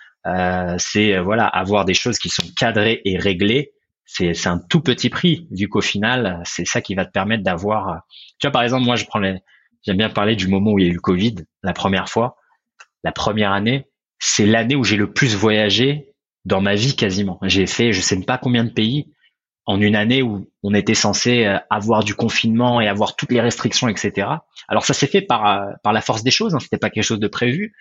c'est 0.78 1.14
euh, 1.14 1.22
voilà 1.22 1.46
avoir 1.46 1.84
des 1.84 1.94
choses 1.94 2.18
qui 2.18 2.28
sont 2.28 2.42
cadrées 2.56 3.00
et 3.04 3.18
réglées, 3.18 3.72
c'est 4.06 4.46
un 4.46 4.58
tout 4.58 4.80
petit 4.80 5.10
prix 5.10 5.48
vu 5.50 5.68
qu'au 5.68 5.80
final, 5.80 6.40
c'est 6.44 6.66
ça 6.66 6.80
qui 6.80 6.94
va 6.94 7.04
te 7.04 7.10
permettre 7.10 7.42
d'avoir. 7.42 7.88
Euh, 7.88 7.96
tu 8.38 8.46
vois, 8.46 8.52
par 8.52 8.62
exemple, 8.62 8.84
moi, 8.84 8.96
je 8.96 9.04
prends 9.04 9.18
les, 9.18 9.38
j'aime 9.82 9.98
bien 9.98 10.08
parler 10.08 10.36
du 10.36 10.48
moment 10.48 10.72
où 10.72 10.78
il 10.78 10.84
y 10.84 10.88
a 10.88 10.90
eu 10.90 10.94
le 10.94 11.00
Covid, 11.00 11.36
la 11.62 11.72
première 11.72 12.08
fois, 12.08 12.36
la 13.04 13.12
première 13.12 13.52
année, 13.52 13.86
c'est 14.18 14.46
l'année 14.46 14.76
où 14.76 14.84
j'ai 14.84 14.96
le 14.96 15.12
plus 15.12 15.34
voyagé 15.34 16.12
dans 16.44 16.60
ma 16.60 16.74
vie 16.74 16.96
quasiment. 16.96 17.38
J'ai 17.42 17.66
fait, 17.66 17.92
je 17.92 18.00
sais 18.00 18.18
pas 18.20 18.38
combien 18.38 18.64
de 18.64 18.70
pays 18.70 19.12
en 19.66 19.80
une 19.80 19.96
année 19.96 20.22
où 20.22 20.48
on 20.62 20.74
était 20.74 20.94
censé 20.94 21.44
euh, 21.44 21.58
avoir 21.70 22.04
du 22.04 22.14
confinement 22.14 22.80
et 22.80 22.88
avoir 22.88 23.16
toutes 23.16 23.32
les 23.32 23.40
restrictions, 23.40 23.88
etc. 23.88 24.28
Alors 24.68 24.84
ça 24.84 24.94
s'est 24.94 25.08
fait 25.08 25.22
par 25.22 25.46
euh, 25.46 25.72
par 25.82 25.92
la 25.92 26.00
force 26.00 26.22
des 26.22 26.30
choses, 26.30 26.54
hein, 26.54 26.60
c'était 26.60 26.78
pas 26.78 26.90
quelque 26.90 27.04
chose 27.04 27.18
de 27.18 27.28
prévu, 27.28 27.74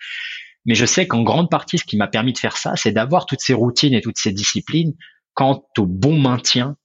mais 0.66 0.74
je 0.74 0.84
sais 0.84 1.06
qu'en 1.06 1.22
grande 1.22 1.50
partie, 1.50 1.78
ce 1.78 1.84
qui 1.84 1.96
m'a 1.96 2.08
permis 2.08 2.32
de 2.32 2.38
faire 2.38 2.56
ça, 2.56 2.74
c'est 2.76 2.92
d'avoir 2.92 3.26
toutes 3.26 3.40
ces 3.40 3.54
routines 3.54 3.94
et 3.94 4.00
toutes 4.00 4.18
ces 4.18 4.32
disciplines 4.32 4.94
quant 5.34 5.64
au 5.78 5.86
bon 5.86 6.18
maintien 6.18 6.76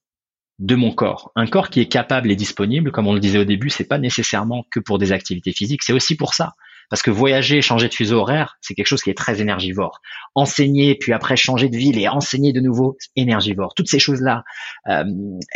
de 0.60 0.76
mon 0.76 0.92
corps. 0.92 1.32
Un 1.36 1.48
corps 1.48 1.70
qui 1.70 1.80
est 1.80 1.88
capable 1.88 2.32
et 2.32 2.36
disponible, 2.36 2.92
comme 2.92 3.08
on 3.08 3.14
le 3.14 3.20
disait 3.20 3.40
au 3.40 3.46
début, 3.46 3.70
c'est 3.70 3.88
pas 3.88 3.98
nécessairement 3.98 4.64
que 4.72 4.80
pour 4.80 5.00
des 5.00 5.12
activités 5.12 5.52
physiques, 5.52 5.82
c'est 5.84 5.94
aussi 5.94 6.16
pour 6.16 6.36
ça. 6.36 6.54
Parce 6.92 7.02
que 7.02 7.10
voyager, 7.10 7.62
changer 7.62 7.88
de 7.88 7.94
fuseau 7.94 8.18
horaire, 8.18 8.58
c'est 8.60 8.76
quelque 8.76 8.86
chose 8.86 9.02
qui 9.02 9.10
est 9.10 9.18
très 9.18 9.40
énergivore. 9.40 10.02
Enseigner, 10.36 10.96
puis 10.96 11.14
après 11.14 11.38
changer 11.38 11.70
de 11.70 11.78
ville 11.78 11.98
et 11.98 12.10
enseigner 12.10 12.52
de 12.52 12.60
nouveau, 12.60 12.98
énergivore. 13.16 13.74
Toutes 13.76 13.88
ces 13.88 13.98
choses-là, 13.98 14.44
euh, 14.90 15.06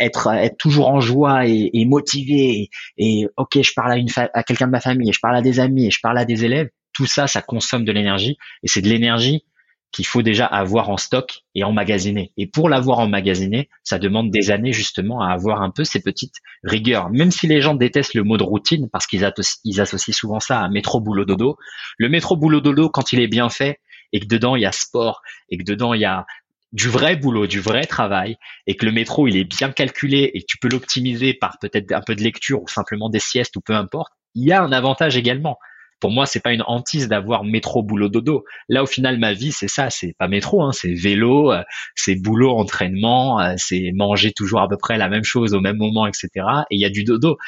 être 0.00 0.56
toujours 0.58 0.88
en 0.88 1.00
joie 1.00 1.46
et, 1.46 1.84
motivé, 1.84 2.70
et, 2.96 3.26
ok, 3.36 3.60
je 3.62 3.72
parle 3.76 3.92
à 3.92 4.28
à 4.32 4.42
quelqu'un 4.42 4.66
de 4.66 4.72
ma 4.72 4.80
famille, 4.80 5.10
et 5.10 5.12
je 5.12 5.20
parle 5.20 5.36
à 5.36 5.42
des 5.42 5.60
amis, 5.60 5.86
et 5.86 5.90
je 5.90 6.00
parle 6.02 6.18
à 6.18 6.24
des 6.24 6.46
élèves. 6.46 6.70
Tout 6.96 7.04
ça, 7.06 7.26
ça 7.26 7.42
consomme 7.42 7.84
de 7.84 7.92
l'énergie, 7.92 8.38
et 8.62 8.68
c'est 8.68 8.80
de 8.80 8.88
l'énergie 8.88 9.44
qu'il 9.92 10.06
faut 10.06 10.22
déjà 10.22 10.46
avoir 10.46 10.88
en 10.88 10.96
stock 10.96 11.42
et 11.54 11.62
emmagasiner. 11.62 12.32
Et 12.38 12.46
pour 12.46 12.70
l'avoir 12.70 13.00
emmagasiné, 13.00 13.68
ça 13.84 13.98
demande 13.98 14.30
des 14.30 14.50
années 14.50 14.72
justement 14.72 15.20
à 15.20 15.28
avoir 15.28 15.60
un 15.60 15.70
peu 15.70 15.84
ces 15.84 16.00
petites 16.00 16.36
rigueurs. 16.64 17.10
Même 17.10 17.30
si 17.30 17.46
les 17.46 17.60
gens 17.60 17.74
détestent 17.74 18.14
le 18.14 18.24
mot 18.24 18.38
de 18.38 18.42
routine 18.42 18.88
parce 18.90 19.06
qu'ils 19.06 19.24
associent 19.24 20.14
souvent 20.14 20.40
ça 20.40 20.60
à 20.60 20.68
métro 20.68 21.00
boulot 21.00 21.26
dodo, 21.26 21.58
le 21.98 22.08
métro 22.08 22.34
boulot 22.36 22.60
dodo 22.60 22.88
quand 22.88 23.12
il 23.12 23.20
est 23.20 23.28
bien 23.28 23.48
fait 23.50 23.78
et 24.12 24.20
que 24.20 24.26
dedans 24.26 24.56
il 24.56 24.62
y 24.62 24.66
a 24.66 24.72
sport 24.72 25.20
et 25.50 25.58
que 25.58 25.64
dedans 25.64 25.92
il 25.92 26.00
y 26.00 26.06
a 26.06 26.26
du 26.72 26.88
vrai 26.88 27.16
boulot, 27.16 27.46
du 27.46 27.60
vrai 27.60 27.84
travail, 27.84 28.36
et 28.66 28.76
que 28.76 28.84
le 28.84 28.92
métro 28.92 29.28
il 29.28 29.36
est 29.36 29.44
bien 29.44 29.70
calculé 29.70 30.30
et 30.34 30.40
que 30.40 30.46
tu 30.48 30.58
peux 30.58 30.68
l'optimiser 30.68 31.32
par 31.32 31.58
peut-être 31.60 31.92
un 31.92 32.00
peu 32.00 32.14
de 32.14 32.22
lecture 32.22 32.62
ou 32.62 32.68
simplement 32.68 33.08
des 33.08 33.20
siestes 33.20 33.56
ou 33.56 33.60
peu 33.60 33.74
importe, 33.74 34.12
il 34.34 34.46
y 34.46 34.52
a 34.52 34.62
un 34.62 34.72
avantage 34.72 35.16
également. 35.16 35.58
Pour 36.00 36.10
moi, 36.10 36.26
c'est 36.26 36.40
pas 36.40 36.52
une 36.52 36.62
hantise 36.66 37.08
d'avoir 37.08 37.44
métro, 37.44 37.82
boulot, 37.82 38.08
dodo. 38.08 38.44
Là, 38.68 38.82
au 38.82 38.86
final, 38.86 39.18
ma 39.18 39.32
vie, 39.32 39.52
c'est 39.52 39.68
ça. 39.68 39.88
C'est 39.90 40.14
pas 40.18 40.28
métro, 40.28 40.62
hein, 40.62 40.72
c'est 40.72 40.92
vélo, 40.92 41.52
euh, 41.52 41.62
c'est 41.94 42.16
boulot, 42.16 42.50
entraînement, 42.56 43.40
euh, 43.40 43.54
c'est 43.56 43.92
manger 43.94 44.32
toujours 44.32 44.60
à 44.60 44.68
peu 44.68 44.76
près 44.76 44.98
la 44.98 45.08
même 45.08 45.24
chose 45.24 45.54
au 45.54 45.60
même 45.60 45.76
moment, 45.76 46.06
etc. 46.06 46.28
Et 46.70 46.76
il 46.76 46.80
y 46.80 46.84
a 46.84 46.90
du 46.90 47.04
dodo. 47.04 47.38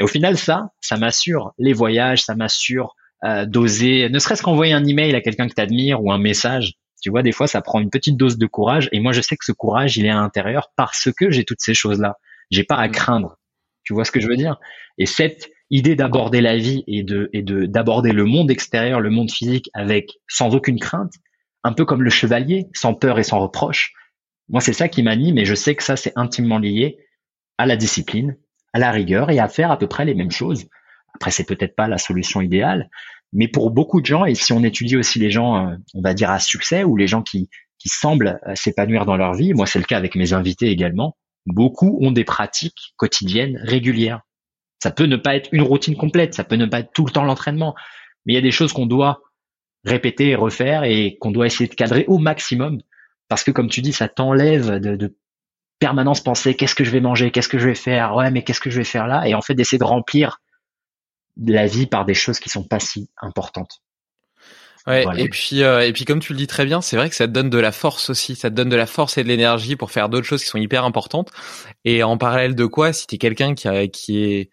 Et 0.00 0.02
au 0.02 0.08
final, 0.08 0.36
ça, 0.36 0.70
ça 0.80 0.96
m'assure 0.96 1.52
les 1.58 1.72
voyages, 1.72 2.22
ça 2.22 2.34
m'assure 2.34 2.94
euh, 3.24 3.46
d'oser, 3.46 4.08
ne 4.08 4.18
serait-ce 4.18 4.42
qu'envoyer 4.42 4.72
un 4.72 4.84
email 4.84 5.14
à 5.14 5.20
quelqu'un 5.20 5.46
que 5.46 5.54
tu 5.54 5.60
admires 5.60 6.02
ou 6.02 6.10
un 6.10 6.18
message. 6.18 6.72
Tu 7.02 7.10
vois, 7.10 7.22
des 7.22 7.32
fois, 7.32 7.46
ça 7.46 7.62
prend 7.62 7.80
une 7.80 7.90
petite 7.90 8.16
dose 8.16 8.38
de 8.38 8.46
courage. 8.46 8.88
Et 8.92 9.00
moi, 9.00 9.12
je 9.12 9.20
sais 9.20 9.36
que 9.36 9.44
ce 9.44 9.52
courage, 9.52 9.96
il 9.96 10.06
est 10.06 10.10
à 10.10 10.14
l'intérieur 10.14 10.72
parce 10.76 11.08
que 11.16 11.30
j'ai 11.30 11.44
toutes 11.44 11.60
ces 11.60 11.74
choses-là. 11.74 12.16
J'ai 12.50 12.64
pas 12.64 12.76
à 12.76 12.88
mmh. 12.88 12.92
craindre. 12.92 13.38
Tu 13.84 13.94
vois 13.94 14.04
ce 14.04 14.10
que 14.10 14.20
je 14.20 14.28
veux 14.28 14.36
dire? 14.36 14.56
Et 14.98 15.06
cette 15.06 15.50
idée 15.72 15.96
d'aborder 15.96 16.40
la 16.40 16.56
vie 16.56 16.84
et 16.86 17.02
de 17.02 17.28
et 17.32 17.42
de 17.42 17.66
d'aborder 17.66 18.12
le 18.12 18.24
monde 18.24 18.50
extérieur, 18.50 19.00
le 19.00 19.10
monde 19.10 19.30
physique 19.30 19.70
avec 19.74 20.12
sans 20.28 20.54
aucune 20.54 20.78
crainte, 20.78 21.14
un 21.64 21.72
peu 21.72 21.84
comme 21.84 22.02
le 22.02 22.10
chevalier, 22.10 22.66
sans 22.74 22.94
peur 22.94 23.18
et 23.18 23.24
sans 23.24 23.40
reproche. 23.40 23.94
Moi, 24.48 24.60
c'est 24.60 24.74
ça 24.74 24.88
qui 24.88 25.02
m'anime 25.02 25.38
et 25.38 25.44
je 25.44 25.54
sais 25.54 25.74
que 25.74 25.82
ça 25.82 25.96
c'est 25.96 26.12
intimement 26.14 26.58
lié 26.58 26.98
à 27.58 27.66
la 27.66 27.76
discipline, 27.76 28.36
à 28.72 28.78
la 28.78 28.92
rigueur 28.92 29.30
et 29.30 29.38
à 29.38 29.48
faire 29.48 29.70
à 29.70 29.78
peu 29.78 29.86
près 29.86 30.04
les 30.04 30.14
mêmes 30.14 30.30
choses. 30.30 30.66
Après, 31.14 31.30
c'est 31.30 31.44
peut-être 31.44 31.74
pas 31.74 31.88
la 31.88 31.98
solution 31.98 32.40
idéale, 32.40 32.90
mais 33.32 33.48
pour 33.48 33.70
beaucoup 33.70 34.00
de 34.00 34.06
gens, 34.06 34.24
et 34.24 34.34
si 34.34 34.52
on 34.52 34.62
étudie 34.62 34.96
aussi 34.96 35.18
les 35.18 35.30
gens, 35.30 35.56
euh, 35.56 35.76
on 35.94 36.02
va 36.02 36.14
dire 36.14 36.30
à 36.30 36.38
succès 36.38 36.84
ou 36.84 36.96
les 36.96 37.06
gens 37.06 37.22
qui, 37.22 37.48
qui 37.78 37.88
semblent 37.88 38.40
euh, 38.46 38.54
s'épanouir 38.54 39.06
dans 39.06 39.16
leur 39.16 39.34
vie, 39.34 39.54
moi 39.54 39.66
c'est 39.66 39.78
le 39.78 39.84
cas 39.84 39.96
avec 39.96 40.16
mes 40.16 40.32
invités 40.32 40.68
également, 40.68 41.16
beaucoup 41.46 41.98
ont 42.02 42.12
des 42.12 42.24
pratiques 42.24 42.94
quotidiennes 42.96 43.58
régulières. 43.62 44.22
Ça 44.82 44.90
peut 44.90 45.04
ne 45.04 45.14
pas 45.14 45.36
être 45.36 45.48
une 45.52 45.62
routine 45.62 45.96
complète, 45.96 46.34
ça 46.34 46.42
peut 46.42 46.56
ne 46.56 46.66
pas 46.66 46.80
être 46.80 46.90
tout 46.92 47.04
le 47.04 47.12
temps 47.12 47.22
l'entraînement, 47.22 47.76
mais 48.26 48.32
il 48.32 48.34
y 48.34 48.38
a 48.38 48.42
des 48.42 48.50
choses 48.50 48.72
qu'on 48.72 48.86
doit 48.86 49.22
répéter 49.84 50.30
et 50.30 50.34
refaire 50.34 50.82
et 50.82 51.18
qu'on 51.20 51.30
doit 51.30 51.46
essayer 51.46 51.68
de 51.68 51.74
cadrer 51.76 52.04
au 52.08 52.18
maximum 52.18 52.80
parce 53.28 53.44
que 53.44 53.52
comme 53.52 53.68
tu 53.68 53.80
dis, 53.80 53.92
ça 53.92 54.08
t'enlève 54.08 54.80
de, 54.80 54.96
de 54.96 55.16
permanence 55.78 56.20
penser 56.20 56.56
qu'est-ce 56.56 56.74
que 56.74 56.82
je 56.82 56.90
vais 56.90 57.00
manger, 57.00 57.30
qu'est-ce 57.30 57.48
que 57.48 57.60
je 57.60 57.68
vais 57.68 57.76
faire, 57.76 58.16
ouais 58.16 58.32
mais 58.32 58.42
qu'est-ce 58.42 58.58
que 58.58 58.70
je 58.70 58.78
vais 58.78 58.84
faire 58.84 59.06
là 59.06 59.24
et 59.28 59.34
en 59.34 59.40
fait 59.40 59.54
d'essayer 59.54 59.78
de 59.78 59.84
remplir 59.84 60.40
la 61.40 61.68
vie 61.68 61.86
par 61.86 62.04
des 62.04 62.14
choses 62.14 62.40
qui 62.40 62.48
sont 62.48 62.64
pas 62.64 62.80
si 62.80 63.08
importantes. 63.20 63.82
Ouais, 64.88 65.04
et 65.16 65.28
puis 65.28 65.62
euh, 65.62 65.86
et 65.86 65.92
puis 65.92 66.04
comme 66.04 66.18
tu 66.18 66.32
le 66.32 66.38
dis 66.38 66.48
très 66.48 66.64
bien, 66.64 66.80
c'est 66.80 66.96
vrai 66.96 67.08
que 67.08 67.14
ça 67.14 67.28
te 67.28 67.32
donne 67.32 67.50
de 67.50 67.58
la 67.58 67.70
force 67.70 68.10
aussi, 68.10 68.34
ça 68.34 68.50
te 68.50 68.56
donne 68.56 68.68
de 68.68 68.74
la 68.74 68.86
force 68.86 69.16
et 69.16 69.22
de 69.22 69.28
l'énergie 69.28 69.76
pour 69.76 69.92
faire 69.92 70.08
d'autres 70.08 70.26
choses 70.26 70.42
qui 70.42 70.50
sont 70.50 70.58
hyper 70.58 70.84
importantes. 70.84 71.30
Et 71.84 72.02
en 72.02 72.18
parallèle 72.18 72.56
de 72.56 72.66
quoi, 72.66 72.92
si 72.92 73.06
tu 73.06 73.14
es 73.14 73.18
quelqu'un 73.18 73.54
qui 73.54 73.68
a, 73.68 73.86
qui 73.86 74.24
est 74.24 74.50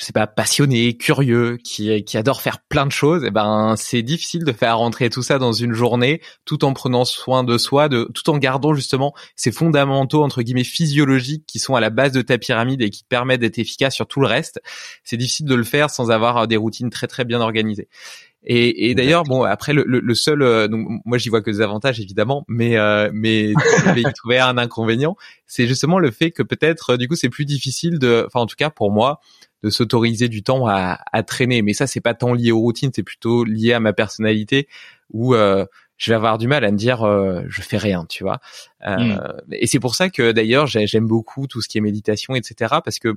je 0.00 0.06
sais 0.06 0.12
pas, 0.14 0.26
passionné, 0.26 0.96
curieux, 0.96 1.58
qui, 1.62 2.02
qui 2.04 2.16
adore 2.16 2.40
faire 2.40 2.60
plein 2.70 2.86
de 2.86 2.90
choses, 2.90 3.22
et 3.22 3.26
eh 3.26 3.30
ben 3.30 3.74
c'est 3.76 4.00
difficile 4.02 4.44
de 4.44 4.52
faire 4.52 4.78
rentrer 4.78 5.10
tout 5.10 5.22
ça 5.22 5.38
dans 5.38 5.52
une 5.52 5.74
journée, 5.74 6.22
tout 6.46 6.64
en 6.64 6.72
prenant 6.72 7.04
soin 7.04 7.44
de 7.44 7.58
soi, 7.58 7.90
de, 7.90 8.10
tout 8.14 8.30
en 8.30 8.38
gardant 8.38 8.72
justement 8.72 9.12
ces 9.36 9.52
fondamentaux 9.52 10.22
entre 10.22 10.40
guillemets 10.40 10.64
physiologiques 10.64 11.44
qui 11.46 11.58
sont 11.58 11.74
à 11.74 11.80
la 11.80 11.90
base 11.90 12.12
de 12.12 12.22
ta 12.22 12.38
pyramide 12.38 12.80
et 12.80 12.88
qui 12.88 13.02
te 13.02 13.08
permettent 13.08 13.42
d'être 13.42 13.58
efficace 13.58 13.94
sur 13.94 14.06
tout 14.06 14.20
le 14.20 14.26
reste. 14.26 14.62
C'est 15.04 15.18
difficile 15.18 15.44
de 15.44 15.54
le 15.54 15.64
faire 15.64 15.90
sans 15.90 16.10
avoir 16.10 16.48
des 16.48 16.56
routines 16.56 16.88
très 16.88 17.06
très 17.06 17.26
bien 17.26 17.42
organisées. 17.42 17.88
Et, 18.42 18.88
et 18.88 18.94
d'ailleurs, 18.94 19.24
bon, 19.24 19.42
après 19.42 19.74
le, 19.74 19.84
le, 19.84 20.14
seul, 20.14 20.40
euh, 20.40 20.66
donc 20.66 20.86
moi 21.04 21.18
j'y 21.18 21.28
vois 21.28 21.42
que 21.42 21.50
des 21.50 21.60
avantages 21.60 22.00
évidemment, 22.00 22.46
mais 22.48 22.78
euh, 22.78 23.10
mais 23.12 23.52
je 23.84 23.90
vais 23.90 24.00
y 24.00 24.12
trouver 24.14 24.38
un 24.38 24.56
inconvénient, 24.56 25.14
c'est 25.46 25.66
justement 25.66 25.98
le 25.98 26.10
fait 26.10 26.30
que 26.30 26.42
peut-être 26.42 26.96
du 26.96 27.06
coup 27.06 27.16
c'est 27.16 27.28
plus 27.28 27.44
difficile 27.44 27.98
de, 27.98 28.24
enfin 28.26 28.40
en 28.40 28.46
tout 28.46 28.56
cas 28.56 28.70
pour 28.70 28.90
moi, 28.92 29.20
de 29.62 29.70
s'autoriser 29.70 30.28
du 30.28 30.42
temps 30.42 30.66
à, 30.66 30.98
à, 31.12 31.22
traîner. 31.22 31.62
Mais 31.62 31.72
ça, 31.72 31.86
c'est 31.86 32.00
pas 32.00 32.14
tant 32.14 32.32
lié 32.32 32.52
aux 32.52 32.60
routines, 32.60 32.90
c'est 32.94 33.02
plutôt 33.02 33.44
lié 33.44 33.72
à 33.72 33.80
ma 33.80 33.92
personnalité 33.92 34.68
où 35.12 35.34
euh, 35.34 35.66
je 35.96 36.10
vais 36.10 36.16
avoir 36.16 36.38
du 36.38 36.48
mal 36.48 36.64
à 36.64 36.70
me 36.70 36.76
dire 36.76 37.02
euh, 37.02 37.42
je 37.48 37.60
fais 37.62 37.76
rien, 37.76 38.06
tu 38.08 38.24
vois. 38.24 38.40
Euh, 38.86 38.96
hmm. 38.96 39.18
Et 39.52 39.66
c'est 39.66 39.80
pour 39.80 39.94
ça 39.94 40.08
que 40.08 40.32
d'ailleurs 40.32 40.66
j'aime 40.66 41.06
beaucoup 41.06 41.46
tout 41.46 41.60
ce 41.60 41.68
qui 41.68 41.78
est 41.78 41.82
méditation, 41.82 42.34
etc. 42.34 42.76
Parce 42.84 42.98
que 42.98 43.14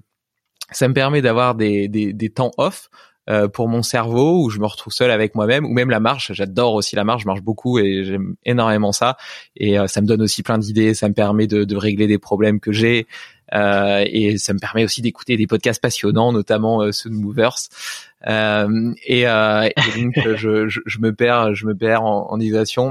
ça 0.71 0.87
me 0.87 0.93
permet 0.93 1.21
d'avoir 1.21 1.55
des, 1.55 1.87
des, 1.87 2.13
des 2.13 2.29
temps 2.29 2.51
off 2.57 2.89
euh, 3.29 3.47
pour 3.47 3.69
mon 3.69 3.83
cerveau 3.83 4.43
où 4.43 4.49
je 4.49 4.59
me 4.59 4.65
retrouve 4.65 4.91
seul 4.91 5.09
avec 5.09 5.33
moi-même 5.33 5.63
ou 5.65 5.71
même 5.71 5.89
la 5.89 6.01
marche 6.01 6.33
j'adore 6.33 6.73
aussi 6.73 6.97
la 6.97 7.05
marche 7.05 7.21
je 7.21 7.27
marche 7.27 7.41
beaucoup 7.41 7.79
et 7.79 8.03
j'aime 8.03 8.35
énormément 8.43 8.91
ça 8.91 9.15
et 9.55 9.79
euh, 9.79 9.87
ça 9.87 10.01
me 10.01 10.07
donne 10.07 10.21
aussi 10.21 10.43
plein 10.43 10.57
d'idées 10.57 10.93
ça 10.93 11.07
me 11.07 11.13
permet 11.13 11.47
de, 11.47 11.63
de 11.63 11.75
régler 11.77 12.07
des 12.07 12.17
problèmes 12.17 12.59
que 12.59 12.73
j'ai 12.73 13.07
et 13.53 14.37
ça 14.37 14.53
me 14.53 14.59
permet 14.59 14.83
aussi 14.83 15.01
d'écouter 15.01 15.37
des 15.37 15.47
podcasts 15.47 15.81
passionnants 15.81 16.31
notamment 16.31 16.81
euh, 16.81 16.91
ceux 16.91 17.09
de 17.09 17.15
Movers 17.15 17.69
et, 18.25 19.21
et, 19.21 19.23
donc 19.25 20.15
je, 20.35 20.67
je, 20.67 20.79
je, 20.85 20.99
me 20.99 21.13
perds 21.13 21.53
je 21.53 21.65
me 21.65 21.75
perds 21.75 22.03
en, 22.03 22.31
en 22.31 22.37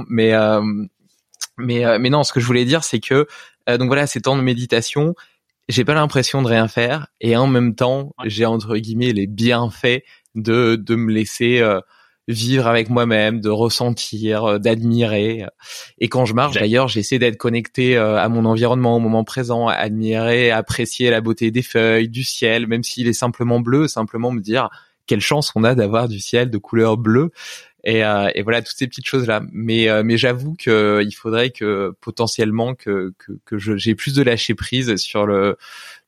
mais 0.09 0.33
mais 1.59 1.99
mais 1.99 2.11
non 2.11 2.23
ce 2.23 2.33
que 2.33 2.41
je 2.41 2.47
voulais 2.47 2.65
dire 2.65 2.85
c'est 2.85 3.01
que 3.01 3.27
donc 3.67 3.87
voilà 3.87 4.07
ces 4.07 4.21
temps 4.21 4.37
de 4.37 4.43
méditation 4.43 5.15
j'ai 5.69 5.85
pas 5.85 5.95
l'impression 5.95 6.43
de 6.43 6.49
rien 6.49 6.69
faire. 6.69 7.09
Et 7.21 7.37
en 7.37 7.47
même 7.47 7.75
temps 7.75 8.15
j'ai 8.25 8.45
entre 8.45 8.77
guillemets 8.77 9.13
les 9.13 9.27
bienfaits 9.27 10.03
de 10.35 10.77
de 10.77 10.95
me 10.95 11.13
laisser 11.13 11.61
euh, 11.61 11.81
vivre 12.33 12.67
avec 12.67 12.91
moi-même, 12.91 13.41
de 13.41 13.49
ressentir, 13.49 14.45
euh, 14.45 14.59
d'admirer. 14.59 15.45
Et 15.99 16.09
quand 16.09 16.25
je 16.25 16.35
marche, 16.35 16.57
d'ailleurs, 16.57 16.89
j'essaie 16.89 17.19
d'être 17.19 17.37
connecté 17.37 17.97
euh, 17.97 18.19
à 18.19 18.29
mon 18.29 18.45
environnement 18.45 18.97
au 18.97 19.01
moment 19.01 19.25
présent, 19.25 19.69
admirer, 19.69 20.51
apprécier 20.51 21.11
la 21.11 21.21
beauté 21.21 21.51
des 21.51 21.63
feuilles, 21.63 22.09
du 22.09 22.25
ciel, 22.25 22.67
même 22.67 22.83
s'il 22.83 23.07
est 23.07 23.13
simplement 23.13 23.61
bleu, 23.61 23.87
simplement 23.87 24.33
me 24.33 24.41
dire 24.41 24.69
quelle 25.07 25.21
chance 25.21 25.53
on 25.55 25.65
a 25.65 25.75
d'avoir 25.75 26.09
du 26.09 26.19
ciel 26.19 26.51
de 26.51 26.59
couleur 26.59 26.97
bleue. 26.97 27.31
Et, 27.85 27.99
et 27.99 28.43
voilà 28.43 28.63
toutes 28.63 28.77
ces 28.77 28.87
petites 28.87 29.07
choses 29.09 29.27
là. 29.27 29.43
Mais 29.51 29.89
mais 30.05 30.17
j'avoue 30.17 30.55
que 30.57 31.03
il 31.05 31.11
faudrait 31.11 31.51
que 31.51 31.93
potentiellement 32.01 32.77
que 32.77 33.13
que, 33.19 33.33
que 33.45 33.59
j'ai 33.59 33.97
plus 33.97 34.15
de 34.15 34.23
lâcher 34.23 34.55
prise 34.55 34.95
sur 34.95 35.27
le 35.27 35.57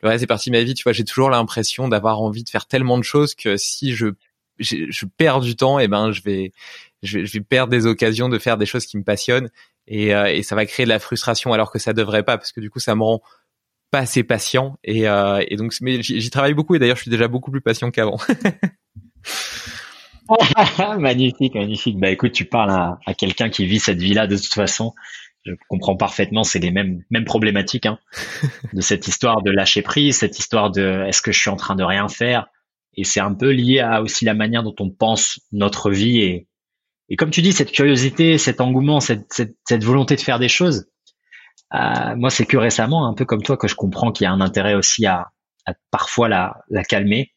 le 0.05 0.11
reste 0.11 0.21
des 0.21 0.27
parties 0.27 0.51
de 0.51 0.57
ma 0.57 0.63
vie, 0.63 0.75
tu 0.75 0.83
vois, 0.85 0.93
j'ai 0.93 1.05
toujours 1.05 1.31
l'impression 1.31 1.89
d'avoir 1.89 2.21
envie 2.21 2.45
de 2.45 2.51
faire 2.51 2.67
tellement 2.67 2.99
de 2.99 3.03
choses 3.03 3.35
que 3.35 3.57
si 3.57 3.95
je 3.95 4.09
je, 4.59 5.07
perds 5.17 5.41
du 5.41 5.57
temps, 5.57 5.79
et 5.79 5.89
ben 5.89 6.13
je 6.13 6.23
vais, 6.23 6.53
je 7.03 7.19
vais 7.21 7.41
perdre 7.41 7.71
des 7.71 7.87
occasions 7.87 8.29
de 8.29 8.39
faire 8.39 8.57
des 8.57 8.67
choses 8.67 8.87
qui 8.87 8.97
me 8.97 9.05
passionnent 9.05 9.51
et, 9.87 10.15
euh, 10.15 10.27
et 10.27 10.43
ça 10.43 10.55
va 10.55 10.65
créer 10.67 10.85
de 10.85 10.91
la 10.91 10.99
frustration 10.99 11.53
alors 11.53 11.71
que 11.71 11.79
ça 11.79 11.93
devrait 11.93 12.23
pas 12.23 12.39
parce 12.39 12.53
que 12.53 12.61
du 12.61 12.71
coup 12.71 12.81
ça 12.81 12.95
me 12.95 13.03
rend 13.03 13.21
pas 13.91 13.99
assez 14.01 14.23
patient 14.23 14.79
et, 14.83 15.09
euh, 15.09 15.45
et 15.47 15.57
donc 15.57 15.75
mais 15.81 16.03
j'y 16.03 16.31
travaille 16.31 16.55
beaucoup 16.55 16.75
et 16.75 16.79
d'ailleurs 16.79 16.97
je 16.97 17.03
suis 17.03 17.11
déjà 17.11 17.29
beaucoup 17.29 17.51
plus 17.51 17.61
patient 17.61 17.91
qu'avant. 17.91 18.19
magnifique, 20.99 21.55
magnifique. 21.55 21.99
Bah 21.99 22.09
écoute, 22.11 22.33
tu 22.33 22.47
parles 22.47 22.71
à, 22.71 22.99
à 23.05 23.13
quelqu'un 23.13 23.51
qui 23.51 23.67
vit 23.67 23.79
cette 23.79 24.01
vie-là 24.01 24.27
de 24.27 24.37
toute 24.37 24.55
façon 24.55 24.95
je 25.45 25.53
comprends 25.69 25.97
parfaitement, 25.97 26.43
c'est 26.43 26.59
les 26.59 26.71
mêmes 26.71 27.03
mêmes 27.11 27.25
problématiques 27.25 27.87
hein, 27.87 27.99
de 28.73 28.81
cette 28.81 29.09
histoire 29.09 29.43
de 29.43 29.51
lâcher 29.51 29.83
prise, 29.83 30.19
cette 30.19 30.39
histoire 30.39 30.71
de 30.71 31.05
est-ce 31.07 31.23
que 31.23 31.33
je 31.33 31.41
suis 31.41 31.51
en 31.51 31.57
train 31.57 31.77
de 31.77 31.85
rien 31.85 32.09
faire, 32.09 32.47
et 32.97 33.05
c'est 33.05 33.21
un 33.21 33.35
peu 33.35 33.51
lié 33.51 33.81
à 33.81 34.03
aussi 34.03 34.25
la 34.25 34.35
manière 34.35 34.63
dont 34.63 34.75
on 34.81 34.91
pense 34.91 35.41
notre 35.53 35.91
vie 35.91 36.21
et 36.21 36.49
et 37.11 37.17
comme 37.17 37.31
tu 37.31 37.43
dis 37.43 37.53
cette 37.53 37.71
curiosité, 37.71 38.39
cet 38.39 38.61
engouement, 38.63 39.01
cette 39.01 39.33
cette, 39.33 39.57
cette 39.69 39.85
volonté 39.85 40.17
de 40.17 40.21
faire 40.21 40.39
des 40.39 40.49
choses. 40.49 40.87
Euh, 41.75 42.17
moi, 42.17 42.31
c'est 42.31 42.47
que 42.47 42.57
récemment, 42.57 43.07
un 43.07 43.15
peu 43.15 43.25
comme 43.25 43.43
toi, 43.43 43.57
que 43.57 43.69
je 43.69 43.75
comprends 43.75 44.13
qu'il 44.13 44.25
y 44.25 44.27
a 44.27 44.33
un 44.33 44.41
intérêt 44.41 44.75
aussi 44.75 45.07
à, 45.07 45.33
à 45.67 45.75
parfois 45.91 46.29
la 46.29 46.57
la 46.71 46.83
calmer 46.83 47.35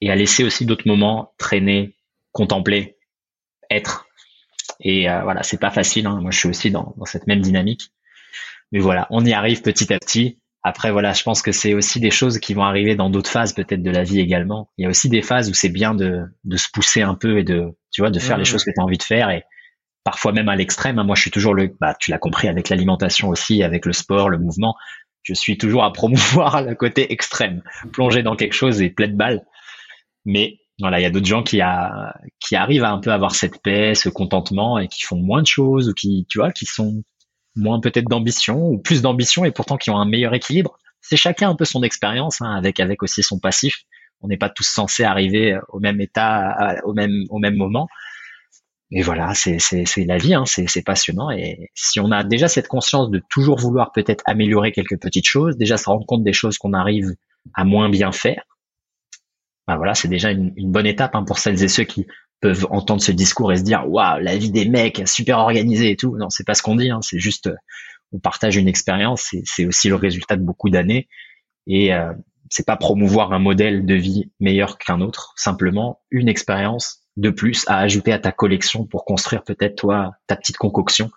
et 0.00 0.10
à 0.10 0.14
laisser 0.14 0.44
aussi 0.44 0.66
d'autres 0.66 0.86
moments 0.86 1.34
traîner, 1.38 1.96
contempler, 2.32 2.96
être 3.70 4.06
et 4.82 5.08
euh, 5.08 5.22
voilà, 5.22 5.42
c'est 5.42 5.58
pas 5.58 5.70
facile. 5.70 6.06
Hein. 6.06 6.18
Moi, 6.20 6.30
je 6.30 6.38
suis 6.38 6.48
aussi 6.48 6.70
dans, 6.70 6.94
dans 6.96 7.04
cette 7.04 7.26
même 7.26 7.40
dynamique. 7.40 7.92
Mais 8.72 8.80
voilà, 8.80 9.06
on 9.10 9.24
y 9.24 9.32
arrive 9.32 9.62
petit 9.62 9.92
à 9.92 9.98
petit. 9.98 10.40
Après, 10.64 10.92
voilà, 10.92 11.12
je 11.12 11.24
pense 11.24 11.42
que 11.42 11.50
c'est 11.50 11.74
aussi 11.74 11.98
des 11.98 12.12
choses 12.12 12.38
qui 12.38 12.54
vont 12.54 12.62
arriver 12.62 12.94
dans 12.94 13.10
d'autres 13.10 13.30
phases 13.30 13.52
peut-être 13.52 13.82
de 13.82 13.90
la 13.90 14.04
vie 14.04 14.20
également. 14.20 14.70
Il 14.78 14.84
y 14.84 14.86
a 14.86 14.90
aussi 14.90 15.08
des 15.08 15.22
phases 15.22 15.50
où 15.50 15.54
c'est 15.54 15.68
bien 15.68 15.94
de, 15.94 16.22
de 16.44 16.56
se 16.56 16.68
pousser 16.72 17.02
un 17.02 17.16
peu 17.16 17.38
et 17.38 17.44
de, 17.44 17.76
tu 17.90 18.00
vois, 18.00 18.10
de 18.10 18.18
faire 18.20 18.38
les 18.38 18.44
choses 18.44 18.64
que 18.64 18.70
tu 18.70 18.80
as 18.80 18.84
envie 18.84 18.98
de 18.98 19.02
faire 19.02 19.30
et 19.30 19.42
parfois 20.04 20.32
même 20.32 20.48
à 20.48 20.54
l'extrême. 20.54 21.00
Hein. 21.00 21.04
Moi, 21.04 21.16
je 21.16 21.22
suis 21.22 21.30
toujours 21.32 21.54
le, 21.54 21.74
bah, 21.80 21.96
tu 21.98 22.12
l'as 22.12 22.18
compris 22.18 22.46
avec 22.46 22.68
l'alimentation 22.68 23.28
aussi, 23.28 23.64
avec 23.64 23.86
le 23.86 23.92
sport, 23.92 24.28
le 24.28 24.38
mouvement. 24.38 24.76
Je 25.24 25.34
suis 25.34 25.58
toujours 25.58 25.82
à 25.84 25.92
promouvoir 25.92 26.62
le 26.62 26.74
côté 26.76 27.12
extrême, 27.12 27.62
plonger 27.92 28.22
dans 28.22 28.36
quelque 28.36 28.54
chose 28.54 28.82
et 28.82 28.90
plein 28.90 29.08
de 29.08 29.16
balles. 29.16 29.44
Mais 30.24 30.58
voilà, 30.78 31.00
il 31.00 31.02
y 31.02 31.06
a 31.06 31.10
d'autres 31.10 31.26
gens 31.26 31.42
qui 31.42 31.60
a, 31.60 32.14
qui 32.40 32.54
arrivent 32.54 32.84
à 32.84 32.90
un 32.90 32.98
peu 32.98 33.12
avoir 33.12 33.34
cette 33.34 33.62
paix, 33.62 33.94
ce 33.94 34.08
contentement 34.08 34.78
et 34.78 34.88
qui 34.88 35.02
font 35.02 35.20
moins 35.20 35.42
de 35.42 35.46
choses 35.46 35.88
ou 35.88 35.94
qui, 35.94 36.26
tu 36.28 36.38
vois, 36.38 36.52
qui 36.52 36.66
sont 36.66 37.02
moins 37.56 37.80
peut-être 37.80 38.08
d'ambition 38.08 38.68
ou 38.68 38.78
plus 38.78 39.02
d'ambition 39.02 39.44
et 39.44 39.50
pourtant 39.50 39.76
qui 39.76 39.90
ont 39.90 39.98
un 39.98 40.06
meilleur 40.06 40.34
équilibre. 40.34 40.78
C'est 41.00 41.16
chacun 41.16 41.50
un 41.50 41.56
peu 41.56 41.64
son 41.64 41.82
expérience, 41.82 42.40
hein, 42.40 42.54
avec 42.54 42.80
avec 42.80 43.02
aussi 43.02 43.22
son 43.22 43.38
passif. 43.38 43.82
On 44.20 44.28
n'est 44.28 44.36
pas 44.36 44.48
tous 44.48 44.66
censés 44.66 45.04
arriver 45.04 45.58
au 45.68 45.80
même 45.80 46.00
état, 46.00 46.76
au 46.84 46.92
même 46.92 47.24
au 47.30 47.38
même 47.38 47.56
moment. 47.56 47.88
Et 48.94 49.00
voilà, 49.00 49.32
c'est 49.34 49.56
la 50.04 50.18
vie, 50.18 50.34
hein, 50.34 50.44
c'est 50.44 50.84
passionnant. 50.84 51.30
Et 51.30 51.70
si 51.74 51.98
on 51.98 52.10
a 52.12 52.22
déjà 52.24 52.46
cette 52.46 52.68
conscience 52.68 53.10
de 53.10 53.22
toujours 53.30 53.58
vouloir 53.58 53.90
peut-être 53.90 54.22
améliorer 54.26 54.70
quelques 54.70 55.00
petites 55.00 55.26
choses, 55.26 55.56
déjà 55.56 55.78
se 55.78 55.86
rendre 55.86 56.04
compte 56.04 56.22
des 56.22 56.34
choses 56.34 56.58
qu'on 56.58 56.74
arrive 56.74 57.08
à 57.54 57.64
moins 57.64 57.88
bien 57.88 58.12
faire, 58.12 58.44
bah 59.66 59.76
voilà, 59.76 59.94
c'est 59.94 60.08
déjà 60.08 60.30
une, 60.30 60.52
bonne 60.70 60.86
étape 60.86 61.14
hein, 61.14 61.24
pour 61.24 61.38
celles 61.38 61.62
et 61.62 61.68
ceux 61.68 61.84
qui 61.84 62.06
peuvent 62.42 62.66
entendre 62.70 63.00
ce 63.00 63.12
discours 63.12 63.52
et 63.52 63.56
se 63.56 63.62
dire 63.62 63.88
waouh, 63.88 64.20
la 64.20 64.36
vie 64.36 64.50
des 64.50 64.68
mecs 64.68 65.02
super 65.06 65.38
organisée 65.38 65.90
et 65.90 65.96
tout. 65.96 66.16
Non, 66.18 66.28
c'est 66.28 66.44
pas 66.44 66.54
ce 66.54 66.62
qu'on 66.62 66.76
dit. 66.76 66.90
Hein, 66.90 67.00
c'est 67.00 67.18
juste 67.18 67.48
on 68.12 68.18
partage 68.18 68.56
une 68.56 68.68
expérience. 68.68 69.34
C'est 69.44 69.64
aussi 69.64 69.88
le 69.88 69.94
résultat 69.94 70.36
de 70.36 70.42
beaucoup 70.42 70.68
d'années 70.68 71.08
et 71.66 71.94
euh, 71.94 72.12
c'est 72.50 72.66
pas 72.66 72.76
promouvoir 72.76 73.32
un 73.32 73.38
modèle 73.38 73.86
de 73.86 73.94
vie 73.94 74.30
meilleur 74.40 74.76
qu'un 74.76 75.00
autre. 75.00 75.32
Simplement 75.36 76.00
une 76.10 76.28
expérience 76.28 77.00
de 77.16 77.30
plus 77.30 77.64
à 77.68 77.78
ajouter 77.78 78.12
à 78.12 78.18
ta 78.18 78.32
collection 78.32 78.86
pour 78.86 79.04
construire 79.04 79.44
peut-être 79.44 79.76
toi 79.76 80.12
ta 80.26 80.36
petite 80.36 80.56
concoction 80.56 81.10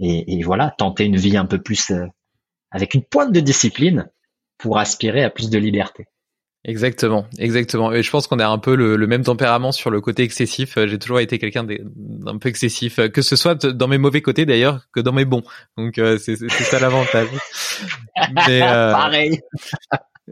et, 0.00 0.38
et, 0.38 0.42
voilà 0.42 0.74
tenter 0.76 1.04
une 1.04 1.16
vie 1.16 1.36
un 1.36 1.44
peu 1.44 1.62
plus 1.62 1.90
euh, 1.90 2.06
avec 2.70 2.94
une 2.94 3.04
pointe 3.04 3.32
de 3.32 3.40
discipline 3.40 4.10
pour 4.58 4.78
aspirer 4.78 5.22
à 5.22 5.30
plus 5.30 5.50
de 5.50 5.58
liberté. 5.58 6.06
Exactement, 6.66 7.26
exactement. 7.38 7.92
Et 7.92 8.02
je 8.02 8.10
pense 8.10 8.26
qu'on 8.26 8.38
a 8.38 8.46
un 8.46 8.58
peu 8.58 8.74
le, 8.74 9.06
même 9.06 9.22
tempérament 9.22 9.70
sur 9.70 9.90
le 9.90 10.00
côté 10.00 10.22
excessif. 10.22 10.78
J'ai 10.86 10.98
toujours 10.98 11.20
été 11.20 11.38
quelqu'un 11.38 11.64
d'un 11.64 12.38
peu 12.38 12.48
excessif, 12.48 12.98
que 13.10 13.20
ce 13.20 13.36
soit 13.36 13.66
dans 13.66 13.86
mes 13.86 13.98
mauvais 13.98 14.22
côtés 14.22 14.46
d'ailleurs 14.46 14.86
que 14.92 15.00
dans 15.00 15.12
mes 15.12 15.26
bons. 15.26 15.42
Donc 15.76 15.96
c'est 15.96 16.36
ça 16.36 16.80
l'avantage. 16.80 17.28
Pareil. 18.34 19.40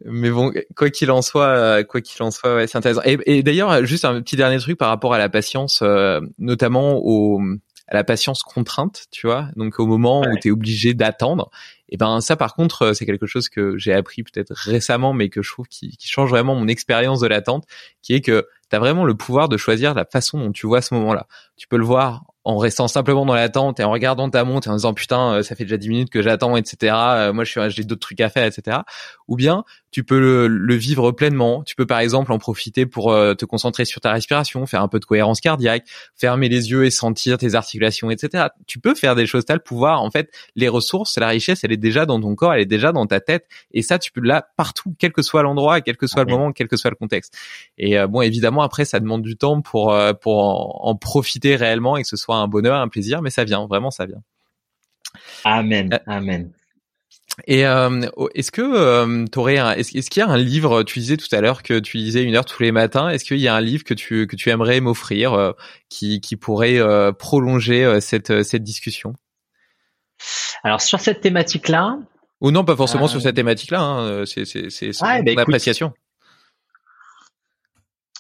Mais 0.07 0.31
bon, 0.31 0.53
quoi 0.75 0.89
qu'il 0.89 1.11
en 1.11 1.21
soit, 1.21 1.85
quoi 1.85 2.01
qu'il 2.01 2.23
en 2.23 2.31
soit, 2.31 2.55
ouais, 2.55 2.67
c'est 2.67 2.79
intéressant. 2.79 3.03
Et, 3.05 3.43
d'ailleurs, 3.43 3.85
juste 3.85 4.07
un 4.07 4.23
petit 4.23 4.37
dernier 4.37 4.59
truc 4.59 4.79
par 4.79 4.89
rapport 4.89 5.13
à 5.13 5.19
la 5.19 5.29
patience, 5.29 5.81
euh, 5.83 6.21
notamment 6.39 6.97
au, 6.97 7.43
à 7.89 7.95
la 7.95 8.05
patience 8.05 8.43
contrainte, 8.43 9.05
tu 9.11 9.27
vois. 9.27 9.49
Donc 9.57 9.79
au 9.79 9.87
moment 9.87 10.23
où 10.23 10.39
tu 10.41 10.49
es 10.49 10.51
obligé 10.51 10.95
d'attendre, 10.95 11.51
et 11.93 11.99
ben 11.99 12.23
ça 12.23 12.37
par 12.37 12.55
contre, 12.55 12.83
euh, 12.83 12.93
c'est 12.95 13.05
quelque 13.05 13.27
chose 13.27 13.51
que 13.51 13.77
j'ai 13.77 13.93
appris 13.93 14.23
peut-être 14.23 14.53
récemment, 14.55 15.13
mais 15.13 15.29
que 15.29 15.43
je 15.43 15.53
trouve 15.53 15.69
qui, 15.69 15.95
qui 15.99 16.09
change 16.09 16.31
vraiment 16.31 16.55
mon 16.55 16.67
expérience 16.67 17.21
de 17.21 17.27
l'attente, 17.27 17.67
qui 18.01 18.15
est 18.15 18.23
que 18.23 18.49
tu 18.71 18.77
as 18.77 18.79
vraiment 18.79 19.05
le 19.05 19.15
pouvoir 19.15 19.51
de 19.51 19.59
choisir 19.59 19.93
la 19.93 20.07
façon 20.07 20.39
dont 20.39 20.53
tu 20.53 20.67
vois 20.67 20.81
ce 20.81 20.95
moment-là. 20.95 21.27
Tu 21.59 21.69
peux 21.69 21.77
le 21.77 21.85
voir 21.85 22.32
en 22.45 22.57
restant 22.57 22.89
simplement 22.89 23.25
dans 23.25 23.35
l'attente 23.35 23.79
et 23.79 23.85
en 23.85 23.91
regardant 23.91 24.29
ta 24.29 24.45
montre 24.45 24.67
et 24.67 24.71
en 24.71 24.75
disant 24.75 24.95
putain 24.95 25.35
euh, 25.35 25.43
ça 25.43 25.55
fait 25.55 25.65
déjà 25.65 25.77
10 25.77 25.89
minutes 25.89 26.11
que 26.11 26.23
j'attends 26.23 26.57
etc 26.57 26.95
euh, 26.95 27.33
moi 27.33 27.45
je 27.45 27.51
suis 27.51 27.61
j'ai 27.71 27.85
d'autres 27.85 28.01
trucs 28.01 28.21
à 28.21 28.31
faire 28.31 28.45
etc 28.45 28.79
ou 29.29 29.37
bien 29.37 29.65
tu 29.93 30.05
peux 30.05 30.49
le, 30.49 30.75
vivre 30.75 31.13
pleinement. 31.13 31.63
Tu 31.65 31.77
peux 31.77 31.85
par 31.85 31.99
exemple 31.99 32.33
en 32.33 32.39
profiter 32.39 32.87
pour 32.87 33.13
euh, 33.13 33.35
te 33.35 33.45
concentrer 33.45 33.85
sur 33.85 34.01
ta 34.01 34.11
respiration 34.11 34.65
faire 34.65 34.83
un 34.83 34.89
peu 34.89 34.99
de 34.99 35.05
cohérence 35.05 35.41
cardiaque 35.41 35.85
fermer 36.17 36.49
les 36.49 36.71
yeux 36.71 36.87
et 36.87 36.91
sentir 36.91 37.37
tes 37.37 37.55
articulations 37.55 38.11
etc 38.11 38.47
tu 38.67 38.81
peux 38.81 38.95
faire 38.95 39.15
des 39.15 39.27
choses 39.27 39.45
t'as 39.45 39.55
le 39.55 39.61
pouvoir. 39.61 40.03
En 40.03 40.11
fait 40.11 40.31
les 40.57 40.69
ressources 40.69 41.19
la 41.19 41.29
richesse 41.29 41.63
elle 41.63 41.73
est 41.73 41.77
déjà 41.77 42.07
dans 42.07 42.21
ton 42.21 42.35
corps 42.35 42.55
elle 42.55 42.63
est 42.63 42.67
déjà 42.67 42.91
dans 42.91 43.07
ta 43.07 43.21
tête. 43.21 43.47
Et 43.73 43.83
ça 43.83 43.99
tu 43.99 44.11
peux 44.11 44.23
là 44.23 44.47
partout 44.57 44.95
quel 44.99 45.13
que 45.13 45.23
soit 45.23 45.43
l'endroit 45.43 45.81
quel 45.83 45.97
que 45.97 46.07
soit 46.07 46.25
le 46.25 46.31
moment 46.31 46.53
quel 46.53 46.69
que 46.69 46.77
soit 46.77 46.91
le 46.91 46.97
contexte. 46.97 47.37
Et 47.79 48.05
bon 48.07 48.23
évidemment 48.23 48.63
après 48.63 48.85
ça 48.85 48.99
demande 48.99 49.23
du 49.23 49.37
temps 49.37 49.61
pour 49.61 49.95
pour 50.23 50.39
en, 50.39 50.89
en 50.91 50.97
profiter 50.97 51.55
réellement 51.55 51.99
et 51.99 52.03
que 52.03 52.09
ce 52.09 52.17
soit 52.17 52.32
un 52.37 52.49
bonheur, 52.49 52.77
un 52.77 52.89
plaisir, 52.89 53.23
mais 53.23 53.31
ça 53.31 53.45
vient, 53.45 53.67
vraiment 53.67 53.91
ça 53.91 54.07
vient. 54.07 54.23
Amen, 55.45 55.93
euh, 55.93 55.99
amen. 56.07 56.53
Et 57.47 57.67
euh, 57.67 58.07
est-ce 58.35 58.53
que 58.53 58.61
euh, 58.63 59.25
aurais 59.37 59.57
est-ce, 59.79 60.11
qu'il 60.11 60.21
y 60.21 60.23
a 60.23 60.29
un 60.29 60.37
livre 60.37 60.83
Tu 60.83 60.99
disais 60.99 61.17
tout 61.17 61.35
à 61.35 61.41
l'heure 61.41 61.63
que 61.63 61.79
tu 61.79 61.97
lisais 61.97 62.23
une 62.23 62.37
heure 62.37 62.45
tous 62.45 62.63
les 62.63 62.73
matins. 62.73 63.09
Est-ce 63.09 63.25
qu'il 63.25 63.39
y 63.39 63.49
a 63.49 63.55
un 63.55 63.61
livre 63.61 63.85
que 63.85 63.95
tu 63.95 64.27
que 64.27 64.37
tu 64.37 64.51
aimerais 64.51 64.81
m'offrir 64.81 65.55
qui 65.89 66.21
qui 66.21 66.37
pourrait 66.37 66.79
prolonger 67.19 68.01
cette 68.01 68.43
cette 68.43 68.63
discussion? 68.63 69.15
Alors 70.63 70.83
sur 70.83 71.01
cette 71.01 71.23
thématique-là. 71.23 71.99
Ou 72.43 72.51
non, 72.51 72.65
pas 72.65 72.77
forcément 72.77 73.09
sur 73.09 73.23
cette 73.23 73.37
thématique-là. 73.37 73.81
Hein, 73.81 74.27
c'est 74.27 74.45
c'est 74.45 74.69
c'est 74.69 75.03
ouais, 75.03 75.23
bah, 75.23 75.43
appréciation. 75.43 75.95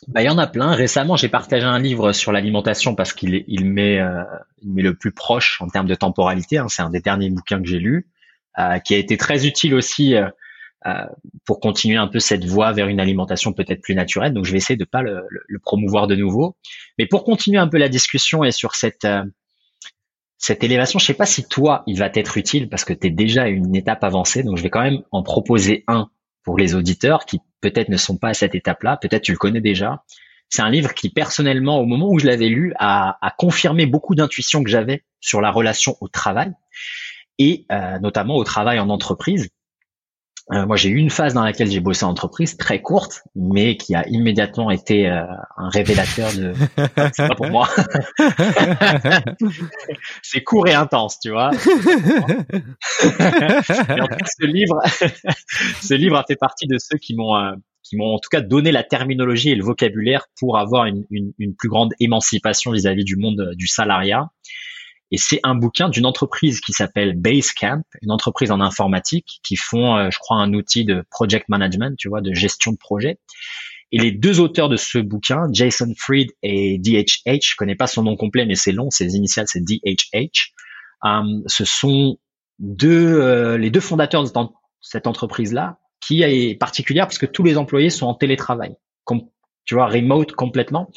Bah, 0.08 0.22
il 0.22 0.26
y 0.26 0.28
en 0.28 0.38
a 0.38 0.46
plein. 0.46 0.72
Récemment, 0.74 1.16
j'ai 1.16 1.28
partagé 1.28 1.64
un 1.64 1.78
livre 1.78 2.12
sur 2.12 2.32
l'alimentation 2.32 2.94
parce 2.94 3.12
qu'il 3.12 3.44
il 3.46 3.64
met, 3.66 4.00
euh, 4.00 4.24
met 4.64 4.82
le 4.82 4.94
plus 4.94 5.12
proche 5.12 5.60
en 5.62 5.68
termes 5.68 5.86
de 5.86 5.94
temporalité. 5.94 6.58
Hein. 6.58 6.66
C'est 6.68 6.82
un 6.82 6.90
des 6.90 7.00
derniers 7.00 7.30
bouquins 7.30 7.60
que 7.60 7.68
j'ai 7.68 7.78
lu, 7.78 8.08
euh, 8.58 8.78
qui 8.80 8.94
a 8.94 8.98
été 8.98 9.16
très 9.16 9.46
utile 9.46 9.74
aussi 9.74 10.16
euh, 10.16 10.28
euh, 10.86 11.06
pour 11.46 11.60
continuer 11.60 11.96
un 11.96 12.08
peu 12.08 12.18
cette 12.18 12.44
voie 12.44 12.72
vers 12.72 12.88
une 12.88 12.98
alimentation 12.98 13.52
peut-être 13.52 13.82
plus 13.82 13.94
naturelle. 13.94 14.32
Donc, 14.32 14.44
je 14.44 14.50
vais 14.50 14.58
essayer 14.58 14.76
de 14.76 14.84
pas 14.84 15.00
le, 15.00 15.22
le, 15.28 15.58
promouvoir 15.60 16.08
de 16.08 16.16
nouveau. 16.16 16.56
Mais 16.98 17.06
pour 17.06 17.22
continuer 17.22 17.58
un 17.58 17.68
peu 17.68 17.78
la 17.78 17.88
discussion 17.88 18.42
et 18.42 18.50
sur 18.50 18.74
cette 18.74 19.04
euh, 19.04 19.22
cette 20.38 20.64
élévation, 20.64 20.98
je 20.98 21.04
sais 21.04 21.14
pas 21.14 21.26
si 21.26 21.46
toi, 21.46 21.84
il 21.86 22.00
va 22.00 22.10
t'être 22.10 22.36
utile 22.36 22.68
parce 22.68 22.84
que 22.84 22.92
tu 22.92 23.06
es 23.06 23.10
déjà 23.10 23.46
une 23.46 23.76
étape 23.76 24.02
avancée. 24.02 24.42
Donc, 24.42 24.56
je 24.56 24.64
vais 24.64 24.70
quand 24.70 24.82
même 24.82 25.02
en 25.12 25.22
proposer 25.22 25.84
un 25.86 26.10
pour 26.42 26.58
les 26.58 26.74
auditeurs 26.74 27.26
qui 27.26 27.38
peut-être 27.62 27.88
ne 27.88 27.96
sont 27.96 28.18
pas 28.18 28.28
à 28.28 28.34
cette 28.34 28.54
étape-là, 28.54 28.98
peut-être 28.98 29.22
tu 29.22 29.32
le 29.32 29.38
connais 29.38 29.62
déjà. 29.62 30.04
C'est 30.50 30.60
un 30.60 30.68
livre 30.68 30.92
qui 30.92 31.08
personnellement, 31.08 31.80
au 31.80 31.86
moment 31.86 32.10
où 32.10 32.18
je 32.18 32.26
l'avais 32.26 32.48
lu, 32.48 32.74
a, 32.78 33.16
confirmé 33.38 33.86
beaucoup 33.86 34.14
d'intuitions 34.14 34.62
que 34.62 34.68
j'avais 34.68 35.02
sur 35.20 35.40
la 35.40 35.50
relation 35.50 35.96
au 36.02 36.08
travail 36.08 36.52
et 37.38 37.64
euh, 37.72 37.98
notamment 38.00 38.36
au 38.36 38.44
travail 38.44 38.78
en 38.78 38.90
entreprise. 38.90 39.48
Euh, 40.52 40.66
moi, 40.66 40.76
j'ai 40.76 40.90
eu 40.90 40.96
une 40.96 41.10
phase 41.10 41.34
dans 41.34 41.44
laquelle 41.44 41.70
j'ai 41.70 41.80
bossé 41.80 42.04
en 42.04 42.10
entreprise 42.10 42.56
très 42.56 42.82
courte, 42.82 43.22
mais 43.34 43.76
qui 43.76 43.94
a 43.94 44.06
immédiatement 44.08 44.70
été 44.70 45.08
euh, 45.08 45.24
un 45.56 45.68
révélateur 45.70 46.30
de. 46.32 46.52
C'est 47.14 47.28
pas 47.28 47.34
pour 47.34 47.48
moi. 47.48 47.68
c'est 50.22 50.42
court 50.42 50.68
et 50.68 50.74
intense, 50.74 51.18
tu 51.20 51.30
vois. 51.30 51.50
et 51.52 51.56
en 54.00 54.06
fait, 54.06 54.26
ce 54.40 54.46
livre, 54.46 54.80
ce 55.82 55.94
livre 55.94 56.16
a 56.16 56.24
fait 56.24 56.36
partie 56.36 56.66
de 56.66 56.76
ceux 56.78 56.98
qui 56.98 57.14
m'ont, 57.14 57.36
euh, 57.36 57.52
qui 57.82 57.96
m'ont 57.96 58.14
en 58.14 58.18
tout 58.18 58.28
cas 58.30 58.40
donné 58.40 58.72
la 58.72 58.82
terminologie 58.82 59.50
et 59.50 59.54
le 59.54 59.64
vocabulaire 59.64 60.26
pour 60.38 60.58
avoir 60.58 60.84
une, 60.86 61.04
une, 61.10 61.32
une 61.38 61.54
plus 61.54 61.68
grande 61.68 61.94
émancipation 62.00 62.72
vis-à-vis 62.72 63.04
du 63.04 63.16
monde 63.16 63.52
du 63.54 63.66
salariat. 63.66 64.28
Et 65.12 65.18
c'est 65.18 65.40
un 65.42 65.54
bouquin 65.54 65.90
d'une 65.90 66.06
entreprise 66.06 66.60
qui 66.60 66.72
s'appelle 66.72 67.14
Basecamp, 67.14 67.82
une 68.00 68.10
entreprise 68.10 68.50
en 68.50 68.60
informatique 68.60 69.40
qui 69.44 69.56
font, 69.56 69.96
euh, 69.96 70.08
je 70.10 70.18
crois, 70.18 70.38
un 70.38 70.54
outil 70.54 70.86
de 70.86 71.04
project 71.10 71.50
management, 71.50 71.96
tu 71.98 72.08
vois, 72.08 72.22
de 72.22 72.32
gestion 72.32 72.72
de 72.72 72.78
projet. 72.78 73.18
Et 73.92 73.98
les 73.98 74.10
deux 74.10 74.40
auteurs 74.40 74.70
de 74.70 74.76
ce 74.76 74.96
bouquin, 74.96 75.48
Jason 75.52 75.92
Fried 75.98 76.30
et 76.42 76.78
DHH, 76.78 77.50
je 77.50 77.56
connais 77.58 77.74
pas 77.74 77.86
son 77.86 78.02
nom 78.02 78.16
complet, 78.16 78.46
mais 78.46 78.54
c'est 78.54 78.72
long, 78.72 78.88
ses 78.90 79.14
initiales 79.14 79.44
c'est 79.48 79.62
DHH. 79.62 80.54
Euh, 81.04 81.42
ce 81.46 81.64
sont 81.66 82.18
deux, 82.58 83.20
euh, 83.20 83.58
les 83.58 83.68
deux 83.68 83.80
fondateurs 83.80 84.24
de 84.24 84.30
cette 84.80 85.06
entreprise-là, 85.06 85.78
qui 86.00 86.22
est 86.22 86.58
particulière 86.58 87.06
parce 87.06 87.18
que 87.18 87.26
tous 87.26 87.42
les 87.42 87.58
employés 87.58 87.90
sont 87.90 88.06
en 88.06 88.14
télétravail, 88.14 88.76
tu 89.64 89.74
vois, 89.74 89.86
remote 89.86 90.32
complètement. 90.32 90.90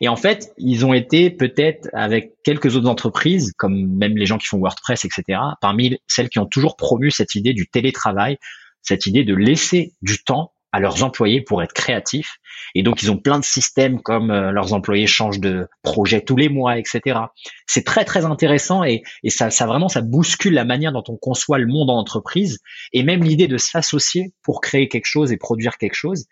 Et 0.00 0.08
en 0.08 0.16
fait, 0.16 0.52
ils 0.58 0.86
ont 0.86 0.94
été 0.94 1.30
peut-être 1.30 1.88
avec 1.92 2.32
quelques 2.44 2.76
autres 2.76 2.88
entreprises, 2.88 3.52
comme 3.56 3.96
même 3.96 4.16
les 4.16 4.26
gens 4.26 4.38
qui 4.38 4.46
font 4.46 4.58
WordPress, 4.58 5.04
etc., 5.04 5.40
parmi 5.60 5.98
celles 6.06 6.28
qui 6.28 6.38
ont 6.38 6.46
toujours 6.46 6.76
promu 6.76 7.10
cette 7.10 7.34
idée 7.34 7.52
du 7.52 7.68
télétravail, 7.68 8.38
cette 8.82 9.06
idée 9.06 9.24
de 9.24 9.34
laisser 9.34 9.92
du 10.02 10.22
temps 10.22 10.52
à 10.72 10.80
leurs 10.80 11.04
employés 11.04 11.42
pour 11.42 11.62
être 11.62 11.72
créatifs. 11.72 12.38
Et 12.74 12.82
donc, 12.82 13.02
ils 13.02 13.10
ont 13.10 13.18
plein 13.18 13.38
de 13.38 13.44
systèmes 13.44 14.00
comme 14.00 14.30
euh, 14.30 14.50
leurs 14.50 14.72
employés 14.72 15.06
changent 15.06 15.40
de 15.40 15.68
projet 15.82 16.22
tous 16.22 16.36
les 16.36 16.48
mois, 16.48 16.78
etc. 16.78 17.20
C'est 17.66 17.84
très, 17.84 18.04
très 18.04 18.24
intéressant 18.24 18.82
et, 18.82 19.02
et 19.22 19.30
ça, 19.30 19.50
ça 19.50 19.66
vraiment, 19.66 19.88
ça 19.88 20.00
bouscule 20.00 20.54
la 20.54 20.64
manière 20.64 20.92
dont 20.92 21.04
on 21.08 21.16
conçoit 21.16 21.58
le 21.58 21.66
monde 21.66 21.90
en 21.90 21.98
entreprise 21.98 22.60
et 22.92 23.02
même 23.02 23.22
l'idée 23.22 23.48
de 23.48 23.58
s'associer 23.58 24.32
pour 24.42 24.60
créer 24.60 24.88
quelque 24.88 25.06
chose 25.06 25.32
et 25.32 25.36
produire 25.36 25.76
quelque 25.76 25.94
chose. 25.94 26.24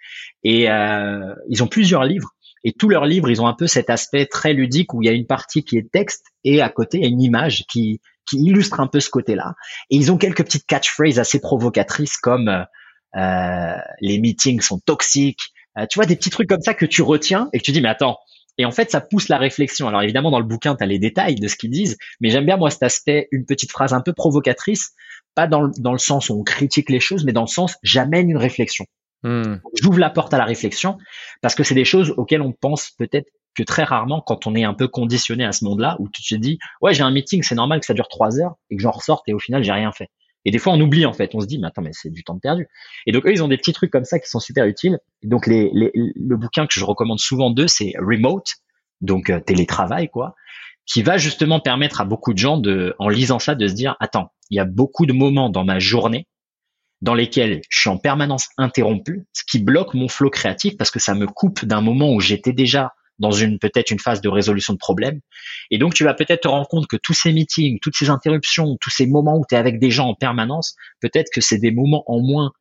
Et 0.43 0.71
euh, 0.71 1.35
ils 1.49 1.63
ont 1.63 1.69
plusieurs 1.69 2.05
livres. 2.05 2.31
Et 2.65 2.73
tous 2.73 2.89
leurs 2.89 3.07
livres, 3.07 3.31
ils 3.31 3.41
ont 3.41 3.47
un 3.47 3.55
peu 3.55 3.67
cet 3.67 3.89
aspect 3.89 4.27
très 4.27 4.53
ludique 4.53 4.93
où 4.93 5.03
il 5.03 5.07
y 5.07 5.09
a 5.09 5.13
une 5.13 5.27
partie 5.27 5.65
qui 5.65 5.79
est 5.79 5.91
texte 5.91 6.27
et 6.45 6.61
à 6.61 6.69
côté, 6.69 6.99
il 6.99 7.03
y 7.03 7.07
a 7.07 7.09
une 7.09 7.23
image 7.23 7.65
qui, 7.71 8.01
qui 8.29 8.37
illustre 8.39 8.81
un 8.81 8.87
peu 8.87 9.01
ce 9.01 9.11
côté-là. 9.11 9.55
Et 9.91 9.97
ils 9.97 10.13
ont 10.13 10.19
quelques 10.19 10.45
petites 10.45 10.67
catchphrases 10.67 11.19
assez 11.19 11.41
provocatrices 11.41 12.17
comme 12.19 12.49
euh, 12.49 12.63
les 13.15 14.19
meetings 14.19 14.61
sont 14.61 14.79
toxiques. 14.79 15.53
Euh, 15.79 15.87
tu 15.89 15.99
vois, 15.99 16.07
des 16.07 16.17
petits 16.17 16.31
trucs 16.31 16.49
comme 16.49 16.61
ça 16.61 16.75
que 16.75 16.87
tu 16.87 17.03
retiens 17.03 17.49
et 17.53 17.59
que 17.59 17.65
tu 17.65 17.73
dis, 17.73 17.81
mais 17.81 17.89
attends. 17.89 18.19
Et 18.59 18.65
en 18.65 18.73
fait, 18.73 18.91
ça 18.91 19.01
pousse 19.01 19.29
la 19.29 19.39
réflexion. 19.39 19.89
Alors 19.89 20.03
évidemment, 20.03 20.31
dans 20.31 20.41
le 20.41 20.45
bouquin, 20.45 20.75
tu 20.77 20.83
as 20.83 20.87
les 20.87 20.99
détails 20.99 21.37
de 21.37 21.49
ce 21.49 21.57
qu'ils 21.57 21.71
disent, 21.71 21.97
mais 22.21 22.31
j'aime 22.31 22.45
bien, 22.45 22.57
moi, 22.57 22.71
cet 22.71 22.83
aspect, 22.83 23.29
une 23.31 23.47
petite 23.47 23.71
phrase 23.71 23.95
un 23.95 24.01
peu 24.01 24.13
provocatrice, 24.13 24.91
pas 25.35 25.47
dans 25.47 25.63
le, 25.63 25.71
dans 25.79 25.93
le 25.93 25.99
sens 25.99 26.29
où 26.29 26.35
on 26.35 26.43
critique 26.43 26.91
les 26.91 27.01
choses, 27.01 27.25
mais 27.25 27.33
dans 27.33 27.43
le 27.43 27.47
sens, 27.47 27.77
j'amène 27.83 28.29
une 28.29 28.37
réflexion. 28.37 28.85
Hmm. 29.23 29.57
J'ouvre 29.81 29.99
la 29.99 30.11
porte 30.11 30.33
à 30.35 30.39
la 30.39 30.45
réflexion 30.45 30.97
parce 31.43 31.55
que 31.55 31.63
c'est 31.63 31.75
des 31.75 31.85
choses 31.85 32.15
auxquelles 32.17 32.41
on 32.41 32.53
pense 32.53 32.91
peut-être 32.91 33.29
que 33.55 33.63
très 33.63 33.85
rarement 33.85 34.23
quand 34.23 34.47
on 34.47 34.55
est 34.55 34.65
un 34.65 34.73
peu 34.73 34.89
conditionné 34.89 35.45
à 35.45 35.53
ce 35.53 35.65
monde-là 35.67 35.97
où 35.99 36.09
tu 36.09 36.23
te 36.23 36.35
dis 36.37 36.59
ouais 36.81 36.95
j'ai 36.95 37.03
un 37.03 37.11
meeting 37.11 37.43
c'est 37.43 37.55
normal 37.55 37.81
que 37.81 37.87
ça 37.87 37.93
dure 37.93 38.09
trois 38.09 38.41
heures 38.41 38.55
et 38.71 38.77
que 38.77 38.83
j'en 38.83 38.93
ressorte 38.93 39.29
et 39.29 39.35
au 39.35 39.39
final 39.39 39.63
j'ai 39.63 39.73
rien 39.73 39.93
fait 39.93 40.09
et 40.45 40.51
des 40.51 40.59
fois, 40.59 40.73
on 40.73 40.81
oublie 40.81 41.07
en 41.07 41.13
fait. 41.13 41.35
On 41.35 41.41
se 41.41 41.47
dit, 41.47 41.59
mais 41.59 41.69
attends, 41.69 41.83
mais 41.83 41.93
c'est 41.93 42.11
du 42.11 42.25
temps 42.25 42.39
perdu. 42.39 42.69
Et 43.07 43.13
donc 43.13 43.27
eux, 43.27 43.33
ils 43.33 43.43
ont 43.43 43.49
des 43.49 43.59
petits 43.59 43.73
trucs 43.73 43.91
comme 43.91 44.05
ça 44.05 44.19
qui 44.19 44.29
sont 44.29 44.41
super 44.41 44.67
utiles. 44.67 44.99
donc 45.23 45.47
les, 45.47 45.71
les, 45.73 45.91
le 45.95 46.37
bouquin 46.37 46.67
que 46.67 46.73
je 46.75 46.85
recommande 46.85 47.19
souvent 47.19 47.51
d'eux, 47.51 47.69
c'est 47.69 47.93
Remote, 47.99 48.55
donc 49.01 49.31
euh, 49.31 49.41
télétravail 49.41 50.09
quoi, 50.09 50.35
qui 50.87 51.03
va 51.03 51.19
justement 51.19 51.61
permettre 51.61 52.01
à 52.01 52.05
beaucoup 52.05 52.33
de 52.33 52.39
gens 52.39 52.59
de, 52.59 52.95
en 52.99 53.09
lisant 53.09 53.39
ça, 53.39 53.55
de 53.55 53.67
se 53.69 53.75
dire, 53.75 53.97
attends, 54.01 54.33
il 54.51 54.57
y 54.57 54.61
a 54.61 54.65
beaucoup 54.65 55.07
de 55.07 55.13
moments 55.13 55.51
dans 55.51 55.65
ma 55.65 55.79
journée 55.79 56.27
dans 57.01 57.15
lesquels 57.15 57.63
je 57.71 57.81
suis 57.81 57.89
en 57.89 57.97
permanence 57.97 58.49
interrompu, 58.59 59.27
ce 59.33 59.43
qui 59.45 59.59
bloque 59.59 59.95
mon 59.95 60.09
flot 60.09 60.31
créatif 60.31 60.77
parce 60.77 60.91
que 60.91 60.99
ça 60.99 61.15
me 61.15 61.27
coupe 61.27 61.65
d'un 61.65 61.81
moment 61.81 62.13
où 62.13 62.21
j'étais 62.21 62.53
déjà 62.53 62.93
dans 63.21 63.31
une 63.31 63.59
peut-être 63.59 63.91
une 63.91 64.01
phase 64.01 64.21
de 64.21 64.29
résolution 64.29 64.73
de 64.73 64.79
problème. 64.79 65.21
Et 65.71 65.79
donc 65.79 65.95
tu 65.95 66.05
vas 66.05 66.15
peut-être 66.15 66.43
te 66.43 66.49
rendre 66.49 66.67
compte 66.67 66.89
que 66.89 66.97
tous 66.97 67.13
ces 67.13 67.33
meetings, 67.33 67.79
toutes 67.81 67.95
ces 67.95 68.11
interruptions, 68.11 68.77
tous 68.81 68.91
ces 68.91 69.07
moments 69.07 69.39
où 69.39 69.45
tu 69.49 69.55
es 69.55 69.59
avec 69.59 69.79
des 69.79 69.91
gens 69.91 70.09
en 70.09 70.15
permanence, 70.15 70.75
peut-être 71.01 71.31
que 71.33 71.41
c'est 71.41 71.59
des 71.59 71.71
moments 71.71 72.03
en 72.11 72.19
moins 72.19 72.53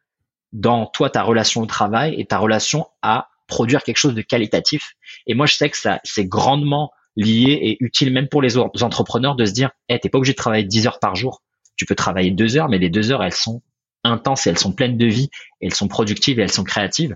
dans 0.52 0.86
toi 0.86 1.10
ta 1.10 1.24
relation 1.24 1.62
au 1.62 1.66
travail 1.66 2.16
et 2.20 2.26
ta 2.26 2.38
relation 2.38 2.88
à 3.02 3.30
produire 3.48 3.84
quelque 3.84 3.98
chose 3.98 4.14
de 4.14 4.22
qualitatif. 4.22 4.94
Et 5.26 5.34
moi 5.34 5.46
je 5.46 5.56
sais 5.56 5.70
que 5.70 5.78
ça 5.78 6.00
c'est 6.04 6.26
grandement 6.26 6.92
lié 7.16 7.58
et 7.62 7.78
utile 7.80 8.14
même 8.14 8.28
pour 8.28 8.42
les 8.42 8.58
entrepreneurs 8.58 9.36
de 9.36 9.46
se 9.46 9.52
dire, 9.52 9.72
hey, 9.88 10.00
t'es 10.00 10.10
pas 10.10 10.20
obligé 10.20 10.34
de 10.34 10.38
travailler 10.38 10.64
10 10.64 10.88
heures 10.88 11.00
par 11.00 11.16
jour. 11.16 11.42
Tu 11.76 11.86
peux 11.86 11.96
travailler 11.96 12.32
deux 12.32 12.58
heures, 12.58 12.70
mais 12.70 12.78
les 12.78 12.90
deux 12.90 13.12
heures 13.12 13.24
elles 13.24 13.34
sont 13.34 13.62
intenses 14.04 14.48
elles 14.48 14.58
sont 14.58 14.74
pleines 14.74 14.98
de 14.98 15.06
vie, 15.06 15.30
elles 15.62 15.74
sont 15.74 15.88
productives 15.88 16.40
et 16.40 16.44
elles 16.44 16.52
sont 16.52 16.64
créatives. 16.64 17.16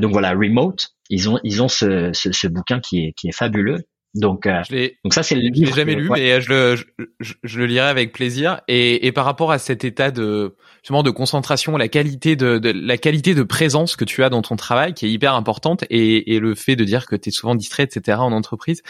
donc 0.00 0.12
voilà, 0.12 0.30
Remote, 0.30 0.93
ils 1.10 1.28
ont 1.28 1.38
ils 1.44 1.62
ont 1.62 1.68
ce, 1.68 2.10
ce, 2.12 2.32
ce 2.32 2.46
bouquin 2.46 2.80
qui 2.80 3.06
est 3.06 3.12
qui 3.12 3.28
est 3.28 3.32
fabuleux. 3.32 3.78
Donc, 4.14 4.46
euh, 4.46 4.62
donc 5.02 5.12
ça 5.12 5.24
c'est 5.24 5.34
le 5.34 5.40
livre. 5.40 5.54
Je 5.56 5.64
l'ai 5.64 5.72
jamais 5.72 5.94
lu, 5.96 6.08
mais 6.08 6.40
je 6.40 6.48
le 6.48 6.76
je, 7.18 7.34
je, 7.42 7.58
le 7.58 7.66
lirai 7.66 7.88
avec 7.88 8.12
plaisir. 8.12 8.60
Et, 8.68 9.06
et 9.06 9.12
par 9.12 9.24
rapport 9.24 9.50
à 9.50 9.58
cet 9.58 9.84
état 9.84 10.12
de 10.12 10.54
justement 10.82 11.02
de 11.02 11.10
concentration, 11.10 11.76
la 11.76 11.88
qualité 11.88 12.36
de, 12.36 12.58
de, 12.58 12.70
la 12.70 12.96
qualité 12.96 13.34
de 13.34 13.42
présence 13.42 13.96
que 13.96 14.04
tu 14.04 14.22
as 14.22 14.30
dans 14.30 14.42
ton 14.42 14.54
travail, 14.54 14.94
qui 14.94 15.06
est 15.06 15.10
hyper 15.10 15.34
importante, 15.34 15.84
et, 15.90 16.34
et 16.34 16.38
le 16.38 16.54
fait 16.54 16.76
de 16.76 16.84
dire 16.84 17.06
que 17.06 17.16
tu 17.16 17.30
es 17.30 17.32
souvent 17.32 17.56
distrait, 17.56 17.82
etc. 17.82 18.18
en 18.20 18.30
entreprise, 18.30 18.82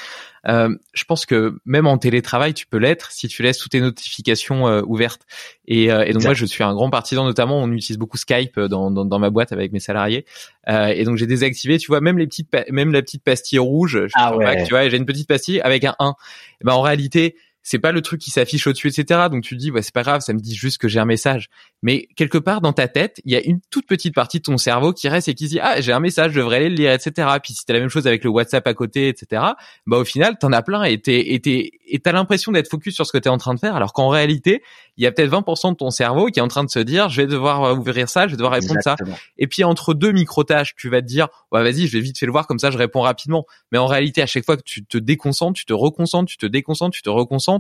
euh, 0.47 0.77
je 0.93 1.05
pense 1.05 1.25
que 1.25 1.59
même 1.65 1.87
en 1.87 1.97
télétravail, 1.97 2.53
tu 2.53 2.67
peux 2.67 2.77
l'être 2.77 3.11
si 3.11 3.29
tu 3.29 3.43
laisses 3.43 3.59
toutes 3.59 3.73
tes 3.73 3.81
notifications 3.81 4.69
euh, 4.69 4.83
ouvertes. 4.87 5.23
Et, 5.67 5.91
euh, 5.91 6.05
et 6.05 6.13
donc 6.13 6.25
moi, 6.25 6.35
je 6.35 6.45
suis 6.45 6.63
un 6.63 6.75
grand 6.75 6.91
partisan, 6.91 7.25
notamment, 7.25 7.63
on 7.63 7.71
utilise 7.73 7.99
beaucoup 7.99 8.17
Skype 8.17 8.59
dans, 8.61 8.91
dans, 8.91 9.05
dans 9.05 9.19
ma 9.19 9.31
boîte 9.31 9.53
avec 9.53 9.73
mes 9.73 9.81
salariés. 9.81 10.25
et 10.69 11.05
donc 11.05 11.17
j'ai 11.17 11.27
désactivé, 11.27 11.79
tu 11.79 11.89
vois, 11.89 12.01
même 12.01 12.19
les 12.19 12.27
petites, 12.27 12.49
même 12.71 12.93
la 12.93 13.03
petite 13.03 13.23
pastille 13.23 13.59
rouge. 13.59 14.07
Je 14.07 14.13
ah 14.15 14.37
ouais. 14.37 14.65
tu 14.65 14.71
vois, 14.71 14.89
j'ai 14.89 14.97
une 14.97 15.07
petite 15.07 15.29
pastille 15.29 15.61
avec 15.61 15.85
un 15.85 15.95
1. 15.99 16.15
Et 16.61 16.65
ben 16.65 16.73
en 16.73 16.83
réalité, 16.83 17.37
c'est 17.65 17.79
pas 17.79 17.93
le 17.93 18.03
truc 18.03 18.21
qui 18.21 18.31
s'affiche 18.31 18.67
au-dessus, 18.67 18.89
etc. 18.89 19.23
Donc 19.31 19.43
tu 19.43 19.57
te 19.57 19.61
dis, 19.61 19.71
ouais, 19.71 19.83
c'est 19.83 19.95
pas 19.95 20.03
grave, 20.03 20.21
ça 20.21 20.35
me 20.35 20.39
dit 20.39 20.55
juste 20.55 20.79
que 20.79 20.87
j'ai 20.87 21.01
un 21.01 21.07
message. 21.07 21.49
Mais 21.83 22.07
quelque 22.15 22.39
part 22.39 22.61
dans 22.61 22.75
ta 22.75 22.89
tête, 22.89 23.21
il 23.25 23.33
y 23.33 23.37
a 23.37 23.43
une 23.43 23.61
toute 23.71 23.87
petite 23.87 24.15
partie 24.15 24.39
de 24.39 24.45
ton 24.45 24.59
cerveau 24.59 24.93
qui 24.93 25.09
reste 25.09 25.29
et 25.29 25.35
qui 25.35 25.49
dit, 25.49 25.59
ah, 25.61 25.81
j'ai 25.81 25.93
un 25.93 26.01
message, 26.01 26.33
je 26.33 26.41
devrais 26.41 26.57
aller 26.57 26.69
le 26.69 26.77
lire, 26.77 26.93
etc. 26.93 27.27
Puis 27.43 27.55
si 27.55 27.65
t'as 27.65 27.73
la 27.73 27.81
même 27.81 27.89
chose 27.89 28.07
avec 28.07 28.23
le 28.23 28.31
WhatsApp 28.31 28.67
à 28.67 28.75
côté, 28.75 29.09
etc. 29.09 29.43
Bah 29.87 29.97
au 29.97 30.05
final, 30.05 30.37
t'en 30.39 30.53
as 30.53 30.63
plein 30.63 30.85
et 30.85 31.01
t'es 31.01 31.21
et 31.21 31.41
et 31.87 31.99
t'as 32.01 32.13
l'impression 32.13 32.53
d'être 32.53 32.69
focus 32.69 32.95
sur 32.95 33.07
ce 33.07 33.13
que 33.13 33.19
t'es 33.19 33.29
en 33.29 33.39
train 33.39 33.55
de 33.55 33.61
faire, 33.61 33.77
alors 33.77 33.93
qu'en 33.93 34.09
réalité, 34.09 34.63
il 34.97 35.05
y 35.05 35.07
a 35.07 35.13
peut-être 35.13 35.31
20% 35.31 35.73
de 35.73 35.77
ton 35.77 35.91
cerveau 35.91 36.27
qui 36.27 36.39
est 36.39 36.43
en 36.43 36.49
train 36.49 36.65
de 36.65 36.71
se 36.71 36.79
dire, 36.79 37.09
je 37.09 37.23
vais 37.23 37.27
devoir 37.27 37.65
euh, 37.65 37.75
ouvrir 37.75 38.09
ça, 38.09 38.27
je 38.27 38.33
vais 38.33 38.37
devoir 38.37 38.55
répondre 38.55 38.81
ça. 38.83 38.97
Et 39.39 39.47
puis 39.47 39.65
entre 39.65 39.95
deux 39.95 40.13
micro 40.13 40.45
tâches, 40.45 40.75
tu 40.77 40.89
vas 40.89 41.03
te 41.03 41.07
dire, 41.07 41.29
ouais, 41.53 41.63
vas-y, 41.63 41.87
je 41.87 41.93
vais 41.93 42.01
vite 42.01 42.19
fait 42.19 42.27
le 42.27 42.33
voir 42.33 42.47
comme 42.47 42.59
ça, 42.59 42.71
je 42.71 42.79
réponds 42.79 43.01
rapidement. 43.01 43.45
Mais 43.71 43.79
en 43.79 43.87
réalité, 43.87 44.23
à 44.23 44.27
chaque 44.27 44.45
fois 44.45 44.57
que 44.57 44.63
tu 44.65 44.85
te 44.85 44.99
déconcentres, 44.99 45.59
tu 45.59 45.67
te 45.67 45.73
reconcentres, 45.73 46.31
tu 46.31 46.39
te 46.39 46.47
déconcentres, 46.47 46.97
tu 46.97 47.03
te 47.03 47.11
reconcentres 47.11 47.54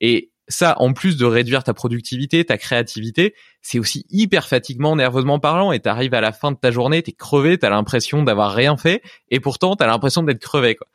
et 0.00 0.30
ça, 0.48 0.76
en 0.78 0.92
plus 0.92 1.16
de 1.16 1.24
réduire 1.24 1.64
ta 1.64 1.74
productivité, 1.74 2.44
ta 2.44 2.56
créativité, 2.58 3.34
c'est 3.62 3.78
aussi 3.78 4.06
hyper 4.10 4.46
fatigant 4.46 4.94
nerveusement 4.94 5.40
parlant. 5.40 5.72
Et 5.72 5.80
t'arrives 5.80 6.14
à 6.14 6.20
la 6.20 6.32
fin 6.32 6.52
de 6.52 6.56
ta 6.56 6.70
journée, 6.70 7.02
t'es 7.02 7.12
crevé, 7.12 7.58
t'as 7.58 7.70
l'impression 7.70 8.22
d'avoir 8.22 8.52
rien 8.52 8.76
fait, 8.76 9.02
et 9.30 9.40
pourtant 9.40 9.76
t'as 9.76 9.86
l'impression 9.86 10.22
d'être 10.22 10.40
crevé. 10.40 10.76
Quoi. 10.76 10.86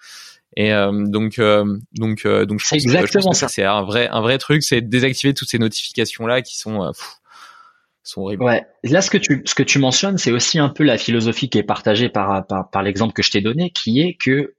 Et 0.57 0.73
euh, 0.73 0.91
donc, 1.05 1.39
euh, 1.39 1.77
donc, 1.93 2.25
euh, 2.25 2.45
donc, 2.45 2.59
je 2.59 2.67
pense, 2.69 2.83
exactement 2.83 3.33
ça. 3.33 3.47
C'est 3.47 3.63
un 3.63 3.83
vrai, 3.83 4.07
un 4.09 4.21
vrai 4.21 4.37
truc, 4.37 4.63
c'est 4.63 4.81
de 4.81 4.87
désactiver 4.87 5.33
toutes 5.33 5.49
ces 5.49 5.59
notifications 5.59 6.27
là 6.27 6.41
qui 6.41 6.57
sont, 6.57 6.91
sont 8.03 8.21
horribles. 8.21 8.43
Ouais. 8.43 8.65
Là, 8.83 9.01
ce 9.01 9.09
que 9.09 9.17
tu, 9.17 9.43
ce 9.45 9.55
que 9.55 9.63
tu 9.63 9.79
mentionnes, 9.79 10.17
c'est 10.17 10.31
aussi 10.31 10.59
un 10.59 10.69
peu 10.69 10.83
la 10.83 10.97
philosophie 10.97 11.49
qui 11.49 11.57
est 11.57 11.63
partagée 11.63 12.09
par, 12.09 12.45
par, 12.47 12.69
par 12.69 12.83
l'exemple 12.83 13.13
que 13.13 13.23
je 13.23 13.31
t'ai 13.31 13.41
donné, 13.41 13.71
qui 13.71 14.01
est 14.01 14.15
que 14.15 14.53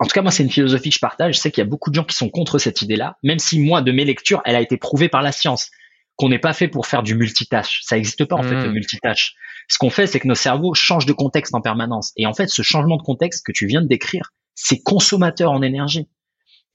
en 0.00 0.04
tout 0.04 0.12
cas, 0.12 0.22
moi, 0.22 0.30
c'est 0.30 0.44
une 0.44 0.50
philosophie 0.50 0.90
que 0.90 0.94
je 0.94 1.00
partage. 1.00 1.34
Je 1.34 1.40
sais 1.40 1.50
qu'il 1.50 1.62
y 1.62 1.66
a 1.66 1.68
beaucoup 1.68 1.90
de 1.90 1.94
gens 1.94 2.04
qui 2.04 2.14
sont 2.14 2.28
contre 2.28 2.58
cette 2.58 2.82
idée-là, 2.82 3.16
même 3.24 3.38
si 3.38 3.58
moi, 3.58 3.82
de 3.82 3.90
mes 3.90 4.04
lectures, 4.04 4.40
elle 4.44 4.54
a 4.54 4.60
été 4.60 4.76
prouvée 4.76 5.08
par 5.08 5.22
la 5.22 5.32
science 5.32 5.70
qu'on 6.16 6.28
n'est 6.28 6.38
pas 6.38 6.52
fait 6.52 6.68
pour 6.68 6.86
faire 6.86 7.02
du 7.02 7.14
multitâche. 7.14 7.80
Ça 7.84 7.96
n'existe 7.96 8.24
pas 8.24 8.36
en 8.36 8.42
fait 8.42 8.54
le 8.54 8.70
hmm. 8.70 8.72
multitâche. 8.72 9.34
Ce 9.68 9.78
qu'on 9.78 9.90
fait, 9.90 10.06
c'est 10.06 10.18
que 10.18 10.26
nos 10.26 10.34
cerveaux 10.34 10.74
changent 10.74 11.06
de 11.06 11.12
contexte 11.12 11.54
en 11.54 11.60
permanence. 11.60 12.12
Et 12.16 12.26
en 12.26 12.34
fait, 12.34 12.48
ce 12.48 12.62
changement 12.62 12.96
de 12.96 13.02
contexte 13.02 13.44
que 13.46 13.52
tu 13.52 13.66
viens 13.66 13.82
de 13.82 13.86
décrire, 13.86 14.32
c'est 14.54 14.80
consommateur 14.82 15.52
en 15.52 15.62
énergie. 15.62 16.08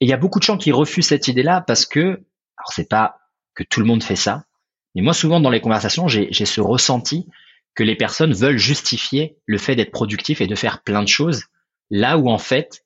Et 0.00 0.06
il 0.06 0.08
y 0.08 0.12
a 0.12 0.16
beaucoup 0.16 0.38
de 0.38 0.44
gens 0.44 0.56
qui 0.56 0.72
refusent 0.72 1.06
cette 1.06 1.28
idée-là 1.28 1.60
parce 1.60 1.86
que, 1.86 2.00
alors 2.00 2.72
c'est 2.72 2.88
pas 2.88 3.18
que 3.54 3.64
tout 3.64 3.80
le 3.80 3.86
monde 3.86 4.02
fait 4.02 4.16
ça, 4.16 4.44
mais 4.94 5.02
moi 5.02 5.12
souvent 5.12 5.40
dans 5.40 5.50
les 5.50 5.60
conversations, 5.60 6.08
j'ai 6.08 6.32
ce 6.32 6.60
ressenti 6.60 7.26
que 7.74 7.82
les 7.82 7.96
personnes 7.96 8.32
veulent 8.32 8.58
justifier 8.58 9.36
le 9.46 9.58
fait 9.58 9.76
d'être 9.76 9.92
productif 9.92 10.40
et 10.40 10.46
de 10.46 10.54
faire 10.54 10.82
plein 10.82 11.02
de 11.02 11.08
choses, 11.08 11.44
là 11.90 12.18
où 12.18 12.28
en 12.28 12.38
fait 12.38 12.83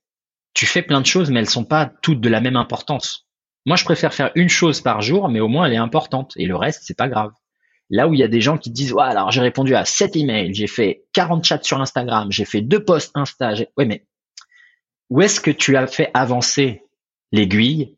tu 0.55 0.67
fais 0.67 0.83
plein 0.83 1.01
de 1.01 1.07
choses, 1.07 1.31
mais 1.31 1.41
elles 1.41 1.49
sont 1.49 1.65
pas 1.65 1.87
toutes 2.03 2.21
de 2.21 2.29
la 2.29 2.41
même 2.41 2.57
importance. 2.57 3.29
Moi, 3.67 3.77
je 3.77 3.85
préfère 3.85 4.15
faire 4.15 4.31
une 4.35 4.49
chose 4.49 4.81
par 4.81 5.03
jour, 5.03 5.29
mais 5.29 5.41
au 5.41 5.49
moins 5.49 5.67
elle 5.67 5.75
est 5.75 5.77
importante. 5.77 6.33
Et 6.37 6.47
le 6.47 6.57
reste, 6.57 6.83
c'est 6.85 6.97
pas 6.97 7.09
grave. 7.09 7.33
Là 7.91 8.09
où 8.09 8.15
il 8.15 8.21
y 8.21 8.23
a 8.23 8.29
des 8.29 8.41
gens 8.41 8.59
qui 8.59 8.71
disent, 8.71 8.93
ouais, 8.93 9.05
alors 9.05 9.31
j'ai 9.31 9.41
répondu 9.41 9.75
à 9.75 9.85
7 9.85 10.17
emails, 10.17 10.55
j'ai 10.55 10.67
fait 10.67 11.05
40 11.13 11.45
chats 11.45 11.63
sur 11.63 11.81
Instagram, 11.81 12.31
j'ai 12.31 12.45
fait 12.45 12.61
deux 12.61 12.85
posts 12.85 13.13
Insta. 13.15 13.55
Ouais, 13.77 13.87
mais 13.87 14.07
où 15.11 15.23
est-ce 15.23 15.41
que 15.41 15.51
tu 15.51 15.77
as 15.77 15.87
fait 15.87 16.11
avancer 16.15 16.83
l'aiguille 17.33 17.97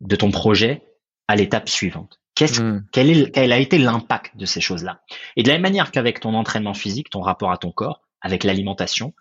de 0.00 0.16
ton 0.16 0.30
projet 0.30 0.82
à 1.28 1.36
l'étape 1.36 1.68
suivante? 1.68 2.20
Qu'est-ce, 2.34 2.62
hmm. 2.62 2.86
quel, 2.92 3.10
est, 3.10 3.30
quel 3.32 3.52
a 3.52 3.58
été 3.58 3.78
l'impact 3.78 4.36
de 4.36 4.46
ces 4.46 4.60
choses-là? 4.60 5.02
Et 5.36 5.42
de 5.42 5.48
la 5.48 5.54
même 5.54 5.62
manière 5.62 5.90
qu'avec 5.90 6.20
ton 6.20 6.34
entraînement 6.34 6.74
physique, 6.74 7.10
ton 7.10 7.20
rapport 7.20 7.50
à 7.50 7.58
ton 7.58 7.72
corps, 7.72 8.00
avec 8.20 8.44
l'alimentation, 8.44 9.12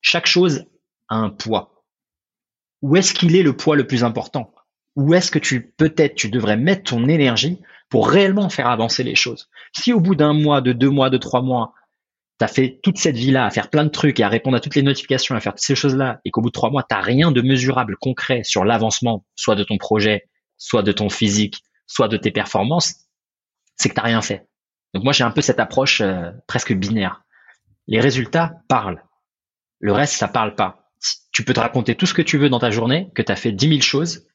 chaque 0.00 0.26
chose 0.26 0.64
un 1.08 1.30
poids 1.30 1.78
où 2.82 2.96
est-ce 2.96 3.14
qu'il 3.14 3.34
est 3.36 3.42
le 3.42 3.56
poids 3.56 3.76
le 3.76 3.86
plus 3.86 4.04
important? 4.04 4.52
Où 4.96 5.14
est-ce 5.14 5.30
que 5.30 5.38
tu 5.38 5.72
peut-être 5.76 6.14
tu 6.14 6.30
devrais 6.30 6.56
mettre 6.56 6.90
ton 6.90 7.08
énergie 7.08 7.60
pour 7.88 8.08
réellement 8.08 8.48
faire 8.48 8.68
avancer 8.68 9.02
les 9.02 9.14
choses? 9.14 9.48
Si 9.76 9.92
au 9.92 10.00
bout 10.00 10.14
d'un 10.14 10.32
mois, 10.32 10.60
de 10.60 10.72
deux 10.72 10.90
mois, 10.90 11.10
de 11.10 11.18
trois 11.18 11.42
mois, 11.42 11.72
tu 12.38 12.44
as 12.44 12.48
fait 12.48 12.80
toute 12.82 12.98
cette 12.98 13.16
vie-là 13.16 13.44
à 13.44 13.50
faire 13.50 13.70
plein 13.70 13.84
de 13.84 13.90
trucs 13.90 14.20
et 14.20 14.22
à 14.22 14.28
répondre 14.28 14.56
à 14.56 14.60
toutes 14.60 14.76
les 14.76 14.82
notifications, 14.82 15.34
à 15.34 15.40
faire 15.40 15.54
toutes 15.54 15.64
ces 15.64 15.74
choses-là, 15.74 16.20
et 16.24 16.30
qu'au 16.30 16.40
bout 16.40 16.50
de 16.50 16.52
trois 16.52 16.70
mois, 16.70 16.84
tu 16.88 16.94
rien 16.96 17.32
de 17.32 17.42
mesurable, 17.42 17.96
concret 17.96 18.42
sur 18.44 18.64
l'avancement, 18.64 19.24
soit 19.34 19.56
de 19.56 19.64
ton 19.64 19.76
projet, 19.76 20.28
soit 20.56 20.82
de 20.82 20.92
ton 20.92 21.08
physique, 21.08 21.62
soit 21.86 22.08
de 22.08 22.16
tes 22.16 22.30
performances, 22.30 23.06
c'est 23.76 23.88
que 23.88 23.94
tu 23.94 24.00
rien 24.00 24.22
fait. 24.22 24.46
Donc 24.94 25.04
moi, 25.04 25.12
j'ai 25.12 25.24
un 25.24 25.30
peu 25.30 25.40
cette 25.40 25.60
approche 25.60 26.00
euh, 26.00 26.30
presque 26.46 26.72
binaire. 26.72 27.22
Les 27.86 28.00
résultats 28.00 28.52
parlent. 28.68 29.02
Le 29.80 29.92
reste, 29.92 30.14
ça 30.14 30.28
parle 30.28 30.54
pas 30.54 30.87
tu 31.32 31.44
peux 31.44 31.52
te 31.52 31.60
raconter 31.60 31.94
tout 31.94 32.06
ce 32.06 32.14
que 32.14 32.22
tu 32.22 32.38
veux 32.38 32.48
dans 32.48 32.58
ta 32.58 32.70
journée, 32.70 33.10
que 33.14 33.22
tu 33.22 33.34
fait 33.36 33.52
dix 33.52 33.68
mille 33.68 33.82
choses. 33.82 34.26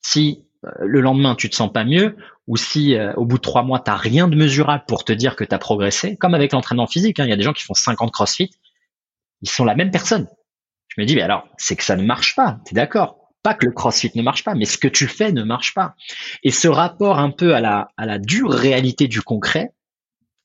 Si 0.00 0.44
euh, 0.64 0.70
le 0.80 1.00
lendemain 1.00 1.34
tu 1.34 1.50
te 1.50 1.56
sens 1.56 1.72
pas 1.72 1.84
mieux, 1.84 2.16
ou 2.46 2.56
si 2.56 2.94
euh, 2.94 3.12
au 3.14 3.24
bout 3.24 3.38
de 3.38 3.42
trois 3.42 3.62
mois 3.62 3.80
tu 3.80 3.90
rien 3.90 4.28
de 4.28 4.36
mesurable 4.36 4.84
pour 4.86 5.04
te 5.04 5.12
dire 5.12 5.36
que 5.36 5.44
tu 5.44 5.54
as 5.54 5.58
progressé, 5.58 6.16
comme 6.16 6.34
avec 6.34 6.52
l'entraînement 6.52 6.86
physique, 6.86 7.20
hein, 7.20 7.24
il 7.24 7.30
y 7.30 7.32
a 7.32 7.36
des 7.36 7.42
gens 7.42 7.52
qui 7.52 7.64
font 7.64 7.74
50 7.74 8.12
crossfit, 8.12 8.50
ils 9.40 9.50
sont 9.50 9.64
la 9.64 9.74
même 9.74 9.90
personne. 9.90 10.28
Je 10.88 11.00
me 11.00 11.06
dis, 11.06 11.14
mais 11.14 11.22
alors, 11.22 11.48
c'est 11.56 11.74
que 11.74 11.84
ça 11.84 11.96
ne 11.96 12.04
marche 12.04 12.36
pas, 12.36 12.58
tu 12.66 12.74
d'accord? 12.74 13.18
Pas 13.42 13.54
que 13.54 13.66
le 13.66 13.72
crossfit 13.72 14.12
ne 14.14 14.22
marche 14.22 14.44
pas, 14.44 14.54
mais 14.54 14.66
ce 14.66 14.78
que 14.78 14.88
tu 14.88 15.08
fais 15.08 15.32
ne 15.32 15.42
marche 15.42 15.74
pas. 15.74 15.96
Et 16.44 16.50
ce 16.50 16.68
rapport 16.68 17.18
un 17.18 17.30
peu 17.30 17.54
à 17.54 17.60
la, 17.60 17.88
à 17.96 18.06
la 18.06 18.18
dure 18.18 18.52
réalité 18.52 19.08
du 19.08 19.22
concret, 19.22 19.72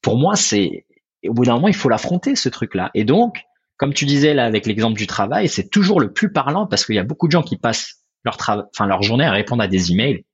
pour 0.01 0.17
moi, 0.17 0.35
c'est 0.35 0.85
au 1.27 1.33
bout 1.33 1.45
d'un 1.45 1.55
moment, 1.55 1.67
il 1.67 1.75
faut 1.75 1.89
l'affronter, 1.89 2.35
ce 2.35 2.49
truc-là. 2.49 2.91
Et 2.93 3.03
donc, 3.03 3.43
comme 3.77 3.93
tu 3.93 4.05
disais 4.05 4.33
là 4.33 4.45
avec 4.45 4.65
l'exemple 4.65 4.97
du 4.97 5.07
travail, 5.07 5.47
c'est 5.47 5.69
toujours 5.69 5.99
le 5.99 6.11
plus 6.11 6.31
parlant 6.31 6.65
parce 6.65 6.85
qu'il 6.85 6.95
y 6.95 6.99
a 6.99 7.03
beaucoup 7.03 7.27
de 7.27 7.31
gens 7.31 7.43
qui 7.43 7.57
passent 7.57 8.03
leur 8.25 8.37
travail, 8.37 8.65
enfin 8.73 8.87
leur 8.87 9.03
journée 9.03 9.25
à 9.25 9.31
répondre 9.31 9.63
à 9.63 9.67
des 9.67 9.91
emails. 9.91 10.25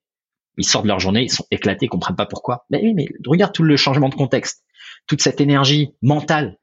Ils 0.58 0.66
sortent 0.66 0.86
de 0.86 0.90
leur 0.90 1.00
journée, 1.00 1.24
ils 1.24 1.32
sont 1.32 1.46
éclatés, 1.52 1.86
ils 1.86 1.90
comprennent 1.90 2.16
pas 2.16 2.26
pourquoi. 2.26 2.66
Mais 2.70 2.80
oui, 2.82 2.94
mais 2.94 3.08
regarde 3.26 3.54
tout 3.54 3.64
le 3.64 3.76
changement 3.76 4.10
de 4.10 4.16
contexte, 4.16 4.64
toute 5.08 5.22
cette 5.22 5.42
énergie 5.42 5.94
mentale. 6.02 6.58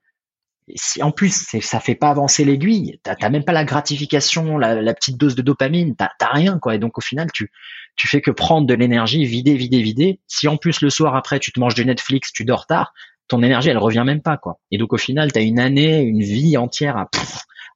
Et 0.68 0.74
si 0.76 1.02
en 1.02 1.10
plus 1.10 1.48
ça 1.60 1.80
fait 1.80 1.96
pas 1.96 2.10
avancer 2.10 2.44
l'aiguille, 2.44 3.00
t'as 3.02 3.28
même 3.28 3.44
pas 3.44 3.52
la 3.52 3.64
gratification, 3.64 4.56
la, 4.56 4.94
petite 4.94 5.16
dose 5.16 5.34
de 5.34 5.42
dopamine, 5.42 5.96
t'as 5.96 6.10
rien 6.30 6.58
quoi. 6.58 6.76
Et 6.76 6.78
donc 6.78 6.96
au 6.96 7.00
final 7.00 7.30
tu 7.32 7.50
tu 7.96 8.08
fais 8.08 8.20
que 8.20 8.30
prendre 8.30 8.66
de 8.66 8.74
l'énergie, 8.74 9.24
vider, 9.24 9.56
vider, 9.56 9.82
vider. 9.82 10.20
Si 10.28 10.46
en 10.48 10.56
plus 10.56 10.80
le 10.80 10.88
soir 10.88 11.16
après 11.16 11.40
tu 11.40 11.52
te 11.52 11.58
manges 11.58 11.74
du 11.74 11.84
Netflix, 11.84 12.32
tu 12.32 12.44
dors 12.44 12.66
tard, 12.66 12.94
ton 13.30 13.42
énergie, 13.42 13.70
elle 13.70 13.78
revient 13.78 14.02
même 14.04 14.20
pas, 14.20 14.36
quoi. 14.36 14.58
Et 14.70 14.76
donc, 14.76 14.92
au 14.92 14.98
final, 14.98 15.32
tu 15.32 15.38
as 15.38 15.42
une 15.42 15.60
année, 15.60 16.00
une 16.00 16.20
vie 16.20 16.56
entière 16.56 16.96
à, 16.96 17.08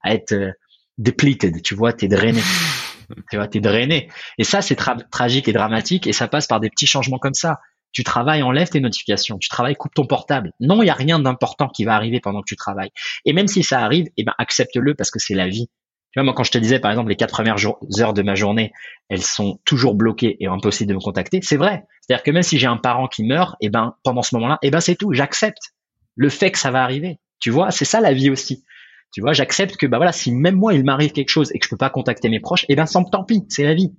à 0.02 0.12
être 0.12 0.32
euh, 0.32 0.50
depleted, 0.98 1.62
tu 1.62 1.74
vois, 1.74 1.92
t'es 1.92 2.08
drainé. 2.08 2.40
tu 3.30 3.36
vois, 3.36 3.46
t'es 3.46 3.60
drainé. 3.60 4.08
Et 4.36 4.44
ça, 4.44 4.62
c'est 4.62 4.76
tragique 5.10 5.48
et 5.48 5.52
dramatique, 5.52 6.06
et 6.08 6.12
ça 6.12 6.26
passe 6.26 6.48
par 6.48 6.58
des 6.58 6.70
petits 6.70 6.86
changements 6.86 7.18
comme 7.18 7.34
ça. 7.34 7.60
Tu 7.92 8.02
travailles, 8.02 8.42
enlève 8.42 8.68
tes 8.68 8.80
notifications. 8.80 9.38
Tu 9.38 9.48
travailles, 9.48 9.76
coupe 9.76 9.94
ton 9.94 10.04
portable. 10.04 10.50
Non, 10.58 10.82
il 10.82 10.86
y 10.86 10.90
a 10.90 10.94
rien 10.94 11.20
d'important 11.20 11.68
qui 11.68 11.84
va 11.84 11.94
arriver 11.94 12.18
pendant 12.18 12.40
que 12.40 12.48
tu 12.48 12.56
travailles. 12.56 12.90
Et 13.24 13.32
même 13.32 13.46
si 13.46 13.62
ça 13.62 13.80
arrive, 13.80 14.06
eh 14.16 14.24
ben, 14.24 14.34
accepte-le 14.38 14.96
parce 14.96 15.12
que 15.12 15.20
c'est 15.20 15.34
la 15.34 15.46
vie. 15.46 15.68
Tu 16.14 16.20
vois, 16.20 16.26
moi, 16.26 16.34
quand 16.34 16.44
je 16.44 16.52
te 16.52 16.58
disais, 16.58 16.78
par 16.78 16.92
exemple, 16.92 17.08
les 17.08 17.16
quatre 17.16 17.32
premières 17.32 17.56
heures 17.98 18.14
de 18.14 18.22
ma 18.22 18.36
journée, 18.36 18.72
elles 19.08 19.24
sont 19.24 19.58
toujours 19.64 19.96
bloquées 19.96 20.36
et 20.38 20.46
impossible 20.46 20.90
de 20.90 20.94
me 20.94 21.00
contacter, 21.00 21.40
c'est 21.42 21.56
vrai. 21.56 21.82
C'est-à-dire 22.00 22.22
que 22.22 22.30
même 22.30 22.44
si 22.44 22.56
j'ai 22.56 22.68
un 22.68 22.76
parent 22.76 23.08
qui 23.08 23.24
meurt, 23.24 23.56
eh 23.60 23.68
ben, 23.68 23.96
pendant 24.04 24.22
ce 24.22 24.32
moment-là, 24.36 24.60
eh 24.62 24.70
ben, 24.70 24.78
c'est 24.78 24.94
tout. 24.94 25.12
J'accepte 25.12 25.74
le 26.14 26.28
fait 26.28 26.52
que 26.52 26.58
ça 26.60 26.70
va 26.70 26.84
arriver. 26.84 27.18
Tu 27.40 27.50
vois, 27.50 27.72
c'est 27.72 27.84
ça 27.84 28.00
la 28.00 28.12
vie 28.12 28.30
aussi. 28.30 28.64
Tu 29.12 29.22
vois, 29.22 29.32
j'accepte 29.32 29.76
que, 29.76 29.86
bah 29.86 29.96
voilà, 29.96 30.12
si 30.12 30.30
même 30.30 30.54
moi, 30.54 30.72
il 30.72 30.84
m'arrive 30.84 31.10
quelque 31.10 31.30
chose 31.30 31.50
et 31.52 31.58
que 31.58 31.64
je 31.64 31.70
peux 31.70 31.76
pas 31.76 31.90
contacter 31.90 32.28
mes 32.28 32.38
proches, 32.38 32.64
et 32.68 32.76
ben, 32.76 32.84
tant 32.86 33.24
pis, 33.24 33.44
c'est 33.48 33.64
la 33.64 33.74
vie. 33.74 33.92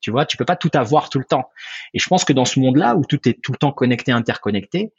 Tu 0.00 0.10
vois, 0.10 0.24
tu 0.24 0.38
peux 0.38 0.46
pas 0.46 0.56
tout 0.56 0.70
avoir 0.72 1.10
tout 1.10 1.18
le 1.18 1.26
temps. 1.26 1.50
Et 1.92 1.98
je 1.98 2.08
pense 2.08 2.24
que 2.24 2.32
dans 2.32 2.46
ce 2.46 2.60
monde-là 2.60 2.96
où 2.96 3.04
tout 3.04 3.28
est 3.28 3.42
tout 3.42 3.52
le 3.52 3.58
temps 3.58 3.72
connecté, 3.72 4.10
interconnecté, 4.10 4.94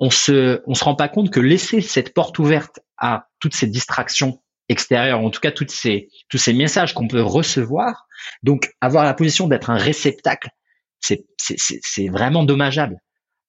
on 0.00 0.08
se, 0.08 0.62
on 0.66 0.72
se 0.72 0.84
rend 0.84 0.94
pas 0.94 1.08
compte 1.08 1.30
que 1.30 1.40
laisser 1.40 1.82
cette 1.82 2.14
porte 2.14 2.38
ouverte 2.38 2.80
à 2.96 3.26
toutes 3.40 3.54
ces 3.54 3.66
distractions 3.66 4.40
extérieur, 4.68 5.20
en 5.20 5.30
tout 5.30 5.40
cas 5.40 5.50
toutes 5.50 5.70
ces, 5.70 6.08
tous 6.28 6.38
ces 6.38 6.52
messages 6.52 6.94
qu'on 6.94 7.08
peut 7.08 7.22
recevoir. 7.22 8.06
Donc 8.42 8.70
avoir 8.80 9.04
la 9.04 9.14
position 9.14 9.48
d'être 9.48 9.70
un 9.70 9.76
réceptacle, 9.76 10.48
c'est, 11.00 11.26
c'est, 11.38 11.56
c'est 11.58 12.08
vraiment 12.08 12.44
dommageable. 12.44 12.96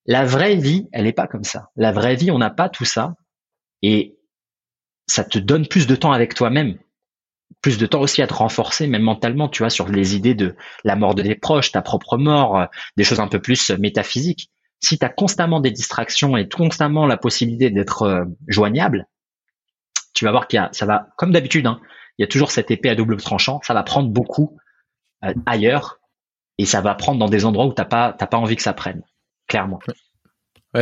La 0.06 0.26
vraie 0.26 0.56
vie, 0.56 0.88
elle 0.92 1.06
n'est 1.06 1.14
pas 1.14 1.28
comme 1.28 1.44
ça. 1.44 1.70
La 1.76 1.92
vraie 1.92 2.16
vie, 2.16 2.32
on 2.32 2.38
n'a 2.38 2.52
pas 2.52 2.70
tout 2.70 2.86
ça. 2.86 3.14
Et 3.82 4.18
ça 5.08 5.24
te 5.24 5.40
donne 5.40 5.68
plus 5.68 5.88
de 5.88 5.96
temps 5.96 6.12
avec 6.12 6.34
toi-même, 6.34 6.78
plus 7.62 7.78
de 7.78 7.86
temps 7.86 8.02
aussi 8.02 8.22
à 8.22 8.28
te 8.28 8.34
renforcer, 8.34 8.88
même 8.88 9.04
mentalement, 9.04 9.50
tu 9.50 9.64
vois, 9.64 9.70
sur 9.70 9.88
les 9.88 10.16
idées 10.16 10.36
de 10.36 10.56
la 10.84 10.96
mort 10.96 11.16
de 11.16 11.24
tes 11.24 11.36
proches, 11.36 11.72
ta 11.72 11.82
propre 11.82 12.18
mort, 12.18 12.60
euh, 12.60 12.66
des 12.98 13.04
choses 13.04 13.20
un 13.20 13.28
peu 13.28 13.42
plus 13.42 13.72
métaphysiques. 13.72 14.50
Si 14.80 15.00
tu 15.00 15.06
as 15.06 15.10
constamment 15.10 15.60
des 15.60 15.72
distractions 15.72 16.38
et 16.38 16.48
constamment 16.48 17.06
la 17.08 17.18
possibilité 17.18 17.70
d'être 17.70 18.04
euh, 18.04 18.26
joignable, 18.48 19.08
tu 20.16 20.26
vas 20.26 20.32
voir 20.32 20.48
qu'il 20.48 20.58
y 20.58 20.60
a, 20.60 20.70
ça 20.72 20.88
va, 20.88 21.10
comme 21.18 21.32
d'habitude, 21.32 21.68
hein, 21.68 21.80
il 22.18 22.24
y 22.24 22.26
a 22.26 22.28
toujours 22.28 22.50
cette 22.50 22.72
épée 22.72 22.90
à 22.90 22.96
double 22.96 23.18
tranchant, 23.18 23.60
ça 23.64 23.74
va 23.76 23.84
prendre 23.84 24.10
beaucoup 24.10 24.58
euh, 25.24 25.34
ailleurs 25.46 26.00
et 26.58 26.66
ça 26.66 26.82
va 26.82 26.96
prendre 26.96 27.20
dans 27.20 27.30
des 27.30 27.46
endroits 27.46 27.66
où 27.66 27.74
t'as 27.74 27.86
pas, 27.86 28.14
t'as 28.18 28.26
pas 28.26 28.38
envie 28.38 28.56
que 28.56 28.62
ça 28.62 28.74
prenne, 28.74 29.04
clairement. 29.48 29.80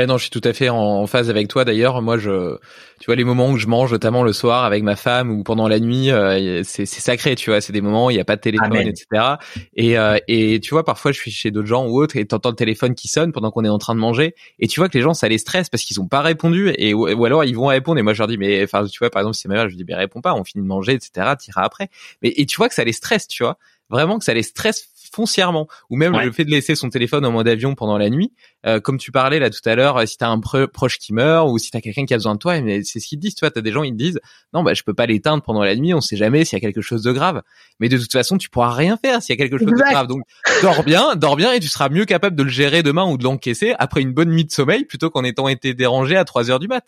Non, 0.08 0.18
je 0.18 0.24
suis 0.24 0.30
tout 0.32 0.42
à 0.44 0.54
fait 0.54 0.70
en, 0.70 1.06
phase 1.08 1.30
avec 1.30 1.48
toi. 1.48 1.66
D'ailleurs, 1.66 2.02
moi, 2.02 2.18
je, 2.18 2.58
tu 3.00 3.06
vois, 3.06 3.16
les 3.16 3.24
moments 3.24 3.50
où 3.50 3.58
je 3.58 3.68
mange, 3.68 3.92
notamment 3.92 4.24
le 4.24 4.34
soir 4.34 4.64
avec 4.64 4.82
ma 4.82 4.96
femme 4.96 5.30
ou 5.30 5.44
pendant 5.44 5.68
la 5.68 5.80
nuit, 5.80 6.12
euh, 6.12 6.62
c'est 6.64 6.86
sacré, 6.86 7.36
tu 7.36 7.50
vois. 7.50 7.62
C'est 7.62 7.74
des 7.74 7.82
moments 7.82 8.08
où 8.08 8.10
il 8.10 8.16
n'y 8.16 8.20
a 8.20 8.26
pas 8.26 8.36
de 8.36 8.42
téléphone, 8.42 8.76
etc. 8.76 9.36
Et, 9.76 9.98
euh, 9.98 10.18
et 10.28 10.60
tu 10.60 10.72
vois, 10.72 10.84
parfois, 10.84 11.12
je 11.12 11.20
suis 11.20 11.32
chez 11.32 11.52
d'autres 11.52 11.68
gens 11.68 11.86
ou 11.86 12.02
autres 12.02 12.18
et 12.18 12.26
t'entends 12.26 12.50
le 12.50 12.56
téléphone 12.56 12.96
qui 12.96 13.08
sonne 13.08 13.32
pendant 13.32 13.52
qu'on 13.52 13.64
est 13.66 13.70
en 13.70 13.78
train 13.78 13.94
de 13.94 14.00
manger. 14.00 14.36
Et 14.60 14.68
tu 14.68 14.80
vois 14.80 14.90
que 14.90 14.98
les 14.98 15.04
gens, 15.04 15.14
ça 15.14 15.28
les 15.28 15.38
stresse 15.38 15.70
parce 15.70 15.84
qu'ils 15.84 16.00
ont 16.02 16.08
pas 16.08 16.22
répondu 16.22 16.74
et 16.78 16.94
ou, 16.94 17.26
alors 17.26 17.44
ils 17.44 17.56
vont 17.56 17.68
répondre. 17.68 18.00
Et 18.00 18.04
moi, 18.04 18.14
je 18.14 18.20
leur 18.20 18.28
dis, 18.28 18.38
mais 18.38 18.64
enfin, 18.64 18.86
tu 18.86 19.00
vois, 19.00 19.10
par 19.10 19.22
exemple, 19.22 19.36
si 19.36 19.44
c'est 19.44 19.50
ma 19.50 19.56
mère, 19.56 19.70
je 19.70 19.76
dis, 19.76 19.86
mais 19.88 19.96
réponds 19.96 20.22
pas, 20.22 20.34
on 20.34 20.44
finit 20.44 20.64
de 20.64 20.68
manger, 20.68 20.94
etc. 20.94 21.34
T'iras 21.38 21.64
après. 21.64 21.90
Mais 22.22 22.34
et 22.36 22.46
tu 22.46 22.58
vois 22.58 22.68
que 22.68 22.76
ça 22.76 22.84
les 22.84 22.94
stresse, 22.94 23.28
tu 23.28 23.44
vois 23.44 23.58
vraiment 23.90 24.18
que 24.18 24.26
ça 24.26 24.34
les 24.34 24.44
stresse 24.44 24.90
foncièrement. 25.14 25.68
Ou 25.90 25.96
même 25.96 26.18
le 26.18 26.32
fait 26.32 26.46
de 26.46 26.52
laisser 26.52 26.76
son 26.76 26.90
téléphone 26.90 27.26
en 27.26 27.32
mode 27.32 27.48
avion 27.48 27.76
pendant 27.76 27.98
la 27.98 28.10
nuit. 28.10 28.34
Euh, 28.66 28.80
comme 28.80 28.98
tu 28.98 29.12
parlais 29.12 29.40
là 29.40 29.50
tout 29.50 29.60
à 29.66 29.76
l'heure 29.76 30.08
si 30.08 30.18
t'as 30.18 30.30
un 30.30 30.40
proche 30.40 30.98
qui 30.98 31.14
meurt 31.14 31.50
ou 31.50 31.58
si 31.58 31.70
t'as 31.70 31.82
quelqu'un 31.82 32.06
qui 32.06 32.14
a 32.14 32.18
besoin 32.18 32.36
de 32.36 32.40
toi 32.40 32.62
mais 32.62 32.82
c'est 32.84 33.02
ce 33.02 33.08
qu'ils 33.08 33.20
disent 33.20 33.36
tu 33.36 33.42
vois. 33.42 33.52
T'as 33.52 33.62
des 33.62 33.72
gens 33.72 33.84
ils 33.84 33.92
te 33.92 33.98
disent 33.98 34.20
non 34.54 34.64
bah 34.64 34.74
je 34.74 34.84
peux 34.84 34.94
pas 34.94 35.06
l'éteindre 35.06 35.44
pendant 35.44 35.64
la 35.64 35.76
nuit 35.76 35.94
on 35.94 36.02
sait 36.02 36.16
jamais 36.16 36.46
s'il 36.46 36.58
y 36.58 36.62
a 36.62 36.66
quelque 36.66 36.82
chose 36.82 37.04
de 37.04 37.12
grave. 37.12 37.42
Mais 37.80 37.90
de 37.90 37.98
toute 37.98 38.12
façon 38.12 38.38
tu 38.38 38.50
pourras 38.50 38.72
rien 38.72 38.98
faire 38.98 39.22
s'il 39.22 39.36
y 39.36 39.38
a 39.38 39.42
quelque 39.42 39.58
chose 39.58 39.68
de 39.68 39.92
grave. 39.92 40.08
Donc 40.08 40.22
dors 40.62 40.84
bien 40.84 41.16
dors 41.16 41.36
bien 41.36 41.52
et 41.52 41.60
tu 41.60 41.68
seras 41.68 41.90
mieux 41.90 42.06
capable 42.06 42.36
de 42.36 42.44
le 42.44 42.50
gérer 42.50 42.84
demain 42.84 43.06
ou 43.06 43.18
de 43.18 43.24
l'encaisser 43.24 43.76
après 43.80 44.02
une 44.02 44.14
bonne 44.14 44.30
nuit 44.30 44.46
de 44.46 44.52
sommeil 44.52 44.86
plutôt 44.86 45.10
qu'en 45.10 45.24
étant 45.24 45.48
été 45.48 45.74
dérangé 45.74 46.16
à 46.16 46.26
3 46.26 46.50
heures 46.50 46.60
du 46.60 46.68
mat 46.68 46.86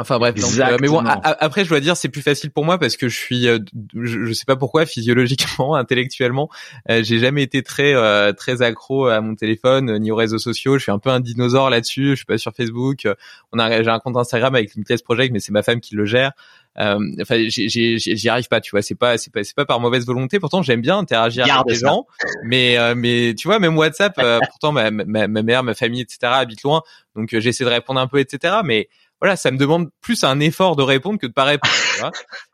Enfin 0.00 0.18
bref, 0.18 0.34
euh, 0.38 0.78
mais 0.80 0.88
bon, 0.88 1.04
après 1.04 1.64
je 1.64 1.68
dois 1.68 1.80
dire 1.80 1.94
c'est 1.94 2.08
plus 2.08 2.22
facile 2.22 2.50
pour 2.50 2.64
moi 2.64 2.78
parce 2.78 2.96
que 2.96 3.08
je 3.08 3.16
suis, 3.16 3.46
euh, 3.46 3.58
je, 3.94 4.24
je, 4.24 4.32
sais 4.32 4.46
pas 4.46 4.56
pourquoi 4.56 4.86
physiologiquement, 4.86 5.74
intellectuellement, 5.76 6.48
euh, 6.88 7.02
j'ai 7.02 7.18
jamais 7.18 7.42
été 7.42 7.62
très 7.62 7.92
très 8.34 8.62
accro 8.62 9.08
à 9.08 9.20
mon 9.20 9.34
téléphone 9.34 9.98
ni 9.98 10.10
aux 10.10 10.16
réseaux 10.16 10.38
sociaux. 10.38 10.78
Je 10.78 10.84
suis 10.84 10.92
un 10.92 10.98
peu 10.98 11.10
un 11.10 11.20
dinosaure 11.20 11.68
là-dessus. 11.68 12.10
Je 12.10 12.14
suis 12.16 12.24
pas 12.24 12.38
sur 12.38 12.52
Facebook. 12.54 13.06
On 13.52 13.58
a 13.58 13.82
j'ai 13.82 13.90
un 13.90 13.98
compte 13.98 14.16
Instagram 14.16 14.54
avec 14.54 14.74
Limitless 14.74 15.02
Project, 15.02 15.32
mais 15.34 15.40
c'est 15.40 15.52
ma 15.52 15.62
femme 15.62 15.80
qui 15.80 15.94
le 15.94 16.06
gère. 16.06 16.32
enfin, 16.78 17.36
j'y 17.48 18.28
arrive 18.30 18.48
pas, 18.48 18.62
tu 18.62 18.70
vois. 18.70 18.80
C'est 18.80 18.94
pas 18.94 19.18
c'est 19.18 19.30
pas 19.30 19.44
c'est 19.44 19.54
pas 19.54 19.66
par 19.66 19.80
mauvaise 19.80 20.06
volonté. 20.06 20.40
Pourtant, 20.40 20.62
j'aime 20.62 20.80
bien 20.80 20.96
interagir 20.96 21.44
avec 21.44 21.66
les 21.68 21.74
gens, 21.74 22.06
mais 22.44 22.78
mais 22.94 23.34
tu 23.36 23.48
vois, 23.48 23.58
même 23.58 23.76
WhatsApp. 23.76 24.18
pourtant, 24.48 24.72
ma, 24.72 24.90
ma, 24.90 25.28
ma 25.28 25.42
mère, 25.42 25.62
ma 25.62 25.74
famille, 25.74 26.00
etc. 26.00 26.18
habite 26.22 26.62
loin, 26.62 26.82
donc 27.16 27.36
j'essaie 27.38 27.64
de 27.64 27.68
répondre 27.68 28.00
un 28.00 28.06
peu, 28.06 28.18
etc. 28.18 28.60
Mais 28.64 28.88
voilà, 29.20 29.36
ça 29.36 29.50
me 29.50 29.58
demande 29.58 29.90
plus 30.00 30.24
un 30.24 30.40
effort 30.40 30.76
de 30.76 30.82
répondre 30.82 31.18
que 31.18 31.26
de 31.26 31.32
pas 31.32 31.44
répondre. 31.44 31.74
Tu 31.94 32.00
vois 32.00 32.12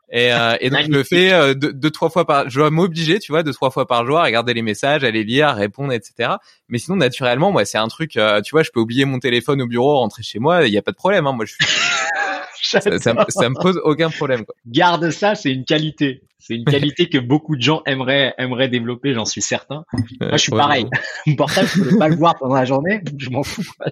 et, 0.09 0.31
euh, 0.31 0.55
et 0.61 0.69
donc 0.69 0.83
je 0.83 0.89
le 0.89 1.03
fais 1.03 1.33
euh, 1.33 1.53
deux, 1.53 1.91
trois 1.91 2.09
fois 2.09 2.25
par, 2.25 2.49
je 2.49 2.59
dois 2.59 2.69
m'obliger, 2.69 3.19
tu 3.19 3.33
vois, 3.33 3.43
deux 3.43 3.51
trois 3.51 3.71
fois 3.71 3.85
par 3.85 4.05
jour 4.05 4.17
à 4.17 4.23
regarder 4.23 4.53
les 4.53 4.61
messages, 4.61 5.03
à 5.03 5.11
les 5.11 5.25
lire, 5.25 5.49
à 5.49 5.53
répondre, 5.53 5.91
etc. 5.91 6.35
Mais 6.69 6.77
sinon 6.77 6.95
naturellement, 6.95 7.51
moi 7.51 7.65
c'est 7.65 7.77
un 7.77 7.89
truc, 7.89 8.15
euh, 8.15 8.41
tu 8.41 8.51
vois, 8.51 8.63
je 8.63 8.71
peux 8.71 8.79
oublier 8.79 9.03
mon 9.03 9.19
téléphone 9.19 9.61
au 9.61 9.67
bureau, 9.67 9.97
rentrer 9.97 10.23
chez 10.23 10.39
moi, 10.39 10.65
il 10.65 10.73
y 10.73 10.77
a 10.77 10.81
pas 10.81 10.91
de 10.91 10.95
problème. 10.97 11.27
Hein, 11.27 11.33
moi 11.33 11.45
je 11.45 11.53
suis, 11.53 11.65
ça, 12.63 12.79
ça, 12.79 13.13
me 13.13 13.61
pose 13.61 13.81
aucun 13.83 14.09
problème. 14.09 14.45
Quoi. 14.45 14.55
Garde 14.65 15.09
ça, 15.09 15.35
c'est 15.35 15.51
une 15.51 15.65
qualité. 15.65 16.23
C'est 16.39 16.55
une 16.55 16.65
qualité 16.65 17.09
que 17.09 17.17
beaucoup 17.17 17.57
de 17.57 17.61
gens 17.61 17.81
aimeraient 17.85 18.33
aimeraient 18.37 18.69
développer, 18.69 19.13
j'en 19.13 19.25
suis 19.25 19.41
certain. 19.41 19.83
Moi, 20.21 20.31
je 20.33 20.37
suis 20.37 20.51
pareil. 20.51 20.87
Mon 21.25 21.35
portable, 21.35 21.67
je 21.67 21.81
peux 21.81 21.97
pas 21.97 22.07
le 22.07 22.15
voir 22.15 22.37
pendant 22.37 22.55
la 22.55 22.63
journée, 22.63 23.01
je 23.17 23.29
m'en 23.29 23.43
fous. 23.43 23.63
Quoi 23.77 23.87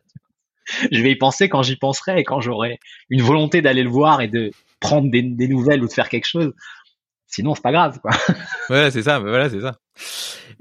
je 0.91 1.01
vais 1.01 1.11
y 1.11 1.15
penser 1.15 1.49
quand 1.49 1.63
j'y 1.63 1.75
penserai 1.75 2.19
et 2.19 2.23
quand 2.23 2.41
j'aurai 2.41 2.79
une 3.09 3.21
volonté 3.21 3.61
d'aller 3.61 3.83
le 3.83 3.89
voir 3.89 4.21
et 4.21 4.27
de 4.27 4.51
prendre 4.79 5.09
des, 5.09 5.21
nouvelles 5.21 5.83
ou 5.83 5.87
de 5.87 5.93
faire 5.93 6.09
quelque 6.09 6.27
chose. 6.27 6.53
Sinon, 7.27 7.55
c'est 7.55 7.63
pas 7.63 7.71
grave, 7.71 7.99
quoi. 8.01 8.11
Voilà, 8.69 8.91
c'est 8.91 9.03
ça. 9.03 9.19
Voilà, 9.19 9.49
c'est 9.49 9.61
ça. 9.61 9.79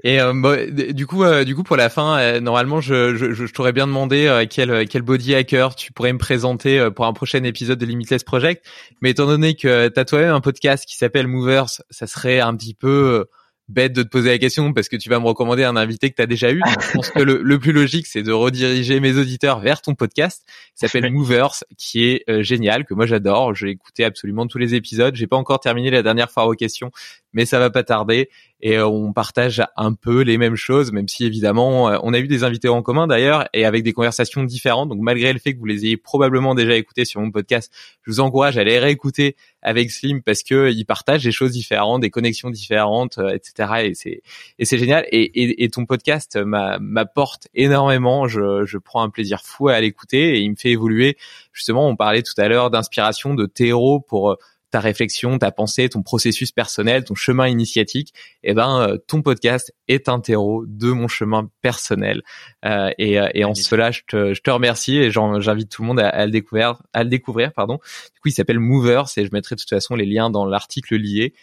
Et 0.03 0.19
euh, 0.19 0.91
du 0.91 1.07
coup, 1.07 1.23
euh, 1.23 1.43
du 1.43 1.55
coup, 1.55 1.63
pour 1.63 1.77
la 1.77 1.89
fin, 1.89 2.19
euh, 2.19 2.39
normalement, 2.39 2.81
je, 2.81 3.15
je, 3.15 3.33
je 3.33 3.53
t'aurais 3.53 3.71
bien 3.71 3.87
demandé 3.87 4.45
quel 4.49 4.87
quel 4.87 5.01
body 5.01 5.35
hacker 5.35 5.75
tu 5.75 5.93
pourrais 5.93 6.13
me 6.13 6.17
présenter 6.17 6.89
pour 6.95 7.05
un 7.05 7.13
prochain 7.13 7.43
épisode 7.43 7.79
de 7.79 7.85
Limitless 7.85 8.23
Project. 8.23 8.65
Mais 9.01 9.11
étant 9.11 9.25
donné 9.25 9.55
que 9.55 9.87
tu 9.87 9.99
as 9.99 10.05
toi-même 10.05 10.33
un 10.33 10.41
podcast 10.41 10.85
qui 10.85 10.95
s'appelle 10.95 11.27
Movers, 11.27 11.81
ça 11.89 12.07
serait 12.07 12.39
un 12.39 12.55
petit 12.55 12.73
peu 12.73 13.25
bête 13.67 13.93
de 13.93 14.03
te 14.03 14.09
poser 14.09 14.29
la 14.29 14.37
question 14.37 14.73
parce 14.73 14.89
que 14.89 14.95
tu 14.95 15.09
vas 15.09 15.19
me 15.19 15.25
recommander 15.25 15.63
un 15.63 15.75
invité 15.75 16.09
que 16.09 16.15
tu 16.15 16.21
as 16.21 16.27
déjà 16.27 16.51
eu. 16.51 16.61
je 16.79 16.91
pense 16.93 17.09
que 17.09 17.19
le, 17.19 17.59
plus 17.59 17.71
logique, 17.71 18.07
c'est 18.07 18.23
de 18.23 18.31
rediriger 18.31 18.99
mes 18.99 19.17
auditeurs 19.17 19.59
vers 19.59 19.81
ton 19.81 19.95
podcast 19.95 20.43
qui 20.75 20.87
s'appelle 20.87 21.11
Movers, 21.11 21.63
qui 21.77 22.05
est 22.05 22.23
euh, 22.29 22.43
génial, 22.43 22.85
que 22.85 22.93
moi 22.93 23.05
j'adore. 23.05 23.55
J'ai 23.55 23.69
écouté 23.69 24.03
absolument 24.03 24.47
tous 24.47 24.57
les 24.57 24.75
épisodes. 24.75 25.15
J'ai 25.15 25.27
pas 25.27 25.37
encore 25.37 25.59
terminé 25.59 25.89
la 25.89 26.03
dernière 26.03 26.29
fois 26.29 26.45
aux 26.47 26.53
questions, 26.53 26.91
mais 27.35 27.45
ça 27.45 27.59
va 27.59 27.69
pas 27.69 27.83
tarder 27.83 28.29
et 28.61 28.77
euh, 28.77 28.87
on 28.87 29.13
partage 29.13 29.61
un 29.75 29.93
peu 29.93 30.21
les 30.21 30.37
mêmes 30.37 30.55
choses, 30.55 30.91
même 30.91 31.07
si 31.07 31.25
évidemment 31.25 31.89
euh, 31.89 31.97
on 32.01 32.13
a 32.13 32.19
eu 32.19 32.27
des 32.27 32.43
invités 32.43 32.69
en 32.69 32.81
commun 32.81 33.05
d'ailleurs 33.05 33.47
et 33.53 33.65
avec 33.65 33.83
des 33.83 33.93
conversations 33.93 34.43
différentes. 34.43 34.89
Donc 34.89 35.01
malgré 35.01 35.33
le 35.33 35.39
fait 35.39 35.53
que 35.53 35.59
vous 35.59 35.65
les 35.65 35.85
ayez 35.85 35.97
probablement 35.97 36.55
déjà 36.55 36.75
écoutés 36.75 37.05
sur 37.05 37.21
mon 37.21 37.29
podcast, 37.29 37.71
je 38.03 38.11
vous 38.11 38.21
encourage 38.21 38.57
à 38.57 38.63
les 38.63 38.79
réécouter 38.79 39.35
avec 39.61 39.91
Slim 39.91 40.23
parce 40.23 40.41
que 40.41 40.71
il 40.71 40.85
partage 40.85 41.23
des 41.23 41.31
choses 41.31 41.51
différentes, 41.51 42.01
des 42.01 42.09
connexions 42.09 42.49
différentes, 42.49 43.17
euh, 43.17 43.35
etc. 43.35 43.89
Et 43.89 43.93
c'est 43.93 44.21
et 44.57 44.65
c'est 44.65 44.77
génial. 44.77 45.05
Et, 45.11 45.23
et, 45.23 45.63
et, 45.63 45.69
ton 45.69 45.85
podcast 45.85 46.37
m'apporte 46.37 47.49
énormément. 47.53 48.27
Je, 48.27 48.65
je 48.65 48.77
prends 48.77 49.03
un 49.03 49.09
plaisir 49.09 49.41
fou 49.43 49.67
à 49.67 49.79
l'écouter 49.81 50.37
et 50.37 50.39
il 50.39 50.49
me 50.49 50.55
fait 50.55 50.71
évoluer. 50.71 51.17
Justement, 51.51 51.87
on 51.87 51.95
parlait 51.95 52.23
tout 52.23 52.33
à 52.37 52.47
l'heure 52.47 52.69
d'inspiration, 52.69 53.33
de 53.33 53.45
terreau 53.45 53.99
pour 53.99 54.37
ta 54.75 54.81
réflexion, 54.81 55.39
ta 55.39 55.51
pensée, 55.51 55.87
ton 55.87 56.03
processus 56.03 56.51
personnel, 56.51 57.05
ton 57.05 57.15
chemin 57.15 57.47
initiatique, 57.47 58.13
eh 58.43 58.53
ben 58.53 58.81
euh, 58.81 58.97
ton 59.07 59.21
podcast 59.21 59.73
est 59.87 60.09
un 60.09 60.19
terreau 60.19 60.65
de 60.67 60.91
mon 60.91 61.07
chemin 61.07 61.49
personnel. 61.61 62.23
Euh, 62.65 62.89
et, 62.97 63.17
euh, 63.17 63.29
et 63.33 63.45
en 63.45 63.55
cela, 63.55 63.91
je 63.91 64.01
te, 64.05 64.33
je 64.33 64.41
te 64.41 64.51
remercie 64.51 64.97
et 64.97 65.11
j'invite 65.11 65.71
tout 65.71 65.81
le 65.81 65.87
monde 65.87 66.01
à, 66.01 66.25
le 66.25 66.31
découvrir, 66.33 66.81
à 66.91 67.05
le 67.05 67.09
découvrir, 67.09 67.53
pardon. 67.53 67.75
Du 67.75 68.19
coup, 68.19 68.27
il 68.27 68.33
s'appelle 68.33 68.59
Movers 68.59 69.05
et 69.15 69.25
je 69.25 69.29
mettrai 69.31 69.55
de 69.55 69.61
toute 69.61 69.69
façon 69.69 69.95
les 69.95 70.05
liens 70.05 70.29
dans 70.29 70.45
l'article 70.45 70.97
lié. 70.97 71.33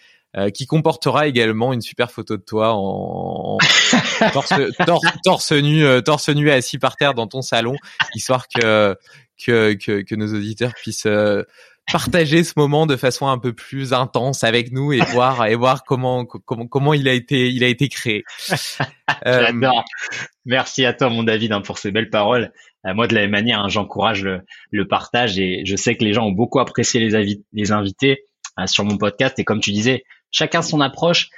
qui 0.53 0.67
comportera 0.67 1.27
également 1.27 1.73
une 1.73 1.81
super 1.81 2.11
photo 2.11 2.37
de 2.37 2.43
toi 2.43 2.73
en, 2.75 3.57
torse, 4.35 4.53
torse, 5.25 5.53
nu, 5.53 6.03
torse 6.03 6.29
nu 6.29 6.51
assis 6.51 6.77
par 6.77 6.97
terre 6.97 7.15
dans 7.15 7.29
ton 7.29 7.41
salon, 7.41 7.77
histoire 8.15 8.47
que 8.49 8.95
que, 9.45 9.73
que, 9.73 10.03
que 10.03 10.15
nos 10.15 10.33
auditeurs 10.35 10.73
puissent 10.75 11.09
partager 11.91 12.45
ce 12.45 12.53
moment 12.57 12.87
de 12.87 12.97
façon 12.97 13.29
un 13.29 13.39
peu 13.39 13.53
plus 13.53 13.93
intense 13.93 14.45
avec 14.45 14.73
nous 14.73 14.93
et 14.93 15.01
voir 15.01 15.47
et 15.47 15.55
voir 15.55 15.85
comment 15.85 16.25
comment 16.25 16.67
comment 16.67 16.95
il 16.95 17.09
a 17.09 17.13
été 17.13 17.51
il 17.51 17.65
a 17.65 17.69
été 17.69 17.89
créé. 17.89 18.25
J'adore. 19.25 19.85
Merci 20.45 20.85
à 20.85 20.93
toi 20.93 21.09
mon 21.09 21.23
David 21.23 21.53
hein, 21.53 21.61
pour 21.61 21.79
ces 21.79 21.91
belles 21.91 22.11
paroles. 22.11 22.53
Euh, 22.87 22.95
moi 22.95 23.07
de 23.07 23.15
la 23.15 23.23
même 23.23 23.31
manière, 23.31 23.61
hein, 23.61 23.69
j'encourage 23.69 24.23
le, 24.23 24.41
le, 24.71 24.89
partage 24.89 25.39
et 25.39 25.63
je 25.65 25.77
sais 25.77 25.95
que 25.97 26.05
les 26.05 26.13
gens 26.13 26.27
ont 26.27 26.33
beaucoup 26.33 26.59
apprécié 26.59 27.01
les, 27.01 27.41
les 27.53 27.73
invités 27.73 28.25
euh, 28.59 28.67
sur 28.67 28.85
mon 28.85 28.97
podcast 28.97 29.39
et 29.39 29.45
comme 29.45 29.61
tu 29.61 29.71
disais, 29.71 30.05
chacun 30.31 30.63
son 30.63 30.81
approche. 30.81 31.29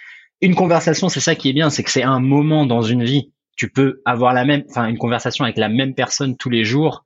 Une 0.41 0.55
conversation, 0.55 1.09
c'est 1.09 1.21
ça 1.21 1.35
qui 1.35 1.49
est 1.49 1.53
bien, 1.53 1.71
c'est 1.71 1.85
que 1.85 1.91
c'est 1.91 2.03
un 2.03 2.21
moment 2.21 2.67
dans 2.67 2.83
une 2.83 3.05
vie. 3.05 3.33
Tu 3.57 3.71
peux 3.71 4.03
avoir 4.05 4.35
la 4.35 4.45
même, 4.45 4.65
enfin 4.69 4.87
une 4.87 4.99
conversation 4.99 5.45
avec 5.45 5.57
la 5.57 5.69
même 5.69 5.95
personne 5.95 6.37
tous 6.37 6.51
les 6.51 6.65
jours 6.65 7.05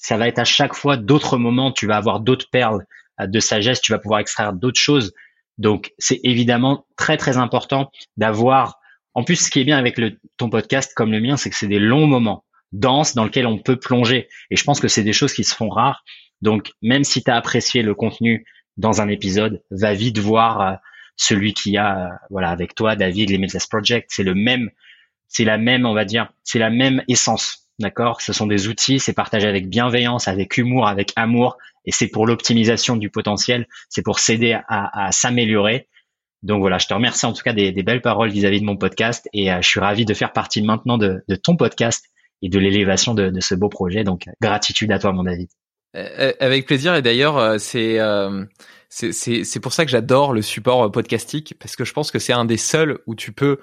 ça 0.00 0.16
va 0.16 0.28
être 0.28 0.38
à 0.38 0.44
chaque 0.44 0.74
fois 0.74 0.96
d'autres 0.96 1.36
moments, 1.36 1.72
tu 1.72 1.86
vas 1.86 1.96
avoir 1.96 2.20
d'autres 2.20 2.48
perles 2.50 2.86
euh, 3.20 3.26
de 3.26 3.38
sagesse, 3.38 3.82
tu 3.82 3.92
vas 3.92 3.98
pouvoir 3.98 4.20
extraire 4.20 4.54
d'autres 4.54 4.80
choses. 4.80 5.12
Donc, 5.58 5.92
c'est 5.98 6.20
évidemment 6.24 6.86
très, 6.96 7.18
très 7.18 7.36
important 7.36 7.90
d'avoir, 8.16 8.78
en 9.12 9.24
plus, 9.24 9.36
ce 9.36 9.50
qui 9.50 9.60
est 9.60 9.64
bien 9.64 9.76
avec 9.76 9.98
le, 9.98 10.18
ton 10.38 10.48
podcast 10.48 10.92
comme 10.96 11.12
le 11.12 11.20
mien, 11.20 11.36
c'est 11.36 11.50
que 11.50 11.56
c'est 11.56 11.68
des 11.68 11.78
longs 11.78 12.06
moments 12.06 12.44
denses 12.72 13.14
dans 13.14 13.24
lesquels 13.24 13.46
on 13.46 13.58
peut 13.58 13.76
plonger. 13.76 14.28
Et 14.50 14.56
je 14.56 14.64
pense 14.64 14.80
que 14.80 14.88
c'est 14.88 15.02
des 15.02 15.12
choses 15.12 15.34
qui 15.34 15.44
se 15.44 15.54
font 15.54 15.68
rares. 15.68 16.02
Donc, 16.40 16.72
même 16.80 17.04
si 17.04 17.22
tu 17.22 17.30
as 17.30 17.36
apprécié 17.36 17.82
le 17.82 17.94
contenu 17.94 18.46
dans 18.78 19.02
un 19.02 19.08
épisode, 19.08 19.62
va 19.70 19.92
vite 19.92 20.18
voir 20.18 20.60
euh, 20.62 20.74
celui 21.16 21.52
qui 21.52 21.76
a, 21.76 22.06
euh, 22.06 22.08
voilà, 22.30 22.48
avec 22.48 22.74
toi, 22.74 22.96
David, 22.96 23.28
Limitless 23.28 23.66
Project. 23.66 24.08
C'est 24.10 24.22
le 24.22 24.34
même, 24.34 24.70
c'est 25.28 25.44
la 25.44 25.58
même, 25.58 25.84
on 25.84 25.92
va 25.92 26.06
dire, 26.06 26.32
c'est 26.42 26.58
la 26.58 26.70
même 26.70 27.02
essence. 27.06 27.59
D'accord? 27.80 28.20
Ce 28.20 28.34
sont 28.34 28.46
des 28.46 28.68
outils, 28.68 29.00
c'est 29.00 29.14
partagé 29.14 29.48
avec 29.48 29.68
bienveillance, 29.68 30.28
avec 30.28 30.58
humour, 30.58 30.86
avec 30.86 31.12
amour, 31.16 31.56
et 31.86 31.92
c'est 31.92 32.08
pour 32.08 32.26
l'optimisation 32.26 32.96
du 32.96 33.08
potentiel, 33.08 33.66
c'est 33.88 34.02
pour 34.02 34.18
s'aider 34.18 34.58
à, 34.68 35.10
s'améliorer. 35.12 35.88
Donc 36.42 36.60
voilà, 36.60 36.76
je 36.76 36.86
te 36.86 36.92
remercie 36.92 37.24
en 37.24 37.32
tout 37.32 37.42
cas 37.42 37.54
des, 37.54 37.72
belles 37.82 38.02
paroles 38.02 38.28
vis-à-vis 38.28 38.60
de 38.60 38.66
mon 38.66 38.76
podcast, 38.76 39.28
et 39.32 39.50
euh, 39.50 39.62
je 39.62 39.68
suis 39.68 39.80
ravi 39.80 40.04
de 40.04 40.12
faire 40.12 40.32
partie 40.32 40.60
maintenant 40.60 40.98
de, 40.98 41.24
ton 41.42 41.56
podcast 41.56 42.04
et 42.42 42.50
de 42.50 42.58
l'élévation 42.58 43.14
de, 43.14 43.32
ce 43.40 43.54
beau 43.54 43.70
projet. 43.70 44.04
Donc 44.04 44.26
gratitude 44.42 44.92
à 44.92 44.98
toi, 44.98 45.12
mon 45.12 45.24
David. 45.24 45.48
Avec 45.94 46.66
plaisir. 46.66 46.94
Et 46.94 47.02
d'ailleurs, 47.02 47.58
c'est 47.58 47.98
c'est 48.90 49.60
pour 49.60 49.72
ça 49.72 49.84
que 49.86 49.90
j'adore 49.90 50.34
le 50.34 50.42
support 50.42 50.90
podcastique 50.92 51.54
parce 51.58 51.76
que 51.76 51.84
je 51.84 51.92
pense 51.92 52.10
que 52.10 52.18
c'est 52.18 52.32
un 52.32 52.44
des 52.44 52.56
seuls 52.56 52.98
où 53.06 53.14
tu 53.14 53.32
peux 53.32 53.58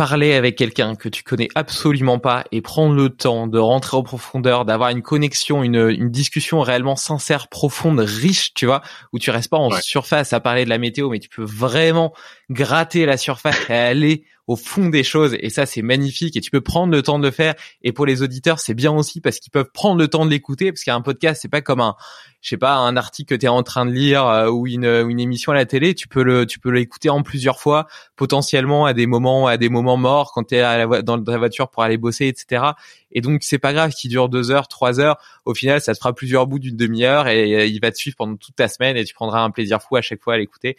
parler 0.00 0.32
avec 0.32 0.56
quelqu'un 0.56 0.94
que 0.94 1.10
tu 1.10 1.22
connais 1.22 1.48
absolument 1.54 2.18
pas 2.18 2.44
et 2.52 2.62
prendre 2.62 2.94
le 2.94 3.10
temps 3.10 3.46
de 3.46 3.58
rentrer 3.58 3.98
en 3.98 4.02
profondeur, 4.02 4.64
d'avoir 4.64 4.88
une 4.88 5.02
connexion, 5.02 5.62
une, 5.62 5.90
une 5.90 6.10
discussion 6.10 6.62
réellement 6.62 6.96
sincère, 6.96 7.48
profonde, 7.48 8.00
riche, 8.00 8.54
tu 8.54 8.64
vois, 8.64 8.80
où 9.12 9.18
tu 9.18 9.30
restes 9.30 9.50
pas 9.50 9.58
en 9.58 9.70
surface 9.82 10.32
à 10.32 10.40
parler 10.40 10.64
de 10.64 10.70
la 10.70 10.78
météo, 10.78 11.10
mais 11.10 11.18
tu 11.18 11.28
peux 11.28 11.44
vraiment 11.44 12.14
gratter 12.50 13.06
la 13.06 13.16
surface 13.16 13.70
et 13.70 13.74
aller 13.74 14.24
au 14.50 14.56
fond 14.56 14.88
des 14.88 15.04
choses. 15.04 15.36
Et 15.38 15.48
ça 15.48 15.64
c'est 15.64 15.80
magnifique. 15.80 16.36
Et 16.36 16.40
tu 16.40 16.50
peux 16.50 16.60
prendre 16.60 16.92
le 16.92 17.02
temps 17.02 17.20
de 17.20 17.24
le 17.24 17.30
faire. 17.30 17.54
Et 17.82 17.92
pour 17.92 18.04
les 18.04 18.22
auditeurs 18.22 18.58
c'est 18.58 18.74
bien 18.74 18.90
aussi 18.90 19.20
parce 19.20 19.38
qu'ils 19.38 19.52
peuvent 19.52 19.70
prendre 19.72 20.00
le 20.00 20.08
temps 20.08 20.26
de 20.26 20.30
l'écouter. 20.30 20.72
Parce 20.72 20.82
qu'un 20.82 21.00
podcast 21.02 21.40
c'est 21.40 21.48
pas 21.48 21.60
comme 21.60 21.80
un 21.80 21.94
je 22.40 22.48
sais 22.48 22.56
pas 22.56 22.74
un 22.74 22.96
article 22.96 23.36
que 23.36 23.38
tu 23.38 23.46
es 23.46 23.48
en 23.48 23.62
train 23.62 23.86
de 23.86 23.92
lire 23.92 24.26
euh, 24.26 24.48
ou 24.48 24.66
une 24.66 24.86
une 24.86 25.20
émission 25.20 25.52
à 25.52 25.54
la 25.54 25.66
télé. 25.66 25.94
Tu 25.94 26.08
peux 26.08 26.24
le 26.24 26.46
tu 26.46 26.58
peux 26.58 26.70
l'écouter 26.70 27.10
en 27.10 27.22
plusieurs 27.22 27.60
fois 27.60 27.86
potentiellement 28.16 28.86
à 28.86 28.92
des 28.92 29.06
moments 29.06 29.46
à 29.46 29.56
des 29.56 29.68
moments 29.68 29.96
morts 29.96 30.32
quand 30.34 30.48
tu 30.48 30.56
es 30.56 31.02
dans 31.04 31.22
ta 31.22 31.38
voiture 31.38 31.70
pour 31.70 31.84
aller 31.84 31.96
bosser 31.98 32.26
etc 32.26 32.72
et 33.12 33.20
donc 33.20 33.42
c'est 33.42 33.58
pas 33.58 33.72
grave 33.72 33.92
qu'il 33.92 34.10
dure 34.10 34.28
deux 34.28 34.50
heures 34.50 34.66
trois 34.66 34.98
heures. 34.98 35.18
Au 35.44 35.54
final 35.54 35.80
ça 35.80 35.92
te 35.94 35.98
fera 35.98 36.12
plusieurs 36.12 36.48
bouts 36.48 36.58
d'une 36.58 36.76
demi-heure 36.76 37.28
et 37.28 37.54
euh, 37.54 37.66
il 37.66 37.80
va 37.80 37.92
te 37.92 37.96
suivre 37.96 38.16
pendant 38.16 38.36
toute 38.36 38.56
ta 38.56 38.66
semaine 38.66 38.96
et 38.96 39.04
tu 39.04 39.14
prendras 39.14 39.42
un 39.42 39.50
plaisir 39.50 39.80
fou 39.80 39.94
à 39.94 40.02
chaque 40.02 40.22
fois 40.22 40.34
à 40.34 40.38
l'écouter 40.38 40.76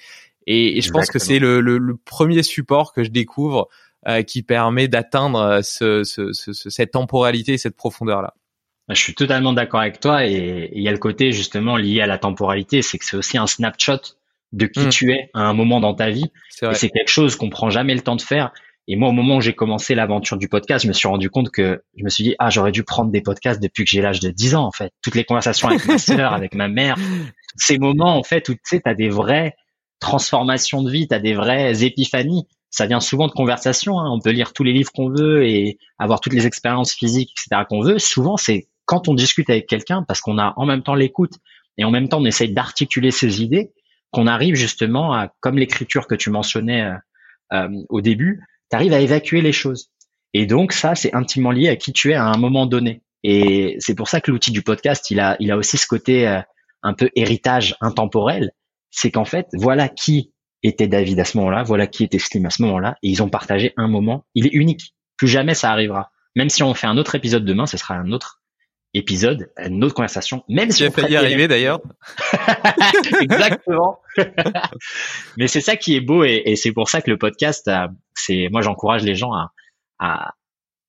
et, 0.48 0.82
je 0.82 0.92
pense 0.92 1.10
que 1.10 1.20
c'est 1.20 1.40
le, 1.40 1.61
le, 1.61 1.78
le, 1.78 1.95
premier 1.95 2.44
support 2.44 2.94
que 2.94 3.03
je 3.03 3.10
découvre 3.10 3.70
euh, 4.08 4.24
qui 4.24 4.42
permet 4.42 4.88
d'atteindre 4.88 5.40
euh, 5.40 5.61
ce, 5.61 6.03
ce, 6.03 6.34
ce, 6.34 6.52
cette 6.53 6.92
temporalité 6.92 7.53
et 7.53 7.58
cette 7.58 7.76
profondeur-là. 7.76 8.34
Je 8.90 9.00
suis 9.00 9.14
totalement 9.14 9.53
d'accord 9.53 9.80
avec 9.80 10.00
toi 10.00 10.26
et 10.26 10.72
il 10.74 10.82
y 10.82 10.88
a 10.88 10.92
le 10.92 10.98
côté 10.98 11.32
justement 11.32 11.78
lié 11.78 12.02
à 12.02 12.08
la 12.08 12.18
temporalité, 12.18 12.82
c'est 12.82 12.98
que 12.98 13.06
c'est 13.06 13.16
aussi 13.16 13.38
un 13.38 13.48
snapshot 13.48 14.00
de 14.52 14.66
qui 14.66 14.88
hmm. 14.88 14.90
tu 14.90 15.11
es 15.11 15.30
à 15.34 15.42
un 15.42 15.53
moment 15.53 15.80
dans 15.80 15.94
ta 15.94 16.10
vie. 16.10 16.32
Et 16.61 16.74
c'est 16.74 16.90
quelque 16.90 17.10
chose 17.10 17.36
qu'on 17.36 17.50
prend 17.50 17.70
jamais 17.70 17.94
le 17.94 18.02
temps 18.02 18.16
de 18.16 18.22
faire. 18.22 18.52
Et 18.88 18.95
moi, 18.95 19.10
au 19.10 19.14
moment 19.14 19.38
où 19.38 19.42
j'ai 19.42 19.53
commencé 19.53 19.95
l'aventure 19.95 20.38
du 20.38 20.50
podcast, 20.50 20.84
je 20.84 20.88
me 20.88 20.94
suis 20.94 21.08
rendu 21.08 21.30
compte 21.30 21.52
que 21.52 21.84
je 21.95 22.03
me 22.03 22.10
suis 22.10 22.24
dit, 22.24 22.36
ah, 22.40 22.50
j'aurais 22.50 22.72
dû 22.72 22.84
prendre 22.84 23.11
des 23.11 23.22
podcasts 23.22 23.61
depuis 23.61 23.84
que 23.84 23.90
j'ai 23.90 24.02
l'âge 24.02 24.20
de 24.20 24.32
10 24.32 24.56
ans, 24.56 24.66
en 24.66 24.72
fait. 24.72 24.92
Toutes 25.03 25.16
les 25.16 25.24
conversations 25.24 25.70
avec 25.70 25.86
ma 25.86 25.98
sœur, 26.00 26.34
avec 26.34 26.56
ma 26.56 26.68
mère, 26.68 26.98
ces 27.56 27.78
moments, 27.78 28.18
en 28.18 28.24
fait, 28.24 28.50
où 28.50 28.53
tu 28.53 28.60
sais, 28.64 28.82
t'as 28.82 28.95
des 28.95 29.10
vrais, 29.10 29.56
transformation 30.01 30.83
de 30.83 30.91
vie, 30.91 31.07
tu 31.07 31.15
as 31.15 31.19
des 31.19 31.33
vraies 31.33 31.83
épiphanies. 31.83 32.45
Ça 32.69 32.85
vient 32.85 32.99
souvent 32.99 33.27
de 33.27 33.31
conversations. 33.31 33.99
Hein. 33.99 34.09
On 34.11 34.19
peut 34.19 34.31
lire 34.31 34.51
tous 34.51 34.63
les 34.63 34.73
livres 34.73 34.91
qu'on 34.91 35.09
veut 35.09 35.45
et 35.45 35.77
avoir 35.97 36.19
toutes 36.19 36.33
les 36.33 36.47
expériences 36.47 36.93
physiques, 36.93 37.31
etc. 37.31 37.63
qu'on 37.69 37.81
veut. 37.81 37.99
Souvent, 37.99 38.35
c'est 38.35 38.67
quand 38.85 39.07
on 39.07 39.13
discute 39.13 39.49
avec 39.49 39.67
quelqu'un, 39.67 40.03
parce 40.03 40.19
qu'on 40.19 40.38
a 40.38 40.53
en 40.57 40.65
même 40.65 40.83
temps 40.83 40.95
l'écoute 40.95 41.33
et 41.77 41.85
en 41.85 41.91
même 41.91 42.09
temps 42.09 42.19
on 42.19 42.25
essaye 42.25 42.51
d'articuler 42.51 43.11
ses 43.11 43.41
idées, 43.41 43.71
qu'on 44.11 44.27
arrive 44.27 44.55
justement 44.55 45.13
à, 45.13 45.31
comme 45.39 45.57
l'écriture 45.57 46.07
que 46.07 46.15
tu 46.15 46.30
mentionnais 46.30 46.83
euh, 46.83 46.95
euh, 47.53 47.69
au 47.89 48.01
début, 48.01 48.43
tu 48.69 48.75
arrives 48.75 48.93
à 48.93 48.99
évacuer 48.99 49.41
les 49.41 49.53
choses. 49.53 49.89
Et 50.33 50.45
donc 50.45 50.73
ça, 50.73 50.95
c'est 50.95 51.13
intimement 51.13 51.51
lié 51.51 51.69
à 51.69 51.75
qui 51.75 51.93
tu 51.93 52.11
es 52.11 52.15
à 52.15 52.25
un 52.25 52.38
moment 52.38 52.65
donné. 52.65 53.01
Et 53.23 53.77
c'est 53.80 53.95
pour 53.95 54.09
ça 54.09 54.19
que 54.19 54.31
l'outil 54.31 54.51
du 54.51 54.61
podcast, 54.61 55.11
il 55.11 55.19
a, 55.19 55.38
il 55.39 55.51
a 55.51 55.57
aussi 55.57 55.77
ce 55.77 55.88
côté 55.88 56.27
euh, 56.27 56.41
un 56.83 56.93
peu 56.93 57.09
héritage 57.15 57.75
intemporel 57.81 58.51
c'est 58.92 59.11
qu'en 59.11 59.26
fait, 59.26 59.48
voilà 59.53 59.90
qui 59.90 60.32
était 60.64 60.88
David 60.88 61.20
à 61.20 61.26
ce 61.26 61.38
moment-là, 61.38 61.64
voilà 61.64 61.88
qui 61.88 62.03
était 62.03 62.20
Slim 62.20 62.45
à 62.45 62.50
ce 62.50 62.61
moment-là, 62.64 62.98
et 63.02 63.10
ils 63.10 63.24
ont 63.24 63.30
partagé 63.30 63.74
un 63.78 63.88
moment. 63.88 64.26
Il 64.36 64.45
est 64.45 64.53
unique. 64.53 64.94
Plus 65.18 65.28
jamais 65.28 65.56
ça 65.56 65.72
arrivera. 65.72 66.11
Même 66.36 66.50
si 66.50 66.64
on 66.64 66.74
fait 66.74 66.88
un 66.88 66.98
autre 66.98 67.16
épisode 67.16 67.45
demain, 67.45 67.66
ce 67.66 67.78
sera 67.78 67.95
un 67.95 68.11
autre 68.11 68.42
épisode, 68.94 69.52
une 69.58 69.84
autre 69.84 69.95
conversation. 69.95 70.44
Même 70.50 70.72
si 70.72 70.84
on 70.84 70.92
failli 70.92 71.14
y 71.14 71.16
arriver 71.16 71.48
d'ailleurs. 71.48 71.82
Exactement. 73.22 74.00
Mais 75.38 75.48
c'est 75.48 75.61
ça 75.61 75.76
qui 75.76 75.95
est 75.95 76.02
beau 76.02 76.24
et, 76.24 76.56
c'est 76.56 76.72
pour 76.72 76.90
ça 76.90 77.02
que 77.02 77.10
le 77.10 77.18
podcast, 77.18 77.70
c'est 78.14 78.50
moi 78.52 78.61
j'encourage 78.61 79.03
les 79.03 79.16
gens 79.16 79.34
à, 79.34 79.52
à, 80.00 80.34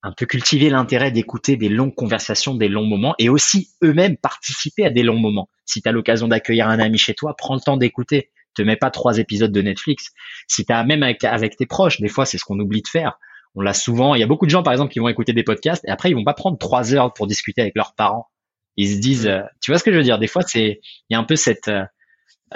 un 0.03 0.11
peu 0.11 0.25
cultiver 0.25 0.69
l'intérêt 0.69 1.11
d'écouter 1.11 1.55
des 1.55 1.69
longues 1.69 1.95
conversations, 1.95 2.55
des 2.55 2.67
longs 2.67 2.85
moments, 2.85 3.15
et 3.19 3.29
aussi 3.29 3.69
eux-mêmes 3.83 4.17
participer 4.17 4.85
à 4.85 4.89
des 4.89 5.01
longs 5.01 5.17
moments. 5.17 5.49
Si 5.65 5.81
tu 5.81 5.87
as 5.87 5.93
l'occasion 5.93 6.27
d'accueillir 6.27 6.67
un 6.67 6.79
ami 6.79 6.97
chez 6.97 7.13
toi, 7.13 7.35
prends 7.37 7.55
le 7.55 7.61
temps 7.61 7.77
d'écouter. 7.77 8.29
Te 8.53 8.61
mets 8.61 8.75
pas 8.75 8.91
trois 8.91 9.17
épisodes 9.17 9.51
de 9.51 9.61
Netflix. 9.61 10.11
Si 10.47 10.65
tu 10.65 10.73
as 10.73 10.83
même 10.83 11.01
avec, 11.01 11.23
avec 11.23 11.55
tes 11.55 11.65
proches, 11.65 12.01
des 12.01 12.09
fois 12.09 12.25
c'est 12.25 12.37
ce 12.37 12.43
qu'on 12.43 12.59
oublie 12.59 12.81
de 12.81 12.87
faire. 12.87 13.17
On 13.55 13.61
l'a 13.61 13.73
souvent. 13.73 14.13
Il 14.13 14.19
y 14.19 14.23
a 14.23 14.27
beaucoup 14.27 14.45
de 14.45 14.51
gens 14.51 14.61
par 14.61 14.73
exemple 14.73 14.91
qui 14.91 14.99
vont 14.99 15.07
écouter 15.07 15.33
des 15.33 15.43
podcasts 15.43 15.83
et 15.87 15.89
après 15.89 16.11
ils 16.11 16.15
vont 16.15 16.23
pas 16.23 16.33
prendre 16.33 16.57
trois 16.57 16.93
heures 16.93 17.13
pour 17.13 17.25
discuter 17.25 17.61
avec 17.61 17.73
leurs 17.75 17.95
parents. 17.95 18.27
Ils 18.75 18.95
se 18.95 18.99
disent, 18.99 19.27
euh, 19.27 19.41
tu 19.61 19.71
vois 19.71 19.79
ce 19.79 19.83
que 19.83 19.91
je 19.91 19.97
veux 19.97 20.03
dire? 20.03 20.19
Des 20.19 20.27
fois 20.27 20.43
c'est, 20.43 20.81
il 21.09 21.13
y 21.13 21.15
a 21.15 21.19
un 21.19 21.23
peu 21.23 21.35
cette 21.35 21.69
euh, 21.69 21.83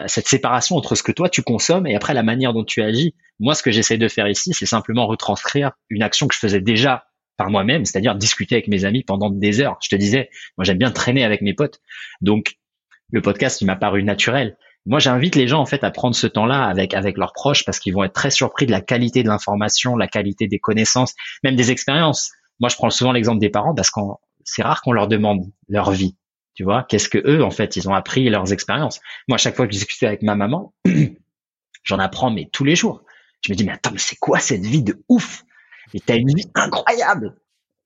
cette 0.06 0.28
séparation 0.28 0.76
entre 0.76 0.94
ce 0.94 1.02
que 1.02 1.12
toi 1.12 1.30
tu 1.30 1.42
consommes 1.42 1.88
et 1.88 1.96
après 1.96 2.14
la 2.14 2.24
manière 2.24 2.54
dont 2.54 2.64
tu 2.64 2.84
agis. 2.84 3.16
Moi, 3.40 3.56
ce 3.56 3.64
que 3.64 3.72
j'essaie 3.72 3.98
de 3.98 4.08
faire 4.08 4.28
ici, 4.28 4.52
c'est 4.54 4.66
simplement 4.66 5.08
retranscrire 5.08 5.72
une 5.90 6.04
action 6.04 6.28
que 6.28 6.36
je 6.36 6.40
faisais 6.40 6.62
déjà 6.62 7.06
par 7.38 7.50
moi-même, 7.50 7.86
c'est-à-dire 7.86 8.16
discuter 8.16 8.56
avec 8.56 8.68
mes 8.68 8.86
amis 8.86 9.04
pendant 9.04 9.30
des 9.30 9.62
heures. 9.62 9.78
Je 9.82 9.90
te 9.90 9.96
disais, 9.96 10.30
moi 10.58 10.66
j'aime 10.66 10.78
bien 10.78 10.92
traîner 10.92 11.24
avec 11.24 11.42
mes 11.42 11.54
potes. 11.54 11.80
Donc 12.22 12.58
le 13.12 13.22
podcast, 13.22 13.62
il 13.62 13.66
m'a 13.66 13.76
paru 13.76 14.04
naturel. 14.04 14.58
Moi, 14.86 15.00
j'invite 15.00 15.36
les 15.36 15.48
gens 15.48 15.60
en 15.60 15.66
fait 15.66 15.84
à 15.84 15.92
prendre 15.92 16.16
ce 16.16 16.28
temps-là 16.28 16.64
avec 16.64 16.94
avec 16.94 17.18
leurs 17.18 17.34
proches 17.34 17.66
parce 17.66 17.80
qu'ils 17.80 17.94
vont 17.94 18.04
être 18.04 18.14
très 18.14 18.32
surpris 18.32 18.66
de 18.66 18.72
la 18.72 18.82
qualité 18.82 19.22
de 19.22 19.28
l'information, 19.28 19.98
la 19.98 20.08
qualité 20.08 20.48
des 20.48 20.60
connaissances, 20.60 21.14
même 21.44 21.56
des 21.56 21.72
expériences. 21.72 22.32
Moi, 22.60 22.70
je 22.70 22.76
prends 22.76 22.90
souvent 22.90 23.12
l'exemple 23.12 23.40
des 23.40 23.50
parents 23.50 23.76
parce 23.76 23.90
qu'on 23.90 24.16
c'est 24.46 24.64
rare 24.64 24.82
qu'on 24.82 24.94
leur 24.94 25.10
demande 25.10 25.42
leur 25.68 25.92
vie. 25.92 26.16
Tu 26.54 26.64
vois, 26.64 26.84
qu'est-ce 26.84 27.10
que 27.10 27.18
eux 27.18 27.44
en 27.44 27.52
fait 27.52 27.76
ils 27.76 27.90
ont 27.90 27.94
appris 27.94 28.30
leurs 28.30 28.54
expériences. 28.54 29.02
Moi, 29.28 29.36
à 29.36 29.38
chaque 29.38 29.56
fois 29.56 29.68
que 29.68 29.74
je 29.74 29.78
discute 29.78 30.04
avec 30.04 30.22
ma 30.22 30.36
maman, 30.36 30.74
j'en 31.84 32.00
apprends 32.00 32.32
mais 32.32 32.50
tous 32.52 32.64
les 32.64 32.76
jours. 32.76 33.04
Je 33.46 33.52
me 33.52 33.58
dis 33.58 33.66
mais 33.66 33.74
attends, 33.74 33.92
mais 33.92 34.00
c'est 34.00 34.16
quoi 34.16 34.40
cette 34.40 34.66
vie 34.66 34.84
de 34.84 35.04
ouf? 35.10 35.44
Et 35.94 36.00
t'as 36.00 36.18
une 36.18 36.34
vie 36.34 36.50
incroyable. 36.56 37.36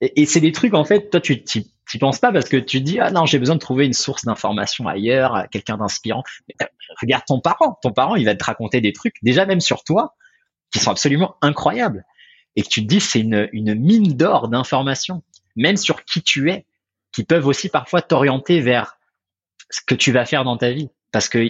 Et, 0.01 0.25
c'est 0.25 0.39
des 0.39 0.51
trucs 0.51 0.73
en 0.73 0.83
fait, 0.83 1.09
toi 1.09 1.21
tu 1.21 1.43
t'y 1.43 1.69
penses 1.99 2.19
pas 2.19 2.31
parce 2.31 2.49
que 2.49 2.57
tu 2.57 2.79
te 2.79 2.83
dis 2.83 2.99
ah 2.99 3.11
non 3.11 3.25
j'ai 3.25 3.37
besoin 3.37 3.55
de 3.55 3.59
trouver 3.59 3.85
une 3.85 3.93
source 3.93 4.25
d'information 4.25 4.87
ailleurs, 4.87 5.45
quelqu'un 5.51 5.77
d'inspirant. 5.77 6.23
Regarde 6.99 7.23
ton 7.27 7.39
parent, 7.39 7.77
ton 7.81 7.91
parent 7.91 8.15
il 8.15 8.25
va 8.25 8.33
te 8.35 8.43
raconter 8.43 8.81
des 8.81 8.93
trucs 8.93 9.15
déjà 9.21 9.45
même 9.45 9.61
sur 9.61 9.83
toi 9.83 10.15
qui 10.71 10.79
sont 10.79 10.89
absolument 10.91 11.35
incroyables 11.41 12.05
et 12.55 12.63
que 12.63 12.67
tu 12.67 12.81
te 12.81 12.87
dis 12.87 12.99
c'est 12.99 13.19
une, 13.19 13.47
une 13.51 13.75
mine 13.75 14.15
d'or 14.15 14.47
d'informations, 14.47 15.21
même 15.55 15.77
sur 15.77 16.03
qui 16.03 16.21
tu 16.21 16.51
es, 16.51 16.65
qui 17.11 17.23
peuvent 17.23 17.47
aussi 17.47 17.69
parfois 17.69 18.01
t'orienter 18.01 18.61
vers 18.61 18.97
ce 19.69 19.81
que 19.85 19.95
tu 19.95 20.11
vas 20.11 20.25
faire 20.25 20.43
dans 20.43 20.57
ta 20.57 20.71
vie. 20.71 20.89
Parce 21.11 21.29
que 21.29 21.49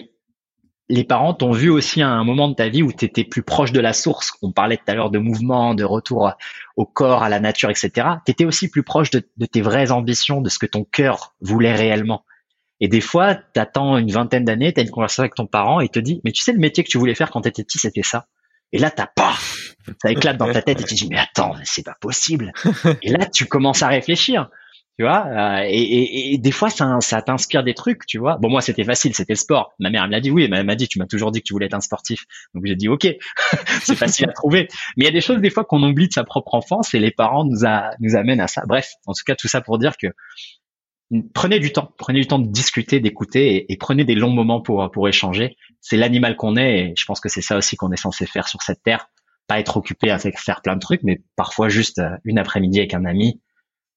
les 0.92 1.04
parents 1.04 1.32
t'ont 1.32 1.52
vu 1.52 1.70
aussi 1.70 2.02
à 2.02 2.08
un 2.10 2.22
moment 2.22 2.48
de 2.48 2.54
ta 2.54 2.68
vie 2.68 2.82
où 2.82 2.92
tu 2.92 3.06
étais 3.06 3.24
plus 3.24 3.42
proche 3.42 3.72
de 3.72 3.80
la 3.80 3.94
source. 3.94 4.32
On 4.42 4.52
parlait 4.52 4.76
tout 4.76 4.84
à 4.88 4.94
l'heure 4.94 5.10
de 5.10 5.18
mouvement, 5.18 5.74
de 5.74 5.84
retour 5.84 6.32
au 6.76 6.84
corps, 6.84 7.22
à 7.22 7.30
la 7.30 7.40
nature, 7.40 7.70
etc. 7.70 7.90
Tu 8.26 8.32
étais 8.32 8.44
aussi 8.44 8.68
plus 8.68 8.82
proche 8.82 9.10
de, 9.10 9.22
tes 9.50 9.62
vraies 9.62 9.90
ambitions, 9.90 10.42
de 10.42 10.50
ce 10.50 10.58
que 10.58 10.66
ton 10.66 10.84
cœur 10.84 11.34
voulait 11.40 11.74
réellement. 11.74 12.26
Et 12.78 12.88
des 12.88 13.00
fois, 13.00 13.34
tu 13.34 13.58
attends 13.58 13.96
une 13.96 14.10
vingtaine 14.10 14.44
d'années, 14.44 14.74
tu 14.74 14.80
as 14.80 14.82
une 14.82 14.90
conversation 14.90 15.22
avec 15.22 15.34
ton 15.34 15.46
parent 15.46 15.80
et 15.80 15.84
il 15.84 15.88
te 15.88 15.98
dit, 15.98 16.20
mais 16.24 16.32
tu 16.32 16.42
sais, 16.42 16.52
le 16.52 16.58
métier 16.58 16.84
que 16.84 16.90
tu 16.90 16.98
voulais 16.98 17.14
faire 17.14 17.30
quand 17.30 17.40
tu 17.40 17.48
étais 17.48 17.64
petit, 17.64 17.78
c'était 17.78 18.02
ça. 18.02 18.26
Et 18.70 18.78
là, 18.78 18.90
t'as 18.90 19.06
pas, 19.06 19.34
ça 20.02 20.10
éclate 20.10 20.36
dans 20.36 20.52
ta 20.52 20.60
tête 20.60 20.82
et 20.82 20.84
tu 20.84 20.94
te 20.94 20.98
dis, 20.98 21.08
mais 21.10 21.18
attends, 21.18 21.54
c'est 21.64 21.86
pas 21.86 21.96
possible. 22.02 22.52
Et 23.02 23.10
là, 23.10 23.24
tu 23.24 23.46
commences 23.46 23.82
à 23.82 23.88
réfléchir 23.88 24.50
tu 24.98 25.04
vois 25.04 25.26
euh, 25.26 25.64
et, 25.66 26.34
et, 26.34 26.38
des 26.38 26.50
fois 26.50 26.68
ça, 26.68 26.98
ça 27.00 27.22
t'inspire 27.22 27.64
des 27.64 27.72
trucs 27.72 28.04
tu 28.06 28.18
vois. 28.18 28.36
Bon 28.36 28.50
moi 28.50 28.60
c'était 28.60 28.84
facile 28.84 29.14
c'était 29.14 29.32
le 29.32 29.38
sport. 29.38 29.72
Ma 29.78 29.88
mère 29.88 30.06
me 30.06 30.12
l'a 30.12 30.20
dit 30.20 30.30
oui 30.30 30.46
elle 30.50 30.66
m'a 30.66 30.74
dit 30.74 30.86
tu 30.86 30.98
m'as 30.98 31.06
toujours 31.06 31.32
dit 31.32 31.40
que 31.40 31.46
tu 31.46 31.54
voulais 31.54 31.66
être 31.66 31.74
un 31.74 31.80
sportif. 31.80 32.24
Donc 32.54 32.64
j'ai 32.66 32.76
dit 32.76 32.88
ok. 32.88 33.06
C'est 33.82 33.96
facile 33.96 34.28
à 34.28 34.32
trouver. 34.32 34.68
Mais 34.96 35.04
il 35.04 35.06
y 35.06 35.08
a 35.08 35.12
des 35.12 35.22
choses 35.22 35.38
des 35.38 35.48
fois 35.48 35.64
qu'on 35.64 35.82
oublie 35.82 36.08
de 36.08 36.12
sa 36.12 36.24
propre 36.24 36.54
enfance 36.54 36.92
et 36.92 36.98
les 36.98 37.10
parents 37.10 37.44
nous 37.44 37.64
a, 37.64 37.92
nous 38.00 38.16
amènent 38.16 38.40
à 38.40 38.48
ça. 38.48 38.62
Bref 38.66 38.92
en 39.06 39.12
tout 39.12 39.22
cas 39.26 39.34
tout 39.34 39.48
ça 39.48 39.62
pour 39.62 39.78
dire 39.78 39.96
que 39.96 40.08
prenez 41.32 41.58
du 41.58 41.72
temps. 41.72 41.92
Prenez 41.96 42.20
du 42.20 42.26
temps 42.26 42.38
de 42.38 42.48
discuter 42.48 43.00
d'écouter 43.00 43.56
et, 43.56 43.72
et, 43.72 43.76
prenez 43.78 44.04
des 44.04 44.14
longs 44.14 44.30
moments 44.30 44.60
pour 44.60 44.90
pour 44.90 45.08
échanger. 45.08 45.56
C'est 45.80 45.96
l'animal 45.96 46.36
qu'on 46.36 46.56
est 46.56 46.78
et 46.78 46.94
je 46.98 47.04
pense 47.06 47.20
que 47.20 47.30
c'est 47.30 47.40
ça 47.40 47.56
aussi 47.56 47.76
qu'on 47.76 47.92
est 47.92 47.96
censé 47.96 48.26
faire 48.26 48.46
sur 48.46 48.60
cette 48.60 48.82
terre. 48.82 49.08
Pas 49.46 49.58
être 49.58 49.78
occupé 49.78 50.10
à 50.10 50.18
faire 50.18 50.60
plein 50.60 50.74
de 50.74 50.80
trucs 50.80 51.02
mais 51.02 51.22
parfois 51.34 51.70
juste 51.70 51.98
euh, 51.98 52.10
une 52.24 52.38
après-midi 52.38 52.78
avec 52.78 52.92
un 52.92 53.06
ami 53.06 53.40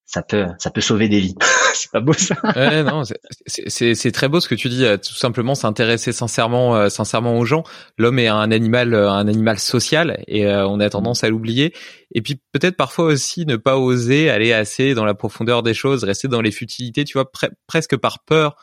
ça 0.05 0.21
peut 0.21 0.45
ça 0.59 0.69
peut 0.69 0.81
sauver 0.81 1.09
des 1.09 1.19
vies. 1.19 1.35
c'est 1.73 1.91
pas 1.91 1.99
beau 1.99 2.13
ça. 2.13 2.35
ouais, 2.55 2.83
non, 2.83 3.03
c'est 3.47 4.11
très 4.11 4.27
beau 4.27 4.39
ce 4.39 4.47
que 4.47 4.55
tu 4.55 4.69
dis. 4.69 4.85
Euh, 4.85 4.97
tout 4.97 5.15
simplement 5.15 5.55
s'intéresser 5.55 6.11
sincèrement 6.11 6.75
euh, 6.75 6.89
sincèrement 6.89 7.37
aux 7.37 7.45
gens. 7.45 7.63
L'homme 7.97 8.19
est 8.19 8.27
un 8.27 8.51
animal 8.51 8.93
euh, 8.93 9.09
un 9.09 9.27
animal 9.27 9.59
social 9.59 10.23
et 10.27 10.47
on 10.47 10.79
a 10.79 10.89
tendance 10.89 11.23
à 11.23 11.29
l'oublier. 11.29 11.73
Et 12.13 12.21
puis 12.21 12.39
peut-être 12.51 12.77
parfois 12.77 13.05
aussi 13.05 13.45
ne 13.45 13.55
pas 13.55 13.77
oser 13.77 14.29
aller 14.29 14.53
assez 14.53 14.93
dans 14.93 15.05
la 15.05 15.15
profondeur 15.15 15.63
des 15.63 15.73
choses, 15.73 16.03
rester 16.03 16.27
dans 16.27 16.41
les 16.41 16.51
futilités. 16.51 17.03
Tu 17.03 17.13
vois, 17.13 17.29
presque 17.67 17.97
par 17.97 18.23
peur 18.23 18.55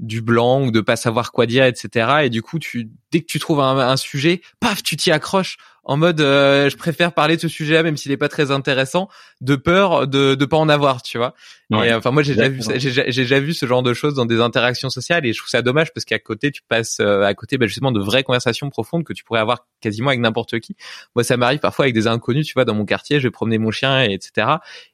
du 0.00 0.20
blanc 0.20 0.62
ou 0.62 0.70
de 0.70 0.80
pas 0.80 0.96
savoir 0.96 1.32
quoi 1.32 1.46
dire, 1.46 1.64
etc. 1.64 2.20
Et 2.24 2.30
du 2.30 2.42
coup, 2.42 2.58
tu 2.58 2.90
dès 3.10 3.20
que 3.20 3.26
tu 3.26 3.38
trouves 3.38 3.60
un 3.60 3.96
sujet, 3.96 4.42
paf, 4.60 4.82
tu 4.82 4.96
t'y 4.96 5.10
accroches 5.10 5.58
en 5.88 5.96
mode 5.96 6.20
euh, 6.20 6.68
je 6.68 6.76
préfère 6.76 7.12
parler 7.12 7.36
de 7.36 7.40
ce 7.40 7.48
sujet 7.48 7.82
même 7.82 7.96
s'il 7.96 8.12
est 8.12 8.18
pas 8.18 8.28
très 8.28 8.50
intéressant 8.50 9.08
de 9.40 9.56
peur 9.56 10.06
de 10.06 10.34
de 10.34 10.44
pas 10.44 10.58
en 10.58 10.68
avoir 10.68 11.02
tu 11.02 11.16
vois. 11.16 11.34
Et 11.82 11.92
enfin 11.92 12.10
moi 12.10 12.22
j'ai 12.22 12.34
déjà 12.34 12.48
vu 12.48 12.60
j'ai 12.76 13.22
déjà 13.22 13.40
vu 13.40 13.54
ce 13.54 13.66
genre 13.66 13.82
de 13.82 13.94
choses 13.94 14.14
dans 14.14 14.26
des 14.26 14.40
interactions 14.40 14.90
sociales 14.90 15.26
et 15.26 15.32
je 15.32 15.38
trouve 15.38 15.48
ça 15.48 15.62
dommage 15.62 15.92
parce 15.92 16.04
qu'à 16.04 16.18
côté 16.18 16.50
tu 16.50 16.62
passes 16.68 17.00
euh, 17.00 17.22
à 17.22 17.34
côté 17.34 17.56
bah, 17.56 17.66
justement 17.66 17.90
de 17.90 18.00
vraies 18.00 18.22
conversations 18.22 18.68
profondes 18.68 19.04
que 19.04 19.14
tu 19.14 19.24
pourrais 19.24 19.40
avoir 19.40 19.66
quasiment 19.80 20.08
avec 20.08 20.20
n'importe 20.20 20.60
qui. 20.60 20.76
Moi 21.16 21.24
ça 21.24 21.38
m'arrive 21.38 21.60
parfois 21.60 21.86
avec 21.86 21.94
des 21.94 22.06
inconnus 22.06 22.46
tu 22.46 22.52
vois 22.52 22.66
dans 22.66 22.74
mon 22.74 22.84
quartier 22.84 23.18
je 23.18 23.26
vais 23.26 23.32
promener 23.32 23.56
mon 23.58 23.70
chien 23.70 24.02
etc 24.02 24.46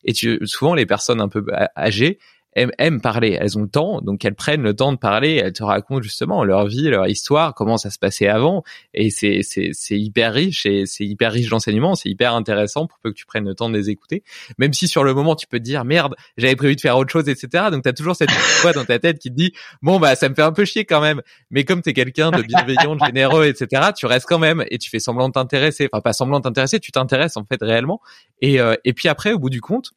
et 0.05 0.13
tu 0.13 0.39
souvent 0.47 0.75
les 0.75 0.87
personnes 0.87 1.21
un 1.21 1.29
peu 1.29 1.45
âgées 1.77 2.19
aiment, 2.55 3.01
parler, 3.01 3.37
elles 3.41 3.59
ont 3.59 3.63
le 3.63 3.69
temps, 3.69 4.01
donc 4.01 4.25
elles 4.25 4.35
prennent 4.35 4.63
le 4.63 4.75
temps 4.75 4.93
de 4.93 4.99
parler, 4.99 5.35
elles 5.35 5.53
te 5.53 5.63
racontent 5.63 6.03
justement 6.03 6.45
leur 6.45 6.67
vie, 6.67 6.89
leur 6.89 7.07
histoire, 7.07 7.55
comment 7.55 7.77
ça 7.77 7.91
se 7.91 7.99
passait 7.99 8.29
avant, 8.29 8.63
et 8.93 9.11
c'est 9.11 9.41
c'est 9.43 9.99
hyper 9.99 10.33
riche 10.33 10.67
et 10.67 10.87
c'est 10.87 11.05
hyper 11.05 11.33
riche 11.33 11.49
d'enseignements, 11.49 11.95
c'est 11.95 12.09
hyper 12.09 12.35
intéressant 12.35 12.87
pour 12.87 12.99
peu 13.01 13.11
que 13.11 13.17
tu 13.17 13.27
prennes 13.27 13.47
le 13.47 13.55
temps 13.55 13.69
de 13.69 13.77
les 13.77 13.91
écouter, 13.91 14.23
même 14.59 14.73
si 14.73 14.89
sur 14.89 15.05
le 15.05 15.15
moment 15.15 15.35
tu 15.35 15.47
peux 15.47 15.59
te 15.59 15.65
dire 15.65 15.85
merde, 15.85 16.15
j'avais 16.37 16.57
prévu 16.57 16.77
de 16.77 16.81
faire 16.81 16.97
autre 16.97 17.11
chose, 17.11 17.29
etc. 17.29 17.65
Donc 17.71 17.83
t'as 17.83 17.93
toujours 17.93 18.17
cette 18.17 18.31
voix 18.63 18.73
dans 18.73 18.85
ta 18.85 18.99
tête 18.99 19.19
qui 19.19 19.31
te 19.31 19.37
dit 19.37 19.53
bon 19.83 19.99
bah 19.99 20.15
ça 20.15 20.29
me 20.29 20.35
fait 20.35 20.43
un 20.43 20.53
peu 20.53 20.65
chier 20.65 20.85
quand 20.85 21.01
même, 21.01 21.23
mais 21.51 21.65
comme 21.65 21.83
t'es 21.83 21.93
quelqu'un 21.93 22.31
de 22.31 22.43
bienveillant, 22.43 22.97
de 22.97 23.05
généreux, 23.05 23.47
etc. 23.47 23.91
Tu 23.97 24.07
restes 24.07 24.27
quand 24.27 24.39
même 24.39 24.65
et 24.71 24.79
tu 24.79 24.91
fais 24.91 25.01
semblant 25.01 25.29
de 25.29 25.33
t'intéresser, 25.33 25.89
enfin 25.93 26.01
pas 26.01 26.13
semblant 26.13 26.39
de 26.39 26.45
t'intéresser, 26.45 26.79
tu 26.79 26.93
t'intéresses 26.93 27.37
en 27.37 27.45
fait 27.45 27.61
réellement, 27.61 28.01
et 28.41 28.61
euh, 28.61 28.77
et 28.85 28.93
puis 28.93 29.09
après 29.09 29.33
au 29.33 29.39
bout 29.39 29.51
du 29.51 29.61
compte 29.61 29.93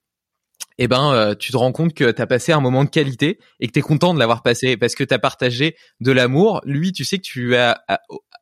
eh 0.77 0.87
ben 0.87 1.11
euh, 1.11 1.35
tu 1.35 1.51
te 1.51 1.57
rends 1.57 1.71
compte 1.71 1.93
que 1.93 2.11
tu 2.11 2.21
as 2.21 2.27
passé 2.27 2.51
un 2.51 2.59
moment 2.59 2.83
de 2.83 2.89
qualité 2.89 3.39
et 3.59 3.67
que 3.67 3.71
tu 3.71 3.79
es 3.79 3.81
content 3.81 4.13
de 4.13 4.19
l'avoir 4.19 4.43
passé 4.43 4.77
parce 4.77 4.95
que 4.95 5.03
tu 5.03 5.13
as 5.13 5.19
partagé 5.19 5.75
de 5.99 6.11
l'amour. 6.11 6.61
Lui, 6.65 6.91
tu 6.91 7.03
sais 7.03 7.17
que 7.17 7.23
tu 7.23 7.55
as, 7.55 7.83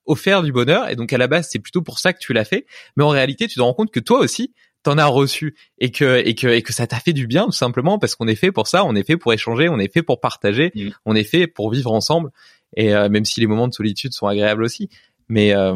offert 0.06 0.44
du 0.44 0.52
bonheur 0.52 0.90
et 0.90 0.96
donc 0.96 1.12
à 1.14 1.18
la 1.18 1.28
base, 1.28 1.48
c'est 1.52 1.60
plutôt 1.60 1.82
pour 1.82 1.98
ça 1.98 2.14
que 2.14 2.20
tu 2.20 2.32
l'as 2.34 2.46
fait, 2.46 2.68
mais 2.96 3.04
en 3.04 3.10
réalité, 3.10 3.48
tu 3.48 3.56
te 3.56 3.62
rends 3.62 3.74
compte 3.74 3.92
que 3.92 4.00
toi 4.00 4.20
aussi 4.20 4.54
t'en 4.84 5.00
as 5.00 5.06
reçu 5.08 5.56
et 5.80 5.90
que 5.90 6.22
et 6.24 6.36
que 6.36 6.46
et 6.46 6.62
que 6.62 6.72
ça 6.72 6.86
t'a 6.86 6.98
fait 6.98 7.14
du 7.14 7.26
bien 7.26 7.46
tout 7.46 7.52
simplement 7.52 7.98
parce 7.98 8.14
qu'on 8.14 8.28
est 8.28 8.36
fait 8.36 8.52
pour 8.52 8.68
ça, 8.68 8.86
on 8.86 8.96
est 8.96 9.04
fait 9.04 9.18
pour 9.18 9.34
échanger, 9.34 9.68
on 9.68 9.80
est 9.80 9.92
fait 9.92 10.04
pour 10.04 10.20
partager, 10.20 10.72
mmh. 10.76 10.90
on 11.06 11.16
est 11.16 11.24
fait 11.24 11.48
pour 11.48 11.72
vivre 11.72 11.92
ensemble 11.92 12.30
et 12.76 12.94
euh, 12.94 13.10
même 13.10 13.26
si 13.26 13.40
les 13.40 13.48
moments 13.48 13.68
de 13.68 13.74
solitude 13.74 14.14
sont 14.14 14.28
agréables 14.28 14.64
aussi. 14.64 14.90
Mais 15.28 15.56
euh, 15.56 15.76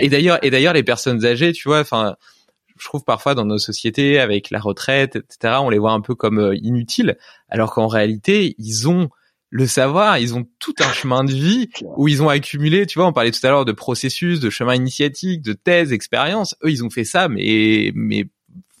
et 0.00 0.08
d'ailleurs 0.08 0.42
et 0.42 0.50
d'ailleurs 0.50 0.72
les 0.72 0.82
personnes 0.82 1.24
âgées, 1.26 1.52
tu 1.52 1.68
vois, 1.68 1.80
enfin 1.80 2.16
je 2.78 2.84
trouve 2.84 3.04
parfois 3.04 3.34
dans 3.34 3.44
nos 3.44 3.58
sociétés 3.58 4.18
avec 4.18 4.50
la 4.50 4.60
retraite, 4.60 5.16
etc., 5.16 5.54
on 5.60 5.70
les 5.70 5.78
voit 5.78 5.92
un 5.92 6.00
peu 6.00 6.14
comme 6.14 6.38
euh, 6.38 6.56
inutiles, 6.56 7.16
alors 7.48 7.72
qu'en 7.72 7.86
réalité, 7.86 8.54
ils 8.58 8.88
ont 8.88 9.08
le 9.50 9.66
savoir, 9.66 10.18
ils 10.18 10.34
ont 10.34 10.46
tout 10.58 10.74
un 10.80 10.92
chemin 10.92 11.24
de 11.24 11.32
vie 11.32 11.68
où 11.96 12.08
ils 12.08 12.22
ont 12.22 12.28
accumulé, 12.28 12.86
tu 12.86 12.98
vois, 12.98 13.08
on 13.08 13.12
parlait 13.12 13.30
tout 13.30 13.44
à 13.46 13.50
l'heure 13.50 13.64
de 13.64 13.72
processus, 13.72 14.40
de 14.40 14.50
chemin 14.50 14.74
initiatique, 14.74 15.42
de 15.42 15.52
thèse, 15.52 15.92
expérience. 15.92 16.56
Eux, 16.64 16.70
ils 16.70 16.84
ont 16.84 16.90
fait 16.90 17.04
ça, 17.04 17.28
mais 17.28 17.92
mais 17.94 18.26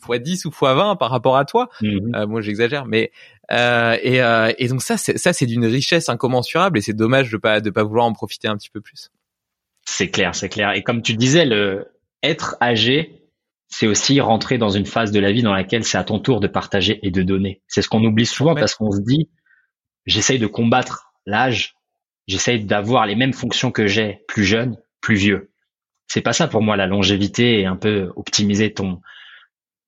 fois 0.06 0.18
10 0.18 0.46
ou 0.46 0.50
fois 0.50 0.74
20 0.74 0.96
par 0.96 1.10
rapport 1.10 1.36
à 1.36 1.44
toi. 1.44 1.68
Mhm. 1.82 2.14
Euh, 2.14 2.26
moi, 2.26 2.40
j'exagère, 2.40 2.86
mais 2.86 3.12
euh, 3.52 3.96
et, 4.02 4.22
euh, 4.22 4.52
et 4.58 4.68
donc 4.68 4.82
ça, 4.82 4.96
c'est, 4.96 5.18
ça, 5.18 5.32
c'est 5.32 5.46
d'une 5.46 5.66
richesse 5.66 6.08
incommensurable 6.08 6.78
et 6.78 6.80
c'est 6.80 6.94
dommage 6.94 7.30
de 7.30 7.36
pas 7.36 7.60
de 7.60 7.70
pas 7.70 7.82
vouloir 7.82 8.06
en 8.06 8.12
profiter 8.12 8.48
un 8.48 8.56
petit 8.56 8.70
peu 8.70 8.80
plus. 8.80 9.10
C'est 9.84 10.10
clair, 10.10 10.34
c'est 10.34 10.48
clair. 10.48 10.72
Et 10.72 10.82
comme 10.82 11.02
tu 11.02 11.14
disais, 11.14 11.44
le 11.44 11.86
être 12.22 12.56
âgé, 12.60 13.25
c'est 13.68 13.86
aussi 13.86 14.20
rentrer 14.20 14.58
dans 14.58 14.70
une 14.70 14.86
phase 14.86 15.10
de 15.10 15.20
la 15.20 15.32
vie 15.32 15.42
dans 15.42 15.52
laquelle 15.52 15.84
c'est 15.84 15.98
à 15.98 16.04
ton 16.04 16.18
tour 16.18 16.40
de 16.40 16.46
partager 16.46 17.00
et 17.02 17.10
de 17.10 17.22
donner. 17.22 17.62
C'est 17.66 17.82
ce 17.82 17.88
qu'on 17.88 18.04
oublie 18.04 18.26
souvent 18.26 18.54
parce 18.54 18.74
qu'on 18.74 18.90
se 18.90 19.00
dit, 19.00 19.28
j'essaye 20.06 20.38
de 20.38 20.46
combattre 20.46 21.12
l'âge, 21.26 21.74
j'essaye 22.26 22.64
d'avoir 22.64 23.06
les 23.06 23.16
mêmes 23.16 23.32
fonctions 23.32 23.72
que 23.72 23.86
j'ai 23.86 24.20
plus 24.28 24.44
jeune, 24.44 24.76
plus 25.00 25.16
vieux. 25.16 25.50
C'est 26.06 26.20
pas 26.20 26.32
ça 26.32 26.46
pour 26.46 26.62
moi 26.62 26.76
la 26.76 26.86
longévité 26.86 27.60
et 27.60 27.66
un 27.66 27.76
peu 27.76 28.12
optimiser 28.16 28.72
ton 28.72 29.00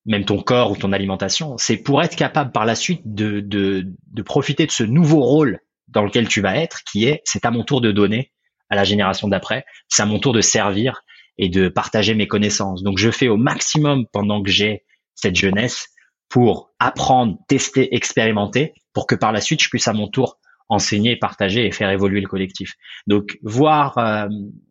même 0.07 0.25
ton 0.25 0.41
corps 0.43 0.71
ou 0.71 0.77
ton 0.77 0.93
alimentation. 0.93 1.59
C'est 1.59 1.77
pour 1.77 2.03
être 2.03 2.17
capable 2.17 2.51
par 2.51 2.65
la 2.65 2.75
suite 2.75 3.03
de, 3.05 3.41
de, 3.41 3.87
de 4.11 4.23
profiter 4.23 4.65
de 4.67 4.71
ce 4.71 4.83
nouveau 4.83 5.21
rôle 5.21 5.61
dans 5.87 6.03
lequel 6.03 6.29
tu 6.29 6.41
vas 6.41 6.57
être, 6.57 6.83
qui 6.85 7.05
est 7.05 7.21
c'est 7.25 7.45
à 7.45 7.51
mon 7.51 7.63
tour 7.63 7.81
de 7.81 7.93
donner 7.93 8.33
à 8.71 8.77
la 8.77 8.85
génération 8.85 9.29
d'après, 9.29 9.65
c'est 9.89 10.03
à 10.03 10.07
mon 10.07 10.19
tour 10.19 10.33
de 10.33 10.41
servir 10.41 11.03
et 11.39 11.49
de 11.49 11.69
partager 11.69 12.15
mes 12.15 12.27
connaissances. 12.27 12.83
Donc 12.83 12.99
je 12.99 13.11
fais 13.11 13.29
au 13.29 13.37
maximum 13.37 14.07
pendant 14.13 14.43
que 14.43 14.51
j'ai 14.51 14.85
cette 15.15 15.37
jeunesse 15.37 15.89
pour 16.29 16.71
apprendre, 16.79 17.39
tester, 17.49 17.95
expérimenter, 17.95 18.75
pour 18.93 19.07
que 19.07 19.15
par 19.15 19.33
la 19.33 19.41
suite 19.41 19.63
je 19.63 19.69
puisse 19.69 19.89
à 19.89 19.93
mon 19.93 20.09
tour 20.09 20.39
enseigner, 20.69 21.17
partager 21.17 21.67
et 21.67 21.73
faire 21.73 21.91
évoluer 21.91 22.21
le 22.21 22.29
collectif. 22.29 22.75
Donc 23.07 23.39
voir 23.43 23.97
euh, 23.99 24.29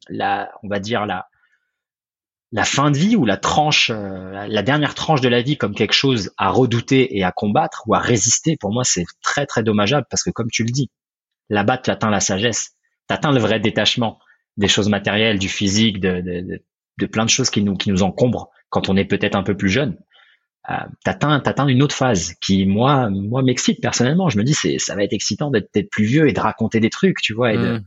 la, 0.09 0.51
on 0.63 0.67
va 0.67 0.79
dire 0.79 1.05
la 1.05 1.27
la 2.53 2.63
fin 2.63 2.91
de 2.91 2.97
vie 2.97 3.15
ou 3.15 3.25
la 3.25 3.37
tranche, 3.37 3.89
euh, 3.89 4.47
la 4.47 4.63
dernière 4.63 4.95
tranche 4.95 5.19
de 5.19 5.27
la 5.27 5.41
vie 5.41 5.57
comme 5.57 5.75
quelque 5.75 5.93
chose 5.93 6.31
à 6.37 6.49
redouter 6.49 7.17
et 7.17 7.23
à 7.23 7.31
combattre 7.31 7.83
ou 7.87 7.93
à 7.93 7.99
résister, 7.99 8.55
pour 8.57 8.71
moi 8.71 8.83
c'est 8.85 9.05
très 9.21 9.45
très 9.45 9.63
dommageable 9.63 10.07
parce 10.09 10.23
que 10.23 10.29
comme 10.29 10.49
tu 10.49 10.63
le 10.63 10.71
dis, 10.71 10.89
là-bas 11.49 11.77
tu 11.77 11.89
atteins 11.89 12.09
la 12.09 12.21
sagesse, 12.21 12.71
tu 13.09 13.13
atteins 13.13 13.33
le 13.33 13.39
vrai 13.39 13.59
détachement 13.59 14.19
des 14.58 14.68
choses 14.68 14.90
matérielles, 14.90 15.40
du 15.40 15.50
physique, 15.50 16.00
de, 16.00 16.22
de, 16.22 16.61
de, 16.98 17.06
plein 17.06 17.26
de 17.26 17.30
choses 17.30 17.50
qui 17.50 17.61
nous, 17.61 17.76
qui 17.76 17.90
nous 17.90 18.03
encombrent 18.03 18.50
quand 18.69 18.90
on 18.90 18.98
est 18.98 19.06
peut-être 19.06 19.36
un 19.36 19.44
peu 19.44 19.56
plus 19.56 19.69
jeune. 19.69 19.98
Euh, 20.69 20.74
t'atteins, 21.06 21.40
t'atteins 21.40 21.68
une 21.68 21.82
autre 21.82 21.95
phase 21.95 22.34
qui, 22.42 22.66
moi, 22.66 23.10
moi, 23.10 23.42
m'excite 23.42 23.82
personnellement. 23.82 24.30
Je 24.30 24.38
me 24.38 24.44
dis, 24.44 24.53
c'est, 24.53 24.80
ça 24.80 24.95
va 24.95 25.03
être 25.03 25.14
excitant 25.14 25.50
d'être 25.50 25.72
peut-être 25.72 25.90
plus 25.90 26.03
vieux 26.03 26.27
et 26.27 26.34
de 26.34 26.40
raconter 26.40 26.80
des 26.80 26.90
trucs, 26.90 27.22
tu 27.22 27.34
vois, 27.34 27.53
et 27.53 27.58
de, 27.58 27.82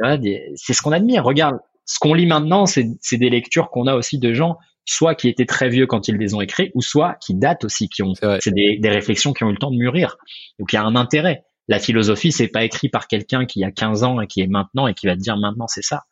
mm. 0.00 0.54
c'est 0.56 0.72
ce 0.72 0.82
qu'on 0.82 0.92
admire. 0.92 1.24
Regarde, 1.24 1.58
ce 1.84 1.98
qu'on 2.00 2.14
lit 2.14 2.26
maintenant, 2.26 2.66
c'est, 2.66 2.88
c'est 3.00 3.18
des 3.18 3.30
lectures 3.30 3.70
qu'on 3.70 3.86
a 3.86 3.94
aussi 3.94 4.18
de 4.18 4.32
gens, 4.32 4.58
soit 4.84 5.14
qui 5.14 5.28
étaient 5.28 5.46
très 5.46 5.68
vieux 5.68 5.86
quand 5.86 6.08
ils 6.08 6.16
les 6.16 6.34
ont 6.34 6.40
écrits, 6.40 6.72
ou 6.74 6.82
soit 6.82 7.14
qui 7.20 7.34
datent 7.34 7.64
aussi, 7.64 7.88
qui 7.88 8.02
ont, 8.02 8.14
c'est 8.40 8.52
des, 8.52 8.78
des 8.78 8.88
réflexions 8.88 9.32
qui 9.32 9.44
ont 9.44 9.50
eu 9.50 9.52
le 9.52 9.58
temps 9.58 9.70
de 9.70 9.76
mûrir. 9.76 10.16
Donc 10.58 10.72
il 10.72 10.76
y 10.76 10.78
a 10.78 10.82
un 10.82 10.96
intérêt 10.96 11.44
la 11.68 11.78
philosophie, 11.78 12.32
c'est 12.32 12.48
pas 12.48 12.64
écrit 12.64 12.88
par 12.88 13.06
quelqu'un 13.06 13.44
qui 13.44 13.62
a 13.62 13.70
15 13.70 14.02
ans 14.02 14.20
et 14.20 14.26
qui 14.26 14.40
est 14.40 14.46
maintenant 14.46 14.86
et 14.86 14.94
qui 14.94 15.06
va 15.06 15.14
te 15.14 15.20
dire 15.20 15.36
maintenant 15.36 15.66
c'est 15.68 15.82
ça. 15.82 16.04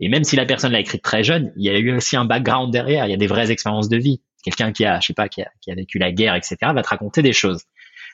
Et 0.00 0.08
même 0.08 0.24
si 0.24 0.36
la 0.36 0.46
personne 0.46 0.72
l'a 0.72 0.80
écrit 0.80 1.00
très 1.00 1.22
jeune, 1.22 1.52
il 1.56 1.64
y 1.64 1.70
a 1.70 1.78
eu 1.78 1.94
aussi 1.94 2.16
un 2.16 2.24
background 2.24 2.72
derrière, 2.72 3.06
il 3.06 3.10
y 3.10 3.14
a 3.14 3.16
des 3.16 3.26
vraies 3.26 3.50
expériences 3.50 3.88
de 3.88 3.96
vie. 3.96 4.22
Quelqu'un 4.42 4.72
qui 4.72 4.84
a, 4.84 4.98
je 5.00 5.08
sais 5.08 5.14
pas, 5.14 5.28
qui 5.28 5.42
a, 5.42 5.50
qui 5.60 5.70
a 5.70 5.74
vécu 5.74 5.98
la 5.98 6.10
guerre, 6.10 6.34
etc., 6.34 6.56
va 6.60 6.82
te 6.82 6.88
raconter 6.88 7.22
des 7.22 7.32
choses. 7.32 7.62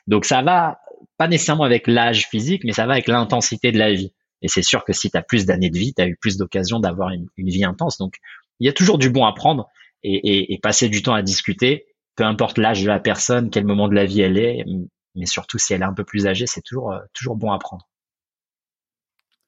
Donc 0.05 0.25
ça 0.25 0.41
va 0.41 0.79
pas 1.17 1.27
nécessairement 1.27 1.63
avec 1.63 1.87
l'âge 1.87 2.27
physique, 2.27 2.63
mais 2.63 2.73
ça 2.73 2.85
va 2.85 2.93
avec 2.93 3.07
l'intensité 3.07 3.71
de 3.71 3.79
la 3.79 3.91
vie. 3.91 4.13
Et 4.41 4.47
c'est 4.47 4.61
sûr 4.61 4.85
que 4.85 4.93
si 4.93 5.09
tu 5.09 5.17
as 5.17 5.21
plus 5.21 5.45
d'années 5.45 5.69
de 5.69 5.77
vie, 5.77 5.93
tu 5.93 6.01
as 6.01 6.07
eu 6.07 6.15
plus 6.15 6.37
d'occasions 6.37 6.79
d'avoir 6.79 7.09
une, 7.09 7.27
vie 7.37 7.63
intense. 7.63 7.97
Donc 7.97 8.15
il 8.59 8.67
y 8.67 8.69
a 8.69 8.73
toujours 8.73 8.97
du 8.97 9.09
bon 9.09 9.25
à 9.25 9.33
prendre 9.33 9.67
et, 10.03 10.15
et, 10.15 10.53
et 10.53 10.59
passer 10.59 10.89
du 10.89 11.01
temps 11.01 11.13
à 11.13 11.21
discuter, 11.21 11.87
peu 12.15 12.23
importe 12.23 12.57
l'âge 12.57 12.83
de 12.83 12.87
la 12.87 12.99
personne, 12.99 13.49
quel 13.49 13.65
moment 13.65 13.87
de 13.87 13.95
la 13.95 14.05
vie 14.05 14.21
elle 14.21 14.37
est, 14.37 14.63
mais 15.15 15.25
surtout 15.25 15.57
si 15.57 15.73
elle 15.73 15.81
est 15.81 15.85
un 15.85 15.93
peu 15.93 16.03
plus 16.03 16.27
âgée, 16.27 16.47
c'est 16.47 16.61
toujours 16.61 16.91
euh, 16.91 16.99
toujours 17.13 17.35
bon 17.35 17.51
à 17.51 17.59
prendre. 17.59 17.87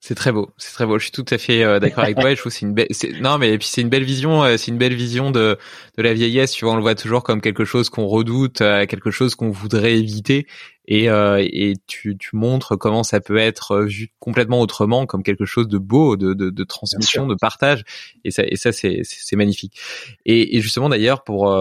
C'est 0.03 0.15
très 0.15 0.31
beau, 0.31 0.49
c'est 0.57 0.73
très 0.73 0.87
beau. 0.87 0.97
Je 0.97 1.03
suis 1.03 1.11
tout 1.11 1.25
à 1.29 1.37
fait 1.37 1.63
euh, 1.63 1.79
d'accord 1.79 2.03
avec 2.03 2.17
toi. 2.17 2.33
je 2.33 2.39
trouve 2.39 2.51
c'est 2.51 2.65
une 2.65 2.73
belle, 2.73 2.87
non 3.19 3.37
mais 3.37 3.55
puis 3.59 3.67
c'est 3.67 3.81
une 3.81 3.89
belle 3.89 4.03
vision, 4.03 4.43
euh, 4.43 4.57
c'est 4.57 4.71
une 4.71 4.79
belle 4.79 4.95
vision 4.95 5.29
de 5.29 5.59
de 5.95 6.01
la 6.01 6.15
vieillesse. 6.15 6.53
Tu 6.53 6.65
vois, 6.65 6.73
on 6.73 6.77
le 6.77 6.81
voit 6.81 6.95
toujours 6.95 7.21
comme 7.21 7.39
quelque 7.39 7.65
chose 7.65 7.89
qu'on 7.91 8.07
redoute, 8.07 8.57
quelque 8.57 9.11
chose 9.11 9.35
qu'on 9.35 9.51
voudrait 9.51 9.95
éviter, 9.99 10.47
et 10.87 11.05
et 11.05 11.73
tu 11.85 12.17
tu 12.17 12.35
montres 12.35 12.79
comment 12.79 13.03
ça 13.03 13.21
peut 13.21 13.37
être 13.37 13.83
vu 13.83 14.09
complètement 14.17 14.59
autrement, 14.59 15.05
comme 15.05 15.21
quelque 15.21 15.45
chose 15.45 15.67
de 15.67 15.77
beau, 15.77 16.17
de 16.17 16.33
de, 16.33 16.49
de 16.49 16.63
transmission, 16.63 17.27
de 17.27 17.35
partage, 17.35 17.83
et 18.23 18.31
ça 18.31 18.41
et 18.43 18.55
ça 18.55 18.71
c'est 18.71 19.01
c'est 19.03 19.35
magnifique. 19.35 19.79
Et, 20.25 20.57
et 20.57 20.61
justement 20.61 20.89
d'ailleurs 20.89 21.23
pour 21.23 21.55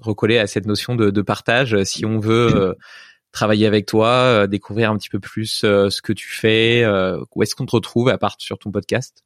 recoller 0.00 0.38
à 0.38 0.46
cette 0.46 0.66
notion 0.66 0.94
de, 0.94 1.10
de 1.10 1.22
partage, 1.22 1.82
si 1.82 2.06
on 2.06 2.20
veut 2.20 2.76
travailler 3.32 3.66
avec 3.66 3.86
toi, 3.86 4.08
euh, 4.08 4.46
découvrir 4.46 4.90
un 4.90 4.96
petit 4.96 5.08
peu 5.08 5.20
plus 5.20 5.62
euh, 5.64 5.90
ce 5.90 6.02
que 6.02 6.12
tu 6.12 6.28
fais 6.28 6.82
euh, 6.84 7.22
Où 7.34 7.42
est-ce 7.42 7.54
qu'on 7.54 7.66
te 7.66 7.76
retrouve 7.76 8.08
à 8.08 8.18
part 8.18 8.36
sur 8.38 8.58
ton 8.58 8.70
podcast? 8.70 9.22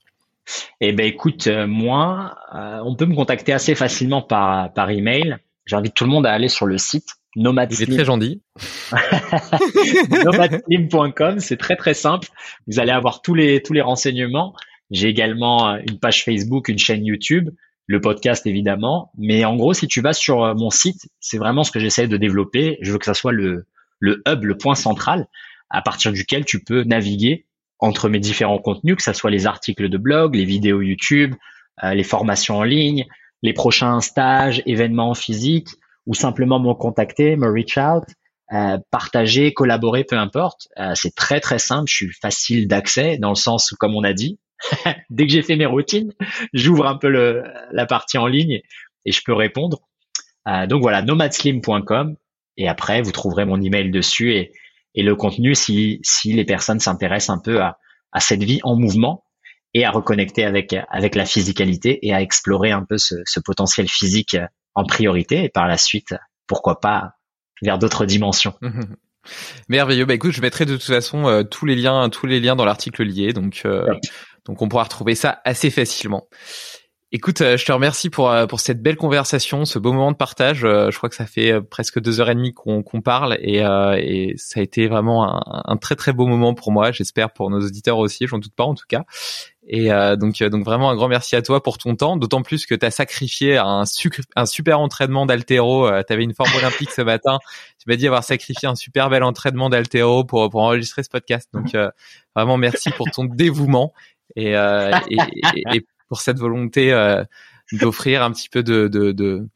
Eh 0.80 0.92
ben 0.92 1.06
écoute, 1.06 1.46
moi, 1.46 2.36
on 2.52 2.96
peut 2.96 3.06
me 3.06 3.14
contacter 3.14 3.52
assez 3.52 3.76
facilement 3.76 4.22
par 4.22 4.72
par 4.72 4.90
email. 4.90 5.36
J'invite 5.66 5.94
tout 5.94 6.02
le 6.02 6.10
monde 6.10 6.26
à 6.26 6.32
aller 6.32 6.48
sur 6.48 6.66
le 6.66 6.78
site 6.78 7.10
Nomad 7.36 7.72
Il 7.72 7.80
est 7.80 7.94
très 7.94 8.04
gentil. 8.04 8.42
nomadslim.com, 10.24 11.38
c'est 11.38 11.56
très 11.56 11.76
très 11.76 11.94
simple. 11.94 12.26
Vous 12.66 12.80
allez 12.80 12.90
avoir 12.90 13.22
tous 13.22 13.34
les 13.34 13.62
tous 13.62 13.72
les 13.72 13.82
renseignements. 13.82 14.52
J'ai 14.90 15.08
également 15.08 15.76
une 15.76 16.00
page 16.00 16.24
Facebook, 16.24 16.66
une 16.68 16.78
chaîne 16.78 17.06
YouTube, 17.06 17.50
le 17.86 18.00
podcast 18.00 18.44
évidemment. 18.44 19.12
Mais 19.16 19.44
en 19.44 19.54
gros, 19.54 19.74
si 19.74 19.86
tu 19.86 20.00
vas 20.00 20.12
sur 20.12 20.56
mon 20.56 20.70
site, 20.70 21.08
c'est 21.20 21.38
vraiment 21.38 21.62
ce 21.62 21.70
que 21.70 21.78
j'essaie 21.78 22.08
de 22.08 22.16
développer. 22.16 22.78
Je 22.80 22.90
veux 22.90 22.98
que 22.98 23.06
ça 23.06 23.14
soit 23.14 23.32
le 23.32 23.64
le 24.02 24.20
hub, 24.28 24.44
le 24.44 24.58
point 24.58 24.74
central 24.74 25.28
à 25.70 25.80
partir 25.80 26.12
duquel 26.12 26.44
tu 26.44 26.62
peux 26.62 26.82
naviguer 26.82 27.46
entre 27.78 28.08
mes 28.08 28.20
différents 28.20 28.58
contenus, 28.58 28.96
que 28.96 29.02
ce 29.02 29.12
soit 29.12 29.30
les 29.30 29.46
articles 29.46 29.88
de 29.88 29.96
blog, 29.96 30.34
les 30.34 30.44
vidéos 30.44 30.82
YouTube, 30.82 31.34
euh, 31.82 31.94
les 31.94 32.04
formations 32.04 32.58
en 32.58 32.62
ligne, 32.62 33.06
les 33.42 33.52
prochains 33.52 34.00
stages, 34.00 34.62
événements 34.66 35.14
physiques, 35.14 35.70
ou 36.06 36.14
simplement 36.14 36.60
me 36.60 36.74
contacter, 36.74 37.36
me 37.36 37.48
reach 37.50 37.78
out, 37.78 38.04
euh, 38.52 38.76
partager, 38.90 39.54
collaborer, 39.54 40.04
peu 40.04 40.18
importe. 40.18 40.68
Euh, 40.78 40.92
c'est 40.94 41.14
très 41.14 41.40
très 41.40 41.58
simple, 41.58 41.88
je 41.88 41.94
suis 41.94 42.12
facile 42.12 42.68
d'accès 42.68 43.18
dans 43.18 43.30
le 43.30 43.36
sens 43.36 43.72
où, 43.72 43.76
comme 43.76 43.94
on 43.94 44.04
a 44.04 44.12
dit, 44.12 44.38
dès 45.10 45.26
que 45.26 45.32
j'ai 45.32 45.42
fait 45.42 45.56
mes 45.56 45.66
routines, 45.66 46.12
j'ouvre 46.52 46.86
un 46.86 46.98
peu 46.98 47.08
la 47.08 47.86
partie 47.86 48.18
en 48.18 48.26
ligne 48.26 48.60
et 49.04 49.12
je 49.12 49.22
peux 49.24 49.32
répondre. 49.32 49.80
Donc 50.68 50.82
voilà, 50.82 51.02
nomadslim.com 51.02 52.16
et 52.56 52.68
après 52.68 53.02
vous 53.02 53.12
trouverez 53.12 53.44
mon 53.44 53.60
email 53.60 53.90
dessus 53.90 54.34
et, 54.34 54.52
et 54.94 55.02
le 55.02 55.14
contenu 55.16 55.54
si, 55.54 56.00
si 56.02 56.32
les 56.32 56.44
personnes 56.44 56.80
s'intéressent 56.80 57.36
un 57.36 57.40
peu 57.40 57.60
à, 57.60 57.78
à 58.12 58.20
cette 58.20 58.42
vie 58.42 58.60
en 58.62 58.76
mouvement 58.76 59.24
et 59.74 59.84
à 59.84 59.90
reconnecter 59.90 60.44
avec 60.44 60.76
avec 60.90 61.14
la 61.14 61.24
physicalité 61.24 62.06
et 62.06 62.12
à 62.12 62.20
explorer 62.20 62.70
un 62.70 62.84
peu 62.84 62.98
ce, 62.98 63.14
ce 63.24 63.40
potentiel 63.40 63.88
physique 63.88 64.36
en 64.74 64.84
priorité 64.84 65.44
et 65.44 65.48
par 65.48 65.66
la 65.66 65.78
suite 65.78 66.14
pourquoi 66.46 66.80
pas 66.80 67.14
vers 67.62 67.78
d'autres 67.78 68.04
dimensions. 68.04 68.54
Merveilleux. 69.68 70.04
Bah 70.04 70.14
écoute, 70.14 70.32
je 70.32 70.40
mettrai 70.40 70.66
de 70.66 70.74
toute 70.74 70.82
façon 70.82 71.28
euh, 71.28 71.44
tous 71.44 71.64
les 71.64 71.76
liens, 71.76 72.08
tous 72.10 72.26
les 72.26 72.40
liens 72.40 72.56
dans 72.56 72.64
l'article 72.64 73.04
lié, 73.04 73.32
donc 73.32 73.62
euh, 73.64 73.86
donc 74.44 74.60
on 74.62 74.68
pourra 74.68 74.84
retrouver 74.84 75.14
ça 75.14 75.40
assez 75.44 75.70
facilement. 75.70 76.28
Écoute, 77.14 77.42
euh, 77.42 77.58
je 77.58 77.66
te 77.66 77.72
remercie 77.72 78.08
pour 78.08 78.30
euh, 78.30 78.46
pour 78.46 78.60
cette 78.60 78.80
belle 78.80 78.96
conversation, 78.96 79.66
ce 79.66 79.78
beau 79.78 79.92
moment 79.92 80.12
de 80.12 80.16
partage. 80.16 80.64
Euh, 80.64 80.90
je 80.90 80.96
crois 80.96 81.10
que 81.10 81.14
ça 81.14 81.26
fait 81.26 81.60
presque 81.60 82.00
deux 82.00 82.22
heures 82.22 82.30
et 82.30 82.34
demie 82.34 82.54
qu'on 82.54 82.82
qu'on 82.82 83.02
parle 83.02 83.36
et, 83.42 83.58
et 83.58 84.32
ça 84.38 84.60
a 84.60 84.62
été 84.62 84.88
vraiment 84.88 85.28
un, 85.28 85.62
un, 85.66 85.76
très 85.76 85.94
très 85.94 86.14
beau 86.14 86.26
moment 86.26 86.54
pour 86.54 86.72
moi. 86.72 86.90
J'espère 86.90 87.30
pour 87.30 87.50
nos 87.50 87.60
auditeurs 87.60 87.98
aussi, 87.98 88.26
j'en 88.26 88.38
doute 88.38 88.54
pas 88.54 88.64
en 88.64 88.74
tout 88.74 88.86
cas. 88.88 89.02
Et 89.68 89.90
donc 90.18 90.42
donc 90.42 90.64
vraiment 90.64 90.90
un 90.90 90.96
grand 90.96 91.08
merci 91.08 91.36
à 91.36 91.42
toi 91.42 91.62
pour 91.62 91.76
ton 91.76 91.94
temps, 91.96 92.16
d'autant 92.16 92.40
plus 92.42 92.64
que 92.64 92.74
tu 92.74 92.84
as 92.86 92.90
sacrifié 92.90 93.58
un, 93.58 93.84
un 94.34 94.46
super 94.46 94.80
entraînement 94.80 95.26
d'altéro. 95.26 95.88
tu 96.02 96.12
avais 96.12 96.24
une 96.24 96.34
forme 96.34 96.50
olympique 96.56 96.90
ce 96.90 97.02
matin. 97.02 97.38
Tu 97.78 97.84
m'as 97.88 97.96
dit 97.96 98.06
avoir 98.06 98.24
sacrifié 98.24 98.68
un 98.68 98.74
super 98.74 99.10
bel 99.10 99.22
entraînement 99.22 99.68
d'altéro 99.68 100.24
pour 100.24 100.48
pour 100.48 100.62
enregistrer 100.62 101.02
ce 101.02 101.10
podcast. 101.10 101.50
Donc 101.52 101.76
vraiment 102.34 102.56
merci 102.56 102.90
pour 102.90 103.10
ton 103.10 103.24
dévouement 103.24 103.92
et, 104.34 104.52
et, 104.52 105.18
et 105.74 105.86
pour 106.12 106.20
cette 106.20 106.38
volonté 106.38 106.92
euh, 106.92 107.24
d'offrir 107.72 108.22
un 108.22 108.32
petit 108.32 108.50
peu 108.50 108.62
de, 108.62 108.86
de, 108.86 109.48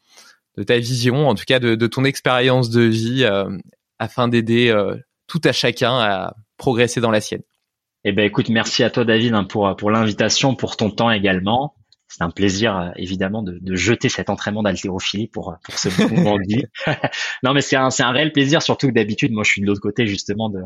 ta 0.64 0.78
vision, 0.78 1.28
en 1.28 1.34
tout 1.34 1.44
cas 1.46 1.58
de, 1.58 1.86
ton 1.86 2.02
expérience 2.02 2.70
de 2.70 2.80
vie, 2.80 3.24
euh, 3.24 3.58
afin 3.98 4.26
d'aider 4.26 4.70
euh, 4.70 4.96
tout 5.26 5.42
à 5.44 5.52
chacun 5.52 5.98
à 5.98 6.34
progresser 6.56 7.02
dans 7.02 7.10
la 7.10 7.20
sienne. 7.20 7.42
Eh 8.04 8.12
ben, 8.12 8.24
écoute, 8.24 8.48
merci 8.48 8.82
à 8.84 8.88
toi, 8.88 9.04
David, 9.04 9.34
hein, 9.34 9.44
pour 9.44 9.76
pour 9.76 9.90
l'invitation, 9.90 10.54
pour 10.54 10.78
ton 10.78 10.88
temps 10.88 11.10
également. 11.10 11.74
C'est 12.08 12.22
un 12.22 12.30
plaisir, 12.30 12.90
évidemment, 12.96 13.42
de, 13.42 13.58
de 13.60 13.74
jeter 13.74 14.08
cet 14.08 14.30
entraînement 14.30 14.62
d'haltérophilie 14.62 15.28
pour 15.28 15.56
pour 15.62 15.78
ce 15.78 15.90
moment 16.14 16.38
de 16.38 16.44
vie. 16.48 16.64
non, 17.42 17.52
mais 17.52 17.60
c'est 17.60 17.76
un 17.76 17.90
c'est 17.90 18.02
un 18.02 18.12
réel 18.12 18.32
plaisir, 18.32 18.62
surtout 18.62 18.86
que 18.88 18.94
d'habitude, 18.94 19.30
moi, 19.30 19.44
je 19.44 19.50
suis 19.50 19.60
de 19.60 19.66
l'autre 19.66 19.82
côté 19.82 20.06
justement 20.06 20.48
de 20.48 20.62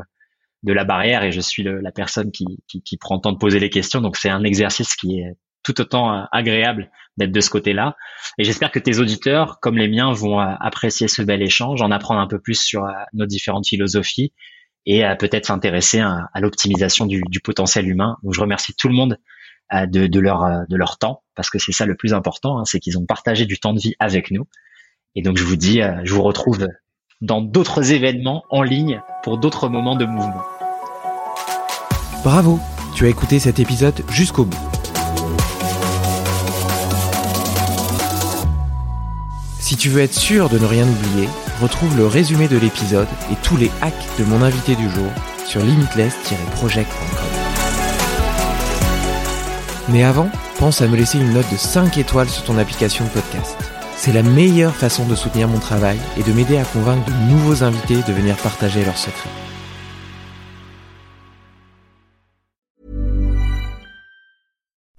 de 0.63 0.71
la 0.71 0.85
barrière 0.85 1.23
et 1.23 1.33
je 1.33 1.41
suis 1.41 1.63
la 1.63 1.91
personne 1.91 2.31
qui, 2.31 2.45
qui, 2.69 2.81
qui 2.81 2.95
prend 2.95 3.15
le 3.15 3.21
temps 3.21 3.33
de 3.33 3.37
poser 3.37 3.59
les 3.59 3.69
questions. 3.69 3.99
Donc 3.99 4.15
c'est 4.15 4.29
un 4.29 4.45
exercice 4.45 4.95
qui 4.95 5.19
est 5.19 5.35
tout 5.63 5.79
autant 5.81 6.13
euh, 6.13 6.23
agréable 6.31 6.89
d'être 7.17 7.31
de 7.31 7.41
ce 7.41 7.49
côté-là. 7.49 7.95
Et 8.37 8.43
j'espère 8.43 8.71
que 8.71 8.79
tes 8.79 8.99
auditeurs, 8.99 9.59
comme 9.61 9.77
les 9.77 9.87
miens, 9.87 10.11
vont 10.11 10.39
euh, 10.39 10.53
apprécier 10.59 11.07
ce 11.07 11.21
bel 11.21 11.41
échange, 11.41 11.81
en 11.81 11.91
apprendre 11.91 12.21
un 12.21 12.27
peu 12.27 12.39
plus 12.39 12.59
sur 12.59 12.85
euh, 12.85 12.91
nos 13.13 13.25
différentes 13.25 13.67
philosophies 13.67 14.33
et 14.87 15.03
peut-être 15.19 15.45
s'intéresser 15.45 15.99
à, 15.99 16.27
l'optimisation 16.39 17.05
du, 17.05 17.39
potentiel 17.43 17.87
humain. 17.87 18.17
Donc 18.23 18.33
je 18.33 18.41
remercie 18.41 18.73
tout 18.73 18.87
le 18.87 18.95
monde 18.95 19.19
de, 19.71 20.07
de, 20.07 20.19
leur 20.19 20.65
de 20.67 20.75
leur 20.75 20.97
temps 20.97 21.21
parce 21.35 21.51
que 21.51 21.59
c'est 21.59 21.71
ça 21.71 21.85
le 21.85 21.95
plus 21.95 22.15
important, 22.15 22.57
hein, 22.57 22.65
c'est 22.65 22.79
qu'ils 22.79 22.97
ont 22.97 23.05
partagé 23.05 23.45
du 23.45 23.59
temps 23.59 23.73
de 23.73 23.79
vie 23.79 23.93
avec 23.99 24.31
nous. 24.31 24.47
Et 25.13 25.21
donc 25.21 25.37
je 25.37 25.43
vous 25.43 25.55
dis, 25.55 25.81
je 26.03 26.13
vous 26.15 26.23
retrouve 26.23 26.67
dans 27.21 27.43
d'autres 27.43 27.91
événements 27.91 28.43
en 28.49 28.63
ligne 28.63 29.03
pour 29.21 29.37
d'autres 29.37 29.69
moments 29.69 29.95
de 29.95 30.05
mouvement. 30.05 30.41
Bravo, 32.23 32.59
tu 32.95 33.05
as 33.05 33.09
écouté 33.09 33.37
cet 33.37 33.59
épisode 33.59 34.01
jusqu'au 34.09 34.45
bout. 34.45 34.80
Si 39.61 39.77
tu 39.77 39.89
veux 39.89 40.01
être 40.01 40.15
sûr 40.15 40.49
de 40.49 40.57
ne 40.57 40.65
rien 40.65 40.87
oublier, 40.87 41.29
retrouve 41.61 41.95
le 41.95 42.07
résumé 42.07 42.47
de 42.47 42.57
l'épisode 42.57 43.07
et 43.31 43.35
tous 43.43 43.57
les 43.57 43.69
hacks 43.81 43.93
de 44.17 44.23
mon 44.23 44.41
invité 44.41 44.75
du 44.75 44.89
jour 44.89 45.09
sur 45.45 45.61
limitless-project.com. 45.61 47.41
Mais 49.89 50.03
avant, 50.03 50.29
pense 50.57 50.81
à 50.81 50.87
me 50.87 50.97
laisser 50.97 51.19
une 51.19 51.33
note 51.33 51.49
de 51.51 51.57
5 51.57 51.97
étoiles 51.99 52.29
sur 52.29 52.43
ton 52.43 52.57
application 52.57 53.05
de 53.05 53.09
podcast. 53.11 53.55
C'est 53.95 54.13
la 54.13 54.23
meilleure 54.23 54.75
façon 54.75 55.05
de 55.05 55.15
soutenir 55.15 55.47
mon 55.47 55.59
travail 55.59 55.99
et 56.17 56.23
de 56.23 56.33
m'aider 56.33 56.57
à 56.57 56.65
convaincre 56.65 57.05
de 57.05 57.31
nouveaux 57.31 57.63
invités 57.63 57.97
de 58.07 58.13
venir 58.13 58.35
partager 58.37 58.83
leurs 58.83 58.97
secrets. 58.97 59.29